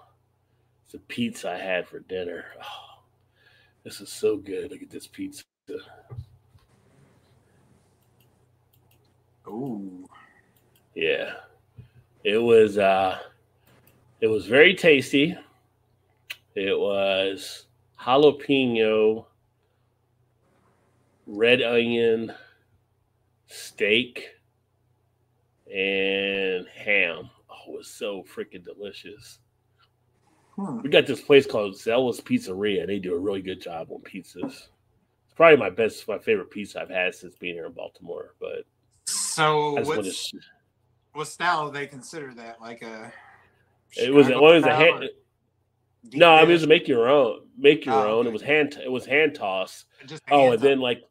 it's 0.84 0.92
a 0.92 0.98
pizza 1.08 1.52
I 1.52 1.56
had 1.56 1.88
for 1.88 2.00
dinner. 2.00 2.44
Oh, 2.62 3.02
this 3.82 4.02
is 4.02 4.10
so 4.10 4.36
good. 4.36 4.70
Look 4.70 4.82
at 4.82 4.90
this 4.90 5.06
pizza. 5.06 5.42
Ooh, 9.48 10.06
Yeah. 10.94 11.32
It 12.22 12.36
was 12.36 12.76
uh 12.76 13.20
it 14.20 14.26
was 14.26 14.46
very 14.46 14.74
tasty. 14.74 15.34
It 16.54 16.78
was 16.78 17.64
jalapeno, 17.98 19.24
red 21.26 21.62
onion, 21.62 22.34
steak, 23.46 24.31
and 25.72 26.66
ham. 26.74 27.30
Oh, 27.50 27.72
it 27.74 27.78
was 27.78 27.88
so 27.88 28.22
freaking 28.24 28.64
delicious. 28.64 29.38
Hmm. 30.56 30.82
We 30.82 30.90
got 30.90 31.06
this 31.06 31.20
place 31.20 31.46
called 31.46 31.74
Zella's 31.74 32.20
Pizzeria. 32.20 32.86
They 32.86 32.98
do 32.98 33.14
a 33.14 33.18
really 33.18 33.40
good 33.42 33.60
job 33.60 33.88
on 33.90 34.00
pizzas. 34.00 34.44
It's 34.44 35.34
probably 35.34 35.56
my 35.56 35.70
best, 35.70 36.06
my 36.06 36.18
favorite 36.18 36.50
pizza 36.50 36.80
I've 36.82 36.90
had 36.90 37.14
since 37.14 37.34
being 37.36 37.54
here 37.54 37.66
in 37.66 37.72
Baltimore. 37.72 38.34
But 38.38 38.64
So 39.06 39.76
I 39.78 39.80
just 39.82 39.88
what's 39.96 40.30
to. 40.32 40.38
what 41.14 41.26
style 41.26 41.66
do 41.68 41.72
they 41.72 41.86
consider 41.86 42.34
that? 42.34 42.60
Like 42.60 42.82
a 42.82 43.10
It 43.96 44.12
was. 44.12 44.28
It 44.28 44.38
was 44.40 44.64
a 44.64 44.74
hand. 44.74 45.04
or 45.04 45.08
deep 46.10 46.20
No, 46.20 46.34
I 46.34 46.42
mean 46.42 46.50
it 46.50 46.52
was 46.54 46.66
make 46.66 46.86
your 46.86 47.08
own. 47.08 47.46
Make 47.56 47.86
your 47.86 47.94
Oh, 47.94 48.18
own. 48.18 48.26
It 48.26 48.32
was 48.32 48.42
hand. 48.42 48.78
It 48.84 48.90
was 48.90 49.06
hand 49.06 49.34
toss. 49.34 49.86
Just 50.06 50.22
Oh, 50.30 50.50
hands 50.50 50.54
and 50.56 50.62
then 50.62 50.80
like, 50.80 51.02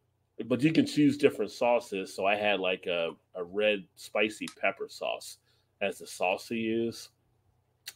but 0.47 0.61
you 0.61 0.71
can 0.71 0.85
choose 0.85 1.17
different 1.17 1.51
sauces. 1.51 2.13
So 2.15 2.25
I 2.25 2.35
had 2.35 2.59
like 2.59 2.85
a, 2.87 3.11
a 3.35 3.43
red 3.43 3.83
spicy 3.95 4.47
pepper 4.59 4.87
sauce 4.89 5.37
as 5.81 5.99
the 5.99 6.07
sauce 6.07 6.47
to 6.47 6.55
use. 6.55 7.09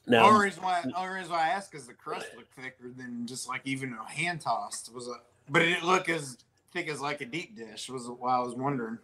Now, 0.08 0.28
only 0.28 0.46
reason 0.46 0.64
why, 0.64 0.84
only 0.96 1.16
reason 1.16 1.32
why 1.32 1.46
I 1.46 1.50
ask 1.50 1.74
is 1.74 1.88
the 1.88 1.94
crust 1.94 2.28
looked 2.36 2.54
thicker 2.54 2.92
than 2.96 3.26
just 3.26 3.48
like 3.48 3.62
even 3.66 3.94
a 3.94 4.10
hand 4.10 4.42
tossed 4.42 4.94
was 4.94 5.08
a, 5.08 5.16
but 5.50 5.62
it 5.62 5.66
didn't 5.66 5.86
look 5.86 6.10
as 6.10 6.38
thick 6.72 6.88
as 6.88 7.02
like 7.02 7.22
a 7.22 7.26
deep 7.26 7.56
dish. 7.56 7.90
Was 7.90 8.08
why 8.08 8.36
I 8.36 8.40
was 8.40 8.54
wondering. 8.54 9.00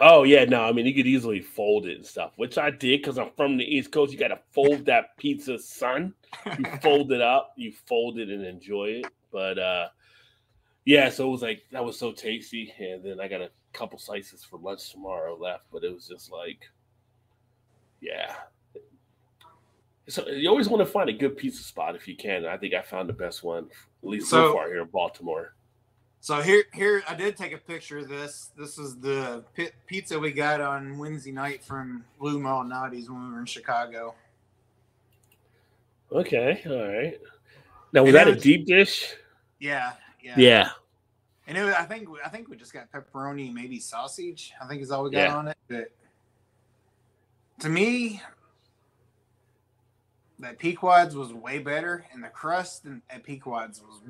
oh 0.00 0.24
yeah, 0.24 0.44
no, 0.44 0.64
I 0.64 0.72
mean 0.72 0.86
you 0.86 0.94
could 0.94 1.06
easily 1.06 1.40
fold 1.40 1.86
it 1.86 1.96
and 1.96 2.06
stuff, 2.06 2.32
which 2.36 2.58
I 2.58 2.70
did 2.70 3.00
because 3.00 3.18
I'm 3.18 3.30
from 3.36 3.56
the 3.56 3.64
East 3.64 3.92
Coast. 3.92 4.12
You 4.12 4.18
got 4.18 4.28
to 4.28 4.40
fold 4.52 4.86
that 4.86 5.16
pizza, 5.18 5.58
son. 5.58 6.14
You 6.58 6.64
fold 6.82 7.12
it 7.12 7.20
up, 7.20 7.52
you 7.56 7.72
fold 7.86 8.18
it 8.18 8.28
and 8.28 8.44
enjoy 8.44 9.02
it. 9.02 9.06
But 9.30 9.58
uh 9.58 9.88
yeah, 10.90 11.08
so 11.08 11.28
it 11.28 11.30
was 11.30 11.40
like 11.42 11.62
that 11.70 11.84
was 11.84 11.96
so 11.96 12.10
tasty, 12.10 12.74
and 12.80 13.04
then 13.04 13.20
I 13.20 13.28
got 13.28 13.40
a 13.40 13.50
couple 13.72 13.96
slices 13.96 14.42
for 14.42 14.58
lunch 14.58 14.90
tomorrow 14.90 15.36
left, 15.36 15.66
but 15.72 15.84
it 15.84 15.94
was 15.94 16.08
just 16.08 16.32
like, 16.32 16.68
yeah. 18.00 18.34
So 20.08 20.26
you 20.26 20.48
always 20.48 20.68
want 20.68 20.84
to 20.84 20.92
find 20.92 21.08
a 21.08 21.12
good 21.12 21.36
pizza 21.36 21.62
spot 21.62 21.94
if 21.94 22.08
you 22.08 22.16
can. 22.16 22.44
I 22.44 22.56
think 22.56 22.74
I 22.74 22.82
found 22.82 23.08
the 23.08 23.12
best 23.12 23.44
one, 23.44 23.68
at 24.02 24.08
least 24.08 24.28
so, 24.28 24.48
So- 24.48 24.52
far 24.52 24.66
here 24.66 24.82
in 24.82 24.88
Baltimore. 24.88 25.54
So 26.22 26.42
here, 26.42 26.64
here 26.74 27.02
I 27.08 27.14
did 27.14 27.36
take 27.36 27.52
a 27.52 27.58
picture 27.58 27.98
of 27.98 28.08
this. 28.08 28.50
This 28.58 28.76
is 28.76 28.98
the 28.98 29.44
pi- 29.56 29.70
pizza 29.86 30.18
we 30.18 30.32
got 30.32 30.60
on 30.60 30.98
Wednesday 30.98 31.32
night 31.32 31.62
from 31.64 32.04
Lou 32.18 32.38
Malnati's 32.40 33.08
when 33.08 33.28
we 33.28 33.32
were 33.32 33.40
in 33.40 33.46
Chicago. 33.46 34.14
Okay, 36.12 36.60
all 36.66 36.88
right. 36.92 37.18
Now 37.92 38.02
was 38.02 38.08
And 38.08 38.16
that 38.16 38.24
that 38.26 38.36
a 38.36 38.40
deep 38.40 38.66
dish? 38.66 39.14
Yeah, 39.60 39.92
yeah, 40.22 40.34
Yeah. 40.36 40.70
And 41.50 41.58
it 41.58 41.64
was, 41.64 41.74
I 41.74 41.82
think 41.82 42.08
I 42.24 42.28
think 42.28 42.48
we 42.48 42.56
just 42.56 42.72
got 42.72 42.92
pepperoni, 42.92 43.52
maybe 43.52 43.80
sausage. 43.80 44.52
I 44.62 44.68
think 44.68 44.82
is 44.82 44.92
all 44.92 45.02
we 45.02 45.10
got 45.10 45.18
Yeah. 45.18 45.36
on 45.36 45.48
it. 45.48 45.58
But 45.66 45.90
to 47.58 47.68
me, 47.68 48.22
that 50.38 50.60
Pequod's 50.60 51.16
was 51.16 51.32
way 51.32 51.58
better, 51.58 52.06
and 52.12 52.22
the 52.22 52.28
crust 52.28 52.84
and 52.84 53.02
at 53.10 53.24
Pequod's 53.24 53.82
was. 53.82 54.00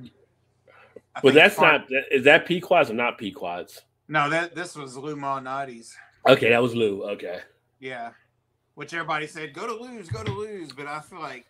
I 1.17 1.21
But 1.23 1.33
that's 1.33 1.59
not 1.59 1.87
is 2.11 2.25
that 2.25 2.45
Pequods 2.45 2.91
or 2.91 2.95
not 2.95 3.17
Pequods? 3.17 3.85
No, 4.07 4.29
that 4.29 4.55
this 4.55 4.77
was 4.77 4.99
Lou 4.99 5.17
Malnati's. 5.17 5.97
Okay, 6.29 6.51
that 6.51 6.61
was 6.61 6.75
Lou. 6.75 7.05
Okay. 7.05 7.41
Yeah, 7.79 8.11
which 8.75 8.93
everybody 8.93 9.27
said 9.27 9.55
go 9.55 9.67
to 9.67 9.83
Lou's, 9.83 10.11
go 10.11 10.23
to 10.23 10.31
Lou's, 10.31 10.73
but 10.73 10.87
I 10.87 11.01
feel 11.01 11.21
like 11.21 11.47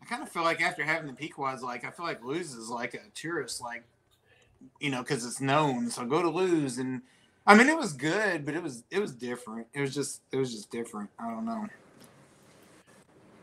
I 0.00 0.04
kind 0.04 0.22
of 0.22 0.28
feel 0.28 0.44
like 0.44 0.62
after 0.62 0.84
having 0.84 1.08
the 1.08 1.12
Pequods, 1.12 1.64
like 1.64 1.84
I 1.84 1.90
feel 1.90 2.06
like 2.06 2.22
Lou's 2.22 2.54
is 2.54 2.68
like 2.68 2.94
a 2.94 3.00
tourist, 3.16 3.60
like 3.60 3.82
you 4.80 4.90
know, 4.90 5.02
because 5.02 5.24
it's 5.24 5.40
known. 5.40 5.90
So 5.90 6.04
go 6.04 6.22
to 6.22 6.28
Lou's, 6.28 6.78
and 6.78 7.02
I 7.46 7.56
mean 7.56 7.68
it 7.68 7.76
was 7.76 7.92
good, 7.92 8.44
but 8.44 8.54
it 8.54 8.62
was 8.62 8.84
it 8.90 9.00
was 9.00 9.12
different. 9.12 9.66
It 9.74 9.80
was 9.80 9.94
just 9.94 10.22
it 10.32 10.36
was 10.36 10.52
just 10.52 10.70
different. 10.70 11.10
I 11.18 11.30
don't 11.30 11.44
know. 11.44 11.66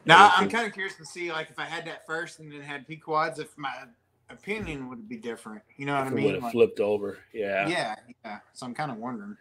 Now 0.05 0.33
I'm 0.35 0.49
kind 0.49 0.67
of 0.67 0.73
curious 0.73 0.95
to 0.95 1.05
see 1.05 1.31
like 1.31 1.49
if 1.49 1.59
I 1.59 1.65
had 1.65 1.85
that 1.85 2.05
first 2.05 2.39
and 2.39 2.51
then 2.51 2.61
had 2.61 2.87
Pequods, 2.87 3.39
if 3.39 3.57
my 3.57 3.73
opinion 4.29 4.89
would 4.89 5.07
be 5.07 5.15
different. 5.17 5.61
You 5.77 5.85
know 5.85 5.93
what 5.95 6.03
I 6.03 6.07
it 6.07 6.13
would 6.13 6.21
mean? 6.23 6.33
have 6.35 6.43
Like, 6.43 6.51
flipped 6.51 6.79
over. 6.79 7.19
Yeah. 7.33 7.67
yeah, 7.67 7.95
yeah. 8.25 8.39
So 8.53 8.65
I'm 8.65 8.73
kind 8.73 8.91
of 8.91 8.97
wondering. 8.97 9.37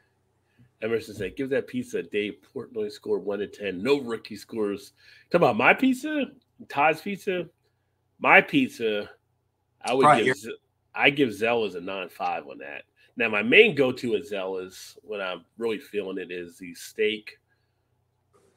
Emerson 0.83 1.15
said, 1.15 1.37
give 1.37 1.49
that 1.51 1.69
pizza 1.69 1.99
a 1.99 2.03
day. 2.03 2.37
Portnoy 2.55 2.91
scored 2.91 3.25
one 3.25 3.39
to 3.39 3.47
ten. 3.47 3.83
No 3.83 4.01
rookie 4.01 4.37
scores. 4.37 4.93
Talk 5.31 5.41
about 5.41 5.57
my 5.57 5.75
pizza, 5.75 6.27
Todd's 6.69 7.01
pizza. 7.01 7.47
My 8.19 8.41
pizza, 8.41 9.11
I 9.85 9.95
would 9.95 10.05
Probably 10.05 10.25
give 10.25 10.37
I 10.95 11.11
give 11.11 11.31
Zella's 11.31 11.75
a 11.75 11.81
nine 11.81 12.09
five 12.09 12.47
on 12.49 12.59
that. 12.59 12.83
Now 13.17 13.29
my 13.29 13.43
main 13.43 13.75
go 13.75 13.93
to 13.93 14.15
at 14.15 14.27
Zella's 14.27 14.97
when 15.03 15.21
I'm 15.21 15.45
really 15.59 15.79
feeling 15.79 16.19
it 16.19 16.31
is 16.31 16.59
the 16.59 16.75
steak, 16.75 17.39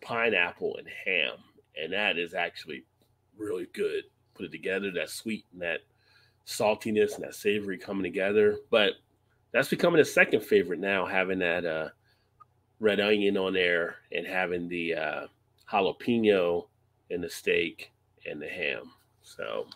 pineapple, 0.02 0.78
and 0.78 0.88
ham, 1.06 1.38
and 1.82 1.92
that 1.94 2.18
is 2.18 2.34
actually 2.34 2.86
really 3.38 3.68
good. 3.74 4.04
Put 4.34 4.46
it 4.46 4.52
together, 4.52 4.92
that 4.92 5.10
sweet 5.10 5.46
and 5.54 5.62
that 5.62 5.82
saltiness 6.46 7.16
and 7.16 7.24
that 7.24 7.36
savory 7.36 7.78
coming 7.78 8.04
together. 8.04 8.58
But 8.70 8.94
that's 9.52 9.70
becoming 9.70 10.02
a 10.02 10.06
second 10.06 10.42
favorite 10.44 10.80
now, 10.80 11.06
having 11.06 11.40
that 11.40 11.66
uh, 11.66 11.90
red 12.80 13.00
onion 13.00 13.38
on 13.38 13.54
there 13.54 13.96
and 14.12 14.28
having 14.28 14.68
the 14.68 14.96
uh, 14.96 15.28
jalapeno 15.72 16.68
and 17.10 17.24
the 17.24 17.30
steak 17.30 17.92
and 18.30 18.42
the 18.42 18.48
ham. 18.48 18.92
So 19.22 19.68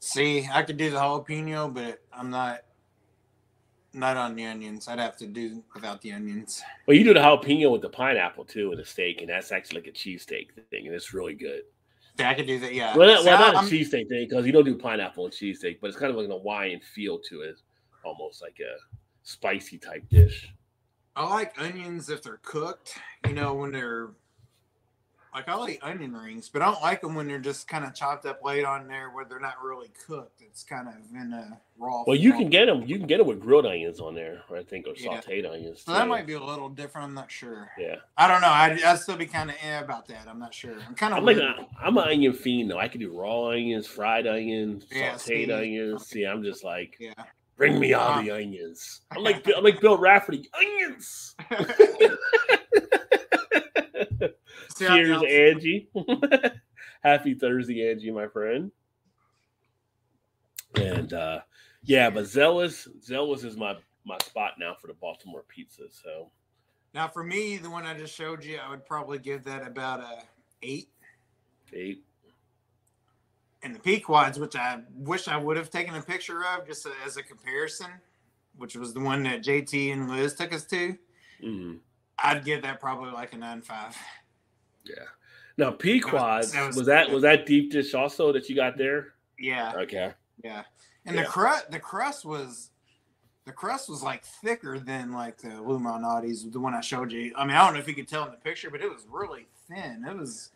See, 0.00 0.46
I 0.52 0.62
could 0.62 0.76
do 0.76 0.90
the 0.90 0.98
jalapeno, 0.98 1.72
but 1.72 2.02
I'm 2.12 2.30
not 2.30 2.60
not 3.92 4.16
on 4.18 4.34
the 4.36 4.44
onions. 4.44 4.88
I'd 4.88 4.98
have 4.98 5.16
to 5.16 5.26
do 5.26 5.62
without 5.74 6.02
the 6.02 6.12
onions. 6.12 6.62
Well, 6.86 6.96
you 6.96 7.02
do 7.04 7.14
the 7.14 7.20
jalapeno 7.20 7.70
with 7.72 7.80
the 7.82 7.88
pineapple 7.88 8.44
too, 8.44 8.70
and 8.70 8.78
the 8.80 8.84
steak, 8.84 9.20
and 9.20 9.30
that's 9.30 9.52
actually 9.52 9.80
like 9.80 9.88
a 9.88 9.92
cheesesteak 9.92 10.48
thing, 10.70 10.86
and 10.86 10.94
it's 10.94 11.14
really 11.14 11.34
good. 11.34 11.62
Yeah, 12.18 12.30
I 12.30 12.34
could 12.34 12.46
do 12.46 12.58
that. 12.60 12.74
Yeah. 12.74 12.96
Well, 12.96 13.08
not, 13.08 13.24
well, 13.24 13.38
not 13.38 13.54
a 13.54 13.58
I'm- 13.58 13.68
cheesesteak 13.68 14.08
thing 14.08 14.26
because 14.28 14.46
you 14.46 14.52
don't 14.52 14.64
do 14.64 14.76
pineapple 14.76 15.24
and 15.24 15.34
cheesesteak, 15.34 15.78
but 15.80 15.88
it's 15.88 15.98
kind 15.98 16.10
of 16.10 16.16
like 16.16 16.26
an 16.26 16.30
Hawaiian 16.32 16.80
feel 16.80 17.18
to 17.30 17.40
it, 17.42 17.56
almost 18.04 18.42
like 18.42 18.58
a 18.60 18.76
spicy 19.22 19.78
type 19.78 20.08
dish. 20.10 20.48
I 21.14 21.26
like 21.28 21.54
onions 21.58 22.10
if 22.10 22.22
they're 22.22 22.40
cooked. 22.42 22.98
You 23.26 23.32
know, 23.32 23.54
when 23.54 23.72
they're 23.72 24.10
like 25.36 25.48
I 25.50 25.54
like 25.54 25.78
onion 25.82 26.14
rings, 26.14 26.48
but 26.48 26.62
I 26.62 26.64
don't 26.64 26.80
like 26.80 27.02
them 27.02 27.14
when 27.14 27.28
they're 27.28 27.38
just 27.38 27.68
kind 27.68 27.84
of 27.84 27.94
chopped 27.94 28.24
up 28.24 28.42
late 28.42 28.64
on 28.64 28.88
there 28.88 29.10
where 29.10 29.26
they're 29.26 29.38
not 29.38 29.62
really 29.62 29.90
cooked. 30.06 30.40
It's 30.40 30.62
kind 30.64 30.88
of 30.88 30.94
in 31.14 31.30
a 31.34 31.60
raw. 31.78 32.04
Well, 32.06 32.16
you 32.16 32.32
can 32.32 32.48
get 32.48 32.64
them. 32.66 32.84
You 32.86 32.96
can 32.96 33.06
get 33.06 33.18
them 33.18 33.26
with 33.26 33.38
grilled 33.40 33.66
onions 33.66 34.00
on 34.00 34.14
there, 34.14 34.40
I 34.56 34.62
think, 34.62 34.86
or 34.86 34.94
Yeah. 34.96 35.20
sautéed 35.20 35.46
onions. 35.48 35.82
So 35.84 35.92
that 35.92 36.08
might 36.08 36.26
be 36.26 36.32
a 36.32 36.42
little 36.42 36.70
different. 36.70 37.08
I'm 37.08 37.14
not 37.14 37.30
sure. 37.30 37.70
Yeah, 37.78 37.96
I 38.16 38.28
don't 38.28 38.40
know. 38.40 38.48
I'd, 38.48 38.82
I'd 38.82 38.98
still 38.98 39.16
be 39.18 39.26
kind 39.26 39.50
of 39.50 39.56
eh 39.62 39.78
about 39.78 40.06
that. 40.08 40.26
I'm 40.26 40.38
not 40.38 40.54
sure. 40.54 40.72
I'm 40.88 40.94
kind 40.94 41.12
of 41.12 41.18
I'm 41.18 41.26
like 41.26 41.36
a, 41.36 41.66
I'm 41.82 41.98
an 41.98 42.08
onion 42.08 42.32
fiend 42.32 42.70
though. 42.70 42.78
I 42.78 42.88
can 42.88 43.00
do 43.00 43.10
raw 43.12 43.48
onions, 43.50 43.86
fried 43.86 44.26
onions, 44.26 44.86
Yeah, 44.90 45.16
sautéed 45.16 45.54
onions. 45.54 46.06
See, 46.06 46.24
I'm 46.24 46.42
just 46.42 46.64
like, 46.64 46.96
yeah. 46.98 47.12
bring 47.58 47.78
me 47.78 47.92
all 47.92 48.12
Uh, 48.14 48.22
the 48.22 48.30
onions. 48.30 49.02
I'm 49.14 49.22
like, 49.22 49.46
I'm 49.54 49.62
like 49.62 49.82
Bill 49.82 49.98
Raftery, 49.98 50.46
onions. 50.58 51.36
Cheers, 54.78 55.22
Angie. 55.22 55.88
Happy 57.02 57.34
Thursday, 57.34 57.90
Angie, 57.90 58.10
my 58.10 58.26
friend. 58.26 58.70
And 60.74 61.12
uh 61.12 61.40
yeah, 61.84 62.10
but 62.10 62.24
Zella's, 62.24 62.88
Zella's 63.02 63.44
is 63.44 63.56
my 63.56 63.76
my 64.04 64.18
spot 64.18 64.52
now 64.58 64.74
for 64.80 64.88
the 64.88 64.94
Baltimore 64.94 65.44
pizza. 65.48 65.84
So 65.90 66.30
Now, 66.94 67.08
for 67.08 67.22
me, 67.24 67.56
the 67.56 67.70
one 67.70 67.86
I 67.86 67.96
just 67.96 68.14
showed 68.14 68.44
you, 68.44 68.58
I 68.58 68.68
would 68.70 68.84
probably 68.84 69.18
give 69.18 69.44
that 69.44 69.66
about 69.66 70.00
a 70.00 70.22
eight. 70.62 70.88
eight. 71.72 72.02
And 73.62 73.74
the 73.74 73.80
Pequods, 73.80 74.38
which 74.38 74.54
I 74.54 74.80
wish 74.94 75.26
I 75.28 75.36
would 75.36 75.56
have 75.56 75.70
taken 75.70 75.94
a 75.94 76.02
picture 76.02 76.44
of 76.44 76.66
just 76.66 76.86
as 77.04 77.16
a 77.16 77.22
comparison, 77.22 77.88
which 78.58 78.76
was 78.76 78.94
the 78.94 79.00
one 79.00 79.22
that 79.24 79.42
JT 79.42 79.92
and 79.92 80.08
Liz 80.08 80.34
took 80.34 80.52
us 80.52 80.64
to, 80.66 80.96
Mm, 81.42 81.78
I'd 82.18 82.44
give 82.44 82.62
that 82.62 82.80
probably 82.80 83.10
like 83.10 83.32
a 83.34 83.36
nine 83.36 83.60
five. 83.62 83.94
Yeah. 84.88 85.04
Now 85.58 85.70
Pequods 85.70 86.52
that 86.52 86.66
was, 86.66 86.76
was- 86.76 86.86
that 86.86 87.10
was 87.10 87.22
that 87.22 87.46
deep 87.46 87.70
dish 87.72 87.94
also 87.94 88.32
that 88.32 88.48
you 88.48 88.56
got 88.56 88.76
there? 88.76 89.14
Yeah, 89.38 89.72
Okay. 89.76 90.12
yeah. 90.44 90.62
And 91.04 91.14
Yeah. 91.16 91.22
the 91.22 91.28
crust, 91.28 91.70
the 91.70 91.78
crust 91.80 92.24
was, 92.24 92.70
the 93.44 93.52
crust 93.52 93.88
was 93.88 94.02
like 94.02 94.24
thicker 94.24 94.78
than 94.78 95.12
like 95.12 95.38
the 95.38 95.60
Lou 95.62 95.78
Malnati's, 95.78 96.50
the 96.50 96.58
one 96.60 96.74
I 96.74 96.80
showed 96.80 97.12
you. 97.12 97.32
I 97.36 97.44
mean, 97.46 97.56
I 97.56 97.64
don't 97.64 97.74
know 97.74 97.80
if 97.80 97.86
you 97.88 97.94
could 97.94 98.08
tell 98.08 98.24
in 98.24 98.30
the 98.32 98.36
picture, 98.38 98.70
but 98.70 98.80
it 98.80 98.90
was 98.90 99.06
really 99.10 99.46
thin. 99.68 100.04
It 100.08 100.16
was 100.16 100.50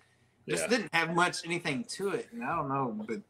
just 0.48 0.62
Yeah. 0.64 0.68
didn't 0.68 0.94
have 0.94 1.14
much 1.14 1.44
anything 1.44 1.84
to 1.84 2.10
it. 2.10 2.28
And 2.32 2.42
I 2.42 2.56
don't 2.56 2.68
know, 2.68 2.94
but 3.06 3.20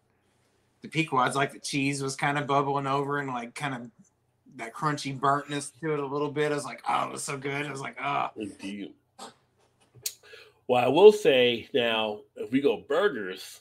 the 0.83 0.89
Pequods, 0.89 1.37
like 1.37 1.53
the 1.53 1.59
cheese 1.59 2.03
was 2.03 2.17
kind 2.17 2.39
of 2.39 2.47
bubbling 2.47 2.87
over 2.87 3.19
and 3.19 3.29
like 3.29 3.55
kind 3.55 3.75
of 3.75 3.91
that 4.57 4.73
crunchy 4.75 5.19
burntness 5.19 5.73
to 5.81 5.93
it 5.93 5.99
a 6.01 6.07
little 6.07 6.31
bit. 6.31 6.53
I 6.53 6.55
was 6.55 6.65
like, 6.65 6.83
oh, 6.89 7.07
it 7.07 7.13
was 7.13 7.23
so 7.23 7.37
good. 7.37 7.67
I 7.67 7.71
was 7.71 7.81
like, 7.81 7.97
oh, 8.03 8.31
Indeed. 8.37 8.95
Well, 10.71 10.85
I 10.85 10.87
will 10.87 11.11
say 11.11 11.69
now, 11.75 12.21
if 12.37 12.53
we 12.53 12.61
go 12.61 12.77
burgers, 12.89 13.59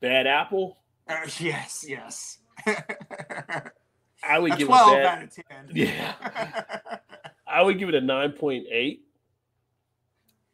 bad 0.00 0.26
apple, 0.26 0.78
uh, 1.06 1.26
yes, 1.38 1.84
yes. 1.86 2.38
I 4.24 4.38
would 4.38 4.52
a 4.52 4.56
give 4.56 4.68
12 4.68 4.92
it 4.94 5.04
out 5.04 5.22
of 5.22 5.34
10. 5.34 5.44
Yeah. 5.74 6.14
I 7.46 7.60
would 7.60 7.78
give 7.78 7.90
it 7.90 7.94
a 7.94 8.00
9.8. 8.00 9.00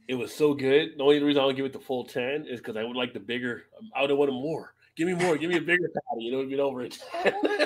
It 0.08 0.14
was 0.16 0.34
so 0.34 0.54
good. 0.54 0.94
The 0.96 1.02
only 1.04 1.22
reason 1.22 1.40
I 1.40 1.46
would 1.46 1.54
give 1.54 1.66
it 1.66 1.72
the 1.72 1.78
full 1.78 2.04
10 2.04 2.46
is 2.48 2.58
because 2.58 2.76
I 2.76 2.82
would 2.82 2.96
like 2.96 3.12
the 3.12 3.20
bigger, 3.20 3.62
I 3.94 4.00
would 4.00 4.10
have 4.10 4.18
wanted 4.18 4.32
more. 4.32 4.74
Give 4.96 5.06
me 5.06 5.14
more. 5.14 5.36
Give 5.38 5.50
me 5.50 5.58
a 5.58 5.60
bigger 5.60 5.88
patty. 5.88 6.24
You 6.24 6.32
know, 6.32 6.44
been 6.48 6.58
over 6.58 6.82
it. 6.82 6.98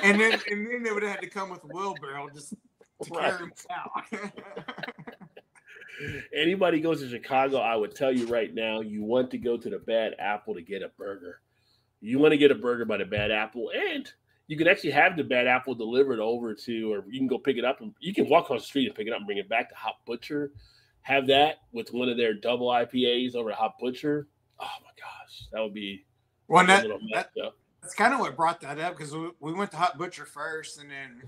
and 0.03 0.21
then 0.21 0.33
and 0.51 0.67
then 0.67 0.83
they 0.83 0.91
would 0.91 1.01
have 1.01 1.13
had 1.13 1.21
to 1.21 1.27
come 1.29 1.49
with 1.49 1.63
a 1.63 1.67
wheelbarrow 1.75 2.29
just 2.35 2.51
to 2.51 2.57
Right. 3.09 3.31
carry 3.31 3.39
them 3.39 3.53
out. 3.71 3.91
Anybody 6.35 6.79
goes 6.79 7.01
to 7.01 7.09
Chicago, 7.09 7.57
I 7.57 7.75
would 7.75 7.95
tell 7.95 8.11
you 8.11 8.27
right 8.27 8.53
now, 8.53 8.81
you 8.81 9.03
want 9.03 9.31
to 9.31 9.37
go 9.37 9.57
to 9.57 9.69
the 9.69 9.79
Bad 9.79 10.15
Apple 10.19 10.53
to 10.55 10.61
get 10.61 10.81
a 10.81 10.89
burger. 10.97 11.41
You 11.99 12.19
want 12.19 12.31
to 12.31 12.37
get 12.37 12.51
a 12.51 12.55
burger 12.55 12.85
by 12.85 12.97
the 12.97 13.05
Bad 13.05 13.31
Apple, 13.31 13.71
and 13.75 14.11
you 14.47 14.57
can 14.57 14.67
actually 14.67 14.91
have 14.91 15.15
the 15.15 15.23
Bad 15.23 15.47
Apple 15.47 15.75
delivered 15.75 16.19
over 16.19 16.53
to, 16.53 16.93
or 16.93 17.03
you 17.09 17.19
can 17.19 17.27
go 17.27 17.37
pick 17.37 17.57
it 17.57 17.65
up 17.65 17.81
and 17.81 17.93
you 17.99 18.13
can 18.13 18.27
walk 18.27 18.45
across 18.45 18.61
the 18.61 18.67
street 18.67 18.87
and 18.87 18.95
pick 18.95 19.07
it 19.07 19.13
up 19.13 19.17
and 19.17 19.25
bring 19.25 19.37
it 19.37 19.47
back 19.47 19.69
to 19.69 19.75
Hop 19.75 20.05
Butcher. 20.05 20.51
Have 21.03 21.27
that 21.27 21.59
with 21.71 21.93
one 21.93 22.09
of 22.09 22.17
their 22.17 22.33
double 22.33 22.67
IPAs 22.67 23.35
over 23.35 23.51
at 23.51 23.57
Hop 23.57 23.79
Butcher. 23.79 24.27
Oh 24.59 24.67
my 24.83 24.91
gosh, 24.99 25.47
that 25.51 25.61
would 25.61 25.73
be 25.73 26.05
well, 26.47 26.65
that, 26.67 26.85
that, 27.13 27.29
that's 27.81 27.93
kind 27.93 28.13
of 28.13 28.19
what 28.19 28.35
brought 28.35 28.59
that 28.59 28.77
up 28.77 28.97
because 28.97 29.13
we, 29.13 29.31
we 29.39 29.53
went 29.53 29.71
to 29.71 29.77
Hop 29.77 29.97
Butcher 29.97 30.25
first, 30.25 30.81
and 30.81 30.91
then 30.91 31.23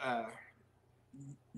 uh, 0.00 0.26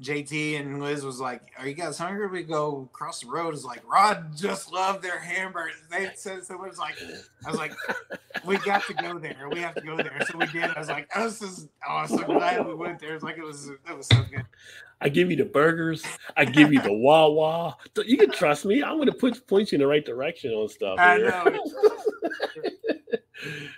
JT 0.00 0.60
and 0.60 0.82
Liz 0.82 1.04
was 1.04 1.20
like, 1.20 1.42
"Are 1.58 1.66
you 1.66 1.74
guys 1.74 1.98
hungry? 1.98 2.28
We 2.28 2.42
go 2.42 2.88
across 2.92 3.20
the 3.20 3.28
road." 3.28 3.54
It's 3.54 3.64
like 3.64 3.82
Rod 3.90 4.36
just 4.36 4.72
loved 4.72 5.02
their 5.02 5.18
hamburgers. 5.18 5.74
They 5.90 6.10
said 6.14 6.44
so. 6.44 6.54
It 6.62 6.68
was 6.68 6.78
like 6.78 6.96
I 7.44 7.50
was 7.50 7.58
like, 7.58 7.72
"We 8.44 8.58
got 8.58 8.84
to 8.86 8.94
go 8.94 9.18
there. 9.18 9.48
We 9.50 9.60
have 9.60 9.74
to 9.74 9.80
go 9.80 9.96
there." 9.96 10.18
So 10.30 10.38
we 10.38 10.46
did. 10.46 10.64
I 10.64 10.78
was 10.78 10.88
like, 10.88 11.08
"Oh, 11.14 11.24
this 11.24 11.42
is 11.42 11.68
oh, 11.88 12.06
so 12.06 12.18
glad 12.18 12.66
we 12.66 12.74
went 12.74 13.00
there." 13.00 13.14
It's 13.14 13.24
like 13.24 13.38
it 13.38 13.44
was 13.44 13.68
it 13.68 13.96
was 13.96 14.06
so 14.06 14.22
good. 14.30 14.44
I 15.00 15.08
give 15.08 15.30
you 15.30 15.36
the 15.36 15.44
burgers. 15.44 16.04
I 16.36 16.44
give 16.44 16.72
you 16.72 16.80
the 16.80 16.92
Wawa. 16.92 17.76
You 18.04 18.16
can 18.16 18.30
trust 18.30 18.64
me. 18.64 18.82
I'm 18.82 18.96
going 18.96 19.06
to 19.06 19.12
put 19.12 19.46
point 19.46 19.70
you 19.70 19.76
in 19.76 19.80
the 19.80 19.86
right 19.86 20.04
direction 20.04 20.52
on 20.52 20.68
stuff. 20.68 20.98
I 20.98 21.18
know. 21.18 21.44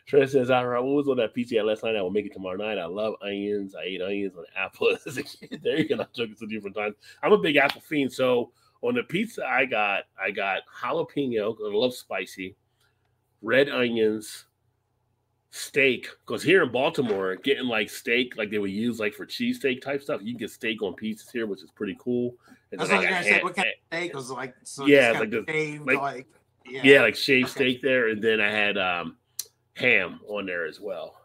Trent 0.06 0.30
says, 0.30 0.50
I 0.50 0.62
what 0.64 0.84
was 0.84 1.08
on 1.08 1.16
that 1.18 1.34
pizza 1.34 1.62
last 1.62 1.82
night? 1.84 1.96
I 1.96 2.02
will 2.02 2.10
make 2.10 2.26
it 2.26 2.32
tomorrow 2.32 2.56
night. 2.56 2.78
I 2.78 2.86
love 2.86 3.14
onions. 3.22 3.74
I 3.74 3.82
ate 3.82 4.02
onions 4.02 4.36
on 4.36 4.44
apples 4.56 4.98
as 5.06 5.16
a 5.18 5.22
kid. 5.22 5.60
There 5.62 5.78
you 5.78 5.88
go. 5.88 5.96
I 6.02 6.06
took 6.12 6.30
it 6.30 6.38
to 6.38 6.46
different 6.46 6.76
times. 6.76 6.94
I'm 7.22 7.32
a 7.32 7.38
big 7.38 7.56
apple 7.56 7.80
fiend. 7.82 8.12
So 8.12 8.52
on 8.82 8.94
the 8.94 9.02
pizza 9.02 9.44
I 9.46 9.66
got, 9.66 10.04
I 10.20 10.30
got 10.30 10.62
jalapeno. 10.82 11.54
I 11.54 11.74
love 11.76 11.94
spicy, 11.94 12.56
red 13.42 13.68
onions, 13.68 14.46
steak. 15.50 16.08
Because 16.26 16.42
here 16.42 16.62
in 16.62 16.72
Baltimore, 16.72 17.36
getting 17.36 17.66
like 17.66 17.90
steak, 17.90 18.36
like 18.36 18.50
they 18.50 18.58
would 18.58 18.70
use 18.70 18.98
like 18.98 19.14
for 19.14 19.26
cheesesteak 19.26 19.82
type 19.82 20.02
stuff, 20.02 20.20
you 20.22 20.32
can 20.32 20.38
get 20.38 20.50
steak 20.50 20.82
on 20.82 20.94
pizzas 20.94 21.30
here, 21.32 21.46
which 21.46 21.62
is 21.62 21.70
pretty 21.70 21.96
cool. 21.98 22.34
And 22.72 22.80
That's 22.80 22.90
what 22.90 22.98
I 22.98 23.00
was 23.00 23.10
gonna 23.10 23.24
say. 23.24 23.42
What 23.42 23.56
kind 23.56 23.68
of 23.68 23.74
steak 23.88 24.14
was 24.14 24.30
like? 24.30 24.54
So 24.62 24.86
Yeah, 24.86 25.12
like 25.18 25.30
the- 25.30 25.44
shaved, 25.48 25.86
like- 25.86 25.98
like, 25.98 26.26
yeah. 26.66 26.80
yeah, 26.84 27.02
like 27.02 27.16
shaved 27.16 27.50
Okay. 27.50 27.72
steak 27.72 27.82
there, 27.82 28.08
and 28.08 28.22
then 28.22 28.40
I 28.40 28.50
had 28.50 28.78
um 28.78 29.16
ham 29.80 30.20
on 30.28 30.46
there 30.46 30.66
as 30.66 30.80
well. 30.80 31.16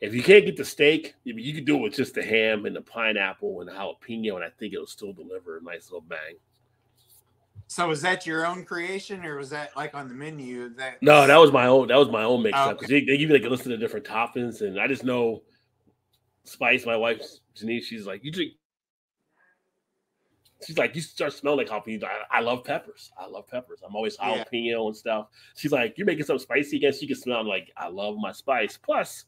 If 0.00 0.14
you 0.14 0.22
can't 0.22 0.44
get 0.44 0.56
the 0.56 0.64
steak, 0.64 1.14
you 1.24 1.54
can 1.54 1.64
do 1.64 1.76
it 1.76 1.82
with 1.82 1.94
just 1.94 2.14
the 2.14 2.22
ham 2.22 2.66
and 2.66 2.76
the 2.76 2.82
pineapple 2.82 3.60
and 3.60 3.68
the 3.68 3.72
jalapeno, 3.72 4.36
and 4.36 4.44
I 4.44 4.50
think 4.50 4.74
it'll 4.74 4.86
still 4.86 5.12
deliver 5.12 5.58
a 5.58 5.62
nice 5.62 5.90
little 5.90 6.06
bang. 6.08 6.36
So 7.66 7.88
was 7.88 8.00
that 8.02 8.26
your 8.26 8.46
own 8.46 8.64
creation, 8.64 9.24
or 9.24 9.36
was 9.36 9.50
that 9.50 9.76
like 9.76 9.94
on 9.94 10.08
the 10.08 10.14
menu? 10.14 10.70
That 10.74 11.02
No, 11.02 11.26
that 11.26 11.36
was 11.36 11.52
my 11.52 11.66
own. 11.66 11.88
That 11.88 11.98
was 11.98 12.08
my 12.08 12.22
own 12.22 12.42
mix 12.42 12.56
Oh, 12.56 12.70
up 12.70 12.78
because 12.78 12.88
they, 12.88 13.00
they 13.00 13.18
give 13.18 13.28
you 13.28 13.36
like 13.36 13.44
a 13.44 13.48
list 13.48 13.62
of 13.62 13.70
the 13.70 13.76
different 13.76 14.06
toppings, 14.06 14.62
and 14.62 14.80
I 14.80 14.86
just 14.86 15.04
know 15.04 15.42
spice. 16.44 16.86
My 16.86 16.96
wife 16.96 17.20
Janine, 17.56 17.82
she's 17.82 18.06
like, 18.06 18.24
you 18.24 18.30
drink. 18.30 18.52
She's 20.66 20.76
like, 20.76 20.94
you 20.96 21.00
start 21.00 21.32
smelling 21.32 21.58
like 21.58 21.68
jalapeno. 21.68 22.04
I, 22.04 22.38
I 22.38 22.40
love 22.40 22.64
peppers. 22.64 23.12
I 23.16 23.26
love 23.26 23.46
peppers. 23.46 23.80
I'm 23.86 23.94
always 23.94 24.16
Yeah. 24.20 24.42
jalapeno 24.44 24.88
and 24.88 24.96
stuff. 24.96 25.28
She's 25.56 25.70
like, 25.72 25.96
you're 25.96 26.06
making 26.06 26.24
something 26.24 26.42
spicy 26.42 26.78
again. 26.78 26.92
She 26.92 27.06
can 27.06 27.16
smell. 27.16 27.38
I'm 27.38 27.46
like, 27.46 27.70
I 27.76 27.88
love 27.88 28.16
my 28.18 28.32
spice. 28.32 28.76
Plus, 28.76 29.26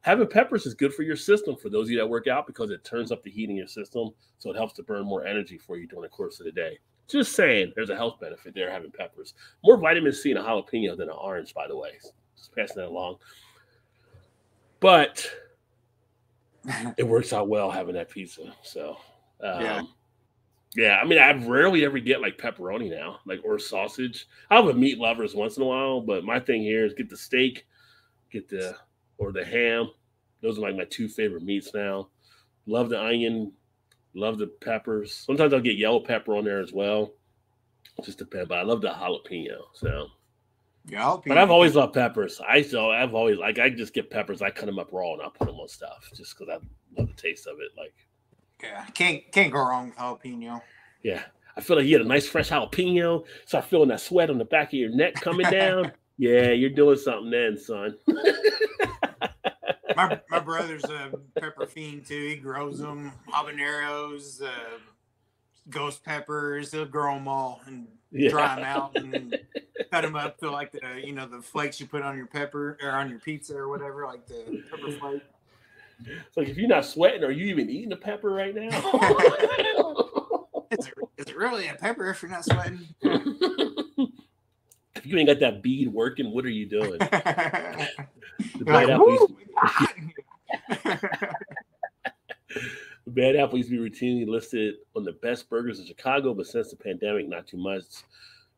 having 0.00 0.26
peppers 0.26 0.64
is 0.64 0.72
good 0.74 0.94
for 0.94 1.02
your 1.02 1.16
system. 1.16 1.54
For 1.56 1.68
those 1.68 1.88
of 1.88 1.90
you 1.90 1.98
that 1.98 2.08
work 2.08 2.26
out, 2.28 2.46
because 2.46 2.70
it 2.70 2.82
turns 2.82 3.12
up 3.12 3.22
the 3.22 3.30
heat 3.30 3.50
in 3.50 3.56
your 3.56 3.66
system, 3.66 4.10
so 4.38 4.50
it 4.50 4.56
helps 4.56 4.72
to 4.74 4.82
burn 4.82 5.04
more 5.04 5.26
energy 5.26 5.58
for 5.58 5.76
you 5.76 5.86
during 5.86 6.02
the 6.02 6.08
course 6.08 6.40
of 6.40 6.46
the 6.46 6.52
day. 6.52 6.78
Just 7.08 7.32
saying, 7.34 7.72
there's 7.76 7.90
a 7.90 7.96
health 7.96 8.18
benefit 8.20 8.54
there 8.54 8.70
having 8.70 8.90
peppers. 8.90 9.34
More 9.62 9.76
vitamin 9.76 10.12
C 10.12 10.30
in 10.30 10.38
a 10.38 10.42
jalapeno 10.42 10.96
than 10.96 11.10
an 11.10 11.16
orange, 11.20 11.52
by 11.52 11.66
the 11.68 11.76
way. 11.76 11.98
Just 12.36 12.54
passing 12.54 12.76
that 12.76 12.86
along. 12.88 13.16
But 14.78 15.28
it 16.96 17.02
works 17.06 17.32
out 17.34 17.48
well 17.48 17.70
having 17.70 17.94
that 17.96 18.08
pizza. 18.08 18.54
So, 18.62 18.96
um, 19.42 19.60
Yeah. 19.60 19.82
Yeah. 20.74 20.98
I 21.02 21.04
mean, 21.06 21.18
I 21.18 21.32
rarely 21.46 21.84
ever 21.84 21.98
get 21.98 22.20
like 22.20 22.38
pepperoni 22.38 22.90
now, 22.90 23.18
like 23.26 23.40
or 23.44 23.58
sausage. 23.58 24.26
I 24.50 24.56
have 24.56 24.66
a 24.66 24.74
meat 24.74 24.98
lovers 24.98 25.34
once 25.34 25.56
in 25.56 25.62
a 25.62 25.66
while, 25.66 26.00
but 26.00 26.24
my 26.24 26.38
thing 26.40 26.62
here 26.62 26.84
is 26.84 26.94
get 26.94 27.10
the 27.10 27.16
steak, 27.16 27.66
get 28.30 28.48
the 28.48 28.76
or 29.18 29.32
the 29.32 29.44
ham. 29.44 29.90
Those 30.42 30.58
are 30.58 30.62
like 30.62 30.76
my 30.76 30.84
two 30.84 31.08
favorite 31.08 31.42
meats 31.42 31.72
now. 31.74 32.08
Love 32.66 32.88
the 32.88 33.02
onion, 33.02 33.52
love 34.14 34.38
the 34.38 34.46
peppers. 34.46 35.14
Sometimes 35.14 35.52
I'll 35.52 35.60
get 35.60 35.76
yellow 35.76 36.00
pepper 36.00 36.34
on 36.34 36.44
there 36.44 36.60
as 36.60 36.72
well. 36.72 37.14
Just 38.04 38.18
depend, 38.18 38.48
but 38.48 38.58
I 38.58 38.62
love 38.62 38.80
the 38.80 38.90
jalapeno. 38.90 39.62
So, 39.74 40.06
yeah, 40.86 41.04
I'll 41.04 41.22
but 41.26 41.36
I've 41.36 41.50
always 41.50 41.74
loved 41.74 41.94
peppers. 41.94 42.40
I 42.46 42.62
so 42.62 42.90
I've 42.90 43.14
always 43.14 43.38
like 43.38 43.58
I 43.58 43.68
just 43.68 43.92
get 43.92 44.10
peppers. 44.10 44.40
I 44.40 44.50
cut 44.50 44.66
them 44.66 44.78
up 44.78 44.92
raw 44.92 45.12
and 45.14 45.22
I 45.22 45.28
put 45.28 45.46
them 45.46 45.56
on 45.56 45.68
stuff 45.68 46.08
just 46.14 46.38
because 46.38 46.48
I 46.48 46.98
love 46.98 47.08
the 47.08 47.20
taste 47.20 47.46
of 47.46 47.56
it. 47.60 47.72
Like, 47.76 47.94
yeah, 48.62 48.84
can't 48.94 49.22
can't 49.32 49.52
go 49.52 49.58
wrong 49.60 49.86
with 49.88 49.96
jalapeno. 49.96 50.60
yeah, 51.02 51.22
I 51.56 51.60
feel 51.60 51.76
like 51.76 51.86
you 51.86 51.96
get 51.98 52.04
a 52.04 52.08
nice 52.08 52.26
fresh 52.28 52.50
jalapeno. 52.50 53.24
Start 53.46 53.64
feeling 53.66 53.88
that 53.88 54.00
sweat 54.00 54.30
on 54.30 54.38
the 54.38 54.44
back 54.44 54.68
of 54.68 54.74
your 54.74 54.90
neck 54.90 55.14
coming 55.14 55.50
down. 55.50 55.92
yeah, 56.18 56.50
you're 56.50 56.70
doing 56.70 56.96
something 56.98 57.30
then, 57.30 57.56
son. 57.58 57.96
My 59.96 60.20
my 60.28 60.38
brother's 60.44 60.84
a 60.88 61.12
pepper 61.38 61.66
fiend 61.66 62.06
too. 62.06 62.26
He 62.28 62.36
grows 62.36 62.78
them, 62.78 63.12
habaneros, 63.28 64.42
uh, 64.42 64.78
ghost 65.68 66.04
peppers. 66.04 66.72
He'll 66.72 66.84
grow 66.86 67.14
them 67.14 67.28
all 67.28 67.60
and 67.66 67.86
Yeah. 68.12 68.30
dry 68.30 68.54
them 68.54 68.64
out 68.64 68.94
and 68.96 69.38
cut 69.90 70.02
them 70.02 70.14
up 70.16 70.38
to 70.38 70.50
like 70.50 70.72
the 70.72 71.00
you 71.04 71.12
know 71.12 71.26
the 71.26 71.42
flakes 71.42 71.80
you 71.80 71.86
put 71.86 72.02
on 72.02 72.16
your 72.16 72.26
pepper 72.26 72.78
or 72.82 72.90
on 72.92 73.10
your 73.10 73.18
pizza 73.18 73.56
or 73.56 73.68
whatever, 73.68 74.06
like 74.06 74.26
the 74.26 74.62
pepper 74.70 74.90
flake. 74.92 75.22
It's 76.06 76.36
like 76.36 76.48
if 76.48 76.56
you're 76.56 76.68
not 76.68 76.84
sweating, 76.84 77.24
are 77.24 77.30
you 77.30 77.46
even 77.46 77.70
eating 77.70 77.92
a 77.92 77.96
pepper 77.96 78.30
right 78.30 78.54
now? 78.54 78.70
Is 80.70 80.86
it, 80.86 80.94
is 81.18 81.26
it 81.26 81.36
really 81.36 81.66
a 81.66 81.74
pepper 81.74 82.10
if 82.10 82.22
you're 82.22 82.30
not 82.30 82.44
sweating? 82.44 82.86
if 84.94 85.04
you 85.04 85.18
ain't 85.18 85.28
got 85.28 85.40
that 85.40 85.62
bead 85.62 85.88
working, 85.88 86.32
what 86.32 86.44
are 86.44 86.50
you 86.50 86.66
doing? 86.66 87.00
The 88.58 88.64
bad, 88.64 88.72
like, 88.72 88.88
apple 88.88 89.10
used, 89.10 89.30
"Woo, 89.30 89.36
it's 89.42 89.52
hot 89.54 89.94
in 89.98 90.14
here." 90.82 91.34
the 93.04 93.10
bad 93.10 93.36
apple 93.36 93.58
used 93.58 93.68
to 93.68 93.76
be 93.76 93.90
routinely 93.90 94.26
listed 94.26 94.76
on 94.96 95.04
the 95.04 95.12
best 95.12 95.50
burgers 95.50 95.78
in 95.78 95.84
Chicago, 95.84 96.32
but 96.32 96.46
since 96.46 96.70
the 96.70 96.76
pandemic, 96.76 97.28
not 97.28 97.46
too 97.46 97.58
much. 97.58 97.82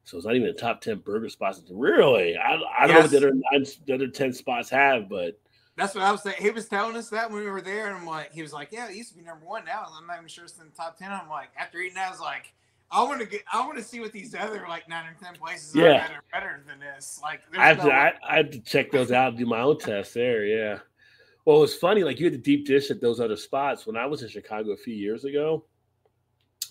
So 0.04 0.16
it's 0.16 0.26
not 0.26 0.36
even 0.36 0.46
the 0.46 0.54
top 0.54 0.80
10 0.80 0.98
burger 0.98 1.28
spots. 1.28 1.60
Really? 1.70 2.36
I, 2.36 2.60
I 2.78 2.86
don't 2.86 2.94
know 2.94 3.00
what 3.02 3.10
the 3.10 3.16
other, 3.16 3.32
nine, 3.32 3.66
the 3.86 3.94
other 3.94 4.08
10 4.08 4.32
spots 4.32 4.70
have, 4.70 5.08
but 5.08 5.40
That's 5.82 5.94
what 5.94 6.04
I 6.04 6.12
was 6.12 6.22
saying. 6.22 6.36
He 6.38 6.50
was 6.50 6.68
telling 6.68 6.96
us 6.96 7.08
that 7.10 7.30
when 7.30 7.44
we 7.44 7.50
were 7.50 7.60
there, 7.60 7.88
and 7.88 7.96
I'm 7.96 8.06
like, 8.06 8.32
he 8.32 8.42
was 8.42 8.52
like, 8.52 8.68
"Yeah, 8.70 8.88
it 8.88 8.96
used 8.96 9.10
to 9.10 9.16
be 9.16 9.22
number 9.24 9.44
one. 9.44 9.64
Now 9.64 9.86
I'm 9.98 10.06
not 10.06 10.16
even 10.16 10.28
sure 10.28 10.44
it's 10.44 10.58
in 10.58 10.66
the 10.66 10.74
top 10.74 10.98
10. 10.98 11.10
I'm 11.10 11.28
like, 11.28 11.48
after 11.58 11.78
eating 11.78 11.94
that, 11.94 12.08
I 12.08 12.10
was 12.10 12.20
like, 12.20 12.52
I 12.90 13.02
want 13.02 13.20
to 13.20 13.26
get, 13.26 13.42
I 13.52 13.64
want 13.66 13.78
to 13.78 13.84
see 13.84 14.00
what 14.00 14.12
these 14.12 14.34
other 14.34 14.64
like 14.68 14.88
nine 14.88 15.06
or 15.06 15.16
ten 15.22 15.34
places 15.34 15.74
Yeah. 15.74 15.84
are 15.84 15.92
that 15.92 16.10
are 16.10 16.24
better 16.32 16.62
than 16.66 16.78
this. 16.78 17.18
Like, 17.22 17.40
I 17.56 17.68
have, 17.68 17.76
there's 17.78 17.88
to, 17.88 17.94
I, 17.94 18.12
I 18.28 18.36
have 18.38 18.50
to 18.50 18.60
check 18.60 18.90
those 18.90 19.10
out 19.10 19.30
and 19.30 19.38
do 19.38 19.46
my 19.46 19.60
own 19.60 19.78
test 19.78 20.14
there. 20.14 20.44
Yeah. 20.44 20.78
Well, 21.44 21.56
it 21.56 21.60
was 21.60 21.74
funny. 21.74 22.04
Like 22.04 22.20
you 22.20 22.26
had 22.26 22.34
the 22.34 22.38
deep 22.38 22.66
dish 22.66 22.90
at 22.90 23.00
those 23.00 23.18
other 23.18 23.36
spots. 23.36 23.86
When 23.86 23.96
I 23.96 24.06
was 24.06 24.22
in 24.22 24.28
Chicago 24.28 24.70
a 24.72 24.76
few 24.76 24.94
years 24.94 25.24
ago, 25.24 25.64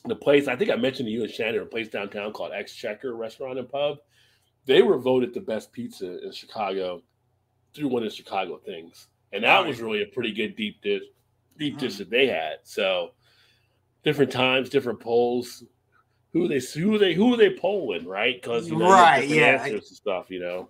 the 0.05 0.15
place 0.15 0.47
I 0.47 0.55
think 0.55 0.69
I 0.71 0.75
mentioned 0.75 1.07
to 1.07 1.11
you 1.11 1.23
and 1.23 1.31
Shannon, 1.31 1.61
a 1.61 1.65
place 1.65 1.89
downtown 1.89 2.33
called 2.33 2.51
Exchequer 2.53 3.15
Restaurant 3.15 3.59
and 3.59 3.67
Pub. 3.69 3.97
They 4.65 4.83
were 4.83 4.99
voted 4.99 5.33
the 5.33 5.41
best 5.41 5.71
pizza 5.73 6.23
in 6.23 6.31
Chicago 6.31 7.01
through 7.73 7.87
one 7.87 8.03
of 8.03 8.09
the 8.09 8.15
Chicago 8.15 8.57
things, 8.57 9.07
and 9.33 9.43
that 9.43 9.61
Oh, 9.61 9.67
was 9.67 9.81
really 9.81 10.01
a 10.03 10.07
pretty 10.07 10.31
good 10.33 10.55
deep 10.55 10.81
dish, 10.81 11.03
deep 11.57 11.77
dish 11.77 11.95
Mm. 11.95 11.97
that 11.99 12.09
they 12.09 12.27
had. 12.27 12.57
So 12.63 13.11
different 14.03 14.31
times, 14.31 14.69
different 14.69 14.99
polls. 14.99 15.63
Who 16.33 16.47
they 16.47 16.59
who 16.59 16.97
they 16.97 17.13
who 17.13 17.33
are 17.33 17.37
they 17.37 17.55
polling, 17.57 18.05
right? 18.07 18.41
Because 18.41 18.69
you 18.69 18.77
know, 18.77 18.89
Right, 18.89 19.27
yeah. 19.27 19.61
answers 19.63 19.89
and 19.89 19.97
stuff. 19.97 20.29
You 20.29 20.39
know, 20.39 20.69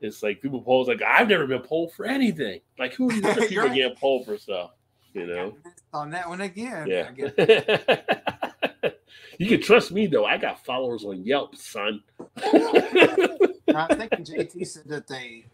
it's 0.00 0.22
like 0.22 0.40
people 0.40 0.62
poll 0.62 0.84
like 0.84 1.02
I've 1.02 1.28
never 1.28 1.46
been 1.48 1.62
polled 1.62 1.92
for 1.94 2.06
anything. 2.06 2.60
Like 2.78 2.94
who 2.94 3.10
are 3.10 3.12
these 3.12 3.22
people 3.48 3.64
Right. 3.64 3.74
getting 3.74 3.96
polled 3.96 4.24
for 4.26 4.38
stuff? 4.38 4.70
You 5.12 5.26
know, 5.26 5.56
on 5.92 6.10
that 6.10 6.28
one 6.28 6.40
again. 6.42 6.86
yeah. 6.88 7.10
You 9.38 9.48
can 9.48 9.60
trust 9.60 9.90
me 9.90 10.06
though. 10.06 10.24
I 10.24 10.36
got 10.38 10.64
followers 10.64 11.04
on 11.04 11.24
Yelp, 11.24 11.56
son. 11.56 12.02
I 12.36 13.94
think 13.96 14.12
JT 14.12 14.64
said 14.64 14.84
that 14.86 15.08
they, 15.08 15.46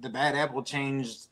the 0.00 0.08
Bad 0.08 0.34
Apple 0.34 0.62
changed 0.62 1.26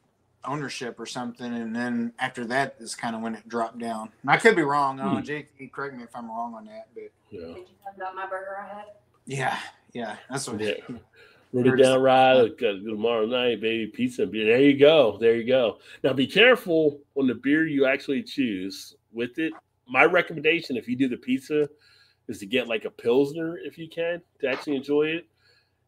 ownership 0.44 1.00
or 1.00 1.06
something, 1.06 1.54
and 1.54 1.74
then 1.74 2.12
after 2.18 2.44
that 2.46 2.76
is 2.78 2.94
kind 2.94 3.16
of 3.16 3.22
when 3.22 3.34
it 3.34 3.48
dropped 3.48 3.78
down. 3.78 4.10
And 4.22 4.30
I 4.30 4.36
could 4.36 4.56
be 4.56 4.62
wrong. 4.62 5.00
I 5.00 5.04
don't 5.04 5.26
hmm. 5.26 5.30
JT, 5.30 5.72
correct 5.72 5.96
me 5.96 6.02
if 6.02 6.14
I'm 6.14 6.28
wrong 6.28 6.54
on 6.54 6.66
that, 6.66 6.88
but 6.94 7.10
yeah. 7.30 7.40
Did 7.40 7.56
you 7.56 7.64
my 8.14 8.26
burger 8.26 8.56
I 8.60 8.68
had? 8.68 8.84
yeah, 9.26 9.58
yeah, 9.92 10.16
that's 10.30 10.48
what. 10.48 10.60
Yeah. 10.60 10.74
Wrote 11.52 11.68
it 11.68 11.76
down 11.84 12.02
right 12.02 12.34
uh, 12.34 12.48
tomorrow 12.58 13.26
night, 13.26 13.60
baby. 13.60 13.86
Pizza 13.86 14.24
and 14.24 14.32
beer. 14.32 14.44
There 14.44 14.60
you 14.60 14.76
go. 14.76 15.18
There 15.20 15.36
you 15.36 15.46
go. 15.46 15.78
Now 16.02 16.12
be 16.12 16.26
careful 16.26 16.98
on 17.14 17.28
the 17.28 17.34
beer 17.34 17.64
you 17.64 17.86
actually 17.86 18.24
choose 18.24 18.96
with 19.12 19.38
it. 19.38 19.52
My 19.88 20.04
recommendation, 20.04 20.76
if 20.76 20.88
you 20.88 20.96
do 20.96 21.08
the 21.08 21.16
pizza, 21.16 21.68
is 22.26 22.40
to 22.40 22.46
get 22.46 22.66
like 22.66 22.86
a 22.86 22.90
pilsner 22.90 23.56
if 23.58 23.78
you 23.78 23.88
can 23.88 24.20
to 24.40 24.48
actually 24.48 24.74
enjoy 24.74 25.04
it. 25.04 25.28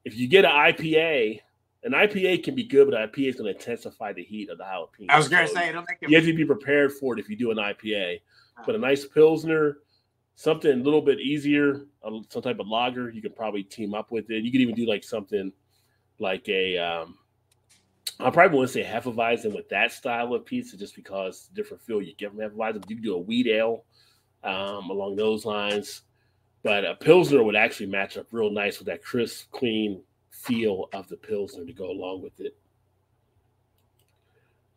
If 0.04 0.16
you 0.16 0.28
get 0.28 0.44
an 0.44 0.52
IPA, 0.52 1.40
an 1.84 1.92
IPA 1.92 2.42
can 2.42 2.54
be 2.54 2.64
good, 2.64 2.90
but 2.90 3.12
IPA 3.12 3.28
is 3.28 3.36
going 3.36 3.52
to 3.52 3.58
intensify 3.58 4.12
the 4.12 4.22
heat 4.22 4.50
of 4.50 4.58
the 4.58 4.64
jalapeno. 4.64 5.06
I 5.08 5.16
was 5.16 5.28
going 5.28 5.44
to 5.44 5.48
so 5.48 5.54
say, 5.54 5.68
it'll 5.68 5.82
make 5.82 5.98
it. 6.00 6.10
You 6.10 6.16
have 6.16 6.24
to 6.24 6.34
be 6.34 6.44
prepared 6.44 6.92
for 6.92 7.14
it 7.16 7.20
if 7.20 7.28
you 7.28 7.36
do 7.36 7.50
an 7.50 7.58
IPA. 7.58 8.20
But 8.64 8.74
a 8.74 8.78
nice 8.78 9.04
pilsner, 9.06 9.78
something 10.34 10.70
a 10.70 10.82
little 10.82 11.02
bit 11.02 11.20
easier, 11.20 11.86
some 12.30 12.42
type 12.42 12.58
of 12.58 12.66
lager, 12.66 13.10
you 13.10 13.22
could 13.22 13.36
probably 13.36 13.62
team 13.62 13.94
up 13.94 14.10
with 14.10 14.30
it. 14.30 14.42
You 14.42 14.50
could 14.50 14.60
even 14.60 14.74
do 14.74 14.86
like 14.86 15.04
something 15.04 15.52
like 16.18 16.48
a. 16.48 16.78
Um, 16.78 17.18
I 18.18 18.30
probably 18.30 18.56
wouldn't 18.56 18.72
say 18.72 18.82
Hefeweizen 18.82 19.54
with 19.54 19.68
that 19.68 19.92
style 19.92 20.32
of 20.32 20.46
pizza, 20.46 20.76
just 20.78 20.96
because 20.96 21.50
different 21.52 21.82
feel 21.82 22.00
you 22.00 22.14
get 22.14 22.30
from 22.30 22.38
Hefeweizen. 22.38 22.88
You 22.88 22.96
can 22.96 23.04
do 23.04 23.14
a 23.14 23.18
wheat 23.18 23.46
ale 23.46 23.84
um, 24.42 24.88
along 24.88 25.16
those 25.16 25.44
lines, 25.44 26.02
but 26.62 26.84
a 26.84 26.94
pilsner 26.94 27.42
would 27.42 27.56
actually 27.56 27.86
match 27.86 28.16
up 28.16 28.26
real 28.32 28.50
nice 28.50 28.78
with 28.78 28.86
that 28.86 29.04
crisp, 29.04 29.50
clean 29.52 30.02
feel 30.42 30.88
of 30.92 31.08
the 31.08 31.16
pilsner 31.16 31.64
to 31.64 31.72
go 31.72 31.90
along 31.90 32.22
with 32.22 32.40
it. 32.40 32.56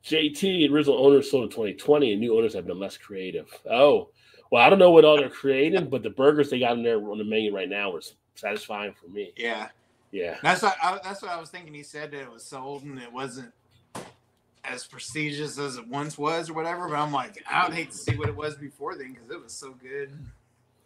JT, 0.03 0.71
original 0.71 1.05
owners 1.05 1.29
sold 1.29 1.43
in 1.43 1.49
2020, 1.49 2.13
and 2.13 2.21
new 2.21 2.37
owners 2.37 2.53
have 2.53 2.65
been 2.65 2.79
less 2.79 2.97
creative. 2.97 3.47
Oh, 3.69 4.09
well, 4.51 4.63
I 4.63 4.69
don't 4.69 4.79
know 4.79 4.91
what 4.91 5.05
all 5.05 5.17
they're 5.17 5.29
creating, 5.29 5.89
but 5.89 6.01
the 6.03 6.09
burgers 6.09 6.49
they 6.49 6.59
got 6.59 6.77
in 6.77 6.83
there 6.83 6.97
on 6.97 7.17
the 7.17 7.23
menu 7.23 7.53
right 7.53 7.69
now 7.69 7.93
are 7.93 8.01
satisfying 8.35 8.93
for 8.93 9.07
me. 9.07 9.31
Yeah, 9.35 9.67
yeah. 10.11 10.37
That's 10.41 10.61
what 10.61 10.75
I, 10.81 10.99
that's 11.03 11.21
what 11.21 11.31
I 11.31 11.39
was 11.39 11.49
thinking. 11.49 11.73
He 11.73 11.83
said 11.83 12.11
that 12.11 12.21
it 12.21 12.31
was 12.31 12.45
sold 12.45 12.83
and 12.83 12.99
it 12.99 13.11
wasn't 13.11 13.53
as 14.63 14.85
prestigious 14.85 15.57
as 15.59 15.77
it 15.77 15.87
once 15.87 16.17
was 16.17 16.49
or 16.49 16.53
whatever. 16.53 16.87
But 16.87 16.95
I'm 16.95 17.11
like, 17.11 17.43
I 17.49 17.67
would 17.67 17.75
hate 17.75 17.91
to 17.91 17.97
see 17.97 18.17
what 18.17 18.29
it 18.29 18.35
was 18.35 18.55
before 18.55 18.95
then 18.95 19.13
because 19.13 19.29
it 19.29 19.43
was 19.43 19.53
so 19.53 19.71
good. 19.73 20.17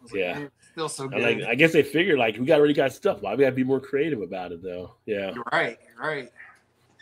Was 0.04 0.12
yeah, 0.14 0.38
like, 0.38 0.50
still 0.72 0.88
so 0.88 1.08
good. 1.08 1.22
Like, 1.22 1.42
I 1.48 1.54
guess 1.54 1.72
they 1.72 1.82
figured 1.82 2.18
like 2.18 2.36
we 2.38 2.46
got 2.46 2.58
already 2.58 2.74
got 2.74 2.92
stuff. 2.92 3.22
Why 3.22 3.34
we 3.34 3.42
got 3.42 3.50
to 3.50 3.56
be 3.56 3.64
more 3.64 3.80
creative 3.80 4.20
about 4.20 4.52
it 4.52 4.62
though? 4.62 4.94
Yeah, 5.06 5.32
you're 5.34 5.44
right. 5.52 5.78
You're 5.96 6.06
right. 6.06 6.32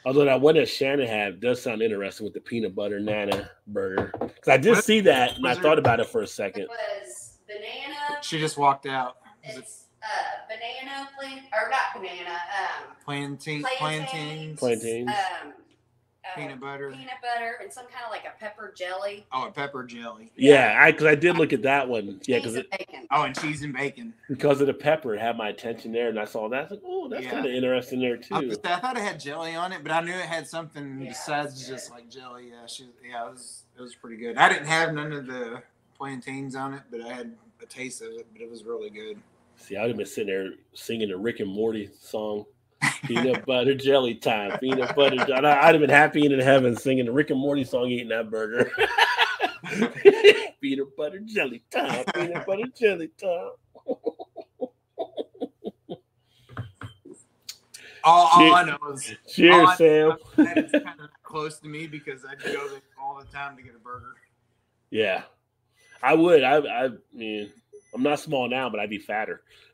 Although 0.05 0.25
that 0.25 0.41
one 0.41 0.57
that 0.57 0.69
Shannon 0.69 1.07
had 1.07 1.41
does 1.41 1.63
sound 1.63 1.81
interesting 1.81 2.25
with 2.25 2.35
the 2.35 2.41
peanut 2.41 2.75
butter 2.75 2.99
nana 2.99 3.51
burger. 3.69 4.13
Because 4.19 4.49
I 4.49 4.57
did 4.57 4.73
what? 4.73 4.85
see 4.85 5.01
that 5.01 5.37
and 5.37 5.47
I 5.47 5.55
thought 5.55 5.79
about 5.79 6.01
it 6.01 6.09
for 6.09 6.23
a 6.23 6.27
second. 6.27 6.63
It 6.63 6.69
was 6.69 7.39
banana. 7.47 8.21
She 8.23 8.41
just 8.41 8.59
walked 8.59 8.87
out. 8.87 9.19
It's 9.45 9.85
uh, 10.03 10.07
banana, 10.49 11.09
plant, 11.19 11.43
or 11.53 11.71
not 11.71 11.95
banana. 11.95 12.31
Um, 12.31 12.97
plantain, 13.05 13.65
plantains. 13.79 14.59
Plantains. 14.59 15.09
Um, 15.09 15.53
uh, 16.25 16.39
peanut 16.39 16.61
butter, 16.61 16.91
peanut 16.91 17.15
butter, 17.21 17.59
and 17.61 17.73
some 17.73 17.87
kind 17.87 18.05
of 18.05 18.11
like 18.11 18.25
a 18.25 18.39
pepper 18.39 18.73
jelly. 18.77 19.27
Oh, 19.33 19.49
a 19.49 19.51
pepper 19.51 19.83
jelly. 19.85 20.31
Yeah, 20.37 20.79
I 20.81 20.93
because 20.93 21.07
I 21.07 21.15
did 21.15 21.37
look 21.37 21.53
at 21.53 21.63
that 21.63 21.89
one. 21.89 22.21
Yeah, 22.27 22.39
because. 22.39 22.55
Bacon. 22.55 23.07
Oh, 23.11 23.23
and 23.23 23.39
cheese 23.39 23.63
and 23.63 23.73
bacon. 23.73 24.15
Because 24.29 24.61
of 24.61 24.67
the 24.67 24.75
pepper, 24.75 25.15
it 25.15 25.21
had 25.21 25.37
my 25.37 25.49
attention 25.49 25.93
there, 25.93 26.09
and 26.09 26.19
I 26.19 26.25
saw 26.25 26.49
that. 26.49 26.59
I 26.59 26.63
was 26.63 26.71
like, 26.71 26.83
oh, 26.85 27.09
that's 27.09 27.25
yeah. 27.25 27.31
kind 27.31 27.47
of 27.47 27.53
interesting 27.53 28.01
there 28.01 28.17
too. 28.17 28.35
I, 28.35 28.75
I, 28.75 28.81
thought 28.81 28.97
it 28.97 29.03
had 29.03 29.19
jelly 29.19 29.55
on 29.55 29.73
it, 29.73 29.83
but 29.83 29.93
I 29.93 30.01
knew 30.01 30.13
it 30.13 30.27
had 30.27 30.47
something 30.47 31.01
yeah, 31.01 31.09
besides 31.09 31.67
just 31.67 31.91
like 31.91 32.09
jelly. 32.09 32.51
Yeah, 32.51 32.67
she, 32.67 32.89
yeah, 33.09 33.27
it 33.27 33.33
was 33.33 33.65
it 33.77 33.83
was 33.83 33.95
pretty 33.95 34.17
good. 34.17 34.37
I 34.37 34.49
didn't 34.49 34.67
have 34.67 34.95
none 34.95 35.13
of 35.13 35.27
the 35.27 35.63
plantains 35.97 36.55
on 36.55 36.75
it, 36.75 36.83
but 36.91 37.01
I 37.01 37.13
had 37.13 37.35
a 37.63 37.67
taste 37.67 38.03
of 38.03 38.09
it. 38.13 38.27
But 38.33 38.43
it 38.43 38.51
was 38.51 38.65
really 38.65 38.91
good. 38.91 39.19
See, 39.57 39.77
I 39.77 39.83
would 39.83 39.91
have 39.91 39.97
been 39.97 40.07
sitting 40.07 40.29
there 40.29 40.53
singing 40.73 41.09
the 41.09 41.17
Rick 41.17 41.41
and 41.41 41.51
Morty 41.51 41.91
song 42.01 42.47
peanut 43.05 43.45
butter 43.47 43.75
jelly 43.75 44.15
time. 44.15 44.59
Peanut 44.59 44.95
butter. 44.95 45.21
I'd, 45.21 45.45
I'd 45.45 45.75
have 45.75 45.81
been 45.81 45.91
happy 45.91 46.27
in 46.27 46.39
heaven 46.39 46.77
singing 46.77 47.07
the 47.07 47.13
Rick 47.13 47.31
and 47.31 47.41
Morty 47.41 47.65
song, 47.65 47.89
eating 47.89 48.09
that 48.09 48.31
burger. 48.31 48.71
peanut 50.61 50.97
butter 50.97 51.21
jelly 51.21 51.63
time. 51.71 52.05
Peanut 52.15 52.47
butter 52.47 52.69
jelly 52.79 53.11
time. 53.21 53.51
All, 58.05 58.29
all 58.33 58.55
I 58.55 58.65
know 58.65 58.79
is 58.93 59.15
cheers, 59.29 59.77
Sam. 59.77 60.17
That 60.37 60.59
is 60.59 60.73
kind 60.73 61.01
of 61.01 61.11
close 61.23 61.61
to 61.61 61.69
me 61.69 61.87
because 61.87 62.25
I 62.25 62.35
go 62.35 62.69
there 62.69 62.81
all 63.01 63.17
the 63.17 63.25
time 63.27 63.57
to 63.57 63.63
get 63.63 63.77
a 63.77 63.79
burger. 63.79 64.15
Yeah, 64.91 65.23
I 66.03 66.15
would. 66.15 66.43
I, 66.43 66.57
I 66.57 66.91
mean, 67.13 67.53
I'm 67.95 68.03
not 68.03 68.19
small 68.19 68.49
now, 68.49 68.69
but 68.69 68.81
I'd 68.81 68.91
be 68.91 68.99
fatter 68.99 69.43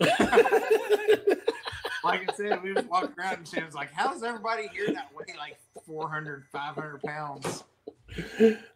like 2.09 2.31
I 2.31 2.35
said, 2.35 2.63
we 2.63 2.75
just 2.75 2.89
walked 2.89 3.19
around 3.19 3.39
and 3.39 3.49
she 3.49 3.63
was 3.63 3.75
like, 3.75 3.93
how's 3.93 4.23
everybody 4.23 4.69
here 4.69 4.93
that 4.93 5.11
weigh 5.15 5.35
like 5.39 5.59
400, 5.87 6.47
500 6.51 7.03
pounds? 7.03 7.65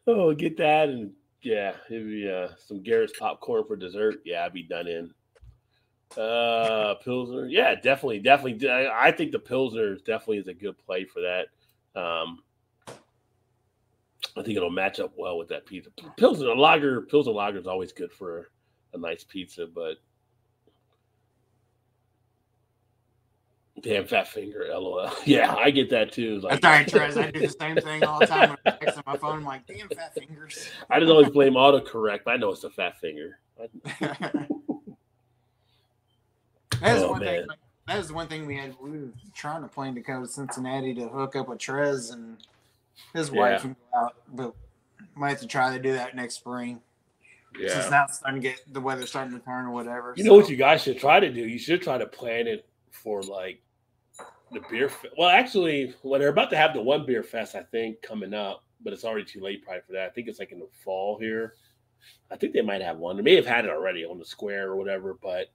Oh, 0.06 0.34
get 0.34 0.56
that. 0.58 0.88
And 0.88 1.12
yeah, 1.42 1.72
it'd 1.88 2.06
be 2.06 2.30
uh, 2.30 2.48
some 2.66 2.82
Garrett's 2.82 3.14
popcorn 3.18 3.64
for 3.66 3.76
dessert. 3.76 4.20
Yeah, 4.24 4.44
I'd 4.44 4.52
be 4.52 4.62
done 4.62 4.86
in. 4.86 5.14
Uh, 6.16 6.94
Pilsner. 6.96 7.46
Yeah, 7.46 7.74
definitely. 7.74 8.18
Definitely. 8.18 8.68
I, 8.68 9.08
I 9.08 9.12
think 9.12 9.32
the 9.32 9.38
Pilsner 9.38 9.96
definitely 9.96 10.38
is 10.38 10.48
a 10.48 10.54
good 10.54 10.76
play 10.78 11.04
for 11.04 11.20
that. 11.20 11.46
Um, 12.00 12.42
I 14.36 14.42
think 14.42 14.56
it'll 14.56 14.70
match 14.70 15.00
up 15.00 15.12
well 15.16 15.38
with 15.38 15.48
that 15.48 15.66
pizza. 15.66 15.90
Pilsner 16.16 16.54
lager, 16.54 17.02
Pilsner 17.02 17.32
lager 17.32 17.58
is 17.58 17.66
always 17.66 17.92
good 17.92 18.12
for 18.12 18.50
a 18.94 18.98
nice 18.98 19.24
pizza, 19.24 19.66
but 19.66 19.96
Damn 23.82 24.06
fat 24.06 24.28
finger, 24.28 24.66
lol. 24.70 25.10
Yeah, 25.24 25.54
I 25.54 25.70
get 25.70 25.90
that 25.90 26.12
too. 26.12 26.40
Like, 26.40 26.60
That's 26.60 26.94
all 26.94 27.00
right, 27.00 27.10
Trez. 27.10 27.20
I 27.20 27.30
do 27.32 27.40
the 27.40 27.48
same 27.48 27.76
thing 27.76 28.04
all 28.04 28.20
the 28.20 28.26
time 28.26 28.50
when 28.50 28.58
I 28.64 28.70
text 28.70 28.96
on 28.98 29.02
my 29.06 29.16
phone. 29.16 29.38
I'm 29.38 29.44
like, 29.44 29.66
damn 29.66 29.88
fat 29.88 30.14
fingers. 30.14 30.68
I 30.88 31.00
just 31.00 31.10
always 31.10 31.30
blame 31.30 31.54
autocorrect, 31.54 32.20
but 32.24 32.32
I 32.32 32.36
know 32.36 32.50
it's 32.50 32.62
a 32.62 32.70
fat 32.70 33.00
finger. 33.00 33.38
that 34.00 34.48
is 36.82 37.02
oh, 37.02 37.10
one 37.10 37.20
man. 37.20 37.46
thing. 37.46 37.46
that 37.88 37.98
is 37.98 38.12
one 38.12 38.28
thing 38.28 38.46
we 38.46 38.56
had. 38.56 38.76
We 38.80 38.90
were 38.90 39.08
trying 39.34 39.62
to 39.62 39.68
plan 39.68 39.94
to 39.96 40.00
go 40.00 40.20
to 40.20 40.28
Cincinnati 40.28 40.94
to 40.94 41.08
hook 41.08 41.34
up 41.34 41.48
with 41.48 41.58
Trez 41.58 42.12
and 42.12 42.38
his 43.14 43.30
yeah. 43.30 43.38
wife 43.40 43.62
go 43.64 43.74
out, 43.96 44.14
but 44.32 44.54
might 45.16 45.30
have 45.30 45.40
to 45.40 45.46
try 45.46 45.76
to 45.76 45.82
do 45.82 45.92
that 45.92 46.14
next 46.14 46.34
spring. 46.34 46.80
Yeah. 47.58 47.68
Since 47.68 47.90
now 47.90 48.04
it's 48.04 48.18
starting 48.18 48.40
to 48.40 48.48
get 48.48 48.62
the 48.72 48.80
weather 48.80 49.06
starting 49.06 49.38
to 49.38 49.44
turn 49.44 49.66
or 49.66 49.72
whatever. 49.72 50.14
You 50.16 50.22
so. 50.24 50.30
know 50.30 50.36
what 50.36 50.48
you 50.48 50.56
guys 50.56 50.82
should 50.82 50.98
try 50.98 51.20
to 51.20 51.30
do? 51.32 51.46
You 51.46 51.58
should 51.58 51.82
try 51.82 51.98
to 51.98 52.06
plan 52.06 52.46
it 52.46 52.66
for 52.90 53.22
like 53.22 53.60
the 54.52 54.60
beer. 54.70 54.88
Fe- 54.88 55.10
well, 55.16 55.28
actually, 55.28 55.94
well, 56.02 56.20
they're 56.20 56.28
about 56.28 56.50
to 56.50 56.56
have 56.56 56.74
the 56.74 56.82
one 56.82 57.06
beer 57.06 57.22
fest, 57.22 57.54
I 57.54 57.62
think, 57.62 58.02
coming 58.02 58.34
up, 58.34 58.64
but 58.82 58.92
it's 58.92 59.04
already 59.04 59.24
too 59.24 59.40
late 59.40 59.64
probably 59.64 59.82
for 59.86 59.92
that. 59.92 60.06
I 60.06 60.10
think 60.10 60.28
it's 60.28 60.38
like 60.38 60.52
in 60.52 60.58
the 60.58 60.68
fall 60.84 61.18
here. 61.18 61.54
I 62.30 62.36
think 62.36 62.52
they 62.52 62.62
might 62.62 62.82
have 62.82 62.98
one. 62.98 63.16
They 63.16 63.22
may 63.22 63.36
have 63.36 63.46
had 63.46 63.64
it 63.64 63.70
already 63.70 64.04
on 64.04 64.18
the 64.18 64.24
square 64.24 64.70
or 64.70 64.76
whatever, 64.76 65.16
but 65.22 65.46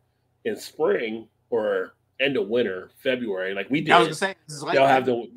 in 0.45 0.55
spring 0.55 1.27
or 1.49 1.93
end 2.19 2.37
of 2.37 2.47
winter, 2.47 2.89
February, 3.03 3.53
like 3.53 3.69
we 3.69 3.81
did. 3.81 3.91
I 3.91 3.99
was 3.99 4.19
gonna 4.19 4.33
say 4.33 4.73
they'll 4.73 4.87
have 4.87 5.05
the 5.05 5.27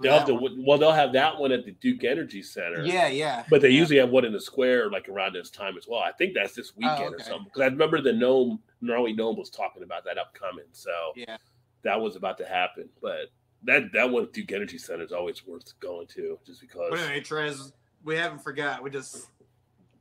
they'll 0.00 0.18
have 0.18 0.26
the 0.26 0.34
well 0.66 0.78
they'll 0.78 0.92
have 0.92 1.12
that 1.12 1.38
one 1.38 1.52
at 1.52 1.64
the 1.64 1.72
Duke 1.72 2.04
Energy 2.04 2.42
Center. 2.42 2.84
Yeah, 2.84 3.08
yeah. 3.08 3.44
But 3.48 3.62
they 3.62 3.70
yeah. 3.70 3.80
usually 3.80 3.98
have 3.98 4.10
one 4.10 4.24
in 4.24 4.32
the 4.32 4.40
square 4.40 4.90
like 4.90 5.08
around 5.08 5.34
this 5.34 5.50
time 5.50 5.76
as 5.76 5.86
well. 5.88 6.00
I 6.00 6.12
think 6.12 6.34
that's 6.34 6.54
this 6.54 6.72
oh, 6.72 6.78
weekend 6.78 7.00
oh, 7.00 7.06
okay. 7.06 7.14
or 7.14 7.20
something. 7.20 7.44
Because 7.44 7.62
I 7.62 7.66
remember 7.66 8.00
the 8.00 8.12
gnome 8.12 8.60
Gnarly 8.80 9.12
Gnome 9.12 9.36
was 9.36 9.50
talking 9.50 9.82
about 9.82 10.04
that 10.04 10.18
upcoming. 10.18 10.66
So 10.72 10.90
yeah, 11.14 11.36
that 11.82 12.00
was 12.00 12.16
about 12.16 12.38
to 12.38 12.46
happen. 12.46 12.88
But 13.00 13.30
that 13.64 13.92
that 13.92 14.10
one 14.10 14.28
Duke 14.32 14.52
Energy 14.52 14.78
Center 14.78 15.04
is 15.04 15.12
always 15.12 15.46
worth 15.46 15.78
going 15.80 16.06
to, 16.08 16.38
just 16.46 16.60
because. 16.60 16.88
But 16.90 17.00
anyway, 17.00 17.20
Trez, 17.20 17.72
we 18.04 18.16
haven't 18.16 18.42
forgot. 18.42 18.82
We 18.82 18.90
just 18.90 19.28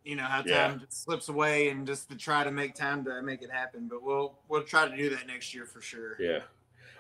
you 0.04 0.16
know 0.16 0.24
how 0.24 0.38
time 0.38 0.48
yeah. 0.48 0.76
just 0.78 1.04
slips 1.04 1.30
away, 1.30 1.70
and 1.70 1.86
just 1.86 2.10
to 2.10 2.16
try 2.16 2.44
to 2.44 2.52
make 2.52 2.76
time 2.76 3.04
to 3.06 3.22
make 3.22 3.42
it 3.42 3.52
happen. 3.52 3.88
But 3.88 4.04
we'll 4.04 4.38
we'll 4.48 4.64
try 4.64 4.88
to 4.88 4.96
do 4.96 5.10
that 5.10 5.28
next 5.28 5.54
year 5.54 5.66
for 5.66 5.82
sure. 5.82 6.16
Yeah. 6.20 6.40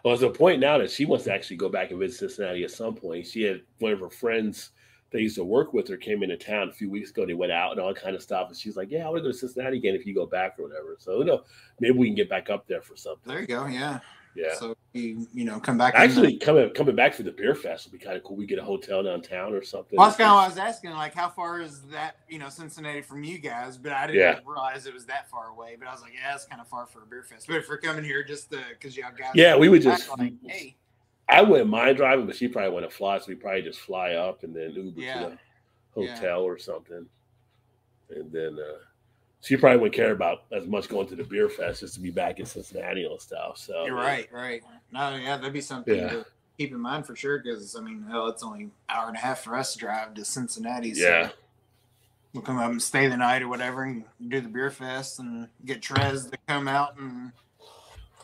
Well, 0.03 0.15
there's 0.15 0.21
a 0.21 0.29
point 0.29 0.59
now 0.59 0.77
that 0.77 0.91
she 0.91 1.05
wants 1.05 1.25
to 1.25 1.33
actually 1.33 1.57
go 1.57 1.67
back 1.67 1.89
and 1.89 1.99
visit 1.99 2.19
Cincinnati 2.19 2.63
at 2.63 2.69
some 2.69 2.93
point. 2.93 3.25
She 3.25 3.41
had 3.41 3.61
one 3.79 3.91
of 3.91 3.99
her 3.99 4.09
friends 4.09 4.69
that 5.11 5.21
used 5.21 5.35
to 5.35 5.43
work 5.43 5.73
with 5.73 5.87
her 5.87 5.97
came 5.97 6.21
into 6.21 6.37
town 6.37 6.69
a 6.69 6.73
few 6.73 6.89
weeks 6.89 7.09
ago. 7.09 7.25
They 7.25 7.33
went 7.33 7.51
out 7.51 7.71
and 7.71 7.79
all 7.79 7.93
kind 7.93 8.15
of 8.15 8.21
stuff, 8.21 8.49
and 8.49 8.57
she's 8.57 8.75
like, 8.75 8.91
"Yeah, 8.91 9.05
I 9.05 9.09
want 9.09 9.17
to 9.17 9.21
go 9.23 9.31
to 9.31 9.37
Cincinnati 9.37 9.77
again 9.77 9.95
if 9.95 10.05
you 10.05 10.13
go 10.13 10.25
back 10.25 10.59
or 10.59 10.67
whatever." 10.67 10.95
So 10.99 11.19
you 11.19 11.25
know, 11.25 11.43
maybe 11.79 11.97
we 11.97 12.07
can 12.07 12.15
get 12.15 12.29
back 12.29 12.49
up 12.49 12.67
there 12.67 12.81
for 12.81 12.95
something. 12.95 13.31
There 13.31 13.41
you 13.41 13.47
go. 13.47 13.65
Yeah. 13.65 13.99
Yeah. 14.35 14.53
So 14.55 14.75
you 14.93 15.27
you 15.33 15.45
know 15.45 15.59
come 15.59 15.77
back. 15.77 15.95
Actually, 15.95 16.37
coming 16.37 16.69
coming 16.71 16.95
back 16.95 17.13
for 17.13 17.23
the 17.23 17.31
beer 17.31 17.55
fest 17.55 17.85
would 17.85 17.97
be 17.97 18.03
kind 18.03 18.17
of 18.17 18.23
cool. 18.23 18.35
We 18.35 18.45
get 18.45 18.59
a 18.59 18.63
hotel 18.63 19.01
downtown 19.01 19.53
or 19.53 19.63
something. 19.63 19.97
Well, 19.97 20.07
that's 20.07 20.17
kind 20.17 20.29
of 20.29 20.37
I 20.37 20.47
was 20.47 20.57
asking. 20.57 20.91
Like, 20.91 21.13
how 21.13 21.29
far 21.29 21.61
is 21.61 21.81
that? 21.91 22.17
You 22.27 22.39
know, 22.39 22.49
Cincinnati 22.49 23.01
from 23.01 23.23
you 23.23 23.37
guys? 23.37 23.77
But 23.77 23.93
I 23.93 24.07
didn't 24.07 24.21
yeah. 24.21 24.39
realize 24.45 24.85
it 24.85 24.93
was 24.93 25.05
that 25.05 25.29
far 25.29 25.47
away. 25.49 25.77
But 25.79 25.87
I 25.87 25.93
was 25.93 26.01
like, 26.01 26.13
yeah, 26.13 26.35
it's 26.35 26.45
kind 26.45 26.61
of 26.61 26.67
far 26.67 26.85
for 26.85 27.03
a 27.03 27.05
beer 27.05 27.23
fest. 27.23 27.47
But 27.47 27.57
if 27.57 27.69
we're 27.69 27.77
coming 27.77 28.03
here 28.03 28.23
just 28.23 28.49
because 28.49 28.97
y'all 28.97 29.11
guys, 29.17 29.31
yeah, 29.35 29.55
we 29.55 29.69
would 29.69 29.81
just. 29.81 30.09
Like, 30.17 30.33
hey. 30.45 30.75
I 31.27 31.41
wouldn't 31.41 31.69
mind 31.69 31.97
driving, 31.97 32.27
but 32.27 32.35
she 32.35 32.47
probably 32.47 32.69
want 32.69 32.87
to 32.87 32.95
fly, 32.95 33.17
so 33.17 33.25
we 33.29 33.35
probably 33.35 33.63
just 33.63 33.79
fly 33.79 34.13
up 34.13 34.43
and 34.43 34.55
then 34.55 34.71
Uber 34.71 35.01
yeah. 35.01 35.13
to 35.13 35.29
the 35.29 35.37
hotel 36.07 36.41
yeah. 36.41 36.47
or 36.47 36.57
something, 36.57 37.05
and 38.09 38.31
then. 38.31 38.59
uh 38.59 38.79
she 39.45 39.55
probably 39.57 39.77
wouldn't 39.77 39.95
care 39.95 40.11
about 40.11 40.43
as 40.51 40.65
much 40.65 40.89
going 40.89 41.07
to 41.07 41.15
the 41.15 41.23
beer 41.23 41.47
fest 41.49 41.81
just 41.81 41.93
to 41.93 41.99
be 41.99 42.09
back 42.09 42.39
in 42.39 42.45
Cincinnati 42.47 43.05
and 43.05 43.21
stuff. 43.21 43.57
So 43.59 43.85
you're 43.85 43.93
right, 43.95 44.27
right. 44.31 44.63
no, 44.91 45.15
yeah, 45.15 45.37
that'd 45.37 45.53
be 45.53 45.61
something 45.61 45.95
Yeah. 45.95 46.09
to 46.09 46.25
keep 46.57 46.71
in 46.71 46.79
mind 46.79 47.05
for 47.05 47.15
sure. 47.15 47.37
Because 47.39 47.75
I 47.75 47.81
mean, 47.81 48.03
hell, 48.09 48.27
it's 48.27 48.41
only 48.41 48.63
an 48.63 48.71
hour 48.89 49.07
and 49.07 49.15
a 49.15 49.19
half 49.19 49.43
for 49.43 49.55
us 49.55 49.73
to 49.73 49.79
drive 49.79 50.15
to 50.15 50.25
Cincinnati. 50.25 50.95
So 50.95 51.07
Yeah. 51.07 51.29
we'll 52.33 52.41
come 52.41 52.57
up 52.57 52.71
and 52.71 52.81
stay 52.81 53.07
the 53.07 53.17
night 53.17 53.43
or 53.43 53.47
whatever, 53.47 53.83
and 53.83 54.03
do 54.27 54.41
the 54.41 54.49
beer 54.49 54.71
fest, 54.71 55.19
and 55.19 55.47
get 55.63 55.79
Trez 55.79 56.31
to 56.31 56.37
come 56.47 56.67
out 56.67 56.97
and 56.97 57.31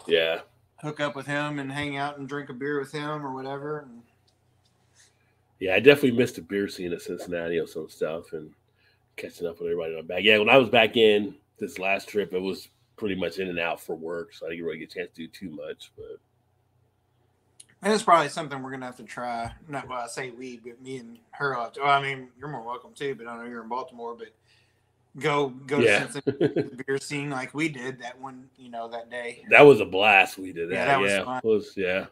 Yeah. 0.08 0.42
hook 0.78 1.00
up 1.00 1.16
with 1.16 1.28
him 1.28 1.60
and 1.60 1.72
hang 1.72 1.98
out 1.98 2.18
and 2.18 2.28
drink 2.28 2.50
a 2.50 2.54
beer 2.54 2.80
with 2.80 2.92
him 2.92 3.24
or 3.24 3.32
whatever. 3.32 3.80
And 3.82 4.02
Yeah, 5.60 5.76
I 5.76 5.80
definitely 5.80 6.18
missed 6.18 6.38
the 6.38 6.42
beer 6.42 6.68
scene 6.68 6.92
at 6.92 7.04
Cincinnati 7.04 7.60
or 7.60 7.68
some 7.68 7.88
stuff 7.88 8.34
and 8.34 8.56
catching 9.18 9.48
up 9.48 9.60
with 9.60 9.70
everybody 9.72 9.96
on 9.96 10.08
back. 10.08 10.24
Yeah, 10.24 10.38
when 10.38 10.50
I 10.50 10.58
was 10.58 10.70
back 10.70 10.98
in 10.98 11.36
this 11.60 11.80
last 11.80 12.10
trip, 12.10 12.34
it 12.34 12.40
was 12.40 12.68
pretty 12.98 13.16
much 13.16 13.40
in 13.40 13.48
and 13.50 13.60
out 13.60 13.80
for 13.82 13.96
work, 13.96 14.34
so 14.34 14.46
I 14.46 14.50
didn't 14.50 14.66
really 14.66 14.78
get 14.80 14.92
a 14.92 14.96
chance 14.96 15.10
to 15.16 15.16
do 15.16 15.28
too 15.28 15.50
much. 15.50 15.92
But 15.98 16.20
And 17.82 17.92
it's 17.94 18.04
probably 18.04 18.30
something 18.30 18.62
we're 18.62 18.72
gonna 18.72 18.86
have 18.86 18.98
to 18.98 19.04
try. 19.04 19.52
Not 19.68 19.88
well, 19.88 20.00
I 20.00 20.08
say 20.08 20.30
we, 20.32 20.58
but 20.58 20.82
me 20.82 20.98
and 20.98 21.18
her. 21.32 21.54
Have 21.56 21.74
to, 21.74 21.82
well, 21.82 21.90
I 21.90 22.02
mean, 22.02 22.30
you're 22.40 22.50
more 22.50 22.62
welcome 22.64 22.92
too. 22.94 23.16
But 23.16 23.28
I 23.28 23.38
know 23.38 23.50
you're 23.50 23.64
in 23.64 23.70
Baltimore. 23.70 24.16
But 24.16 24.30
go 25.20 25.50
go 25.50 25.80
Yeah. 25.80 26.06
to 26.06 26.22
the 26.22 26.84
beer 26.88 26.98
scene 27.00 27.30
like 27.30 27.54
we 27.54 27.70
did 27.70 28.00
that 28.02 28.20
one. 28.20 28.50
You 28.58 28.70
know 28.70 28.88
that 28.90 29.10
day. 29.10 29.46
that 29.50 29.62
was 29.62 29.80
a 29.80 29.86
blast. 29.86 30.38
We 30.38 30.54
did 30.54 30.70
that. 30.70 30.76
Yeah, 30.76 30.86
that 30.86 31.00
was 31.00 31.12
yeah, 31.12 31.40
was 31.44 31.74
yeah. 31.76 32.06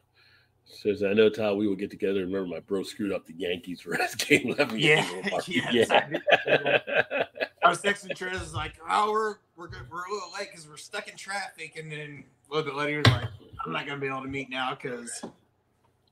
Says 0.72 1.04
I 1.04 1.14
know 1.14 1.30
Todd. 1.30 1.58
We 1.58 1.68
would 1.68 1.80
get 1.80 1.90
together. 1.90 2.22
Remember, 2.22 2.48
my 2.48 2.60
bro 2.60 2.84
screwed 2.84 3.12
up 3.12 3.26
the 3.26 3.34
Yankees 3.34 3.82
for 3.82 3.96
his 3.96 4.16
game. 4.16 4.56
Yeah, 4.76 5.10
games. 5.22 5.48
yes, 5.48 5.90
I 5.90 6.22
yeah. 6.46 7.24
I 7.64 7.70
was 7.70 7.82
texting 7.82 8.16
Trez 8.16 8.54
like, 8.54 8.74
"Oh, 8.90 9.12
we're 9.12 9.36
we're 9.58 9.68
good. 9.68 9.82
we're 9.92 10.06
a 10.06 10.14
little 10.14 10.32
late 10.38 10.50
because 10.52 10.68
we're 10.68 10.78
stuck 10.78 11.08
in 11.08 11.16
traffic." 11.16 11.78
And 11.78 11.92
then 11.92 12.24
a 12.50 12.54
little 12.54 12.72
bit 12.72 12.78
later, 12.78 12.92
he 12.92 12.98
was 12.98 13.08
like, 13.08 13.30
"I'm 13.66 13.72
not 13.72 13.88
gonna 13.88 14.00
be 14.00 14.08
able 14.08 14.22
to 14.22 14.28
meet 14.28 14.50
now 14.50 14.76
because." 14.76 15.24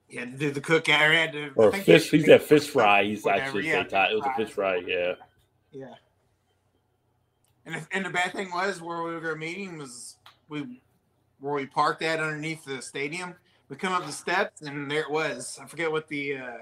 He 0.10 0.16
had 0.16 0.32
to 0.32 0.38
do 0.38 0.52
the 0.52 0.62
cookout. 0.62 1.02
Or 1.02 1.12
he 1.12 1.18
had 1.18 1.34
to, 1.34 1.52
or 1.56 1.74
he 1.74 1.82
fish. 1.82 2.12
to 2.12 2.18
He's 2.18 2.30
at 2.30 2.42
fish 2.42 2.66
fry. 2.68 3.04
He's 3.04 3.26
whatever, 3.26 3.62
should 3.62 3.66
yeah, 3.66 3.84
Todd. 3.84 4.14
It 4.14 4.16
was 4.16 4.26
a 4.26 4.34
fish 4.38 4.52
fry. 4.54 4.78
Yeah. 4.78 5.16
Yeah. 5.74 5.96
And 7.66 7.76
if, 7.76 7.88
and 7.92 8.06
the 8.06 8.10
bad 8.10 8.32
thing 8.32 8.50
was 8.50 8.82
where 8.82 9.04
we 9.04 9.18
were 9.18 9.36
meeting 9.36 9.78
was 9.78 10.16
we 10.48 10.80
where 11.42 11.54
we 11.54 11.66
parked 11.66 12.02
at 12.02 12.22
underneath 12.22 12.64
the 12.64 12.82
stadium. 12.82 13.36
We 13.70 13.76
come 13.76 13.94
up 13.94 14.06
the 14.06 14.12
steps 14.12 14.62
and 14.62 14.90
there 14.90 15.02
it 15.02 15.12
was. 15.12 15.60
I 15.62 15.66
forget 15.66 15.92
what 15.92 16.08
the 16.08 16.38
uh 16.38 16.58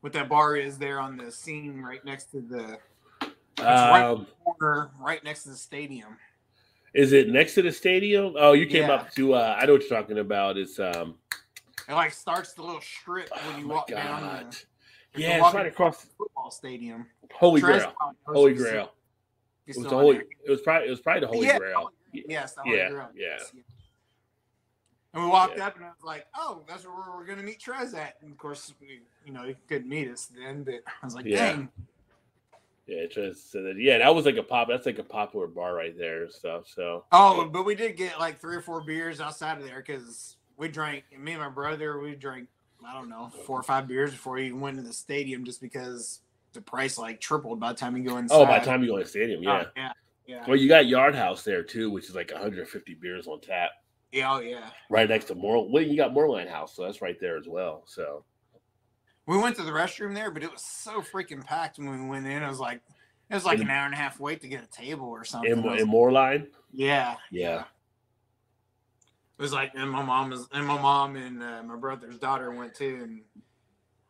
what 0.00 0.12
that 0.14 0.28
bar 0.28 0.56
is 0.56 0.78
there 0.78 1.00
on 1.00 1.16
the 1.16 1.30
scene 1.30 1.82
right 1.82 2.04
next 2.04 2.30
to 2.30 2.40
the 2.40 2.78
right- 3.60 4.02
Um, 4.04 4.26
corner, 4.44 4.90
right 5.00 5.22
next 5.24 5.42
to 5.42 5.50
the 5.50 5.56
stadium. 5.56 6.16
is 6.94 7.12
it 7.12 7.28
next 7.28 7.54
to 7.54 7.62
the 7.62 7.72
stadium? 7.72 8.34
Oh, 8.38 8.52
you 8.52 8.66
came 8.66 8.88
Yeah. 8.88 8.94
up 8.94 9.12
to. 9.14 9.34
uh 9.34 9.56
I 9.60 9.66
know 9.66 9.72
what 9.74 9.82
you're 9.82 10.00
talking 10.00 10.18
about. 10.18 10.56
It's 10.56 10.78
um. 10.78 11.18
It 11.88 11.94
like 11.94 12.12
starts 12.12 12.52
the 12.52 12.62
little 12.62 12.80
strip 12.82 13.28
Oh 13.32 13.50
when 13.50 13.60
you 13.60 13.66
my 13.66 13.74
walk 13.76 13.88
down 13.88 14.50
the, 14.50 15.20
Yeah, 15.20 15.44
it's 15.44 15.54
right 15.54 15.66
across 15.66 16.02
the 16.02 16.08
football 16.18 16.50
stadium. 16.50 17.06
Holy 17.32 17.60
Grail. 17.60 17.94
Holy 18.26 18.54
Grail. 18.54 18.92
It 19.66 19.76
was 19.76 19.84
the 19.84 19.90
holy. 19.90 20.16
It 20.44 20.50
was 20.50 20.60
probably. 20.62 20.88
It 20.88 20.90
was 20.90 21.00
probably 21.00 21.20
the 21.20 21.26
Holy 21.26 21.46
Yeah, 21.46 21.58
Grail. 21.58 21.92
Yes, 22.12 22.54
the 22.54 22.62
Holy 22.62 22.76
Yeah, 22.76 22.88
Grail. 22.90 23.10
yeah. 23.14 23.38
Yeah. 23.54 23.62
And 25.14 25.22
we 25.22 25.28
walked 25.28 25.56
Yeah. 25.56 25.66
up, 25.66 25.76
and 25.76 25.84
I 25.84 25.88
was 25.88 26.02
like, 26.04 26.26
"Oh, 26.36 26.64
that's 26.68 26.84
where 26.84 26.94
we're 26.94 27.24
going 27.24 27.38
to 27.38 27.44
meet 27.44 27.60
Trez 27.60 27.94
at." 27.94 28.16
And 28.20 28.30
of 28.32 28.38
course, 28.38 28.72
we, 28.80 29.02
you 29.24 29.32
know, 29.32 29.44
he 29.44 29.54
couldn't 29.66 29.88
meet 29.88 30.08
us 30.10 30.26
then, 30.26 30.64
but 30.64 30.82
I 31.02 31.06
was 31.06 31.14
like, 31.14 31.24
Yeah. 31.24 31.36
"Dang, 31.52 31.70
Yeah, 32.86 33.06
just 33.06 33.50
so 33.52 33.62
that, 33.62 33.76
yeah, 33.78 33.98
that 33.98 34.14
was 34.14 34.24
like 34.26 34.36
a 34.36 34.42
pop. 34.42 34.68
That's 34.68 34.86
like 34.86 34.98
a 34.98 35.04
popular 35.04 35.46
bar 35.46 35.74
right 35.74 35.96
there 35.96 36.24
and 36.24 36.32
stuff. 36.32 36.68
So 36.68 37.04
oh!" 37.12 37.44
But 37.46 37.64
we 37.64 37.74
did 37.74 37.96
get 37.96 38.18
like 38.18 38.38
three 38.40 38.56
or 38.56 38.62
four 38.62 38.82
beers 38.82 39.20
outside 39.20 39.58
of 39.58 39.64
there 39.64 39.82
because 39.84 40.36
we 40.56 40.68
drank. 40.68 41.04
Me 41.16 41.32
and 41.32 41.40
my 41.40 41.48
brother, 41.48 41.98
we 41.98 42.14
drank. 42.14 42.48
I 42.86 42.92
don't 42.94 43.08
know, 43.08 43.30
four 43.44 43.58
or 43.58 43.62
five 43.64 43.88
beers 43.88 44.12
before 44.12 44.34
we 44.34 44.52
went 44.52 44.76
to 44.76 44.82
the 44.84 44.92
stadium, 44.92 45.44
just 45.44 45.60
because 45.60 46.20
the 46.52 46.60
price 46.60 46.96
like 46.96 47.20
tripled 47.20 47.58
by 47.58 47.72
the 47.72 47.78
time 47.78 47.96
you 47.96 48.04
go 48.04 48.18
inside. 48.18 48.36
oh, 48.36 48.46
by 48.46 48.60
the 48.60 48.64
time 48.66 48.82
you 48.82 48.90
go 48.90 48.98
to 48.98 49.02
the 49.02 49.10
stadium, 49.10 49.40
Oh, 49.40 49.42
yeah. 49.52 49.64
yeah, 49.76 49.92
yeah, 50.26 50.44
Well, 50.46 50.56
you 50.56 50.68
got 50.68 50.86
Yard 50.86 51.16
House 51.16 51.42
there 51.42 51.64
too, 51.64 51.90
which 51.90 52.08
is 52.08 52.14
like 52.14 52.30
150 52.30 52.94
beers 52.94 53.26
on 53.26 53.40
tap, 53.40 53.70
yeah, 54.12 54.32
oh 54.32 54.40
yeah. 54.40 54.70
right 54.90 55.08
next 55.08 55.26
to 55.26 55.34
Moral. 55.34 55.70
Well, 55.70 55.82
you 55.82 55.96
got 55.96 56.12
Moerlein 56.12 56.48
House, 56.48 56.74
so 56.74 56.84
that's 56.84 57.02
right 57.02 57.18
there 57.20 57.36
as 57.36 57.46
well. 57.46 57.82
So 57.86 58.24
We 59.26 59.36
went 59.38 59.56
to 59.56 59.62
the 59.62 59.70
restroom 59.72 60.14
there, 60.14 60.30
but 60.30 60.42
it 60.42 60.50
was 60.50 60.62
so 60.62 61.00
freaking 61.02 61.44
packed 61.44 61.78
when 61.78 61.90
we 62.04 62.08
went 62.08 62.26
in. 62.26 62.42
It 62.42 62.48
was 62.48 62.60
like 62.60 62.80
it 63.30 63.34
was 63.34 63.44
like 63.44 63.58
In- 63.58 63.64
an 63.66 63.70
hour 63.70 63.84
and 63.84 63.94
a 63.94 63.98
half 63.98 64.18
wait 64.18 64.40
to 64.40 64.48
get 64.48 64.62
a 64.64 64.66
table 64.68 65.08
or 65.08 65.24
something. 65.24 65.50
in, 65.50 65.58
in 65.58 65.86
Moerlein, 65.88 66.46
Yeah, 66.72 67.16
Yeah. 67.30 67.64
It 69.38 69.42
was 69.42 69.52
like, 69.52 69.70
and 69.76 69.88
my 69.88 70.02
mom 70.02 70.30
was, 70.30 70.48
and 70.52 70.66
my 70.66 70.80
mom 70.80 71.14
and 71.14 71.40
uh, 71.40 71.62
my 71.62 71.76
brother's 71.76 72.18
daughter 72.18 72.50
went 72.50 72.74
too, 72.74 73.00
and 73.04 73.20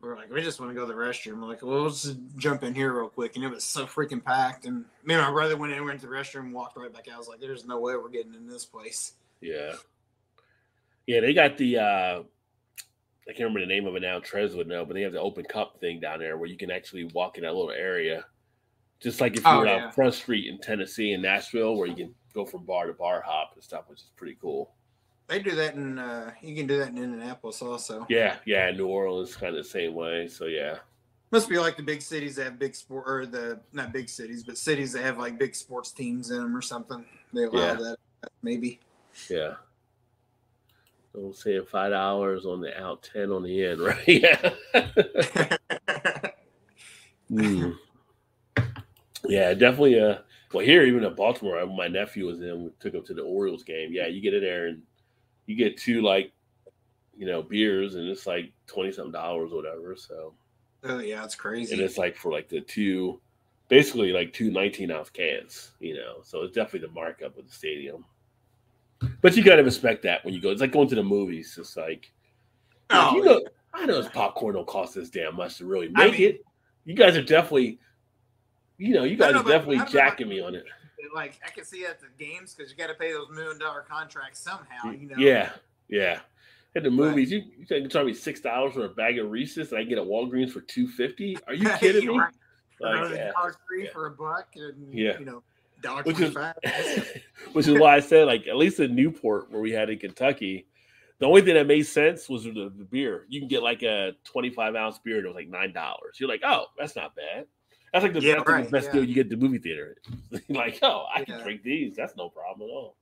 we 0.01 0.09
are 0.09 0.15
like, 0.15 0.31
we 0.31 0.41
just 0.41 0.59
want 0.59 0.71
to 0.71 0.73
go 0.73 0.87
to 0.87 0.91
the 0.91 0.97
restroom. 0.97 1.39
We're 1.39 1.47
like, 1.49 1.61
well, 1.61 1.83
let's 1.83 2.01
just 2.01 2.17
jump 2.37 2.63
in 2.63 2.73
here 2.73 2.97
real 2.97 3.09
quick, 3.09 3.35
and 3.35 3.45
it 3.45 3.49
was 3.49 3.63
so 3.63 3.85
freaking 3.85 4.23
packed. 4.23 4.65
And 4.65 4.85
me 5.03 5.13
and 5.13 5.21
my 5.21 5.29
brother 5.29 5.55
went 5.55 5.71
in, 5.73 5.85
went 5.85 5.99
to 6.01 6.07
the 6.07 6.11
restroom, 6.11 6.51
walked 6.51 6.77
right 6.77 6.91
back 6.91 7.07
out. 7.09 7.13
I 7.13 7.17
was 7.19 7.27
like, 7.27 7.39
there's 7.39 7.63
no 7.67 7.79
way 7.79 7.95
we're 7.95 8.09
getting 8.09 8.33
in 8.33 8.47
this 8.47 8.65
place. 8.65 9.13
Yeah, 9.41 9.73
yeah. 11.07 11.19
They 11.21 11.33
got 11.33 11.57
the. 11.57 11.77
uh 11.77 12.23
I 13.27 13.31
can't 13.33 13.41
remember 13.41 13.59
the 13.59 13.67
name 13.67 13.85
of 13.85 13.95
it 13.95 14.01
now. 14.01 14.19
Trez 14.19 14.55
would 14.57 14.65
know, 14.67 14.83
but 14.85 14.95
they 14.95 15.03
have 15.03 15.13
the 15.13 15.19
open 15.21 15.43
cup 15.45 15.79
thing 15.79 15.99
down 15.99 16.17
there 16.17 16.35
where 16.37 16.49
you 16.49 16.57
can 16.57 16.71
actually 16.71 17.03
walk 17.13 17.37
in 17.37 17.43
that 17.43 17.53
little 17.53 17.69
area, 17.69 18.25
just 18.99 19.21
like 19.21 19.33
if 19.37 19.43
you 19.43 19.51
Oh, 19.51 19.59
were 19.59 19.67
yeah. 19.67 19.85
on 19.85 19.91
Front 19.91 20.15
Street 20.15 20.47
in 20.47 20.57
Tennessee 20.57 21.13
and 21.13 21.21
Nashville, 21.21 21.75
where 21.75 21.87
you 21.87 21.93
can 21.95 22.15
go 22.33 22.43
from 22.43 22.65
bar 22.65 22.87
to 22.87 22.93
bar 22.93 23.21
hop 23.23 23.51
and 23.53 23.63
stuff, 23.63 23.83
which 23.87 23.99
is 23.99 24.09
pretty 24.15 24.35
cool. 24.41 24.71
They 25.27 25.37
do 25.43 25.51
that 25.51 25.75
in, 25.75 25.99
uh, 25.99 26.31
you 26.41 26.55
can 26.55 26.65
do 26.65 26.79
that 26.79 26.87
in 26.87 26.97
Indianapolis 26.97 27.61
also. 27.61 28.03
Yeah, 28.09 28.37
yeah. 28.45 28.71
New 28.71 28.87
Orleans 28.87 29.35
kind 29.35 29.55
of 29.55 29.63
the 29.63 29.69
same 29.69 29.93
way. 29.93 30.27
So 30.27 30.45
yeah, 30.45 30.79
Must 31.29 31.47
be 31.47 31.59
like 31.59 31.77
the 31.77 31.83
big 31.83 32.01
cities 32.01 32.35
that 32.37 32.45
have 32.45 32.57
big 32.57 32.73
sport, 32.73 33.03
or 33.07 33.27
the 33.27 33.59
not 33.73 33.93
big 33.93 34.09
cities, 34.09 34.43
but 34.43 34.57
cities 34.57 34.91
that 34.93 35.03
have 35.03 35.19
like 35.19 35.37
big 35.37 35.53
sports 35.53 35.91
teams 35.91 36.31
in 36.31 36.37
them 36.37 36.57
or 36.57 36.63
something. 36.63 37.05
They 37.31 37.43
allow 37.43 37.59
Yeah. 37.59 37.73
that, 37.75 37.97
maybe. 38.41 38.79
Yeah. 39.29 39.53
So 41.13 41.31
saying 41.31 41.65
five 41.65 41.91
dollars 41.91 42.45
on 42.45 42.61
the 42.61 42.79
out, 42.79 43.03
ten 43.03 43.31
on 43.31 43.43
the 43.43 43.63
in, 43.63 43.79
right? 43.81 44.07
Yeah. 44.07 45.57
Hmm. 47.29 47.71
Yeah, 49.27 49.53
definitely. 49.53 49.99
Uh, 49.99 50.17
well, 50.51 50.65
here 50.65 50.83
even 50.83 51.03
in 51.03 51.13
Baltimore, 51.13 51.63
my 51.67 51.87
nephew 51.87 52.25
was 52.25 52.41
in. 52.41 52.63
We 52.63 52.69
took 52.79 52.93
him 52.93 53.05
to 53.05 53.13
the 53.13 53.21
Orioles 53.21 53.63
game. 53.63 53.91
Yeah, 53.91 54.07
you 54.07 54.21
get 54.21 54.33
in 54.33 54.41
there 54.41 54.67
and 54.67 54.81
you 55.45 55.55
get 55.55 55.77
two 55.77 56.01
like, 56.01 56.31
you 57.15 57.25
know, 57.27 57.43
beers, 57.43 57.95
and 57.95 58.07
it's 58.07 58.25
like 58.25 58.51
twenty 58.65 58.91
something 58.91 59.11
dollars, 59.11 59.51
or 59.51 59.57
whatever. 59.57 59.95
So, 59.95 60.33
oh 60.85 60.99
yeah, 60.99 61.23
it's 61.23 61.35
crazy. 61.35 61.73
and 61.73 61.81
it's 61.81 61.97
like 61.97 62.15
for 62.15 62.31
like 62.31 62.49
the 62.49 62.61
two, 62.61 63.21
basically 63.67 64.11
like 64.11 64.33
two 64.33 64.49
19 64.49 64.89
ounce 64.89 65.09
cans, 65.09 65.71
you 65.79 65.93
know. 65.95 66.17
So 66.23 66.41
it's 66.41 66.55
definitely 66.55 66.87
the 66.87 66.93
markup 66.93 67.37
of 67.37 67.45
the 67.45 67.53
stadium. 67.53 68.05
But 69.21 69.35
you 69.37 69.43
gotta 69.43 69.63
respect 69.63 70.03
that 70.03 70.23
when 70.25 70.33
you 70.33 70.41
go. 70.41 70.49
It's 70.49 70.61
like 70.61 70.71
going 70.71 70.89
to 70.89 70.95
the 70.95 71.03
movies. 71.03 71.57
It's 71.59 71.77
like, 71.77 72.11
Oh, 72.89 73.15
you 73.15 73.23
know, 73.23 73.41
I 73.73 73.85
know 73.85 74.01
this 74.01 74.11
popcorn 74.11 74.55
don't 74.55 74.67
cost 74.67 74.95
this 74.95 75.09
damn 75.09 75.35
much 75.35 75.57
to 75.57 75.65
really 75.65 75.91
I 75.95 76.05
make 76.05 76.19
mean- 76.19 76.29
it. 76.29 76.45
You 76.85 76.95
guys 76.95 77.15
are 77.15 77.21
definitely, 77.21 77.77
you 78.77 78.93
know, 78.95 79.03
you 79.03 79.15
guys 79.15 79.33
know, 79.33 79.41
are 79.41 79.43
definitely 79.43 79.77
I 79.77 79.85
jacking 79.85 80.27
me 80.27 80.41
on 80.41 80.55
it. 80.55 80.63
like 81.13 81.39
I 81.45 81.49
can 81.49 81.63
see 81.63 81.85
at 81.85 81.99
the 81.99 82.07
games 82.17 82.55
because 82.55 82.71
you 82.71 82.77
got 82.77 82.87
to 82.87 82.93
pay 82.95 83.11
those 83.11 83.27
million 83.29 83.59
dollar 83.59 83.81
contracts 83.87 84.39
somehow. 84.39 84.91
You 84.91 85.07
know. 85.09 85.17
Yeah, 85.17 85.51
yeah. 85.87 86.19
At 86.75 86.83
the 86.83 86.89
movies, 86.91 87.31
you 87.31 87.43
you 87.57 87.65
think 87.65 87.91
charge 87.91 88.05
me 88.07 88.13
six 88.13 88.41
dollars 88.41 88.73
for 88.73 88.85
a 88.85 88.89
bag 88.89 89.17
of 89.19 89.29
Reese's, 89.29 89.71
and 89.71 89.79
I 89.79 89.83
get 89.83 89.97
a 89.97 90.01
Walgreens 90.03 90.51
for 90.51 90.61
two 90.61 90.87
fifty? 90.87 91.37
Are 91.47 91.53
you 91.53 91.69
kidding 91.79 92.07
me? 92.07 92.17
Right. 92.17 92.33
Like, 92.79 93.11
yeah. 93.15 93.31
Yeah. 93.77 93.89
for 93.91 94.07
a 94.07 94.11
buck, 94.11 94.47
and 94.55 94.93
Yeah. 94.93 95.19
you 95.19 95.25
know, 95.25 95.43
dollar 95.81 96.03
Which 96.03 96.19
is- 96.19 96.35
which 97.53 97.67
is 97.67 97.79
why 97.79 97.95
I 97.95 97.99
said 97.99 98.27
like 98.27 98.47
at 98.47 98.57
least 98.57 98.79
in 98.79 98.95
Newport 98.95 99.51
where 99.51 99.61
we 99.61 99.71
had 99.71 99.89
in 99.89 99.99
Kentucky, 99.99 100.67
the 101.19 101.25
only 101.25 101.41
thing 101.41 101.55
that 101.55 101.67
made 101.67 101.83
sense 101.83 102.29
was 102.29 102.43
the, 102.45 102.51
the 102.75 102.85
beer. 102.85 103.25
You 103.29 103.39
can 103.39 103.47
get 103.49 103.63
like 103.63 103.83
a 103.83 104.13
twenty 104.23 104.49
five 104.49 104.75
ounce 104.75 104.99
beer 104.99 105.17
and 105.17 105.25
it 105.25 105.27
was 105.27 105.35
like 105.35 105.49
nine 105.49 105.73
dollars. 105.73 106.17
You're 106.19 106.29
like, 106.29 106.41
oh, 106.45 106.65
that's 106.77 106.95
not 106.95 107.15
bad. 107.15 107.45
That's 107.91 108.03
like 108.03 108.13
the, 108.13 108.21
Yeah, 108.21 108.35
right, 108.45 108.65
the 108.65 108.69
best 108.71 108.87
yeah. 108.87 108.93
deal 108.93 109.03
you 109.03 109.15
get 109.15 109.25
at 109.25 109.29
the 109.31 109.37
movie 109.37 109.57
theater. 109.57 109.97
like, 110.49 110.79
oh, 110.83 111.05
I 111.13 111.23
can 111.25 111.41
drink 111.41 111.63
these. 111.63 111.95
That's 111.95 112.15
no 112.15 112.29
problem 112.29 112.69
at 112.69 112.73
all. 112.73 112.95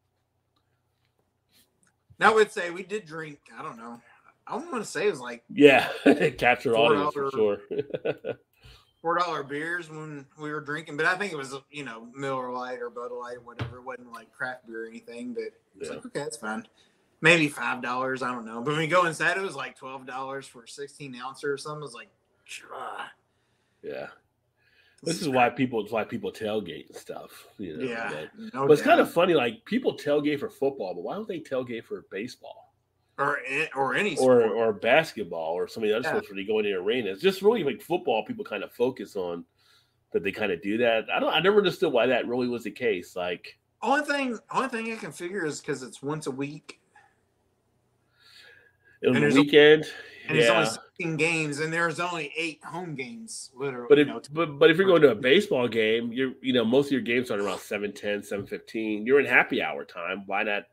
Now 2.19 2.31
I 2.31 2.35
would 2.35 2.51
say 2.51 2.69
we 2.71 2.83
did 2.83 3.05
drink. 3.05 3.39
I 3.57 3.61
don't 3.61 3.77
know. 3.77 4.01
I 4.47 4.55
want 4.55 4.75
to 4.75 4.85
say 4.85 5.07
it 5.07 5.11
was 5.11 5.19
like 5.19 5.43
Yeah, 5.49 5.89
capture 6.37 6.75
audience 6.75 7.13
for 7.13 7.29
$4 7.29 7.31
sure. 7.31 7.59
Four 9.07 9.17
dollar 9.17 9.41
beers 9.41 9.89
when 9.89 10.25
we 10.37 10.51
were 10.51 10.59
drinking, 10.59 10.97
but 10.97 11.05
I 11.05 11.15
think 11.15 11.31
it 11.31 11.37
was 11.37 11.55
you 11.71 11.85
know 11.85 12.09
Miller 12.13 12.51
Lite 12.51 12.81
or 12.81 12.89
Bud 12.89 13.09
Light, 13.13 13.41
whatever. 13.41 13.77
It 13.77 13.83
wasn't 13.85 14.11
like 14.11 14.33
craft 14.33 14.67
beer 14.67 14.83
or 14.83 14.87
anything, 14.89 15.33
but 15.33 15.43
it's 15.79 15.87
Yeah. 15.89 15.89
like 15.91 16.05
okay, 16.07 16.19
that's 16.19 16.35
fine. 16.35 16.67
Maybe 17.21 17.47
five 17.47 17.81
dollars. 17.81 18.21
I 18.21 18.33
don't 18.33 18.45
know. 18.45 18.59
But 18.59 18.71
when 18.71 18.79
we 18.79 18.87
go 18.87 19.05
inside, 19.05 19.37
it 19.37 19.41
was 19.41 19.55
like 19.55 19.77
twelve 19.77 20.05
dollars 20.05 20.45
for 20.45 20.63
a 20.63 20.67
sixteen 20.67 21.15
ounce 21.15 21.41
or 21.45 21.57
something. 21.57 21.79
It 21.79 21.83
was 21.83 21.93
like, 21.93 22.09
ah, 22.73 23.09
yeah, 23.81 24.07
this 25.03 25.21
is 25.21 25.29
why 25.29 25.49
people. 25.51 25.81
It's 25.81 25.91
why 25.93 26.03
people 26.03 26.33
tailgate 26.33 26.87
and 26.87 26.97
stuff. 26.97 27.47
You 27.57 27.77
know. 27.77 27.83
yeah. 27.85 28.25
no 28.53 28.67
But 28.67 28.73
it's 28.73 28.81
kind 28.81 28.99
of 28.99 29.09
funny. 29.09 29.35
Like 29.35 29.63
people 29.63 29.95
tailgate 29.95 30.41
for 30.41 30.49
football, 30.49 30.93
but 30.93 31.03
why 31.03 31.13
don't 31.15 31.29
they 31.29 31.39
tailgate 31.39 31.85
for 31.85 32.03
baseball? 32.11 32.66
Or 33.17 33.39
or 33.75 33.95
any 33.95 34.11
or 34.17 34.41
sport. 34.41 34.51
or 34.51 34.73
basketball 34.73 35.53
or 35.53 35.67
some 35.67 35.83
of 35.83 35.89
the 35.89 35.95
other 35.95 36.03
Yeah. 36.07 36.11
sports 36.11 36.29
where 36.29 36.35
they 36.35 36.43
go 36.45 36.59
in 36.59 36.65
the 36.65 36.73
arena. 36.73 37.11
It's 37.11 37.21
just 37.21 37.41
really 37.41 37.63
like 37.63 37.81
football. 37.81 38.23
People 38.25 38.45
kind 38.45 38.63
of 38.63 38.71
focus 38.73 39.15
on 39.15 39.43
that 40.13 40.23
they 40.23 40.31
kind 40.31 40.51
of 40.51 40.61
do 40.61 40.77
that. 40.77 41.09
I 41.11 41.19
don't. 41.19 41.33
I 41.33 41.39
never 41.39 41.57
understood 41.57 41.91
why 41.91 42.05
that 42.07 42.27
really 42.27 42.47
was 42.47 42.63
the 42.63 42.71
case. 42.71 43.15
Like, 43.15 43.57
only 43.81 44.05
thing 44.05 44.39
only 44.51 44.69
thing 44.69 44.91
I 44.91 44.95
can 44.95 45.11
figure 45.11 45.45
is 45.45 45.59
because 45.61 45.83
it's 45.83 46.01
once 46.03 46.27
a 46.27 46.31
week 46.31 46.79
on 49.03 49.09
And 49.09 49.15
the 49.15 49.19
there's 49.21 49.35
a- 49.35 49.41
weekend, 49.41 49.85
and 50.27 50.37
there's 50.37 50.47
yeah. 50.49 50.53
only 50.57 50.69
16 50.69 51.17
games 51.17 51.59
and 51.59 51.71
there's 51.71 51.99
only 51.99 52.33
eight 52.35 52.63
home 52.63 52.95
games 52.95 53.51
literally. 53.55 53.85
But 53.89 53.97
you 53.99 54.01
if 54.03 54.07
know, 54.07 54.21
but, 54.31 54.57
but 54.59 54.71
if 54.71 54.77
you're 54.77 54.87
going 54.87 55.01
to 55.03 55.11
a 55.11 55.15
baseball 55.15 55.67
game, 55.67 56.11
you're 56.11 56.33
you 56.41 56.53
know 56.53 56.65
most 56.65 56.87
of 56.87 56.91
your 56.93 57.01
games 57.01 57.27
start 57.27 57.41
around 57.41 57.59
7:10, 57.59 58.21
7:15. 58.23 59.05
You're 59.05 59.19
in 59.19 59.25
happy 59.25 59.61
hour 59.61 59.85
time. 59.85 60.23
Why 60.25 60.43
not 60.43 60.63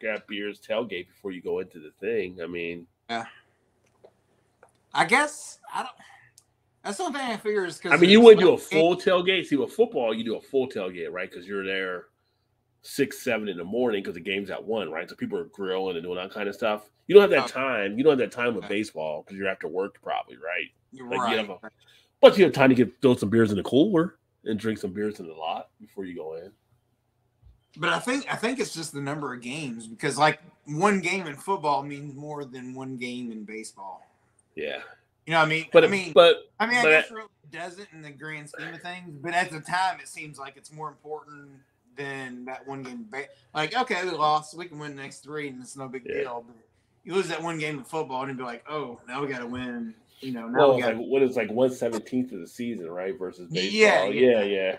grab 0.00 0.26
beers, 0.26 0.60
tailgate 0.60 1.08
before 1.08 1.30
you 1.32 1.40
go 1.40 1.60
into 1.60 1.78
the 1.80 1.90
thing? 2.00 2.38
I 2.42 2.46
mean, 2.46 2.86
yeah. 3.08 3.26
I 4.94 5.04
guess 5.04 5.58
I 5.74 5.82
don't. 5.82 5.92
That's 6.84 7.00
only 7.00 7.18
thing 7.18 7.28
I 7.30 7.36
figure 7.36 7.64
is 7.64 7.78
because 7.78 7.92
I 7.92 7.96
mean, 8.00 8.10
you 8.10 8.20
wouldn't 8.20 8.40
do 8.40 8.52
a 8.52 8.58
full 8.58 8.96
tailgate. 8.96 9.46
See, 9.46 9.56
with 9.56 9.72
football, 9.72 10.14
you 10.14 10.24
do 10.24 10.36
a 10.36 10.40
full 10.40 10.68
tailgate, 10.68 11.10
right? 11.10 11.28
Because 11.28 11.46
you're 11.46 11.64
there 11.66 12.06
six, 12.82 13.22
seven 13.24 13.48
in 13.48 13.56
the 13.56 13.64
morning 13.64 14.02
because 14.02 14.14
the 14.14 14.20
game's 14.20 14.50
at 14.50 14.62
one, 14.62 14.90
right? 14.90 15.08
So 15.10 15.16
people 15.16 15.36
are 15.38 15.44
grilling 15.46 15.96
and 15.96 16.04
doing 16.04 16.16
that 16.16 16.30
kind 16.30 16.48
of 16.48 16.54
stuff. 16.54 16.88
You 17.08 17.14
don't 17.14 17.22
have 17.22 17.30
that 17.30 17.48
time. 17.48 17.98
You 17.98 18.04
don't 18.04 18.12
have 18.12 18.30
that 18.30 18.30
time 18.34 18.54
with 18.54 18.64
Okay. 18.64 18.74
baseball 18.74 19.22
because 19.22 19.36
you're 19.36 19.48
after 19.48 19.66
work, 19.66 20.00
probably, 20.00 20.36
right? 20.36 20.70
You're 20.92 21.08
like, 21.08 21.16
you 21.16 21.24
right. 21.24 21.38
have 21.38 21.50
a- 21.50 21.70
But 22.20 22.38
you 22.38 22.44
have 22.44 22.52
time 22.52 22.68
to 22.68 22.76
get 22.76 23.02
throw 23.02 23.16
some 23.16 23.28
beers 23.28 23.50
in 23.50 23.56
the 23.56 23.64
cooler 23.64 24.18
and 24.44 24.58
drink 24.58 24.78
some 24.78 24.92
beers 24.92 25.18
in 25.18 25.26
the 25.26 25.34
lot 25.34 25.70
before 25.80 26.04
you 26.04 26.14
go 26.14 26.36
in. 26.36 26.52
But 27.78 27.90
I 27.90 27.98
think 27.98 28.26
I 28.32 28.36
think 28.36 28.58
it's 28.58 28.74
just 28.74 28.92
the 28.92 29.00
number 29.00 29.32
of 29.34 29.40
games 29.42 29.86
because 29.86 30.16
like 30.18 30.40
one 30.64 31.00
game 31.00 31.26
in 31.26 31.34
football 31.36 31.82
means 31.82 32.14
more 32.14 32.44
than 32.44 32.74
one 32.74 32.96
game 32.96 33.30
in 33.30 33.44
baseball. 33.44 34.06
Yeah, 34.54 34.78
You 35.26 35.32
know 35.32 35.40
what 35.40 35.46
I 35.46 35.48
mean? 35.48 35.66
but 35.72 35.84
I 35.84 35.88
mean, 35.88 36.12
but 36.14 36.50
I 36.58 36.66
mean, 36.66 36.76
I 36.78 36.82
but- 36.82 36.90
guess 36.90 37.10
it 37.10 37.14
really 37.14 37.28
doesn't 37.52 37.88
in 37.92 38.02
the 38.02 38.10
grand 38.10 38.48
scheme 38.48 38.72
of 38.74 38.80
things. 38.82 39.18
But 39.22 39.34
at 39.34 39.50
the 39.50 39.60
time, 39.60 40.00
it 40.00 40.08
seems 40.08 40.38
like 40.38 40.56
it's 40.56 40.72
more 40.72 40.88
important 40.88 41.50
than 41.96 42.44
that 42.46 42.66
one 42.66 42.82
game. 42.82 43.06
Ba- 43.10 43.26
Like, 43.54 43.76
okay, 43.76 44.04
we 44.04 44.10
lost, 44.10 44.56
we 44.56 44.66
can 44.66 44.78
win 44.78 44.96
the 44.96 45.02
next 45.02 45.18
three, 45.20 45.48
and 45.48 45.60
it's 45.62 45.76
no 45.76 45.88
big 45.88 46.04
Yeah. 46.06 46.14
deal. 46.22 46.44
But 46.46 46.56
you 47.04 47.14
lose 47.14 47.28
that 47.28 47.42
one 47.42 47.58
game 47.58 47.78
in 47.78 47.84
football, 47.84 48.22
and 48.22 48.30
it'd 48.30 48.38
be 48.38 48.44
like, 48.44 48.64
oh, 48.68 48.98
now 49.06 49.20
we 49.22 49.28
got 49.28 49.38
to 49.40 49.46
win. 49.46 49.94
You 50.20 50.32
know, 50.32 50.48
now 50.48 50.58
well, 50.58 50.70
we 50.76 50.82
it's 50.82 50.86
got. 50.88 50.96
like 50.96 51.06
what 51.06 51.22
is 51.22 51.36
like 51.36 51.50
one 51.50 51.70
seventeenth 51.70 52.32
of 52.32 52.40
the 52.40 52.46
season, 52.48 52.90
right? 52.90 53.16
Versus 53.18 53.50
baseball. 53.50 53.78
Yeah, 53.78 54.04
Yeah, 54.06 54.42
yeah. 54.42 54.44
yeah, 54.44 54.76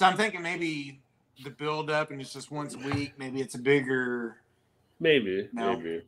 So 0.00 0.06
I'm 0.06 0.16
thinking 0.16 0.42
maybe 0.42 1.00
the 1.42 1.50
build 1.50 1.90
up, 1.90 2.10
and 2.10 2.20
it's 2.20 2.32
just 2.32 2.50
once 2.50 2.74
a 2.74 2.78
week. 2.78 3.14
Maybe 3.18 3.40
it's 3.40 3.54
a 3.54 3.58
bigger. 3.58 4.36
Maybe, 5.00 5.48
No. 5.52 5.76
maybe. 5.76 6.02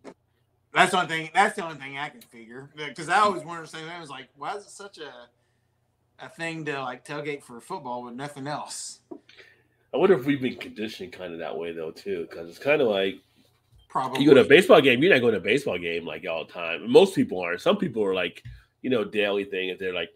That's 0.72 0.90
the 0.90 0.98
only 1.00 1.08
thing. 1.08 1.30
That's 1.34 1.54
the 1.56 1.64
only 1.64 1.76
thing 1.76 1.98
I 1.98 2.08
can 2.08 2.20
figure. 2.20 2.70
Because 2.76 3.08
I 3.08 3.18
always 3.18 3.44
wonder 3.44 3.62
the 3.62 3.68
same 3.68 3.82
thing. 3.82 3.90
I 3.90 4.00
was 4.00 4.10
like, 4.10 4.28
why 4.36 4.54
is 4.56 4.64
it 4.64 4.70
such 4.70 4.98
a 4.98 5.12
a 6.20 6.28
thing 6.28 6.64
to 6.64 6.80
like 6.80 7.04
tailgate 7.04 7.42
for 7.42 7.60
football 7.60 8.02
with 8.04 8.14
nothing 8.14 8.46
else? 8.46 9.00
I 9.92 9.96
wonder 9.96 10.16
if 10.18 10.26
we've 10.26 10.40
been 10.40 10.56
conditioned 10.56 11.12
kind 11.12 11.32
of 11.32 11.38
that 11.40 11.56
way 11.56 11.72
though 11.72 11.90
too, 11.90 12.26
because 12.28 12.48
it's 12.48 12.58
kind 12.58 12.80
of 12.80 12.88
like 12.88 13.16
Probably. 13.88 14.20
you 14.22 14.28
go 14.28 14.34
to 14.34 14.40
a 14.40 14.44
baseball 14.48 14.80
game, 14.80 15.02
you're 15.02 15.12
not 15.12 15.20
going 15.20 15.32
to 15.34 15.38
a 15.38 15.42
baseball 15.42 15.78
game 15.78 16.04
like 16.04 16.24
all 16.28 16.44
the 16.44 16.52
time. 16.52 16.90
Most 16.90 17.14
people 17.14 17.40
aren't. 17.40 17.60
Some 17.60 17.76
people 17.76 18.02
are 18.04 18.14
like, 18.14 18.42
you 18.82 18.90
know, 18.90 19.04
daily 19.04 19.44
thing. 19.44 19.68
If 19.68 19.78
they're 19.78 19.94
like 19.94 20.10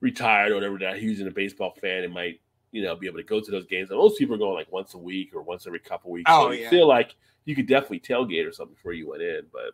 retired 0.00 0.52
or 0.52 0.54
whatever, 0.56 0.78
that 0.78 0.98
who's 0.98 1.20
in 1.20 1.28
a 1.28 1.30
baseball 1.32 1.74
fan 1.80 2.04
and 2.04 2.12
might, 2.14 2.40
you 2.76 2.82
know, 2.82 2.94
be 2.94 3.06
able 3.06 3.16
to 3.16 3.24
go 3.24 3.40
to 3.40 3.50
those 3.50 3.64
games. 3.64 3.88
And 3.90 3.98
most 3.98 4.18
people 4.18 4.34
are 4.34 4.38
going 4.38 4.54
like 4.54 4.70
once 4.70 4.92
a 4.92 4.98
week 4.98 5.34
or 5.34 5.40
once 5.40 5.66
every 5.66 5.78
couple 5.78 6.10
weeks. 6.10 6.30
Oh, 6.30 6.48
so 6.48 6.50
yeah. 6.50 6.68
feel 6.68 6.86
like 6.86 7.14
you 7.46 7.56
could 7.56 7.66
definitely 7.66 8.00
tailgate 8.00 8.46
or 8.46 8.52
something 8.52 8.74
before 8.74 8.92
you 8.92 9.08
went 9.08 9.22
in. 9.22 9.46
But 9.50 9.72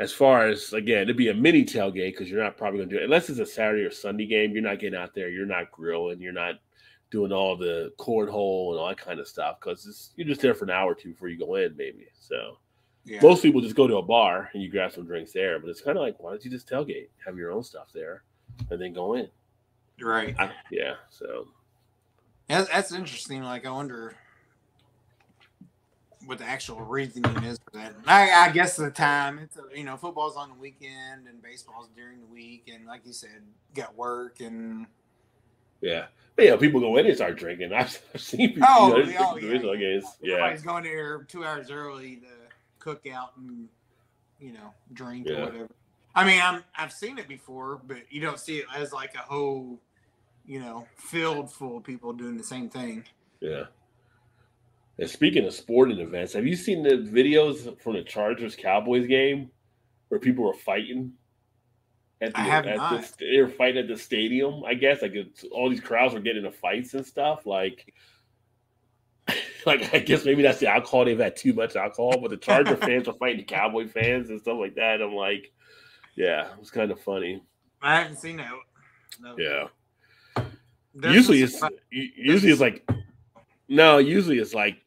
as 0.00 0.12
far 0.12 0.48
as 0.48 0.72
again, 0.72 1.02
it'd 1.02 1.16
be 1.16 1.28
a 1.28 1.34
mini 1.34 1.64
tailgate 1.64 2.12
because 2.12 2.28
you're 2.28 2.42
not 2.42 2.56
probably 2.56 2.78
going 2.78 2.88
to 2.88 2.96
do 2.96 3.00
it 3.00 3.04
unless 3.04 3.30
it's 3.30 3.38
a 3.38 3.46
Saturday 3.46 3.84
or 3.84 3.92
Sunday 3.92 4.26
game. 4.26 4.50
You're 4.50 4.62
not 4.62 4.80
getting 4.80 4.98
out 4.98 5.14
there. 5.14 5.28
You're 5.28 5.46
not 5.46 5.70
grilling. 5.70 6.20
You're 6.20 6.32
not 6.32 6.56
doing 7.12 7.30
all 7.30 7.56
the 7.56 7.92
cornhole 7.98 8.72
and 8.72 8.80
all 8.80 8.88
that 8.88 8.98
kind 8.98 9.20
of 9.20 9.28
stuff 9.28 9.60
because 9.60 10.10
you're 10.16 10.26
just 10.26 10.40
there 10.40 10.54
for 10.54 10.64
an 10.64 10.70
hour 10.70 10.90
or 10.90 10.94
two 10.96 11.10
before 11.10 11.28
you 11.28 11.38
go 11.38 11.54
in, 11.54 11.76
maybe. 11.76 12.08
So 12.18 12.58
Yeah. 13.04 13.20
most 13.22 13.42
people 13.42 13.60
just 13.60 13.76
go 13.76 13.86
to 13.86 13.98
a 13.98 14.02
bar 14.02 14.50
and 14.52 14.60
you 14.60 14.68
grab 14.68 14.90
some 14.90 15.06
drinks 15.06 15.32
there, 15.32 15.60
but 15.60 15.70
it's 15.70 15.80
kind 15.80 15.96
of 15.96 16.02
like, 16.02 16.18
why 16.18 16.30
don't 16.30 16.44
you 16.44 16.50
just 16.50 16.68
tailgate, 16.68 17.10
have 17.24 17.36
your 17.36 17.52
own 17.52 17.62
stuff 17.62 17.92
there, 17.94 18.24
and 18.70 18.80
then 18.80 18.92
go 18.92 19.14
in? 19.14 19.28
Right. 20.00 20.34
I, 20.38 20.50
yeah. 20.70 20.94
So 21.10 21.48
That's, 22.48 22.68
that's 22.68 22.92
interesting. 22.92 23.42
Like, 23.42 23.66
I 23.66 23.70
wonder 23.70 24.14
what 26.26 26.38
the 26.38 26.44
actual 26.44 26.80
reasoning 26.80 27.44
is 27.44 27.58
for 27.58 27.78
that. 27.78 27.94
I, 28.06 28.30
I 28.30 28.50
guess 28.50 28.76
the 28.76 28.90
time. 28.90 29.38
It's 29.38 29.56
a, 29.56 29.62
you 29.76 29.84
know, 29.84 29.96
football's 29.96 30.36
on 30.36 30.48
the 30.50 30.56
weekend 30.56 31.28
and 31.28 31.40
baseball's 31.42 31.88
during 31.96 32.20
the 32.20 32.26
week, 32.26 32.70
and 32.72 32.86
like 32.86 33.06
you 33.06 33.12
said, 33.12 33.42
got 33.74 33.96
work 33.96 34.40
and 34.40 34.86
yeah, 35.80 36.06
but 36.34 36.46
yeah, 36.46 36.56
people 36.56 36.80
go 36.80 36.96
in 36.96 37.06
and 37.06 37.14
start 37.14 37.36
drinking. 37.38 37.72
I've, 37.72 38.00
I've 38.14 38.20
seen 38.20 38.54
people. 38.54 38.66
Oh, 38.68 38.96
you 38.96 39.04
know, 39.04 39.10
yeah, 39.10 39.18
oh, 39.20 39.32
drinking 39.32 39.48
yeah, 39.48 39.54
baseball 39.54 39.76
yeah. 39.76 39.80
games. 39.80 40.04
Yeah, 40.20 40.34
everybody's 40.34 40.62
going 40.62 40.84
there 40.84 41.22
two 41.24 41.44
hours 41.44 41.70
early 41.70 42.16
to 42.16 42.26
cook 42.78 43.06
out 43.12 43.36
and 43.36 43.68
you 44.40 44.52
know 44.52 44.72
drink 44.92 45.26
Yeah. 45.28 45.36
or 45.36 45.44
whatever. 45.46 45.68
I 46.14 46.24
mean, 46.24 46.40
I'm 46.42 46.64
I've 46.76 46.92
seen 46.92 47.18
it 47.18 47.28
before, 47.28 47.80
but 47.86 47.98
you 48.10 48.20
don't 48.20 48.40
see 48.40 48.58
it 48.58 48.66
as 48.74 48.92
like 48.92 49.14
a 49.14 49.18
whole, 49.18 49.78
you 50.46 50.60
know, 50.60 50.86
field 50.96 51.52
full 51.52 51.78
of 51.78 51.84
people 51.84 52.12
doing 52.12 52.36
the 52.36 52.44
same 52.44 52.68
thing. 52.68 53.04
yeah. 53.40 53.64
And 54.98 55.10
speaking 55.10 55.44
of 55.44 55.52
sporting 55.52 55.98
events, 56.00 56.32
have 56.32 56.46
you 56.46 56.56
seen 56.56 56.82
the 56.82 56.96
videos 56.96 57.78
from 57.82 57.94
the 57.94 58.02
Chargers 58.02 58.56
Cowboys 58.56 59.06
game 59.06 59.50
where 60.08 60.18
people 60.18 60.44
were 60.44 60.54
fighting? 60.54 61.12
At 62.22 62.32
the, 62.32 62.40
I 62.40 62.44
have 62.44 62.66
at 62.66 62.76
not. 62.78 63.02
The, 63.18 63.26
they 63.30 63.42
were 63.42 63.48
fighting 63.48 63.82
at 63.82 63.88
the 63.88 63.98
stadium. 63.98 64.64
I 64.64 64.72
guess 64.72 65.02
like 65.02 65.12
it's, 65.12 65.44
all 65.52 65.68
these 65.68 65.82
crowds 65.82 66.14
were 66.14 66.20
getting 66.20 66.46
into 66.46 66.56
fights 66.56 66.94
and 66.94 67.04
stuff. 67.04 67.44
Like, 67.44 67.92
like 69.66 69.92
I 69.92 69.98
guess 69.98 70.24
maybe 70.24 70.42
that's 70.42 70.60
the 70.60 70.68
alcohol. 70.68 71.04
They've 71.04 71.18
had 71.18 71.36
too 71.36 71.52
much 71.52 71.76
alcohol, 71.76 72.18
but 72.18 72.30
the 72.30 72.38
Charger 72.38 72.76
fans 72.78 73.06
were 73.06 73.12
fighting 73.12 73.38
the 73.38 73.44
Cowboy 73.44 73.88
fans 73.88 74.30
and 74.30 74.40
stuff 74.40 74.56
like 74.58 74.76
that. 74.76 75.02
I'm 75.02 75.12
like, 75.12 75.52
yeah, 76.14 76.52
it 76.52 76.58
was 76.58 76.70
kind 76.70 76.90
of 76.90 76.98
funny. 77.00 77.42
I 77.82 78.00
haven't 78.00 78.16
seen 78.16 78.38
that. 78.38 78.50
No. 79.20 79.36
Yeah. 79.38 79.66
Usually 81.02 81.42
it's 81.42 81.60
usually 81.90 82.52
it's 82.52 82.60
like 82.60 82.88
no 83.68 83.98
usually 83.98 84.38
it's 84.38 84.54
like 84.54 84.78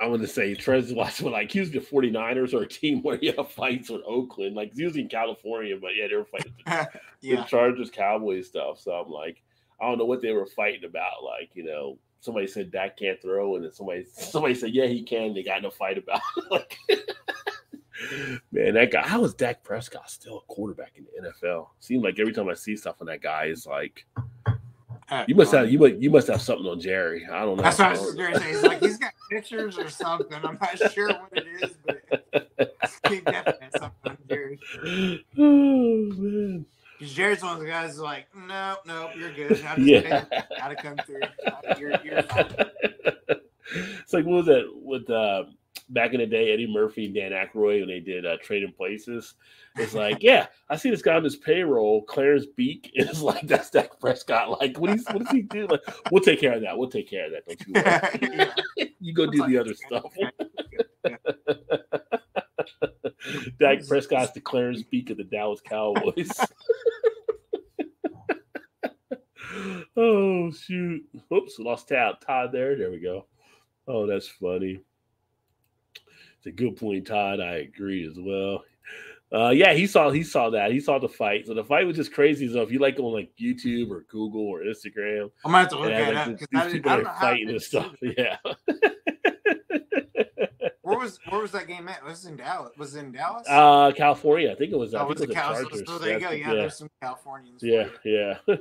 i 0.00 0.06
want 0.06 0.20
to 0.20 0.28
say 0.28 0.54
trends 0.54 0.92
watching 0.92 1.30
like 1.30 1.54
usually 1.54 1.78
the 1.78 1.84
49ers 1.84 2.52
or 2.52 2.62
a 2.62 2.68
team 2.68 3.02
where 3.02 3.18
you 3.22 3.32
have 3.36 3.50
fights 3.50 3.88
with 3.88 4.02
oakland 4.06 4.54
like 4.56 4.70
it's 4.70 4.78
usually 4.78 5.02
in 5.02 5.08
california 5.08 5.76
but 5.80 5.94
yeah 5.96 6.08
they 6.08 6.16
were 6.16 6.24
fighting 6.24 6.52
the, 6.66 6.88
the 7.20 7.28
yeah. 7.28 7.44
chargers 7.44 7.90
cowboys 7.90 8.48
stuff 8.48 8.80
so 8.80 8.92
i'm 8.92 9.10
like 9.10 9.42
i 9.80 9.88
don't 9.88 9.98
know 9.98 10.04
what 10.04 10.20
they 10.20 10.32
were 10.32 10.46
fighting 10.46 10.84
about 10.84 11.22
like 11.22 11.50
you 11.54 11.64
know 11.64 11.96
somebody 12.20 12.46
said 12.46 12.70
Dak 12.70 12.96
can't 12.96 13.20
throw 13.20 13.54
and 13.54 13.64
then 13.64 13.72
somebody 13.72 14.04
somebody 14.12 14.54
said 14.54 14.70
yeah 14.70 14.86
he 14.86 15.02
can 15.02 15.34
they 15.34 15.42
got 15.42 15.58
in 15.58 15.66
a 15.66 15.70
fight 15.70 15.98
about 15.98 16.20
it. 16.36 16.44
like 16.50 16.78
Man, 18.50 18.74
that 18.74 18.90
guy, 18.90 19.06
how 19.06 19.24
is 19.24 19.34
Dak 19.34 19.62
Prescott 19.62 20.10
still 20.10 20.38
a 20.38 20.52
quarterback 20.52 20.92
in 20.96 21.04
the 21.04 21.28
NFL? 21.28 21.68
Seems 21.80 22.02
like 22.02 22.18
every 22.18 22.32
time 22.32 22.48
I 22.48 22.54
see 22.54 22.76
stuff 22.76 22.96
on 23.00 23.06
that 23.06 23.22
guy, 23.22 23.46
is 23.46 23.66
like 23.66 24.04
you 25.26 25.34
must 25.34 25.52
have 25.52 25.70
you 25.70 25.78
must 25.78 25.94
you 25.96 26.10
must 26.10 26.28
have 26.28 26.42
something 26.42 26.66
on 26.66 26.80
Jerry. 26.80 27.26
I 27.30 27.40
don't 27.44 27.56
know. 27.56 27.62
That's 27.62 27.78
what 27.78 27.88
I 27.88 27.92
was 27.92 28.14
going 28.14 28.32
to 28.34 28.40
say. 28.40 28.50
It's 28.52 28.62
like 28.62 28.80
he's 28.80 28.98
got 28.98 29.12
pictures 29.30 29.78
or 29.78 29.88
something. 29.88 30.38
I'm 30.44 30.58
not 30.60 30.78
sure 30.92 31.08
what 31.08 31.30
it 31.32 31.46
is, 31.62 31.76
but 31.84 32.00
he 33.08 33.20
definitely 33.20 33.66
has 33.70 33.80
something 33.80 34.10
on 34.10 34.18
Jerry. 34.28 34.58
oh 35.38 36.12
man. 36.18 36.66
Because 36.98 37.14
Jared's 37.14 37.42
one 37.42 37.54
of 37.54 37.60
the 37.60 37.66
guys 37.66 37.90
who's 37.90 38.00
like, 38.00 38.26
no, 38.36 38.76
no, 38.86 39.10
you're 39.16 39.32
good. 39.32 39.62
I'm 39.66 39.84
just 39.84 40.06
Yeah. 40.06 40.24
gotta 40.58 40.76
come 40.76 40.96
through. 40.98 41.22
You're, 41.78 41.90
you're 42.04 42.18
it's 43.74 44.12
like 44.12 44.24
what 44.24 44.44
was 44.44 44.46
that 44.46 44.64
with 44.74 45.10
uh 45.10 45.44
back 45.88 46.12
in 46.12 46.20
the 46.20 46.26
day, 46.26 46.52
Eddie 46.52 46.66
Murphy 46.66 47.06
and 47.06 47.14
Dan 47.14 47.32
Aykroyd 47.32 47.80
when 47.80 47.88
they 47.88 48.00
did 48.00 48.26
uh, 48.26 48.36
Trading 48.42 48.72
Places. 48.72 49.34
It's 49.76 49.94
like, 49.94 50.22
yeah, 50.22 50.48
I 50.68 50.76
see 50.76 50.90
this 50.90 51.02
guy 51.02 51.14
on 51.14 51.24
his 51.24 51.36
payroll, 51.36 52.02
Clarence 52.02 52.46
Beak. 52.46 52.92
And 52.96 53.08
it's 53.08 53.20
like 53.20 53.46
that's 53.46 53.70
Dak 53.70 53.98
Prescott. 54.00 54.60
Like, 54.60 54.78
what, 54.78 54.90
is, 54.90 55.04
what 55.06 55.18
does 55.18 55.30
he 55.30 55.42
do? 55.42 55.66
Like, 55.66 55.82
we'll 56.10 56.22
take 56.22 56.40
care 56.40 56.54
of 56.54 56.62
that. 56.62 56.78
We'll 56.78 56.90
take 56.90 57.10
care 57.10 57.26
of 57.26 57.32
that. 57.32 57.44
Don't 57.46 57.66
you 57.66 57.74
worry. 57.74 58.48
You 59.00 59.12
go 59.12 59.26
do 59.26 59.44
the 59.46 59.58
other 59.58 59.74
stuff. 59.74 60.14
Dak 63.58 63.86
Prescott's 63.86 64.32
the 64.32 64.40
Clarence 64.40 64.82
Beak 64.82 65.10
of 65.10 65.18
the 65.18 65.24
Dallas 65.24 65.60
Cowboys. 65.60 66.30
oh 69.96 70.50
shoot! 70.52 71.02
Oops, 71.32 71.58
lost 71.58 71.88
Todd. 71.88 72.16
Todd 72.26 72.50
there. 72.52 72.76
There 72.78 72.90
we 72.90 73.00
go. 73.00 73.26
Oh, 73.86 74.06
that's 74.06 74.28
funny. 74.28 74.80
It's 76.44 76.52
a 76.52 76.62
good 76.62 76.76
point, 76.76 77.06
Todd. 77.06 77.40
I 77.40 77.54
agree 77.56 78.06
as 78.06 78.18
well. 78.18 78.64
Uh, 79.32 79.48
yeah, 79.48 79.72
he 79.72 79.86
saw 79.86 80.10
he 80.10 80.22
saw 80.22 80.50
that. 80.50 80.72
He 80.72 80.78
saw 80.78 80.98
the 80.98 81.08
fight. 81.08 81.46
So 81.46 81.54
the 81.54 81.64
fight 81.64 81.86
was 81.86 81.96
just 81.96 82.12
crazy. 82.12 82.52
So 82.52 82.60
if 82.60 82.70
you 82.70 82.78
like 82.78 82.98
on 83.00 83.14
like 83.14 83.30
YouTube 83.40 83.90
or 83.90 84.04
Google 84.10 84.42
or 84.42 84.60
Instagram, 84.60 85.30
I'm 85.42 85.52
gonna 85.52 85.58
have 85.58 85.68
to 85.70 85.78
look 85.78 85.90
at 85.90 86.14
like 86.14 86.28
it 86.42 86.48
these 86.50 86.60
I, 86.60 86.70
people 86.70 86.90
I 86.90 86.94
are 86.94 86.96
don't 86.98 87.04
know 87.04 87.10
how 87.10 87.20
fighting 87.20 87.48
and 87.48 87.62
stuff. 87.62 87.94
Yeah. 88.02 88.36
Where 90.82 90.98
was 90.98 91.18
where 91.30 91.40
was 91.40 91.52
that 91.52 91.66
game 91.66 91.88
at? 91.88 92.04
Was 92.04 92.26
it 92.26 92.28
in 92.28 92.36
Dallas? 92.36 92.72
Was 92.76 92.94
it 92.94 93.00
in 93.00 93.12
Dallas? 93.12 93.46
Uh, 93.48 93.90
California. 93.96 94.52
I 94.52 94.54
think 94.54 94.70
it 94.70 94.76
was. 94.76 94.92
I 94.92 95.00
oh, 95.00 95.08
think 95.08 95.20
it 95.20 95.20
was 95.20 95.28
the 95.28 95.34
Cal- 95.34 95.54
Chargers. 95.54 95.82
So 95.86 95.98
there 95.98 96.12
you 96.12 96.20
go. 96.20 96.30
Yeah, 96.30 96.48
yeah, 96.48 96.54
there's 96.54 96.76
some 96.76 96.90
Californians. 97.00 97.60
for 97.62 97.66
yeah, 97.66 97.88
yeah. 98.04 98.36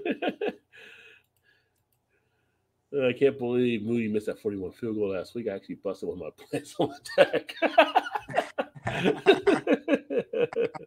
Uh, 2.96 3.08
I 3.08 3.14
can't 3.14 3.40
believe 3.40 3.84
Moody 3.84 4.08
missed 4.08 4.28
that 4.28 4.42
41 4.42 4.74
field 4.74 4.96
goal 4.96 5.10
last 5.10 5.34
week. 5.34 5.48
I 5.48 5.56
actually 5.56 5.76
busted 5.76 6.10
one 6.10 6.22
of 6.22 6.24
my 6.24 6.30
plays 6.46 6.76
on 6.80 6.90
the 6.90 7.24
deck. 7.24 7.56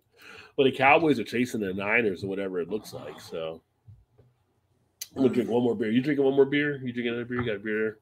well, 0.56 0.64
the 0.64 0.72
Cowboys 0.72 1.18
are 1.18 1.24
chasing 1.24 1.60
the 1.60 1.72
Niners 1.72 2.22
or 2.22 2.28
whatever 2.28 2.60
it 2.60 2.68
looks 2.68 2.92
like. 2.92 3.20
So 3.20 3.62
I'm 5.16 5.22
gonna 5.22 5.34
drink 5.34 5.50
one 5.50 5.62
more 5.62 5.74
beer. 5.74 5.90
You 5.90 6.02
drinking 6.02 6.24
one 6.24 6.36
more 6.36 6.44
beer? 6.44 6.76
You 6.76 6.92
drinking 6.92 7.08
another 7.08 7.24
beer? 7.24 7.40
You 7.40 7.46
got 7.46 7.56
a 7.56 7.58
beer? 7.58 7.98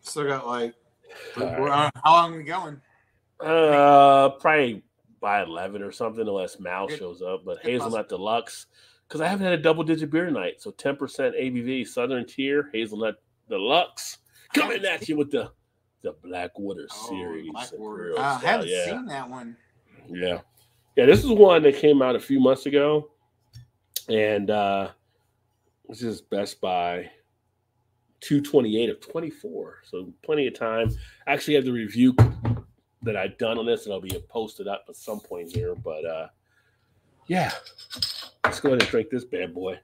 Still 0.00 0.26
got 0.26 0.46
like. 0.46 0.74
Right. 1.36 1.90
how 2.04 2.12
long 2.12 2.34
are 2.34 2.36
we 2.36 2.44
going? 2.44 2.80
Uh, 3.40 4.30
probably 4.40 4.82
by 5.20 5.42
11 5.42 5.82
or 5.82 5.90
something, 5.90 6.26
unless 6.26 6.60
Mal 6.60 6.88
shows 6.88 7.22
up. 7.22 7.44
But 7.44 7.58
Hazelnut 7.62 8.08
Deluxe, 8.08 8.66
because 9.08 9.20
I 9.22 9.26
haven't 9.26 9.44
had 9.44 9.54
a 9.58 9.62
double 9.62 9.82
digit 9.84 10.10
beer 10.10 10.26
tonight. 10.26 10.60
So 10.60 10.70
10% 10.70 10.98
ABV, 10.98 11.86
Southern 11.88 12.26
Tier, 12.26 12.68
Hazelnut 12.74 13.16
Deluxe, 13.48 14.18
coming 14.52 14.84
at 14.84 15.08
you 15.08 15.16
with 15.16 15.30
the 15.30 15.50
the 16.02 16.14
Blackwater 16.22 16.86
Oh, 16.92 17.08
series. 17.08 17.50
Blackwater. 17.50 18.14
Uh, 18.18 18.22
I 18.22 18.46
haven't 18.46 18.68
yeah. 18.68 18.84
seen 18.84 19.06
that 19.06 19.28
one. 19.28 19.56
Yeah. 20.08 20.40
Yeah, 20.96 21.06
this 21.06 21.24
is 21.24 21.30
one 21.30 21.62
that 21.64 21.76
came 21.76 22.02
out 22.02 22.14
a 22.16 22.20
few 22.20 22.38
months 22.38 22.66
ago. 22.66 23.10
And 24.08 24.50
uh 24.50 24.90
this 25.88 26.02
is 26.02 26.20
Best 26.20 26.60
by 26.60 27.10
228 28.20 28.90
of 28.90 29.00
24. 29.00 29.78
So 29.84 30.12
plenty 30.22 30.46
of 30.46 30.54
time. 30.54 30.90
I 31.26 31.32
actually 31.32 31.54
have 31.54 31.64
the 31.64 31.72
review 31.72 32.14
that 33.02 33.16
I've 33.16 33.38
done 33.38 33.58
on 33.58 33.66
this 33.66 33.84
and 33.84 33.92
I'll 33.92 34.00
be 34.00 34.22
posted 34.28 34.68
up 34.68 34.84
at 34.88 34.96
some 34.96 35.18
point 35.20 35.50
here. 35.52 35.74
But 35.74 36.04
uh 36.04 36.26
yeah. 37.26 37.52
Let's 38.48 38.60
go 38.60 38.70
ahead 38.70 38.80
and 38.80 38.90
drink 38.90 39.10
this 39.10 39.26
bad 39.26 39.52
boy. 39.52 39.78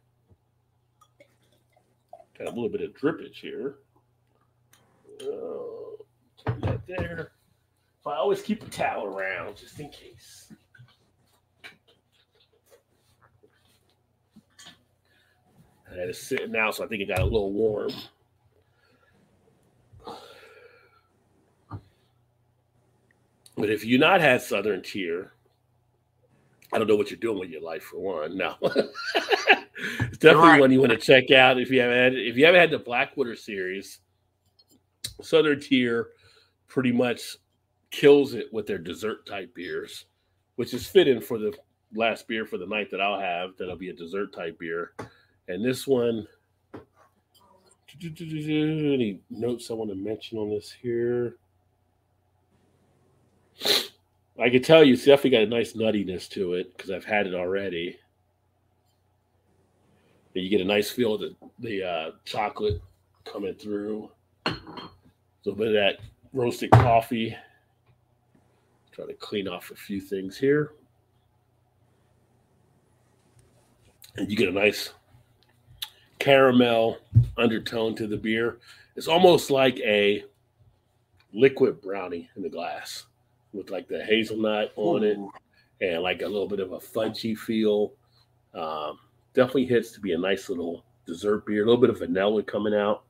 Got 2.39 2.47
a 2.47 2.51
little 2.51 2.71
bit 2.71 2.81
of 2.81 2.93
drippage 2.95 3.35
here. 3.35 3.75
Oh, 5.23 5.99
turn 6.43 6.61
that 6.61 6.81
there. 6.87 7.33
So 8.03 8.11
I 8.11 8.17
always 8.17 8.41
keep 8.41 8.63
a 8.63 8.71
towel 8.71 9.05
around 9.05 9.59
just 9.59 9.79
in 9.79 9.91
case. 9.91 10.51
I 15.87 15.95
had 15.95 16.09
it 16.09 16.17
sitting 16.17 16.57
out, 16.57 16.77
so 16.77 16.85
I 16.85 16.87
think 16.87 17.03
it 17.03 17.09
got 17.09 17.19
a 17.19 17.25
little 17.25 17.53
warm. 17.53 17.93
But 23.57 23.69
if 23.69 23.85
you 23.85 23.99
not 23.99 24.23
had 24.23 24.41
Southern 24.41 24.81
Tier, 24.81 25.34
I 26.75 26.79
don't 26.79 26.89
know 26.89 26.97
what 26.97 27.09
you're 27.09 27.21
doing 27.21 27.39
with 27.39 27.51
your 27.51 27.63
life 27.63 27.85
for 27.85 28.01
one. 28.01 28.37
No, 28.37 28.57
it's 28.63 30.19
definitely 30.19 30.49
right. 30.49 30.61
one 30.61 30.73
you 30.73 30.81
want 30.81 30.91
to 30.91 30.99
check 30.99 31.31
out 31.31 31.61
if 31.61 31.71
you 31.71 31.81
haven't 31.81 31.97
had 31.97 32.15
if 32.15 32.37
you 32.37 32.45
haven't 32.45 32.61
had 32.61 32.73
the 32.73 32.81
Blackwater 32.81 33.37
series. 33.37 34.01
Southern 35.23 35.61
Tier 35.61 36.09
pretty 36.67 36.91
much 36.91 37.37
kills 37.93 38.35
it 38.35 38.53
with 38.53 38.67
their 38.67 38.79
dessert 38.79 39.25
type 39.25 39.55
beers, 39.55 40.07
which 40.57 40.75
is 40.75 40.85
fitting 40.85 41.21
for 41.21 41.39
the 41.39 41.57
last 41.95 42.27
beer 42.27 42.45
for 42.45 42.59
the 42.59 42.67
night 42.67 42.91
that 42.91 43.01
I'll 43.01 43.21
have. 43.21 43.51
That'll 43.57 43.77
be 43.77 43.91
a 43.91 43.95
dessert 43.95 44.33
type 44.33 44.59
beer. 44.59 44.95
And 45.47 45.65
this 45.65 45.87
one, 45.87 46.27
any 48.03 49.21
notes 49.31 49.71
I 49.71 49.75
want 49.75 49.91
to 49.91 49.97
mention 49.97 50.39
on 50.39 50.51
this 50.51 50.73
here? 50.73 51.37
I 54.39 54.51
can 54.51 54.63
tell 54.63 54.83
you, 54.83 54.95
it's 54.95 55.05
definitely 55.05 55.31
got 55.31 55.43
a 55.43 55.47
nice 55.47 55.75
nuttiness 55.75 56.29
to 56.31 56.55
it 56.55 56.77
because 56.77 56.91
I've 56.91 57.05
had 57.05 57.27
it 57.27 57.35
already. 57.35 57.99
And 60.35 60.43
you 60.43 60.51
get 60.51 60.61
a 60.61 60.65
nice 60.65 60.91
feel 60.91 61.15
of 61.15 61.21
the, 61.21 61.37
the 61.61 61.85
uh, 61.85 62.11
chocolate 62.25 62.83
coming 63.25 63.55
through. 63.55 64.11
A 64.47 64.57
little 65.45 65.59
bit 65.59 65.69
of 65.69 65.75
that 65.75 66.01
roasted 66.33 66.73
coffee. 66.73 67.37
Try 68.91 69.07
to 69.07 69.15
clean 69.15 69.47
off 69.47 69.71
a 69.71 69.77
few 69.77 70.01
things 70.01 70.37
here. 70.37 70.73
And 74.17 74.29
you 74.29 74.37
get 74.37 74.49
a 74.49 74.53
nice 74.53 74.93
caramel 76.19 76.99
undertone 77.37 77.95
to 77.97 78.09
the 78.09 78.17
beer. 78.17 78.59
It's 78.97 79.09
almost 79.09 79.51
like 79.51 79.79
a 79.81 80.25
liquid 81.33 81.81
brownie 81.81 82.31
in 82.35 82.43
the 82.43 82.49
glass 82.49 83.07
with 83.55 83.71
like 83.71 83.89
the 83.89 84.05
hazelnut 84.05 84.73
on 84.77 85.05
it 85.05 85.19
and 85.81 86.03
like 86.03 86.23
a 86.23 86.27
little 86.27 86.49
bit 86.49 86.61
of 86.61 86.73
a 86.73 86.79
fudgy 86.79 87.37
feel. 87.37 87.93
Um, 88.53 88.99
definitely 89.33 89.67
hits 89.67 89.93
to 89.93 90.01
be 90.01 90.13
a 90.13 90.19
nice 90.19 90.49
little 90.49 90.85
dessert 91.07 91.47
beer. 91.47 91.63
A 91.63 91.67
little 91.67 91.81
bit 91.81 91.91
of 91.91 91.99
vanilla 91.99 92.43
coming 92.43 92.75
out. 92.75 93.05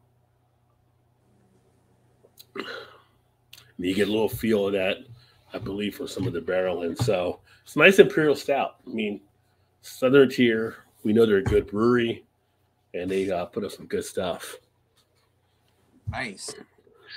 And 2.57 2.67
you 3.79 3.95
get 3.95 4.09
a 4.09 4.13
little 4.13 4.29
feel 4.29 4.69
of 4.69 4.73
that, 4.75 4.99
I 5.53 5.59
believe, 5.59 5.97
from 5.97 6.07
some 6.07 6.27
of 6.27 6.33
the 6.33 6.41
barrel. 6.41 6.83
And 6.83 6.97
so 6.97 7.41
it's 7.65 7.75
a 7.75 7.79
nice 7.81 7.99
imperial 7.99 8.37
stout. 8.37 8.77
I 8.87 8.91
mean, 8.91 9.21
Southern 9.83 10.31
Tier, 10.31 10.77
we 11.03 11.13
know 11.13 11.27
they're 11.27 11.39
a 11.39 11.45
good 11.45 11.67
brewery 11.67 12.25
and 12.95 13.11
they 13.11 13.31
uh, 13.31 13.47
put 13.47 13.65
up 13.65 13.73
some 13.73 13.87
good 13.87 14.05
stuff. 14.05 14.57
Nice. 16.11 16.55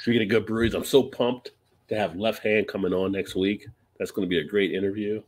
Speaking 0.02 0.24
of 0.24 0.30
good 0.30 0.46
breweries, 0.46 0.74
I'm 0.74 0.84
so 0.84 1.04
pumped 1.04 1.52
to 1.90 1.96
have 1.96 2.16
Left 2.16 2.44
Hand 2.44 2.68
coming 2.68 2.94
on 2.94 3.12
next 3.12 3.36
week. 3.36 3.68
That's 3.98 4.12
going 4.12 4.26
to 4.26 4.30
be 4.30 4.40
a 4.40 4.44
great 4.44 4.74
interview. 4.74 5.22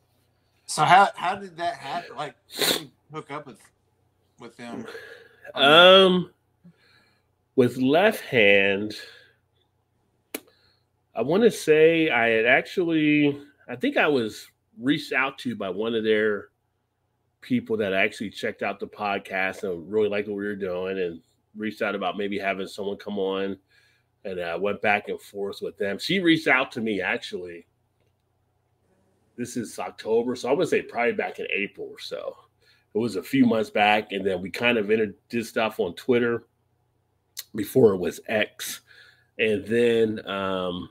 So 0.66 0.84
how 0.84 1.10
how 1.16 1.36
did 1.36 1.58
that 1.58 1.76
happen? 1.76 2.16
Like, 2.16 2.36
how 2.58 2.66
did 2.68 2.82
you 2.82 2.92
hook 3.12 3.32
up 3.32 3.48
with 3.48 3.60
with 4.40 4.56
them? 4.58 4.86
Um, 5.56 6.30
with 7.56 7.78
left 7.78 8.22
hand, 8.22 8.96
I 11.16 11.22
want 11.22 11.44
to 11.44 11.52
say 11.52 12.10
I 12.10 12.28
had 12.28 12.46
actually, 12.46 13.42
I 13.68 13.76
think 13.76 13.98
I 13.98 14.08
was 14.08 14.48
reached 14.80 15.12
out 15.12 15.38
to 15.40 15.56
by 15.56 15.70
one 15.70 15.96
of 15.96 16.04
their 16.04 16.50
people 17.42 17.76
that 17.78 17.94
actually 17.94 18.30
checked 18.30 18.62
out 18.62 18.80
the 18.80 18.88
podcast 18.88 19.64
and 19.64 19.92
really 19.92 20.10
liked 20.10 20.28
what 20.28 20.38
we 20.38 20.46
were 20.46 20.56
doing 20.56 21.00
and 21.00 21.20
reached 21.56 21.82
out 21.82 21.96
about 21.96 22.18
maybe 22.18 22.38
having 22.38 22.68
someone 22.68 22.98
come 22.98 23.18
on. 23.18 23.58
And 24.26 24.42
I 24.42 24.56
went 24.56 24.82
back 24.82 25.08
and 25.08 25.22
forth 25.22 25.62
with 25.62 25.78
them. 25.78 25.98
She 25.98 26.20
reached 26.20 26.48
out 26.48 26.72
to 26.74 26.82
me 26.82 27.02
actually. 27.02 27.66
This 29.38 29.56
is 29.56 29.80
October, 29.80 30.36
so 30.36 30.50
I 30.50 30.54
would 30.54 30.68
say 30.68 30.82
probably 30.82 31.14
back 31.14 31.40
in 31.40 31.48
April 31.54 31.88
or 31.90 32.00
so 32.00 32.36
it 32.94 32.98
was 32.98 33.16
a 33.16 33.24
few 33.24 33.46
months 33.46 33.70
back, 33.70 34.12
and 34.12 34.26
then 34.26 34.42
we 34.42 34.50
kind 34.50 34.78
of 34.78 34.90
did 35.30 35.46
stuff 35.46 35.80
on 35.80 35.94
Twitter 35.94 36.44
before 37.56 37.94
it 37.94 37.98
was 37.98 38.20
X, 38.28 38.82
and 39.38 39.66
then 39.66 40.28
um, 40.28 40.90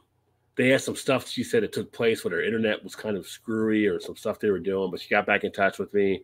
they 0.56 0.68
had 0.68 0.80
some 0.80 0.96
stuff 0.96 1.28
she 1.28 1.42
said 1.42 1.64
it 1.64 1.72
took 1.72 1.92
place 1.92 2.24
where 2.24 2.34
her 2.34 2.42
internet 2.42 2.82
was 2.82 2.94
kind 2.94 3.16
of 3.16 3.26
screwy 3.26 3.86
or 3.86 4.00
some 4.00 4.16
stuff 4.16 4.38
they 4.38 4.50
were 4.50 4.60
doing, 4.60 4.90
but 4.90 5.00
she 5.00 5.08
got 5.08 5.26
back 5.26 5.44
in 5.44 5.52
touch 5.52 5.78
with 5.78 5.92
me 5.92 6.22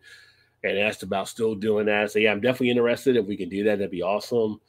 and 0.62 0.78
asked 0.78 1.02
about 1.02 1.28
still 1.28 1.54
doing 1.54 1.86
that. 1.86 2.10
So 2.10 2.20
yeah, 2.20 2.30
I'm 2.30 2.40
definitely 2.40 2.70
interested. 2.70 3.16
If 3.16 3.26
we 3.26 3.36
can 3.36 3.48
do 3.48 3.64
that, 3.64 3.78
that'd 3.78 3.90
be 3.90 4.02
awesome. 4.02 4.60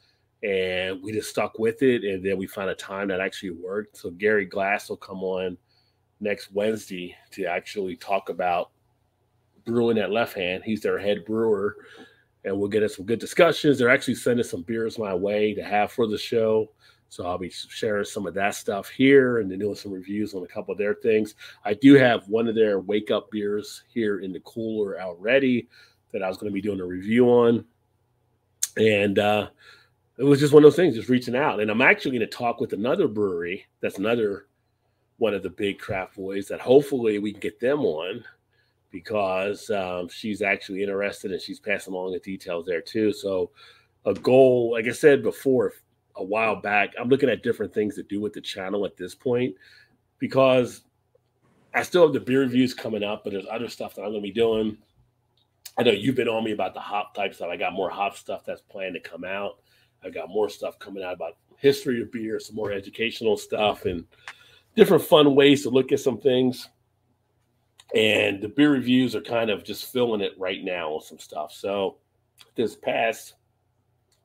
And 0.42 1.02
we 1.02 1.12
just 1.12 1.30
stuck 1.30 1.58
with 1.58 1.82
it, 1.82 2.04
and 2.04 2.24
then 2.24 2.36
we 2.36 2.46
found 2.46 2.70
a 2.70 2.74
time 2.74 3.08
that 3.08 3.20
actually 3.20 3.50
worked. 3.50 3.96
So 3.96 4.10
Gary 4.10 4.44
Glass 4.44 4.88
will 4.88 4.96
come 4.96 5.22
on 5.22 5.56
next 6.20 6.52
Wednesday 6.52 7.16
to 7.32 7.44
actually 7.44 7.96
talk 7.96 8.28
about 8.28 8.70
brewing 9.64 9.98
at 9.98 10.10
left 10.10 10.34
hand. 10.34 10.62
He's 10.64 10.82
their 10.82 10.98
head 10.98 11.24
brewer, 11.24 11.76
and 12.44 12.58
we'll 12.58 12.68
get 12.68 12.82
into 12.82 12.94
some 12.94 13.06
good 13.06 13.18
discussions. 13.18 13.78
They're 13.78 13.90
actually 13.90 14.14
sending 14.14 14.44
some 14.44 14.62
beers 14.62 14.98
my 14.98 15.14
way 15.14 15.54
to 15.54 15.62
have 15.62 15.90
for 15.90 16.06
the 16.06 16.18
show. 16.18 16.70
So 17.08 17.24
I'll 17.24 17.38
be 17.38 17.50
sharing 17.50 18.04
some 18.04 18.26
of 18.26 18.34
that 18.34 18.54
stuff 18.54 18.88
here 18.88 19.38
and 19.38 19.50
then 19.50 19.60
doing 19.60 19.74
some 19.74 19.92
reviews 19.92 20.34
on 20.34 20.42
a 20.42 20.46
couple 20.48 20.72
of 20.72 20.78
their 20.78 20.94
things. 20.94 21.34
I 21.64 21.74
do 21.74 21.94
have 21.94 22.28
one 22.28 22.48
of 22.48 22.54
their 22.54 22.80
wake 22.80 23.10
up 23.10 23.30
beers 23.30 23.84
here 23.88 24.20
in 24.20 24.32
the 24.32 24.40
cooler 24.40 25.00
already 25.00 25.68
that 26.12 26.22
I 26.22 26.28
was 26.28 26.36
going 26.36 26.50
to 26.50 26.54
be 26.54 26.60
doing 26.60 26.80
a 26.80 26.84
review 26.84 27.28
on. 27.28 27.64
And 28.76 29.18
uh, 29.18 29.48
it 30.18 30.24
was 30.24 30.40
just 30.40 30.52
one 30.52 30.64
of 30.64 30.70
those 30.70 30.76
things, 30.76 30.94
just 30.94 31.08
reaching 31.08 31.36
out. 31.36 31.60
And 31.60 31.70
I'm 31.70 31.82
actually 31.82 32.12
going 32.12 32.28
to 32.28 32.36
talk 32.36 32.60
with 32.60 32.72
another 32.72 33.08
brewery 33.08 33.66
that's 33.80 33.98
another 33.98 34.46
one 35.18 35.34
of 35.34 35.42
the 35.42 35.50
big 35.50 35.78
craft 35.78 36.16
boys 36.16 36.48
that 36.48 36.60
hopefully 36.60 37.18
we 37.18 37.32
can 37.32 37.40
get 37.40 37.60
them 37.60 37.80
on 37.80 38.24
because 38.90 39.68
um, 39.70 40.08
she's 40.08 40.42
actually 40.42 40.82
interested 40.82 41.32
and 41.32 41.40
she's 41.40 41.60
passing 41.60 41.92
along 41.92 42.12
the 42.12 42.18
details 42.20 42.66
there 42.66 42.80
too. 42.80 43.12
So, 43.12 43.50
a 44.04 44.14
goal, 44.14 44.72
like 44.72 44.86
I 44.86 44.92
said 44.92 45.22
before, 45.22 45.72
a 46.16 46.24
while 46.24 46.56
back, 46.56 46.94
I'm 46.98 47.08
looking 47.08 47.28
at 47.28 47.42
different 47.42 47.74
things 47.74 47.96
to 47.96 48.02
do 48.02 48.20
with 48.20 48.32
the 48.32 48.40
channel 48.40 48.86
at 48.86 48.96
this 48.96 49.14
point 49.14 49.54
because 50.18 50.82
I 51.74 51.82
still 51.82 52.04
have 52.04 52.12
the 52.12 52.20
beer 52.20 52.40
reviews 52.40 52.72
coming 52.72 53.02
up, 53.02 53.24
but 53.24 53.32
there's 53.32 53.46
other 53.50 53.68
stuff 53.68 53.94
that 53.94 54.02
I'm 54.02 54.10
going 54.10 54.22
to 54.22 54.28
be 54.28 54.32
doing. 54.32 54.78
I 55.76 55.82
know 55.82 55.90
you've 55.90 56.14
been 56.14 56.28
on 56.28 56.44
me 56.44 56.52
about 56.52 56.72
the 56.72 56.80
hop 56.80 57.14
type 57.14 57.34
stuff. 57.34 57.48
I 57.50 57.56
got 57.56 57.74
more 57.74 57.90
hop 57.90 58.16
stuff 58.16 58.44
that's 58.46 58.62
planned 58.62 58.94
to 58.94 59.00
come 59.00 59.24
out. 59.24 59.58
I 60.06 60.10
got 60.10 60.28
more 60.28 60.48
stuff 60.48 60.78
coming 60.78 61.02
out 61.02 61.14
about 61.14 61.36
history 61.58 62.00
of 62.00 62.12
beer, 62.12 62.38
some 62.38 62.56
more 62.56 62.72
educational 62.72 63.36
stuff, 63.36 63.84
and 63.84 64.04
different 64.74 65.02
fun 65.02 65.34
ways 65.34 65.62
to 65.62 65.70
look 65.70 65.92
at 65.92 66.00
some 66.00 66.18
things. 66.18 66.68
And 67.94 68.40
the 68.40 68.48
beer 68.48 68.72
reviews 68.72 69.14
are 69.14 69.20
kind 69.22 69.50
of 69.50 69.64
just 69.64 69.92
filling 69.92 70.20
it 70.20 70.32
right 70.38 70.62
now 70.62 70.94
with 70.94 71.04
some 71.04 71.18
stuff. 71.18 71.52
So 71.52 71.96
this 72.54 72.76
past 72.76 73.34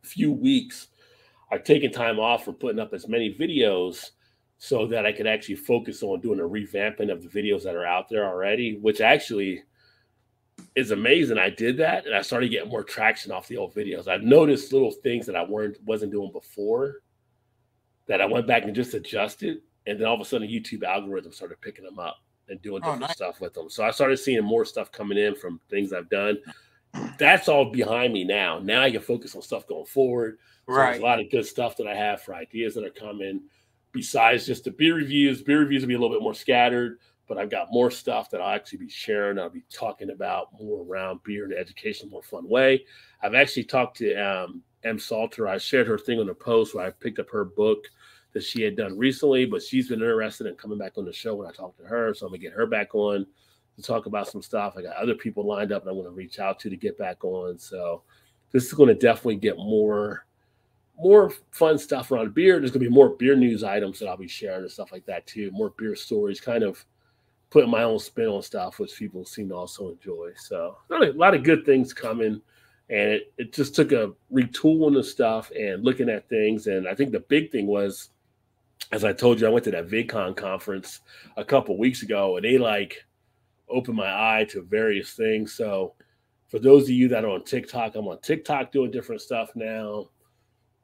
few 0.02 0.32
weeks, 0.32 0.88
I've 1.52 1.64
taken 1.64 1.92
time 1.92 2.20
off 2.20 2.46
from 2.46 2.56
putting 2.56 2.80
up 2.80 2.94
as 2.94 3.08
many 3.08 3.34
videos 3.34 4.12
so 4.58 4.86
that 4.88 5.06
I 5.06 5.12
could 5.12 5.28
actually 5.28 5.56
focus 5.56 6.04
on 6.04 6.22
doing 6.22 6.40
a 6.40 6.44
revamping 6.44 7.12
of 7.12 7.24
the 7.24 7.30
videos 7.30 7.64
that 7.64 7.76
are 7.76 7.86
out 7.86 8.10
there 8.10 8.28
already, 8.28 8.78
which 8.78 9.02
actually 9.02 9.64
is 10.76 10.92
amazing. 10.92 11.38
I 11.38 11.50
did 11.50 11.78
that 11.78 12.06
and 12.06 12.16
I 12.16 12.22
started 12.22 12.50
getting 12.50 12.70
more 12.70 12.84
traction 12.84 13.32
off 13.32 13.48
the 13.48 13.58
old 13.58 13.74
videos. 13.76 14.08
I've 14.08 14.24
noticed 14.24 14.74
little 14.74 14.92
things 14.92 15.26
that 15.26 15.36
I 15.36 15.44
weren't 15.44 15.78
wasn't 15.84 16.12
doing 16.12 16.32
before 16.32 17.02
that 18.08 18.22
I 18.22 18.26
went 18.26 18.48
back 18.48 18.64
and 18.64 18.76
just 18.76 18.94
adjusted, 18.94 19.60
and 19.88 20.00
then 20.00 20.08
all 20.08 20.16
of 20.16 20.22
a 20.22 20.26
sudden 20.26 20.48
YouTube 20.48 20.84
algorithm 20.84 21.32
started 21.32 21.62
picking 21.62 21.86
them 21.86 22.00
up 22.00 22.18
and 22.50 22.62
doing 22.62 22.82
Oh, 22.84 22.96
nice. 22.96 23.14
stuff 23.14 23.40
with 23.40 23.54
them. 23.54 23.70
So 23.70 23.84
I 23.84 23.92
started 23.92 24.18
seeing 24.18 24.44
more 24.44 24.66
stuff 24.66 24.92
coming 24.92 25.18
in 25.18 25.36
from 25.36 25.62
things 25.70 25.94
I've 25.94 26.10
done. 26.10 26.38
That's 27.18 27.48
all 27.48 27.72
behind 27.72 28.12
me 28.14 28.24
now. 28.24 28.60
Now 28.60 28.82
I 28.82 28.92
can 28.92 29.02
focus 29.02 29.36
on 29.36 29.42
stuff 29.42 29.68
going 29.68 29.86
forward. 29.86 30.40
So 30.68 30.76
There's 30.76 30.88
Right. 30.88 31.00
a 31.00 31.04
lot 31.04 31.20
of 31.20 31.30
good 31.30 31.46
stuff 31.46 31.78
that 31.78 31.88
I 31.88 31.96
have 31.96 32.22
for 32.22 32.34
ideas 32.36 32.76
that 32.76 32.84
are 32.84 32.90
coming. 32.90 33.42
Besides 33.94 34.46
just 34.46 34.64
the 34.66 34.72
beer 34.72 34.96
reviews, 34.96 35.42
beer 35.42 35.60
reviews 35.60 35.84
will 35.84 35.90
be 35.90 35.94
a 35.96 36.00
little 36.00 36.16
bit 36.16 36.24
more 36.24 36.34
scattered, 36.34 37.00
but 37.32 37.38
I've 37.38 37.50
got 37.50 37.72
more 37.72 37.90
stuff 37.90 38.30
that 38.30 38.42
I'll 38.42 38.54
actually 38.54 38.80
be 38.80 38.90
sharing. 38.90 39.40
I'll 39.40 39.50
be 39.50 39.64
talking 39.72 40.10
about 40.10 40.50
more 40.60 40.86
around 40.86 41.24
beer 41.24 41.46
and 41.46 41.54
education, 41.54 42.10
more 42.10 42.22
fun 42.22 42.46
way. 42.46 42.84
I've 43.24 43.36
actually 43.36 43.64
talked 43.64 43.96
to 44.00 44.14
um, 44.16 44.62
Em 44.84 45.00
Sauter. 45.00 45.48
I 45.48 45.58
shared 45.58 45.88
her 45.88 45.98
thing 45.98 46.20
on 46.20 46.28
the 46.28 46.34
post 46.34 46.76
where 46.76 46.86
I 46.86 46.90
picked 46.90 47.20
up 47.20 47.30
her 47.30 47.46
book 47.46 47.86
that 48.34 48.44
she 48.44 48.64
had 48.64 48.76
done 48.76 48.98
recently, 48.98 49.46
but 49.46 49.64
she's 49.64 49.88
been 49.88 50.02
interested 50.02 50.46
in 50.46 50.56
coming 50.56 50.78
back 50.78 50.98
on 50.98 51.06
the 51.06 51.14
show 51.14 51.34
when 51.34 51.48
I 51.48 51.54
talked 51.54 51.80
to 51.80 51.86
her. 51.86 52.14
So 52.14 52.26
I'm 52.26 52.34
gonna 52.34 52.40
get 52.42 52.52
her 52.52 52.66
back 52.66 52.94
on 52.94 53.26
to 53.78 53.82
talk 53.82 54.08
about 54.08 54.28
some 54.28 54.42
stuff. 54.42 54.74
I 54.78 54.82
got 54.82 54.98
other 54.98 55.16
people 55.16 55.46
lined 55.46 55.72
up 55.72 55.84
and 55.84 55.92
I'm 55.92 55.98
gonna 55.98 56.10
reach 56.10 56.38
out 56.38 56.60
to 56.60 56.70
to 56.70 56.76
get 56.76 56.98
back 56.98 57.24
on. 57.24 57.58
So 57.58 58.02
this 58.52 58.66
is 58.66 58.74
gonna 58.74 58.94
definitely 58.94 59.38
get 59.38 59.56
more 59.56 60.26
more 60.98 61.32
fun 61.52 61.78
stuff 61.78 62.12
around 62.12 62.34
beer. 62.34 62.60
There's 62.60 62.72
gonna 62.72 62.84
be 62.84 62.90
more 62.90 63.12
beer 63.12 63.38
news 63.38 63.64
items 63.64 64.00
that 64.00 64.10
I'll 64.10 64.18
be 64.18 64.28
sharing 64.28 64.64
and 64.64 64.72
stuff 64.72 64.92
like 64.92 65.06
that 65.06 65.26
too. 65.28 65.50
More 65.52 65.74
beer 65.78 65.96
stories, 65.96 66.42
kind 66.42 66.66
of 66.66 66.86
putting 67.52 67.70
my 67.70 67.84
own 67.84 68.00
spin 68.00 68.28
on 68.28 68.42
stuff, 68.42 68.80
which 68.80 68.98
people 68.98 69.26
seem 69.26 69.50
to 69.50 69.56
also 69.56 69.92
enjoy. 69.92 70.32
So 70.38 70.78
a 70.90 71.12
lot 71.12 71.36
of, 71.36 71.44
good 71.44 71.66
things 71.66 71.94
coming. 71.94 72.42
And 72.90 73.10
it, 73.10 73.34
it 73.38 73.54
just 73.54 73.76
took 73.76 73.92
a 73.92 74.14
retooling 74.34 74.98
of 74.98 75.06
stuff 75.06 75.52
and 75.52 75.84
looking 75.84 76.10
at 76.10 76.28
things. 76.30 76.68
And 76.68 76.88
I 76.88 76.96
think 76.96 77.12
the 77.12 77.20
big 77.20 77.52
thing 77.52 77.68
was, 77.68 78.10
as 78.94 79.04
I 79.04 79.14
told 79.14 79.40
you, 79.40 79.48
I 79.48 79.50
went 79.50 79.66
to 79.66 79.72
that 79.72 79.90
VidCon 79.90 80.36
conference 80.36 81.02
a 81.38 81.46
couple 81.46 81.78
weeks 81.78 82.04
ago, 82.04 82.38
and 82.38 82.46
they 82.46 82.58
like 82.58 83.06
opened 83.70 83.98
my 83.98 84.40
eye 84.40 84.46
to 84.50 84.62
various 84.62 85.12
things. 85.14 85.54
So 85.54 85.94
for 86.48 86.60
those 86.60 86.84
of 86.84 86.90
you 86.90 87.10
that 87.10 87.26
are 87.26 87.30
on 87.30 87.44
TikTok, 87.44 87.96
I'm 87.96 88.08
on 88.08 88.20
TikTok 88.20 88.72
doing 88.72 88.92
different 88.92 89.22
stuff 89.22 89.52
now. 89.56 90.10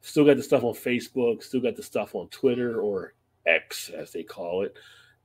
Still 0.02 0.26
got 0.26 0.38
the 0.38 0.44
stuff 0.44 0.64
on 0.64 0.74
Facebook, 0.74 1.44
still 1.44 1.62
got 1.62 1.76
the 1.76 1.84
stuff 1.84 2.14
on 2.14 2.28
Twitter 2.28 2.80
or 2.82 3.14
X 3.46 3.90
as 3.90 4.12
they 4.12 4.24
call 4.24 4.64
it. 4.64 4.76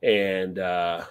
And 0.02 0.58
uh 0.58 1.04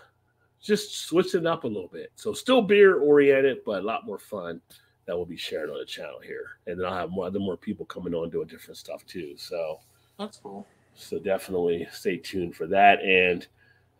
just 0.61 1.05
switching 1.07 1.41
it 1.41 1.47
up 1.47 1.63
a 1.63 1.67
little 1.67 1.89
bit. 1.91 2.11
So 2.15 2.33
still 2.33 2.61
beer 2.61 2.99
oriented, 2.99 3.59
but 3.65 3.81
a 3.83 3.85
lot 3.85 4.05
more 4.05 4.19
fun 4.19 4.61
that 5.05 5.17
will 5.17 5.25
be 5.25 5.37
shared 5.37 5.69
on 5.69 5.79
the 5.79 5.85
channel 5.85 6.19
here. 6.23 6.45
And 6.67 6.79
then 6.79 6.85
I'll 6.85 6.93
have 6.93 7.09
more 7.09 7.25
other 7.25 7.39
more 7.39 7.57
people 7.57 7.85
coming 7.85 8.13
on 8.13 8.29
doing 8.29 8.47
different 8.47 8.77
stuff 8.77 9.05
too. 9.05 9.33
So 9.37 9.79
That's 10.19 10.37
cool. 10.37 10.67
so 10.95 11.19
definitely 11.19 11.87
stay 11.91 12.17
tuned 12.17 12.55
for 12.55 12.67
that. 12.67 13.01
And 13.01 13.47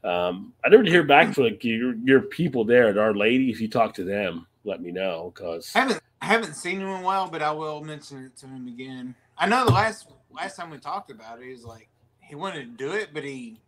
um, 0.03 0.53
I 0.63 0.69
never 0.69 0.83
hear 0.83 1.03
back 1.03 1.33
from 1.33 1.45
like 1.45 1.63
your 1.63 1.95
your 1.95 2.21
people 2.21 2.63
there 2.63 2.87
at 2.89 2.97
Our 2.97 3.13
Lady. 3.15 3.49
If 3.49 3.59
you 3.61 3.67
talk 3.67 3.93
to 3.95 4.03
them, 4.03 4.47
let 4.63 4.81
me 4.81 4.91
know 4.91 5.31
because 5.33 5.71
I 5.75 5.79
haven't 5.79 6.01
I 6.21 6.25
haven't 6.25 6.53
seen 6.55 6.79
him 6.81 6.87
in 6.87 7.01
a 7.01 7.03
while, 7.03 7.27
but 7.27 7.41
I 7.41 7.51
will 7.51 7.83
mention 7.83 8.23
it 8.25 8.35
to 8.37 8.47
him 8.47 8.67
again. 8.67 9.15
I 9.37 9.47
know 9.47 9.65
the 9.65 9.71
last 9.71 10.09
last 10.31 10.55
time 10.55 10.69
we 10.69 10.77
talked 10.77 11.11
about 11.11 11.39
it, 11.39 11.45
he 11.45 11.51
was 11.51 11.63
like 11.65 11.87
he 12.19 12.35
wanted 12.35 12.77
to 12.77 12.85
do 12.85 12.93
it, 12.93 13.09
but 13.13 13.23
he 13.23 13.59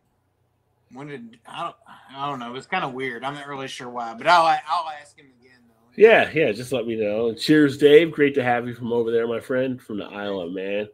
wanted 0.93 1.39
I 1.47 1.63
don't 1.63 1.75
I 2.15 2.29
don't 2.29 2.39
know. 2.39 2.55
It's 2.55 2.67
kind 2.67 2.83
of 2.83 2.93
weird. 2.93 3.23
I'm 3.23 3.33
not 3.33 3.47
really 3.47 3.67
sure 3.67 3.89
why, 3.89 4.13
but 4.13 4.27
I'll 4.27 4.45
I'll 4.45 4.89
ask 5.01 5.17
him 5.17 5.27
again 5.39 5.59
though. 5.67 5.91
yeah, 5.95 6.29
yeah. 6.33 6.51
Just 6.51 6.71
let 6.71 6.85
me 6.85 6.95
know. 6.95 7.33
Cheers, 7.33 7.77
Dave. 7.77 8.11
Great 8.11 8.35
to 8.35 8.43
have 8.43 8.67
you 8.67 8.73
from 8.73 8.93
over 8.93 9.11
there, 9.11 9.27
my 9.27 9.39
friend, 9.39 9.81
from 9.81 9.97
the 9.97 10.05
Isle 10.05 10.41
of 10.41 10.53
Man. 10.53 10.87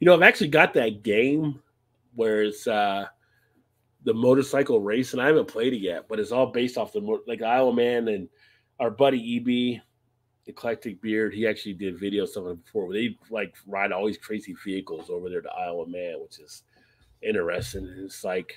You 0.00 0.06
know, 0.06 0.14
I've 0.14 0.22
actually 0.22 0.48
got 0.48 0.74
that 0.74 1.02
game 1.02 1.60
where 2.14 2.42
it's 2.42 2.66
uh 2.66 3.06
the 4.04 4.14
motorcycle 4.14 4.80
race, 4.80 5.12
and 5.12 5.20
I 5.20 5.26
haven't 5.26 5.48
played 5.48 5.72
it 5.72 5.80
yet, 5.80 6.06
but 6.08 6.20
it's 6.20 6.32
all 6.32 6.46
based 6.46 6.78
off 6.78 6.92
the 6.92 7.20
like 7.26 7.42
Isle 7.42 7.72
Man 7.72 8.08
and 8.08 8.28
our 8.78 8.90
buddy 8.90 9.36
EB, 9.36 9.82
Eclectic 10.46 11.00
Beard. 11.02 11.34
He 11.34 11.46
actually 11.46 11.74
did 11.74 12.00
videos 12.00 12.36
of 12.36 12.46
it 12.46 12.64
before. 12.64 12.86
Where 12.86 12.96
they 12.96 13.18
like 13.30 13.54
ride 13.66 13.92
all 13.92 14.06
these 14.06 14.18
crazy 14.18 14.54
vehicles 14.64 15.10
over 15.10 15.28
there 15.28 15.40
to 15.40 15.50
of 15.50 15.88
Man, 15.88 16.20
which 16.20 16.38
is 16.38 16.62
interesting. 17.22 17.92
It's 17.98 18.24
like 18.24 18.54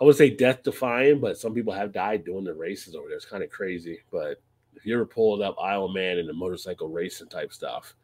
I 0.00 0.04
would 0.04 0.16
say 0.16 0.30
death 0.30 0.62
defying, 0.62 1.20
but 1.20 1.38
some 1.38 1.54
people 1.54 1.72
have 1.72 1.92
died 1.92 2.24
doing 2.24 2.44
the 2.44 2.52
races 2.54 2.94
over 2.94 3.08
there. 3.08 3.16
It's 3.16 3.24
kind 3.24 3.42
of 3.42 3.50
crazy. 3.50 4.00
But 4.12 4.40
if 4.74 4.84
you 4.84 4.94
ever 4.94 5.06
pulled 5.06 5.40
up 5.40 5.56
Isle 5.60 5.88
Man 5.88 6.18
and 6.18 6.28
the 6.28 6.34
motorcycle 6.34 6.88
racing 6.88 7.28
type 7.28 7.52
stuff, 7.52 7.94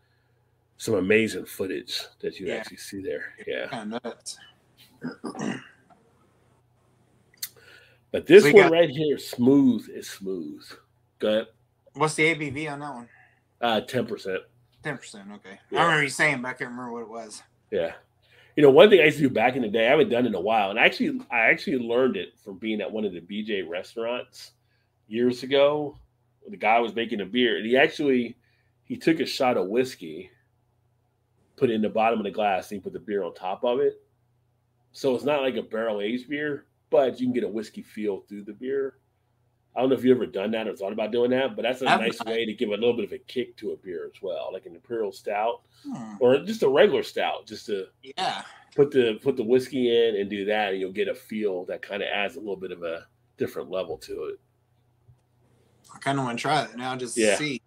some 0.79 0.95
amazing 0.95 1.45
footage 1.45 2.01
that 2.21 2.41
you 2.41 2.47
Yeah. 2.47 2.55
actually 2.55 2.79
see 2.79 3.03
there. 3.03 3.35
Yeah. 3.47 3.67
Kind 3.69 3.95
of 3.95 4.05
nuts. 4.05 4.39
But 8.11 8.27
this 8.27 8.45
We 8.45 8.53
one 8.53 8.63
got- 8.65 8.73
right 8.73 8.91
here, 8.91 9.19
smooth 9.19 9.89
is 9.91 10.09
smooth. 10.09 10.65
Go 11.19 11.29
ahead. 11.29 11.47
What's 11.95 12.15
the 12.15 12.25
ABV 12.25 12.69
on 12.69 12.81
that 12.81 12.95
one? 12.95 13.09
Uh, 13.61 13.81
10%. 13.87 14.39
Ten 14.83 14.99
percent. 14.99 15.31
Okay. 15.35 15.61
Yeah. 15.71 15.81
I 15.81 15.83
remember 15.85 16.03
you 16.03 16.09
saying, 16.09 16.43
but 16.43 16.49
I 16.49 16.53
can't 16.55 16.71
remember 16.71 16.93
what 16.93 17.03
it 17.03 17.09
was. 17.09 17.43
Yeah. 17.71 17.93
You 18.57 18.63
know, 18.63 18.71
one 18.71 18.91
thing 18.91 19.01
I 19.01 19.05
used 19.05 19.17
to 19.17 19.23
do 19.23 19.31
back 19.31 19.57
in 19.57 19.63
the 19.63 19.69
day, 19.69 19.87
I 19.87 19.91
haven't 19.91 20.11
done 20.11 20.27
in 20.27 20.35
a 20.35 20.41
while, 20.41 20.71
and 20.71 20.79
actually, 20.79 21.21
I 21.31 21.51
actually 21.51 21.79
learned 21.79 22.17
it 22.17 22.39
from 22.45 22.59
being 22.59 22.81
at 22.81 22.93
one 22.93 23.05
of 23.05 23.13
the 23.13 23.21
BJ 23.21 23.67
restaurants 23.67 24.53
years 25.09 25.43
ago. 25.43 25.97
The 26.49 26.57
guy 26.57 26.79
was 26.81 26.95
making 26.95 27.21
a 27.21 27.27
beer, 27.27 27.57
and 27.57 27.65
he 27.65 27.77
actually 27.77 28.37
he 28.85 28.97
took 28.97 29.21
a 29.21 29.27
shot 29.27 29.57
of 29.57 29.69
whiskey, 29.69 30.31
put 31.57 31.71
it 31.71 31.75
in 31.75 31.83
the 31.83 31.89
bottom 31.89 32.19
of 32.19 32.25
the 32.25 32.31
glass, 32.31 32.71
and 32.71 32.81
he 32.81 32.83
put 32.83 32.93
the 32.93 32.99
beer 32.99 33.23
on 33.23 33.33
top 33.33 33.65
of 33.65 33.81
it. 33.81 34.03
So 34.93 35.15
it's 35.15 35.25
not 35.25 35.41
like 35.41 35.57
a 35.57 35.63
barrel 35.63 36.03
aged 36.03 36.29
beer, 36.29 36.67
but 36.91 37.19
you 37.19 37.27
can 37.27 37.33
get 37.33 37.45
a 37.45 37.49
whiskey 37.49 37.81
feel 37.81 38.21
through 38.29 38.45
the 38.45 38.53
beer. 38.53 38.97
I 39.75 39.81
don't 39.81 39.89
know 39.89 39.95
if 39.97 40.05
you've 40.05 40.17
ever 40.19 40.27
done 40.27 40.51
that 40.51 40.69
or 40.69 40.77
thought 40.77 40.93
about 40.93 41.13
doing 41.13 41.31
that, 41.31 41.57
but 41.57 41.63
that's 41.63 41.81
a 41.81 41.89
I've 41.89 42.01
nice 42.01 42.23
way 42.25 42.45
to 42.45 42.53
give 42.53 42.69
a 42.69 42.73
little 42.73 42.93
bit 42.95 43.07
of 43.07 43.13
a 43.13 43.19
kick 43.19 43.57
to 43.57 43.71
a 43.73 43.77
beer 43.77 44.05
as 44.15 44.21
well, 44.21 44.51
like 44.53 44.67
an 44.67 44.75
imperial 44.75 45.13
stout 45.13 45.63
Hmm. 45.85 46.15
or 46.21 46.39
just 46.39 46.63
a 46.63 46.69
regular 46.69 47.03
stout, 47.03 47.47
just 47.47 47.67
to 47.67 47.87
Yeah. 48.03 48.43
put 48.77 48.91
the 48.91 49.19
put 49.23 49.37
the 49.37 49.43
whiskey 49.45 49.89
in 50.07 50.17
and 50.17 50.29
do 50.29 50.45
that, 50.45 50.73
and 50.73 50.81
you'll 50.81 50.93
get 50.93 51.09
a 51.09 51.15
feel 51.15 51.65
that 51.67 51.81
kind 51.83 52.03
of 52.03 52.09
adds 52.13 52.37
a 52.37 52.41
little 52.41 52.57
bit 52.57 52.71
of 52.71 52.83
a 52.83 53.07
different 53.39 53.71
level 53.71 53.97
to 53.99 54.25
it. 54.25 54.41
I 55.95 55.99
kind 55.99 56.19
of 56.19 56.25
want 56.25 56.39
to 56.39 56.43
try 56.43 56.61
that 56.65 56.77
now, 56.77 56.95
just 56.97 57.17
Yeah. 57.17 57.37
see. 57.37 57.61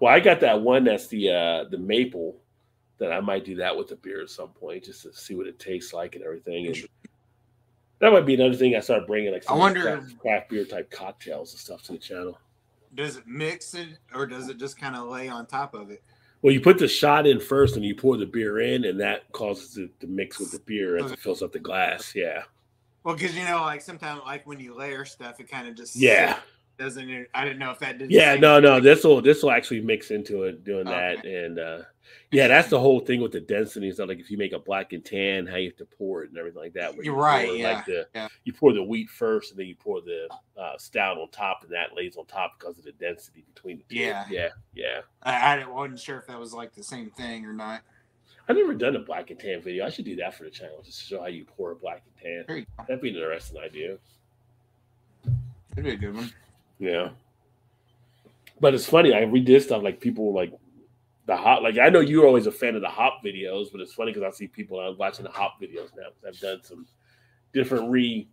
Well, 0.00 0.12
I 0.12 0.20
got 0.20 0.40
that 0.40 0.60
one 0.60 0.84
that's 0.84 1.06
the 1.08 1.30
uh 1.30 1.64
the 1.70 1.78
maple 1.78 2.42
that 2.98 3.12
I 3.12 3.20
might 3.20 3.44
do 3.44 3.56
that 3.56 3.76
with 3.76 3.88
the 3.88 3.96
beer 3.96 4.22
at 4.22 4.30
some 4.30 4.50
point 4.50 4.84
just 4.84 5.02
to 5.02 5.12
see 5.12 5.34
what 5.34 5.46
it 5.46 5.58
tastes 5.58 5.92
like 5.92 6.14
and 6.16 6.24
everything. 6.24 6.66
And 6.66 6.88
that 7.98 8.12
might 8.12 8.26
be 8.26 8.34
another 8.34 8.54
thing 8.54 8.74
I 8.76 8.80
start 8.80 9.06
bringing 9.06 9.32
like 9.32 9.48
I 9.50 9.54
wonder- 9.54 9.82
craft, 9.82 10.18
craft 10.18 10.50
beer 10.50 10.64
type 10.64 10.90
cocktails 10.90 11.52
and 11.52 11.60
stuff 11.60 11.82
to 11.84 11.92
the 11.92 11.98
channel. 11.98 12.38
Does 12.94 13.16
it 13.16 13.26
mix 13.26 13.74
it, 13.74 13.88
or 14.14 14.26
does 14.26 14.48
it 14.48 14.56
just 14.58 14.78
kind 14.78 14.96
of 14.96 15.08
lay 15.08 15.28
on 15.28 15.46
top 15.46 15.74
of 15.74 15.90
it? 15.90 16.02
Well, 16.42 16.52
you 16.52 16.60
put 16.60 16.78
the 16.78 16.88
shot 16.88 17.26
in 17.26 17.40
first, 17.40 17.76
and 17.76 17.84
you 17.84 17.94
pour 17.94 18.16
the 18.16 18.26
beer 18.26 18.60
in, 18.60 18.84
and 18.84 19.00
that 19.00 19.30
causes 19.32 19.76
it 19.78 19.98
to 20.00 20.06
mix 20.06 20.38
with 20.38 20.52
the 20.52 20.60
beer 20.60 20.96
as 20.96 21.10
it 21.10 21.18
fills 21.18 21.42
up 21.42 21.52
the 21.52 21.58
glass. 21.58 22.14
Yeah, 22.14 22.42
Well, 23.02 23.14
because 23.16 23.36
you 23.36 23.44
know, 23.44 23.62
like 23.62 23.80
sometimes, 23.80 24.22
like 24.24 24.46
when 24.46 24.60
you 24.60 24.74
layer 24.74 25.04
stuff, 25.04 25.40
it 25.40 25.50
kind 25.50 25.66
of 25.68 25.74
just 25.74 25.96
yeah. 25.96 26.38
Doesn't. 26.78 27.26
I 27.34 27.44
didn't 27.44 27.58
know 27.58 27.70
if 27.70 27.78
that 27.80 27.98
did. 27.98 28.10
Yeah, 28.10 28.34
no, 28.36 28.60
no. 28.60 28.80
This 28.80 29.04
will 29.04 29.20
this 29.20 29.42
will 29.42 29.50
actually 29.50 29.80
mix 29.80 30.10
into 30.10 30.44
it 30.44 30.64
doing 30.64 30.84
that, 30.86 31.18
Okay. 31.18 31.44
and 31.44 31.58
uh 31.58 31.82
yeah, 32.32 32.48
that's 32.48 32.68
the 32.68 32.78
whole 32.78 33.00
thing 33.00 33.20
with 33.20 33.32
the 33.32 33.40
density. 33.40 33.92
So 33.92 34.04
like 34.04 34.18
if 34.18 34.30
you 34.30 34.36
make 34.36 34.52
a 34.52 34.58
black 34.58 34.92
and 34.92 35.04
tan, 35.04 35.46
how 35.46 35.56
you 35.56 35.68
have 35.68 35.76
to 35.76 35.84
pour 35.86 36.24
it 36.24 36.30
and 36.30 36.38
everything 36.38 36.60
like 36.60 36.72
that. 36.74 36.94
You're 36.96 37.04
you 37.04 37.14
right, 37.14 37.46
pour, 37.48 37.56
yeah, 37.56 37.72
Like 37.74 37.86
the 37.86 38.08
yeah. 38.14 38.28
you 38.44 38.52
pour 38.52 38.72
the 38.72 38.82
wheat 38.82 39.08
first, 39.08 39.50
and 39.52 39.60
then 39.60 39.66
you 39.66 39.76
pour 39.76 40.00
the 40.00 40.28
uh, 40.60 40.76
stout 40.76 41.18
on 41.18 41.28
top, 41.30 41.62
and 41.62 41.72
that 41.72 41.94
lays 41.94 42.16
on 42.16 42.26
top 42.26 42.58
because 42.58 42.78
of 42.78 42.84
the 42.84 42.92
density 42.92 43.44
between 43.54 43.78
the 43.78 43.84
two. 43.84 44.00
Yeah. 44.00 44.24
yeah, 44.30 44.48
yeah. 44.74 45.00
I, 45.22 45.60
I 45.60 45.66
wasn't 45.66 46.00
sure 46.00 46.18
if 46.18 46.26
that 46.26 46.38
was 46.38 46.52
like 46.52 46.74
the 46.74 46.82
same 46.82 47.10
thing 47.10 47.44
or 47.46 47.52
not. 47.52 47.82
I've 48.48 48.56
never 48.56 48.74
done 48.74 48.94
a 48.94 49.00
black 49.00 49.30
and 49.30 49.40
tan 49.40 49.60
video. 49.60 49.84
I 49.86 49.90
should 49.90 50.04
do 50.04 50.16
that 50.16 50.34
for 50.34 50.44
the 50.44 50.50
channel 50.50 50.80
just 50.84 51.00
to 51.00 51.04
show 51.04 51.20
how 51.20 51.26
you 51.26 51.44
pour 51.44 51.72
a 51.72 51.76
black 51.76 52.02
and 52.06 52.16
tan. 52.22 52.44
There 52.46 52.58
you 52.58 52.66
go. 52.76 52.84
That'd 52.86 53.00
be 53.00 53.10
an 53.10 53.16
interesting 53.16 53.58
idea. 53.60 53.98
That'd 55.70 55.84
be 55.84 55.90
a 55.90 55.96
good 55.96 56.14
one. 56.14 56.32
Yeah. 56.78 57.10
But 58.60 58.74
it's 58.74 58.86
funny, 58.86 59.12
I 59.14 59.20
read 59.22 59.46
this 59.46 59.64
stuff 59.64 59.82
like 59.82 60.00
people 60.00 60.32
like 60.32 60.52
the 61.26 61.36
hop. 61.36 61.62
Like 61.62 61.78
I 61.78 61.88
know 61.88 62.00
you're 62.00 62.26
always 62.26 62.46
a 62.46 62.52
fan 62.52 62.74
of 62.74 62.80
the 62.80 62.88
hop 62.88 63.22
videos, 63.24 63.70
but 63.70 63.80
it's 63.80 63.92
funny 63.92 64.12
because 64.12 64.26
I 64.26 64.34
see 64.36 64.46
people 64.46 64.80
out 64.80 64.98
watching 64.98 65.24
the 65.24 65.30
hop 65.30 65.60
videos 65.60 65.90
now. 65.96 66.08
I've 66.26 66.38
done 66.40 66.62
some 66.62 66.86
different 67.52 67.90
re 67.90 68.28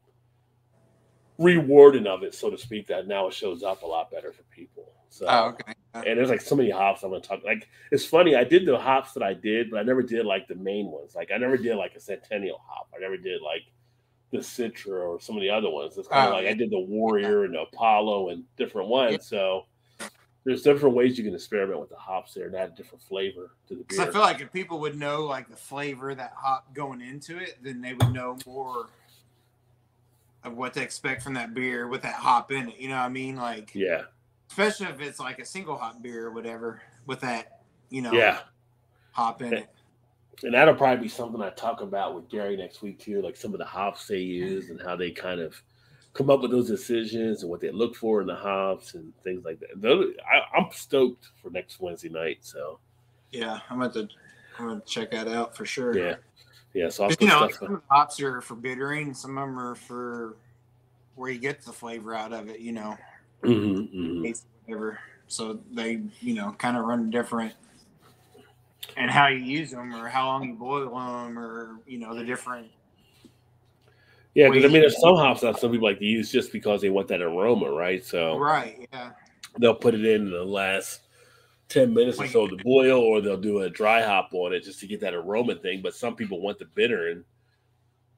rewarding 1.39 2.07
of 2.07 2.23
it, 2.23 2.33
so 2.35 2.49
to 2.49 2.57
speak, 2.57 2.87
that 2.87 3.07
now 3.07 3.27
it 3.27 3.33
shows 3.33 3.63
up 3.63 3.81
a 3.81 3.85
lot 3.85 4.11
better 4.11 4.31
for 4.31 4.43
people. 4.43 4.91
So, 5.09 5.25
Oh, 5.27 5.45
okay. 5.49 5.73
and 5.93 6.17
there's 6.17 6.29
like 6.29 6.41
so 6.41 6.55
many 6.55 6.69
hops 6.69 7.03
I'm 7.03 7.09
gonna 7.09 7.21
talk. 7.21 7.43
Like 7.43 7.67
it's 7.91 8.05
funny, 8.05 8.35
I 8.35 8.43
did 8.43 8.65
the 8.65 8.77
hops 8.77 9.13
that 9.13 9.23
I 9.23 9.33
did, 9.33 9.69
but 9.71 9.79
I 9.79 9.83
never 9.83 10.01
did 10.01 10.25
like 10.25 10.47
the 10.47 10.55
main 10.55 10.87
ones. 10.87 11.15
Like 11.15 11.31
I 11.31 11.37
never 11.37 11.57
did 11.57 11.75
like 11.75 11.95
a 11.95 11.99
Centennial 11.99 12.61
hop. 12.65 12.89
I 12.95 12.99
never 12.99 13.17
did 13.17 13.41
like 13.41 13.63
the 14.33 14.39
Citra 14.39 15.07
or 15.07 15.21
some 15.21 15.37
of 15.37 15.41
the 15.41 15.49
other 15.49 15.69
ones. 15.69 15.97
It's 15.97 16.07
kind 16.07 16.27
of 16.27 16.33
Oh, 16.33 16.37
like. 16.37 16.47
I 16.47 16.53
did 16.53 16.71
the 16.71 16.79
Warrior 16.79 17.45
and 17.45 17.53
the 17.53 17.61
Apollo 17.61 18.29
and 18.29 18.43
different 18.57 18.89
ones. 18.89 19.11
Yeah. 19.11 19.17
So 19.19 19.65
there's 20.43 20.63
different 20.63 20.95
ways 20.95 21.17
you 21.17 21.23
can 21.23 21.35
experiment 21.35 21.79
with 21.79 21.89
the 21.89 21.95
hops 21.95 22.33
there 22.33 22.47
and 22.47 22.55
add 22.55 22.69
a 22.69 22.75
different 22.75 23.01
flavor 23.03 23.51
to 23.67 23.75
the 23.75 23.83
Because 23.83 23.99
I 23.99 24.11
feel 24.11 24.21
like 24.21 24.41
if 24.41 24.51
people 24.51 24.79
would 24.79 24.99
know 24.99 25.23
like 25.23 25.49
the 25.49 25.55
flavor 25.55 26.09
of 26.09 26.17
that 26.17 26.33
hop 26.35 26.73
going 26.73 26.99
into 26.99 27.37
it, 27.37 27.59
then 27.61 27.79
they 27.79 27.93
would 27.93 28.11
know 28.11 28.37
more 28.45 28.89
of 30.43 30.57
what 30.57 30.73
to 30.73 30.81
expect 30.81 31.21
from 31.21 31.35
that 31.35 31.53
beer 31.53 31.87
with 31.87 32.01
that 32.01 32.15
hop 32.15 32.51
in 32.51 32.69
it. 32.69 32.79
You 32.79 32.89
know 32.89 32.97
what 32.97 33.05
I 33.05 33.09
mean? 33.09 33.35
Like, 33.35 33.71
yeah, 33.75 34.01
especially 34.49 34.87
if 34.87 34.99
it's 34.99 35.19
like 35.19 35.39
a 35.39 35.45
single 35.45 35.77
hop 35.77 36.01
beer 36.01 36.25
or 36.25 36.31
whatever 36.31 36.81
with 37.05 37.21
that, 37.21 37.61
you 37.89 38.01
know, 38.01 38.11
yeah. 38.11 38.39
hop 39.11 39.43
in 39.43 39.53
eh, 39.53 39.57
it. 39.57 39.69
And 40.41 40.53
that'll 40.53 40.75
probably 40.75 41.03
be 41.03 41.09
something 41.09 41.41
I 41.41 41.51
talk 41.51 41.81
about 41.81 42.15
with 42.15 42.29
Gary 42.29 42.57
next 42.57 42.81
week 42.81 42.99
too, 42.99 43.21
like 43.21 43.37
some 43.37 43.53
of 43.53 43.59
the 43.59 43.65
hops 43.65 44.07
they 44.07 44.17
use 44.19 44.69
and 44.69 44.81
how 44.81 44.95
they 44.95 45.11
kind 45.11 45.39
of 45.39 45.55
come 46.13 46.29
up 46.29 46.41
with 46.41 46.51
those 46.51 46.67
decisions 46.67 47.41
and 47.41 47.49
what 47.49 47.61
they 47.61 47.71
look 47.71 47.95
for 47.95 48.21
in 48.21 48.27
the 48.27 48.35
hops 48.35 48.93
and 48.95 49.13
things 49.23 49.45
like 49.45 49.59
that. 49.59 49.69
Those, 49.75 50.13
I, 50.21 50.57
I'm 50.57 50.67
stoked 50.71 51.29
for 51.41 51.49
next 51.49 51.79
Wednesday 51.79 52.09
night. 52.09 52.39
So 52.41 52.79
Yeah, 53.31 53.59
I'm 53.69 53.79
going 53.79 53.91
to 53.93 54.07
I'm 54.59 54.67
gonna 54.67 54.81
check 54.85 55.11
that 55.11 55.27
out 55.27 55.55
for 55.55 55.65
sure. 55.65 55.97
yeah, 55.97 56.15
yeah. 56.73 56.89
So 56.89 57.09
you 57.19 57.27
know, 57.27 57.47
stuff. 57.47 57.53
some 57.53 57.75
of 57.75 57.81
the 57.81 57.87
hops 57.89 58.21
are 58.21 58.41
for 58.41 58.55
bittering, 58.55 59.13
some 59.13 59.37
of 59.37 59.47
them 59.47 59.59
are 59.59 59.75
for 59.75 60.35
where 61.15 61.31
you 61.31 61.39
get 61.39 61.61
the 61.61 61.71
flavor 61.71 62.13
out 62.13 62.33
of 62.33 62.49
it. 62.49 62.59
You 62.59 62.73
know, 62.73 62.97
Mhm, 63.43 63.93
mhm. 63.93 64.43
whatever. 64.65 64.99
So 65.27 65.59
they, 65.71 66.01
you 66.19 66.33
know, 66.35 66.53
kind 66.59 66.77
of 66.77 66.85
run 66.85 67.09
different, 67.09 67.53
and 68.97 69.09
how 69.09 69.27
you 69.27 69.39
use 69.39 69.71
them, 69.71 69.93
or 69.93 70.07
how 70.07 70.27
long 70.27 70.43
you 70.43 70.53
boil 70.53 70.89
them, 70.89 71.37
or 71.37 71.79
you 71.87 71.97
know, 71.99 72.15
the 72.15 72.23
different. 72.23 72.67
Yeah, 74.35 74.49
because 74.49 74.65
I 74.65 74.67
mean, 74.67 74.81
there's 74.81 74.99
some 74.99 75.15
hops 75.15 75.41
that 75.41 75.59
some 75.59 75.71
people 75.71 75.87
like 75.87 75.99
to 75.99 76.05
use 76.05 76.31
just 76.31 76.51
because 76.51 76.81
they 76.81 76.89
want 76.89 77.07
that 77.09 77.21
aroma, 77.21 77.69
right? 77.69 78.03
So 78.03 78.37
Right. 78.37 78.87
Yeah. 78.91 79.11
they'll 79.59 79.75
put 79.75 79.93
it 79.93 80.05
in 80.05 80.31
the 80.31 80.43
last 80.43 81.01
10 81.69 81.93
minutes 81.93 82.19
or 82.19 82.27
so 82.27 82.47
to 82.47 82.57
boil, 82.63 82.99
or 82.99 83.21
they'll 83.21 83.37
do 83.37 83.59
a 83.61 83.69
dry 83.69 84.01
hop 84.01 84.29
on 84.33 84.53
it 84.53 84.63
just 84.63 84.79
to 84.79 84.87
get 84.87 84.99
that 85.01 85.13
aroma 85.13 85.55
thing. 85.55 85.81
But 85.83 85.93
some 85.93 86.15
people 86.15 86.41
want 86.41 86.57
the 86.57 86.65
bitter 86.65 87.09
and 87.09 87.23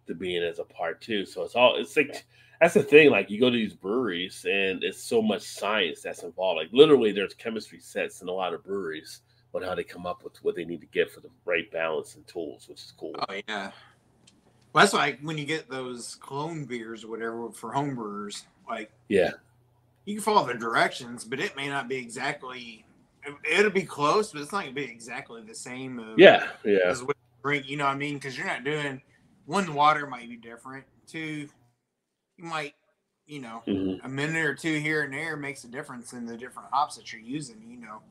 to 0.07 0.15
be 0.15 0.37
in 0.37 0.43
as 0.43 0.59
a 0.59 0.63
part 0.63 1.01
too. 1.01 1.25
So 1.25 1.43
it's 1.43 1.55
all 1.55 1.75
it's 1.75 1.97
like 1.97 2.23
that's 2.61 2.75
the 2.75 2.83
thing. 2.83 3.09
Like 3.11 3.29
you 3.29 3.39
go 3.39 3.49
to 3.49 3.57
these 3.57 3.73
breweries 3.73 4.45
and 4.49 4.83
it's 4.83 5.03
so 5.03 5.21
much 5.21 5.41
science 5.41 6.01
that's 6.01 6.23
involved. 6.23 6.59
Like 6.59 6.69
literally 6.71 7.11
there's 7.11 7.33
chemistry 7.33 7.79
sets 7.79 8.21
in 8.21 8.29
a 8.29 8.31
lot 8.31 8.53
of 8.53 8.63
breweries 8.63 9.21
on 9.55 9.61
how 9.63 9.75
they 9.75 9.83
come 9.83 10.05
up 10.05 10.23
with 10.23 10.43
what 10.43 10.55
they 10.55 10.65
need 10.65 10.81
to 10.81 10.87
get 10.87 11.11
for 11.11 11.21
the 11.21 11.29
right 11.45 11.69
balance 11.71 12.15
and 12.15 12.27
tools, 12.27 12.67
which 12.67 12.81
is 12.81 12.93
cool. 12.97 13.13
Oh 13.29 13.33
yeah. 13.47 13.71
Well, 14.73 14.83
that's 14.83 14.93
like 14.93 15.19
when 15.21 15.37
you 15.37 15.45
get 15.45 15.69
those 15.69 16.15
clone 16.15 16.65
beers 16.65 17.03
or 17.03 17.07
whatever 17.09 17.49
for 17.51 17.73
homebrewers. 17.73 18.43
Like 18.69 18.91
Yeah. 19.07 19.31
you 20.05 20.15
can 20.15 20.23
follow 20.23 20.47
the 20.47 20.55
directions, 20.55 21.23
but 21.23 21.39
it 21.39 21.55
may 21.55 21.67
not 21.69 21.87
be 21.87 21.95
exactly. 21.95 22.85
It'll 23.49 23.71
be 23.71 23.83
close, 23.83 24.31
but 24.31 24.41
it's 24.41 24.51
not 24.51 24.61
gonna 24.63 24.73
be 24.73 24.83
exactly 24.83 25.41
the 25.41 25.55
same. 25.55 25.99
Of, 25.99 26.19
Yeah. 26.19 26.49
Yeah. 26.63 26.79
as 26.85 27.01
what 27.01 27.15
you 27.17 27.41
drink. 27.43 27.69
You 27.69 27.77
know 27.77 27.85
what 27.85 27.95
I 27.95 27.97
mean? 27.97 28.15
Because 28.15 28.37
you're 28.37 28.47
not 28.47 28.63
doing 28.63 29.01
one. 29.45 29.65
The 29.65 29.71
water 29.71 30.05
might 30.05 30.29
be 30.29 30.35
different. 30.35 30.85
Two, 31.07 31.47
you 32.37 32.43
might, 32.43 32.73
you 33.27 33.39
know, 33.39 33.63
Mhm. 33.65 34.03
a 34.03 34.09
minute 34.09 34.45
or 34.45 34.53
two 34.55 34.79
here 34.79 35.03
and 35.03 35.13
there 35.13 35.37
makes 35.37 35.63
a 35.63 35.67
difference 35.67 36.13
in 36.13 36.25
the 36.25 36.35
different 36.37 36.69
hops 36.71 36.97
that 36.97 37.11
you're 37.13 37.21
using. 37.21 37.69
You 37.71 37.77
know, 37.77 38.01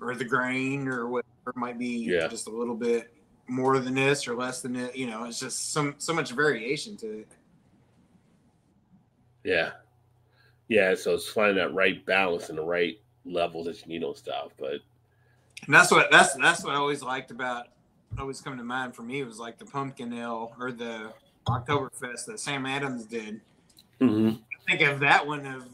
or 0.00 0.14
the 0.14 0.24
grain 0.24 0.88
or 0.88 1.06
whatever 1.08 1.52
might 1.54 1.78
be. 1.78 1.98
Yeah. 2.04 2.28
just 2.28 2.46
a 2.48 2.50
little 2.50 2.74
bit 2.74 3.12
more 3.48 3.78
than 3.78 3.94
this 3.94 4.26
or 4.26 4.34
less 4.34 4.60
than 4.62 4.76
it. 4.76 4.96
You 4.96 5.06
know, 5.06 5.24
it's 5.24 5.38
just 5.38 5.72
some 5.72 5.94
so 5.98 6.12
much 6.12 6.32
variation 6.32 6.96
to 6.98 7.20
it. 7.20 7.28
Yeah. 9.44 9.72
Yeah. 10.68 10.94
So 10.94 11.14
it's 11.14 11.28
finding 11.28 11.56
that 11.56 11.74
right 11.74 12.04
balance 12.06 12.48
and 12.48 12.58
the 12.58 12.64
right 12.64 12.98
levels 13.24 13.66
that 13.66 13.80
you 13.82 13.88
need 13.88 14.04
on 14.04 14.14
stuff. 14.16 14.52
But 14.58 14.80
And 15.64 15.74
that's 15.74 15.90
what 15.90 16.10
that's 16.10 16.34
that's 16.34 16.64
what 16.64 16.74
I 16.74 16.78
always 16.78 17.02
liked 17.02 17.30
about 17.30 17.68
always 18.18 18.40
come 18.40 18.56
to 18.56 18.64
mind 18.64 18.94
for 18.94 19.02
me 19.02 19.22
was 19.24 19.38
like 19.38 19.58
the 19.58 19.64
pumpkin 19.66 20.12
ale 20.12 20.54
or 20.58 20.72
the 20.72 21.12
Oktoberfest 21.46 22.24
that 22.26 22.40
Sam 22.40 22.66
Adams 22.66 23.04
did. 23.04 23.40
Mhm. 24.00 24.40
think 24.66 24.80
of 24.80 25.00
that 25.00 25.24
one 25.26 25.46
of 25.46 25.64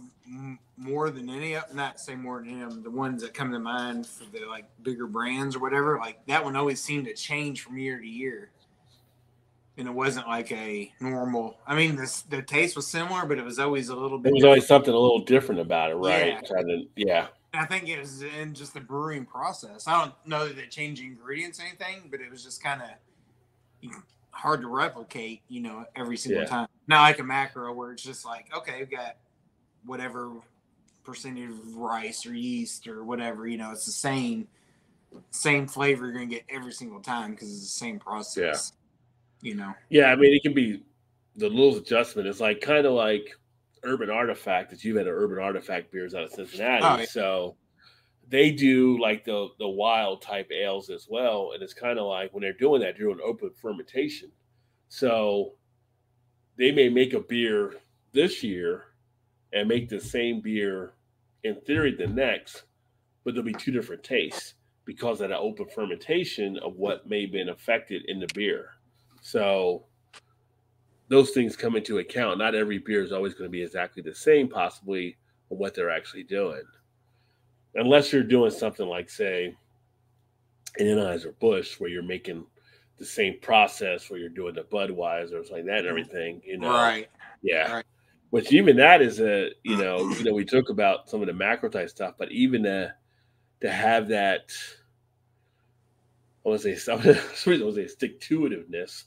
more 0.77 1.11
than 1.11 1.29
any 1.29 1.55
of 1.55 1.75
not 1.75 2.01
say 2.01 2.15
more 2.15 2.39
than 2.41 2.49
him 2.49 2.83
the 2.83 2.91
ones 2.91 3.23
that 3.23 3.35
come 3.35 3.53
to 3.53 3.59
mind 3.59 4.07
for 4.07 4.25
the 4.33 4.45
like 4.47 4.65
bigger 4.83 5.07
brands 5.07 5.55
or 5.57 5.61
whatever 5.61 5.99
like 5.99 6.25
that 6.27 6.43
one 6.43 6.57
always 6.57 6.81
seemed 6.83 7.05
to 7.05 7.15
change 7.15 7.61
from 7.63 7.77
year 7.79 7.99
to 7.99 8.07
year 8.07 8.51
and 9.77 9.87
it 9.87 9.91
wasn't 9.91 10.27
like 10.27 10.51
a 10.53 10.91
normal 11.01 11.59
i 11.67 11.75
mean 11.75 11.97
this 11.97 12.23
the 12.23 12.41
taste 12.43 12.77
was 12.77 12.87
similar 12.87 13.27
but 13.27 13.39
it 13.39 13.45
was 13.45 13.59
always 13.59 13.89
a 13.91 13.95
little 13.97 14.19
bit 14.19 14.25
there 14.31 14.35
was 14.35 14.45
always 14.45 14.67
something 14.67 14.93
a 14.93 14.99
little 14.99 15.21
different 15.21 15.61
about 15.61 15.91
it, 15.91 15.95
right? 15.95 16.39
Yeah. 16.51 16.77
Yeah. 16.97 17.27
i 17.55 17.67
think 17.67 17.89
it 17.89 17.99
was 17.99 18.23
in 18.23 18.55
just 18.55 18.73
the 18.75 18.81
brewing 18.81 19.27
process 19.27 19.87
i 19.87 20.01
don't 20.01 20.15
know 20.27 20.47
that 20.47 20.57
they 20.57 20.67
changed 20.67 21.03
ingredients 21.03 21.61
or 21.61 21.65
anything 21.65 22.09
but 22.11 22.21
it 22.21 22.31
was 22.31 22.43
just 22.43 22.63
kind 22.63 22.81
of 22.83 23.91
hard 24.31 24.63
to 24.63 24.69
replicate 24.69 25.43
you 25.49 25.61
know 25.61 25.85
every 25.95 26.17
single 26.17 26.43
Yeah. 26.43 26.49
time 26.49 26.69
not 26.87 27.03
like 27.03 27.19
a 27.19 27.25
macro 27.25 27.73
where 27.75 27.93
it's 27.93 28.03
just 28.03 28.25
like 28.25 28.47
okay 28.57 28.79
we've 28.79 28.91
got 28.91 29.17
whatever 29.85 30.33
percentage 31.05 31.51
of 31.51 31.77
rice 31.77 32.25
or 32.27 32.35
yeast 32.35 32.87
or 32.87 33.05
whatever 33.05 33.47
you 33.47 33.59
know 33.59 33.73
it's 33.73 33.87
the 33.87 33.93
same 33.93 34.47
same 35.31 35.67
flavor 35.67 36.05
you're 36.05 36.13
gonna 36.15 36.27
get 36.27 36.45
every 36.49 36.73
single 36.73 37.01
time 37.01 37.33
because 37.33 37.51
it's 37.51 37.61
the 37.61 37.67
same 37.67 37.99
process 37.99 38.73
Yeah. 39.43 39.51
you 39.51 39.57
know 39.57 39.75
Yeah, 39.91 40.07
I 40.07 40.17
mean, 40.17 40.33
it 40.35 40.43
can 40.43 40.55
be 40.55 40.85
the 41.37 41.49
little 41.49 41.77
adjustment. 41.77 42.29
It's 42.29 42.41
like 42.41 42.61
kind 42.61 42.87
of 42.87 42.93
like 42.93 43.35
Urban 43.85 44.11
Artifact 44.11 44.71
that 44.71 44.85
you've 44.85 44.97
had 44.97 45.07
an 45.07 45.13
Urban 45.13 45.39
Artifact 45.39 45.91
beers 45.91 46.15
out 46.15 46.25
of 46.25 46.31
Cincinnati. 46.33 46.85
Oh, 46.85 46.99
yeah. 46.99 47.05
So 47.07 47.57
they 48.29 48.51
do 48.51 48.99
like 49.01 49.25
the 49.25 49.49
the 49.59 49.69
wild 49.69 50.23
type 50.23 50.51
ales 50.53 50.89
as 50.91 51.07
well, 51.11 51.53
and 51.55 51.63
it's 51.63 51.75
kind 51.75 51.99
of 51.99 52.07
like 52.07 52.33
when 52.33 52.43
they're 52.43 52.53
doing 52.53 52.81
that, 52.83 52.97
they're 52.97 53.07
doing 53.07 53.19
open 53.25 53.51
fermentation. 53.61 54.31
So 54.89 55.55
they 56.57 56.71
may 56.71 56.89
make 56.89 57.15
a 57.15 57.21
beer 57.21 57.75
this 58.13 58.43
year 58.43 58.85
and 59.53 59.69
make 59.69 59.89
the 59.89 60.01
same 60.01 60.41
beer 60.41 60.95
in 61.45 61.61
theory 61.63 61.95
the 61.95 62.07
next, 62.07 62.65
but 63.25 63.35
there'll 63.35 63.47
be 63.47 63.53
two 63.55 63.73
different 63.73 64.03
tastes 64.03 64.55
because 64.85 65.21
of 65.21 65.29
the 65.29 65.39
open 65.39 65.67
fermentation 65.75 66.59
of 66.59 66.77
what 66.77 67.09
may 67.09 67.23
have 67.23 67.33
been 67.33 67.51
affected 67.51 68.03
in 68.09 68.19
the 68.19 68.29
beer. 68.35 68.71
So 69.21 69.85
those 71.09 71.31
things 71.31 71.57
come 71.57 71.77
into 71.77 71.99
account. 71.99 72.39
Not 72.39 72.55
every 72.55 72.79
beer 72.79 73.03
is 73.03 73.13
always 73.13 73.35
going 73.35 73.49
to 73.49 73.53
be 73.53 73.63
exactly 73.63 74.03
the 74.03 74.15
same, 74.15 74.49
possibly, 74.49 75.17
on 75.51 75.59
what 75.59 75.75
they're 75.75 75.91
actually 75.91 76.25
doing. 76.25 76.63
Unless 77.75 78.13
you're 78.13 78.23
doing 78.23 78.51
something 78.51 78.87
like, 78.87 79.09
say, 79.09 79.55
an 80.79 80.87
Anheuser 80.87 81.39
Busch, 81.39 81.79
where 81.79 81.91
you're 81.91 82.03
making 82.03 82.45
the 82.99 83.05
same 83.05 83.39
process, 83.41 84.11
where 84.11 84.19
you're 84.19 84.29
doing 84.29 84.55
the 84.55 84.63
Budweiser, 84.63 85.35
or 85.35 85.55
like 85.55 85.65
that, 85.67 85.79
and 85.79 85.87
mm-hmm. 85.87 85.89
everything. 85.89 86.43
You 86.45 86.59
know, 86.59 86.71
right 86.71 87.09
yeah. 87.43 87.73
Right. 87.73 87.85
Which 88.33 88.51
even 88.51 88.77
that 88.77 89.03
is 89.03 89.21
a 89.21 89.51
you 89.63 89.77
know 89.77 89.99
you 90.19 90.25
know 90.25 90.33
we 90.33 90.47
talk 90.47 90.71
about 90.71 91.11
some 91.11 91.21
of 91.21 91.27
the 91.27 91.35
macro 91.35 91.69
type 91.69 91.91
stuff, 91.91 92.15
but 92.19 92.33
even 92.33 92.63
to 92.63 92.95
to 93.61 93.71
have 93.71 94.09
that 94.09 94.51
I 96.45 96.49
want 96.49 96.63
to 96.63 96.77
say 96.77 96.93
I 96.93 96.95
want 96.97 97.05
to 97.05 97.73
say 97.75 97.87
stick 97.87 98.19
to 98.23 98.41
itiveness 98.41 99.05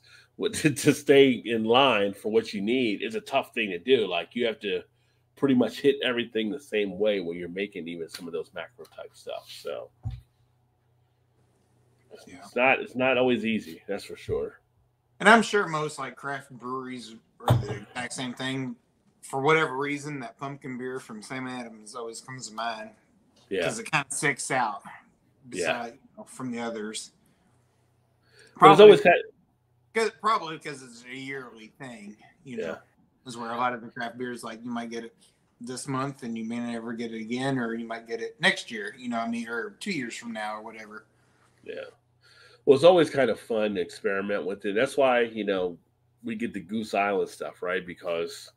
to, 0.54 0.70
to 0.76 0.94
stay 0.94 1.32
in 1.44 1.64
line 1.64 2.14
for 2.14 2.32
what 2.32 2.54
you 2.54 2.62
need 2.62 3.02
is 3.02 3.16
a 3.16 3.22
tough 3.22 3.52
thing 3.56 3.72
to 3.72 3.80
do. 3.80 4.06
Like 4.08 4.36
you 4.36 4.46
have 4.46 4.60
to 4.60 4.84
pretty 5.36 5.56
much 5.56 5.80
hit 5.82 5.96
everything 6.04 6.52
the 6.52 6.60
same 6.60 7.00
way 7.00 7.20
when 7.20 7.36
you're 7.36 7.50
making 7.50 7.88
even 7.88 8.08
some 8.08 8.28
of 8.28 8.32
those 8.34 8.52
macro 8.54 8.86
type 8.86 9.12
stuff. 9.14 9.46
So 9.50 9.90
Yeah. 12.28 12.36
it's 12.44 12.56
not 12.56 12.80
it's 12.80 12.96
not 12.96 13.18
always 13.18 13.44
easy, 13.44 13.82
that's 13.88 14.06
for 14.06 14.16
sure. 14.16 14.60
and 15.20 15.28
i'm 15.28 15.42
sure 15.42 15.68
most 15.68 15.98
like 16.00 16.16
craft 16.16 16.50
breweries 16.52 17.16
are 17.48 17.58
the 17.58 17.74
exact 17.82 18.14
same 18.14 18.34
thing 18.34 18.76
for 19.26 19.42
whatever 19.42 19.76
reason 19.78 20.20
that 20.20 20.38
pumpkin 20.38 20.78
beer 20.78 21.00
from 21.00 21.22
sam 21.22 21.48
adams 21.48 21.96
always 21.96 22.22
comes 22.22 22.50
to 22.50 22.54
mind 22.54 22.92
Yeah. 23.50 23.62
because 23.62 23.80
it 23.80 23.90
kind 23.92 24.06
of 24.06 24.14
sticks 24.14 24.52
out 24.52 24.84
Yeah. 25.52 25.88
you 25.88 25.94
know, 26.18 26.24
from 26.26 26.52
the 26.52 26.60
others. 26.60 27.12
It's 28.62 28.80
always 28.80 29.02
kind 29.02 29.16
of, 29.16 29.34
Cause, 29.94 30.12
probably 30.22 30.58
because 30.58 30.82
it's 30.84 31.04
a 31.10 31.16
yearly 31.16 31.74
thing, 31.80 32.18
you 32.44 32.58
know, 32.58 32.64
Yeah. 32.64 32.78
is 33.28 33.38
where 33.38 33.52
a 33.52 33.58
lot 33.58 33.74
of 33.74 33.82
the 33.82 33.90
craft 33.90 34.18
beers 34.18 34.44
like 34.44 34.64
you 34.64 34.70
might 34.70 34.90
get 34.90 35.04
it 35.04 35.16
this 35.62 35.88
month 35.88 36.24
and 36.24 36.38
you 36.38 36.44
may 36.46 36.60
never 36.60 36.94
get 36.94 37.14
it 37.14 37.22
again, 37.22 37.58
or 37.58 37.74
you 37.74 37.86
might 37.88 38.08
get 38.08 38.22
it 38.22 38.40
next 38.42 38.70
year, 38.70 38.94
you 38.98 39.10
know, 39.10 39.18
what 39.18 39.28
I 39.28 39.32
mean, 39.32 39.48
or 39.48 39.72
two 39.80 39.92
years 39.92 40.16
from 40.16 40.34
now 40.34 40.58
or 40.58 40.62
whatever. 40.62 41.06
Yeah. 41.64 41.86
Well, 42.66 42.76
it's 42.76 42.84
always 42.84 43.10
kind 43.10 43.30
of 43.30 43.40
fun 43.40 43.76
to 43.76 43.82
experiment 43.82 44.46
with 44.46 44.66
it. 44.66 44.76
That's 44.76 44.98
why, 44.98 45.22
you 45.22 45.44
know, 45.46 45.78
we 46.24 46.36
get 46.36 46.54
the 46.54 46.60
Goose 46.60 46.94
Island 46.94 47.30
stuff, 47.30 47.62
right? 47.62 47.86
Because 47.86 48.52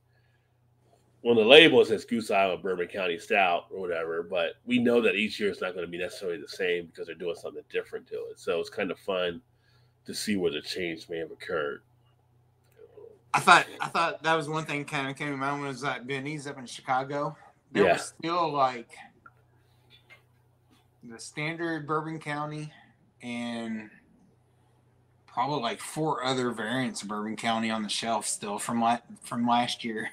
on 1.25 1.37
the 1.37 1.45
label 1.45 1.81
it 1.81 1.89
says 1.89 2.05
Goose 2.05 2.31
Island 2.31 2.63
Bourbon 2.63 2.87
County 2.87 3.19
Stout 3.19 3.67
or 3.71 3.81
whatever, 3.81 4.23
but 4.23 4.55
we 4.67 4.79
know 4.79 5.01
that 5.01 5.15
each 5.17 5.41
year 5.41 5.51
it's 5.51 5.61
not 5.61 5.75
going 5.75 5.85
to 5.85 5.91
be 5.91 5.99
necessarily 5.99 6.41
the 6.41 6.49
same 6.49 6.87
because 6.87 7.07
they're 7.07 7.15
doing 7.17 7.35
something 7.35 7.65
different 7.71 8.07
to 8.09 8.15
it. 8.31 8.39
So 8.39 8.61
it's 8.61 8.71
kind 8.71 8.91
of 8.91 8.99
fun 9.01 9.41
to 10.07 10.15
see 10.15 10.37
where 10.37 10.53
the 10.53 10.61
change 10.63 11.09
may 11.09 11.19
have 11.19 11.31
occurred. 11.31 11.83
I 13.35 13.41
thought 13.41 13.67
I 13.81 13.89
thought 13.89 14.23
that 14.23 14.35
was 14.35 14.49
one 14.49 14.65
thing 14.65 14.85
kind 14.85 15.09
of 15.11 15.17
came 15.17 15.31
to 15.31 15.37
mind 15.37 15.63
was 15.63 15.83
like 15.83 16.07
Binny's 16.07 16.47
up 16.47 16.59
in 16.59 16.67
Chicago. 16.67 17.37
There 17.73 17.85
Yeah. 17.85 17.93
was 17.95 18.15
still 18.19 18.51
like 18.53 18.89
the 21.03 21.19
standard 21.19 21.87
Bourbon 21.87 22.19
County 22.19 22.73
and 23.23 23.91
probably 25.27 25.61
like 25.61 25.81
four 25.81 26.25
other 26.25 26.51
variants 26.53 27.03
of 27.03 27.09
Bourbon 27.09 27.37
County 27.37 27.71
on 27.71 27.83
the 27.83 27.89
shelf 27.89 28.27
still 28.27 28.59
from 28.59 28.81
la- 28.81 28.99
from 29.23 29.47
last 29.47 29.85
year. 29.85 30.11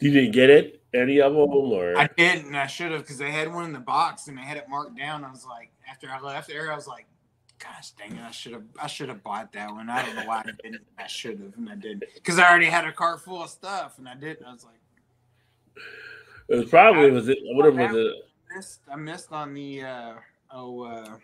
You 0.00 0.10
didn't 0.12 0.32
get 0.32 0.50
it? 0.50 0.82
Any 0.94 1.20
of 1.20 1.32
them? 1.32 1.40
Or 1.42 1.98
I 1.98 2.08
didn't, 2.16 2.46
and 2.46 2.56
I 2.56 2.66
should 2.66 2.92
have 2.92 3.02
because 3.02 3.18
they 3.18 3.30
had 3.30 3.52
one 3.52 3.64
in 3.64 3.72
the 3.72 3.78
box 3.80 4.28
and 4.28 4.38
they 4.38 4.42
had 4.42 4.56
it 4.56 4.68
marked 4.68 4.96
down. 4.96 5.24
I 5.24 5.30
was 5.30 5.44
like, 5.44 5.70
after 5.90 6.08
I 6.08 6.20
left 6.20 6.48
there, 6.48 6.72
I 6.72 6.76
was 6.76 6.86
like, 6.86 7.06
gosh 7.58 7.90
dang 7.90 8.16
it, 8.16 8.22
I 8.22 8.30
should 8.30 8.52
have 8.52 8.62
I 8.80 8.86
should 8.86 9.08
have 9.08 9.22
bought 9.22 9.52
that 9.52 9.70
one. 9.70 9.90
I 9.90 10.04
don't 10.04 10.16
know 10.16 10.24
why 10.26 10.40
I 10.46 10.50
didn't. 10.62 10.82
I 10.98 11.06
should 11.06 11.40
have, 11.40 11.56
and 11.56 11.68
I 11.68 11.74
didn't 11.74 12.04
because 12.14 12.38
I 12.38 12.48
already 12.48 12.66
had 12.66 12.84
a 12.86 12.92
cart 12.92 13.20
full 13.20 13.42
of 13.42 13.50
stuff, 13.50 13.98
and 13.98 14.08
I 14.08 14.14
didn't. 14.14 14.46
I 14.46 14.52
was 14.52 14.64
like. 14.64 15.84
it 16.48 16.56
was 16.56 16.70
probably 16.70 17.10
was 17.10 17.28
it 17.28 17.38
whatever 17.42 17.88
was 17.88 17.96
it? 17.96 18.12
missed 18.54 18.80
I 18.90 18.96
missed 18.96 19.32
on 19.32 19.54
the 19.54 19.82
uh 19.82 20.14
oh 20.52 20.82
uh 20.82 21.16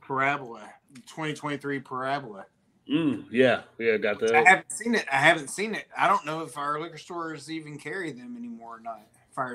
parabola 0.00 0.70
2023 1.06 1.80
parabola. 1.80 2.46
Mm, 2.90 3.26
yeah, 3.30 3.62
yeah, 3.78 3.98
got 3.98 4.18
that. 4.20 4.34
I 4.34 4.48
haven't 4.48 4.72
seen 4.72 4.94
it. 4.94 5.06
I 5.12 5.16
haven't 5.16 5.48
seen 5.50 5.74
it. 5.74 5.86
I 5.96 6.08
don't 6.08 6.24
know 6.24 6.42
if 6.42 6.56
our 6.56 6.80
liquor 6.80 6.96
stores 6.96 7.50
even 7.50 7.78
carry 7.78 8.12
them 8.12 8.36
anymore 8.36 8.76
or 8.76 8.80
not. 8.80 9.02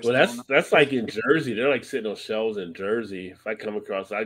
Well, 0.04 0.14
that's 0.14 0.42
that's 0.48 0.72
like 0.72 0.94
in 0.94 1.08
Jersey. 1.08 1.54
They're 1.54 1.70
like 1.70 1.84
sitting 1.84 2.10
on 2.10 2.16
shelves 2.16 2.58
in 2.58 2.74
Jersey. 2.74 3.32
If 3.32 3.46
I 3.46 3.56
come 3.56 3.76
across, 3.76 4.12
I 4.12 4.26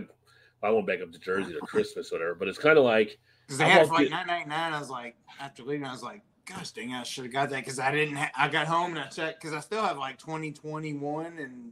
I 0.62 0.70
won't 0.70 0.86
back 0.86 1.02
up 1.02 1.12
to 1.12 1.20
Jersey 1.20 1.54
to 1.54 1.60
Christmas 1.66 2.12
or 2.12 2.16
whatever. 2.16 2.36
But 2.36 2.48
it's 2.48 2.60
kind 2.60 2.78
of 2.78 2.84
like 2.84 3.18
because 3.46 3.58
they 3.58 3.66
I 3.66 3.70
had 3.70 3.82
it 3.84 3.88
for 3.88 3.96
like 3.96 4.10
nine 4.10 4.28
ninety 4.28 4.50
nine. 4.50 4.74
I 4.74 4.80
was 4.80 4.90
like, 4.90 5.16
after 5.40 5.64
leaving, 5.64 5.86
I 5.86 5.92
was 5.92 6.04
like, 6.04 6.22
gosh 6.46 6.72
dang, 6.72 6.94
I 6.94 7.04
should 7.04 7.24
have 7.26 7.34
got 7.34 7.50
that 7.50 7.60
because 7.60 7.80
I 7.80 7.92
didn't. 7.92 8.18
Ha- 8.18 8.32
I 8.38 8.50
got 8.50 8.68
home 8.68 8.92
and 8.92 9.00
I 9.00 9.08
checked 9.08 9.42
because 9.42 9.56
I 9.56 9.62
still 9.62 9.84
have 9.84 9.98
like 9.98 10.18
twenty 10.18 10.52
twenty 10.52 10.94
one 10.94 11.38
and 11.40 11.72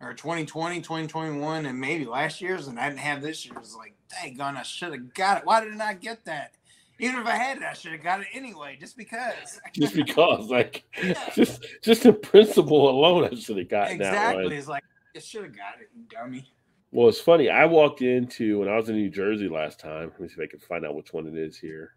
or 0.00 0.14
2020, 0.14 0.80
2021, 0.80 1.66
and 1.66 1.80
maybe 1.80 2.04
last 2.04 2.40
year's, 2.40 2.66
and 2.66 2.78
I 2.78 2.88
didn't 2.88 3.00
have 3.00 3.22
this 3.22 3.46
year's. 3.46 3.74
Like, 3.76 3.94
dang 4.10 4.40
on, 4.40 4.56
I 4.56 4.62
should 4.62 4.92
have 4.92 5.14
got 5.14 5.38
it. 5.38 5.46
Why 5.46 5.60
did 5.60 5.72
I 5.72 5.76
not 5.76 5.88
I 5.88 5.94
get 5.94 6.24
that? 6.26 6.52
Even 7.00 7.20
if 7.20 7.26
I 7.26 7.36
had 7.36 7.56
it, 7.56 7.64
I 7.64 7.72
should 7.72 7.92
have 7.92 8.02
got 8.02 8.20
it 8.20 8.28
anyway, 8.32 8.76
just 8.78 8.96
because. 8.96 9.60
just 9.72 9.94
because, 9.94 10.48
like, 10.48 10.84
just 11.34 11.66
just 11.82 12.06
in 12.06 12.20
principle 12.20 12.88
alone, 12.88 13.24
I 13.24 13.34
should 13.34 13.58
have 13.58 13.68
gotten 13.68 13.98
that 13.98 14.12
exactly. 14.12 14.44
one. 14.44 14.52
It's 14.52 14.68
like, 14.68 14.84
you 15.14 15.20
should 15.20 15.44
have 15.44 15.56
got 15.56 15.80
it, 15.80 15.88
you 15.94 16.04
dummy. 16.08 16.48
Well, 16.92 17.08
it's 17.08 17.20
funny. 17.20 17.50
I 17.50 17.64
walked 17.64 18.02
into 18.02 18.60
when 18.60 18.68
I 18.68 18.76
was 18.76 18.88
in 18.88 18.94
New 18.94 19.10
Jersey 19.10 19.48
last 19.48 19.80
time. 19.80 20.12
Let 20.12 20.20
me 20.20 20.28
see 20.28 20.34
if 20.34 20.40
I 20.40 20.46
can 20.46 20.60
find 20.60 20.86
out 20.86 20.94
which 20.94 21.12
one 21.12 21.26
it 21.26 21.36
is 21.36 21.58
here. 21.58 21.94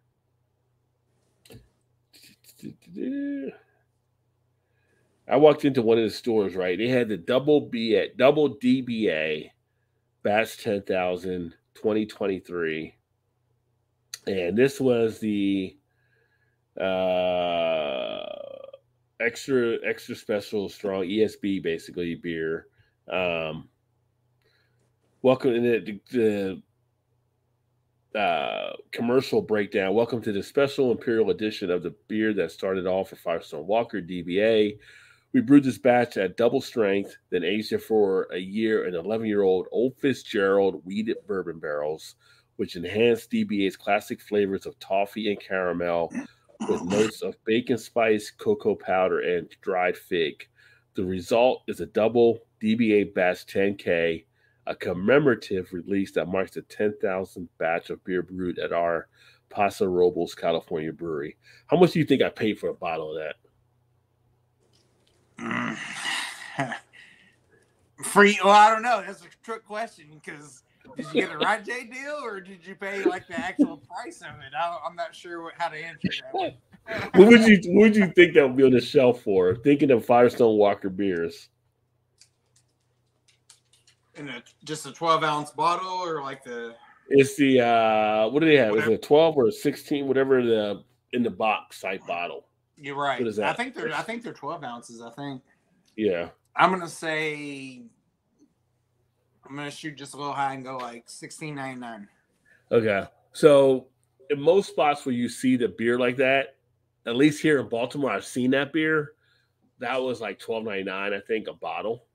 I 5.30 5.36
walked 5.36 5.66
into 5.66 5.82
one 5.82 5.98
of 5.98 6.06
the 6.06 6.10
stores, 6.10 6.56
right? 6.56 6.78
They 6.78 6.88
had 6.88 7.10
the 7.10 7.18
double 7.18 7.62
B 7.62 7.98
at 7.98 8.16
double 8.18 8.56
DBA 8.56 9.50
Batch 10.24 10.58
10,000 10.64 11.54
2023. 11.76 12.96
And 14.28 14.58
this 14.58 14.80
was 14.80 15.20
the 15.20 15.78
uh 16.80 18.24
extra 19.20 19.78
extra 19.84 20.16
special 20.16 20.70
strong 20.70 21.04
ESB 21.04 21.64
basically 21.64 22.16
beer. 22.16 22.68
Um 23.12 23.68
welcome 25.22 25.54
to 25.54 25.60
the, 25.62 26.00
the 26.12 26.62
uh, 28.18 28.74
commercial 28.92 29.42
breakdown. 29.42 29.94
Welcome 29.94 30.22
to 30.22 30.32
the 30.32 30.42
special 30.42 30.92
imperial 30.92 31.30
edition 31.30 31.70
of 31.70 31.84
the 31.84 31.94
beer 32.08 32.34
that 32.34 32.52
started 32.52 32.88
off 32.88 33.10
for 33.10 33.16
Firestone 33.16 33.68
Walker 33.68 34.02
DBA. 34.02 34.78
We 35.38 35.42
brewed 35.42 35.66
this 35.66 35.78
batch 35.78 36.18
at 36.18 36.36
double 36.36 36.62
strength, 36.62 37.16
then 37.30 37.44
aged 37.44 37.72
it 37.72 37.84
for 37.84 38.24
a 38.34 38.40
year 38.40 38.88
in 38.88 38.96
11 38.96 39.28
year 39.28 39.44
old 39.44 39.68
Old 39.72 39.96
Fitzgerald 39.96 40.82
wheated 40.84 41.18
bourbon 41.28 41.60
barrels, 41.60 42.16
which 42.56 42.76
enhanced 42.76 43.30
DBA's 43.30 43.78
classic 43.78 44.20
flavors 44.20 44.66
of 44.66 44.80
toffee 44.80 45.30
and 45.30 45.40
caramel 45.40 46.12
with 46.68 46.82
notes 46.86 47.22
of 47.22 47.36
baking 47.46 47.78
spice, 47.78 48.32
cocoa 48.32 48.74
powder, 48.74 49.20
and 49.20 49.56
dried 49.62 49.96
fig. 49.96 50.48
The 50.96 51.06
result 51.06 51.62
is 51.68 51.82
a 51.82 51.86
double 51.86 52.40
DBA 52.60 53.14
batch 53.14 53.46
10K, 53.46 54.26
a 54.66 54.76
commemorative 54.76 55.72
release 55.72 56.14
that 56.14 56.30
marks 56.30 56.56
the 56.56 56.64
10,000th 56.64 57.48
batch 57.60 57.92
of 57.92 58.04
beer 58.04 58.24
brewed 58.24 58.58
at 58.58 58.74
our 58.74 59.08
Paso 59.52 59.86
Robles, 59.86 60.34
California 60.34 60.92
brewery. 60.92 61.38
How 61.68 61.78
much 61.78 61.92
do 61.92 62.00
you 62.00 62.06
think 62.06 62.24
I 62.24 62.30
paid 62.30 62.58
for 62.58 62.70
a 62.70 62.74
bottle 62.74 63.16
of 63.16 63.18
that? 63.24 63.36
Mm. 65.40 65.78
Free? 68.04 68.40
Well, 68.44 68.54
I 68.54 68.70
don't 68.70 68.84
know. 68.84 69.04
That's 69.06 69.22
a 69.22 69.26
trick 69.44 69.66
question 69.66 70.06
because 70.24 70.64
did 70.96 71.06
you 71.14 71.22
get 71.22 71.32
a 71.32 71.38
Rod 71.38 71.66
J 71.66 71.86
deal 71.86 72.20
or 72.24 72.40
did 72.40 72.66
you 72.66 72.76
pay 72.76 73.04
like 73.04 73.28
the 73.28 73.40
actual 73.40 73.78
price 73.78 74.22
of 74.22 74.40
it? 74.40 74.54
I, 74.58 74.78
I'm 74.86 74.96
not 74.96 75.16
sure 75.16 75.44
what, 75.44 75.54
how 75.58 75.70
to 75.70 75.78
answer 75.78 76.10
that. 76.34 76.56
What 77.16 77.28
would 77.28 77.46
you 77.46 77.60
what 77.74 77.82
would 77.82 77.96
you 77.98 78.08
think 78.08 78.34
that 78.36 78.48
would 78.48 78.56
be 78.56 78.64
on 78.64 78.72
the 78.72 78.80
shelf 78.80 79.22
for? 79.22 79.56
Thinking 79.56 79.92
of 79.92 80.06
Firestone 80.06 80.58
Walker 80.58 80.90
beers. 80.90 81.50
In 84.16 84.30
a 84.30 84.42
just 84.64 84.86
a 84.86 84.94
12 84.94 85.22
ounce 85.22 85.52
bottle 85.52 85.90
or 85.90 86.22
like 86.22 86.46
the 86.46 86.76
It's 87.10 87.36
the 87.36 87.60
uh 87.60 88.30
what 88.30 88.40
do 88.40 88.46
they 88.46 88.56
have? 88.56 88.74
Is 88.78 88.88
it 88.88 88.94
a 88.94 88.98
12 88.98 89.36
or 89.36 89.48
a 89.48 89.52
16, 89.52 90.08
whatever 90.08 90.42
the 90.42 90.84
in 91.12 91.24
the 91.24 91.30
box 91.30 91.82
type 91.82 92.08
bottle? 92.08 92.47
You're 92.78 92.96
right. 92.96 93.20
What 93.20 93.28
is 93.28 93.36
that? 93.38 93.50
I 93.50 93.54
think 93.54 93.76
they're 93.76 93.94
I 93.94 94.02
think 94.02 94.24
they're 94.24 94.34
12 94.34 94.64
ounces. 94.64 95.02
I 95.02 95.10
think 95.12 95.42
Yeah. 95.96 96.30
I'm 96.56 96.72
gonna 96.72 96.88
say 96.88 97.84
I'm 99.48 99.56
gonna 99.56 99.72
shoot 99.72 99.96
just 99.96 100.14
a 100.14 100.18
little 100.18 100.34
high 100.34 100.54
and 100.54 100.64
go 100.64 100.78
like 100.78 101.08
16.99. 101.08 102.08
Okay. 102.72 103.06
So 103.34 103.88
in 104.30 104.42
most 104.42 104.70
spots 104.70 105.06
where 105.06 105.16
you 105.16 105.30
see 105.30 105.56
the 105.56 105.70
beer 105.70 105.98
like 105.98 106.18
that, 106.18 106.56
at 107.06 107.16
least 107.16 107.42
here 107.42 107.60
in 107.60 107.70
Baltimore, 107.70 108.12
I've 108.12 108.26
seen 108.26 108.52
that 108.52 108.74
beer. 108.74 109.14
That 109.80 110.02
was 110.02 110.20
like 110.20 110.40
twelve 110.40 110.64
ninety 110.64 110.84
nine, 110.84 111.14
I 111.14 111.20
think, 111.20 111.48
a 111.48 111.54
bottle. 111.54 112.06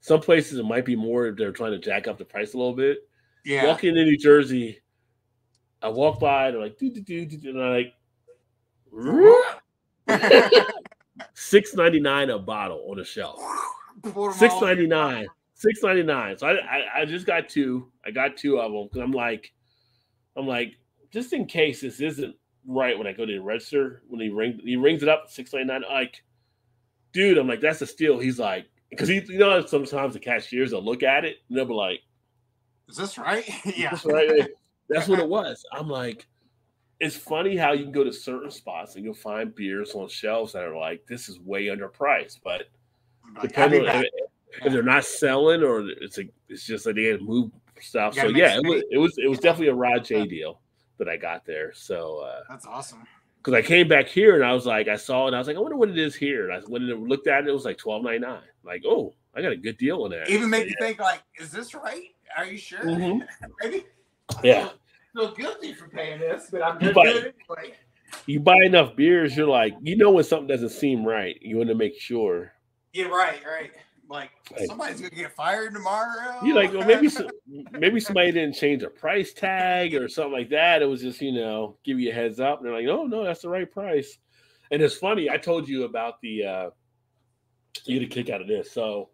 Some 0.00 0.20
places 0.20 0.58
it 0.58 0.64
might 0.64 0.84
be 0.84 0.96
more 0.96 1.26
if 1.28 1.36
they're 1.36 1.52
trying 1.52 1.72
to 1.72 1.78
jack 1.78 2.08
up 2.08 2.18
the 2.18 2.24
price 2.24 2.54
a 2.54 2.58
little 2.58 2.74
bit. 2.74 3.08
Yeah. 3.44 3.66
Walking 3.66 3.96
in 3.96 4.04
New 4.04 4.18
Jersey, 4.18 4.80
I 5.82 5.88
walk 5.88 6.20
by, 6.20 6.50
they're 6.50 6.60
like, 6.60 6.78
do 6.78 6.90
do 6.90 7.00
do 7.00 7.24
do, 7.24 7.50
and 7.50 7.62
I'm 7.62 7.72
like, 7.72 7.94
six 11.34 11.74
ninety 11.74 12.00
nine 12.00 12.30
a 12.30 12.38
bottle 12.38 12.86
on 12.90 12.98
the 12.98 13.04
shelf. 13.04 13.40
Six 14.32 14.54
ninety 14.60 14.86
nine. 14.86 15.26
Six 15.54 15.82
ninety 15.82 16.02
nine. 16.02 16.38
So 16.38 16.46
I, 16.46 16.52
I 16.52 17.00
I 17.00 17.04
just 17.04 17.26
got 17.26 17.48
two. 17.48 17.90
I 18.04 18.10
got 18.10 18.36
two 18.36 18.58
of 18.58 18.72
them 18.72 18.84
because 18.84 19.02
I'm 19.02 19.12
like, 19.12 19.52
I'm 20.36 20.46
like, 20.46 20.76
just 21.10 21.32
in 21.32 21.46
case 21.46 21.80
this 21.80 22.00
isn't 22.00 22.34
right 22.66 22.96
when 22.96 23.06
I 23.06 23.12
go 23.12 23.26
to 23.26 23.32
the 23.32 23.40
register 23.40 24.02
when 24.08 24.20
he 24.20 24.28
ring 24.28 24.60
he 24.64 24.76
rings 24.76 25.02
it 25.02 25.08
up 25.08 25.30
six 25.30 25.52
ninety 25.52 25.68
nine. 25.68 25.82
Like, 25.90 26.22
dude, 27.12 27.38
I'm 27.38 27.48
like, 27.48 27.60
that's 27.60 27.82
a 27.82 27.86
steal. 27.86 28.18
He's 28.18 28.38
like, 28.38 28.66
because 28.90 29.08
he 29.08 29.22
you 29.28 29.38
know 29.38 29.64
sometimes 29.64 30.14
the 30.14 30.20
cashiers 30.20 30.72
will 30.72 30.84
look 30.84 31.02
at 31.02 31.24
it 31.24 31.38
and 31.48 31.58
they'll 31.58 31.66
be 31.66 31.74
like, 31.74 32.00
Is 32.88 32.96
this 32.96 33.18
right? 33.18 33.48
yeah. 33.76 33.90
that's 33.90 34.04
right. 34.04 34.48
That's 34.92 35.06
what 35.06 35.20
it 35.20 35.28
was. 35.28 35.64
I'm 35.70 35.88
like, 35.88 36.26
it's 37.00 37.16
funny 37.16 37.56
how 37.56 37.72
you 37.72 37.82
can 37.84 37.92
go 37.92 38.04
to 38.04 38.12
certain 38.12 38.50
spots 38.50 38.94
and 38.94 39.04
you'll 39.04 39.14
find 39.14 39.54
beers 39.54 39.94
on 39.94 40.08
shelves 40.08 40.52
that 40.52 40.62
are 40.64 40.76
like, 40.76 41.04
this 41.06 41.28
is 41.28 41.40
way 41.40 41.66
underpriced, 41.66 42.40
but 42.44 42.68
Like, 43.34 43.42
depending 43.42 43.88
on 43.88 44.04
if, 44.04 44.10
if 44.66 44.72
they're 44.72 44.82
not 44.82 45.04
selling 45.04 45.62
or 45.62 45.88
it's 45.88 46.18
a, 46.18 46.24
it's 46.48 46.66
just 46.66 46.84
that 46.84 46.96
they 46.96 47.04
had 47.04 47.22
moved 47.22 47.54
stuff. 47.80 48.14
So 48.14 48.28
yeah, 48.28 48.56
it 48.56 48.64
was, 48.64 48.82
it 48.90 48.98
was 48.98 49.16
it 49.16 49.28
was 49.28 49.38
definitely 49.38 49.68
a 49.68 49.74
Rod 49.74 50.04
J 50.04 50.26
deal 50.26 50.60
that 50.98 51.08
I 51.08 51.16
got 51.16 51.46
there. 51.46 51.72
So 51.72 52.28
That's 52.48 52.66
awesome. 52.66 53.06
because 53.38 53.54
I 53.54 53.62
came 53.62 53.88
back 53.88 54.06
here 54.06 54.34
and 54.34 54.44
I 54.44 54.52
was 54.52 54.66
like, 54.66 54.86
I 54.88 54.96
saw 54.96 55.24
it 55.24 55.28
and 55.28 55.36
I 55.36 55.38
was 55.38 55.48
like, 55.48 55.56
I 55.56 55.60
wonder 55.60 55.76
what 55.76 55.88
it 55.88 55.98
is 55.98 56.14
here. 56.14 56.50
And 56.50 56.52
I 56.52 56.68
went 56.68 56.84
and 56.84 57.08
looked 57.08 57.26
at 57.28 57.44
it, 57.44 57.48
it 57.48 57.52
was 57.52 57.64
like 57.64 57.78
twelve 57.78 58.02
ninety 58.02 58.18
nine. 58.18 58.42
Like, 58.62 58.82
oh, 58.86 59.14
I 59.34 59.40
got 59.40 59.52
a 59.52 59.56
good 59.56 59.78
deal 59.78 60.02
on 60.02 60.10
that. 60.10 60.28
Even 60.28 60.50
make 60.50 60.64
So, 60.64 60.68
you 60.68 60.74
think 60.80 60.98
like, 60.98 61.22
is 61.38 61.50
this 61.50 61.74
right? 61.74 62.08
Are 62.36 62.44
you 62.44 62.58
sure? 62.58 62.84
Mhm. 62.84 63.26
Maybe. 63.62 63.84
Yeah. 64.44 64.68
I 65.16 65.18
feel 65.18 65.34
guilty 65.34 65.74
for 65.74 65.88
paying 65.88 66.20
this, 66.20 66.48
but 66.50 66.62
I'm 66.62 66.74
You 66.80 66.88
good 66.88 66.94
buy- 66.94 67.08
at 67.08 67.16
it 67.16 67.36
anyway. 67.58 67.74
you 68.26 68.40
buy 68.40 68.56
enough 68.64 68.94
beers, 68.96 69.36
you're 69.36 69.46
like, 69.48 69.74
you 69.82 69.96
know 69.96 70.10
when 70.10 70.24
something 70.24 70.46
doesn't 70.48 70.70
seem 70.70 71.04
right. 71.06 71.36
You 71.40 71.56
want 71.58 71.68
to 71.68 71.74
make 71.74 72.00
sure. 72.00 72.52
Yeah, 72.92 73.06
right, 73.06 73.40
right. 73.46 73.70
Like 74.08 74.30
Like- 74.56 74.66
somebody's 74.66 75.00
gonna 75.00 75.10
get 75.14 75.32
fired 75.36 75.72
tomorrow. 75.72 76.44
You're 76.44 76.56
like, 76.56 76.72
well, 76.72 76.84
maybe 76.86 77.08
some, 77.08 77.28
maybe 77.72 78.00
somebody 78.00 78.32
didn't 78.32 78.54
change 78.56 78.82
a 78.82 78.90
price 78.90 79.32
tag 79.32 79.94
or 79.94 80.08
something 80.08 80.32
like 80.32 80.48
that. 80.50 80.82
It 80.82 80.86
was 80.86 81.00
just, 81.00 81.20
you 81.20 81.30
know, 81.32 81.76
give 81.84 82.00
you 82.00 82.10
a 82.10 82.12
heads 82.14 82.40
up. 82.40 82.58
And 82.58 82.66
they're 82.66 82.74
like, 82.74 82.88
oh 82.88 83.04
no, 83.06 83.24
that's 83.24 83.42
the 83.42 83.48
right 83.48 83.70
price. 83.70 84.18
And 84.72 84.82
it's 84.82 84.96
funny, 84.96 85.30
I 85.30 85.36
told 85.36 85.68
you 85.68 85.84
about 85.84 86.20
the 86.22 86.44
uh 86.44 86.70
you 87.84 88.00
get 88.00 88.06
a 88.10 88.12
kick 88.12 88.30
out 88.30 88.40
of 88.40 88.48
this. 88.48 88.72
So 88.72 89.10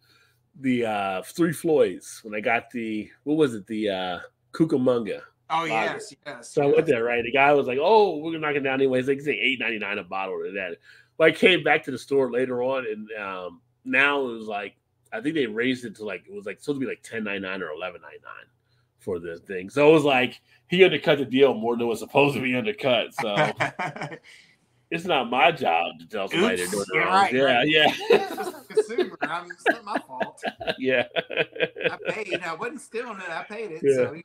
the 0.60 0.86
uh 0.86 1.22
three 1.22 1.52
Floyds 1.52 2.20
when 2.24 2.34
I 2.34 2.40
got 2.40 2.70
the 2.70 3.10
what 3.24 3.36
was 3.36 3.54
it, 3.54 3.66
the 3.66 3.90
uh 3.90 4.18
Cucamonga. 4.52 5.20
Oh 5.48 5.64
yes, 5.64 6.12
yes. 6.26 6.52
So 6.52 6.62
I 6.62 6.66
went 6.66 6.86
there, 6.86 7.04
right? 7.04 7.22
The 7.22 7.30
guy 7.30 7.52
was 7.52 7.66
like, 7.66 7.78
"Oh, 7.80 8.18
we're 8.18 8.38
knocking 8.38 8.64
down 8.64 8.74
anyways." 8.74 9.06
Like, 9.06 9.20
say 9.20 9.32
eight 9.32 9.60
ninety 9.60 9.78
nine 9.78 9.98
a 9.98 10.04
bottle 10.04 10.34
or 10.34 10.52
that. 10.52 10.78
But 11.16 11.28
I 11.28 11.30
came 11.32 11.62
back 11.62 11.84
to 11.84 11.90
the 11.90 11.98
store 11.98 12.30
later 12.30 12.62
on, 12.62 12.84
and 12.86 13.08
um, 13.20 13.60
now 13.84 14.20
it 14.26 14.32
was 14.32 14.46
like 14.46 14.76
I 15.12 15.20
think 15.20 15.34
they 15.34 15.46
raised 15.46 15.84
it 15.84 15.96
to 15.96 16.04
like 16.04 16.24
it 16.26 16.32
was 16.32 16.46
like 16.46 16.60
supposed 16.60 16.80
to 16.80 16.86
be 16.86 16.90
like 16.90 17.02
ten 17.02 17.24
ninety 17.24 17.40
nine 17.40 17.62
or 17.62 17.70
eleven 17.70 18.00
ninety 18.00 18.18
nine 18.24 18.46
for 18.98 19.18
this 19.18 19.40
thing. 19.40 19.70
So 19.70 19.88
it 19.88 19.92
was 19.92 20.04
like 20.04 20.40
he 20.68 20.84
undercut 20.84 21.18
the 21.18 21.24
deal 21.24 21.54
more 21.54 21.74
than 21.74 21.86
it 21.86 21.88
was 21.88 22.00
supposed 22.00 22.34
to 22.34 22.42
be 22.42 22.56
undercut. 22.56 23.14
So 23.14 23.34
it's 24.90 25.04
not 25.04 25.30
my 25.30 25.52
job 25.52 25.98
to 26.00 26.08
tell 26.08 26.28
somebody 26.28 26.56
they're 26.56 26.66
doing 26.66 26.84
it 26.92 26.98
wrong. 26.98 27.06
right, 27.06 27.32
yeah, 27.32 27.42
right. 27.42 27.68
yeah, 27.68 28.52
consumer. 28.68 29.16
I'm, 29.22 29.50
it's 29.50 29.64
not 29.68 29.84
my 29.84 29.98
fault. 29.98 30.42
yeah, 30.78 31.04
I 31.90 31.98
paid. 32.08 32.40
I 32.42 32.54
wasn't 32.54 32.80
stealing 32.80 33.18
it. 33.18 33.30
I 33.30 33.42
paid 33.44 33.70
it. 33.70 33.82
Yeah. 33.82 33.94
So 33.94 34.20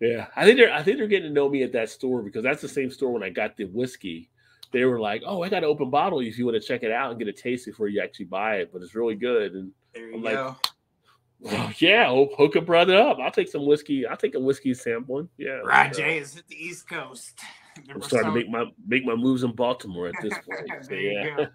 yeah. 0.00 0.26
I 0.36 0.44
think 0.44 0.58
they're 0.58 0.72
I 0.72 0.82
think 0.82 0.98
they're 0.98 1.06
getting 1.06 1.28
to 1.28 1.34
know 1.34 1.48
me 1.48 1.62
at 1.62 1.72
that 1.72 1.90
store 1.90 2.22
because 2.22 2.42
that's 2.42 2.62
the 2.62 2.68
same 2.68 2.90
store 2.90 3.12
when 3.12 3.22
I 3.22 3.30
got 3.30 3.56
the 3.56 3.64
whiskey. 3.64 4.30
They 4.72 4.84
were 4.84 5.00
like, 5.00 5.22
"Oh, 5.24 5.42
I 5.42 5.48
got 5.48 5.58
an 5.58 5.70
open 5.70 5.90
bottle 5.90 6.20
if 6.20 6.38
you 6.38 6.44
want 6.44 6.60
to 6.60 6.66
check 6.66 6.82
it 6.82 6.90
out 6.90 7.10
and 7.10 7.18
get 7.18 7.28
a 7.28 7.32
taste 7.32 7.66
before 7.66 7.88
you 7.88 8.00
actually 8.02 8.26
buy 8.26 8.56
it, 8.56 8.70
but 8.72 8.82
it's 8.82 8.94
really 8.94 9.14
good." 9.14 9.54
And 9.54 9.72
there 9.94 10.08
you 10.08 10.16
I'm 10.16 10.22
like, 10.22 10.34
go. 10.34 10.56
well, 11.40 11.72
yeah, 11.78 12.08
hook, 12.36 12.56
a 12.56 12.60
brother 12.60 12.96
up. 12.96 13.18
I'll 13.20 13.30
take 13.30 13.48
some 13.48 13.64
whiskey. 13.64 14.06
I'll 14.06 14.16
take 14.16 14.34
a 14.34 14.40
whiskey 14.40 14.74
sampling. 14.74 15.28
Yeah, 15.38 15.60
Rod 15.64 15.94
J 15.94 16.18
is 16.18 16.34
hit 16.34 16.48
the 16.48 16.56
East 16.56 16.88
Coast. 16.88 17.40
I'm 17.90 18.02
starting 18.02 18.30
to 18.30 18.36
make 18.36 18.48
my 18.48 18.64
make 18.86 19.04
my 19.04 19.14
moves 19.14 19.44
in 19.44 19.52
Baltimore 19.52 20.08
at 20.08 20.14
this 20.22 20.32
point. 20.32 20.68
So, 20.82 20.88
There 20.88 21.00
you 21.00 21.12
yeah. 21.12 21.46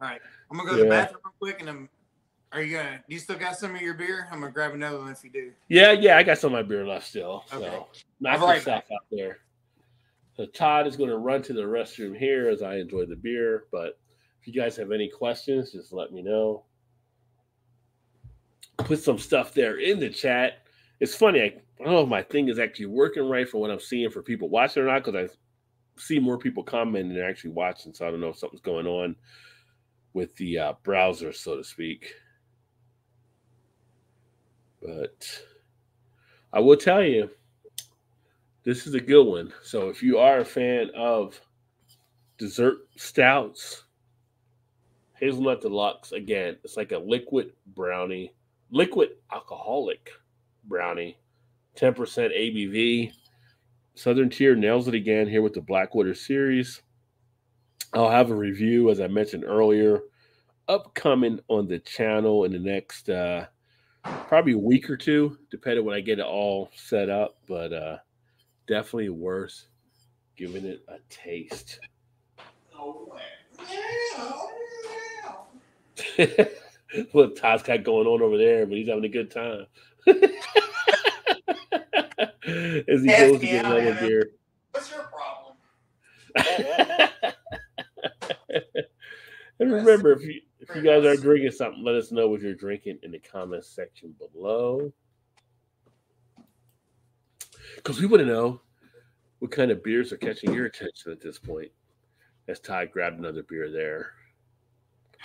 I'm 0.50 0.56
gonna 0.56 0.70
go 0.70 0.76
to 0.76 0.82
the 0.84 0.88
bathroom 0.88 1.20
real 1.24 1.34
quick, 1.38 1.60
and 1.60 1.68
I'm. 1.68 1.88
Are 2.52 2.62
you 2.62 2.76
gonna? 2.76 3.02
You 3.08 3.18
still 3.18 3.36
got 3.36 3.56
some 3.56 3.74
of 3.74 3.82
your 3.82 3.94
beer? 3.94 4.28
I'm 4.30 4.40
gonna 4.40 4.52
grab 4.52 4.72
another 4.74 4.98
one 4.98 5.10
if 5.10 5.22
you 5.24 5.30
do. 5.30 5.52
yeah, 5.68 5.92
yeah, 5.92 6.16
I 6.16 6.22
got 6.22 6.38
some 6.38 6.54
of 6.54 6.58
my 6.58 6.62
beer 6.62 6.86
left 6.86 7.06
still. 7.06 7.44
So 7.48 7.56
Okay. 7.56 7.80
knock 8.20 8.40
All 8.40 8.46
right. 8.46 8.56
yourself 8.56 8.84
out 8.92 9.06
there. 9.10 9.38
So 10.36 10.46
Todd 10.46 10.86
is 10.86 10.96
going 10.96 11.08
to 11.08 11.16
run 11.16 11.40
to 11.42 11.54
the 11.54 11.62
restroom 11.62 12.16
here 12.16 12.50
as 12.50 12.60
I 12.62 12.76
enjoy 12.76 13.06
the 13.06 13.16
beer. 13.16 13.64
But 13.72 13.98
if 14.40 14.46
you 14.46 14.52
guys 14.52 14.76
have 14.76 14.92
any 14.92 15.08
questions, 15.08 15.72
just 15.72 15.94
let 15.94 16.12
me 16.12 16.20
know. 16.22 16.64
Put 18.76 18.98
some 18.98 19.18
stuff 19.18 19.54
there 19.54 19.78
in 19.78 19.98
the 19.98 20.10
chat. 20.10 20.66
It's 21.00 21.14
funny. 21.14 21.40
I, 21.40 21.44
I 21.80 21.84
don't 21.84 21.92
know 21.94 22.02
if 22.02 22.08
my 22.08 22.22
thing 22.22 22.48
is 22.48 22.58
actually 22.58 22.86
working 22.86 23.26
right 23.28 23.48
for 23.48 23.62
what 23.62 23.70
I'm 23.70 23.80
seeing 23.80 24.10
for 24.10 24.22
people 24.22 24.50
watching 24.50 24.82
or 24.82 24.86
not 24.86 25.04
because 25.04 25.30
I 25.30 25.32
see 25.98 26.18
more 26.18 26.36
people 26.36 26.62
commenting 26.62 27.14
than 27.14 27.24
actually 27.24 27.52
watching. 27.52 27.94
So 27.94 28.06
I 28.06 28.10
don't 28.10 28.20
know 28.20 28.28
if 28.28 28.38
something's 28.38 28.60
going 28.60 28.86
on 28.86 29.16
with 30.12 30.36
the 30.36 30.58
uh, 30.58 30.72
browser, 30.82 31.32
so 31.32 31.56
to 31.56 31.64
speak. 31.64 32.12
But 34.86 35.42
I 36.52 36.60
will 36.60 36.76
tell 36.76 37.02
you, 37.02 37.28
this 38.62 38.86
is 38.86 38.94
a 38.94 39.00
good 39.00 39.24
one. 39.24 39.52
So 39.64 39.88
if 39.88 40.00
you 40.00 40.18
are 40.18 40.38
a 40.38 40.44
fan 40.44 40.90
of 40.96 41.40
dessert 42.38 42.78
stouts, 42.96 43.82
hazelnut 45.18 45.60
deluxe 45.60 46.12
again, 46.12 46.56
it's 46.62 46.76
like 46.76 46.92
a 46.92 46.98
liquid 46.98 47.52
brownie, 47.66 48.32
liquid 48.70 49.10
alcoholic 49.32 50.10
brownie, 50.64 51.18
10% 51.76 51.96
ABV. 51.96 53.12
Southern 53.94 54.30
Tier 54.30 54.54
nails 54.54 54.86
it 54.86 54.94
again 54.94 55.26
here 55.26 55.42
with 55.42 55.54
the 55.54 55.60
Blackwater 55.60 56.14
series. 56.14 56.82
I'll 57.92 58.10
have 58.10 58.30
a 58.30 58.36
review, 58.36 58.90
as 58.90 59.00
I 59.00 59.08
mentioned 59.08 59.44
earlier, 59.44 60.02
upcoming 60.68 61.40
on 61.48 61.66
the 61.66 61.80
channel 61.80 62.44
in 62.44 62.52
the 62.52 62.58
next 62.58 63.08
uh, 63.08 63.46
probably 64.28 64.52
a 64.52 64.58
week 64.58 64.90
or 64.90 64.96
two, 64.96 65.38
depending 65.50 65.84
when 65.84 65.94
I 65.94 66.00
get 66.00 66.18
it 66.18 66.24
all 66.26 66.70
set 66.74 67.10
up. 67.10 67.36
But 67.46 67.72
uh, 67.72 67.98
definitely 68.66 69.10
worth 69.10 69.66
giving 70.36 70.64
it 70.64 70.82
a 70.88 70.98
taste. 71.10 71.80
what 77.12 77.36
Todd's 77.36 77.62
got 77.62 77.84
going 77.84 78.06
on 78.06 78.22
over 78.22 78.38
there, 78.38 78.66
but 78.66 78.76
he's 78.76 78.88
having 78.88 79.04
a 79.04 79.08
good 79.08 79.30
time. 79.30 79.66
As 80.08 80.16
he 83.02 83.08
Yes, 83.08 83.12
goes 83.12 83.40
to 83.40 83.46
get 83.46 83.64
another 83.64 83.94
beer. 83.94 84.30
What's 84.72 84.90
your 84.92 85.04
problem? 85.04 85.56
and 89.58 89.72
remember, 89.72 90.12
if 90.12 90.22
you 90.22 90.40
if 90.60 90.74
you 90.74 90.82
guys 90.82 91.04
are 91.04 91.16
drinking 91.16 91.52
something, 91.52 91.82
let 91.84 91.94
us 91.94 92.10
know 92.12 92.28
what 92.28 92.40
you're 92.40 92.54
drinking 92.54 92.98
in 93.02 93.12
the 93.12 93.18
comments 93.18 93.68
section 93.68 94.14
below. 94.18 94.92
Because 97.76 98.00
we 98.00 98.06
want 98.06 98.20
to 98.20 98.26
know 98.26 98.60
what 99.38 99.50
kind 99.50 99.70
of 99.70 99.82
beers 99.82 100.12
are 100.12 100.16
catching 100.16 100.52
your 100.52 100.66
attention 100.66 101.12
at 101.12 101.20
this 101.20 101.38
point. 101.38 101.70
As 102.48 102.60
Todd 102.60 102.90
grabbed 102.92 103.18
another 103.18 103.42
beer 103.42 103.70
there. 103.70 104.12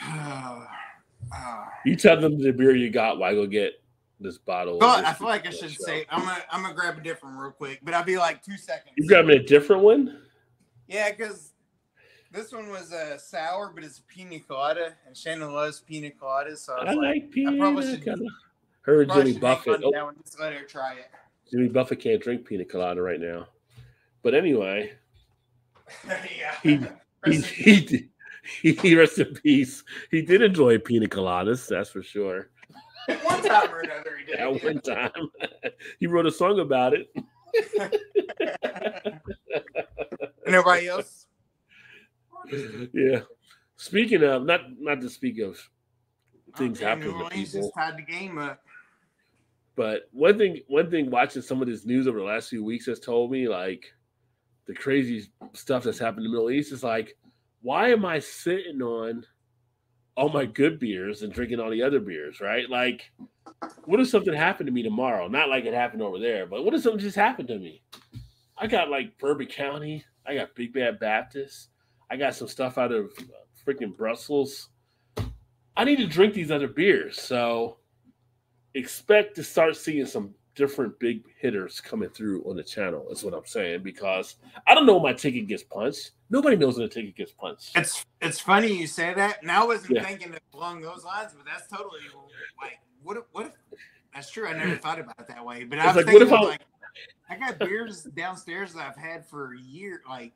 Ah. 1.32 1.70
You 1.86 1.96
tell 1.96 2.20
them 2.20 2.42
the 2.42 2.52
beer 2.52 2.76
you 2.76 2.90
got 2.90 3.20
while 3.20 3.32
I 3.32 3.36
go 3.36 3.46
get 3.46 3.82
this 4.20 4.38
bottle. 4.38 4.80
Well, 4.80 5.06
I 5.06 5.14
feel 5.14 5.28
like 5.28 5.46
I 5.48 5.52
should 5.52 5.72
show. 5.72 5.84
say 5.84 6.06
I'm 6.10 6.22
gonna 6.22 6.44
I'm 6.52 6.62
gonna 6.64 6.74
grab 6.74 6.98
a 6.98 7.02
different 7.02 7.38
real 7.38 7.52
quick, 7.52 7.80
but 7.84 7.94
I'll 7.94 8.04
be 8.04 8.18
like 8.18 8.44
two 8.44 8.58
seconds. 8.58 8.94
You 8.98 9.08
grabbing 9.08 9.38
a 9.38 9.44
different 9.44 9.84
one? 9.84 10.20
Yeah, 10.88 11.12
because 11.12 11.51
this 12.32 12.52
one 12.52 12.70
was 12.70 12.92
a 12.92 13.20
sour, 13.20 13.72
but 13.74 13.84
it's 13.84 14.00
a 14.00 14.04
pina 14.04 14.40
colada, 14.40 14.94
and 15.06 15.16
Shannon 15.16 15.54
loves 15.54 15.80
pina 15.82 16.10
coladas, 16.10 16.58
so 16.60 16.74
I, 16.74 16.92
I 16.92 16.94
like, 16.94 16.98
like 16.98 17.32
pina 17.32 17.58
probably 17.58 17.92
should- 17.92 18.04
colada. 18.04 18.24
Her 18.84 19.06
probably 19.06 19.24
Jimmy 19.34 19.40
Buffett. 19.40 19.82
Oh, 19.84 19.88
of 19.90 19.94
that 19.94 20.04
one, 20.06 20.16
just 20.24 20.40
let 20.40 20.54
her 20.54 20.64
try 20.66 20.94
it. 20.94 21.12
Jimmy 21.52 21.68
Buffett 21.68 22.00
can't 22.00 22.22
drink 22.22 22.46
pina 22.46 22.66
colada 22.66 23.02
right 23.02 23.20
now. 23.20 23.48
But 24.24 24.34
anyway, 24.34 24.94
yeah. 26.08 26.56
He- 26.64 26.78
he 27.26 27.36
in- 27.36 27.44
he, 27.44 27.82
did- 27.82 28.10
he 28.62 28.74
he 28.74 28.96
rest 28.96 29.20
in 29.20 29.34
peace. 29.36 29.84
He 30.10 30.24
did 30.24 30.42
enjoy 30.42 30.80
pina 30.80 31.06
coladas, 31.08 31.68
that's 31.68 31.90
for 31.92 32.02
sure. 32.02 32.50
one 33.24 33.44
time 33.44 33.72
or 33.72 33.82
another, 33.82 34.18
he 34.18 34.26
did. 34.32 34.40
At 34.40 34.64
one 34.64 34.80
time, 34.82 35.12
he 36.00 36.08
wrote 36.08 36.26
a 36.26 36.32
song 36.32 36.60
about 36.60 36.94
it. 36.94 37.08
And 40.46 40.56
everybody 40.56 40.88
else. 40.88 41.21
Mm-hmm. 42.52 42.86
yeah. 42.98 43.20
Speaking 43.78 44.24
of, 44.24 44.46
not 44.46 44.62
not 44.80 45.02
to 45.02 45.10
speak 45.10 45.40
of 45.40 45.58
things 46.58 46.80
Okay, 46.80 46.86
happening 46.90 47.18
New 47.18 47.24
to 47.24 47.30
people, 47.30 47.62
just 47.62 47.74
tied 47.76 47.98
the 47.98 48.02
game 48.04 48.38
up. 48.38 48.60
but 49.76 50.10
one 50.12 50.38
thing 50.38 50.60
one 50.68 50.92
thing 50.92 51.10
watching 51.10 51.42
some 51.42 51.62
of 51.62 51.68
this 51.68 51.86
news 51.86 52.08
over 52.08 52.20
the 52.20 52.26
last 52.26 52.50
few 52.50 52.64
weeks 52.64 52.86
has 52.88 53.00
told 53.00 53.32
me 53.32 53.48
like 53.48 53.86
the 54.68 54.74
crazy 54.74 55.32
stuff 55.54 55.84
that's 55.84 55.98
happened 55.98 56.26
in 56.26 56.32
the 56.32 56.38
Middle 56.38 56.52
East 56.52 56.72
is 56.72 56.84
like, 56.84 57.18
why 57.62 57.90
am 57.90 58.06
I 58.06 58.20
sitting 58.20 58.82
on 58.82 59.26
all 60.16 60.30
my 60.30 60.46
good 60.46 60.78
beers 60.78 61.24
and 61.24 61.34
drinking 61.34 61.60
all 61.60 61.72
the 61.72 61.82
other 61.82 62.00
beers, 62.00 62.40
right? 62.42 62.70
Like, 62.70 63.10
what 63.86 64.00
if 64.00 64.10
something 64.10 64.34
happened 64.34 64.68
to 64.68 64.74
me 64.74 64.84
tomorrow? 64.84 65.28
Not 65.28 65.50
like 65.50 65.66
it 65.66 65.74
happened 65.74 66.04
over 66.04 66.20
there, 66.20 66.46
but 66.46 66.64
what 66.64 66.74
if 66.76 66.84
something 66.84 67.00
just 67.00 67.16
happened 67.16 67.48
to 67.48 67.58
me? 67.58 67.82
I 68.58 68.68
got 68.68 68.90
like 68.90 69.18
Bourbon 69.18 69.48
County, 69.48 70.06
I 70.28 70.36
got 70.36 70.54
Big 70.54 70.74
Bad 70.74 71.00
Baptist, 71.00 71.70
I 72.12 72.18
got 72.18 72.36
some 72.36 72.50
stuff 72.50 72.78
out 72.78 72.92
of 72.92 73.06
uh, 73.20 73.24
freaking 73.66 73.96
Brussels. 73.96 74.68
I 75.78 75.86
need 75.86 75.96
to 75.96 76.08
drink 76.08 76.34
these 76.34 76.52
other 76.52 76.68
beers, 76.68 77.20
so 77.20 77.78
expect 78.74 79.34
to 79.38 79.44
start 79.44 79.78
seeing 79.78 80.06
some 80.06 80.36
different 80.54 81.00
big 81.00 81.24
hitters 81.40 81.80
coming 81.80 82.10
through 82.10 82.44
on 82.44 82.58
the 82.58 82.64
channel. 82.64 83.08
Is 83.10 83.24
what 83.24 83.34
I'm 83.34 83.46
saying 83.46 83.84
because 83.84 84.36
I 84.68 84.76
don't 84.76 84.86
know 84.86 84.96
when 84.96 85.04
my 85.04 85.14
ticket 85.14 85.48
gets 85.48 85.64
punched. 85.64 86.12
Nobody 86.30 86.58
knows 86.58 86.78
when 86.78 86.90
the 86.90 86.94
ticket 86.94 87.16
gets 87.16 87.32
punched. 87.32 87.78
It's 87.78 88.06
it's 88.20 88.42
funny 88.42 88.74
you 88.74 88.88
say 88.88 89.14
that, 89.14 89.42
Now 89.46 89.64
I 89.64 89.66
wasn't 89.66 89.96
Yeah. 89.96 90.04
thinking 90.04 90.36
along 90.54 90.82
those 90.82 91.06
lines, 91.06 91.32
but 91.34 91.46
that's 91.46 91.70
totally 91.70 92.02
like 92.62 92.78
what 93.04 93.16
if 93.16 93.24
what 93.32 93.46
if 93.46 93.54
that's 94.14 94.30
true. 94.30 94.50
I 94.50 94.54
never 94.54 94.76
thought 94.76 95.00
about 95.00 95.16
it 95.18 95.30
that 95.30 95.46
way, 95.46 95.64
but 95.64 95.80
I 95.80 95.88
was 95.88 95.96
like, 95.96 96.08
what 96.08 96.20
thinking 96.20 96.42
like 96.42 96.62
I 97.30 97.38
got 97.38 97.60
beers 97.60 98.04
downstairs 98.04 98.74
that 98.74 98.86
I've 98.86 99.02
had 99.02 99.26
for 99.26 99.54
a 99.54 99.58
year, 99.58 100.02
like 100.10 100.34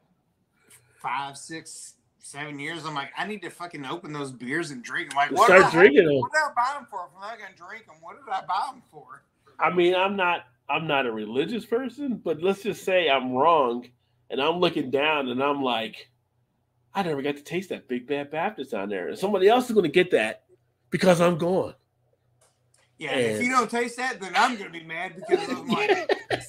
five, 1.06 1.38
six, 1.38 1.93
seven 2.19 2.58
years. 2.58 2.84
I'm 2.85 2.95
like, 2.95 3.11
I 3.16 3.27
need 3.27 3.43
to 3.43 3.51
fucking 3.51 3.85
open 3.85 4.11
those 4.11 4.32
beers 4.32 4.72
and 4.72 4.84
drink 4.84 5.09
them. 5.09 5.17
Like, 5.17 5.32
what 5.32 5.45
Start 5.45 5.61
did 5.61 5.67
I- 5.67 5.72
drinking 5.72 6.06
them. 6.08 6.19
What 6.19 6.32
did 6.32 6.40
I 6.40 6.53
buy 6.56 6.74
them 6.74 6.88
for? 6.90 7.06
If 7.06 7.16
I'm 7.16 7.22
not 7.30 7.38
gonna 7.40 7.56
drink 7.56 7.85
them, 7.85 7.95
what 8.01 8.16
did 8.16 8.32
I 8.32 8.42
buy 8.45 8.72
them 8.72 8.82
for? 8.92 9.24
I 9.59 9.69
mean, 9.69 9.93
I'm 9.95 10.16
not 10.16 10.45
I'm 10.67 10.88
not 10.88 11.06
a 11.06 11.11
religious 11.11 11.64
person, 11.66 12.16
but 12.24 12.42
let's 12.42 12.64
just 12.64 12.84
say 12.84 13.08
I'm 13.08 13.34
wrong, 13.34 13.88
and 14.32 14.42
I'm 14.42 14.59
looking 14.59 14.90
down 14.90 15.30
and 15.30 15.43
I'm 15.43 15.61
like, 15.61 16.09
I 16.95 17.03
never 17.03 17.22
got 17.22 17.38
to 17.38 17.43
taste 17.43 17.69
that 17.69 17.88
Big 17.88 18.08
Bad 18.08 18.32
Baptist 18.32 18.72
down 18.72 18.90
there, 18.90 19.09
and 19.09 19.17
somebody 19.17 19.48
else 19.48 19.66
is 19.66 19.74
going 19.74 19.84
to 19.84 19.92
get 19.92 20.09
that 20.11 20.45
because 20.90 21.22
I'm 21.22 21.38
gone. 21.38 21.75
Yeah, 22.98 23.15
if 23.15 23.43
you 23.43 23.49
don't 23.49 23.69
taste 23.69 23.98
that, 23.98 24.22
then 24.22 24.32
I'm 24.35 24.56
gonna 24.57 24.69
be 24.69 24.83
mad 24.83 25.15
because 25.15 25.49
I'm 25.49 25.67
like, 25.69 25.90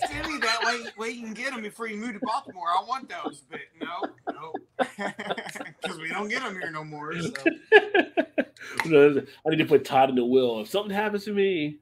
send 0.09 0.33
me 0.33 0.39
that 0.39 0.61
way, 0.65 0.85
way 0.97 1.11
you 1.11 1.23
can 1.23 1.35
get 1.35 1.53
them 1.53 1.63
before 1.63 1.89
you 1.89 1.97
move 1.97 2.13
to 2.13 2.21
Baltimore. 2.23 2.69
I 2.69 2.85
want 2.87 3.09
those, 3.09 3.43
but 3.51 3.61
no, 3.81 4.33
no, 4.33 4.53
because 4.79 5.99
we 5.99 6.09
don't 6.09 6.29
get 6.29 6.43
them 6.43 6.53
here 6.53 6.71
no 6.71 6.85
more. 6.85 7.13
So. 7.21 7.33
I 8.85 9.51
need 9.51 9.59
to 9.59 9.67
put 9.67 9.85
Todd 9.85 10.11
in 10.11 10.15
the 10.17 10.25
will. 10.25 10.61
If 10.61 10.69
something 10.69 10.95
happens 10.95 11.25
to 11.25 11.33
me, 11.33 11.79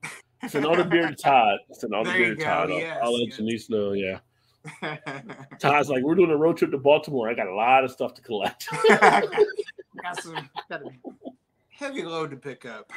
send 0.48 0.64
all 0.64 0.76
the 0.76 0.84
beer 0.84 1.08
to 1.08 1.14
Todd. 1.14 1.58
Send 1.72 1.94
all 1.94 2.02
the 2.04 2.10
There 2.10 2.18
beer 2.18 2.28
you 2.28 2.34
to 2.36 2.40
go, 2.40 2.44
Todd. 2.46 2.70
I'll- 2.70 2.98
I'll, 3.02 3.12
let 3.12 3.28
yes. 3.28 3.36
Janice 3.36 3.70
know. 3.70 3.92
Yeah. 3.92 4.18
Todd's 5.58 5.90
like, 5.90 6.02
we're 6.02 6.14
doing 6.14 6.30
a 6.30 6.36
road 6.36 6.56
trip 6.56 6.70
to 6.70 6.78
Baltimore. 6.78 7.28
I 7.28 7.34
got 7.34 7.48
a 7.48 7.54
lot 7.54 7.84
of 7.84 7.90
stuff 7.90 8.14
to 8.14 8.22
collect. 8.22 8.66
got 8.88 10.22
some 10.22 10.48
got 10.70 10.82
a 10.82 10.90
heavy 11.68 12.02
load 12.02 12.30
to 12.30 12.36
pick 12.36 12.64
up. 12.64 12.90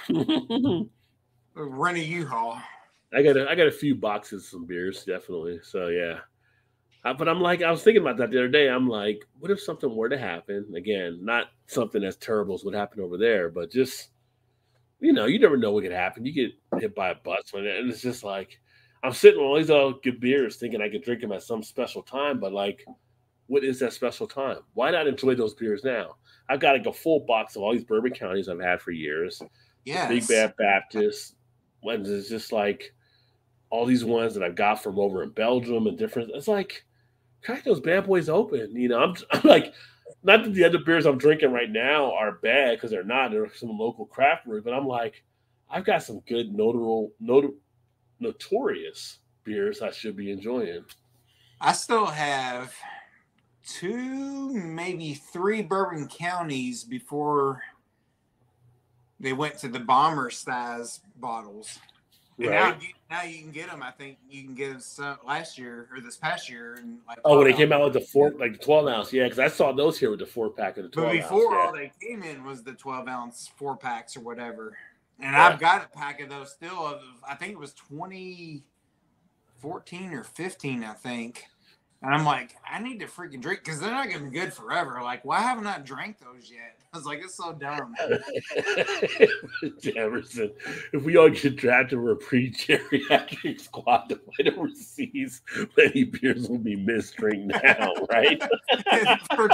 Rent 1.57 1.97
a 1.97 2.03
U-Haul. 2.03 2.61
I 3.13 3.23
got 3.23 3.37
a, 3.37 3.49
I 3.49 3.55
got 3.55 3.67
a 3.67 3.71
few 3.71 3.95
boxes, 3.95 4.47
some 4.47 4.65
beers, 4.65 5.03
definitely. 5.05 5.59
So 5.63 5.87
yeah, 5.87 6.19
Uh, 7.05 7.13
but 7.13 7.27
I'm 7.29 7.39
like, 7.41 7.61
I 7.61 7.71
was 7.71 7.83
thinking 7.83 8.01
about 8.01 8.17
that 8.17 8.31
the 8.31 8.37
other 8.37 8.47
day. 8.49 8.67
I'm 8.69 8.87
like, 8.87 9.23
what 9.39 9.49
if 9.51 9.61
something 9.61 9.95
were 9.95 10.09
to 10.09 10.17
happen 10.17 10.73
again? 10.75 11.19
Not 11.21 11.47
something 11.67 12.03
as 12.03 12.17
terrible 12.17 12.55
as 12.55 12.63
what 12.65 12.73
happened 12.73 13.01
over 13.01 13.17
there, 13.17 13.49
but 13.49 13.71
just 13.71 14.09
you 14.99 15.13
know, 15.13 15.25
you 15.25 15.37
never 15.39 15.57
know 15.57 15.71
what 15.71 15.83
could 15.83 15.91
happen. 15.91 16.25
You 16.25 16.33
get 16.33 16.81
hit 16.81 16.95
by 16.95 17.09
a 17.09 17.15
bus, 17.15 17.53
when- 17.53 17.65
and 17.67 17.89
it's 17.89 18.01
just 18.01 18.23
like 18.23 18.59
I'm 19.03 19.13
sitting 19.13 19.39
with 19.39 19.45
all 19.47 19.57
these 19.57 19.69
all 19.69 19.93
good 19.93 20.19
beers, 20.19 20.57
thinking 20.57 20.81
I 20.81 20.89
could 20.89 21.03
drink 21.03 21.21
them 21.21 21.31
at 21.31 21.43
some 21.43 21.61
special 21.63 22.01
time, 22.01 22.39
but 22.39 22.51
like, 22.51 22.83
what 23.45 23.63
is 23.63 23.79
that 23.79 23.93
special 23.93 24.27
time? 24.27 24.57
Why 24.73 24.91
not 24.91 25.07
enjoy 25.07 25.35
those 25.35 25.53
beers 25.53 25.83
now? 25.83 26.15
I've 26.49 26.59
got 26.59 26.75
like 26.75 26.87
a 26.87 26.93
full 26.93 27.21
box 27.21 27.55
of 27.55 27.61
all 27.61 27.71
these 27.73 27.85
bourbon 27.85 28.11
counties 28.11 28.49
I've 28.49 28.59
had 28.59 28.81
for 28.81 28.91
years. 28.91 29.41
Yeah. 29.85 30.09
Big 30.09 30.27
Bad 30.27 30.53
Baptist. 30.57 31.35
When 31.81 32.06
it's 32.06 32.30
just 32.30 32.51
like 32.51 32.93
all 33.69 33.85
these 33.85 34.06
ones 34.06 34.33
that 34.33 34.43
I've 34.43 34.56
got 34.56 34.81
from 34.81 34.99
over 34.99 35.23
in 35.23 35.30
Belgium 35.30 35.88
and 35.88 35.97
different. 35.97 36.31
It's 36.33 36.47
like 36.47 36.85
crack 37.43 37.64
those 37.64 37.80
bad 37.80 38.06
boys 38.07 38.30
open. 38.30 38.75
You 38.75 38.89
know, 38.89 38.99
I'm, 38.99 39.15
I'm 39.31 39.41
like, 39.43 39.73
not 40.23 40.43
that 40.43 40.53
the 40.53 40.64
other 40.64 40.80
beers 40.80 41.06
I'm 41.06 41.17
drinking 41.17 41.51
right 41.51 41.69
now 41.69 42.14
are 42.14 42.33
bad 42.33 42.75
because 42.75 42.91
they're 42.91 43.03
not. 43.03 43.31
They're 43.31 43.53
some 43.53 43.69
local 43.69 44.06
craft 44.06 44.45
brewery, 44.45 44.61
but 44.61 44.73
I'm 44.73 44.88
like, 44.88 45.23
I've 45.69 45.85
got 45.85 46.03
some 46.03 46.22
good 46.27 46.53
notable, 46.53 47.11
not, 47.19 47.45
notorious 48.19 49.19
beers 49.43 49.81
I 49.81 49.91
should 49.91 50.15
be 50.15 50.31
enjoying. 50.31 50.83
I 51.59 51.73
still 51.73 52.06
have 52.06 52.73
two, 53.65 54.53
maybe 54.53 55.14
three 55.14 55.61
bourbon 55.61 56.07
counties 56.07 56.83
before 56.83 57.61
they 59.19 59.33
went 59.33 59.57
to 59.59 59.67
the 59.67 59.79
bomber 59.79 60.29
size 60.29 61.01
bottles. 61.17 61.79
And 62.39 62.51
now, 62.51 62.77
you- 62.79 62.93
now 63.09 63.23
you 63.23 63.39
can 63.41 63.51
get 63.51 63.67
them. 63.71 63.81
I 63.81 63.89
think 63.89 64.19
you 64.29 64.43
can 64.43 64.53
get 64.53 64.69
them 64.69 64.79
some 64.79 65.17
last 65.25 65.57
year 65.57 65.89
or 65.91 65.99
this 66.01 66.17
past 66.17 66.47
year. 66.49 66.75
And 66.75 66.99
like 67.07 67.17
Oh, 67.25 67.37
when 67.39 67.47
they 67.47 67.53
came 67.53 67.73
out 67.73 67.83
with 67.83 67.93
the 67.93 68.01
four, 68.01 68.29
like 68.31 68.51
the 68.53 68.59
12 68.59 68.87
ounce, 68.87 69.11
yeah, 69.11 69.23
because 69.23 69.39
I 69.39 69.47
saw 69.47 69.71
those 69.71 69.97
here 69.97 70.11
with 70.11 70.19
the 70.19 70.27
four 70.27 70.51
pack 70.51 70.77
and 70.77 70.85
the 70.85 70.89
12 70.89 71.09
But 71.09 71.13
before 71.15 71.45
ounce. 71.45 71.53
yeah. 71.53 71.65
all 71.65 71.73
they 71.73 71.91
came 71.99 72.21
in 72.21 72.43
was 72.43 72.61
the 72.63 72.73
12 72.73 73.07
ounce 73.07 73.47
four 73.57 73.75
packs 73.75 74.15
or 74.15 74.19
whatever. 74.19 74.77
And 75.19 75.31
Yeah. 75.33 75.47
I've 75.47 75.59
got 75.59 75.83
a 75.85 75.87
pack 75.97 76.21
of 76.21 76.29
those 76.29 76.51
still. 76.51 76.77
Of, 76.85 77.01
I 77.27 77.33
think 77.33 77.53
it 77.53 77.57
was 77.59 77.73
2014 77.73 80.13
or 80.13 80.23
15, 80.23 80.83
I 80.83 80.93
think. 80.93 81.45
And 82.03 82.14
I'm 82.14 82.26
like, 82.26 82.56
I 82.69 82.80
need 82.80 83.00
to 83.00 83.08
freaking 83.08 83.42
drink 83.42 83.64
because 83.64 83.80
they're 83.80 83.90
not 83.90 84.08
going 84.08 84.19
to 84.19 84.30
be 84.30 84.40
good 84.40 84.53
forever. 84.53 85.00
Like, 85.01 85.26
why 85.26 85.40
haven't 85.40 85.66
I 85.66 85.80
drank 85.80 86.19
those 86.19 86.51
yet? 86.51 86.77
I 86.93 86.98
was 86.98 87.06
like, 87.06 87.19
it's 87.24 87.35
so 87.35 87.53
dumb. 87.53 87.93
Emerson, 89.95 90.51
if 90.93 91.03
we 91.03 91.17
all 91.17 91.30
get 91.30 91.56
drafted 91.56 92.00
for 92.00 92.11
a 92.11 92.16
pre-geriatric 92.16 93.61
squad 93.61 94.09
to 94.09 94.16
fight 94.16 94.53
overseas, 94.56 95.42
many 95.77 96.06
beers 96.06 96.48
will 96.48 96.59
be 96.59 96.76
missed 96.76 97.17
drink 97.17 97.51
now, 97.64 97.93
right? 98.09 98.42
for, 99.35 99.50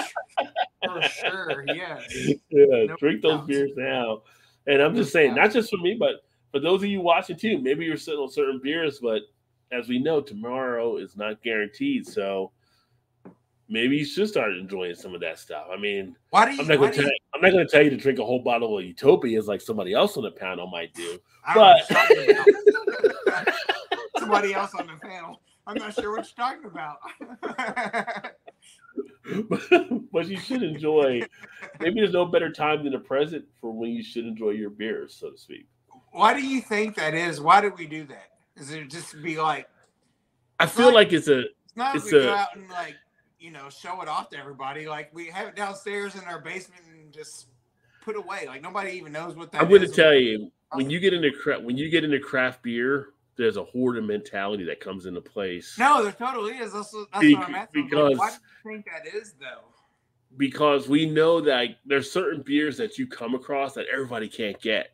for 0.83 1.01
sure, 1.01 1.65
yes. 1.67 2.13
yeah, 2.49 2.95
drink 2.99 3.21
those 3.21 3.47
beers 3.47 3.71
now. 3.75 4.21
And 4.67 4.81
I'm 4.81 4.95
just 4.95 5.11
saying, 5.11 5.35
not 5.35 5.51
just 5.51 5.69
for 5.69 5.77
me, 5.77 5.95
but 5.99 6.23
for 6.53 6.59
those 6.59 6.83
of 6.83 6.89
you 6.89 7.01
watching 7.01 7.35
too. 7.35 7.57
Maybe 7.57 7.83
you're 7.83 7.97
sitting 7.97 8.19
on 8.19 8.29
certain 8.29 8.61
beers, 8.63 8.99
but 9.01 9.23
as 9.73 9.87
we 9.87 9.99
know, 9.99 10.21
tomorrow 10.21 10.97
is 10.97 11.17
not 11.17 11.41
guaranteed. 11.43 12.07
So 12.07 12.51
maybe 13.67 13.97
you 13.97 14.05
should 14.05 14.29
start 14.29 14.53
enjoying 14.53 14.95
some 14.95 15.13
of 15.15 15.21
that 15.21 15.39
stuff. 15.39 15.65
I 15.71 15.77
mean, 15.77 16.15
Why 16.29 16.45
do 16.45 16.51
you? 16.53 16.61
I'm 16.61 16.67
not 16.67 16.79
gonna 16.79 16.93
tell 16.93 17.03
you 17.05 17.17
I'm 17.33 17.41
not 17.41 17.51
gonna 17.51 17.67
tell 17.67 17.83
you 17.83 17.89
to 17.89 17.97
drink 17.97 18.19
a 18.19 18.25
whole 18.25 18.41
bottle 18.41 18.77
of 18.77 18.85
Utopias 18.85 19.47
like 19.47 19.61
somebody 19.61 19.93
else 19.93 20.15
on 20.17 20.23
the 20.23 20.31
panel 20.31 20.67
might 20.67 20.93
do. 20.93 21.19
I 21.45 21.53
don't 21.53 21.63
know 21.63 21.73
what 21.73 21.89
you're 21.89 22.35
talking 22.35 22.53
about. 23.25 23.53
Somebody 24.19 24.53
else 24.53 24.73
on 24.75 24.87
the 24.87 24.93
panel. 25.01 25.41
I'm 25.67 25.75
not 25.75 25.93
sure 25.95 26.15
what 26.15 26.25
you're 26.25 26.45
talking 26.45 26.65
about. 26.65 26.97
but 30.13 30.27
you 30.27 30.37
should 30.37 30.63
enjoy. 30.63 31.21
Maybe 31.79 31.99
there's 31.99 32.13
no 32.13 32.25
better 32.25 32.49
time 32.49 32.83
than 32.83 32.93
the 32.93 32.99
present 32.99 33.43
for 33.59 33.71
when 33.71 33.89
you 33.91 34.01
should 34.03 34.25
enjoy 34.25 34.51
your 34.51 34.69
beers, 34.69 35.15
so 35.19 35.31
to 35.31 35.37
speak. 35.37 35.67
Why 36.11 36.33
do 36.33 36.45
you 36.45 36.61
think 36.61 36.95
that 36.95 37.13
is? 37.13 37.41
Why 37.41 37.59
do 37.59 37.73
we 37.77 37.85
do 37.85 38.05
that? 38.05 38.32
Is 38.57 38.71
it 38.71 38.89
just 38.89 39.21
be 39.21 39.39
like 39.39 39.67
I 40.59 40.65
feel 40.65 40.93
like 40.93 41.11
it's 41.11 41.27
a 41.27 41.39
it's 41.39 41.75
not 41.75 41.95
It's 41.95 42.05
we 42.05 42.11
go 42.11 42.33
out 42.33 42.55
and 42.55 42.69
like 42.69 42.95
you 43.39 43.51
know 43.51 43.69
show 43.69 44.01
it 44.01 44.07
off 44.07 44.29
to 44.29 44.37
everybody. 44.37 44.87
Like 44.87 45.13
we 45.13 45.27
have 45.27 45.47
it 45.47 45.55
downstairs 45.55 46.15
in 46.15 46.21
our 46.21 46.39
basement 46.39 46.81
and 46.91 47.11
just 47.11 47.47
put 48.03 48.15
away. 48.15 48.45
Like 48.47 48.61
nobody 48.61 48.91
even 48.91 49.11
knows 49.11 49.35
what 49.35 49.51
that 49.51 49.61
I'm 49.61 49.69
going 49.69 49.81
to 49.81 49.87
tell 49.87 50.13
you 50.13 50.51
oh. 50.71 50.77
when 50.77 50.89
you 50.89 50.99
get 50.99 51.13
into 51.13 51.31
craft 51.31 51.63
when 51.63 51.77
you 51.77 51.89
get 51.89 52.03
into 52.03 52.19
craft 52.19 52.61
beer, 52.61 53.09
there's 53.35 53.57
a 53.57 53.63
hoarder 53.63 54.01
mentality 54.01 54.63
that 54.65 54.79
comes 54.79 55.05
into 55.05 55.21
place. 55.21 55.75
No, 55.79 56.03
there 56.03 56.11
totally 56.11 56.53
is. 56.53 56.73
That's, 56.73 56.93
what- 56.93 57.11
that's 57.11 57.21
Be- 57.21 57.35
what 57.35 57.49
I'm 57.49 57.55
asking. 57.55 57.83
because- 57.85 58.17
why 58.17 58.29
do 58.29 58.35
you 58.69 58.75
think 58.75 58.85
that 58.85 59.13
is 59.13 59.33
though? 59.39 59.73
because 60.37 60.87
we 60.87 61.05
know 61.05 61.41
that 61.41 61.77
there's 61.85 62.11
certain 62.11 62.41
beers 62.41 62.77
that 62.77 62.97
you 62.97 63.07
come 63.07 63.35
across 63.35 63.73
that 63.73 63.85
everybody 63.91 64.27
can't 64.27 64.59
get. 64.61 64.92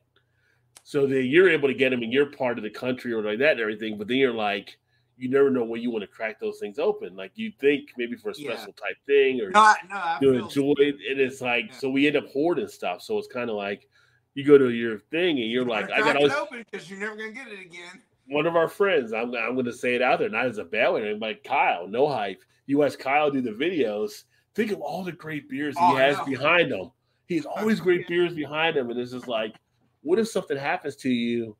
So 0.90 1.06
that 1.06 1.26
you're 1.26 1.52
able 1.52 1.68
to 1.68 1.74
get 1.76 1.92
them 1.92 2.02
in 2.02 2.12
your 2.12 2.26
part 2.26 2.58
of 2.58 2.64
the 2.64 2.70
country 2.72 3.14
or 3.14 3.22
like 3.22 3.38
that 3.38 3.52
and 3.52 3.60
everything, 3.60 3.96
but 4.00 4.08
then 4.08 4.18
you're 4.18 4.34
like, 4.34 4.76
you 5.18 5.30
never 5.30 5.52
know 5.52 5.64
when 5.64 5.84
you 5.84 5.92
want 5.92 6.02
to 6.02 6.08
crack 6.08 6.40
those 6.40 6.58
things 6.58 6.80
open. 6.80 7.16
Like 7.16 7.32
you 7.36 7.52
think 7.60 7.92
maybe 7.96 8.16
for 8.16 8.32
a 8.32 8.34
Yeah. 8.36 8.56
special 8.56 8.74
type 8.74 8.98
thing 9.06 9.40
or 9.40 9.52
No, 9.52 9.76
no, 9.88 10.18
to 10.20 10.34
enjoy 10.46 10.74
it. 10.78 10.96
And 11.08 11.20
it's 11.20 11.42
like, 11.42 11.66
Yeah. 11.68 11.78
so 11.78 11.92
we 11.92 12.08
end 12.08 12.16
up 12.16 12.26
hoarding 12.30 12.68
stuff. 12.68 13.04
So 13.04 13.20
it's 13.20 13.28
kind 13.28 13.52
of 13.52 13.56
like 13.56 13.88
you 14.34 14.44
go 14.44 14.58
to 14.58 14.72
your 14.72 14.98
thing 14.98 15.40
and 15.40 15.52
you're 15.52 15.62
you 15.62 15.70
like, 15.70 15.92
I 15.92 16.00
got 16.00 16.14
to 16.14 16.42
open 16.42 16.66
because 16.72 16.90
you're 16.90 17.00
never 17.00 17.16
gonna 17.16 17.34
get 17.34 17.50
it 17.50 17.60
again. 17.64 18.02
one 18.26 18.48
of 18.48 18.56
our 18.56 18.68
friends, 18.68 19.14
I'm, 19.14 19.36
I'm 19.36 19.54
going 19.54 19.66
to 19.66 19.74
say 19.74 19.94
it 19.94 20.02
out 20.02 20.18
there, 20.18 20.30
not 20.30 20.48
as 20.48 20.58
a 20.58 20.64
bad 20.64 20.90
one, 20.90 21.20
but 21.20 21.44
Kyle, 21.44 21.88
no 21.88 22.08
hype. 22.08 22.42
You 22.66 22.80
watch 22.80 22.98
Kyle 22.98 23.30
do 23.30 23.42
the 23.42 23.52
videos. 23.52 24.24
Think 24.56 24.72
of 24.72 24.82
all 24.82 25.04
the 25.04 25.12
great 25.12 25.48
beers 25.50 25.78
he 25.78 25.84
Oh, 25.84 25.96
has 25.98 26.20
behind 26.22 26.72
him. 26.72 26.90
He's 27.28 27.46
always 27.46 27.80
great 27.80 28.08
beers 28.08 28.34
behind 28.34 28.76
him, 28.76 28.90
and 28.90 29.00
it's 29.00 29.12
just 29.12 29.28
like, 29.28 29.54
what 30.02 30.20
if 30.20 30.28
something 30.28 30.58
happens 30.58 30.96
to 30.98 31.10
you? 31.10 31.56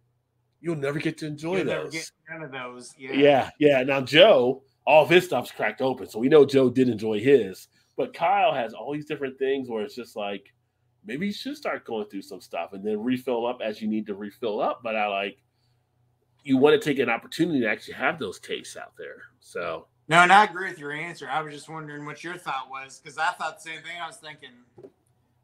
You'll 0.62 0.76
never 0.76 1.00
get 1.00 1.18
to 1.20 1.28
enjoy 1.28 1.58
You'll 1.58 1.66
never 1.66 1.84
those. 1.84 1.94
get 1.94 2.12
none 2.30 2.44
of 2.44 2.52
those. 2.52 2.94
Yeah. 2.98 3.14
yeah, 3.14 3.50
yeah. 3.60 3.84
Now 3.84 4.02
Joe, 4.02 4.64
all 4.86 5.04
of 5.04 5.10
his 5.10 5.26
stuff's 5.26 5.52
cracked 5.52 5.82
open, 5.82 6.08
so 6.10 6.20
we 6.20 6.28
know 6.30 6.46
Joe 6.46 6.70
did 6.70 6.90
enjoy 6.90 7.20
his. 7.20 7.68
But 7.96 8.14
Kyle 8.14 8.54
has 8.54 8.74
all 8.74 8.94
these 8.94 9.06
different 9.06 9.38
things 9.38 9.70
where 9.70 9.84
it's 9.84 9.96
just 9.96 10.16
like, 10.16 10.54
maybe 11.06 11.28
you 11.28 11.34
should 11.34 11.58
start 11.58 11.86
going 11.86 12.08
through 12.08 12.22
some 12.22 12.42
stuff 12.42 12.74
and 12.74 12.86
then 12.86 13.04
refill 13.04 13.46
up 13.46 13.60
as 13.64 13.82
you 13.82 13.88
need 13.88 14.06
to 14.08 14.16
refill 14.16 14.62
up. 14.62 14.82
But 14.84 14.96
I 14.96 15.08
like 15.08 15.38
you 16.44 16.58
want 16.58 16.82
to 16.82 16.90
take 16.90 17.00
an 17.00 17.10
opportunity 17.10 17.60
to 17.62 17.70
actually 17.70 17.96
have 17.96 18.18
those 18.20 18.40
tastes 18.40 18.78
out 18.78 18.94
there. 18.98 19.24
So 19.40 19.88
No, 20.08 20.18
and 20.20 20.32
I 20.32 20.46
agree 20.46 20.70
with 20.70 20.80
your 20.80 20.92
answer. 20.92 21.28
I 21.30 21.42
was 21.42 21.54
just 21.54 21.70
wondering 21.70 22.06
what 22.06 22.24
your 22.24 22.38
thought 22.38 22.70
was 22.70 23.00
because 23.00 23.18
I 23.18 23.32
thought 23.32 23.58
the 23.62 23.70
same 23.70 23.82
thing. 23.82 24.02
I 24.02 24.08
was 24.08 24.18
thinking 24.18 24.50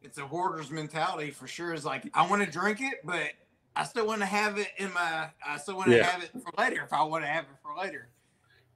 it's 0.06 0.18
a 0.18 0.26
hoarder's 0.26 0.72
mentality 0.72 1.32
for 1.32 1.48
sure. 1.48 1.74
Is 1.74 1.84
like 1.86 2.10
I 2.14 2.28
want 2.30 2.44
to 2.46 2.50
drink 2.52 2.80
it, 2.82 3.00
but 3.04 3.32
I 3.76 3.84
still 3.84 4.08
want 4.08 4.22
to 4.22 4.26
have 4.26 4.58
it 4.58 4.70
in 4.78 4.94
my. 4.94 5.30
I 5.46 5.58
still 5.58 5.76
want 5.78 5.90
to 5.90 5.98
Yeah. 5.98 6.04
have 6.06 6.24
it 6.24 6.32
for 6.32 6.52
later 6.58 6.84
if 6.84 6.94
I 6.94 7.04
want 7.04 7.24
to 7.24 7.28
have 7.28 7.46
it 7.46 7.58
for 7.62 7.76
later. 7.76 8.08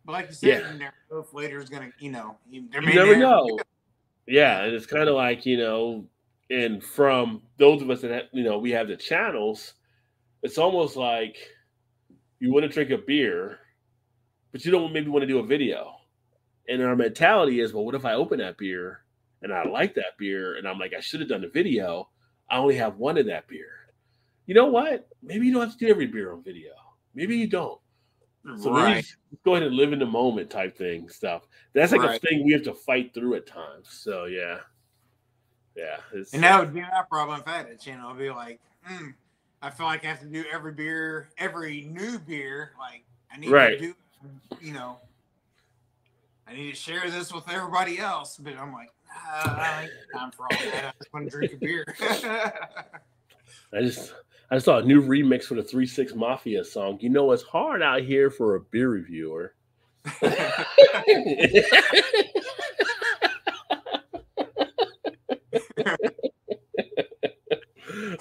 But 0.06 0.14
like 0.14 0.28
you 0.28 0.34
said, 0.34 0.48
Yeah. 0.50 0.72
you 0.74 0.80
never 0.80 0.94
know 1.12 1.20
if 1.20 1.34
later 1.34 1.60
is 1.60 1.70
gonna. 1.70 1.92
You 2.00 2.12
know, 2.12 2.38
you, 2.50 2.66
there 2.72 2.82
you 2.84 2.94
never- 2.96 3.16
know. 3.18 3.60
Yeah, 4.28 4.64
and 4.64 4.74
it's 4.74 4.86
kind 4.86 5.08
of 5.10 5.16
like 5.16 5.46
you 5.46 5.58
know, 5.58 6.06
and 6.50 6.84
from 6.84 7.42
those 7.58 7.82
of 7.82 7.90
us 7.90 8.02
that 8.02 8.12
have, 8.12 8.24
you 8.32 8.44
know 8.44 8.58
we 8.58 8.72
have 8.72 8.88
the 8.88 8.98
channels, 8.98 9.74
it's 10.44 10.58
almost 10.58 10.96
like 10.96 11.38
you 12.40 12.52
want 12.54 12.64
to 12.64 12.70
drink 12.70 12.90
a 12.92 12.98
beer, 12.98 13.60
but 14.52 14.64
you 14.66 14.72
don't 14.72 14.94
maybe 14.94 15.10
want 15.10 15.22
to 15.24 15.28
do 15.28 15.40
a 15.40 15.44
video. 15.46 15.96
And 16.68 16.84
our 16.84 16.96
mentality 16.96 17.60
is, 17.62 17.74
well, 17.74 17.84
what 17.84 17.96
if 17.96 18.06
I 18.06 18.14
open 18.14 18.38
that 18.40 18.58
beer 18.58 19.02
and 19.42 19.54
I 19.54 19.64
like 19.68 19.96
that 19.96 20.18
beer 20.18 20.58
and 20.58 20.68
I'm 20.68 20.80
like, 20.80 20.94
I 20.94 21.00
should 21.00 21.20
have 21.20 21.30
done 21.30 21.44
a 21.44 21.50
video. 21.50 22.10
I 22.50 22.58
only 22.58 22.76
have 22.76 22.98
one 22.98 23.18
of 23.18 23.26
that 23.28 23.48
beer. 23.48 23.72
You 24.46 24.56
know 24.56 24.66
what? 24.68 25.08
Maybe 25.22 25.46
you 25.46 25.54
don't 25.54 25.62
have 25.62 25.78
to 25.78 25.78
do 25.78 25.90
every 25.90 26.08
beer 26.08 26.34
on 26.34 26.44
video. 26.44 26.72
Maybe 27.14 27.38
you 27.38 27.48
don't. 27.48 27.80
So 28.58 28.74
right. 28.74 29.04
just 29.04 29.16
go 29.44 29.56
ahead 29.56 29.68
and 29.68 29.76
live 29.76 29.94
in 29.94 30.00
the 30.00 30.06
moment 30.06 30.50
type 30.50 30.78
thing 30.78 31.10
stuff. 31.10 31.48
That's 31.74 31.92
like 31.92 32.02
Right. 32.02 32.16
a 32.16 32.20
thing 32.20 32.46
we 32.46 32.54
have 32.54 32.64
to 32.64 32.74
fight 32.74 33.14
through 33.14 33.36
at 33.36 33.46
times. 33.46 33.90
So 33.92 34.26
yeah, 34.26 34.60
yeah. 35.76 35.98
And 36.34 36.44
that 36.44 36.60
would 36.60 36.74
be 36.74 36.82
my 36.82 37.04
problem 37.10 37.42
if 37.42 37.48
I 37.48 37.58
had 37.58 37.68
a 37.68 37.78
channel. 37.78 38.10
I'd 38.10 38.18
be 38.18 38.32
like, 38.32 38.60
mm, 38.90 39.14
I 39.62 39.70
feel 39.70 39.86
like 39.86 40.04
I 40.04 40.08
have 40.08 40.22
to 40.22 40.26
do 40.26 40.46
every 40.52 40.72
beer, 40.72 41.30
every 41.38 41.82
new 41.92 42.18
beer. 42.18 42.72
Like 42.80 43.04
I 43.32 43.38
need 43.38 43.52
Right. 43.52 43.78
to 43.78 43.88
do, 43.88 43.96
you 44.62 44.74
know, 44.74 45.00
I 46.48 46.54
need 46.54 46.72
to 46.72 46.76
share 46.76 47.10
this 47.12 47.32
with 47.32 47.48
everybody 47.50 48.00
else. 48.00 48.38
But 48.38 48.58
I'm 48.58 48.74
like, 48.74 48.90
I 49.12 49.88
time 50.14 50.32
for 50.32 50.44
all 50.44 50.58
that. 50.72 50.86
I 50.86 50.92
just 50.98 51.14
want 51.14 51.26
to 51.26 51.32
drink 51.32 51.54
a 51.54 51.58
beer. 51.58 51.86
I 53.74 53.82
just 53.82 54.14
I 54.52 54.56
just 54.56 54.66
saw 54.66 54.78
a 54.78 54.84
new 54.84 55.02
remix 55.02 55.44
for 55.46 55.56
the 55.56 55.64
Three 55.64 55.88
Six 55.88 56.16
Mafia 56.16 56.64
song. 56.64 56.98
You 57.02 57.10
know, 57.10 57.32
it's 57.32 57.44
hard 57.44 57.82
out 57.82 58.02
here 58.02 58.30
for 58.30 58.56
a 58.56 58.60
beer 58.60 58.90
reviewer. 58.90 59.54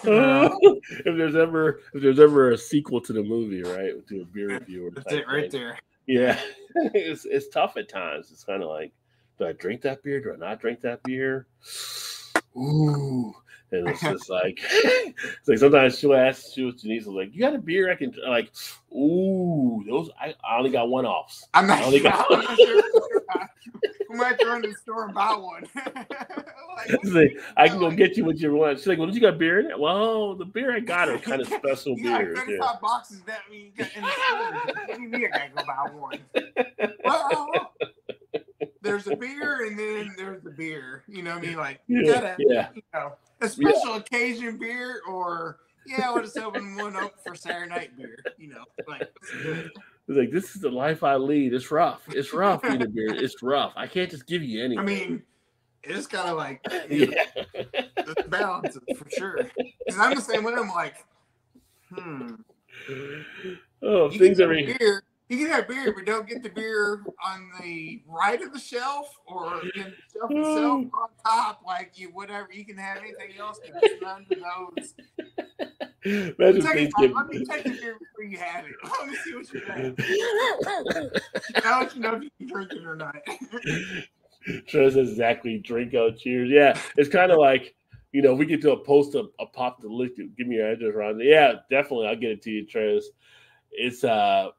if 0.04 1.04
there's 1.04 1.36
ever 1.36 1.80
if 1.94 2.02
there's 2.02 2.20
ever 2.20 2.52
a 2.52 2.58
sequel 2.58 3.00
to 3.02 3.12
the 3.12 3.22
movie, 3.22 3.62
right, 3.62 4.06
to 4.08 4.22
a 4.22 4.24
beer 4.24 4.48
reviewer, 4.48 4.90
That's 4.94 5.12
it 5.12 5.26
right 5.26 5.50
thing. 5.50 5.60
there. 5.60 5.78
Yeah, 6.06 6.38
it's 6.94 7.24
it's 7.24 7.48
tough 7.48 7.76
at 7.76 7.88
times. 7.88 8.30
It's 8.32 8.44
kind 8.44 8.62
of 8.62 8.68
like, 8.68 8.92
do 9.38 9.46
I 9.46 9.52
drink 9.52 9.82
that 9.82 10.02
beer? 10.02 10.20
Do 10.20 10.32
I 10.32 10.36
not 10.36 10.60
drink 10.60 10.80
that 10.82 11.02
beer? 11.02 11.46
Ooh, 12.56 13.34
and 13.70 13.88
it's 13.88 14.00
just 14.02 14.28
like, 14.30 14.58
it's 14.72 15.48
like 15.48 15.58
sometimes 15.58 15.98
she'll 15.98 16.14
ask, 16.14 16.52
she'll 16.54 16.72
Denise 16.72 17.04
will 17.06 17.16
like, 17.16 17.32
you 17.34 17.40
got 17.40 17.54
a 17.54 17.58
beer? 17.58 17.90
I 17.90 17.94
can 17.94 18.12
like, 18.26 18.50
ooh, 18.92 19.84
those 19.88 20.10
I, 20.20 20.34
I 20.48 20.58
only 20.58 20.70
got 20.70 20.88
one 20.88 21.06
offs. 21.06 21.46
I'm 21.54 21.66
not, 21.66 21.78
I 21.80 21.84
only 21.84 22.00
sure, 22.00 22.10
got- 22.10 22.26
I'm 22.32 22.40
not 22.44 22.56
sure. 22.58 22.82
We 24.10 24.16
might 24.16 24.28
have 24.28 24.38
to 24.38 24.46
run 24.46 24.62
to 24.62 24.68
the 24.70 24.74
store 24.74 25.04
and 25.04 25.14
buy 25.14 25.34
one. 25.34 25.66
Like, 26.78 27.04
like, 27.06 27.40
I 27.56 27.66
can 27.68 27.80
go 27.80 27.90
get 27.90 28.16
you 28.16 28.24
what 28.24 28.38
you 28.38 28.54
want. 28.54 28.78
She's 28.78 28.86
like, 28.86 28.98
well, 28.98 29.08
did 29.08 29.16
you 29.16 29.20
got 29.20 29.36
beer 29.36 29.58
in 29.58 29.66
it? 29.66 29.76
Well, 29.78 30.36
the 30.36 30.44
beer 30.44 30.72
I 30.72 30.78
got 30.78 31.08
are 31.08 31.18
kind 31.18 31.40
of 31.42 31.48
special 31.48 31.98
you 31.98 32.04
got 32.04 32.20
beers. 32.20 32.38
35 32.38 32.58
Yeah. 32.60 32.78
boxes 32.80 33.20
that 33.22 33.40
we 33.50 33.72
got 33.76 33.88
in 33.96 34.02
the 34.04 34.10
store. 34.12 34.72
What 34.86 34.96
do 34.96 35.02
you 35.02 35.08
mean 35.08 35.26
I 35.34 35.38
gotta 35.38 35.50
go 35.56 35.64
buy 35.66 35.90
one? 35.92 36.20
Well, 37.04 37.50
uh, 37.80 37.86
there's 38.82 39.06
a 39.06 39.16
beer 39.16 39.66
and 39.66 39.78
then 39.78 40.14
there's 40.16 40.42
the 40.42 40.50
beer. 40.50 41.04
You 41.08 41.22
know 41.22 41.34
what 41.34 41.44
I 41.44 41.46
mean? 41.46 41.56
Like, 41.56 41.80
you 41.86 42.02
Yeah, 42.04 42.12
gotta, 42.12 42.36
yeah. 42.38 42.68
you 42.74 42.82
know, 42.94 43.12
a 43.40 43.48
special 43.48 43.94
occasion 43.94 44.58
beer 44.58 45.00
or, 45.08 45.58
yeah, 45.86 46.12
we'll 46.12 46.22
just 46.22 46.36
open 46.38 46.76
one 46.76 46.96
up 46.96 47.14
for 47.24 47.34
Saturday 47.34 47.68
night 47.70 47.96
beer. 47.96 48.18
You 48.36 48.48
know, 48.48 48.64
like, 48.86 49.00
let's 49.00 49.42
do 49.42 49.52
it. 49.52 49.70
It's 50.08 50.16
like 50.18 50.30
this 50.30 50.54
is 50.56 50.62
the 50.62 50.70
life 50.70 51.02
I 51.02 51.16
lead. 51.16 51.52
It's 51.52 51.70
rough. 51.70 52.02
It's 52.08 52.32
rough 52.32 52.62
being 52.62 52.80
a 52.82 52.88
beer. 52.88 53.14
It's 53.14 53.42
rough. 53.42 53.72
I 53.76 53.86
can't 53.86 54.10
just 54.10 54.26
give 54.26 54.42
you 54.42 54.62
anything. 54.64 54.78
I 54.78 54.82
mean, 54.82 55.22
it's 55.82 56.06
kind 56.06 56.28
of 56.28 56.36
like, 56.36 56.60
you 56.90 57.06
know, 57.08 57.16
yeah. 57.54 57.64
the 57.96 58.24
balances 58.28 58.80
for 58.96 59.08
sure. 59.10 59.36
Because 59.56 59.98
I'm 60.00 60.14
the 60.14 60.20
same 60.22 60.44
way. 60.44 60.54
I'm 60.54 60.68
like, 60.68 61.04
hmm. 61.94 62.34
Oh, 63.82 64.10
You 64.10 64.18
things 64.18 64.40
are. 64.40 64.48
beer. 64.48 65.02
You 65.28 65.36
can 65.36 65.48
have 65.48 65.68
beer, 65.68 65.92
but 65.92 66.06
don't 66.06 66.26
get 66.26 66.42
the 66.42 66.48
beer 66.48 67.04
on 67.22 67.50
the 67.60 68.02
right 68.06 68.40
of 68.40 68.52
the 68.52 68.58
shelf 68.58 69.14
or 69.26 69.60
in 69.60 69.70
the 69.74 69.94
shelf 70.12 70.30
itself 70.30 70.84
on 70.94 71.08
top. 71.24 71.60
Like 71.66 71.92
you, 71.96 72.08
whatever. 72.08 72.48
You 72.50 72.64
can 72.64 72.78
have 72.78 72.96
anything 72.98 73.38
else, 73.38 73.60
but 73.62 73.82
just 73.82 74.00
none 74.00 74.26
of 74.30 74.38
those. 74.38 74.94
Imagine 76.38 76.62
Take 76.62 76.90
things 76.96 77.14
let 77.14 77.26
me 77.28 77.44
take 77.44 77.64
the 77.64 77.70
beer 77.70 77.98
before 77.98 78.24
you 78.24 78.38
have 78.38 78.64
it. 78.64 78.72
Let 78.84 79.08
me 79.08 79.16
see 79.16 79.34
what 79.34 79.52
you 79.52 79.60
got. 81.54 81.64
I'll 81.66 81.80
let 81.82 81.94
you 81.94 82.00
know 82.00 82.14
if 82.14 82.22
you 82.22 82.30
can 82.38 82.46
drink 82.46 82.72
it 82.72 82.86
or 82.86 82.96
not. 82.96 83.16
Trey 84.66 84.90
says 84.90 85.10
exactly. 85.10 85.58
Drink 85.58 85.94
out. 85.94 86.16
Cheers. 86.16 86.48
Yeah, 86.50 86.80
it's 86.96 87.10
kind 87.10 87.30
of 87.30 87.38
like 87.38 87.74
you 88.12 88.22
know 88.22 88.34
we 88.34 88.46
get 88.46 88.62
to 88.62 88.72
a 88.72 88.82
post 88.82 89.14
a, 89.14 89.24
a 89.40 89.46
pop 89.46 89.82
the 89.82 89.88
liquid. 89.88 90.34
Give 90.38 90.46
me 90.46 90.56
your 90.56 90.70
address, 90.70 90.94
Ron. 90.94 91.20
Yeah, 91.20 91.54
definitely. 91.68 92.06
I'll 92.06 92.16
get 92.16 92.30
it 92.30 92.42
to 92.42 92.50
you, 92.50 92.64
Trez. 92.64 93.02
It's 93.72 94.04
uh, 94.04 94.50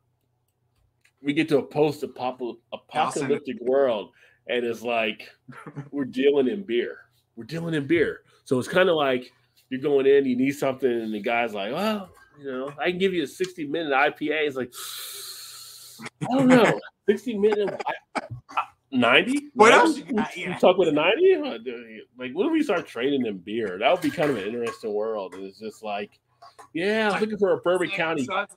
we 1.22 1.33
get 1.33 1.49
to 1.49 1.57
a 1.57 1.64
post 1.64 2.03
apocalyptic 2.03 2.61
apocalyptic 2.73 3.57
world, 3.61 4.11
and 4.48 4.65
it's 4.65 4.81
like 4.81 5.30
we're 5.91 6.06
dealing 6.06 6.48
in 6.48 6.64
beer. 6.64 6.98
We're 7.35 7.43
dealing 7.45 7.73
in 7.73 7.88
beer. 7.88 8.22
So 8.45 8.57
it's 8.59 8.67
kind 8.67 8.89
of 8.89 8.95
like 8.95 9.31
you're 9.69 9.81
going 9.81 10.06
in, 10.07 10.25
you 10.25 10.35
need 10.35 10.51
something, 10.51 10.89
and 10.89 11.14
the 11.14 11.22
guy's 11.22 11.53
like, 11.53 11.72
well, 11.73 12.09
you 12.39 12.51
know, 12.51 12.72
I 12.80 12.89
can 12.89 12.99
give 12.99 13.14
you 13.14 13.23
a 13.23 13.27
60 13.27 13.67
minute 13.67 13.91
IPA. 13.93 14.48
It's 14.48 14.56
like, 14.56 14.73
I 16.30 16.35
don't 16.38 16.48
know, 16.48 16.80
60 17.09 17.38
minute, 17.38 17.81
I- 17.85 18.22
I- 18.56 18.64
90? 18.91 19.49
What 19.53 19.72
else 19.72 19.98
you? 19.98 20.06
Yeah. 20.35 20.57
talk 20.57 20.77
with 20.77 20.88
a 20.88 20.91
90? 20.91 21.35
Uh, 21.35 21.57
Like, 22.17 22.31
what 22.33 22.48
if 22.48 22.51
we 22.51 22.64
start 22.64 22.88
trading 22.88 23.25
in 23.27 23.38
beer? 23.38 23.77
That 23.80 23.91
would 23.91 24.01
be 24.01 24.09
kind 24.09 24.31
of 24.31 24.38
an 24.38 24.45
interesting 24.45 24.93
world. 24.93 25.35
And 25.35 25.43
it's 25.43 25.59
just 25.59 25.83
like, 25.83 26.19
yeah, 26.74 27.11
I'm 27.11 27.22
looking 27.22 27.38
for 27.38 27.53
a 27.53 27.58
Bourbon 27.58 27.90
County. 27.90 28.26
So 28.26 28.34
like, 28.34 28.50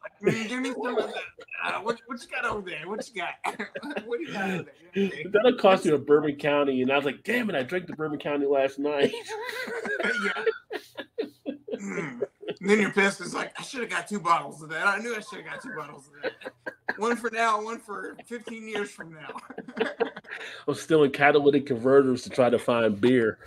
give 0.49 0.61
me 0.61 0.73
some 0.73 0.99
of 0.99 1.07
that. 1.07 1.23
Uh, 1.65 1.81
what, 1.81 1.99
what 2.07 2.20
you 2.20 2.28
got 2.28 2.44
over 2.44 2.69
there? 2.69 2.86
What 2.86 3.09
you 3.09 3.23
got? 3.23 3.59
what 4.05 4.19
do 4.19 4.25
you 4.25 4.33
got 4.33 4.51
over 4.51 4.65
there? 4.65 5.05
Okay. 5.07 5.27
That'll 5.33 5.57
cost 5.57 5.85
you 5.85 5.94
a 5.94 5.99
Bourbon 5.99 6.36
County. 6.36 6.83
And 6.83 6.93
I 6.93 6.97
was 6.97 7.05
like, 7.05 7.23
damn 7.23 7.49
it, 7.49 7.57
I 7.57 7.62
drank 7.62 7.86
the 7.86 7.94
Bourbon 7.94 8.19
County 8.19 8.47
last 8.47 8.78
night. 8.78 9.12
yeah. 10.05 10.44
Mm. 11.77 12.23
And 12.61 12.70
then 12.70 12.81
you're 12.81 12.91
pissed. 12.91 13.20
It's 13.20 13.35
like 13.35 13.52
I 13.59 13.62
should 13.62 13.81
have 13.81 13.91
got 13.91 14.09
two 14.09 14.20
bottles 14.20 14.62
of 14.62 14.69
that. 14.70 14.86
I 14.86 14.99
knew 14.99 15.17
I 15.17 15.20
should 15.20 15.43
have 15.43 15.47
got 15.47 15.62
two 15.62 15.75
bottles 15.77 16.09
of 16.09 16.23
that. 16.23 16.99
One 16.99 17.17
for 17.17 17.31
now, 17.31 17.62
one 17.62 17.78
for 17.78 18.17
15 18.27 18.69
years 18.69 18.91
from 18.91 19.15
now. 19.15 19.89
I'm 20.69 20.75
still 20.75 21.05
in 21.05 21.11
catalytic 21.11 21.67
converters 21.67 22.23
to 22.23 22.31
try 22.31 22.51
to 22.51 22.59
find 22.59 23.01
beer. 23.01 23.39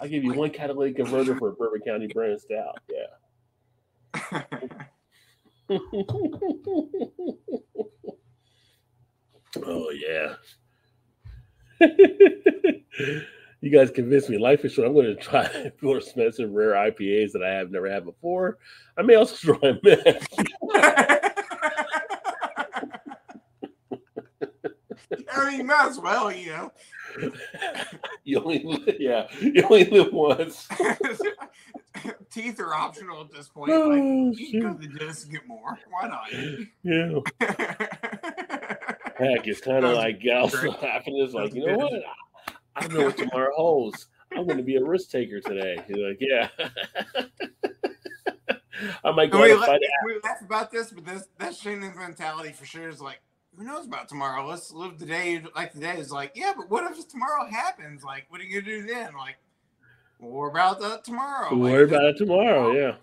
I'll 0.00 0.08
give 0.08 0.24
you 0.24 0.32
one 0.34 0.50
catalytic 0.50 0.96
converter 0.96 1.36
for 1.36 1.50
a 1.50 1.52
Bourbon 1.52 1.80
County 1.80 2.06
brand 2.08 2.40
stout. 2.40 2.78
Yeah. 2.90 4.42
oh 9.64 9.90
yeah. 9.90 10.34
you 13.60 13.70
guys 13.70 13.90
convinced 13.90 14.30
me. 14.30 14.38
Life 14.38 14.64
is 14.64 14.72
short. 14.72 14.88
I'm 14.88 14.94
going 14.94 15.06
to 15.06 15.16
try 15.16 15.72
more 15.82 15.98
expensive 15.98 16.50
rare 16.50 16.72
IPAs 16.72 17.32
that 17.32 17.42
I 17.42 17.50
have 17.50 17.70
never 17.70 17.90
had 17.90 18.04
before. 18.04 18.58
I 18.96 19.02
may 19.02 19.14
also 19.14 19.54
try 19.54 19.72
meth. 19.82 21.34
I 25.32 25.56
mean, 25.56 25.66
might 25.66 25.88
as 25.88 25.98
well, 25.98 26.30
you 26.32 26.50
know. 26.50 26.72
You 28.24 28.40
only 28.42 28.62
live, 28.62 28.96
yeah, 29.00 29.26
you 29.40 29.62
only 29.62 29.84
live 29.86 30.12
once. 30.12 30.68
Teeth 32.30 32.60
are 32.60 32.74
optional 32.74 33.22
at 33.22 33.32
this 33.32 33.48
point. 33.48 33.70
Like, 33.70 33.80
Oh, 33.80 34.32
you 34.36 34.50
can 34.50 34.60
go 34.60 34.74
to 34.74 34.78
the 34.86 34.98
dentist 34.98 35.24
and 35.24 35.32
get 35.32 35.46
more. 35.48 35.78
Why 35.88 36.08
not? 36.08 36.30
Yeah. 36.82 37.20
Heck, 39.18 39.46
it's 39.48 39.62
kind 39.62 39.84
of 39.86 39.96
like 39.96 40.20
also 40.30 40.58
great. 40.60 40.74
happening. 40.74 41.22
It's 41.24 41.32
like, 41.32 41.54
you 41.54 41.66
know 41.66 41.78
what? 41.78 41.92
I- 41.94 42.02
I 42.80 42.86
know 42.88 43.06
what 43.06 43.16
tomorrow 43.16 43.50
holds. 43.56 44.06
I'm 44.30 44.44
going 44.46 44.58
to 44.58 44.62
be 44.62 44.76
a 44.76 44.84
risk 44.84 45.10
taker 45.10 45.40
today. 45.40 45.82
You're 45.88 46.08
like, 46.10 46.18
yeah. 46.20 46.48
I 49.02 49.10
might 49.10 49.30
go 49.32 49.38
And 49.42 49.46
we, 49.46 49.52
out 49.52 49.68
and 49.68 49.80
la- 49.80 50.06
we 50.06 50.20
laugh 50.22 50.40
about 50.42 50.70
this, 50.70 50.90
but 50.92 51.04
this 51.04 51.24
that's 51.38 51.60
Shannon's 51.60 51.96
mentality 51.96 52.52
for 52.52 52.64
sure. 52.66 52.88
Is 52.88 53.00
like, 53.00 53.20
who 53.58 53.64
knows 53.64 53.86
about 53.86 54.08
tomorrow? 54.08 54.46
Let's 54.46 54.72
live 54.72 54.96
today 54.98 55.42
like 55.56 55.72
today. 55.72 55.98
Is 55.98 56.12
like, 56.12 56.32
yeah, 56.34 56.52
but 56.56 56.70
what 56.70 56.90
if 56.90 57.08
tomorrow 57.08 57.44
happens? 57.50 58.04
Like, 58.04 58.26
what 58.28 58.40
are 58.40 58.44
you 58.44 58.60
gonna 58.62 58.76
do 58.80 58.86
then? 58.86 59.14
Like, 59.14 59.36
well, 60.20 60.30
we're 60.30 60.50
about 60.50 60.80
that 60.80 61.04
tomorrow. 61.04 61.52
Like, 61.54 61.72
worry 61.72 61.84
about 61.84 62.04
it 62.04 62.16
tomorrow. 62.16 62.68
Oh, 62.68 62.72
yeah. 62.72 62.94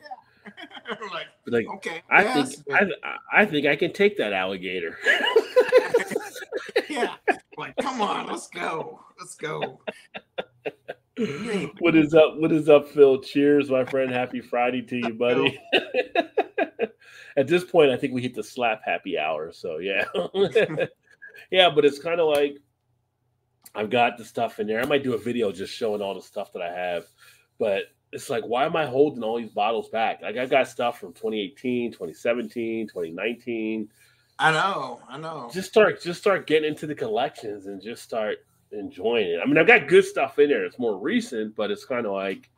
like, 1.12 1.26
like, 1.48 1.66
okay, 1.78 2.04
I 2.12 2.24
yes, 2.24 2.56
think 2.56 2.68
but- 2.68 2.90
I, 3.04 3.42
I 3.42 3.46
think 3.46 3.66
I 3.66 3.76
can 3.76 3.92
take 3.92 4.16
that 4.18 4.32
alligator. 4.32 4.98
yeah, 6.90 7.16
like, 7.58 7.76
come 7.78 8.00
on, 8.00 8.28
let's 8.28 8.48
go, 8.48 9.00
let's 9.20 9.36
go. 9.36 9.80
What 11.80 11.96
is 11.96 12.14
up? 12.14 12.36
What 12.38 12.52
is 12.52 12.68
up, 12.68 12.90
Phil? 12.90 13.22
Cheers, 13.22 13.70
my 13.70 13.86
friend. 13.86 14.12
Happy 14.12 14.42
Friday 14.42 14.82
to 14.84 14.98
you, 14.98 15.14
buddy. 15.14 15.60
At 17.38 17.48
this 17.48 17.64
point, 17.64 17.92
I 17.92 17.98
think 17.98 18.14
we 18.14 18.22
hit 18.22 18.36
the 18.36 18.44
slap 18.44 18.82
happy 18.84 19.18
hour. 19.18 19.52
So 19.54 19.78
yeah, 19.78 20.06
yeah. 21.52 21.70
But 21.74 21.86
it's 21.86 22.00
kind 22.00 22.20
of 22.20 22.28
like 22.28 22.58
I've 23.74 23.90
got 23.90 24.18
the 24.18 24.26
stuff 24.26 24.60
in 24.60 24.68
there. 24.68 24.82
I 24.82 24.86
might 24.86 25.04
do 25.04 25.14
a 25.14 25.18
video 25.18 25.52
just 25.52 25.74
showing 25.74 26.02
all 26.02 26.16
the 26.16 26.22
stuff 26.22 26.52
that 26.54 26.62
I 26.62 26.72
have. 26.72 27.06
But 27.60 27.84
it's 28.12 28.30
like, 28.30 28.44
why 28.44 28.66
am 28.66 28.76
I 28.76 28.86
holding 28.86 29.24
all 29.24 29.38
these 29.38 29.52
bottles 29.52 29.90
back? 29.90 30.22
Like 30.22 30.36
I've 30.36 30.50
got 30.50 30.68
stuff 30.68 31.00
from 31.00 31.14
2018, 31.14 31.92
2017, 31.92 32.88
2019. 32.88 33.90
I 34.38 34.52
know, 34.52 35.02
I 35.08 35.18
know. 35.18 35.50
Just 35.54 35.70
start, 35.70 36.02
just 36.02 36.20
start 36.20 36.46
getting 36.46 36.70
into 36.70 36.88
the 36.88 36.96
collections 36.96 37.68
and 37.68 37.82
just 37.82 38.04
start 38.04 38.40
enjoying 38.76 39.28
it. 39.28 39.40
I 39.42 39.46
mean, 39.46 39.58
I've 39.58 39.68
got 39.68 39.88
good 39.88 40.06
stuff 40.06 40.40
in 40.40 40.50
there. 40.50 40.66
It's 40.66 40.80
more 40.80 41.00
recent, 41.00 41.56
but 41.56 41.72
it's 41.72 41.86
kind 41.86 42.06
of 42.06 42.12
like, 42.12 42.50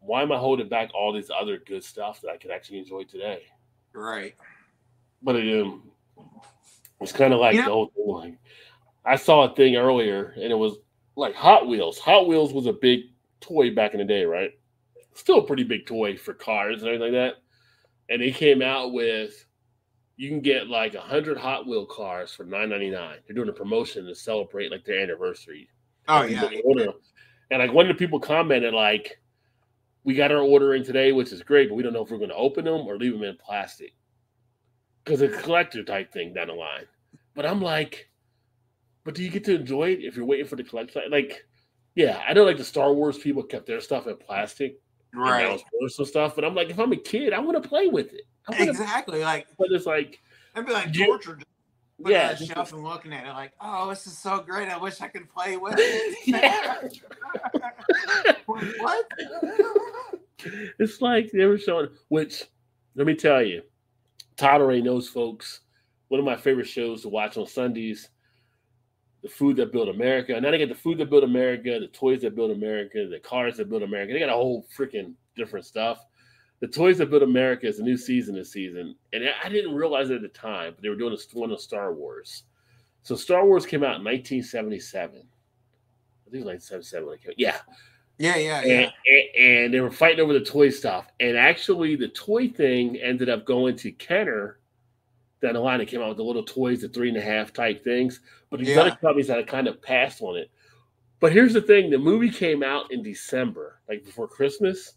why 0.00 0.22
am 0.22 0.32
I 0.32 0.38
holding 0.38 0.68
back 0.68 0.90
all 0.94 1.12
this 1.12 1.30
other 1.30 1.58
good 1.58 1.84
stuff 1.84 2.20
that 2.20 2.30
I 2.30 2.36
could 2.36 2.50
actually 2.50 2.78
enjoy 2.78 3.04
today? 3.04 3.42
right. 3.92 4.34
But 5.22 5.36
it, 5.36 5.62
um, 5.62 5.84
it's 7.00 7.12
kind 7.12 7.32
of 7.32 7.40
like 7.40 7.54
You 7.54 7.64
the 7.64 7.70
whole 7.70 7.92
thing. 7.94 8.06
Like, 8.06 8.38
I 9.04 9.16
saw 9.16 9.44
a 9.44 9.54
thing 9.54 9.76
earlier, 9.76 10.32
and 10.34 10.50
it 10.50 10.58
was 10.58 10.76
like 11.16 11.34
Hot 11.34 11.68
Wheels. 11.68 11.98
Hot 11.98 12.26
Wheels 12.26 12.52
was 12.52 12.66
a 12.66 12.72
big 12.72 13.02
toy 13.40 13.74
back 13.74 13.94
in 13.94 13.98
the 13.98 14.04
day, 14.04 14.24
right? 14.24 14.50
Still 15.14 15.38
a 15.38 15.46
pretty 15.46 15.64
big 15.64 15.86
toy 15.86 16.16
for 16.16 16.34
cars 16.34 16.82
and 16.82 16.88
everything 16.88 17.14
like 17.14 17.34
that. 17.34 17.42
And 18.08 18.22
they 18.22 18.32
came 18.32 18.62
out 18.62 18.92
with 18.92 19.44
you 20.22 20.28
can 20.28 20.40
get 20.40 20.68
like 20.68 20.94
a 20.94 21.00
hundred 21.00 21.36
Hot 21.36 21.66
Wheel 21.66 21.84
cars 21.84 22.32
for 22.32 22.44
nine 22.44 22.68
ninety 22.68 22.90
nine. 22.90 23.16
They're 23.26 23.34
doing 23.34 23.48
a 23.48 23.52
promotion 23.52 24.06
to 24.06 24.14
celebrate 24.14 24.70
like 24.70 24.84
their 24.84 25.00
anniversary. 25.00 25.68
Oh 26.06 26.22
yeah. 26.22 26.48
order. 26.64 26.92
And 27.50 27.58
like 27.58 27.72
one 27.72 27.90
of 27.90 27.96
the 27.96 27.98
people 27.98 28.20
commented 28.20 28.72
like, 28.72 29.20
"We 30.04 30.14
got 30.14 30.30
our 30.30 30.38
order 30.38 30.74
in 30.74 30.84
today, 30.84 31.10
which 31.10 31.32
is 31.32 31.42
great, 31.42 31.68
but 31.68 31.74
we 31.74 31.82
don't 31.82 31.92
know 31.92 32.04
if 32.04 32.10
we're 32.12 32.18
going 32.18 32.30
to 32.30 32.36
open 32.36 32.66
them 32.66 32.86
or 32.86 32.96
leave 32.96 33.14
them 33.14 33.24
in 33.24 33.36
plastic 33.36 33.94
because 35.04 35.22
it's 35.22 35.36
a 35.36 35.42
collector 35.42 35.82
type 35.82 36.12
thing 36.12 36.32
down 36.34 36.46
the 36.46 36.52
line." 36.52 36.86
But 37.34 37.44
I'm 37.44 37.60
like, 37.60 38.08
but 39.02 39.16
do 39.16 39.24
you 39.24 39.28
get 39.28 39.42
to 39.46 39.56
enjoy 39.56 39.90
it 39.90 40.04
if 40.04 40.14
you're 40.14 40.24
waiting 40.24 40.46
for 40.46 40.54
the 40.54 40.62
collection? 40.62 41.02
Like, 41.10 41.44
yeah, 41.96 42.22
I 42.28 42.32
know 42.32 42.44
like 42.44 42.58
the 42.58 42.64
Star 42.64 42.92
Wars 42.92 43.18
people 43.18 43.42
kept 43.42 43.66
their 43.66 43.80
stuff 43.80 44.06
in 44.06 44.16
plastic, 44.18 44.78
and 45.14 45.24
that 45.24 45.30
Right. 45.30 45.52
was 45.52 45.64
personal 45.80 46.06
stuff. 46.06 46.36
But 46.36 46.44
I'm 46.44 46.54
like, 46.54 46.70
if 46.70 46.78
I'm 46.78 46.92
a 46.92 46.96
kid, 46.96 47.32
I 47.32 47.40
want 47.40 47.60
to 47.60 47.68
play 47.68 47.88
with 47.88 48.12
it. 48.14 48.22
I 48.48 48.50
want 48.52 48.62
to, 48.64 48.70
Exactly. 48.70 49.20
Like 49.20 49.46
but 49.58 49.68
it's 49.70 49.86
like, 49.86 50.20
I'd 50.54 50.66
be 50.66 50.72
like 50.72 50.94
You- 50.94 51.06
torture. 51.06 51.38
yeah, 51.98 52.28
on 52.30 52.34
a 52.42 52.46
shelf 52.46 52.72
and 52.72 52.82
looking 52.82 53.12
at 53.12 53.26
it 53.26 53.30
like, 53.30 53.52
oh, 53.60 53.88
this 53.88 54.06
is 54.06 54.16
so 54.18 54.40
great. 54.40 54.68
I 54.68 54.76
wish 54.78 55.00
I 55.00 55.08
could 55.08 55.28
play 55.28 55.56
with 55.56 55.74
it. 55.78 56.16
Yeah. 56.26 56.78
what? 58.46 59.06
it's 60.78 61.00
like 61.00 61.30
they 61.32 61.44
were 61.46 61.58
showing, 61.58 61.88
which 62.08 62.44
let 62.94 63.06
me 63.06 63.14
tell 63.14 63.42
you, 63.42 63.62
Todd 64.36 64.60
already 64.60 64.82
knows, 64.82 65.08
folks. 65.08 65.60
One 66.08 66.18
of 66.18 66.26
my 66.26 66.36
favorite 66.36 66.66
shows 66.68 67.02
to 67.02 67.08
watch 67.08 67.36
on 67.38 67.46
Sundays, 67.46 68.10
the 69.22 69.28
food 69.28 69.56
that 69.56 69.72
built 69.72 69.88
America. 69.88 70.34
And 70.34 70.42
now 70.42 70.50
they 70.50 70.58
got 70.58 70.68
the 70.68 70.74
food 70.74 70.98
that 70.98 71.08
built 71.08 71.24
America, 71.24 71.78
the 71.80 71.86
toys 71.88 72.20
that 72.22 72.34
built 72.34 72.50
America, 72.50 73.06
the 73.10 73.18
cars 73.20 73.56
that 73.56 73.70
built 73.70 73.82
America. 73.82 74.12
They 74.12 74.18
got 74.18 74.28
a 74.28 74.32
whole 74.34 74.66
freaking 74.76 75.14
different 75.36 75.64
stuff. 75.64 76.04
The 76.62 76.68
toys 76.68 76.98
that 76.98 77.10
built 77.10 77.24
America 77.24 77.66
is 77.66 77.80
a 77.80 77.82
new 77.82 77.96
season 77.96 78.36
this 78.36 78.52
season, 78.52 78.94
and 79.12 79.24
I 79.44 79.48
didn't 79.48 79.74
realize 79.74 80.10
it 80.10 80.14
at 80.14 80.22
the 80.22 80.28
time, 80.28 80.74
but 80.74 80.80
they 80.82 80.88
were 80.88 80.94
doing 80.96 81.12
a, 81.12 81.38
one 81.38 81.50
of 81.50 81.60
Star 81.60 81.92
Wars. 81.92 82.44
So 83.02 83.16
Star 83.16 83.44
Wars 83.44 83.66
came 83.66 83.82
out 83.82 83.96
in 83.98 84.04
1977. 84.04 85.16
I 85.16 86.30
think 86.30 86.34
it 86.34 86.36
was 86.36 86.44
1977 86.46 87.04
when 87.06 87.14
it 87.16 87.20
came. 87.20 87.30
out. 87.32 87.36
Yeah, 87.36 87.56
Yeah, 88.18 88.36
yeah, 88.36 88.64
yeah. 88.64 88.74
and, 88.74 88.92
and, 89.08 89.46
and 89.64 89.74
they 89.74 89.80
were 89.80 89.90
fighting 89.90 90.20
over 90.20 90.32
the 90.32 90.40
toy 90.44 90.70
stuff. 90.70 91.08
And 91.18 91.36
actually, 91.36 91.96
the 91.96 92.06
toy 92.10 92.48
thing 92.48 92.96
ended 92.98 93.28
up 93.28 93.44
going 93.44 93.74
to 93.78 93.90
Kenner 93.90 94.60
down 95.42 95.54
the 95.54 95.60
line. 95.60 95.80
It 95.80 95.86
came 95.88 96.00
out 96.00 96.10
with 96.10 96.18
the 96.18 96.22
little 96.24 96.44
toys, 96.44 96.82
the 96.82 96.88
three 96.88 97.08
and 97.08 97.18
a 97.18 97.22
half 97.22 97.52
type 97.52 97.82
things. 97.82 98.20
But 98.50 98.60
these 98.60 98.68
Yeah. 98.68 98.82
other 98.82 98.90
companies 99.00 99.26
had 99.26 99.44
kind 99.48 99.66
of 99.66 99.82
passed 99.82 100.22
on 100.22 100.36
it. 100.36 100.48
But 101.18 101.32
here's 101.32 101.54
the 101.54 101.60
thing: 101.60 101.90
the 101.90 101.98
movie 101.98 102.30
came 102.30 102.62
out 102.62 102.92
in 102.92 103.02
December, 103.02 103.80
like 103.88 104.04
before 104.04 104.28
Christmas. 104.28 104.94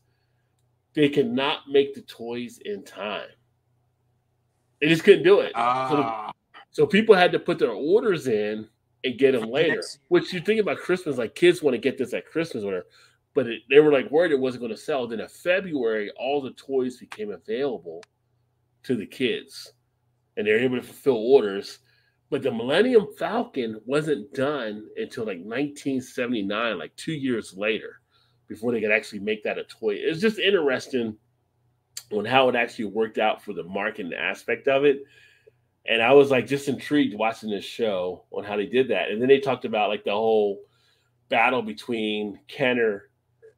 They 0.96 1.10
could 1.10 1.30
not 1.30 1.70
make 1.70 1.94
the 1.94 2.02
toys 2.02 2.60
in 2.64 2.84
time. 2.84 3.28
They 4.82 4.88
just 4.88 5.04
couldn't 5.04 5.24
do 5.24 5.40
it. 5.40 5.52
so, 5.54 5.58
Ah, 5.58 6.32
so 6.72 6.86
people 6.86 7.16
had 7.16 7.32
to 7.34 7.40
put 7.40 7.60
their 7.60 7.72
orders 7.72 8.28
in 8.28 8.68
and 9.04 9.18
get 9.18 9.34
them 9.34 9.50
later. 9.50 9.82
Which 10.10 10.34
you 10.34 10.40
think 10.42 10.60
about 10.60 10.78
Christmas, 10.78 11.18
like 11.18 11.36
kids 11.36 11.62
want 11.62 11.74
to 11.76 11.80
get 11.82 11.98
this 11.98 12.14
at 12.14 12.26
Christmas 12.26 12.64
or 12.64 12.68
whatever, 12.68 12.86
but 13.34 13.48
it, 13.48 13.62
they 13.70 13.80
were 13.80 13.92
like 13.92 14.10
worried 14.12 14.32
it 14.32 14.40
wasn't 14.40 14.62
going 14.62 14.72
to 14.72 14.78
sell. 14.78 15.08
Then 15.08 15.20
in 15.20 15.28
February, 15.28 16.12
all 16.18 16.42
the 16.42 16.52
toys 16.52 16.98
became 16.98 17.32
available 17.32 18.04
to 18.84 18.96
the 18.96 19.06
kids, 19.06 19.74
and 20.38 20.48
they 20.48 20.52
were 20.52 20.60
able 20.60 20.78
to 20.78 20.84
fulfill 20.84 21.18
orders. 21.18 21.80
But 22.30 22.42
the 22.42 22.52
Millennium 22.52 23.08
Falcon 23.18 23.80
wasn't 23.86 24.34
done 24.34 24.88
until 24.98 25.26
like 25.26 25.38
1979, 25.38 26.78
like 26.78 26.96
two 26.96 27.14
years 27.14 27.54
later, 27.56 28.02
before 28.48 28.72
they 28.72 28.82
could 28.82 28.92
actually 28.92 29.20
make 29.20 29.44
that 29.44 29.58
a 29.58 29.64
toy. 29.64 29.96
It's 29.96 30.22
just 30.22 30.40
interesting 30.40 31.18
on 32.12 32.26
how 32.26 32.50
it 32.50 32.56
actually 32.56 32.86
worked 32.86 33.18
out 33.18 33.44
for 33.44 33.54
the 33.54 33.64
marketing 33.64 34.14
aspect 34.14 34.68
of 34.68 34.86
it 34.86 35.04
and 35.88 36.02
I 36.02 36.14
was 36.14 36.32
like 36.32 36.48
just 36.48 36.68
intrigued 36.68 37.16
watching 37.18 37.50
this 37.50 37.64
show 37.66 38.26
on 38.32 38.44
how 38.44 38.58
they 38.58 38.66
did 38.66 38.88
that. 38.90 39.12
And 39.12 39.22
then 39.22 39.30
they 39.30 39.40
talked 39.40 39.66
about 39.66 39.90
like 39.90 40.04
the 40.04 40.12
whole 40.12 40.62
battle 41.30 41.62
between 41.62 42.40
Kenner 42.48 43.10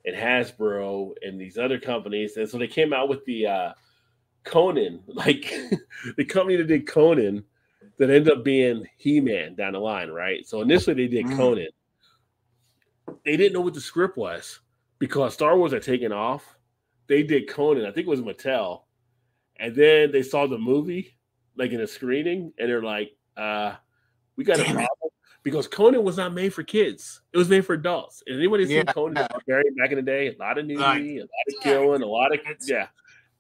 and 0.06 0.16
Hasbro 0.16 1.14
and 1.22 1.40
these 1.40 1.58
other 1.58 1.80
companies. 1.80 2.36
And 2.38 2.50
so 2.50 2.58
they 2.58 2.68
came 2.68 2.94
out 2.94 3.10
with 3.10 3.24
the 3.26 3.48
uh 3.48 3.74
Conan, 4.44 5.04
like 5.08 5.54
the 6.18 6.26
company 6.26 6.58
that 6.58 6.68
did 6.68 6.88
Conan 6.88 7.44
that 7.98 8.10
ended 8.10 8.30
up 8.30 8.44
being 8.44 8.86
He-Man 8.98 9.56
down 9.56 9.74
the 9.74 9.80
line, 9.80 10.10
right? 10.10 10.46
So 10.46 10.62
initially 10.62 10.96
they 10.96 11.08
did 11.08 11.26
Mhm. 11.26 11.38
Conan. 11.38 11.68
They 13.24 13.38
didn't 13.38 13.54
know 13.54 13.62
what 13.62 13.74
the 13.74 13.82
script 13.82 14.18
was 14.18 14.60
because 15.00 15.34
Star 15.34 15.58
Wars 15.58 15.72
had 15.74 15.84
taken 15.84 16.12
off. 16.12 16.58
They 17.08 17.24
did 17.24 17.48
Conan, 17.50 17.86
I 17.86 17.92
think 17.92 18.08
it 18.08 18.10
was 18.10 18.22
Mattel. 18.22 18.82
And 19.60 19.76
then 19.76 20.12
they 20.12 20.22
saw 20.24 20.46
the 20.48 20.58
movie 20.58 21.18
like 21.56 21.72
in 21.72 21.82
a 21.82 21.88
screening, 21.88 22.54
and 22.60 22.70
they're 22.70 22.84
like, 22.84 23.12
uh, 23.36 23.74
we 24.36 24.44
got 24.44 24.60
a 24.60 24.64
Damn 24.64 24.72
it. 24.78 24.86
problem 24.86 25.10
because 25.44 25.68
Conan 25.68 26.04
was 26.04 26.18
not 26.18 26.34
made 26.34 26.54
for 26.54 26.62
kids. 26.64 27.22
It 27.34 27.38
was 27.38 27.50
made 27.50 27.66
for 27.66 27.74
adults. 27.74 28.22
And 28.28 28.38
anybody 28.38 28.68
seen 28.68 28.86
Conan 28.86 29.16
yeah. 29.16 29.24
the 29.24 29.30
Barbarian 29.34 29.76
back 29.76 29.92
in 29.92 29.96
the 29.96 30.02
day? 30.04 30.28
A 30.28 30.38
lot 30.38 30.58
of 30.58 30.66
nudity, 30.66 30.84
Like, 30.84 31.00
a 31.00 31.20
lot 31.22 31.24
of 31.24 31.54
yeah, 31.54 31.64
killing, 31.64 32.02
a 32.04 32.06
lot 32.06 32.34
of 32.34 32.40
it's- 32.42 32.70
yeah. 32.70 32.88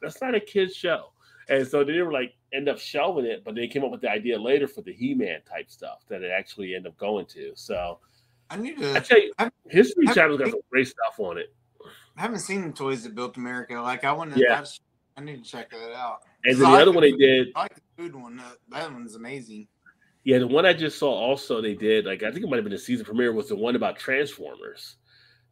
That's 0.01 0.21
not 0.21 0.33
a 0.35 0.39
kid's 0.39 0.75
show. 0.75 1.11
And 1.49 1.67
so 1.67 1.83
they 1.83 2.01
were 2.01 2.11
like 2.11 2.33
end 2.53 2.69
up 2.69 2.77
shelving 2.79 3.25
it, 3.25 3.43
but 3.43 3.55
they 3.55 3.67
came 3.67 3.83
up 3.83 3.91
with 3.91 4.01
the 4.01 4.09
idea 4.09 4.39
later 4.39 4.67
for 4.67 4.81
the 4.81 4.93
He-Man 4.93 5.41
type 5.49 5.69
stuff 5.69 6.05
that 6.07 6.21
it 6.21 6.31
actually 6.31 6.75
ended 6.75 6.91
up 6.91 6.97
going 6.97 7.25
to. 7.27 7.51
So 7.55 7.99
I 8.50 8.58
need 8.58 8.82
I 8.84 9.00
to. 9.00 9.01
tell 9.01 9.19
you, 9.19 9.34
I've- 9.38 9.51
History 9.69 10.08
Channel's 10.08 10.40
got 10.40 10.50
some 10.50 10.59
great 10.69 10.88
stuff 10.88 11.19
on 11.19 11.38
it. 11.38 11.53
I 12.17 12.22
haven't 12.22 12.40
seen 12.40 12.61
the 12.67 12.72
toys 12.72 13.03
that 13.03 13.14
built 13.14 13.38
America. 13.38 13.76
Like 13.76 14.03
I 14.03 14.11
want 14.11 14.34
to. 14.34 14.40
Yeah. 14.40 14.64
I, 15.16 15.22
need 15.22 15.43
to 15.43 15.50
check 15.50 15.69
that 15.72 15.93
out. 15.93 16.19
And 16.45 16.58
then 16.58 16.66
I 16.66 16.72
the 16.72 16.82
other 16.82 16.85
like 16.92 16.95
one 16.95 17.01
they 17.03 17.11
did, 17.11 17.48
I 17.56 17.61
like 17.61 17.76
the 17.76 17.82
food 17.98 18.16
one. 18.16 18.38
That, 18.38 18.58
that 18.69 18.92
one's 18.92 19.16
amazing. 19.16 19.67
Yeah, 20.24 20.40
the 20.40 20.48
one 20.48 20.66
I 20.66 20.74
just 20.74 20.98
saw 20.98 21.09
also 21.09 21.61
they 21.61 21.74
did, 21.76 22.06
like 22.06 22.24
I 22.24 22.32
think 22.32 22.43
it 22.43 22.50
might 22.50 22.58
have 22.58 22.66
been 22.66 22.74
the 22.74 22.80
season 22.80 23.06
premiere, 23.06 23.34
was 23.34 23.50
the 23.50 23.56
one 23.56 23.76
about 23.76 23.98
Transformers. 23.98 24.98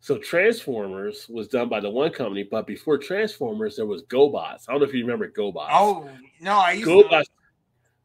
So 0.02 0.18
Transformers 0.18 1.28
was 1.30 1.48
done 1.48 1.70
by 1.70 1.80
the 1.80 1.90
one 1.90 2.12
company, 2.12 2.44
but 2.44 2.68
before 2.68 2.98
Transformers, 2.98 3.76
there 3.76 3.88
was 3.88 4.04
GoBots. 4.04 4.66
I 4.68 4.74
don't 4.74 4.82
know 4.82 4.88
if 4.88 4.94
you 4.94 5.02
remember 5.02 5.30
GoBots. 5.30 5.70
Oh 5.72 6.10
no, 6.42 6.58
I 6.58 6.74
used 6.74 6.86
to. 6.86 7.04
GoBots. 7.04 7.26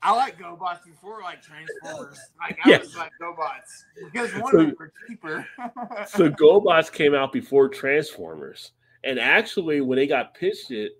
I 0.02 0.14
like 0.16 0.38
GoBots 0.38 0.84
before 0.84 1.20
like 1.22 1.42
Transformers. 1.42 2.18
Like 2.38 2.58
I 2.64 2.70
Yeah. 2.70 2.78
was 2.78 2.96
like 2.96 3.12
GoBots 3.20 3.84
because 4.12 4.32
one 4.34 4.52
So- 4.52 4.58
of 4.60 4.66
them 4.66 4.76
were 4.78 4.92
cheaper. 5.06 5.46
So 6.08 6.30
GoBots 6.30 6.90
came 6.92 7.14
out 7.14 7.32
before 7.32 7.68
Transformers, 7.68 8.72
and 9.04 9.18
actually, 9.18 9.80
when 9.80 9.96
they 9.96 10.06
got 10.06 10.34
pitched 10.34 10.70
it, 10.70 10.92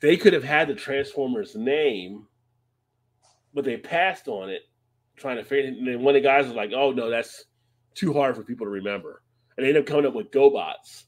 they 0.00 0.16
could 0.16 0.32
have 0.32 0.44
had 0.44 0.68
the 0.68 0.74
Transformers 0.74 1.54
name, 1.56 2.26
but 3.54 3.64
they 3.64 3.76
passed 3.76 4.28
on 4.28 4.50
it, 4.50 4.62
trying 5.16 5.36
to 5.36 5.44
figure. 5.44 5.70
And 5.70 5.86
then 5.86 6.00
one 6.02 6.14
of 6.16 6.22
the 6.22 6.28
guys 6.28 6.46
was 6.46 6.54
like, 6.54 6.70
"Oh 6.74 6.92
no, 6.92 7.10
that's 7.10 7.44
too 7.94 8.12
hard 8.12 8.36
for 8.36 8.42
people 8.44 8.66
to 8.66 8.70
remember," 8.70 9.22
and 9.56 9.64
they 9.64 9.68
ended 9.68 9.82
up 9.82 9.88
coming 9.88 10.06
up 10.06 10.14
with 10.14 10.30
GoBots. 10.30 11.04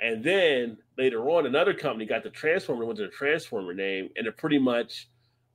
And 0.00 0.22
then 0.22 0.78
later 0.96 1.28
on, 1.28 1.46
another 1.46 1.74
company 1.74 2.04
got 2.06 2.22
the 2.22 2.30
Transformer, 2.30 2.84
went 2.84 2.98
to 2.98 3.04
the 3.06 3.10
Transformer 3.12 3.74
name, 3.74 4.10
and 4.16 4.26
it 4.26 4.36
pretty 4.36 4.58
much 4.58 5.08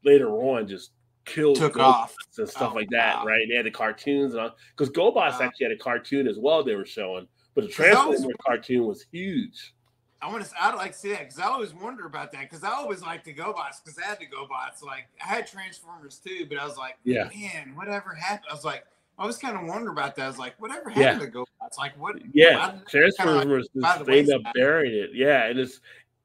later 0.04 0.30
on 0.30 0.68
just 0.68 0.92
killed 1.26 1.56
Took 1.56 1.76
GoBots 1.76 1.80
off. 1.80 2.16
and 2.38 2.50
stuff 2.50 2.72
Oh, 2.74 2.76
like 2.76 2.90
that, 2.90 3.18
wow. 3.20 3.26
right? 3.26 3.46
They 3.50 3.56
had 3.56 3.66
the 3.66 3.72
cartoons 3.72 4.34
and 4.34 4.44
all 4.44 4.56
because 4.76 4.90
GoBots 4.94 5.14
Wow. 5.16 5.40
actually 5.42 5.66
had 5.68 5.72
a 5.72 5.78
cartoon 5.78 6.28
as 6.28 6.38
well. 6.38 6.64
They 6.64 6.76
were 6.76 6.86
showing, 6.86 7.28
but 7.56 7.64
the 7.70 7.84
that 7.84 8.08
was- 8.08 8.26
cartoon 8.46 8.86
was 8.86 9.06
huge. 9.12 9.74
I 10.22 10.32
want 10.32 10.46
to. 10.46 10.52
I'd 10.58 10.76
like 10.76 10.94
to 10.94 10.98
see 10.98 11.10
that 11.10 11.20
because 11.20 11.38
I 11.40 11.48
always 11.48 11.74
wonder 11.74 12.06
about 12.06 12.32
that 12.32 12.44
because 12.50 12.64
I 12.64 12.70
always 12.72 13.02
liked 13.02 13.26
the 13.26 13.34
GoBots 13.34 13.84
because 13.84 14.00
I 14.00 14.06
had 14.06 14.20
the 14.20 14.26
GoBots. 14.26 14.82
Like 14.82 15.08
I 15.22 15.28
had 15.28 15.46
Transformers 15.48 16.18
too, 16.20 16.46
but 16.48 16.58
I 16.58 16.66
was 16.66 16.78
like, 16.78 16.96
Yeah. 17.04 17.30
man, 17.36 17.76
whatever 17.76 18.14
happened? 18.14 18.48
I 18.50 18.54
was 18.54 18.64
like, 18.64 18.86
I 19.20 19.26
was 19.26 19.38
kind 19.38 19.58
of 19.58 19.64
wonder 19.68 19.92
about 19.92 20.16
that. 20.16 20.24
I 20.24 20.28
was 20.28 20.38
like, 20.40 20.56
whatever 20.62 20.92
Yeah. 20.96 21.12
happened 21.14 21.34
to 21.34 21.40
GoBots? 21.40 21.78
Like 21.78 22.00
what? 22.00 22.16
Yeah, 22.34 22.58
why 22.58 22.72
did 22.72 22.80
they 22.86 23.00
Transformers 23.00 23.68
by 23.76 23.96
just 23.98 24.06
the 24.06 24.14
end 24.18 24.32
up 24.32 24.54
burying 24.54 24.94
it. 25.04 25.10
Yeah, 25.14 25.46
and 25.48 25.60
it's 25.60 25.82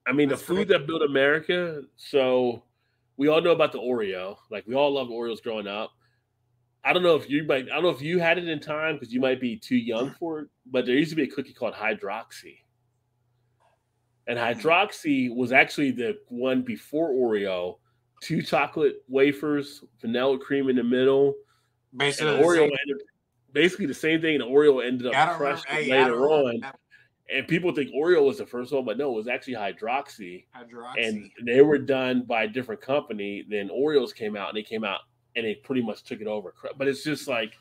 I 0.07 0.13
mean 0.13 0.29
That's 0.29 0.43
the 0.43 0.47
food 0.47 0.69
crazy. 0.69 0.79
that 0.79 0.87
built 0.87 1.03
America. 1.03 1.83
So 1.97 2.63
we 3.19 3.29
all 3.29 3.43
know 3.43 3.51
about 3.51 3.73
the 3.73 3.79
Oreo. 3.79 4.37
Like 4.51 4.67
we 4.67 4.75
all 4.75 4.95
loved 4.95 5.11
Oreos 5.11 5.43
growing 5.43 5.67
up. 5.67 5.91
I 6.85 6.95
don't 6.95 7.03
know 7.03 7.17
if 7.17 7.29
you 7.29 7.45
might 7.45 7.65
I 7.65 7.75
don't 7.75 7.83
know 7.83 7.91
if 7.91 8.01
you 8.01 8.19
had 8.19 8.39
it 8.39 8.49
in 8.49 8.61
time 8.61 8.95
because 8.95 9.13
you 9.13 9.21
might 9.21 9.41
be 9.41 9.57
too 9.57 9.77
young 9.77 10.13
for 10.13 10.41
it, 10.41 10.49
but 10.65 10.87
there 10.87 10.95
used 10.95 11.11
to 11.11 11.17
be 11.17 11.25
a 11.25 11.27
cookie 11.27 11.53
called 11.53 11.75
Hydroxy. 11.75 12.61
And 14.27 14.39
hmm. 14.39 14.45
Hydroxy 14.45 15.35
was 15.35 15.53
actually 15.53 15.91
the 15.91 16.19
one 16.29 16.63
before 16.63 17.11
Oreo. 17.11 17.79
Two 18.21 18.43
chocolate 18.43 19.05
wafers, 19.09 19.85
vanilla 20.01 20.39
cream 20.39 20.69
in 20.69 20.77
the 20.77 20.83
middle, 20.83 21.35
Basically, 21.97 22.37
the 22.37 22.43
Oreo 22.43 22.57
same- 22.57 22.63
ended, 22.65 23.03
basically 23.53 23.87
the 23.87 23.95
same 23.95 24.21
thing. 24.21 24.41
And 24.41 24.45
Oreo 24.45 24.85
ended 24.85 25.07
up 25.07 25.13
don't 25.13 25.41
remember. 25.41 25.63
Hey, 25.69 25.91
later 25.91 26.13
remember 26.13 26.29
on. 26.29 26.61
that 26.61 26.79
And 27.35 27.47
people 27.47 27.75
think 27.75 27.91
Oreo 27.93 28.25
was 28.25 28.39
the 28.39 28.47
first 28.47 28.73
one, 28.73 28.85
but 28.85 28.97
no, 28.97 29.13
it 29.13 29.17
was 29.17 29.29
actually 29.29 29.55
Hydroxy. 29.55 30.47
Hydroxy. 30.57 31.07
And 31.09 31.31
they 31.45 31.61
were 31.61 31.79
done 31.79 32.23
by 32.23 32.45
a 32.45 32.49
different 32.49 32.81
company. 32.81 33.45
Then 33.49 33.69
Oreos 33.69 34.15
came 34.15 34.35
out 34.37 34.49
and 34.49 34.57
they 34.57 34.63
came 34.63 34.83
out 34.83 35.01
and 35.37 35.45
they 35.45 35.57
pretty 35.57 35.83
much 35.83 36.05
took 36.05 36.21
it 36.23 36.27
over. 36.27 36.55
But 36.79 36.89
it's 36.89 37.05
just 37.05 37.29
like 37.29 37.55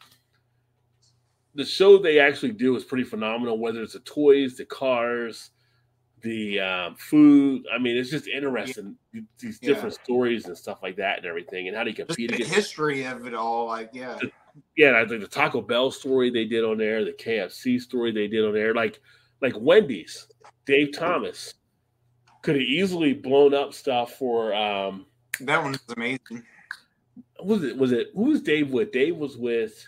the 1.55 1.65
show 1.65 1.97
they 1.97 2.19
actually 2.19 2.51
do 2.53 2.75
is 2.77 2.85
pretty 2.85 3.03
phenomenal. 3.03 3.57
Whether 3.59 3.81
it's 3.81 3.93
the 3.93 3.99
toys, 3.99 4.55
the 4.55 4.65
cars, 4.65 5.51
the 6.21 6.59
um, 6.61 6.95
food. 6.95 7.65
I 7.73 7.77
mean, 7.77 7.97
it's 7.97 8.09
just 8.09 8.27
interesting 8.27 8.95
these 9.39 9.59
Yeah. 9.61 9.73
different 9.73 9.95
stories 9.95 10.45
and 10.45 10.57
stuff 10.57 10.81
like 10.81 10.95
that 10.95 11.17
and 11.17 11.25
everything, 11.25 11.67
and 11.67 11.75
how 11.75 11.83
they 11.83 11.91
Just 11.91 12.07
compete 12.07 12.29
the 12.29 12.35
against. 12.35 12.53
history 12.53 13.03
of 13.05 13.27
it 13.27 13.33
all, 13.33 13.67
like 13.67 13.89
yeah, 13.93 14.19
Yeah, 14.75 14.99
I 14.99 15.07
think 15.07 15.21
the 15.21 15.27
Taco 15.27 15.61
Bell 15.61 15.91
story 15.91 16.29
they 16.29 16.45
did 16.45 16.63
on 16.63 16.77
there, 16.77 17.03
the 17.05 17.13
KFC 17.13 17.79
story 17.79 18.11
they 18.11 18.27
did 18.27 18.45
on 18.45 18.53
there, 18.53 18.73
like 18.73 18.99
like 19.41 19.53
Wendy's, 19.57 20.27
Dave 20.65 20.95
Thomas 20.97 21.53
could 22.41 22.55
have 22.55 22.63
easily 22.63 23.13
blown 23.13 23.53
up 23.53 23.73
stuff 23.73 24.13
for 24.13 24.53
um 24.53 25.05
that 25.41 25.61
one 25.61 25.71
was 25.73 25.81
amazing. 25.95 26.43
was 27.43 27.63
it 27.63 27.77
was 27.77 27.91
it 27.91 28.07
who 28.15 28.23
was 28.25 28.41
Dave 28.41 28.71
with? 28.71 28.91
Dave 28.91 29.15
was 29.17 29.37
with 29.37 29.85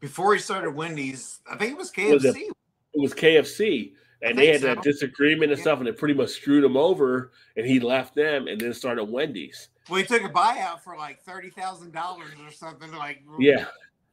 Before 0.00 0.32
he 0.34 0.40
started 0.40 0.70
Wendy's, 0.72 1.40
I 1.50 1.56
think 1.56 1.72
it 1.72 1.78
was 1.78 1.88
Was 1.96 2.22
KFC. 2.24 2.36
it- 2.48 2.52
it 2.94 3.00
was 3.02 3.14
KFC. 3.14 3.92
And 4.22 4.36
they 4.36 4.48
had 4.48 4.62
that 4.62 4.82
disagreement 4.82 5.52
and 5.52 5.58
Yeah. 5.58 5.62
stuff, 5.62 5.78
and 5.78 5.86
it 5.88 5.96
pretty 5.96 6.14
much 6.14 6.30
screwed 6.30 6.64
him 6.64 6.76
over, 6.76 7.30
and 7.56 7.64
he 7.64 7.78
left 7.78 8.16
them 8.16 8.48
and 8.48 8.60
then 8.60 8.74
started 8.74 9.04
Wendy's. 9.04 9.68
Well, 9.88 10.00
he 10.00 10.04
took 10.06 10.24
a 10.24 10.28
buyout 10.28 10.80
for 10.82 10.96
like 10.96 11.20
thirty 11.22 11.50
thousand 11.50 11.92
dollars 11.92 12.32
or 12.44 12.50
something, 12.50 12.90
like 12.92 13.22
Yeah. 13.38 13.66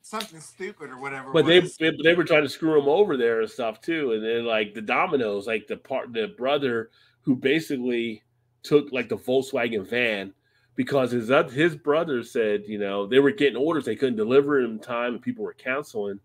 Something 0.06 0.40
stupid 0.40 0.92
or 0.92 1.00
whatever. 1.00 1.32
But 1.32 1.48
they, 1.48 1.62
they 1.62 1.92
they 2.04 2.14
were 2.14 2.24
trying 2.24 2.44
to 2.44 2.50
screw 2.50 2.80
him 2.80 2.88
over 2.88 3.18
there 3.18 3.42
and 3.42 3.50
stuff 3.50 3.82
too. 3.82 4.12
And 4.12 4.24
then 4.24 4.46
like 4.46 4.76
the 4.76 4.82
Domino's, 4.82 5.48
like 5.48 5.66
the 5.66 5.78
part 5.78 6.14
the 6.14 6.28
brother 6.38 6.92
who 7.22 7.36
basically 7.36 8.22
took 8.62 8.92
like 8.92 9.10
the 9.10 9.18
Volkswagen 9.18 9.84
van 9.84 10.32
because 10.76 11.10
his 11.10 11.32
his 11.52 11.76
brother 11.76 12.22
said, 12.22 12.66
you 12.68 12.78
know, 12.78 13.08
they 13.08 13.18
were 13.18 13.32
getting 13.32 13.56
orders, 13.56 13.86
they 13.86 13.96
couldn't 13.96 14.16
deliver 14.16 14.62
in 14.62 14.78
time, 14.78 15.14
and 15.14 15.24
people 15.24 15.44
were 15.44 15.54
canceling. 15.54 16.20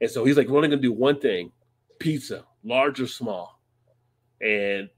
And 0.00 0.08
so 0.08 0.24
he's 0.24 0.36
like, 0.36 0.46
we're 0.46 0.58
only 0.58 0.68
gonna 0.68 0.80
do 0.80 0.92
one 0.92 1.18
thing, 1.18 1.50
pizza, 1.98 2.44
large 2.62 3.00
or 3.00 3.08
small. 3.08 3.60
And 4.40 4.88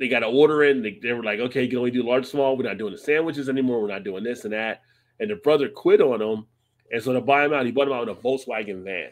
they 0.00 0.08
got 0.08 0.20
to 0.20 0.26
order 0.26 0.64
in. 0.64 0.82
They, 0.82 0.98
they 1.00 1.12
were 1.12 1.22
like, 1.22 1.38
okay, 1.38 1.62
you 1.62 1.68
can 1.68 1.78
only 1.78 1.92
do 1.92 2.02
large, 2.02 2.26
small. 2.26 2.56
We're 2.56 2.64
not 2.64 2.78
doing 2.78 2.92
the 2.92 2.98
sandwiches 2.98 3.48
anymore. 3.48 3.80
We're 3.80 3.86
not 3.86 4.02
doing 4.02 4.24
this 4.24 4.42
and 4.42 4.52
that. 4.52 4.82
And 5.20 5.30
the 5.30 5.36
brother 5.36 5.68
quit 5.68 6.00
on 6.00 6.20
him. 6.20 6.46
And 6.92 7.02
so 7.02 7.12
to 7.12 7.20
buy 7.20 7.44
him 7.44 7.52
out, 7.52 7.66
he 7.66 7.72
bought 7.72 7.88
him 7.88 7.94
out 7.94 8.06
with 8.06 8.16
a 8.16 8.20
Volkswagen 8.20 8.82
van 8.82 9.10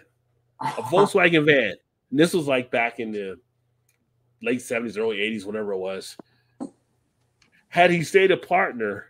a 0.61 0.65
Volkswagen 0.83 1.45
van. 1.45 1.75
And 2.11 2.21
this 2.21 2.33
was 2.33 2.47
like 2.47 2.71
back 2.71 3.01
in 3.01 3.13
the 3.13 3.39
late 4.43 4.61
70s, 4.61 4.99
early 4.99 5.19
80s, 5.19 5.45
whenever 5.45 5.73
it 5.73 5.79
was. 5.79 6.17
Had 7.69 7.91
he 7.91 8.03
stayed 8.03 8.31
a 8.31 8.37
partner, 8.37 9.07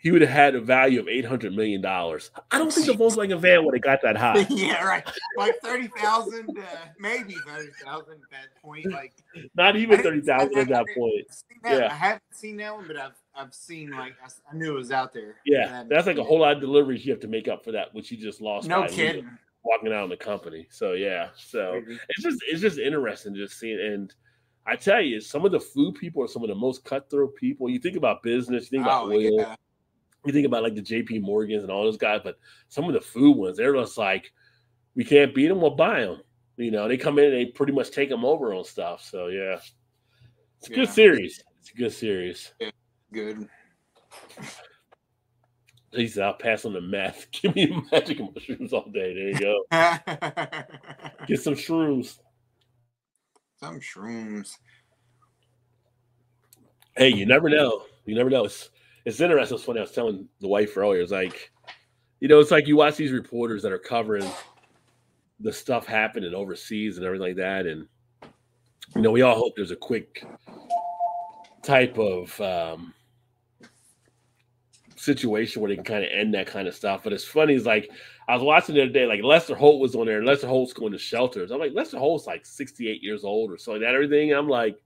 he 0.00 0.10
would 0.10 0.20
have 0.20 0.30
had 0.30 0.54
a 0.54 0.60
value 0.60 1.00
of 1.00 1.06
$800 1.06 1.54
million. 1.54 1.84
I 1.84 2.58
don't 2.58 2.72
think 2.72 2.86
the 2.86 2.92
Volkswagen 2.92 3.40
van 3.40 3.64
would 3.64 3.74
have 3.74 3.82
got 3.82 4.00
that 4.02 4.16
high. 4.16 4.46
yeah, 4.50 4.84
right. 4.84 5.08
Like 5.36 5.54
thirty 5.62 5.88
thousand, 5.88 6.56
uh, 6.58 6.62
maybe 6.98 7.34
thirty 7.46 7.70
thousand 7.84 8.14
at 8.14 8.30
that 8.30 8.62
point. 8.62 8.86
Like 8.92 9.14
Not 9.56 9.76
even 9.76 10.02
30,000 10.02 10.56
I 10.56 10.60
at 10.60 10.68
that 10.68 10.86
point. 10.96 11.26
that. 11.62 11.80
Yeah. 11.80 11.88
I 11.90 11.94
haven't 11.94 12.22
seen 12.32 12.58
that 12.58 12.74
one, 12.74 12.86
but 12.86 12.96
I've 12.96 13.16
I've 13.38 13.54
seen 13.54 13.90
like 13.90 14.14
I, 14.22 14.56
knew 14.56 14.74
it 14.74 14.78
was 14.78 14.90
out 14.90 15.12
there. 15.12 15.36
Yeah, 15.46 15.84
that's 15.88 16.06
like 16.06 16.18
a 16.18 16.24
whole 16.24 16.40
lot 16.40 16.56
of 16.56 16.60
deliveries 16.60 17.06
you 17.06 17.12
have 17.12 17.20
to 17.20 17.28
make 17.28 17.46
up 17.46 17.64
for 17.64 17.72
that, 17.72 17.94
which 17.94 18.10
you 18.10 18.16
just 18.16 18.40
lost. 18.40 18.68
No 18.68 18.86
kidding. 18.86 19.28
Walking 19.62 19.92
out 19.92 20.04
in 20.04 20.10
the 20.10 20.16
company. 20.16 20.66
So, 20.70 20.92
yeah. 20.92 21.28
So, 21.36 21.82
it's 22.08 22.22
just 22.22 22.42
it's 22.48 22.60
just 22.60 22.78
interesting 22.78 23.34
just 23.34 23.58
seeing 23.58 23.78
and 23.80 24.12
I 24.68 24.76
tell 24.76 25.00
you, 25.00 25.18
some 25.20 25.46
of 25.46 25.52
the 25.52 25.60
food 25.60 25.94
people 25.94 26.22
are 26.22 26.28
some 26.28 26.42
of 26.42 26.48
the 26.48 26.54
most 26.54 26.84
cutthroat 26.84 27.34
people. 27.36 27.70
You 27.70 27.78
think 27.78 27.96
about 27.96 28.22
business, 28.22 28.64
you 28.64 28.78
think 28.78 28.82
about 28.82 29.04
Oh, 29.04 29.12
oil, 29.12 29.20
yeah. 29.40 29.54
you 30.26 30.32
think 30.32 30.46
about 30.46 30.62
like 30.62 30.74
the 30.74 30.82
JP 30.82 31.22
Morgans 31.22 31.62
and 31.62 31.72
all 31.72 31.84
those 31.84 31.96
guys, 31.96 32.20
but 32.22 32.36
some 32.68 32.84
of 32.84 32.92
the 32.92 33.00
food 33.00 33.34
ones, 33.34 33.56
they're 33.56 33.72
just 33.72 33.96
like, 33.96 34.30
we 34.94 35.04
can't 35.04 35.34
beat 35.34 35.48
them, 35.48 35.62
we'll 35.62 35.70
buy 35.70 36.00
them. 36.00 36.20
You 36.58 36.70
know, 36.70 36.86
they 36.86 36.98
come 36.98 37.18
in 37.18 37.26
and 37.26 37.34
they 37.34 37.46
pretty 37.46 37.72
much 37.72 37.92
take 37.92 38.10
them 38.10 38.26
over 38.26 38.52
on 38.52 38.62
stuff. 38.64 39.02
So 39.02 39.28
yeah, 39.28 39.58
it's 40.58 40.68
a 40.68 40.74
good 40.74 40.90
series. 40.90 41.42
It's 41.60 41.70
a 41.70 41.74
good 41.74 41.92
series. 41.92 42.52
Good. 43.12 43.48
He 45.92 46.06
said, 46.06 46.24
"I'll 46.24 46.34
pass 46.34 46.64
on 46.64 46.74
the 46.74 46.80
meth. 46.80 47.26
Give 47.32 47.54
me 47.54 47.66
the 47.66 47.82
magic 47.90 48.20
mushrooms 48.20 48.72
all 48.72 48.88
day. 48.90 49.14
There 49.14 49.28
you 49.28 49.38
go. 49.38 49.64
Get 51.26 51.40
some 51.40 51.54
shrooms. 51.54 52.18
Some 53.58 53.80
shrooms. 53.80 54.56
Hey, 56.96 57.08
you 57.08 57.26
never 57.26 57.48
know. 57.48 57.84
You 58.04 58.14
never 58.14 58.30
know. 58.30 58.44
It's 58.44 58.70
it's 59.04 59.20
interesting. 59.20 59.56
It's 59.56 59.64
funny. 59.64 59.78
I 59.78 59.82
was 59.82 59.92
telling 59.92 60.28
the 60.40 60.48
wife 60.48 60.76
earlier. 60.76 61.00
It's 61.00 61.12
like, 61.12 61.50
you 62.20 62.28
know, 62.28 62.40
it's 62.40 62.50
like 62.50 62.66
you 62.66 62.76
watch 62.76 62.96
these 62.96 63.12
reporters 63.12 63.62
that 63.62 63.72
are 63.72 63.78
covering 63.78 64.28
the 65.40 65.52
stuff 65.52 65.86
happening 65.86 66.34
overseas 66.34 66.98
and 66.98 67.06
everything 67.06 67.28
like 67.28 67.36
that, 67.36 67.66
and 67.66 67.86
you 68.94 69.02
know, 69.02 69.10
we 69.10 69.22
all 69.22 69.36
hope 69.36 69.54
there's 69.56 69.70
a 69.70 69.76
quick 69.76 70.26
type 71.62 71.98
of 71.98 72.38
um, 72.40 72.94
situation 74.98 75.62
where 75.62 75.68
they 75.68 75.76
can 75.76 75.84
kind 75.84 76.04
of 76.04 76.10
end 76.12 76.34
that 76.34 76.46
kind 76.46 76.68
of 76.68 76.74
stuff. 76.74 77.02
But 77.04 77.12
it's 77.12 77.24
funny. 77.24 77.54
It's 77.54 77.66
like 77.66 77.90
I 78.28 78.34
was 78.34 78.42
watching 78.42 78.74
the 78.74 78.82
other 78.82 78.92
day. 78.92 79.06
Like 79.06 79.22
Lester 79.22 79.54
Holt 79.54 79.80
was 79.80 79.94
on 79.94 80.06
there. 80.06 80.18
and 80.18 80.26
Lester 80.26 80.46
Holt's 80.48 80.72
going 80.72 80.92
to 80.92 80.98
shelters. 80.98 81.50
I'm 81.50 81.60
like, 81.60 81.72
Lester 81.74 81.98
Holt's 81.98 82.26
like 82.26 82.44
68 82.44 83.02
years 83.02 83.24
old 83.24 83.50
or 83.50 83.58
something 83.58 83.82
that. 83.82 83.94
Everything. 83.94 84.32
I'm 84.32 84.48
like, 84.48 84.76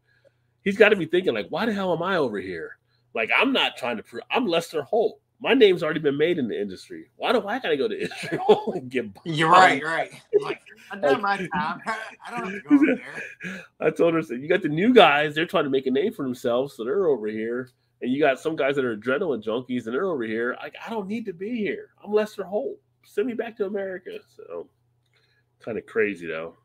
he's 0.62 0.76
got 0.76 0.90
to 0.90 0.96
be 0.96 1.06
thinking 1.06 1.34
like, 1.34 1.48
why 1.48 1.66
the 1.66 1.72
hell 1.72 1.92
am 1.92 2.02
I 2.02 2.16
over 2.16 2.38
here? 2.38 2.78
Like, 3.14 3.30
I'm 3.36 3.52
not 3.52 3.76
trying 3.76 3.96
to 3.96 4.02
prove. 4.02 4.22
I'm 4.30 4.46
Lester 4.46 4.82
Holt. 4.82 5.18
My 5.40 5.54
name's 5.54 5.82
already 5.82 5.98
been 5.98 6.16
made 6.16 6.38
in 6.38 6.46
the 6.46 6.58
industry. 6.58 7.06
Why 7.16 7.32
do 7.32 7.44
I 7.48 7.58
got 7.58 7.70
to 7.70 7.76
go 7.76 7.88
to 7.88 8.00
Israel 8.00 8.72
and 8.76 8.88
get? 8.88 9.06
You're 9.24 9.50
right, 9.50 9.80
You're 9.80 9.90
right. 9.90 10.12
Like 10.40 10.60
I've 10.90 11.02
done 11.02 11.20
my 11.20 11.36
time. 11.36 11.80
I 11.86 12.30
don't 12.30 12.44
have 12.44 12.62
to 12.62 12.68
go 12.68 12.74
over 12.76 12.86
there. 12.96 13.64
I 13.80 13.90
told 13.90 14.14
her, 14.14 14.22
said, 14.22 14.40
you 14.40 14.48
got 14.48 14.62
the 14.62 14.68
new 14.68 14.94
guys. 14.94 15.34
They're 15.34 15.46
trying 15.46 15.64
to 15.64 15.70
make 15.70 15.86
a 15.86 15.90
name 15.90 16.12
for 16.12 16.22
themselves, 16.22 16.76
so 16.76 16.84
they're 16.84 17.08
over 17.08 17.26
here. 17.26 17.70
And 18.02 18.12
you 18.12 18.20
got 18.20 18.40
some 18.40 18.56
guys 18.56 18.74
that 18.76 18.84
are 18.84 18.96
adrenaline 18.96 19.44
junkies, 19.44 19.86
and 19.86 19.94
they're 19.94 20.06
over 20.06 20.24
here. 20.24 20.56
Like, 20.60 20.74
I 20.84 20.90
don't 20.90 21.06
need 21.06 21.24
to 21.26 21.32
be 21.32 21.56
here. 21.56 21.90
I'm 22.04 22.12
Lester 22.12 22.42
Holt. 22.42 22.76
Send 23.04 23.28
me 23.28 23.34
back 23.34 23.56
to 23.58 23.66
America. 23.66 24.18
So, 24.36 24.68
kind 25.60 25.78
of 25.78 25.86
crazy 25.86 26.26
though. 26.26 26.56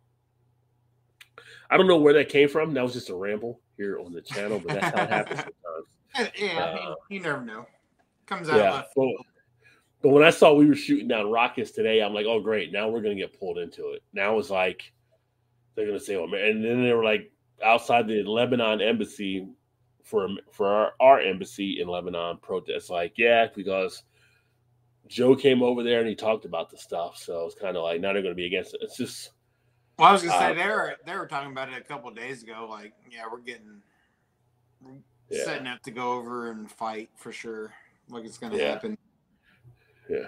I 1.69 1.77
don't 1.77 1.88
know 1.88 1.98
where 1.98 2.14
that 2.14 2.30
came 2.30 2.49
from. 2.49 2.74
That 2.74 2.83
was 2.83 2.93
just 2.93 3.09
a 3.09 3.16
ramble 3.16 3.59
here 3.77 3.99
on 3.99 4.14
the 4.14 4.22
channel, 4.22 4.59
but 4.59 4.80
that's 4.80 4.98
how 4.98 5.03
it 5.03 5.09
happens 5.09 5.40
sometimes. 6.16 6.32
Yeah, 6.40 6.64
Uh, 6.64 6.95
you 7.09 7.19
never 7.19 7.41
know. 7.41 7.67
Comes 8.25 8.49
out 8.49 8.57
Yeah. 8.57 8.83
But, 8.95 9.07
but 10.01 10.09
when 10.09 10.24
I 10.24 10.32
saw 10.32 10.53
we 10.53 10.67
were 10.67 10.75
shooting 10.75 11.07
down 11.07 11.30
rockets 11.30 11.72
today, 11.72 12.01
I'm 12.01 12.14
like, 12.14 12.25
oh 12.25 12.40
great, 12.40 12.72
now 12.72 12.90
we're 12.90 13.01
gonna 13.01 13.16
get 13.16 13.38
pulled 13.40 13.57
into 13.59 13.91
it. 13.91 14.01
Now 14.14 14.40
it's 14.40 14.49
like 14.49 14.91
they're 15.75 15.85
gonna 15.85 15.99
say, 15.99 16.16
oh 16.16 16.27
man, 16.27 16.41
and 16.41 16.66
then 16.66 16.83
they 16.83 16.93
were 16.93 17.03
like 17.03 17.32
outside 17.64 18.07
the 18.07 18.24
Lebanon 18.24 18.82
embassy 18.82 19.48
for 20.08 20.30
for 20.52 20.68
our, 20.68 20.94
our 21.00 21.19
embassy 21.19 21.82
in 21.82 21.88
Lebanon 21.90 22.38
protest. 22.42 22.90
Like, 22.90 23.14
yeah, 23.18 23.48
because 23.53 24.03
Joe 25.08 25.36
came 25.36 25.61
over 25.61 25.84
there 25.84 26.00
and 26.00 26.08
he 26.08 26.16
talked 26.16 26.45
about 26.45 26.69
the 26.69 26.77
stuff. 26.77 27.18
So 27.18 27.45
it's 27.45 27.56
kind 27.56 27.76
of 27.76 27.84
like 27.84 28.00
now 28.02 28.14
they're 28.14 28.22
gonna 28.24 28.34
be 28.34 28.45
against 28.45 28.74
it. 28.74 28.80
It's 28.84 28.95
just 28.98 29.32
Well, 30.00 30.08
I 30.08 30.11
was 30.14 30.24
gonna 30.24 30.36
Uh, 30.36 30.40
say 30.40 30.53
they 30.56 30.68
were 30.68 30.95
they 31.06 31.16
were 31.18 31.27
talking 31.27 31.52
about 31.52 31.69
it 31.69 31.77
a 31.77 31.82
couple 31.84 32.10
of 32.10 32.16
days 32.16 32.42
ago. 32.42 32.68
Like, 32.69 32.94
yeah, 33.11 33.24
we're 33.32 33.40
getting 33.40 33.82
we're 34.82 34.94
Yeah. 35.30 35.44
setting 35.44 35.68
up 35.68 35.82
to 35.84 35.92
go 35.92 36.14
over 36.14 36.52
and 36.52 36.72
fight 36.72 37.10
for 37.16 37.32
sure. 37.34 37.74
Like 38.10 38.24
it's 38.26 38.38
gonna 38.38 38.58
Yeah. 38.58 38.69
happen. 38.72 38.98
yeah. 40.10 40.27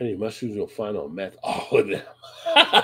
Any 0.00 0.14
mushrooms 0.14 0.54
you'll 0.54 0.68
find 0.68 0.96
on 0.96 1.12
meth, 1.12 1.34
all 1.42 1.76
of 1.76 1.88
them. 1.88 2.02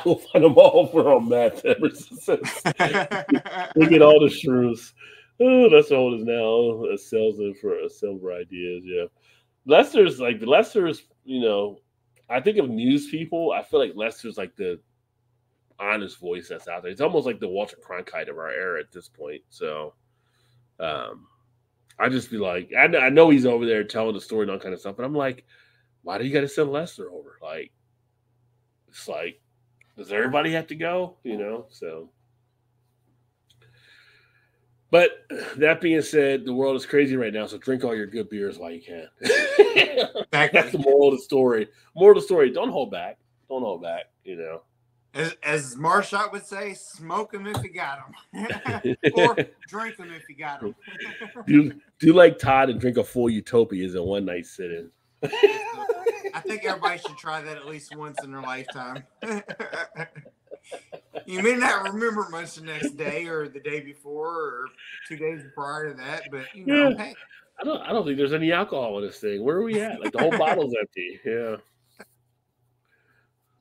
we'll 0.04 0.16
find 0.18 0.44
them 0.44 0.54
all 0.56 0.88
for 0.88 1.12
on 1.14 1.28
meth 1.28 1.64
ever 1.64 1.88
since. 1.94 2.26
Look 2.66 3.92
at 3.92 4.02
all 4.02 4.18
the 4.18 4.26
shrooms. 4.28 4.92
Oh, 5.40 5.68
that's 5.68 5.90
old 5.90 6.20
as 6.20 6.24
now. 6.24 6.84
A 6.92 6.98
salesman 6.98 7.54
for 7.54 7.78
a 7.80 7.90
silver 7.90 8.32
ideas. 8.32 8.84
Yeah, 8.86 9.06
Lester's 9.66 10.20
like 10.20 10.40
Lester's. 10.42 11.02
You 11.24 11.40
know, 11.40 11.78
I 12.30 12.40
think 12.40 12.58
of 12.58 12.68
news 12.68 13.08
people. 13.08 13.52
I 13.52 13.62
feel 13.62 13.80
like 13.80 13.92
Lester's 13.96 14.38
like 14.38 14.54
the 14.56 14.80
honest 15.80 16.20
voice 16.20 16.48
that's 16.48 16.68
out 16.68 16.82
there. 16.82 16.92
It's 16.92 17.00
almost 17.00 17.26
like 17.26 17.40
the 17.40 17.48
Walter 17.48 17.76
Cronkite 17.84 18.28
of 18.28 18.38
our 18.38 18.50
era 18.50 18.80
at 18.80 18.92
this 18.92 19.08
point. 19.08 19.42
So, 19.48 19.94
um, 20.78 21.26
I 21.98 22.08
just 22.08 22.30
be 22.30 22.38
like, 22.38 22.70
I, 22.76 22.84
I 22.84 23.08
know 23.08 23.30
he's 23.30 23.46
over 23.46 23.66
there 23.66 23.84
telling 23.84 24.14
the 24.14 24.20
story 24.20 24.42
and 24.42 24.50
all 24.50 24.58
kind 24.58 24.74
of 24.74 24.80
stuff, 24.80 24.96
but 24.96 25.04
I'm 25.04 25.14
like, 25.14 25.44
why 26.02 26.18
do 26.18 26.24
you 26.24 26.32
got 26.32 26.42
to 26.42 26.48
send 26.48 26.70
Lester 26.70 27.10
over? 27.10 27.38
Like, 27.42 27.72
it's 28.88 29.08
like, 29.08 29.40
does 29.96 30.12
everybody 30.12 30.52
have 30.52 30.66
to 30.68 30.74
go? 30.74 31.16
You 31.24 31.38
know, 31.38 31.66
so. 31.70 32.10
But 34.94 35.26
that 35.56 35.80
being 35.80 36.02
said, 36.02 36.44
the 36.44 36.54
world 36.54 36.76
is 36.76 36.86
crazy 36.86 37.16
right 37.16 37.32
now, 37.32 37.48
so 37.48 37.58
drink 37.58 37.82
all 37.82 37.96
your 37.96 38.06
good 38.06 38.30
beers 38.30 38.58
while 38.58 38.70
you 38.70 38.80
can. 38.80 39.08
That's 40.30 40.70
the 40.70 40.78
moral 40.78 41.08
of 41.08 41.14
the 41.14 41.20
story. 41.20 41.66
Moral 41.96 42.16
of 42.16 42.22
the 42.22 42.26
story: 42.26 42.52
Don't 42.52 42.70
hold 42.70 42.92
back. 42.92 43.18
Don't 43.48 43.62
hold 43.62 43.82
back. 43.82 44.04
You 44.22 44.36
know. 44.36 44.62
As, 45.12 45.34
as 45.42 45.76
Marshot 45.76 46.30
would 46.30 46.46
say, 46.46 46.74
smoke 46.74 47.32
them 47.32 47.48
if 47.48 47.60
you 47.64 47.70
got 47.72 48.04
them, 48.32 48.94
or 49.16 49.34
drink 49.66 49.96
them 49.96 50.12
if 50.12 50.28
you 50.28 50.36
got 50.36 50.60
them. 50.60 50.76
do 51.44 51.72
do 51.98 52.12
like 52.12 52.38
Todd 52.38 52.70
and 52.70 52.80
drink 52.80 52.96
a 52.96 53.02
full 53.02 53.28
Utopias 53.28 53.96
in 53.96 54.04
one 54.04 54.24
night 54.24 54.46
sitting. 54.46 54.92
I 55.24 56.40
think 56.46 56.64
everybody 56.64 56.98
should 56.98 57.18
try 57.18 57.42
that 57.42 57.56
at 57.56 57.66
least 57.66 57.96
once 57.96 58.22
in 58.22 58.30
their 58.30 58.42
lifetime. 58.42 59.02
You 61.26 61.42
may 61.42 61.54
not 61.56 61.84
remember 61.92 62.26
much 62.30 62.54
the 62.56 62.62
next 62.64 62.96
day 62.96 63.26
or 63.26 63.48
the 63.48 63.60
day 63.60 63.80
before 63.80 64.28
or 64.28 64.64
two 65.08 65.16
days 65.16 65.42
prior 65.54 65.90
to 65.90 65.96
that, 65.98 66.22
but 66.30 66.46
you 66.54 66.66
know, 66.66 66.90
Yeah. 66.90 66.96
hey, 66.96 67.14
I 67.60 67.64
don't. 67.64 67.80
I 67.82 67.92
don't 67.92 68.04
think 68.04 68.16
there's 68.18 68.32
any 68.32 68.50
alcohol 68.52 68.98
in 68.98 69.06
this 69.06 69.20
thing. 69.20 69.42
Where 69.44 69.56
are 69.56 69.62
we 69.62 69.80
at? 69.80 70.00
Like 70.00 70.12
the 70.12 70.18
whole 70.18 70.36
bottle's 70.36 70.74
empty. 70.78 71.20
Yeah. 71.24 71.56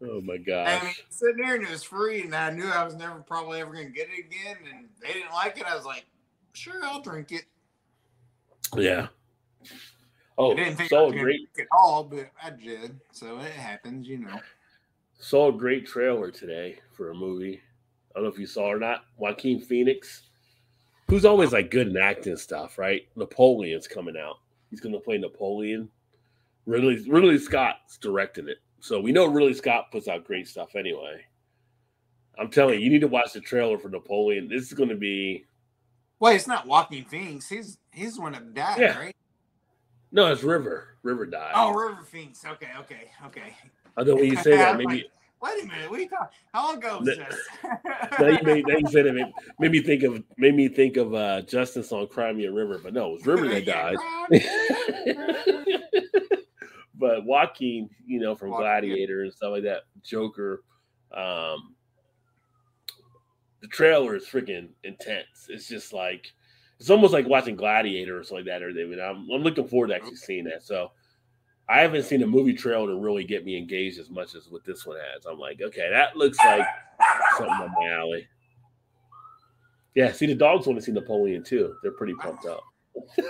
Oh 0.05 0.19
my 0.19 0.37
gosh. 0.37 0.81
I 0.81 0.83
mean, 0.83 0.93
sitting 1.09 1.37
there 1.37 1.55
and 1.55 1.63
it 1.63 1.69
was 1.69 1.83
free, 1.83 2.23
and 2.23 2.35
I 2.35 2.49
knew 2.49 2.67
I 2.67 2.83
was 2.83 2.95
never 2.95 3.19
probably 3.21 3.61
ever 3.61 3.71
going 3.71 3.87
to 3.87 3.93
get 3.93 4.07
it 4.09 4.25
again, 4.25 4.57
and 4.73 4.89
they 5.01 5.13
didn't 5.13 5.31
like 5.31 5.57
it. 5.57 5.65
I 5.65 5.75
was 5.75 5.85
like, 5.85 6.05
sure, 6.53 6.83
I'll 6.83 7.01
drink 7.01 7.31
it. 7.31 7.43
yeah. 8.75 9.07
Oh, 10.37 10.49
I 10.49 10.51
Oh, 10.51 10.55
didn't 10.55 10.75
think 10.75 10.91
I 10.91 10.95
saw 10.95 11.03
was 11.05 11.13
a 11.13 11.15
going 11.15 11.17
to 11.17 11.23
great 11.23 11.53
drink 11.53 11.59
it 11.59 11.67
all, 11.71 12.03
but 12.03 12.31
I 12.43 12.49
did. 12.49 12.99
So 13.13 13.37
it 13.39 13.51
happens, 13.51 14.07
you 14.07 14.17
know. 14.17 14.39
Saw 15.23 15.47
a 15.47 15.57
great 15.57 15.85
trailer 15.87 16.29
today 16.29 16.77
for 16.91 17.09
a 17.11 17.15
movie. 17.15 17.61
I 18.11 18.19
don't 18.19 18.23
know 18.25 18.29
if 18.29 18.37
you 18.37 18.45
saw 18.45 18.65
or 18.65 18.77
not. 18.77 19.05
Joaquin 19.17 19.59
Phoenix, 19.61 20.23
who's 21.09 21.23
always 21.23 21.53
like 21.53 21.71
good 21.71 21.87
in 21.87 21.97
acting 21.97 22.35
stuff, 22.35 22.77
right? 22.77 23.03
Napoleon's 23.15 23.87
coming 23.87 24.17
out. 24.17 24.39
He's 24.69 24.81
going 24.81 24.93
to 24.93 24.99
play 24.99 25.17
Napoleon. 25.17 25.89
Ridley 26.65 27.09
Ridley 27.09 27.37
Scott's 27.37 27.97
directing 27.97 28.47
it, 28.49 28.57
so 28.79 28.99
we 28.99 29.11
know 29.11 29.25
Ridley 29.25 29.53
Scott 29.53 29.91
puts 29.91 30.07
out 30.07 30.25
great 30.25 30.47
stuff 30.47 30.75
anyway. 30.75 31.21
I'm 32.39 32.49
telling 32.49 32.79
you, 32.79 32.85
you 32.85 32.89
need 32.91 33.01
to 33.01 33.07
watch 33.07 33.33
the 33.33 33.41
trailer 33.41 33.77
for 33.77 33.89
Napoleon. 33.89 34.47
This 34.49 34.63
is 34.63 34.73
going 34.73 34.89
to 34.89 34.95
be 34.95 35.45
Wait, 36.19 36.35
it's 36.35 36.47
not 36.47 36.67
Walking 36.67 37.03
Phoenix. 37.05 37.49
He's 37.49 37.77
he's 37.91 38.19
one 38.19 38.35
of 38.35 38.53
that 38.55 38.77
Yeah. 38.79 38.97
right? 38.97 39.15
No, 40.13 40.31
it's 40.31 40.43
River. 40.43 40.97
River 41.03 41.25
died. 41.25 41.51
Oh, 41.53 41.73
River 41.73 42.03
Phoenix. 42.03 42.45
Okay, 42.45 42.69
okay, 42.79 43.11
okay. 43.25 43.57
Although 43.97 44.15
when 44.15 44.25
you 44.25 44.35
say 44.43 44.55
that, 44.55 44.77
maybe 44.77 44.95
like, 44.95 45.11
Wait 45.43 45.61
a 45.61 45.67
minute. 45.67 45.89
What 45.89 45.99
are 45.99 46.03
you 46.03 46.09
talking? 46.09 46.37
How 46.53 46.67
long 46.67 46.77
ago 46.77 46.99
was 46.99 47.17
this? 47.17 47.49
now 48.19 48.27
you 48.27 48.39
made, 48.43 48.65
now 48.65 48.77
you 48.77 48.87
said 48.87 49.05
it 49.07 49.13
made, 49.13 49.33
made 49.59 49.71
me 49.71 49.81
think 49.81 50.03
of 50.03 50.23
made 50.37 50.55
me 50.55 50.69
think 50.69 50.95
of 50.95 51.13
uh, 51.13 51.41
Justice 51.41 51.91
on 51.91 52.07
Crimea 52.07 52.49
River, 52.49 52.79
but 52.81 52.93
no, 52.93 53.09
it 53.09 53.13
was 53.13 53.25
River 53.25 53.49
that 53.49 53.65
died. 53.65 53.97
but 56.95 57.25
Joaquin, 57.25 57.89
you 58.05 58.21
know, 58.21 58.35
from 58.35 58.51
Joaquin. 58.51 58.63
Gladiator 58.63 59.23
and 59.23 59.33
stuff 59.33 59.51
like 59.51 59.63
that, 59.63 59.81
Joker. 60.01 60.63
Um, 61.13 61.75
the 63.61 63.67
trailer 63.67 64.15
is 64.15 64.25
freaking 64.25 64.69
intense. 64.85 65.47
It's 65.49 65.67
just 65.67 65.91
like 65.91 66.31
it's 66.79 66.89
almost 66.89 67.13
like 67.13 67.27
watching 67.27 67.55
Gladiator 67.55 68.19
or 68.19 68.23
something 68.23 68.45
like 68.45 68.59
that. 68.59 68.63
Or 68.63 68.73
they, 68.73 68.83
I'm, 69.01 69.29
I'm 69.31 69.41
looking 69.41 69.67
forward 69.67 69.87
to 69.87 69.95
actually 69.95 70.15
seeing 70.15 70.45
that. 70.45 70.63
So 70.63 70.91
I 71.69 71.81
haven't 71.81 72.03
seen 72.03 72.21
a 72.23 72.27
movie 72.27 72.53
trailer 72.53 72.87
to 72.87 72.95
really 72.95 73.23
get 73.23 73.45
me 73.45 73.57
engaged 73.57 73.99
as 73.99 74.09
much 74.09 74.35
as 74.35 74.49
what 74.49 74.65
this 74.65 74.85
one 74.85 74.97
has. 74.97 75.25
I'm 75.25 75.39
like, 75.39 75.61
okay, 75.61 75.89
that 75.89 76.17
looks 76.17 76.37
like 76.39 76.65
something 77.37 77.53
up 77.53 77.71
my 77.79 77.87
alley. 77.89 78.27
Yeah, 79.95 80.11
see, 80.11 80.25
the 80.25 80.35
dogs 80.35 80.67
want 80.67 80.79
to 80.79 80.85
see 80.85 80.91
Napoleon 80.91 81.43
too. 81.43 81.75
They're 81.81 81.91
pretty 81.91 82.15
pumped 82.15 82.45
up. 82.45 82.63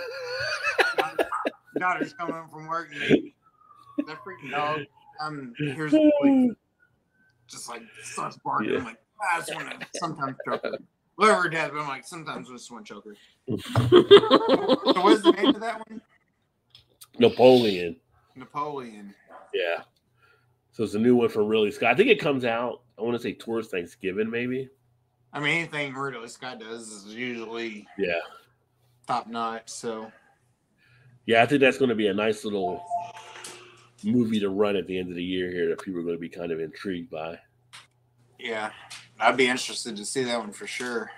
Daughter's 1.78 2.12
coming 2.14 2.34
home 2.34 2.48
from 2.48 2.66
work 2.66 2.88
and 2.94 3.30
that 4.06 4.18
freaking 4.24 4.50
dog. 4.50 4.80
Um, 5.20 5.52
here's 5.58 5.92
a 5.92 5.98
boy, 6.22 6.48
just 7.48 7.68
like 7.68 7.82
starts 8.02 8.38
barking. 8.44 8.72
Yeah. 8.72 8.78
I'm 8.78 8.84
like, 8.84 8.98
"Ah, 9.20 9.36
I 9.36 9.38
just 9.40 9.54
want 9.54 9.80
to 9.80 9.86
sometimes 9.94 10.36
choke. 10.46 10.62
Whatever 11.16 11.46
it 11.46 11.50
does, 11.50 11.70
but 11.70 11.80
I'm 11.80 11.88
like, 11.88 12.06
sometimes 12.06 12.48
I 12.50 12.54
just 12.54 12.70
choker. 12.84 13.14
to 13.48 13.56
choke. 13.56 13.90
So 14.94 15.00
what's 15.02 15.22
the 15.22 15.32
name 15.32 15.54
of 15.54 15.60
that 15.60 15.88
one? 15.88 16.00
Napoleon. 17.18 17.96
Napoleon. 18.34 19.14
Yeah. 19.52 19.82
So 20.72 20.82
it's 20.82 20.94
a 20.94 20.98
new 20.98 21.14
one 21.14 21.28
from 21.28 21.46
Ridley 21.46 21.70
Scott. 21.70 21.92
I 21.92 21.94
think 21.94 22.08
it 22.10 22.18
comes 22.20 22.44
out, 22.44 22.82
I 22.98 23.02
want 23.02 23.16
to 23.16 23.22
say 23.22 23.32
towards 23.32 23.68
Thanksgiving, 23.68 24.28
maybe. 24.28 24.68
I 25.32 25.38
mean, 25.40 25.58
anything 25.58 25.94
Ridley 25.94 26.28
Scott 26.28 26.58
does 26.58 26.88
is 26.90 27.14
usually 27.14 27.86
Yeah. 27.96 28.18
top 29.06 29.28
notch. 29.28 29.68
So 29.68 30.10
Yeah, 31.26 31.42
I 31.42 31.46
think 31.46 31.60
that's 31.60 31.78
going 31.78 31.90
to 31.90 31.94
be 31.94 32.08
a 32.08 32.14
nice 32.14 32.44
little 32.44 32.84
movie 34.02 34.40
to 34.40 34.48
run 34.48 34.74
at 34.76 34.86
the 34.88 34.98
end 34.98 35.10
of 35.10 35.16
the 35.16 35.22
year 35.24 35.50
here 35.50 35.68
that 35.68 35.80
people 35.80 36.00
are 36.00 36.04
going 36.04 36.16
to 36.16 36.20
be 36.20 36.28
kind 36.28 36.50
of 36.50 36.58
intrigued 36.60 37.10
by. 37.10 37.38
yeah, 38.40 38.70
I'd 39.24 39.36
be 39.38 39.46
interested 39.46 39.96
to 39.96 40.04
see 40.04 40.22
that 40.24 40.38
one 40.38 40.52
for 40.52 40.66
sure. 40.66 41.10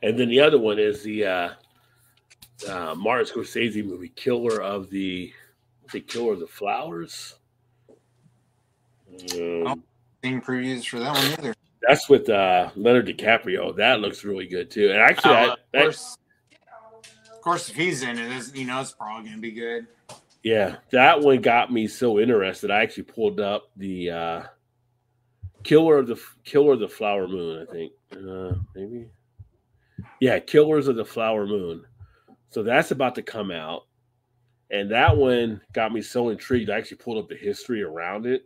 And 0.00 0.16
then 0.16 0.28
the 0.28 0.40
other 0.40 0.58
one 0.58 0.78
is 0.78 1.02
the 1.02 1.26
uh, 1.26 1.50
uh, 2.68 2.94
Martin 2.94 3.26
Scorsese 3.26 3.84
movie, 3.84 4.10
Killer 4.10 4.62
of 4.62 4.90
the, 4.90 5.32
it, 5.92 6.06
Killer 6.06 6.34
of 6.34 6.40
the 6.40 6.46
Flowers. 6.46 7.34
Um, 9.34 9.82
Seeing 10.22 10.40
previews 10.40 10.86
for 10.86 11.00
that 11.00 11.14
one 11.14 11.26
either. 11.32 11.54
That's 11.82 12.08
with 12.08 12.28
uh, 12.28 12.70
Leonard 12.76 13.08
DiCaprio. 13.08 13.74
That 13.74 14.00
looks 14.00 14.22
really 14.24 14.46
good 14.46 14.70
too. 14.70 14.90
And 14.90 15.00
actually, 15.00 15.34
Uh, 15.34 15.46
that, 15.46 15.50
of 15.50 15.58
that, 15.72 15.82
course, 15.82 16.16
of 17.32 17.40
course, 17.40 17.68
if 17.68 17.74
he's 17.74 18.02
in 18.02 18.18
it, 18.18 18.54
you 18.56 18.66
know, 18.66 18.80
it's 18.80 18.92
probably 18.92 19.28
gonna 19.28 19.40
be 19.40 19.52
good. 19.52 19.86
Yeah, 20.42 20.76
that 20.92 21.20
one 21.20 21.40
got 21.40 21.72
me 21.72 21.86
so 21.86 22.18
interested. 22.18 22.70
I 22.70 22.82
actually 22.82 23.04
pulled 23.04 23.40
up 23.40 23.70
the 23.76 24.10
uh, 24.10 24.42
Killer 25.64 25.98
of 25.98 26.06
the 26.06 26.20
Killer 26.44 26.74
of 26.74 26.80
the 26.80 26.88
Flower 26.88 27.26
Moon. 27.26 27.66
I 27.68 27.72
think 27.72 27.92
uh, 28.12 28.54
maybe, 28.74 29.08
yeah, 30.20 30.38
Killers 30.38 30.88
of 30.88 30.96
the 30.96 31.04
Flower 31.04 31.46
Moon. 31.46 31.84
So 32.50 32.62
that's 32.62 32.92
about 32.92 33.14
to 33.16 33.22
come 33.22 33.50
out, 33.50 33.86
and 34.70 34.90
that 34.90 35.16
one 35.16 35.60
got 35.72 35.92
me 35.92 36.02
so 36.02 36.28
intrigued. 36.28 36.70
I 36.70 36.78
actually 36.78 36.98
pulled 36.98 37.18
up 37.18 37.28
the 37.28 37.36
history 37.36 37.82
around 37.82 38.26
it. 38.26 38.44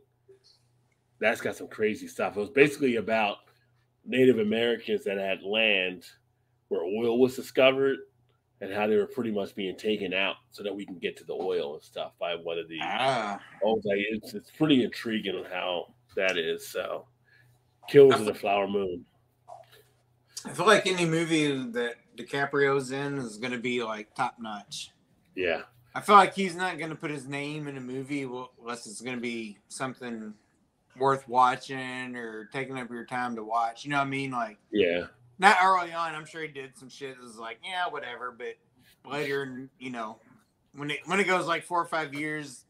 That's 1.20 1.40
got 1.40 1.56
some 1.56 1.68
crazy 1.68 2.08
stuff. 2.08 2.36
It 2.36 2.40
was 2.40 2.50
basically 2.50 2.96
about 2.96 3.36
Native 4.04 4.38
Americans 4.38 5.04
that 5.04 5.18
had 5.18 5.42
land 5.42 6.04
where 6.68 6.82
oil 6.82 7.20
was 7.20 7.36
discovered 7.36 7.98
and 8.62 8.72
how 8.72 8.86
they 8.86 8.96
were 8.96 9.06
pretty 9.06 9.32
much 9.32 9.54
being 9.56 9.76
taken 9.76 10.14
out 10.14 10.36
so 10.52 10.62
that 10.62 10.74
we 10.74 10.86
can 10.86 10.96
get 10.96 11.16
to 11.16 11.24
the 11.24 11.32
oil 11.34 11.74
and 11.74 11.82
stuff 11.82 12.12
by 12.20 12.36
one 12.36 12.58
of 12.58 12.68
the 12.68 12.78
Ah, 12.80 13.40
oh 13.64 13.74
like 13.84 13.98
it's, 14.10 14.34
it's 14.34 14.50
pretty 14.52 14.84
intriguing 14.84 15.44
how 15.52 15.92
that 16.14 16.38
is 16.38 16.66
so 16.66 17.06
kills 17.88 18.14
of 18.14 18.24
the 18.24 18.34
flower 18.34 18.68
moon 18.68 19.04
I 20.46 20.50
feel 20.50 20.66
like 20.66 20.86
any 20.86 21.04
movie 21.04 21.48
that 21.72 21.96
DiCaprio's 22.16 22.92
in 22.92 23.18
is 23.18 23.36
gonna 23.36 23.58
be 23.58 23.82
like 23.82 24.14
top 24.14 24.36
notch. 24.38 24.92
yeah 25.34 25.62
I 25.94 26.00
feel 26.00 26.14
like 26.14 26.34
he's 26.34 26.54
not 26.54 26.78
gonna 26.78 26.94
put 26.94 27.10
his 27.10 27.26
name 27.26 27.66
in 27.66 27.76
a 27.76 27.80
movie 27.80 28.22
unless 28.22 28.86
it's 28.86 29.00
gonna 29.00 29.16
be 29.20 29.58
something 29.68 30.34
worth 30.96 31.26
watching 31.28 32.14
or 32.14 32.44
taking 32.52 32.78
up 32.78 32.90
your 32.90 33.04
time 33.06 33.34
to 33.36 33.42
watch. 33.42 33.84
You 33.84 33.90
know 33.90 33.98
what 33.98 34.06
I 34.06 34.10
mean? 34.10 34.30
Like 34.30 34.58
yeah 34.70 35.06
not 35.38 35.56
early 35.62 35.92
on. 35.92 36.14
I'm 36.14 36.26
sure 36.26 36.42
he 36.42 36.48
did 36.48 36.76
some 36.76 36.88
shit 36.88 37.16
that 37.16 37.22
was 37.22 37.36
like, 37.36 37.58
yeah, 37.64 37.88
whatever. 37.88 38.30
But 38.36 38.56
later, 39.10 39.68
you 39.78 39.90
know, 39.90 40.18
when 40.74 40.90
it 40.90 41.00
when 41.06 41.20
it 41.20 41.24
goes 41.24 41.46
like 41.46 41.64
four 41.64 41.80
or 41.80 41.86
five 41.86 42.14
years 42.14 42.64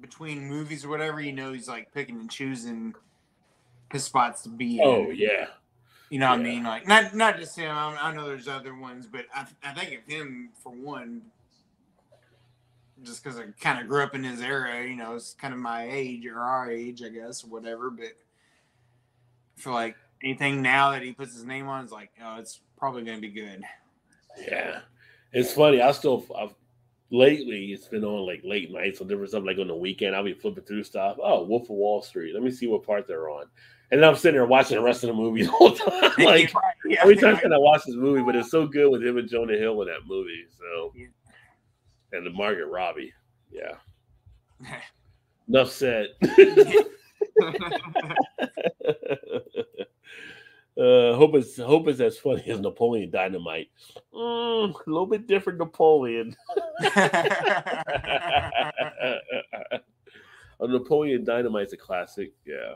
between 0.00 0.48
movies 0.48 0.84
or 0.84 0.88
whatever, 0.88 1.20
you 1.20 1.32
know, 1.32 1.52
he's 1.52 1.68
like 1.68 1.92
picking 1.92 2.18
and 2.20 2.30
choosing 2.30 2.94
his 3.92 4.04
spots 4.04 4.42
to 4.42 4.48
be. 4.48 4.78
in. 4.80 4.84
oh 4.86 5.10
yeah 5.10 5.46
You 6.08 6.18
know 6.18 6.30
what 6.30 6.40
I 6.40 6.42
mean? 6.42 6.64
Like 6.64 6.86
not 6.88 7.14
not 7.14 7.36
just 7.38 7.56
him. 7.56 7.70
I, 7.70 7.96
I 8.00 8.14
know 8.14 8.26
there's 8.26 8.48
other 8.48 8.74
ones, 8.74 9.06
but 9.06 9.26
I, 9.34 9.46
I 9.62 9.72
think 9.72 9.98
of 9.98 10.12
him 10.12 10.50
for 10.62 10.72
one, 10.72 11.22
just 13.02 13.22
because 13.22 13.38
I 13.38 13.44
kind 13.60 13.80
of 13.80 13.88
grew 13.88 14.02
up 14.02 14.14
in 14.14 14.24
his 14.24 14.40
era. 14.40 14.86
You 14.86 14.96
know, 14.96 15.14
it's 15.14 15.34
kind 15.34 15.52
of 15.52 15.60
my 15.60 15.88
age 15.90 16.26
or 16.26 16.38
our 16.40 16.70
age, 16.70 17.02
I 17.02 17.08
guess, 17.08 17.44
or 17.44 17.48
whatever. 17.48 17.90
But 17.90 18.06
I 19.58 19.60
feel 19.60 19.72
like 19.72 19.96
anything 20.22 20.62
now 20.62 20.90
that 20.92 21.02
he 21.02 21.12
puts 21.12 21.34
his 21.34 21.44
name 21.44 21.66
on 21.68 21.84
is 21.84 21.92
like, 21.92 22.10
oh, 22.22 22.36
it's 22.38 22.60
probably 22.78 23.02
going 23.04 23.16
to 23.16 23.22
be 23.22 23.32
good. 23.32 23.62
yeah 24.48 24.80
it's 25.32 25.52
funny 25.52 25.80
i 25.82 25.90
still 25.92 26.24
I've, 26.38 26.54
lately 27.10 27.72
it's 27.72 27.88
been 27.88 28.04
on 28.04 28.26
like 28.26 28.40
late 28.44 28.72
nights 28.72 29.00
or 29.00 29.04
different 29.06 29.30
stuff 29.30 29.44
like 29.44 29.58
on 29.58 29.66
the 29.68 29.74
weekend 29.74 30.14
i'll 30.14 30.24
be 30.24 30.32
flipping 30.32 30.64
through 30.64 30.84
stuff 30.84 31.16
oh 31.22 31.42
wolf 31.44 31.64
of 31.64 31.70
wall 31.70 32.00
street 32.00 32.32
let 32.34 32.42
me 32.42 32.50
see 32.50 32.66
what 32.68 32.86
part 32.86 33.06
they're 33.06 33.28
on 33.28 33.44
and 33.90 34.00
then 34.00 34.08
i'm 34.08 34.14
sitting 34.16 34.36
there 34.36 34.46
watching 34.46 34.76
the 34.76 34.82
rest 34.82 35.02
of 35.04 35.08
the 35.08 35.14
movie 35.14 35.42
the 35.44 35.50
whole 35.50 35.72
time 35.74 36.12
like 36.18 36.52
yeah, 36.86 37.00
Every 37.02 37.16
time 37.16 37.36
I 37.36 37.58
watch 37.58 37.82
this 37.86 37.96
movie, 37.96 38.22
but 38.22 38.34
it's 38.36 38.50
so 38.50 38.66
good 38.66 38.88
with 38.90 39.04
him 39.04 39.18
and 39.18 39.28
Jonah 39.28 39.56
Hill 39.56 39.80
in 39.82 39.88
that 39.88 40.06
movie. 40.06 40.46
So, 40.58 40.92
Yeah. 40.96 41.06
and 42.12 42.26
the 42.26 42.30
Margaret 42.30 42.66
Robbie, 42.68 43.12
yeah. 43.52 43.74
Enough 45.48 45.70
said. 45.70 46.08
Uh, 50.78 51.14
hope 51.14 51.34
it's 51.34 51.58
hope 51.58 51.88
it's 51.88 52.00
as 52.00 52.18
funny 52.18 52.44
as 52.48 52.60
Napoleon 52.60 53.10
Dynamite. 53.10 53.68
Mm, 54.14 54.74
a 54.74 54.90
little 54.90 55.06
bit 55.06 55.26
different 55.26 55.58
Napoleon. 55.58 56.36
a 56.80 58.20
Napoleon 60.60 61.24
Dynamite's 61.24 61.72
a 61.72 61.76
classic. 61.76 62.32
Yeah. 62.46 62.74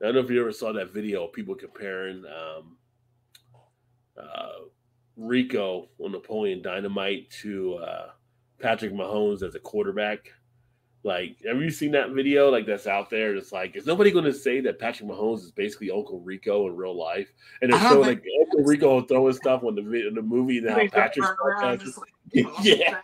I 0.00 0.06
don't 0.06 0.14
know 0.14 0.20
if 0.20 0.30
you 0.30 0.40
ever 0.40 0.52
saw 0.52 0.72
that 0.72 0.92
video 0.92 1.26
of 1.26 1.34
people 1.34 1.54
comparing 1.54 2.24
um, 2.24 2.78
uh, 4.18 4.64
Rico 5.16 5.88
on 5.98 6.12
Napoleon 6.12 6.62
Dynamite 6.62 7.30
to 7.42 7.74
uh, 7.74 8.10
Patrick 8.58 8.92
Mahomes 8.92 9.42
as 9.42 9.54
a 9.54 9.60
quarterback. 9.60 10.32
Like, 11.02 11.36
have 11.46 11.60
you 11.62 11.70
seen 11.70 11.92
that 11.92 12.10
video? 12.10 12.50
Like, 12.50 12.66
that's 12.66 12.86
out 12.86 13.08
there. 13.08 13.34
It's 13.34 13.52
like, 13.52 13.74
is 13.74 13.86
nobody 13.86 14.10
going 14.10 14.26
to 14.26 14.34
say 14.34 14.60
that 14.60 14.78
Patrick 14.78 15.08
Mahomes 15.08 15.38
is 15.38 15.50
basically 15.50 15.90
Uncle 15.90 16.20
Rico 16.20 16.66
in 16.68 16.76
real 16.76 16.94
life? 16.94 17.32
And 17.62 17.72
they're 17.72 17.80
showing 17.80 18.06
like 18.06 18.24
Uncle 18.40 18.64
Rico 18.64 19.00
throwing 19.02 19.32
stuff 19.32 19.64
on 19.64 19.74
the 19.74 20.08
in 20.08 20.14
the 20.14 20.20
movie 20.22 20.58
and 20.58 20.68
how 20.68 20.76
They 20.76 20.82
around, 20.82 20.90
Patrick- 20.90 21.96
like- 21.96 22.08
Yeah. 22.62 23.00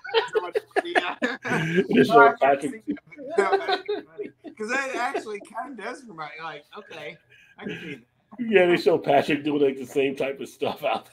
yeah. 0.84 1.16
They're 1.88 2.36
Patrick. 2.40 2.84
Because 4.44 4.68
that 4.70 4.94
actually 4.94 5.40
kind 5.40 5.72
of 5.78 5.84
does 5.84 6.04
remind 6.06 6.30
like, 6.42 6.64
okay, 6.78 7.16
I 7.58 7.64
can 7.64 7.80
see 7.80 7.94
that. 7.94 8.02
Yeah, 8.38 8.66
they 8.66 8.76
show 8.76 8.98
Patrick 8.98 9.42
doing 9.44 9.62
like 9.62 9.78
the 9.78 9.86
same 9.86 10.14
type 10.14 10.40
of 10.40 10.48
stuff 10.48 10.84
out 10.84 11.08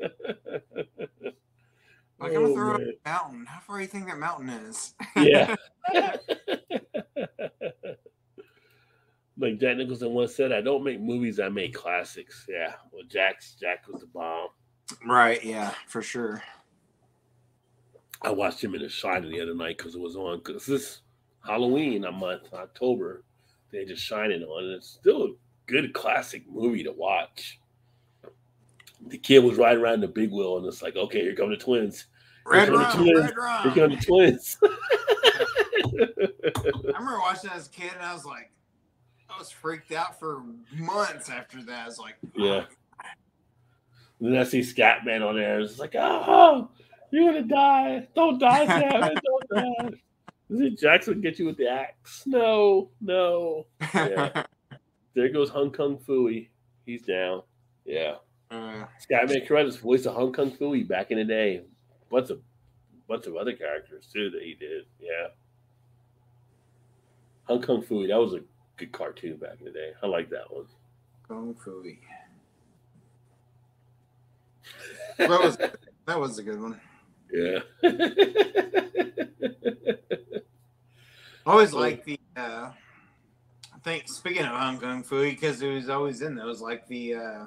there. 0.00 0.62
Like, 2.22 2.32
I'm 2.34 2.42
gonna 2.42 2.48
Oh, 2.50 2.54
throw 2.54 2.72
man. 2.78 2.88
up 2.88 2.94
a 3.04 3.08
mountain. 3.08 3.46
How 3.46 3.60
far 3.60 3.76
do 3.76 3.82
you 3.82 3.88
think 3.88 4.06
that 4.06 4.18
mountain 4.18 4.48
is? 4.48 4.94
yeah. 5.16 5.56
like 9.38 9.58
Jack 9.58 9.76
Nicholson 9.76 10.10
once 10.12 10.34
said, 10.34 10.52
I 10.52 10.60
don't 10.60 10.84
make 10.84 11.00
movies, 11.00 11.40
I 11.40 11.48
make 11.48 11.74
classics. 11.74 12.46
Yeah. 12.48 12.74
Well, 12.92 13.02
Jack's 13.08 13.54
Jack 13.60 13.86
was 13.88 14.00
the 14.02 14.06
bomb. 14.08 14.48
right. 15.06 15.42
Yeah, 15.42 15.74
for 15.86 16.02
sure. 16.02 16.42
I 18.24 18.30
watched 18.30 18.62
him 18.62 18.74
in 18.74 18.82
The 18.82 18.88
Shining 18.88 19.30
the 19.32 19.40
other 19.40 19.54
night 19.54 19.78
because 19.78 19.94
it 19.96 20.00
was 20.00 20.14
on. 20.16 20.38
Because 20.38 20.64
this 20.64 21.00
Halloween 21.44 22.04
a 22.04 22.12
month, 22.12 22.52
October, 22.52 23.24
they 23.72 23.84
just 23.84 24.04
Shining 24.04 24.42
on, 24.44 24.64
and 24.64 24.74
it's 24.74 24.88
still 24.90 25.22
a 25.24 25.32
good 25.66 25.92
classic 25.92 26.44
movie 26.48 26.84
to 26.84 26.92
watch. 26.92 27.58
The 29.08 29.18
kid 29.18 29.40
was 29.42 29.58
riding 29.58 29.82
around 29.82 30.02
the 30.02 30.08
big 30.08 30.30
wheel, 30.30 30.58
and 30.58 30.66
it's 30.66 30.82
like, 30.82 30.94
okay, 30.94 31.22
here 31.22 31.34
come 31.34 31.50
the 31.50 31.56
twins. 31.56 32.06
Red 32.44 32.68
Here 32.68 32.76
come 32.78 33.04
the 33.06 33.12
rum, 33.14 33.22
red 33.22 33.26
Here 33.26 33.34
rum. 33.36 33.74
come 33.74 33.90
the 33.90 33.96
twins. 34.04 34.58
I 36.92 36.98
remember 36.98 37.18
watching 37.20 37.50
that 37.50 37.56
as 37.56 37.66
a 37.66 37.70
kid, 37.70 37.92
and 37.94 38.02
I 38.02 38.12
was 38.14 38.24
like, 38.24 38.50
I 39.30 39.38
was 39.38 39.50
freaked 39.50 39.92
out 39.92 40.18
for 40.18 40.42
months 40.72 41.30
after 41.30 41.62
that. 41.64 41.82
I 41.82 41.86
was 41.86 41.98
like, 41.98 42.16
Yeah. 42.36 42.64
And 44.20 44.32
then 44.34 44.40
I 44.40 44.44
see 44.44 44.60
Scatman 44.60 45.26
on 45.26 45.34
there. 45.36 45.60
It's 45.60 45.78
like, 45.80 45.94
oh, 45.98 46.68
you're 47.10 47.32
gonna 47.32 47.42
die. 47.42 48.06
Don't 48.14 48.38
die, 48.38 48.66
Scatman. 48.68 49.18
Don't 49.24 49.48
die. 49.90 49.98
Is 50.50 50.60
it 50.60 50.78
Jackson 50.78 51.20
get 51.20 51.38
you 51.38 51.46
with 51.46 51.56
the 51.56 51.66
axe? 51.68 52.22
No, 52.26 52.90
no. 53.00 53.66
Yeah. 53.94 54.44
There 55.14 55.28
goes 55.28 55.50
Hong 55.50 55.70
Kong 55.70 55.98
Phooey. 55.98 56.48
He's 56.86 57.02
down. 57.02 57.42
Yeah. 57.84 58.14
Uh, 58.50 58.86
Scatman 58.98 59.46
Crothers's 59.46 59.76
voice 59.76 60.06
of 60.06 60.14
Hong 60.14 60.32
Kong 60.32 60.50
Phooey 60.50 60.88
back 60.88 61.10
in 61.10 61.18
the 61.18 61.24
day. 61.24 61.64
Bunch 62.12 62.28
of 62.28 62.40
bunch 63.08 63.26
of 63.26 63.36
other 63.36 63.54
characters 63.54 64.06
too 64.12 64.28
that 64.30 64.42
he 64.42 64.52
did. 64.52 64.84
Yeah. 65.00 65.28
Hong 67.44 67.62
Kong 67.62 67.82
Phooey, 67.82 68.08
that 68.08 68.20
was 68.20 68.34
a 68.34 68.40
good 68.76 68.92
cartoon 68.92 69.38
back 69.38 69.56
in 69.58 69.64
the 69.64 69.70
day. 69.70 69.92
I 70.02 70.06
like 70.06 70.28
that 70.28 70.52
one. 70.52 70.66
Kung 71.26 71.54
Fu. 71.54 71.82
That 75.18 75.28
was 75.28 75.56
that 75.56 76.20
was 76.20 76.38
a 76.38 76.42
good 76.42 76.60
one. 76.60 76.80
Yeah. 77.32 77.60
I 77.82 79.16
always 81.46 81.72
like 81.72 82.04
the. 82.04 82.20
uh 82.36 82.72
I 83.74 83.78
think 83.82 84.04
speaking 84.06 84.44
of 84.44 84.52
Hong 84.52 84.78
Kong 84.78 85.02
Fu, 85.02 85.22
because 85.22 85.62
it 85.62 85.72
was 85.72 85.88
always 85.88 86.20
in 86.20 86.34
those, 86.34 86.60
like 86.60 86.86
the. 86.88 87.14
uh 87.14 87.46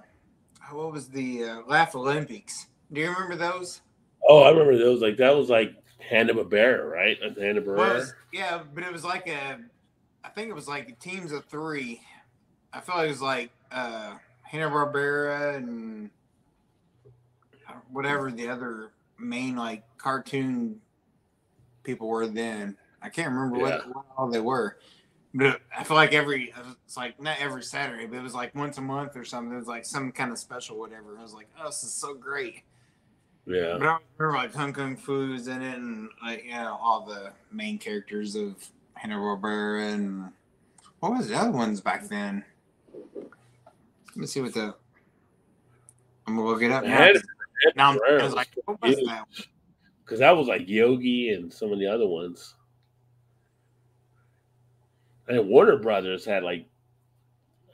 What 0.71 0.91
was 0.91 1.09
the 1.09 1.43
uh, 1.43 1.61
Laff-A-Lympics? 1.67 2.65
Do 2.91 3.01
you 3.01 3.11
remember 3.11 3.35
those? 3.35 3.81
Oh, 4.27 4.43
I 4.43 4.49
remember 4.49 4.77
those. 4.77 5.01
Like 5.01 5.17
that 5.17 5.35
was 5.35 5.49
like 5.49 5.75
Hanna 5.99 6.33
Barbera, 6.33 6.89
right? 6.89 7.17
Like 7.21 7.37
Hanna 7.37 7.61
Barbera. 7.61 8.11
yeah, 8.33 8.61
but 8.73 8.83
it 8.83 8.91
was 8.91 9.03
like 9.03 9.27
a. 9.27 9.59
I 10.23 10.29
think 10.29 10.49
it 10.49 10.53
was 10.55 10.67
like 10.67 10.99
teams 10.99 11.31
of 11.31 11.45
three. 11.45 12.01
I 12.73 12.79
feel 12.81 12.95
like 12.95 13.05
it 13.05 13.09
was 13.11 13.21
like 13.21 13.51
uh 13.71 14.15
Hanna 14.43 14.69
Barbera 14.69 15.55
and 15.55 16.09
whatever 17.91 18.31
the 18.31 18.49
other 18.49 18.91
main 19.19 19.55
like 19.55 19.83
cartoon 19.97 20.81
people 21.83 22.07
were 22.07 22.27
then. 22.27 22.77
I 23.01 23.09
can't 23.09 23.31
remember 23.31 23.57
Yeah. 23.57 23.63
what, 23.85 23.95
what 23.95 24.05
all 24.17 24.29
they 24.29 24.39
were. 24.41 24.77
But 25.33 25.61
I 25.77 25.83
feel 25.83 25.97
like 25.97 26.13
every 26.13 26.53
it's 26.85 26.95
like 26.97 27.21
not 27.21 27.37
every 27.39 27.61
Saturday, 27.61 28.05
but 28.05 28.17
it 28.17 28.23
was 28.23 28.33
like 28.33 28.55
once 28.55 28.77
a 28.77 28.81
month 28.81 29.15
or 29.17 29.25
something. 29.25 29.53
It 29.53 29.57
was 29.57 29.67
like 29.67 29.85
some 29.85 30.11
kind 30.11 30.31
of 30.31 30.39
special 30.39 30.79
whatever. 30.79 31.17
I 31.19 31.21
was 31.21 31.33
like, 31.33 31.49
oh, 31.59 31.65
this 31.67 31.83
is 31.83 31.93
so 31.93 32.13
great. 32.13 32.63
Yeah. 33.47 33.77
But 33.77 33.87
I 33.87 33.97
remember 34.17 34.37
like 34.37 34.53
Hong 34.53 34.73
Kong 34.73 34.97
Fu 34.97 35.31
was 35.31 35.47
in 35.47 35.61
it, 35.61 35.77
and 35.77 36.09
like 36.23 36.45
you 36.45 36.51
know 36.51 36.77
all 36.81 37.05
the 37.05 37.31
main 37.51 37.77
characters 37.77 38.35
of 38.35 38.55
Hanna 38.93 39.15
Barbera 39.15 39.93
and 39.93 40.31
what 40.99 41.13
was 41.13 41.27
the 41.27 41.35
other 41.35 41.51
ones 41.51 41.81
back 41.81 42.07
then? 42.07 42.43
Let 43.13 44.15
me 44.15 44.25
see 44.25 44.41
what 44.41 44.53
the. 44.53 44.73
I'm 46.25 46.35
gonna 46.35 46.47
look 46.47 46.63
it 46.63 46.71
up 46.71 46.83
now. 46.83 47.11
Now 47.75 47.93
I 47.93 48.23
was 48.23 48.33
like, 48.33 48.49
what 48.65 48.81
was 48.81 48.95
huge. 48.95 49.07
that? 49.07 49.27
Because 50.03 50.19
that 50.19 50.35
was 50.35 50.47
like 50.47 50.67
Yogi 50.67 51.29
and 51.29 51.53
some 51.53 51.71
of 51.71 51.79
the 51.79 51.87
other 51.87 52.07
ones. 52.07 52.55
And 55.27 55.47
Warner 55.47 55.77
Brothers 55.77 56.25
had 56.25 56.43
like 56.43 56.65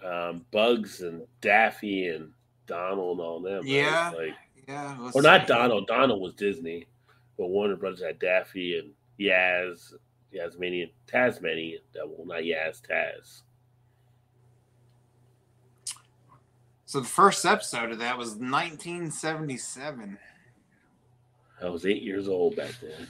um, 0.03 0.45
Bugs 0.51 1.01
and 1.01 1.25
Daffy 1.41 2.07
and 2.07 2.31
Donald 2.67 3.19
and 3.19 3.25
all 3.27 3.39
them. 3.41 3.63
Yeah. 3.65 4.11
Like, 4.15 4.35
Yeah, 4.67 5.09
or 5.13 5.21
not 5.21 5.41
see. 5.41 5.53
Donald. 5.53 5.87
Donald 5.87 6.21
was 6.21 6.33
Disney, 6.33 6.87
but 7.37 7.47
Warner 7.47 7.75
Brothers 7.75 8.01
had 8.01 8.19
Daffy 8.19 8.79
and 8.79 8.91
Yaz, 9.19 9.93
Yasmanian, 10.33 10.91
Tasmanian. 11.07 11.81
That 11.93 12.07
well, 12.07 12.25
not 12.25 12.43
Yaz, 12.43 12.81
Taz. 12.81 13.41
So 16.85 16.99
the 16.99 17.07
first 17.07 17.45
episode 17.45 17.91
of 17.91 17.99
that 17.99 18.17
was 18.17 18.31
1977. 18.31 20.17
I 21.61 21.69
was 21.69 21.85
eight 21.85 22.01
years 22.01 22.27
old 22.27 22.55
back 22.55 22.73
then. 22.81 23.07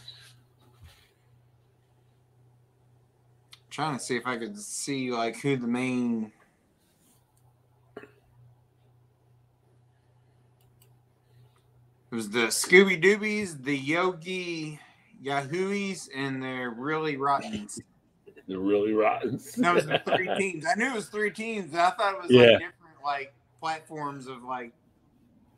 trying 3.71 3.97
to 3.97 4.03
see 4.03 4.17
if 4.17 4.27
I 4.27 4.37
could 4.37 4.59
see 4.59 5.11
like 5.11 5.37
who 5.37 5.57
the 5.57 5.65
main. 5.65 6.31
It 12.11 12.15
was 12.15 12.29
the 12.29 12.47
Scooby 12.47 13.01
Doobies, 13.01 13.63
the 13.63 13.77
Yogi 13.77 14.79
Yahooies, 15.23 16.09
and 16.15 16.43
the 16.43 16.73
Really 16.75 17.15
Rottens. 17.15 17.79
The 18.47 18.59
really 18.59 18.91
rotten. 18.91 19.39
That 19.57 19.73
was 19.73 19.85
the 19.85 20.01
three 20.05 20.27
teams. 20.37 20.65
I 20.65 20.73
knew 20.75 20.87
it 20.87 20.95
was 20.95 21.07
three 21.07 21.31
teams. 21.31 21.73
I 21.73 21.91
thought 21.91 22.15
it 22.15 22.21
was 22.21 22.31
Yeah. 22.31 22.41
like 22.41 22.51
different 22.59 23.03
like 23.03 23.33
platforms 23.61 24.27
of 24.27 24.43
like, 24.43 24.73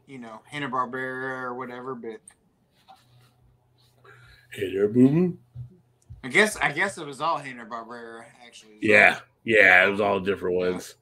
you 0.05 0.19
know, 0.19 0.41
Hanna 0.45 0.69
Barbera 0.69 1.41
or 1.41 1.55
whatever. 1.55 1.95
But 1.95 2.19
Hey 4.51 4.71
there, 4.73 4.87
boo 4.87 5.09
boo. 5.09 5.37
I 6.23 6.27
guess 6.27 6.55
I 6.57 6.71
guess 6.71 6.97
it 6.99 7.07
was 7.07 7.19
all 7.19 7.37
Hanna 7.37 7.65
Barbera 7.65 8.25
actually. 8.45 8.77
Yeah, 8.81 9.19
yeah, 9.43 9.85
it 9.87 9.89
was 9.89 10.01
all 10.01 10.19
different 10.19 10.55
ones. 10.57 10.95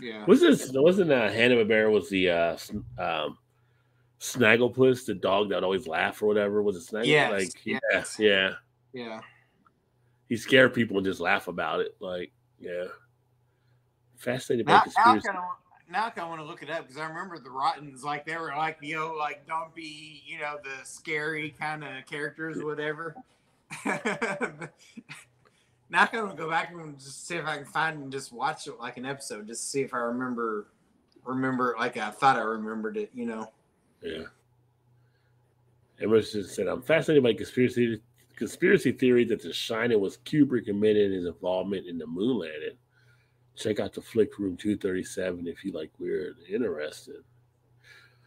Yeah. 0.00 0.24
Was 0.26 0.40
this 0.40 0.70
wasn't 0.72 1.10
uh, 1.10 1.28
Hanna 1.28 1.56
Barbera 1.56 1.90
was 1.90 2.08
the 2.08 2.30
uh, 2.30 2.56
um, 2.98 3.38
Snagglepuss, 4.22 5.04
the 5.04 5.14
dog 5.14 5.48
that 5.48 5.56
would 5.56 5.64
always 5.64 5.88
laugh 5.88 6.22
or 6.22 6.26
whatever? 6.26 6.62
Was 6.62 6.76
it 6.76 6.82
Snaggle? 6.82 7.08
Yes, 7.08 7.32
like 7.32 7.50
yes. 7.64 8.16
yeah, 8.20 8.52
yeah. 8.92 9.04
Yeah. 9.04 9.20
He 10.28 10.36
scared 10.36 10.74
people 10.74 10.96
and 10.96 11.04
just 11.04 11.18
laugh 11.18 11.48
about 11.48 11.80
it. 11.80 11.96
Like 11.98 12.30
yeah, 12.60 12.84
fascinated 14.16 14.66
by 14.66 14.74
Now, 14.74 14.76
now 14.76 14.82
conspiracy. 14.84 15.26
kind 15.26 15.38
now 15.90 16.06
I 16.06 16.10
kind 16.10 16.22
of 16.22 16.28
want 16.28 16.40
to 16.40 16.46
look 16.46 16.62
it 16.62 16.70
up 16.70 16.82
because 16.82 16.98
I 16.98 17.06
remember 17.06 17.36
the 17.36 17.50
Rottens 17.50 18.04
like 18.04 18.24
they 18.24 18.36
were 18.36 18.52
like 18.56 18.78
you 18.80 18.94
know 18.94 19.12
like 19.18 19.44
dumpy 19.44 20.22
you 20.24 20.38
know 20.38 20.56
the 20.62 20.84
scary 20.84 21.52
kind 21.58 21.82
of 21.82 22.06
characters 22.06 22.58
or 22.58 22.66
whatever. 22.66 23.16
now 23.84 24.68
I 25.94 26.06
kind 26.06 26.30
of 26.30 26.36
go 26.36 26.48
back 26.48 26.70
and 26.70 26.96
just 26.96 27.26
see 27.26 27.34
if 27.34 27.44
I 27.44 27.56
can 27.56 27.66
find 27.66 28.04
and 28.04 28.12
just 28.12 28.32
watch 28.32 28.68
it 28.68 28.78
like 28.78 28.98
an 28.98 29.04
episode 29.04 29.48
just 29.48 29.62
to 29.62 29.68
see 29.68 29.80
if 29.80 29.92
I 29.92 29.98
remember 29.98 30.68
remember 31.24 31.74
like 31.76 31.96
I 31.96 32.10
thought 32.10 32.36
I 32.36 32.42
remembered 32.42 32.96
it. 32.96 33.10
You 33.12 33.26
know. 33.26 33.50
Yeah. 34.02 34.24
Just 36.00 36.54
said, 36.54 36.66
I'm 36.66 36.82
fascinated 36.82 37.22
by 37.22 37.34
conspiracy 37.34 38.00
conspiracy 38.34 38.90
theory 38.90 39.24
that 39.26 39.42
The 39.42 39.52
Shining 39.52 40.00
was 40.00 40.18
Kubrick 40.18 40.68
admitted 40.68 41.12
his 41.12 41.26
involvement 41.26 41.86
in 41.86 41.98
the 41.98 42.06
moon 42.06 42.38
landing. 42.38 42.76
Check 43.54 43.78
out 43.78 43.92
the 43.92 44.00
flick 44.00 44.38
room 44.38 44.56
237 44.56 45.46
if 45.46 45.64
you 45.64 45.72
like 45.72 45.90
weird 45.98 46.36
interested. 46.50 47.22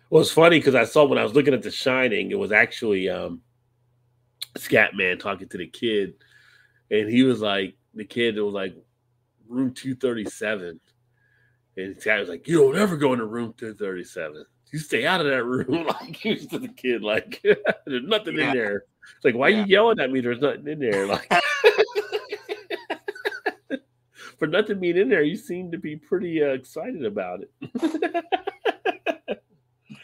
Well, 0.09 0.21
it's 0.21 0.31
funny 0.31 0.59
because 0.59 0.75
I 0.75 0.85
saw 0.85 1.03
when 1.03 1.17
I 1.17 1.23
was 1.23 1.33
looking 1.33 1.53
at 1.53 1.63
The 1.63 1.71
Shining, 1.71 2.31
it 2.31 2.39
was 2.39 2.51
actually 2.51 3.09
um 3.09 3.41
Scatman 4.57 5.19
talking 5.19 5.49
to 5.49 5.57
the 5.57 5.67
kid, 5.67 6.13
and 6.91 7.09
he 7.09 7.23
was 7.23 7.41
like, 7.41 7.75
the 7.93 8.05
kid 8.05 8.39
was 8.39 8.53
like, 8.53 8.75
room 9.47 9.73
237. 9.73 10.79
And 11.77 11.99
Scott 11.99 12.19
was 12.19 12.29
like, 12.29 12.47
You 12.47 12.61
don't 12.61 12.77
ever 12.77 12.95
go 12.95 13.13
into 13.13 13.25
room 13.25 13.53
237. 13.57 14.45
You 14.72 14.80
stay 14.80 15.06
out 15.06 15.22
of 15.22 15.27
that 15.27 15.44
room, 15.44 15.88
like 16.02 16.16
he 16.18 16.34
was 16.34 16.48
to 16.48 16.60
the 16.60 16.68
kid, 16.68 17.02
like 17.02 17.42
there's 17.85 18.03
nothing 18.03 18.38
Yeah. 18.38 18.52
in 18.52 18.58
there. 18.58 18.84
It's 19.16 19.26
like, 19.26 19.35
why 19.35 19.50
Yeah. 19.50 19.60
you 19.61 19.66
yelling 19.68 20.00
at 20.00 20.11
me? 20.11 20.19
There's 20.22 20.42
nothing 20.42 20.68
in 20.68 20.80
there. 20.80 21.06
Like 21.08 21.32
for 24.40 24.48
nothing 24.48 24.80
being 24.80 24.98
in 24.98 25.10
there, 25.10 25.22
you 25.24 25.38
seem 25.38 25.72
to 25.72 25.77
be 25.77 25.95
pretty 25.95 26.44
uh, 26.44 26.48
excited 26.48 27.06
about 27.06 27.42
it. 27.42 27.52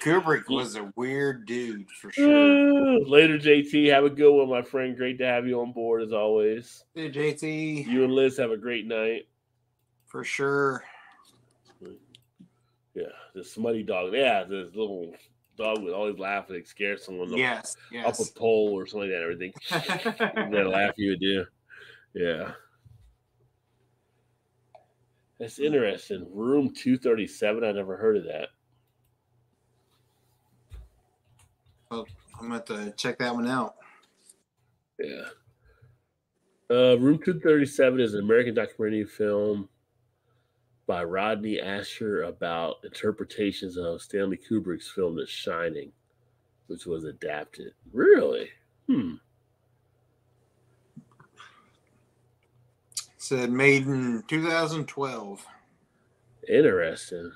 Kubrick 0.01 0.49
was 0.49 0.75
a 0.77 0.91
weird 0.95 1.45
dude 1.45 1.87
for 1.91 2.11
sure. 2.11 2.99
Later, 3.05 3.37
JT. 3.37 3.91
Have 3.91 4.03
a 4.05 4.09
good 4.09 4.33
one, 4.35 4.49
my 4.49 4.63
friend. 4.63 4.97
Great 4.97 5.19
to 5.19 5.25
have 5.25 5.45
you 5.47 5.61
on 5.61 5.73
board 5.73 6.01
as 6.01 6.11
always. 6.11 6.83
Dude, 6.95 7.13
JT, 7.13 7.85
You 7.85 8.03
and 8.05 8.13
Liz 8.13 8.37
have 8.37 8.49
a 8.51 8.57
great 8.57 8.87
night. 8.87 9.27
for 10.07 10.23
sure. 10.23 10.83
Yeah, 12.93 13.03
the 13.33 13.43
smutty 13.43 13.83
dog. 13.83 14.13
Yeah, 14.13 14.43
this 14.43 14.75
little 14.75 15.13
dog 15.57 15.81
with 15.83 15.93
always 15.93 16.17
laughing, 16.19 16.57
it 16.57 16.67
scares 16.67 17.05
someone 17.05 17.31
up- 17.31 17.37
Yes, 17.37 17.75
up 18.05 18.19
a 18.19 18.39
pole 18.39 18.71
or 18.73 18.85
something 18.85 19.09
like 19.09 19.17
that. 19.17 19.23
Everything. 19.23 19.53
that 20.51 20.67
laugh 20.67 20.93
you 20.97 21.11
would 21.11 21.19
do. 21.19 21.45
Yeah. 22.13 22.51
That's 25.39 25.57
interesting. 25.59 26.27
Room 26.31 26.71
237. 26.73 27.63
I 27.63 27.71
never 27.71 27.97
heard 27.97 28.17
of 28.17 28.25
that. 28.25 28.49
Well, 31.89 32.05
I'm 32.35 32.49
gonna 32.49 32.55
have 32.55 32.65
to 32.65 32.93
check 32.95 33.17
that 33.19 33.33
one 33.33 33.47
out. 33.47 33.75
Yeah. 34.99 35.23
Uh, 36.69 36.95
Room 36.99 37.17
237 37.17 37.99
is 37.99 38.13
an 38.13 38.21
American 38.21 38.53
documentary 38.53 39.05
film 39.05 39.67
by 40.91 41.05
Rodney 41.05 41.55
Ascher 41.55 42.27
about 42.27 42.79
interpretations 42.83 43.77
of 43.77 44.01
Stanley 44.01 44.37
Kubrick's 44.37 44.91
film 44.91 45.15
The 45.15 45.25
Shining, 45.25 45.89
which 46.67 46.85
was 46.85 47.05
adapted. 47.05 47.71
Really? 47.93 48.49
Hmm. 48.87 49.13
Said 53.15 53.53
made 53.53 53.87
in 53.87 54.21
2012. 54.27 55.45
Interesting. 56.49 57.31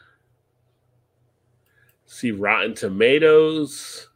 See 2.07 2.31
Rotten 2.31 2.75
Tomatoes. 2.75 4.09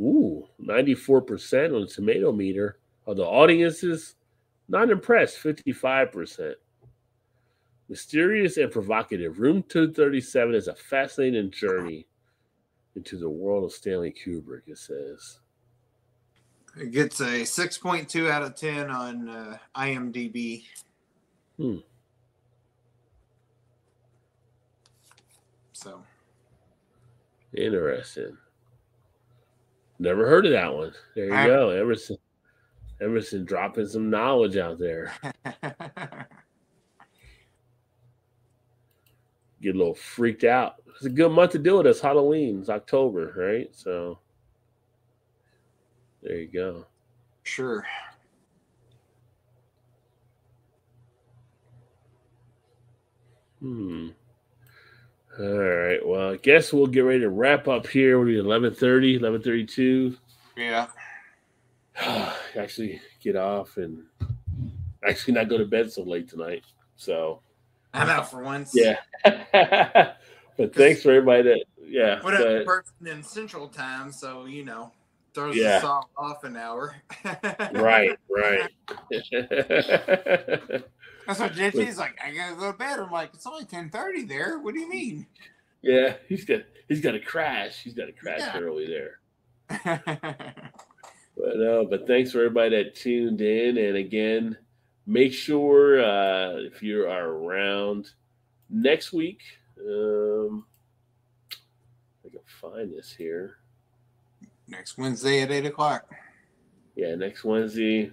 Ooh, 0.00 0.48
94% 0.62 1.74
on 1.74 1.82
the 1.82 1.86
tomato 1.86 2.32
meter. 2.32 2.78
Of 3.06 3.18
the 3.18 3.24
audiences, 3.26 4.14
not 4.66 4.88
impressed, 4.88 5.36
55%. 5.42 6.54
Mysterious 7.88 8.56
and 8.56 8.70
provocative. 8.70 9.38
Room 9.38 9.62
237 9.68 10.54
is 10.54 10.68
a 10.68 10.74
fascinating 10.74 11.50
journey 11.50 12.06
into 12.96 13.18
the 13.18 13.28
world 13.28 13.64
of 13.64 13.72
Stanley 13.72 14.12
Kubrick, 14.12 14.62
it 14.68 14.78
says. 14.78 15.38
It 16.80 16.90
gets 16.92 17.20
a 17.20 17.42
6.2 17.42 18.30
out 18.30 18.42
of 18.42 18.56
10 18.56 18.90
on 18.90 19.28
uh, 19.28 19.58
IMDb. 19.76 20.64
Hmm. 21.58 21.76
So, 25.72 26.02
Interesting. 27.56 28.36
Never 30.00 30.26
heard 30.26 30.46
of 30.46 30.52
that 30.52 30.74
one. 30.74 30.92
There 31.14 31.26
you 31.26 31.34
I- 31.34 31.46
go. 31.46 31.70
Emerson. 31.70 32.16
Emerson 33.00 33.44
dropping 33.44 33.86
some 33.86 34.08
knowledge 34.08 34.56
out 34.56 34.78
there. 34.78 35.12
get 39.64 39.74
a 39.74 39.78
little 39.78 39.94
freaked 39.94 40.44
out. 40.44 40.76
It's 40.94 41.06
a 41.06 41.10
good 41.10 41.30
month 41.30 41.52
to 41.52 41.58
do 41.58 41.80
it. 41.80 41.86
It's 41.86 42.00
Halloween. 42.00 42.60
It's 42.60 42.68
October, 42.68 43.32
right? 43.36 43.68
So 43.74 44.18
there 46.22 46.36
you 46.36 46.48
go. 46.48 46.86
sure. 47.42 47.86
Hmm. 53.60 54.08
All 55.38 55.46
right. 55.46 56.06
Well, 56.06 56.32
I 56.34 56.36
guess 56.36 56.72
we'll 56.72 56.86
get 56.86 57.00
ready 57.00 57.20
to 57.20 57.30
wrap 57.30 57.66
up 57.66 57.86
here. 57.86 58.18
We're 58.18 58.38
at 58.38 58.44
1130, 58.44 59.18
1132. 59.18 60.16
Yeah. 60.56 60.86
actually 62.58 63.00
get 63.20 63.36
off 63.36 63.76
and 63.78 64.04
actually 65.06 65.34
not 65.34 65.48
go 65.48 65.58
to 65.58 65.64
bed 65.64 65.90
so 65.90 66.02
late 66.02 66.28
tonight. 66.28 66.64
So 66.96 67.40
I 67.94 68.04
know 68.04 68.22
for 68.24 68.42
once. 68.42 68.72
yeah. 68.74 68.96
but 69.24 70.74
thanks 70.74 71.02
for 71.02 71.10
everybody 71.12 71.42
that 71.44 71.64
yeah. 71.86 72.18
Put 72.20 72.34
up 72.34 72.40
a 72.40 72.64
person 72.64 73.06
in 73.06 73.22
Central 73.22 73.68
Time, 73.68 74.10
so 74.12 74.46
you 74.46 74.64
know 74.64 74.92
throws 75.32 75.56
Yeah. 75.56 75.78
us 75.78 76.02
off, 76.16 76.44
an 76.44 76.56
hour. 76.56 76.96
right, 77.72 78.18
right. 78.30 78.70
That's 81.26 81.40
what 81.40 81.52
JT's 81.54 81.98
like. 81.98 82.18
I 82.24 82.32
gotta 82.32 82.54
go 82.56 82.70
to 82.72 82.76
bed. 82.78 82.98
I'm 82.98 83.10
like, 83.10 83.30
it's 83.34 83.46
only 83.46 83.64
ten 83.64 83.88
thirty 83.90 84.24
there. 84.24 84.58
What 84.58 84.74
do 84.74 84.80
you 84.80 84.88
mean? 84.88 85.26
yeah, 85.82 86.14
he's 86.28 86.44
got 86.44 86.62
he's 86.88 87.00
got 87.00 87.12
to 87.12 87.20
crash. 87.20 87.82
He's 87.82 87.94
got 87.94 88.06
to 88.06 88.12
crash 88.12 88.40
Yeah. 88.40 88.58
early 88.58 88.86
there. 88.86 89.20
But 91.36 91.56
no, 91.56 91.84
but 91.84 92.06
thanks 92.06 92.30
for 92.30 92.38
everybody 92.38 92.70
that 92.76 92.94
tuned 92.94 93.40
in. 93.40 93.76
And 93.76 93.96
again, 93.96 94.56
make 95.06 95.32
sure 95.32 96.04
uh, 96.04 96.56
if 96.56 96.82
you 96.82 97.02
are 97.02 97.28
around 97.28 98.10
next 98.70 99.12
week, 99.12 99.42
um, 99.80 100.64
I 102.24 102.30
can 102.30 102.40
find 102.46 102.92
this 102.92 103.12
here. 103.12 103.58
Next 104.66 104.96
Wednesday 104.96 105.42
at 105.42 105.50
eight 105.50 105.66
o'clock. 105.66 106.10
Yeah, 106.96 107.14
next 107.16 107.44
Wednesday, 107.44 108.12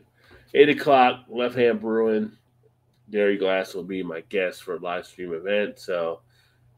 eight 0.53 0.69
o'clock, 0.69 1.25
Left 1.29 1.55
Hand 1.55 1.79
Brewing. 1.79 2.31
Gary 3.11 3.37
Glass 3.37 3.73
will 3.73 3.83
be 3.83 4.01
my 4.01 4.21
guest 4.29 4.63
for 4.63 4.75
a 4.75 4.79
live 4.79 5.05
stream 5.05 5.33
event. 5.33 5.77
So 5.79 6.21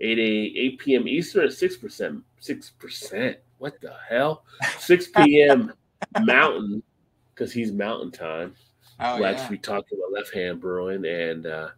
8 0.02 0.18
a, 0.18 0.22
8 0.22 0.80
p.m. 0.80 1.08
Eastern 1.08 1.46
at 1.46 1.54
six 1.54 1.78
percent. 1.78 2.24
Six 2.40 2.72
percent. 2.72 3.38
What 3.60 3.80
the 3.80 3.96
hell? 4.10 4.44
6 4.80 5.08
p.m. 5.16 5.74
Mountain, 6.22 6.84
because 7.34 7.54
he's 7.54 7.72
Mountain 7.72 8.12
Time. 8.12 8.56
Oh 9.04 9.16
we'll 9.16 9.24
yeah. 9.24 9.32
actually 9.32 9.58
be 9.58 9.62
talking 9.62 9.98
about 9.98 10.14
left 10.14 10.34
hand 10.34 10.62
brewing 10.62 11.06
and 11.06 11.46
uh, 11.46 11.70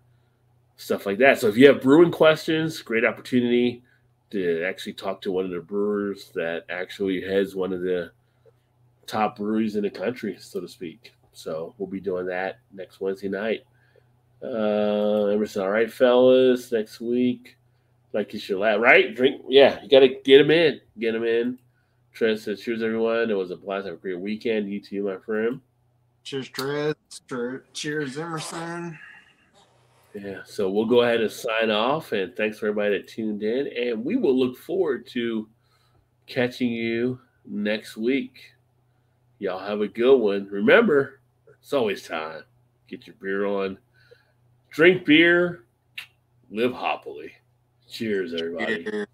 stuff 0.78 1.06
like 1.06 1.18
that. 1.18 1.40
So 1.40 1.48
if 1.48 1.58
you 1.58 1.68
have 1.68 1.82
brewing 1.82 2.12
questions, 2.12 2.82
great 2.82 3.04
opportunity 3.04 3.84
to 4.32 4.64
actually 4.64 4.94
talk 4.94 5.22
to 5.22 5.32
one 5.32 5.46
of 5.46 5.52
the 5.52 5.60
brewers 5.60 6.32
that 6.36 6.66
actually 6.70 7.22
heads 7.22 7.56
one 7.56 7.74
of 7.74 7.82
the 7.82 8.12
top 9.08 9.38
breweries 9.38 9.76
in 9.76 9.84
the 9.84 9.90
country, 9.90 10.38
so 10.40 10.60
to 10.60 10.68
speak. 10.68 11.14
So 11.34 11.74
we'll 11.78 11.90
be 11.90 12.00
doing 12.00 12.26
that 12.28 12.60
next 12.74 13.02
Wednesday 13.02 13.30
night. 13.30 13.62
Uh, 14.44 15.26
Emerson, 15.28 15.64
all 15.64 15.70
right, 15.70 15.92
fellas, 15.92 16.72
next 16.72 17.00
week. 17.00 17.58
Like 18.14 18.34
you 18.34 18.40
should 18.40 18.60
laugh, 18.60 18.80
right? 18.80 19.16
Drink, 19.16 19.42
yeah, 19.50 19.82
you 19.82 19.90
got 19.90 20.00
to 20.00 20.08
get 20.08 20.38
them 20.38 20.52
in, 20.52 20.80
get 21.00 21.12
them 21.14 21.26
in. 21.26 21.58
Trent 22.14 22.40
says, 22.40 22.62
cheers, 22.62 22.82
everyone. 22.82 23.30
It 23.30 23.34
was 23.34 23.52
a 23.52 23.58
blast. 23.58 23.88
Have 23.88 23.96
a 23.96 23.98
great 23.98 24.20
weekend. 24.20 24.72
You 24.72 24.80
too, 24.80 25.04
my 25.04 25.18
friend. 25.18 25.60
Cheers, 26.26 26.50
Trez. 26.50 26.96
Cheers, 27.74 28.18
Emerson. 28.18 28.98
Yeah, 30.16 30.40
so 30.44 30.72
we'll 30.72 30.88
go 30.88 31.04
ahead 31.04 31.22
and 31.22 31.32
sign 31.32 31.70
off. 31.70 32.14
And 32.14 32.36
thanks 32.36 32.58
for 32.58 32.68
everybody 32.68 32.98
that 32.98 33.08
tuned 33.08 33.44
in. 33.44 33.68
And 33.68 34.04
we 34.04 34.16
will 34.16 34.36
look 34.36 34.58
forward 34.58 35.06
to 35.12 35.48
catching 36.26 36.72
you 36.72 37.20
next 37.46 37.96
week. 37.96 38.40
Y'all 39.38 39.60
have 39.60 39.82
a 39.82 39.88
good 39.88 40.18
one. 40.18 40.48
Remember, 40.50 41.20
it's 41.62 41.74
always 41.74 42.08
time. 42.08 42.42
Get 42.88 43.06
your 43.06 43.16
beer 43.22 43.46
on, 43.46 43.78
drink 44.72 45.06
beer, 45.06 45.66
live 46.50 46.74
happily. 46.74 47.32
Cheers, 47.88 48.34
everybody. 48.34 48.84
Cheers. 48.84 49.08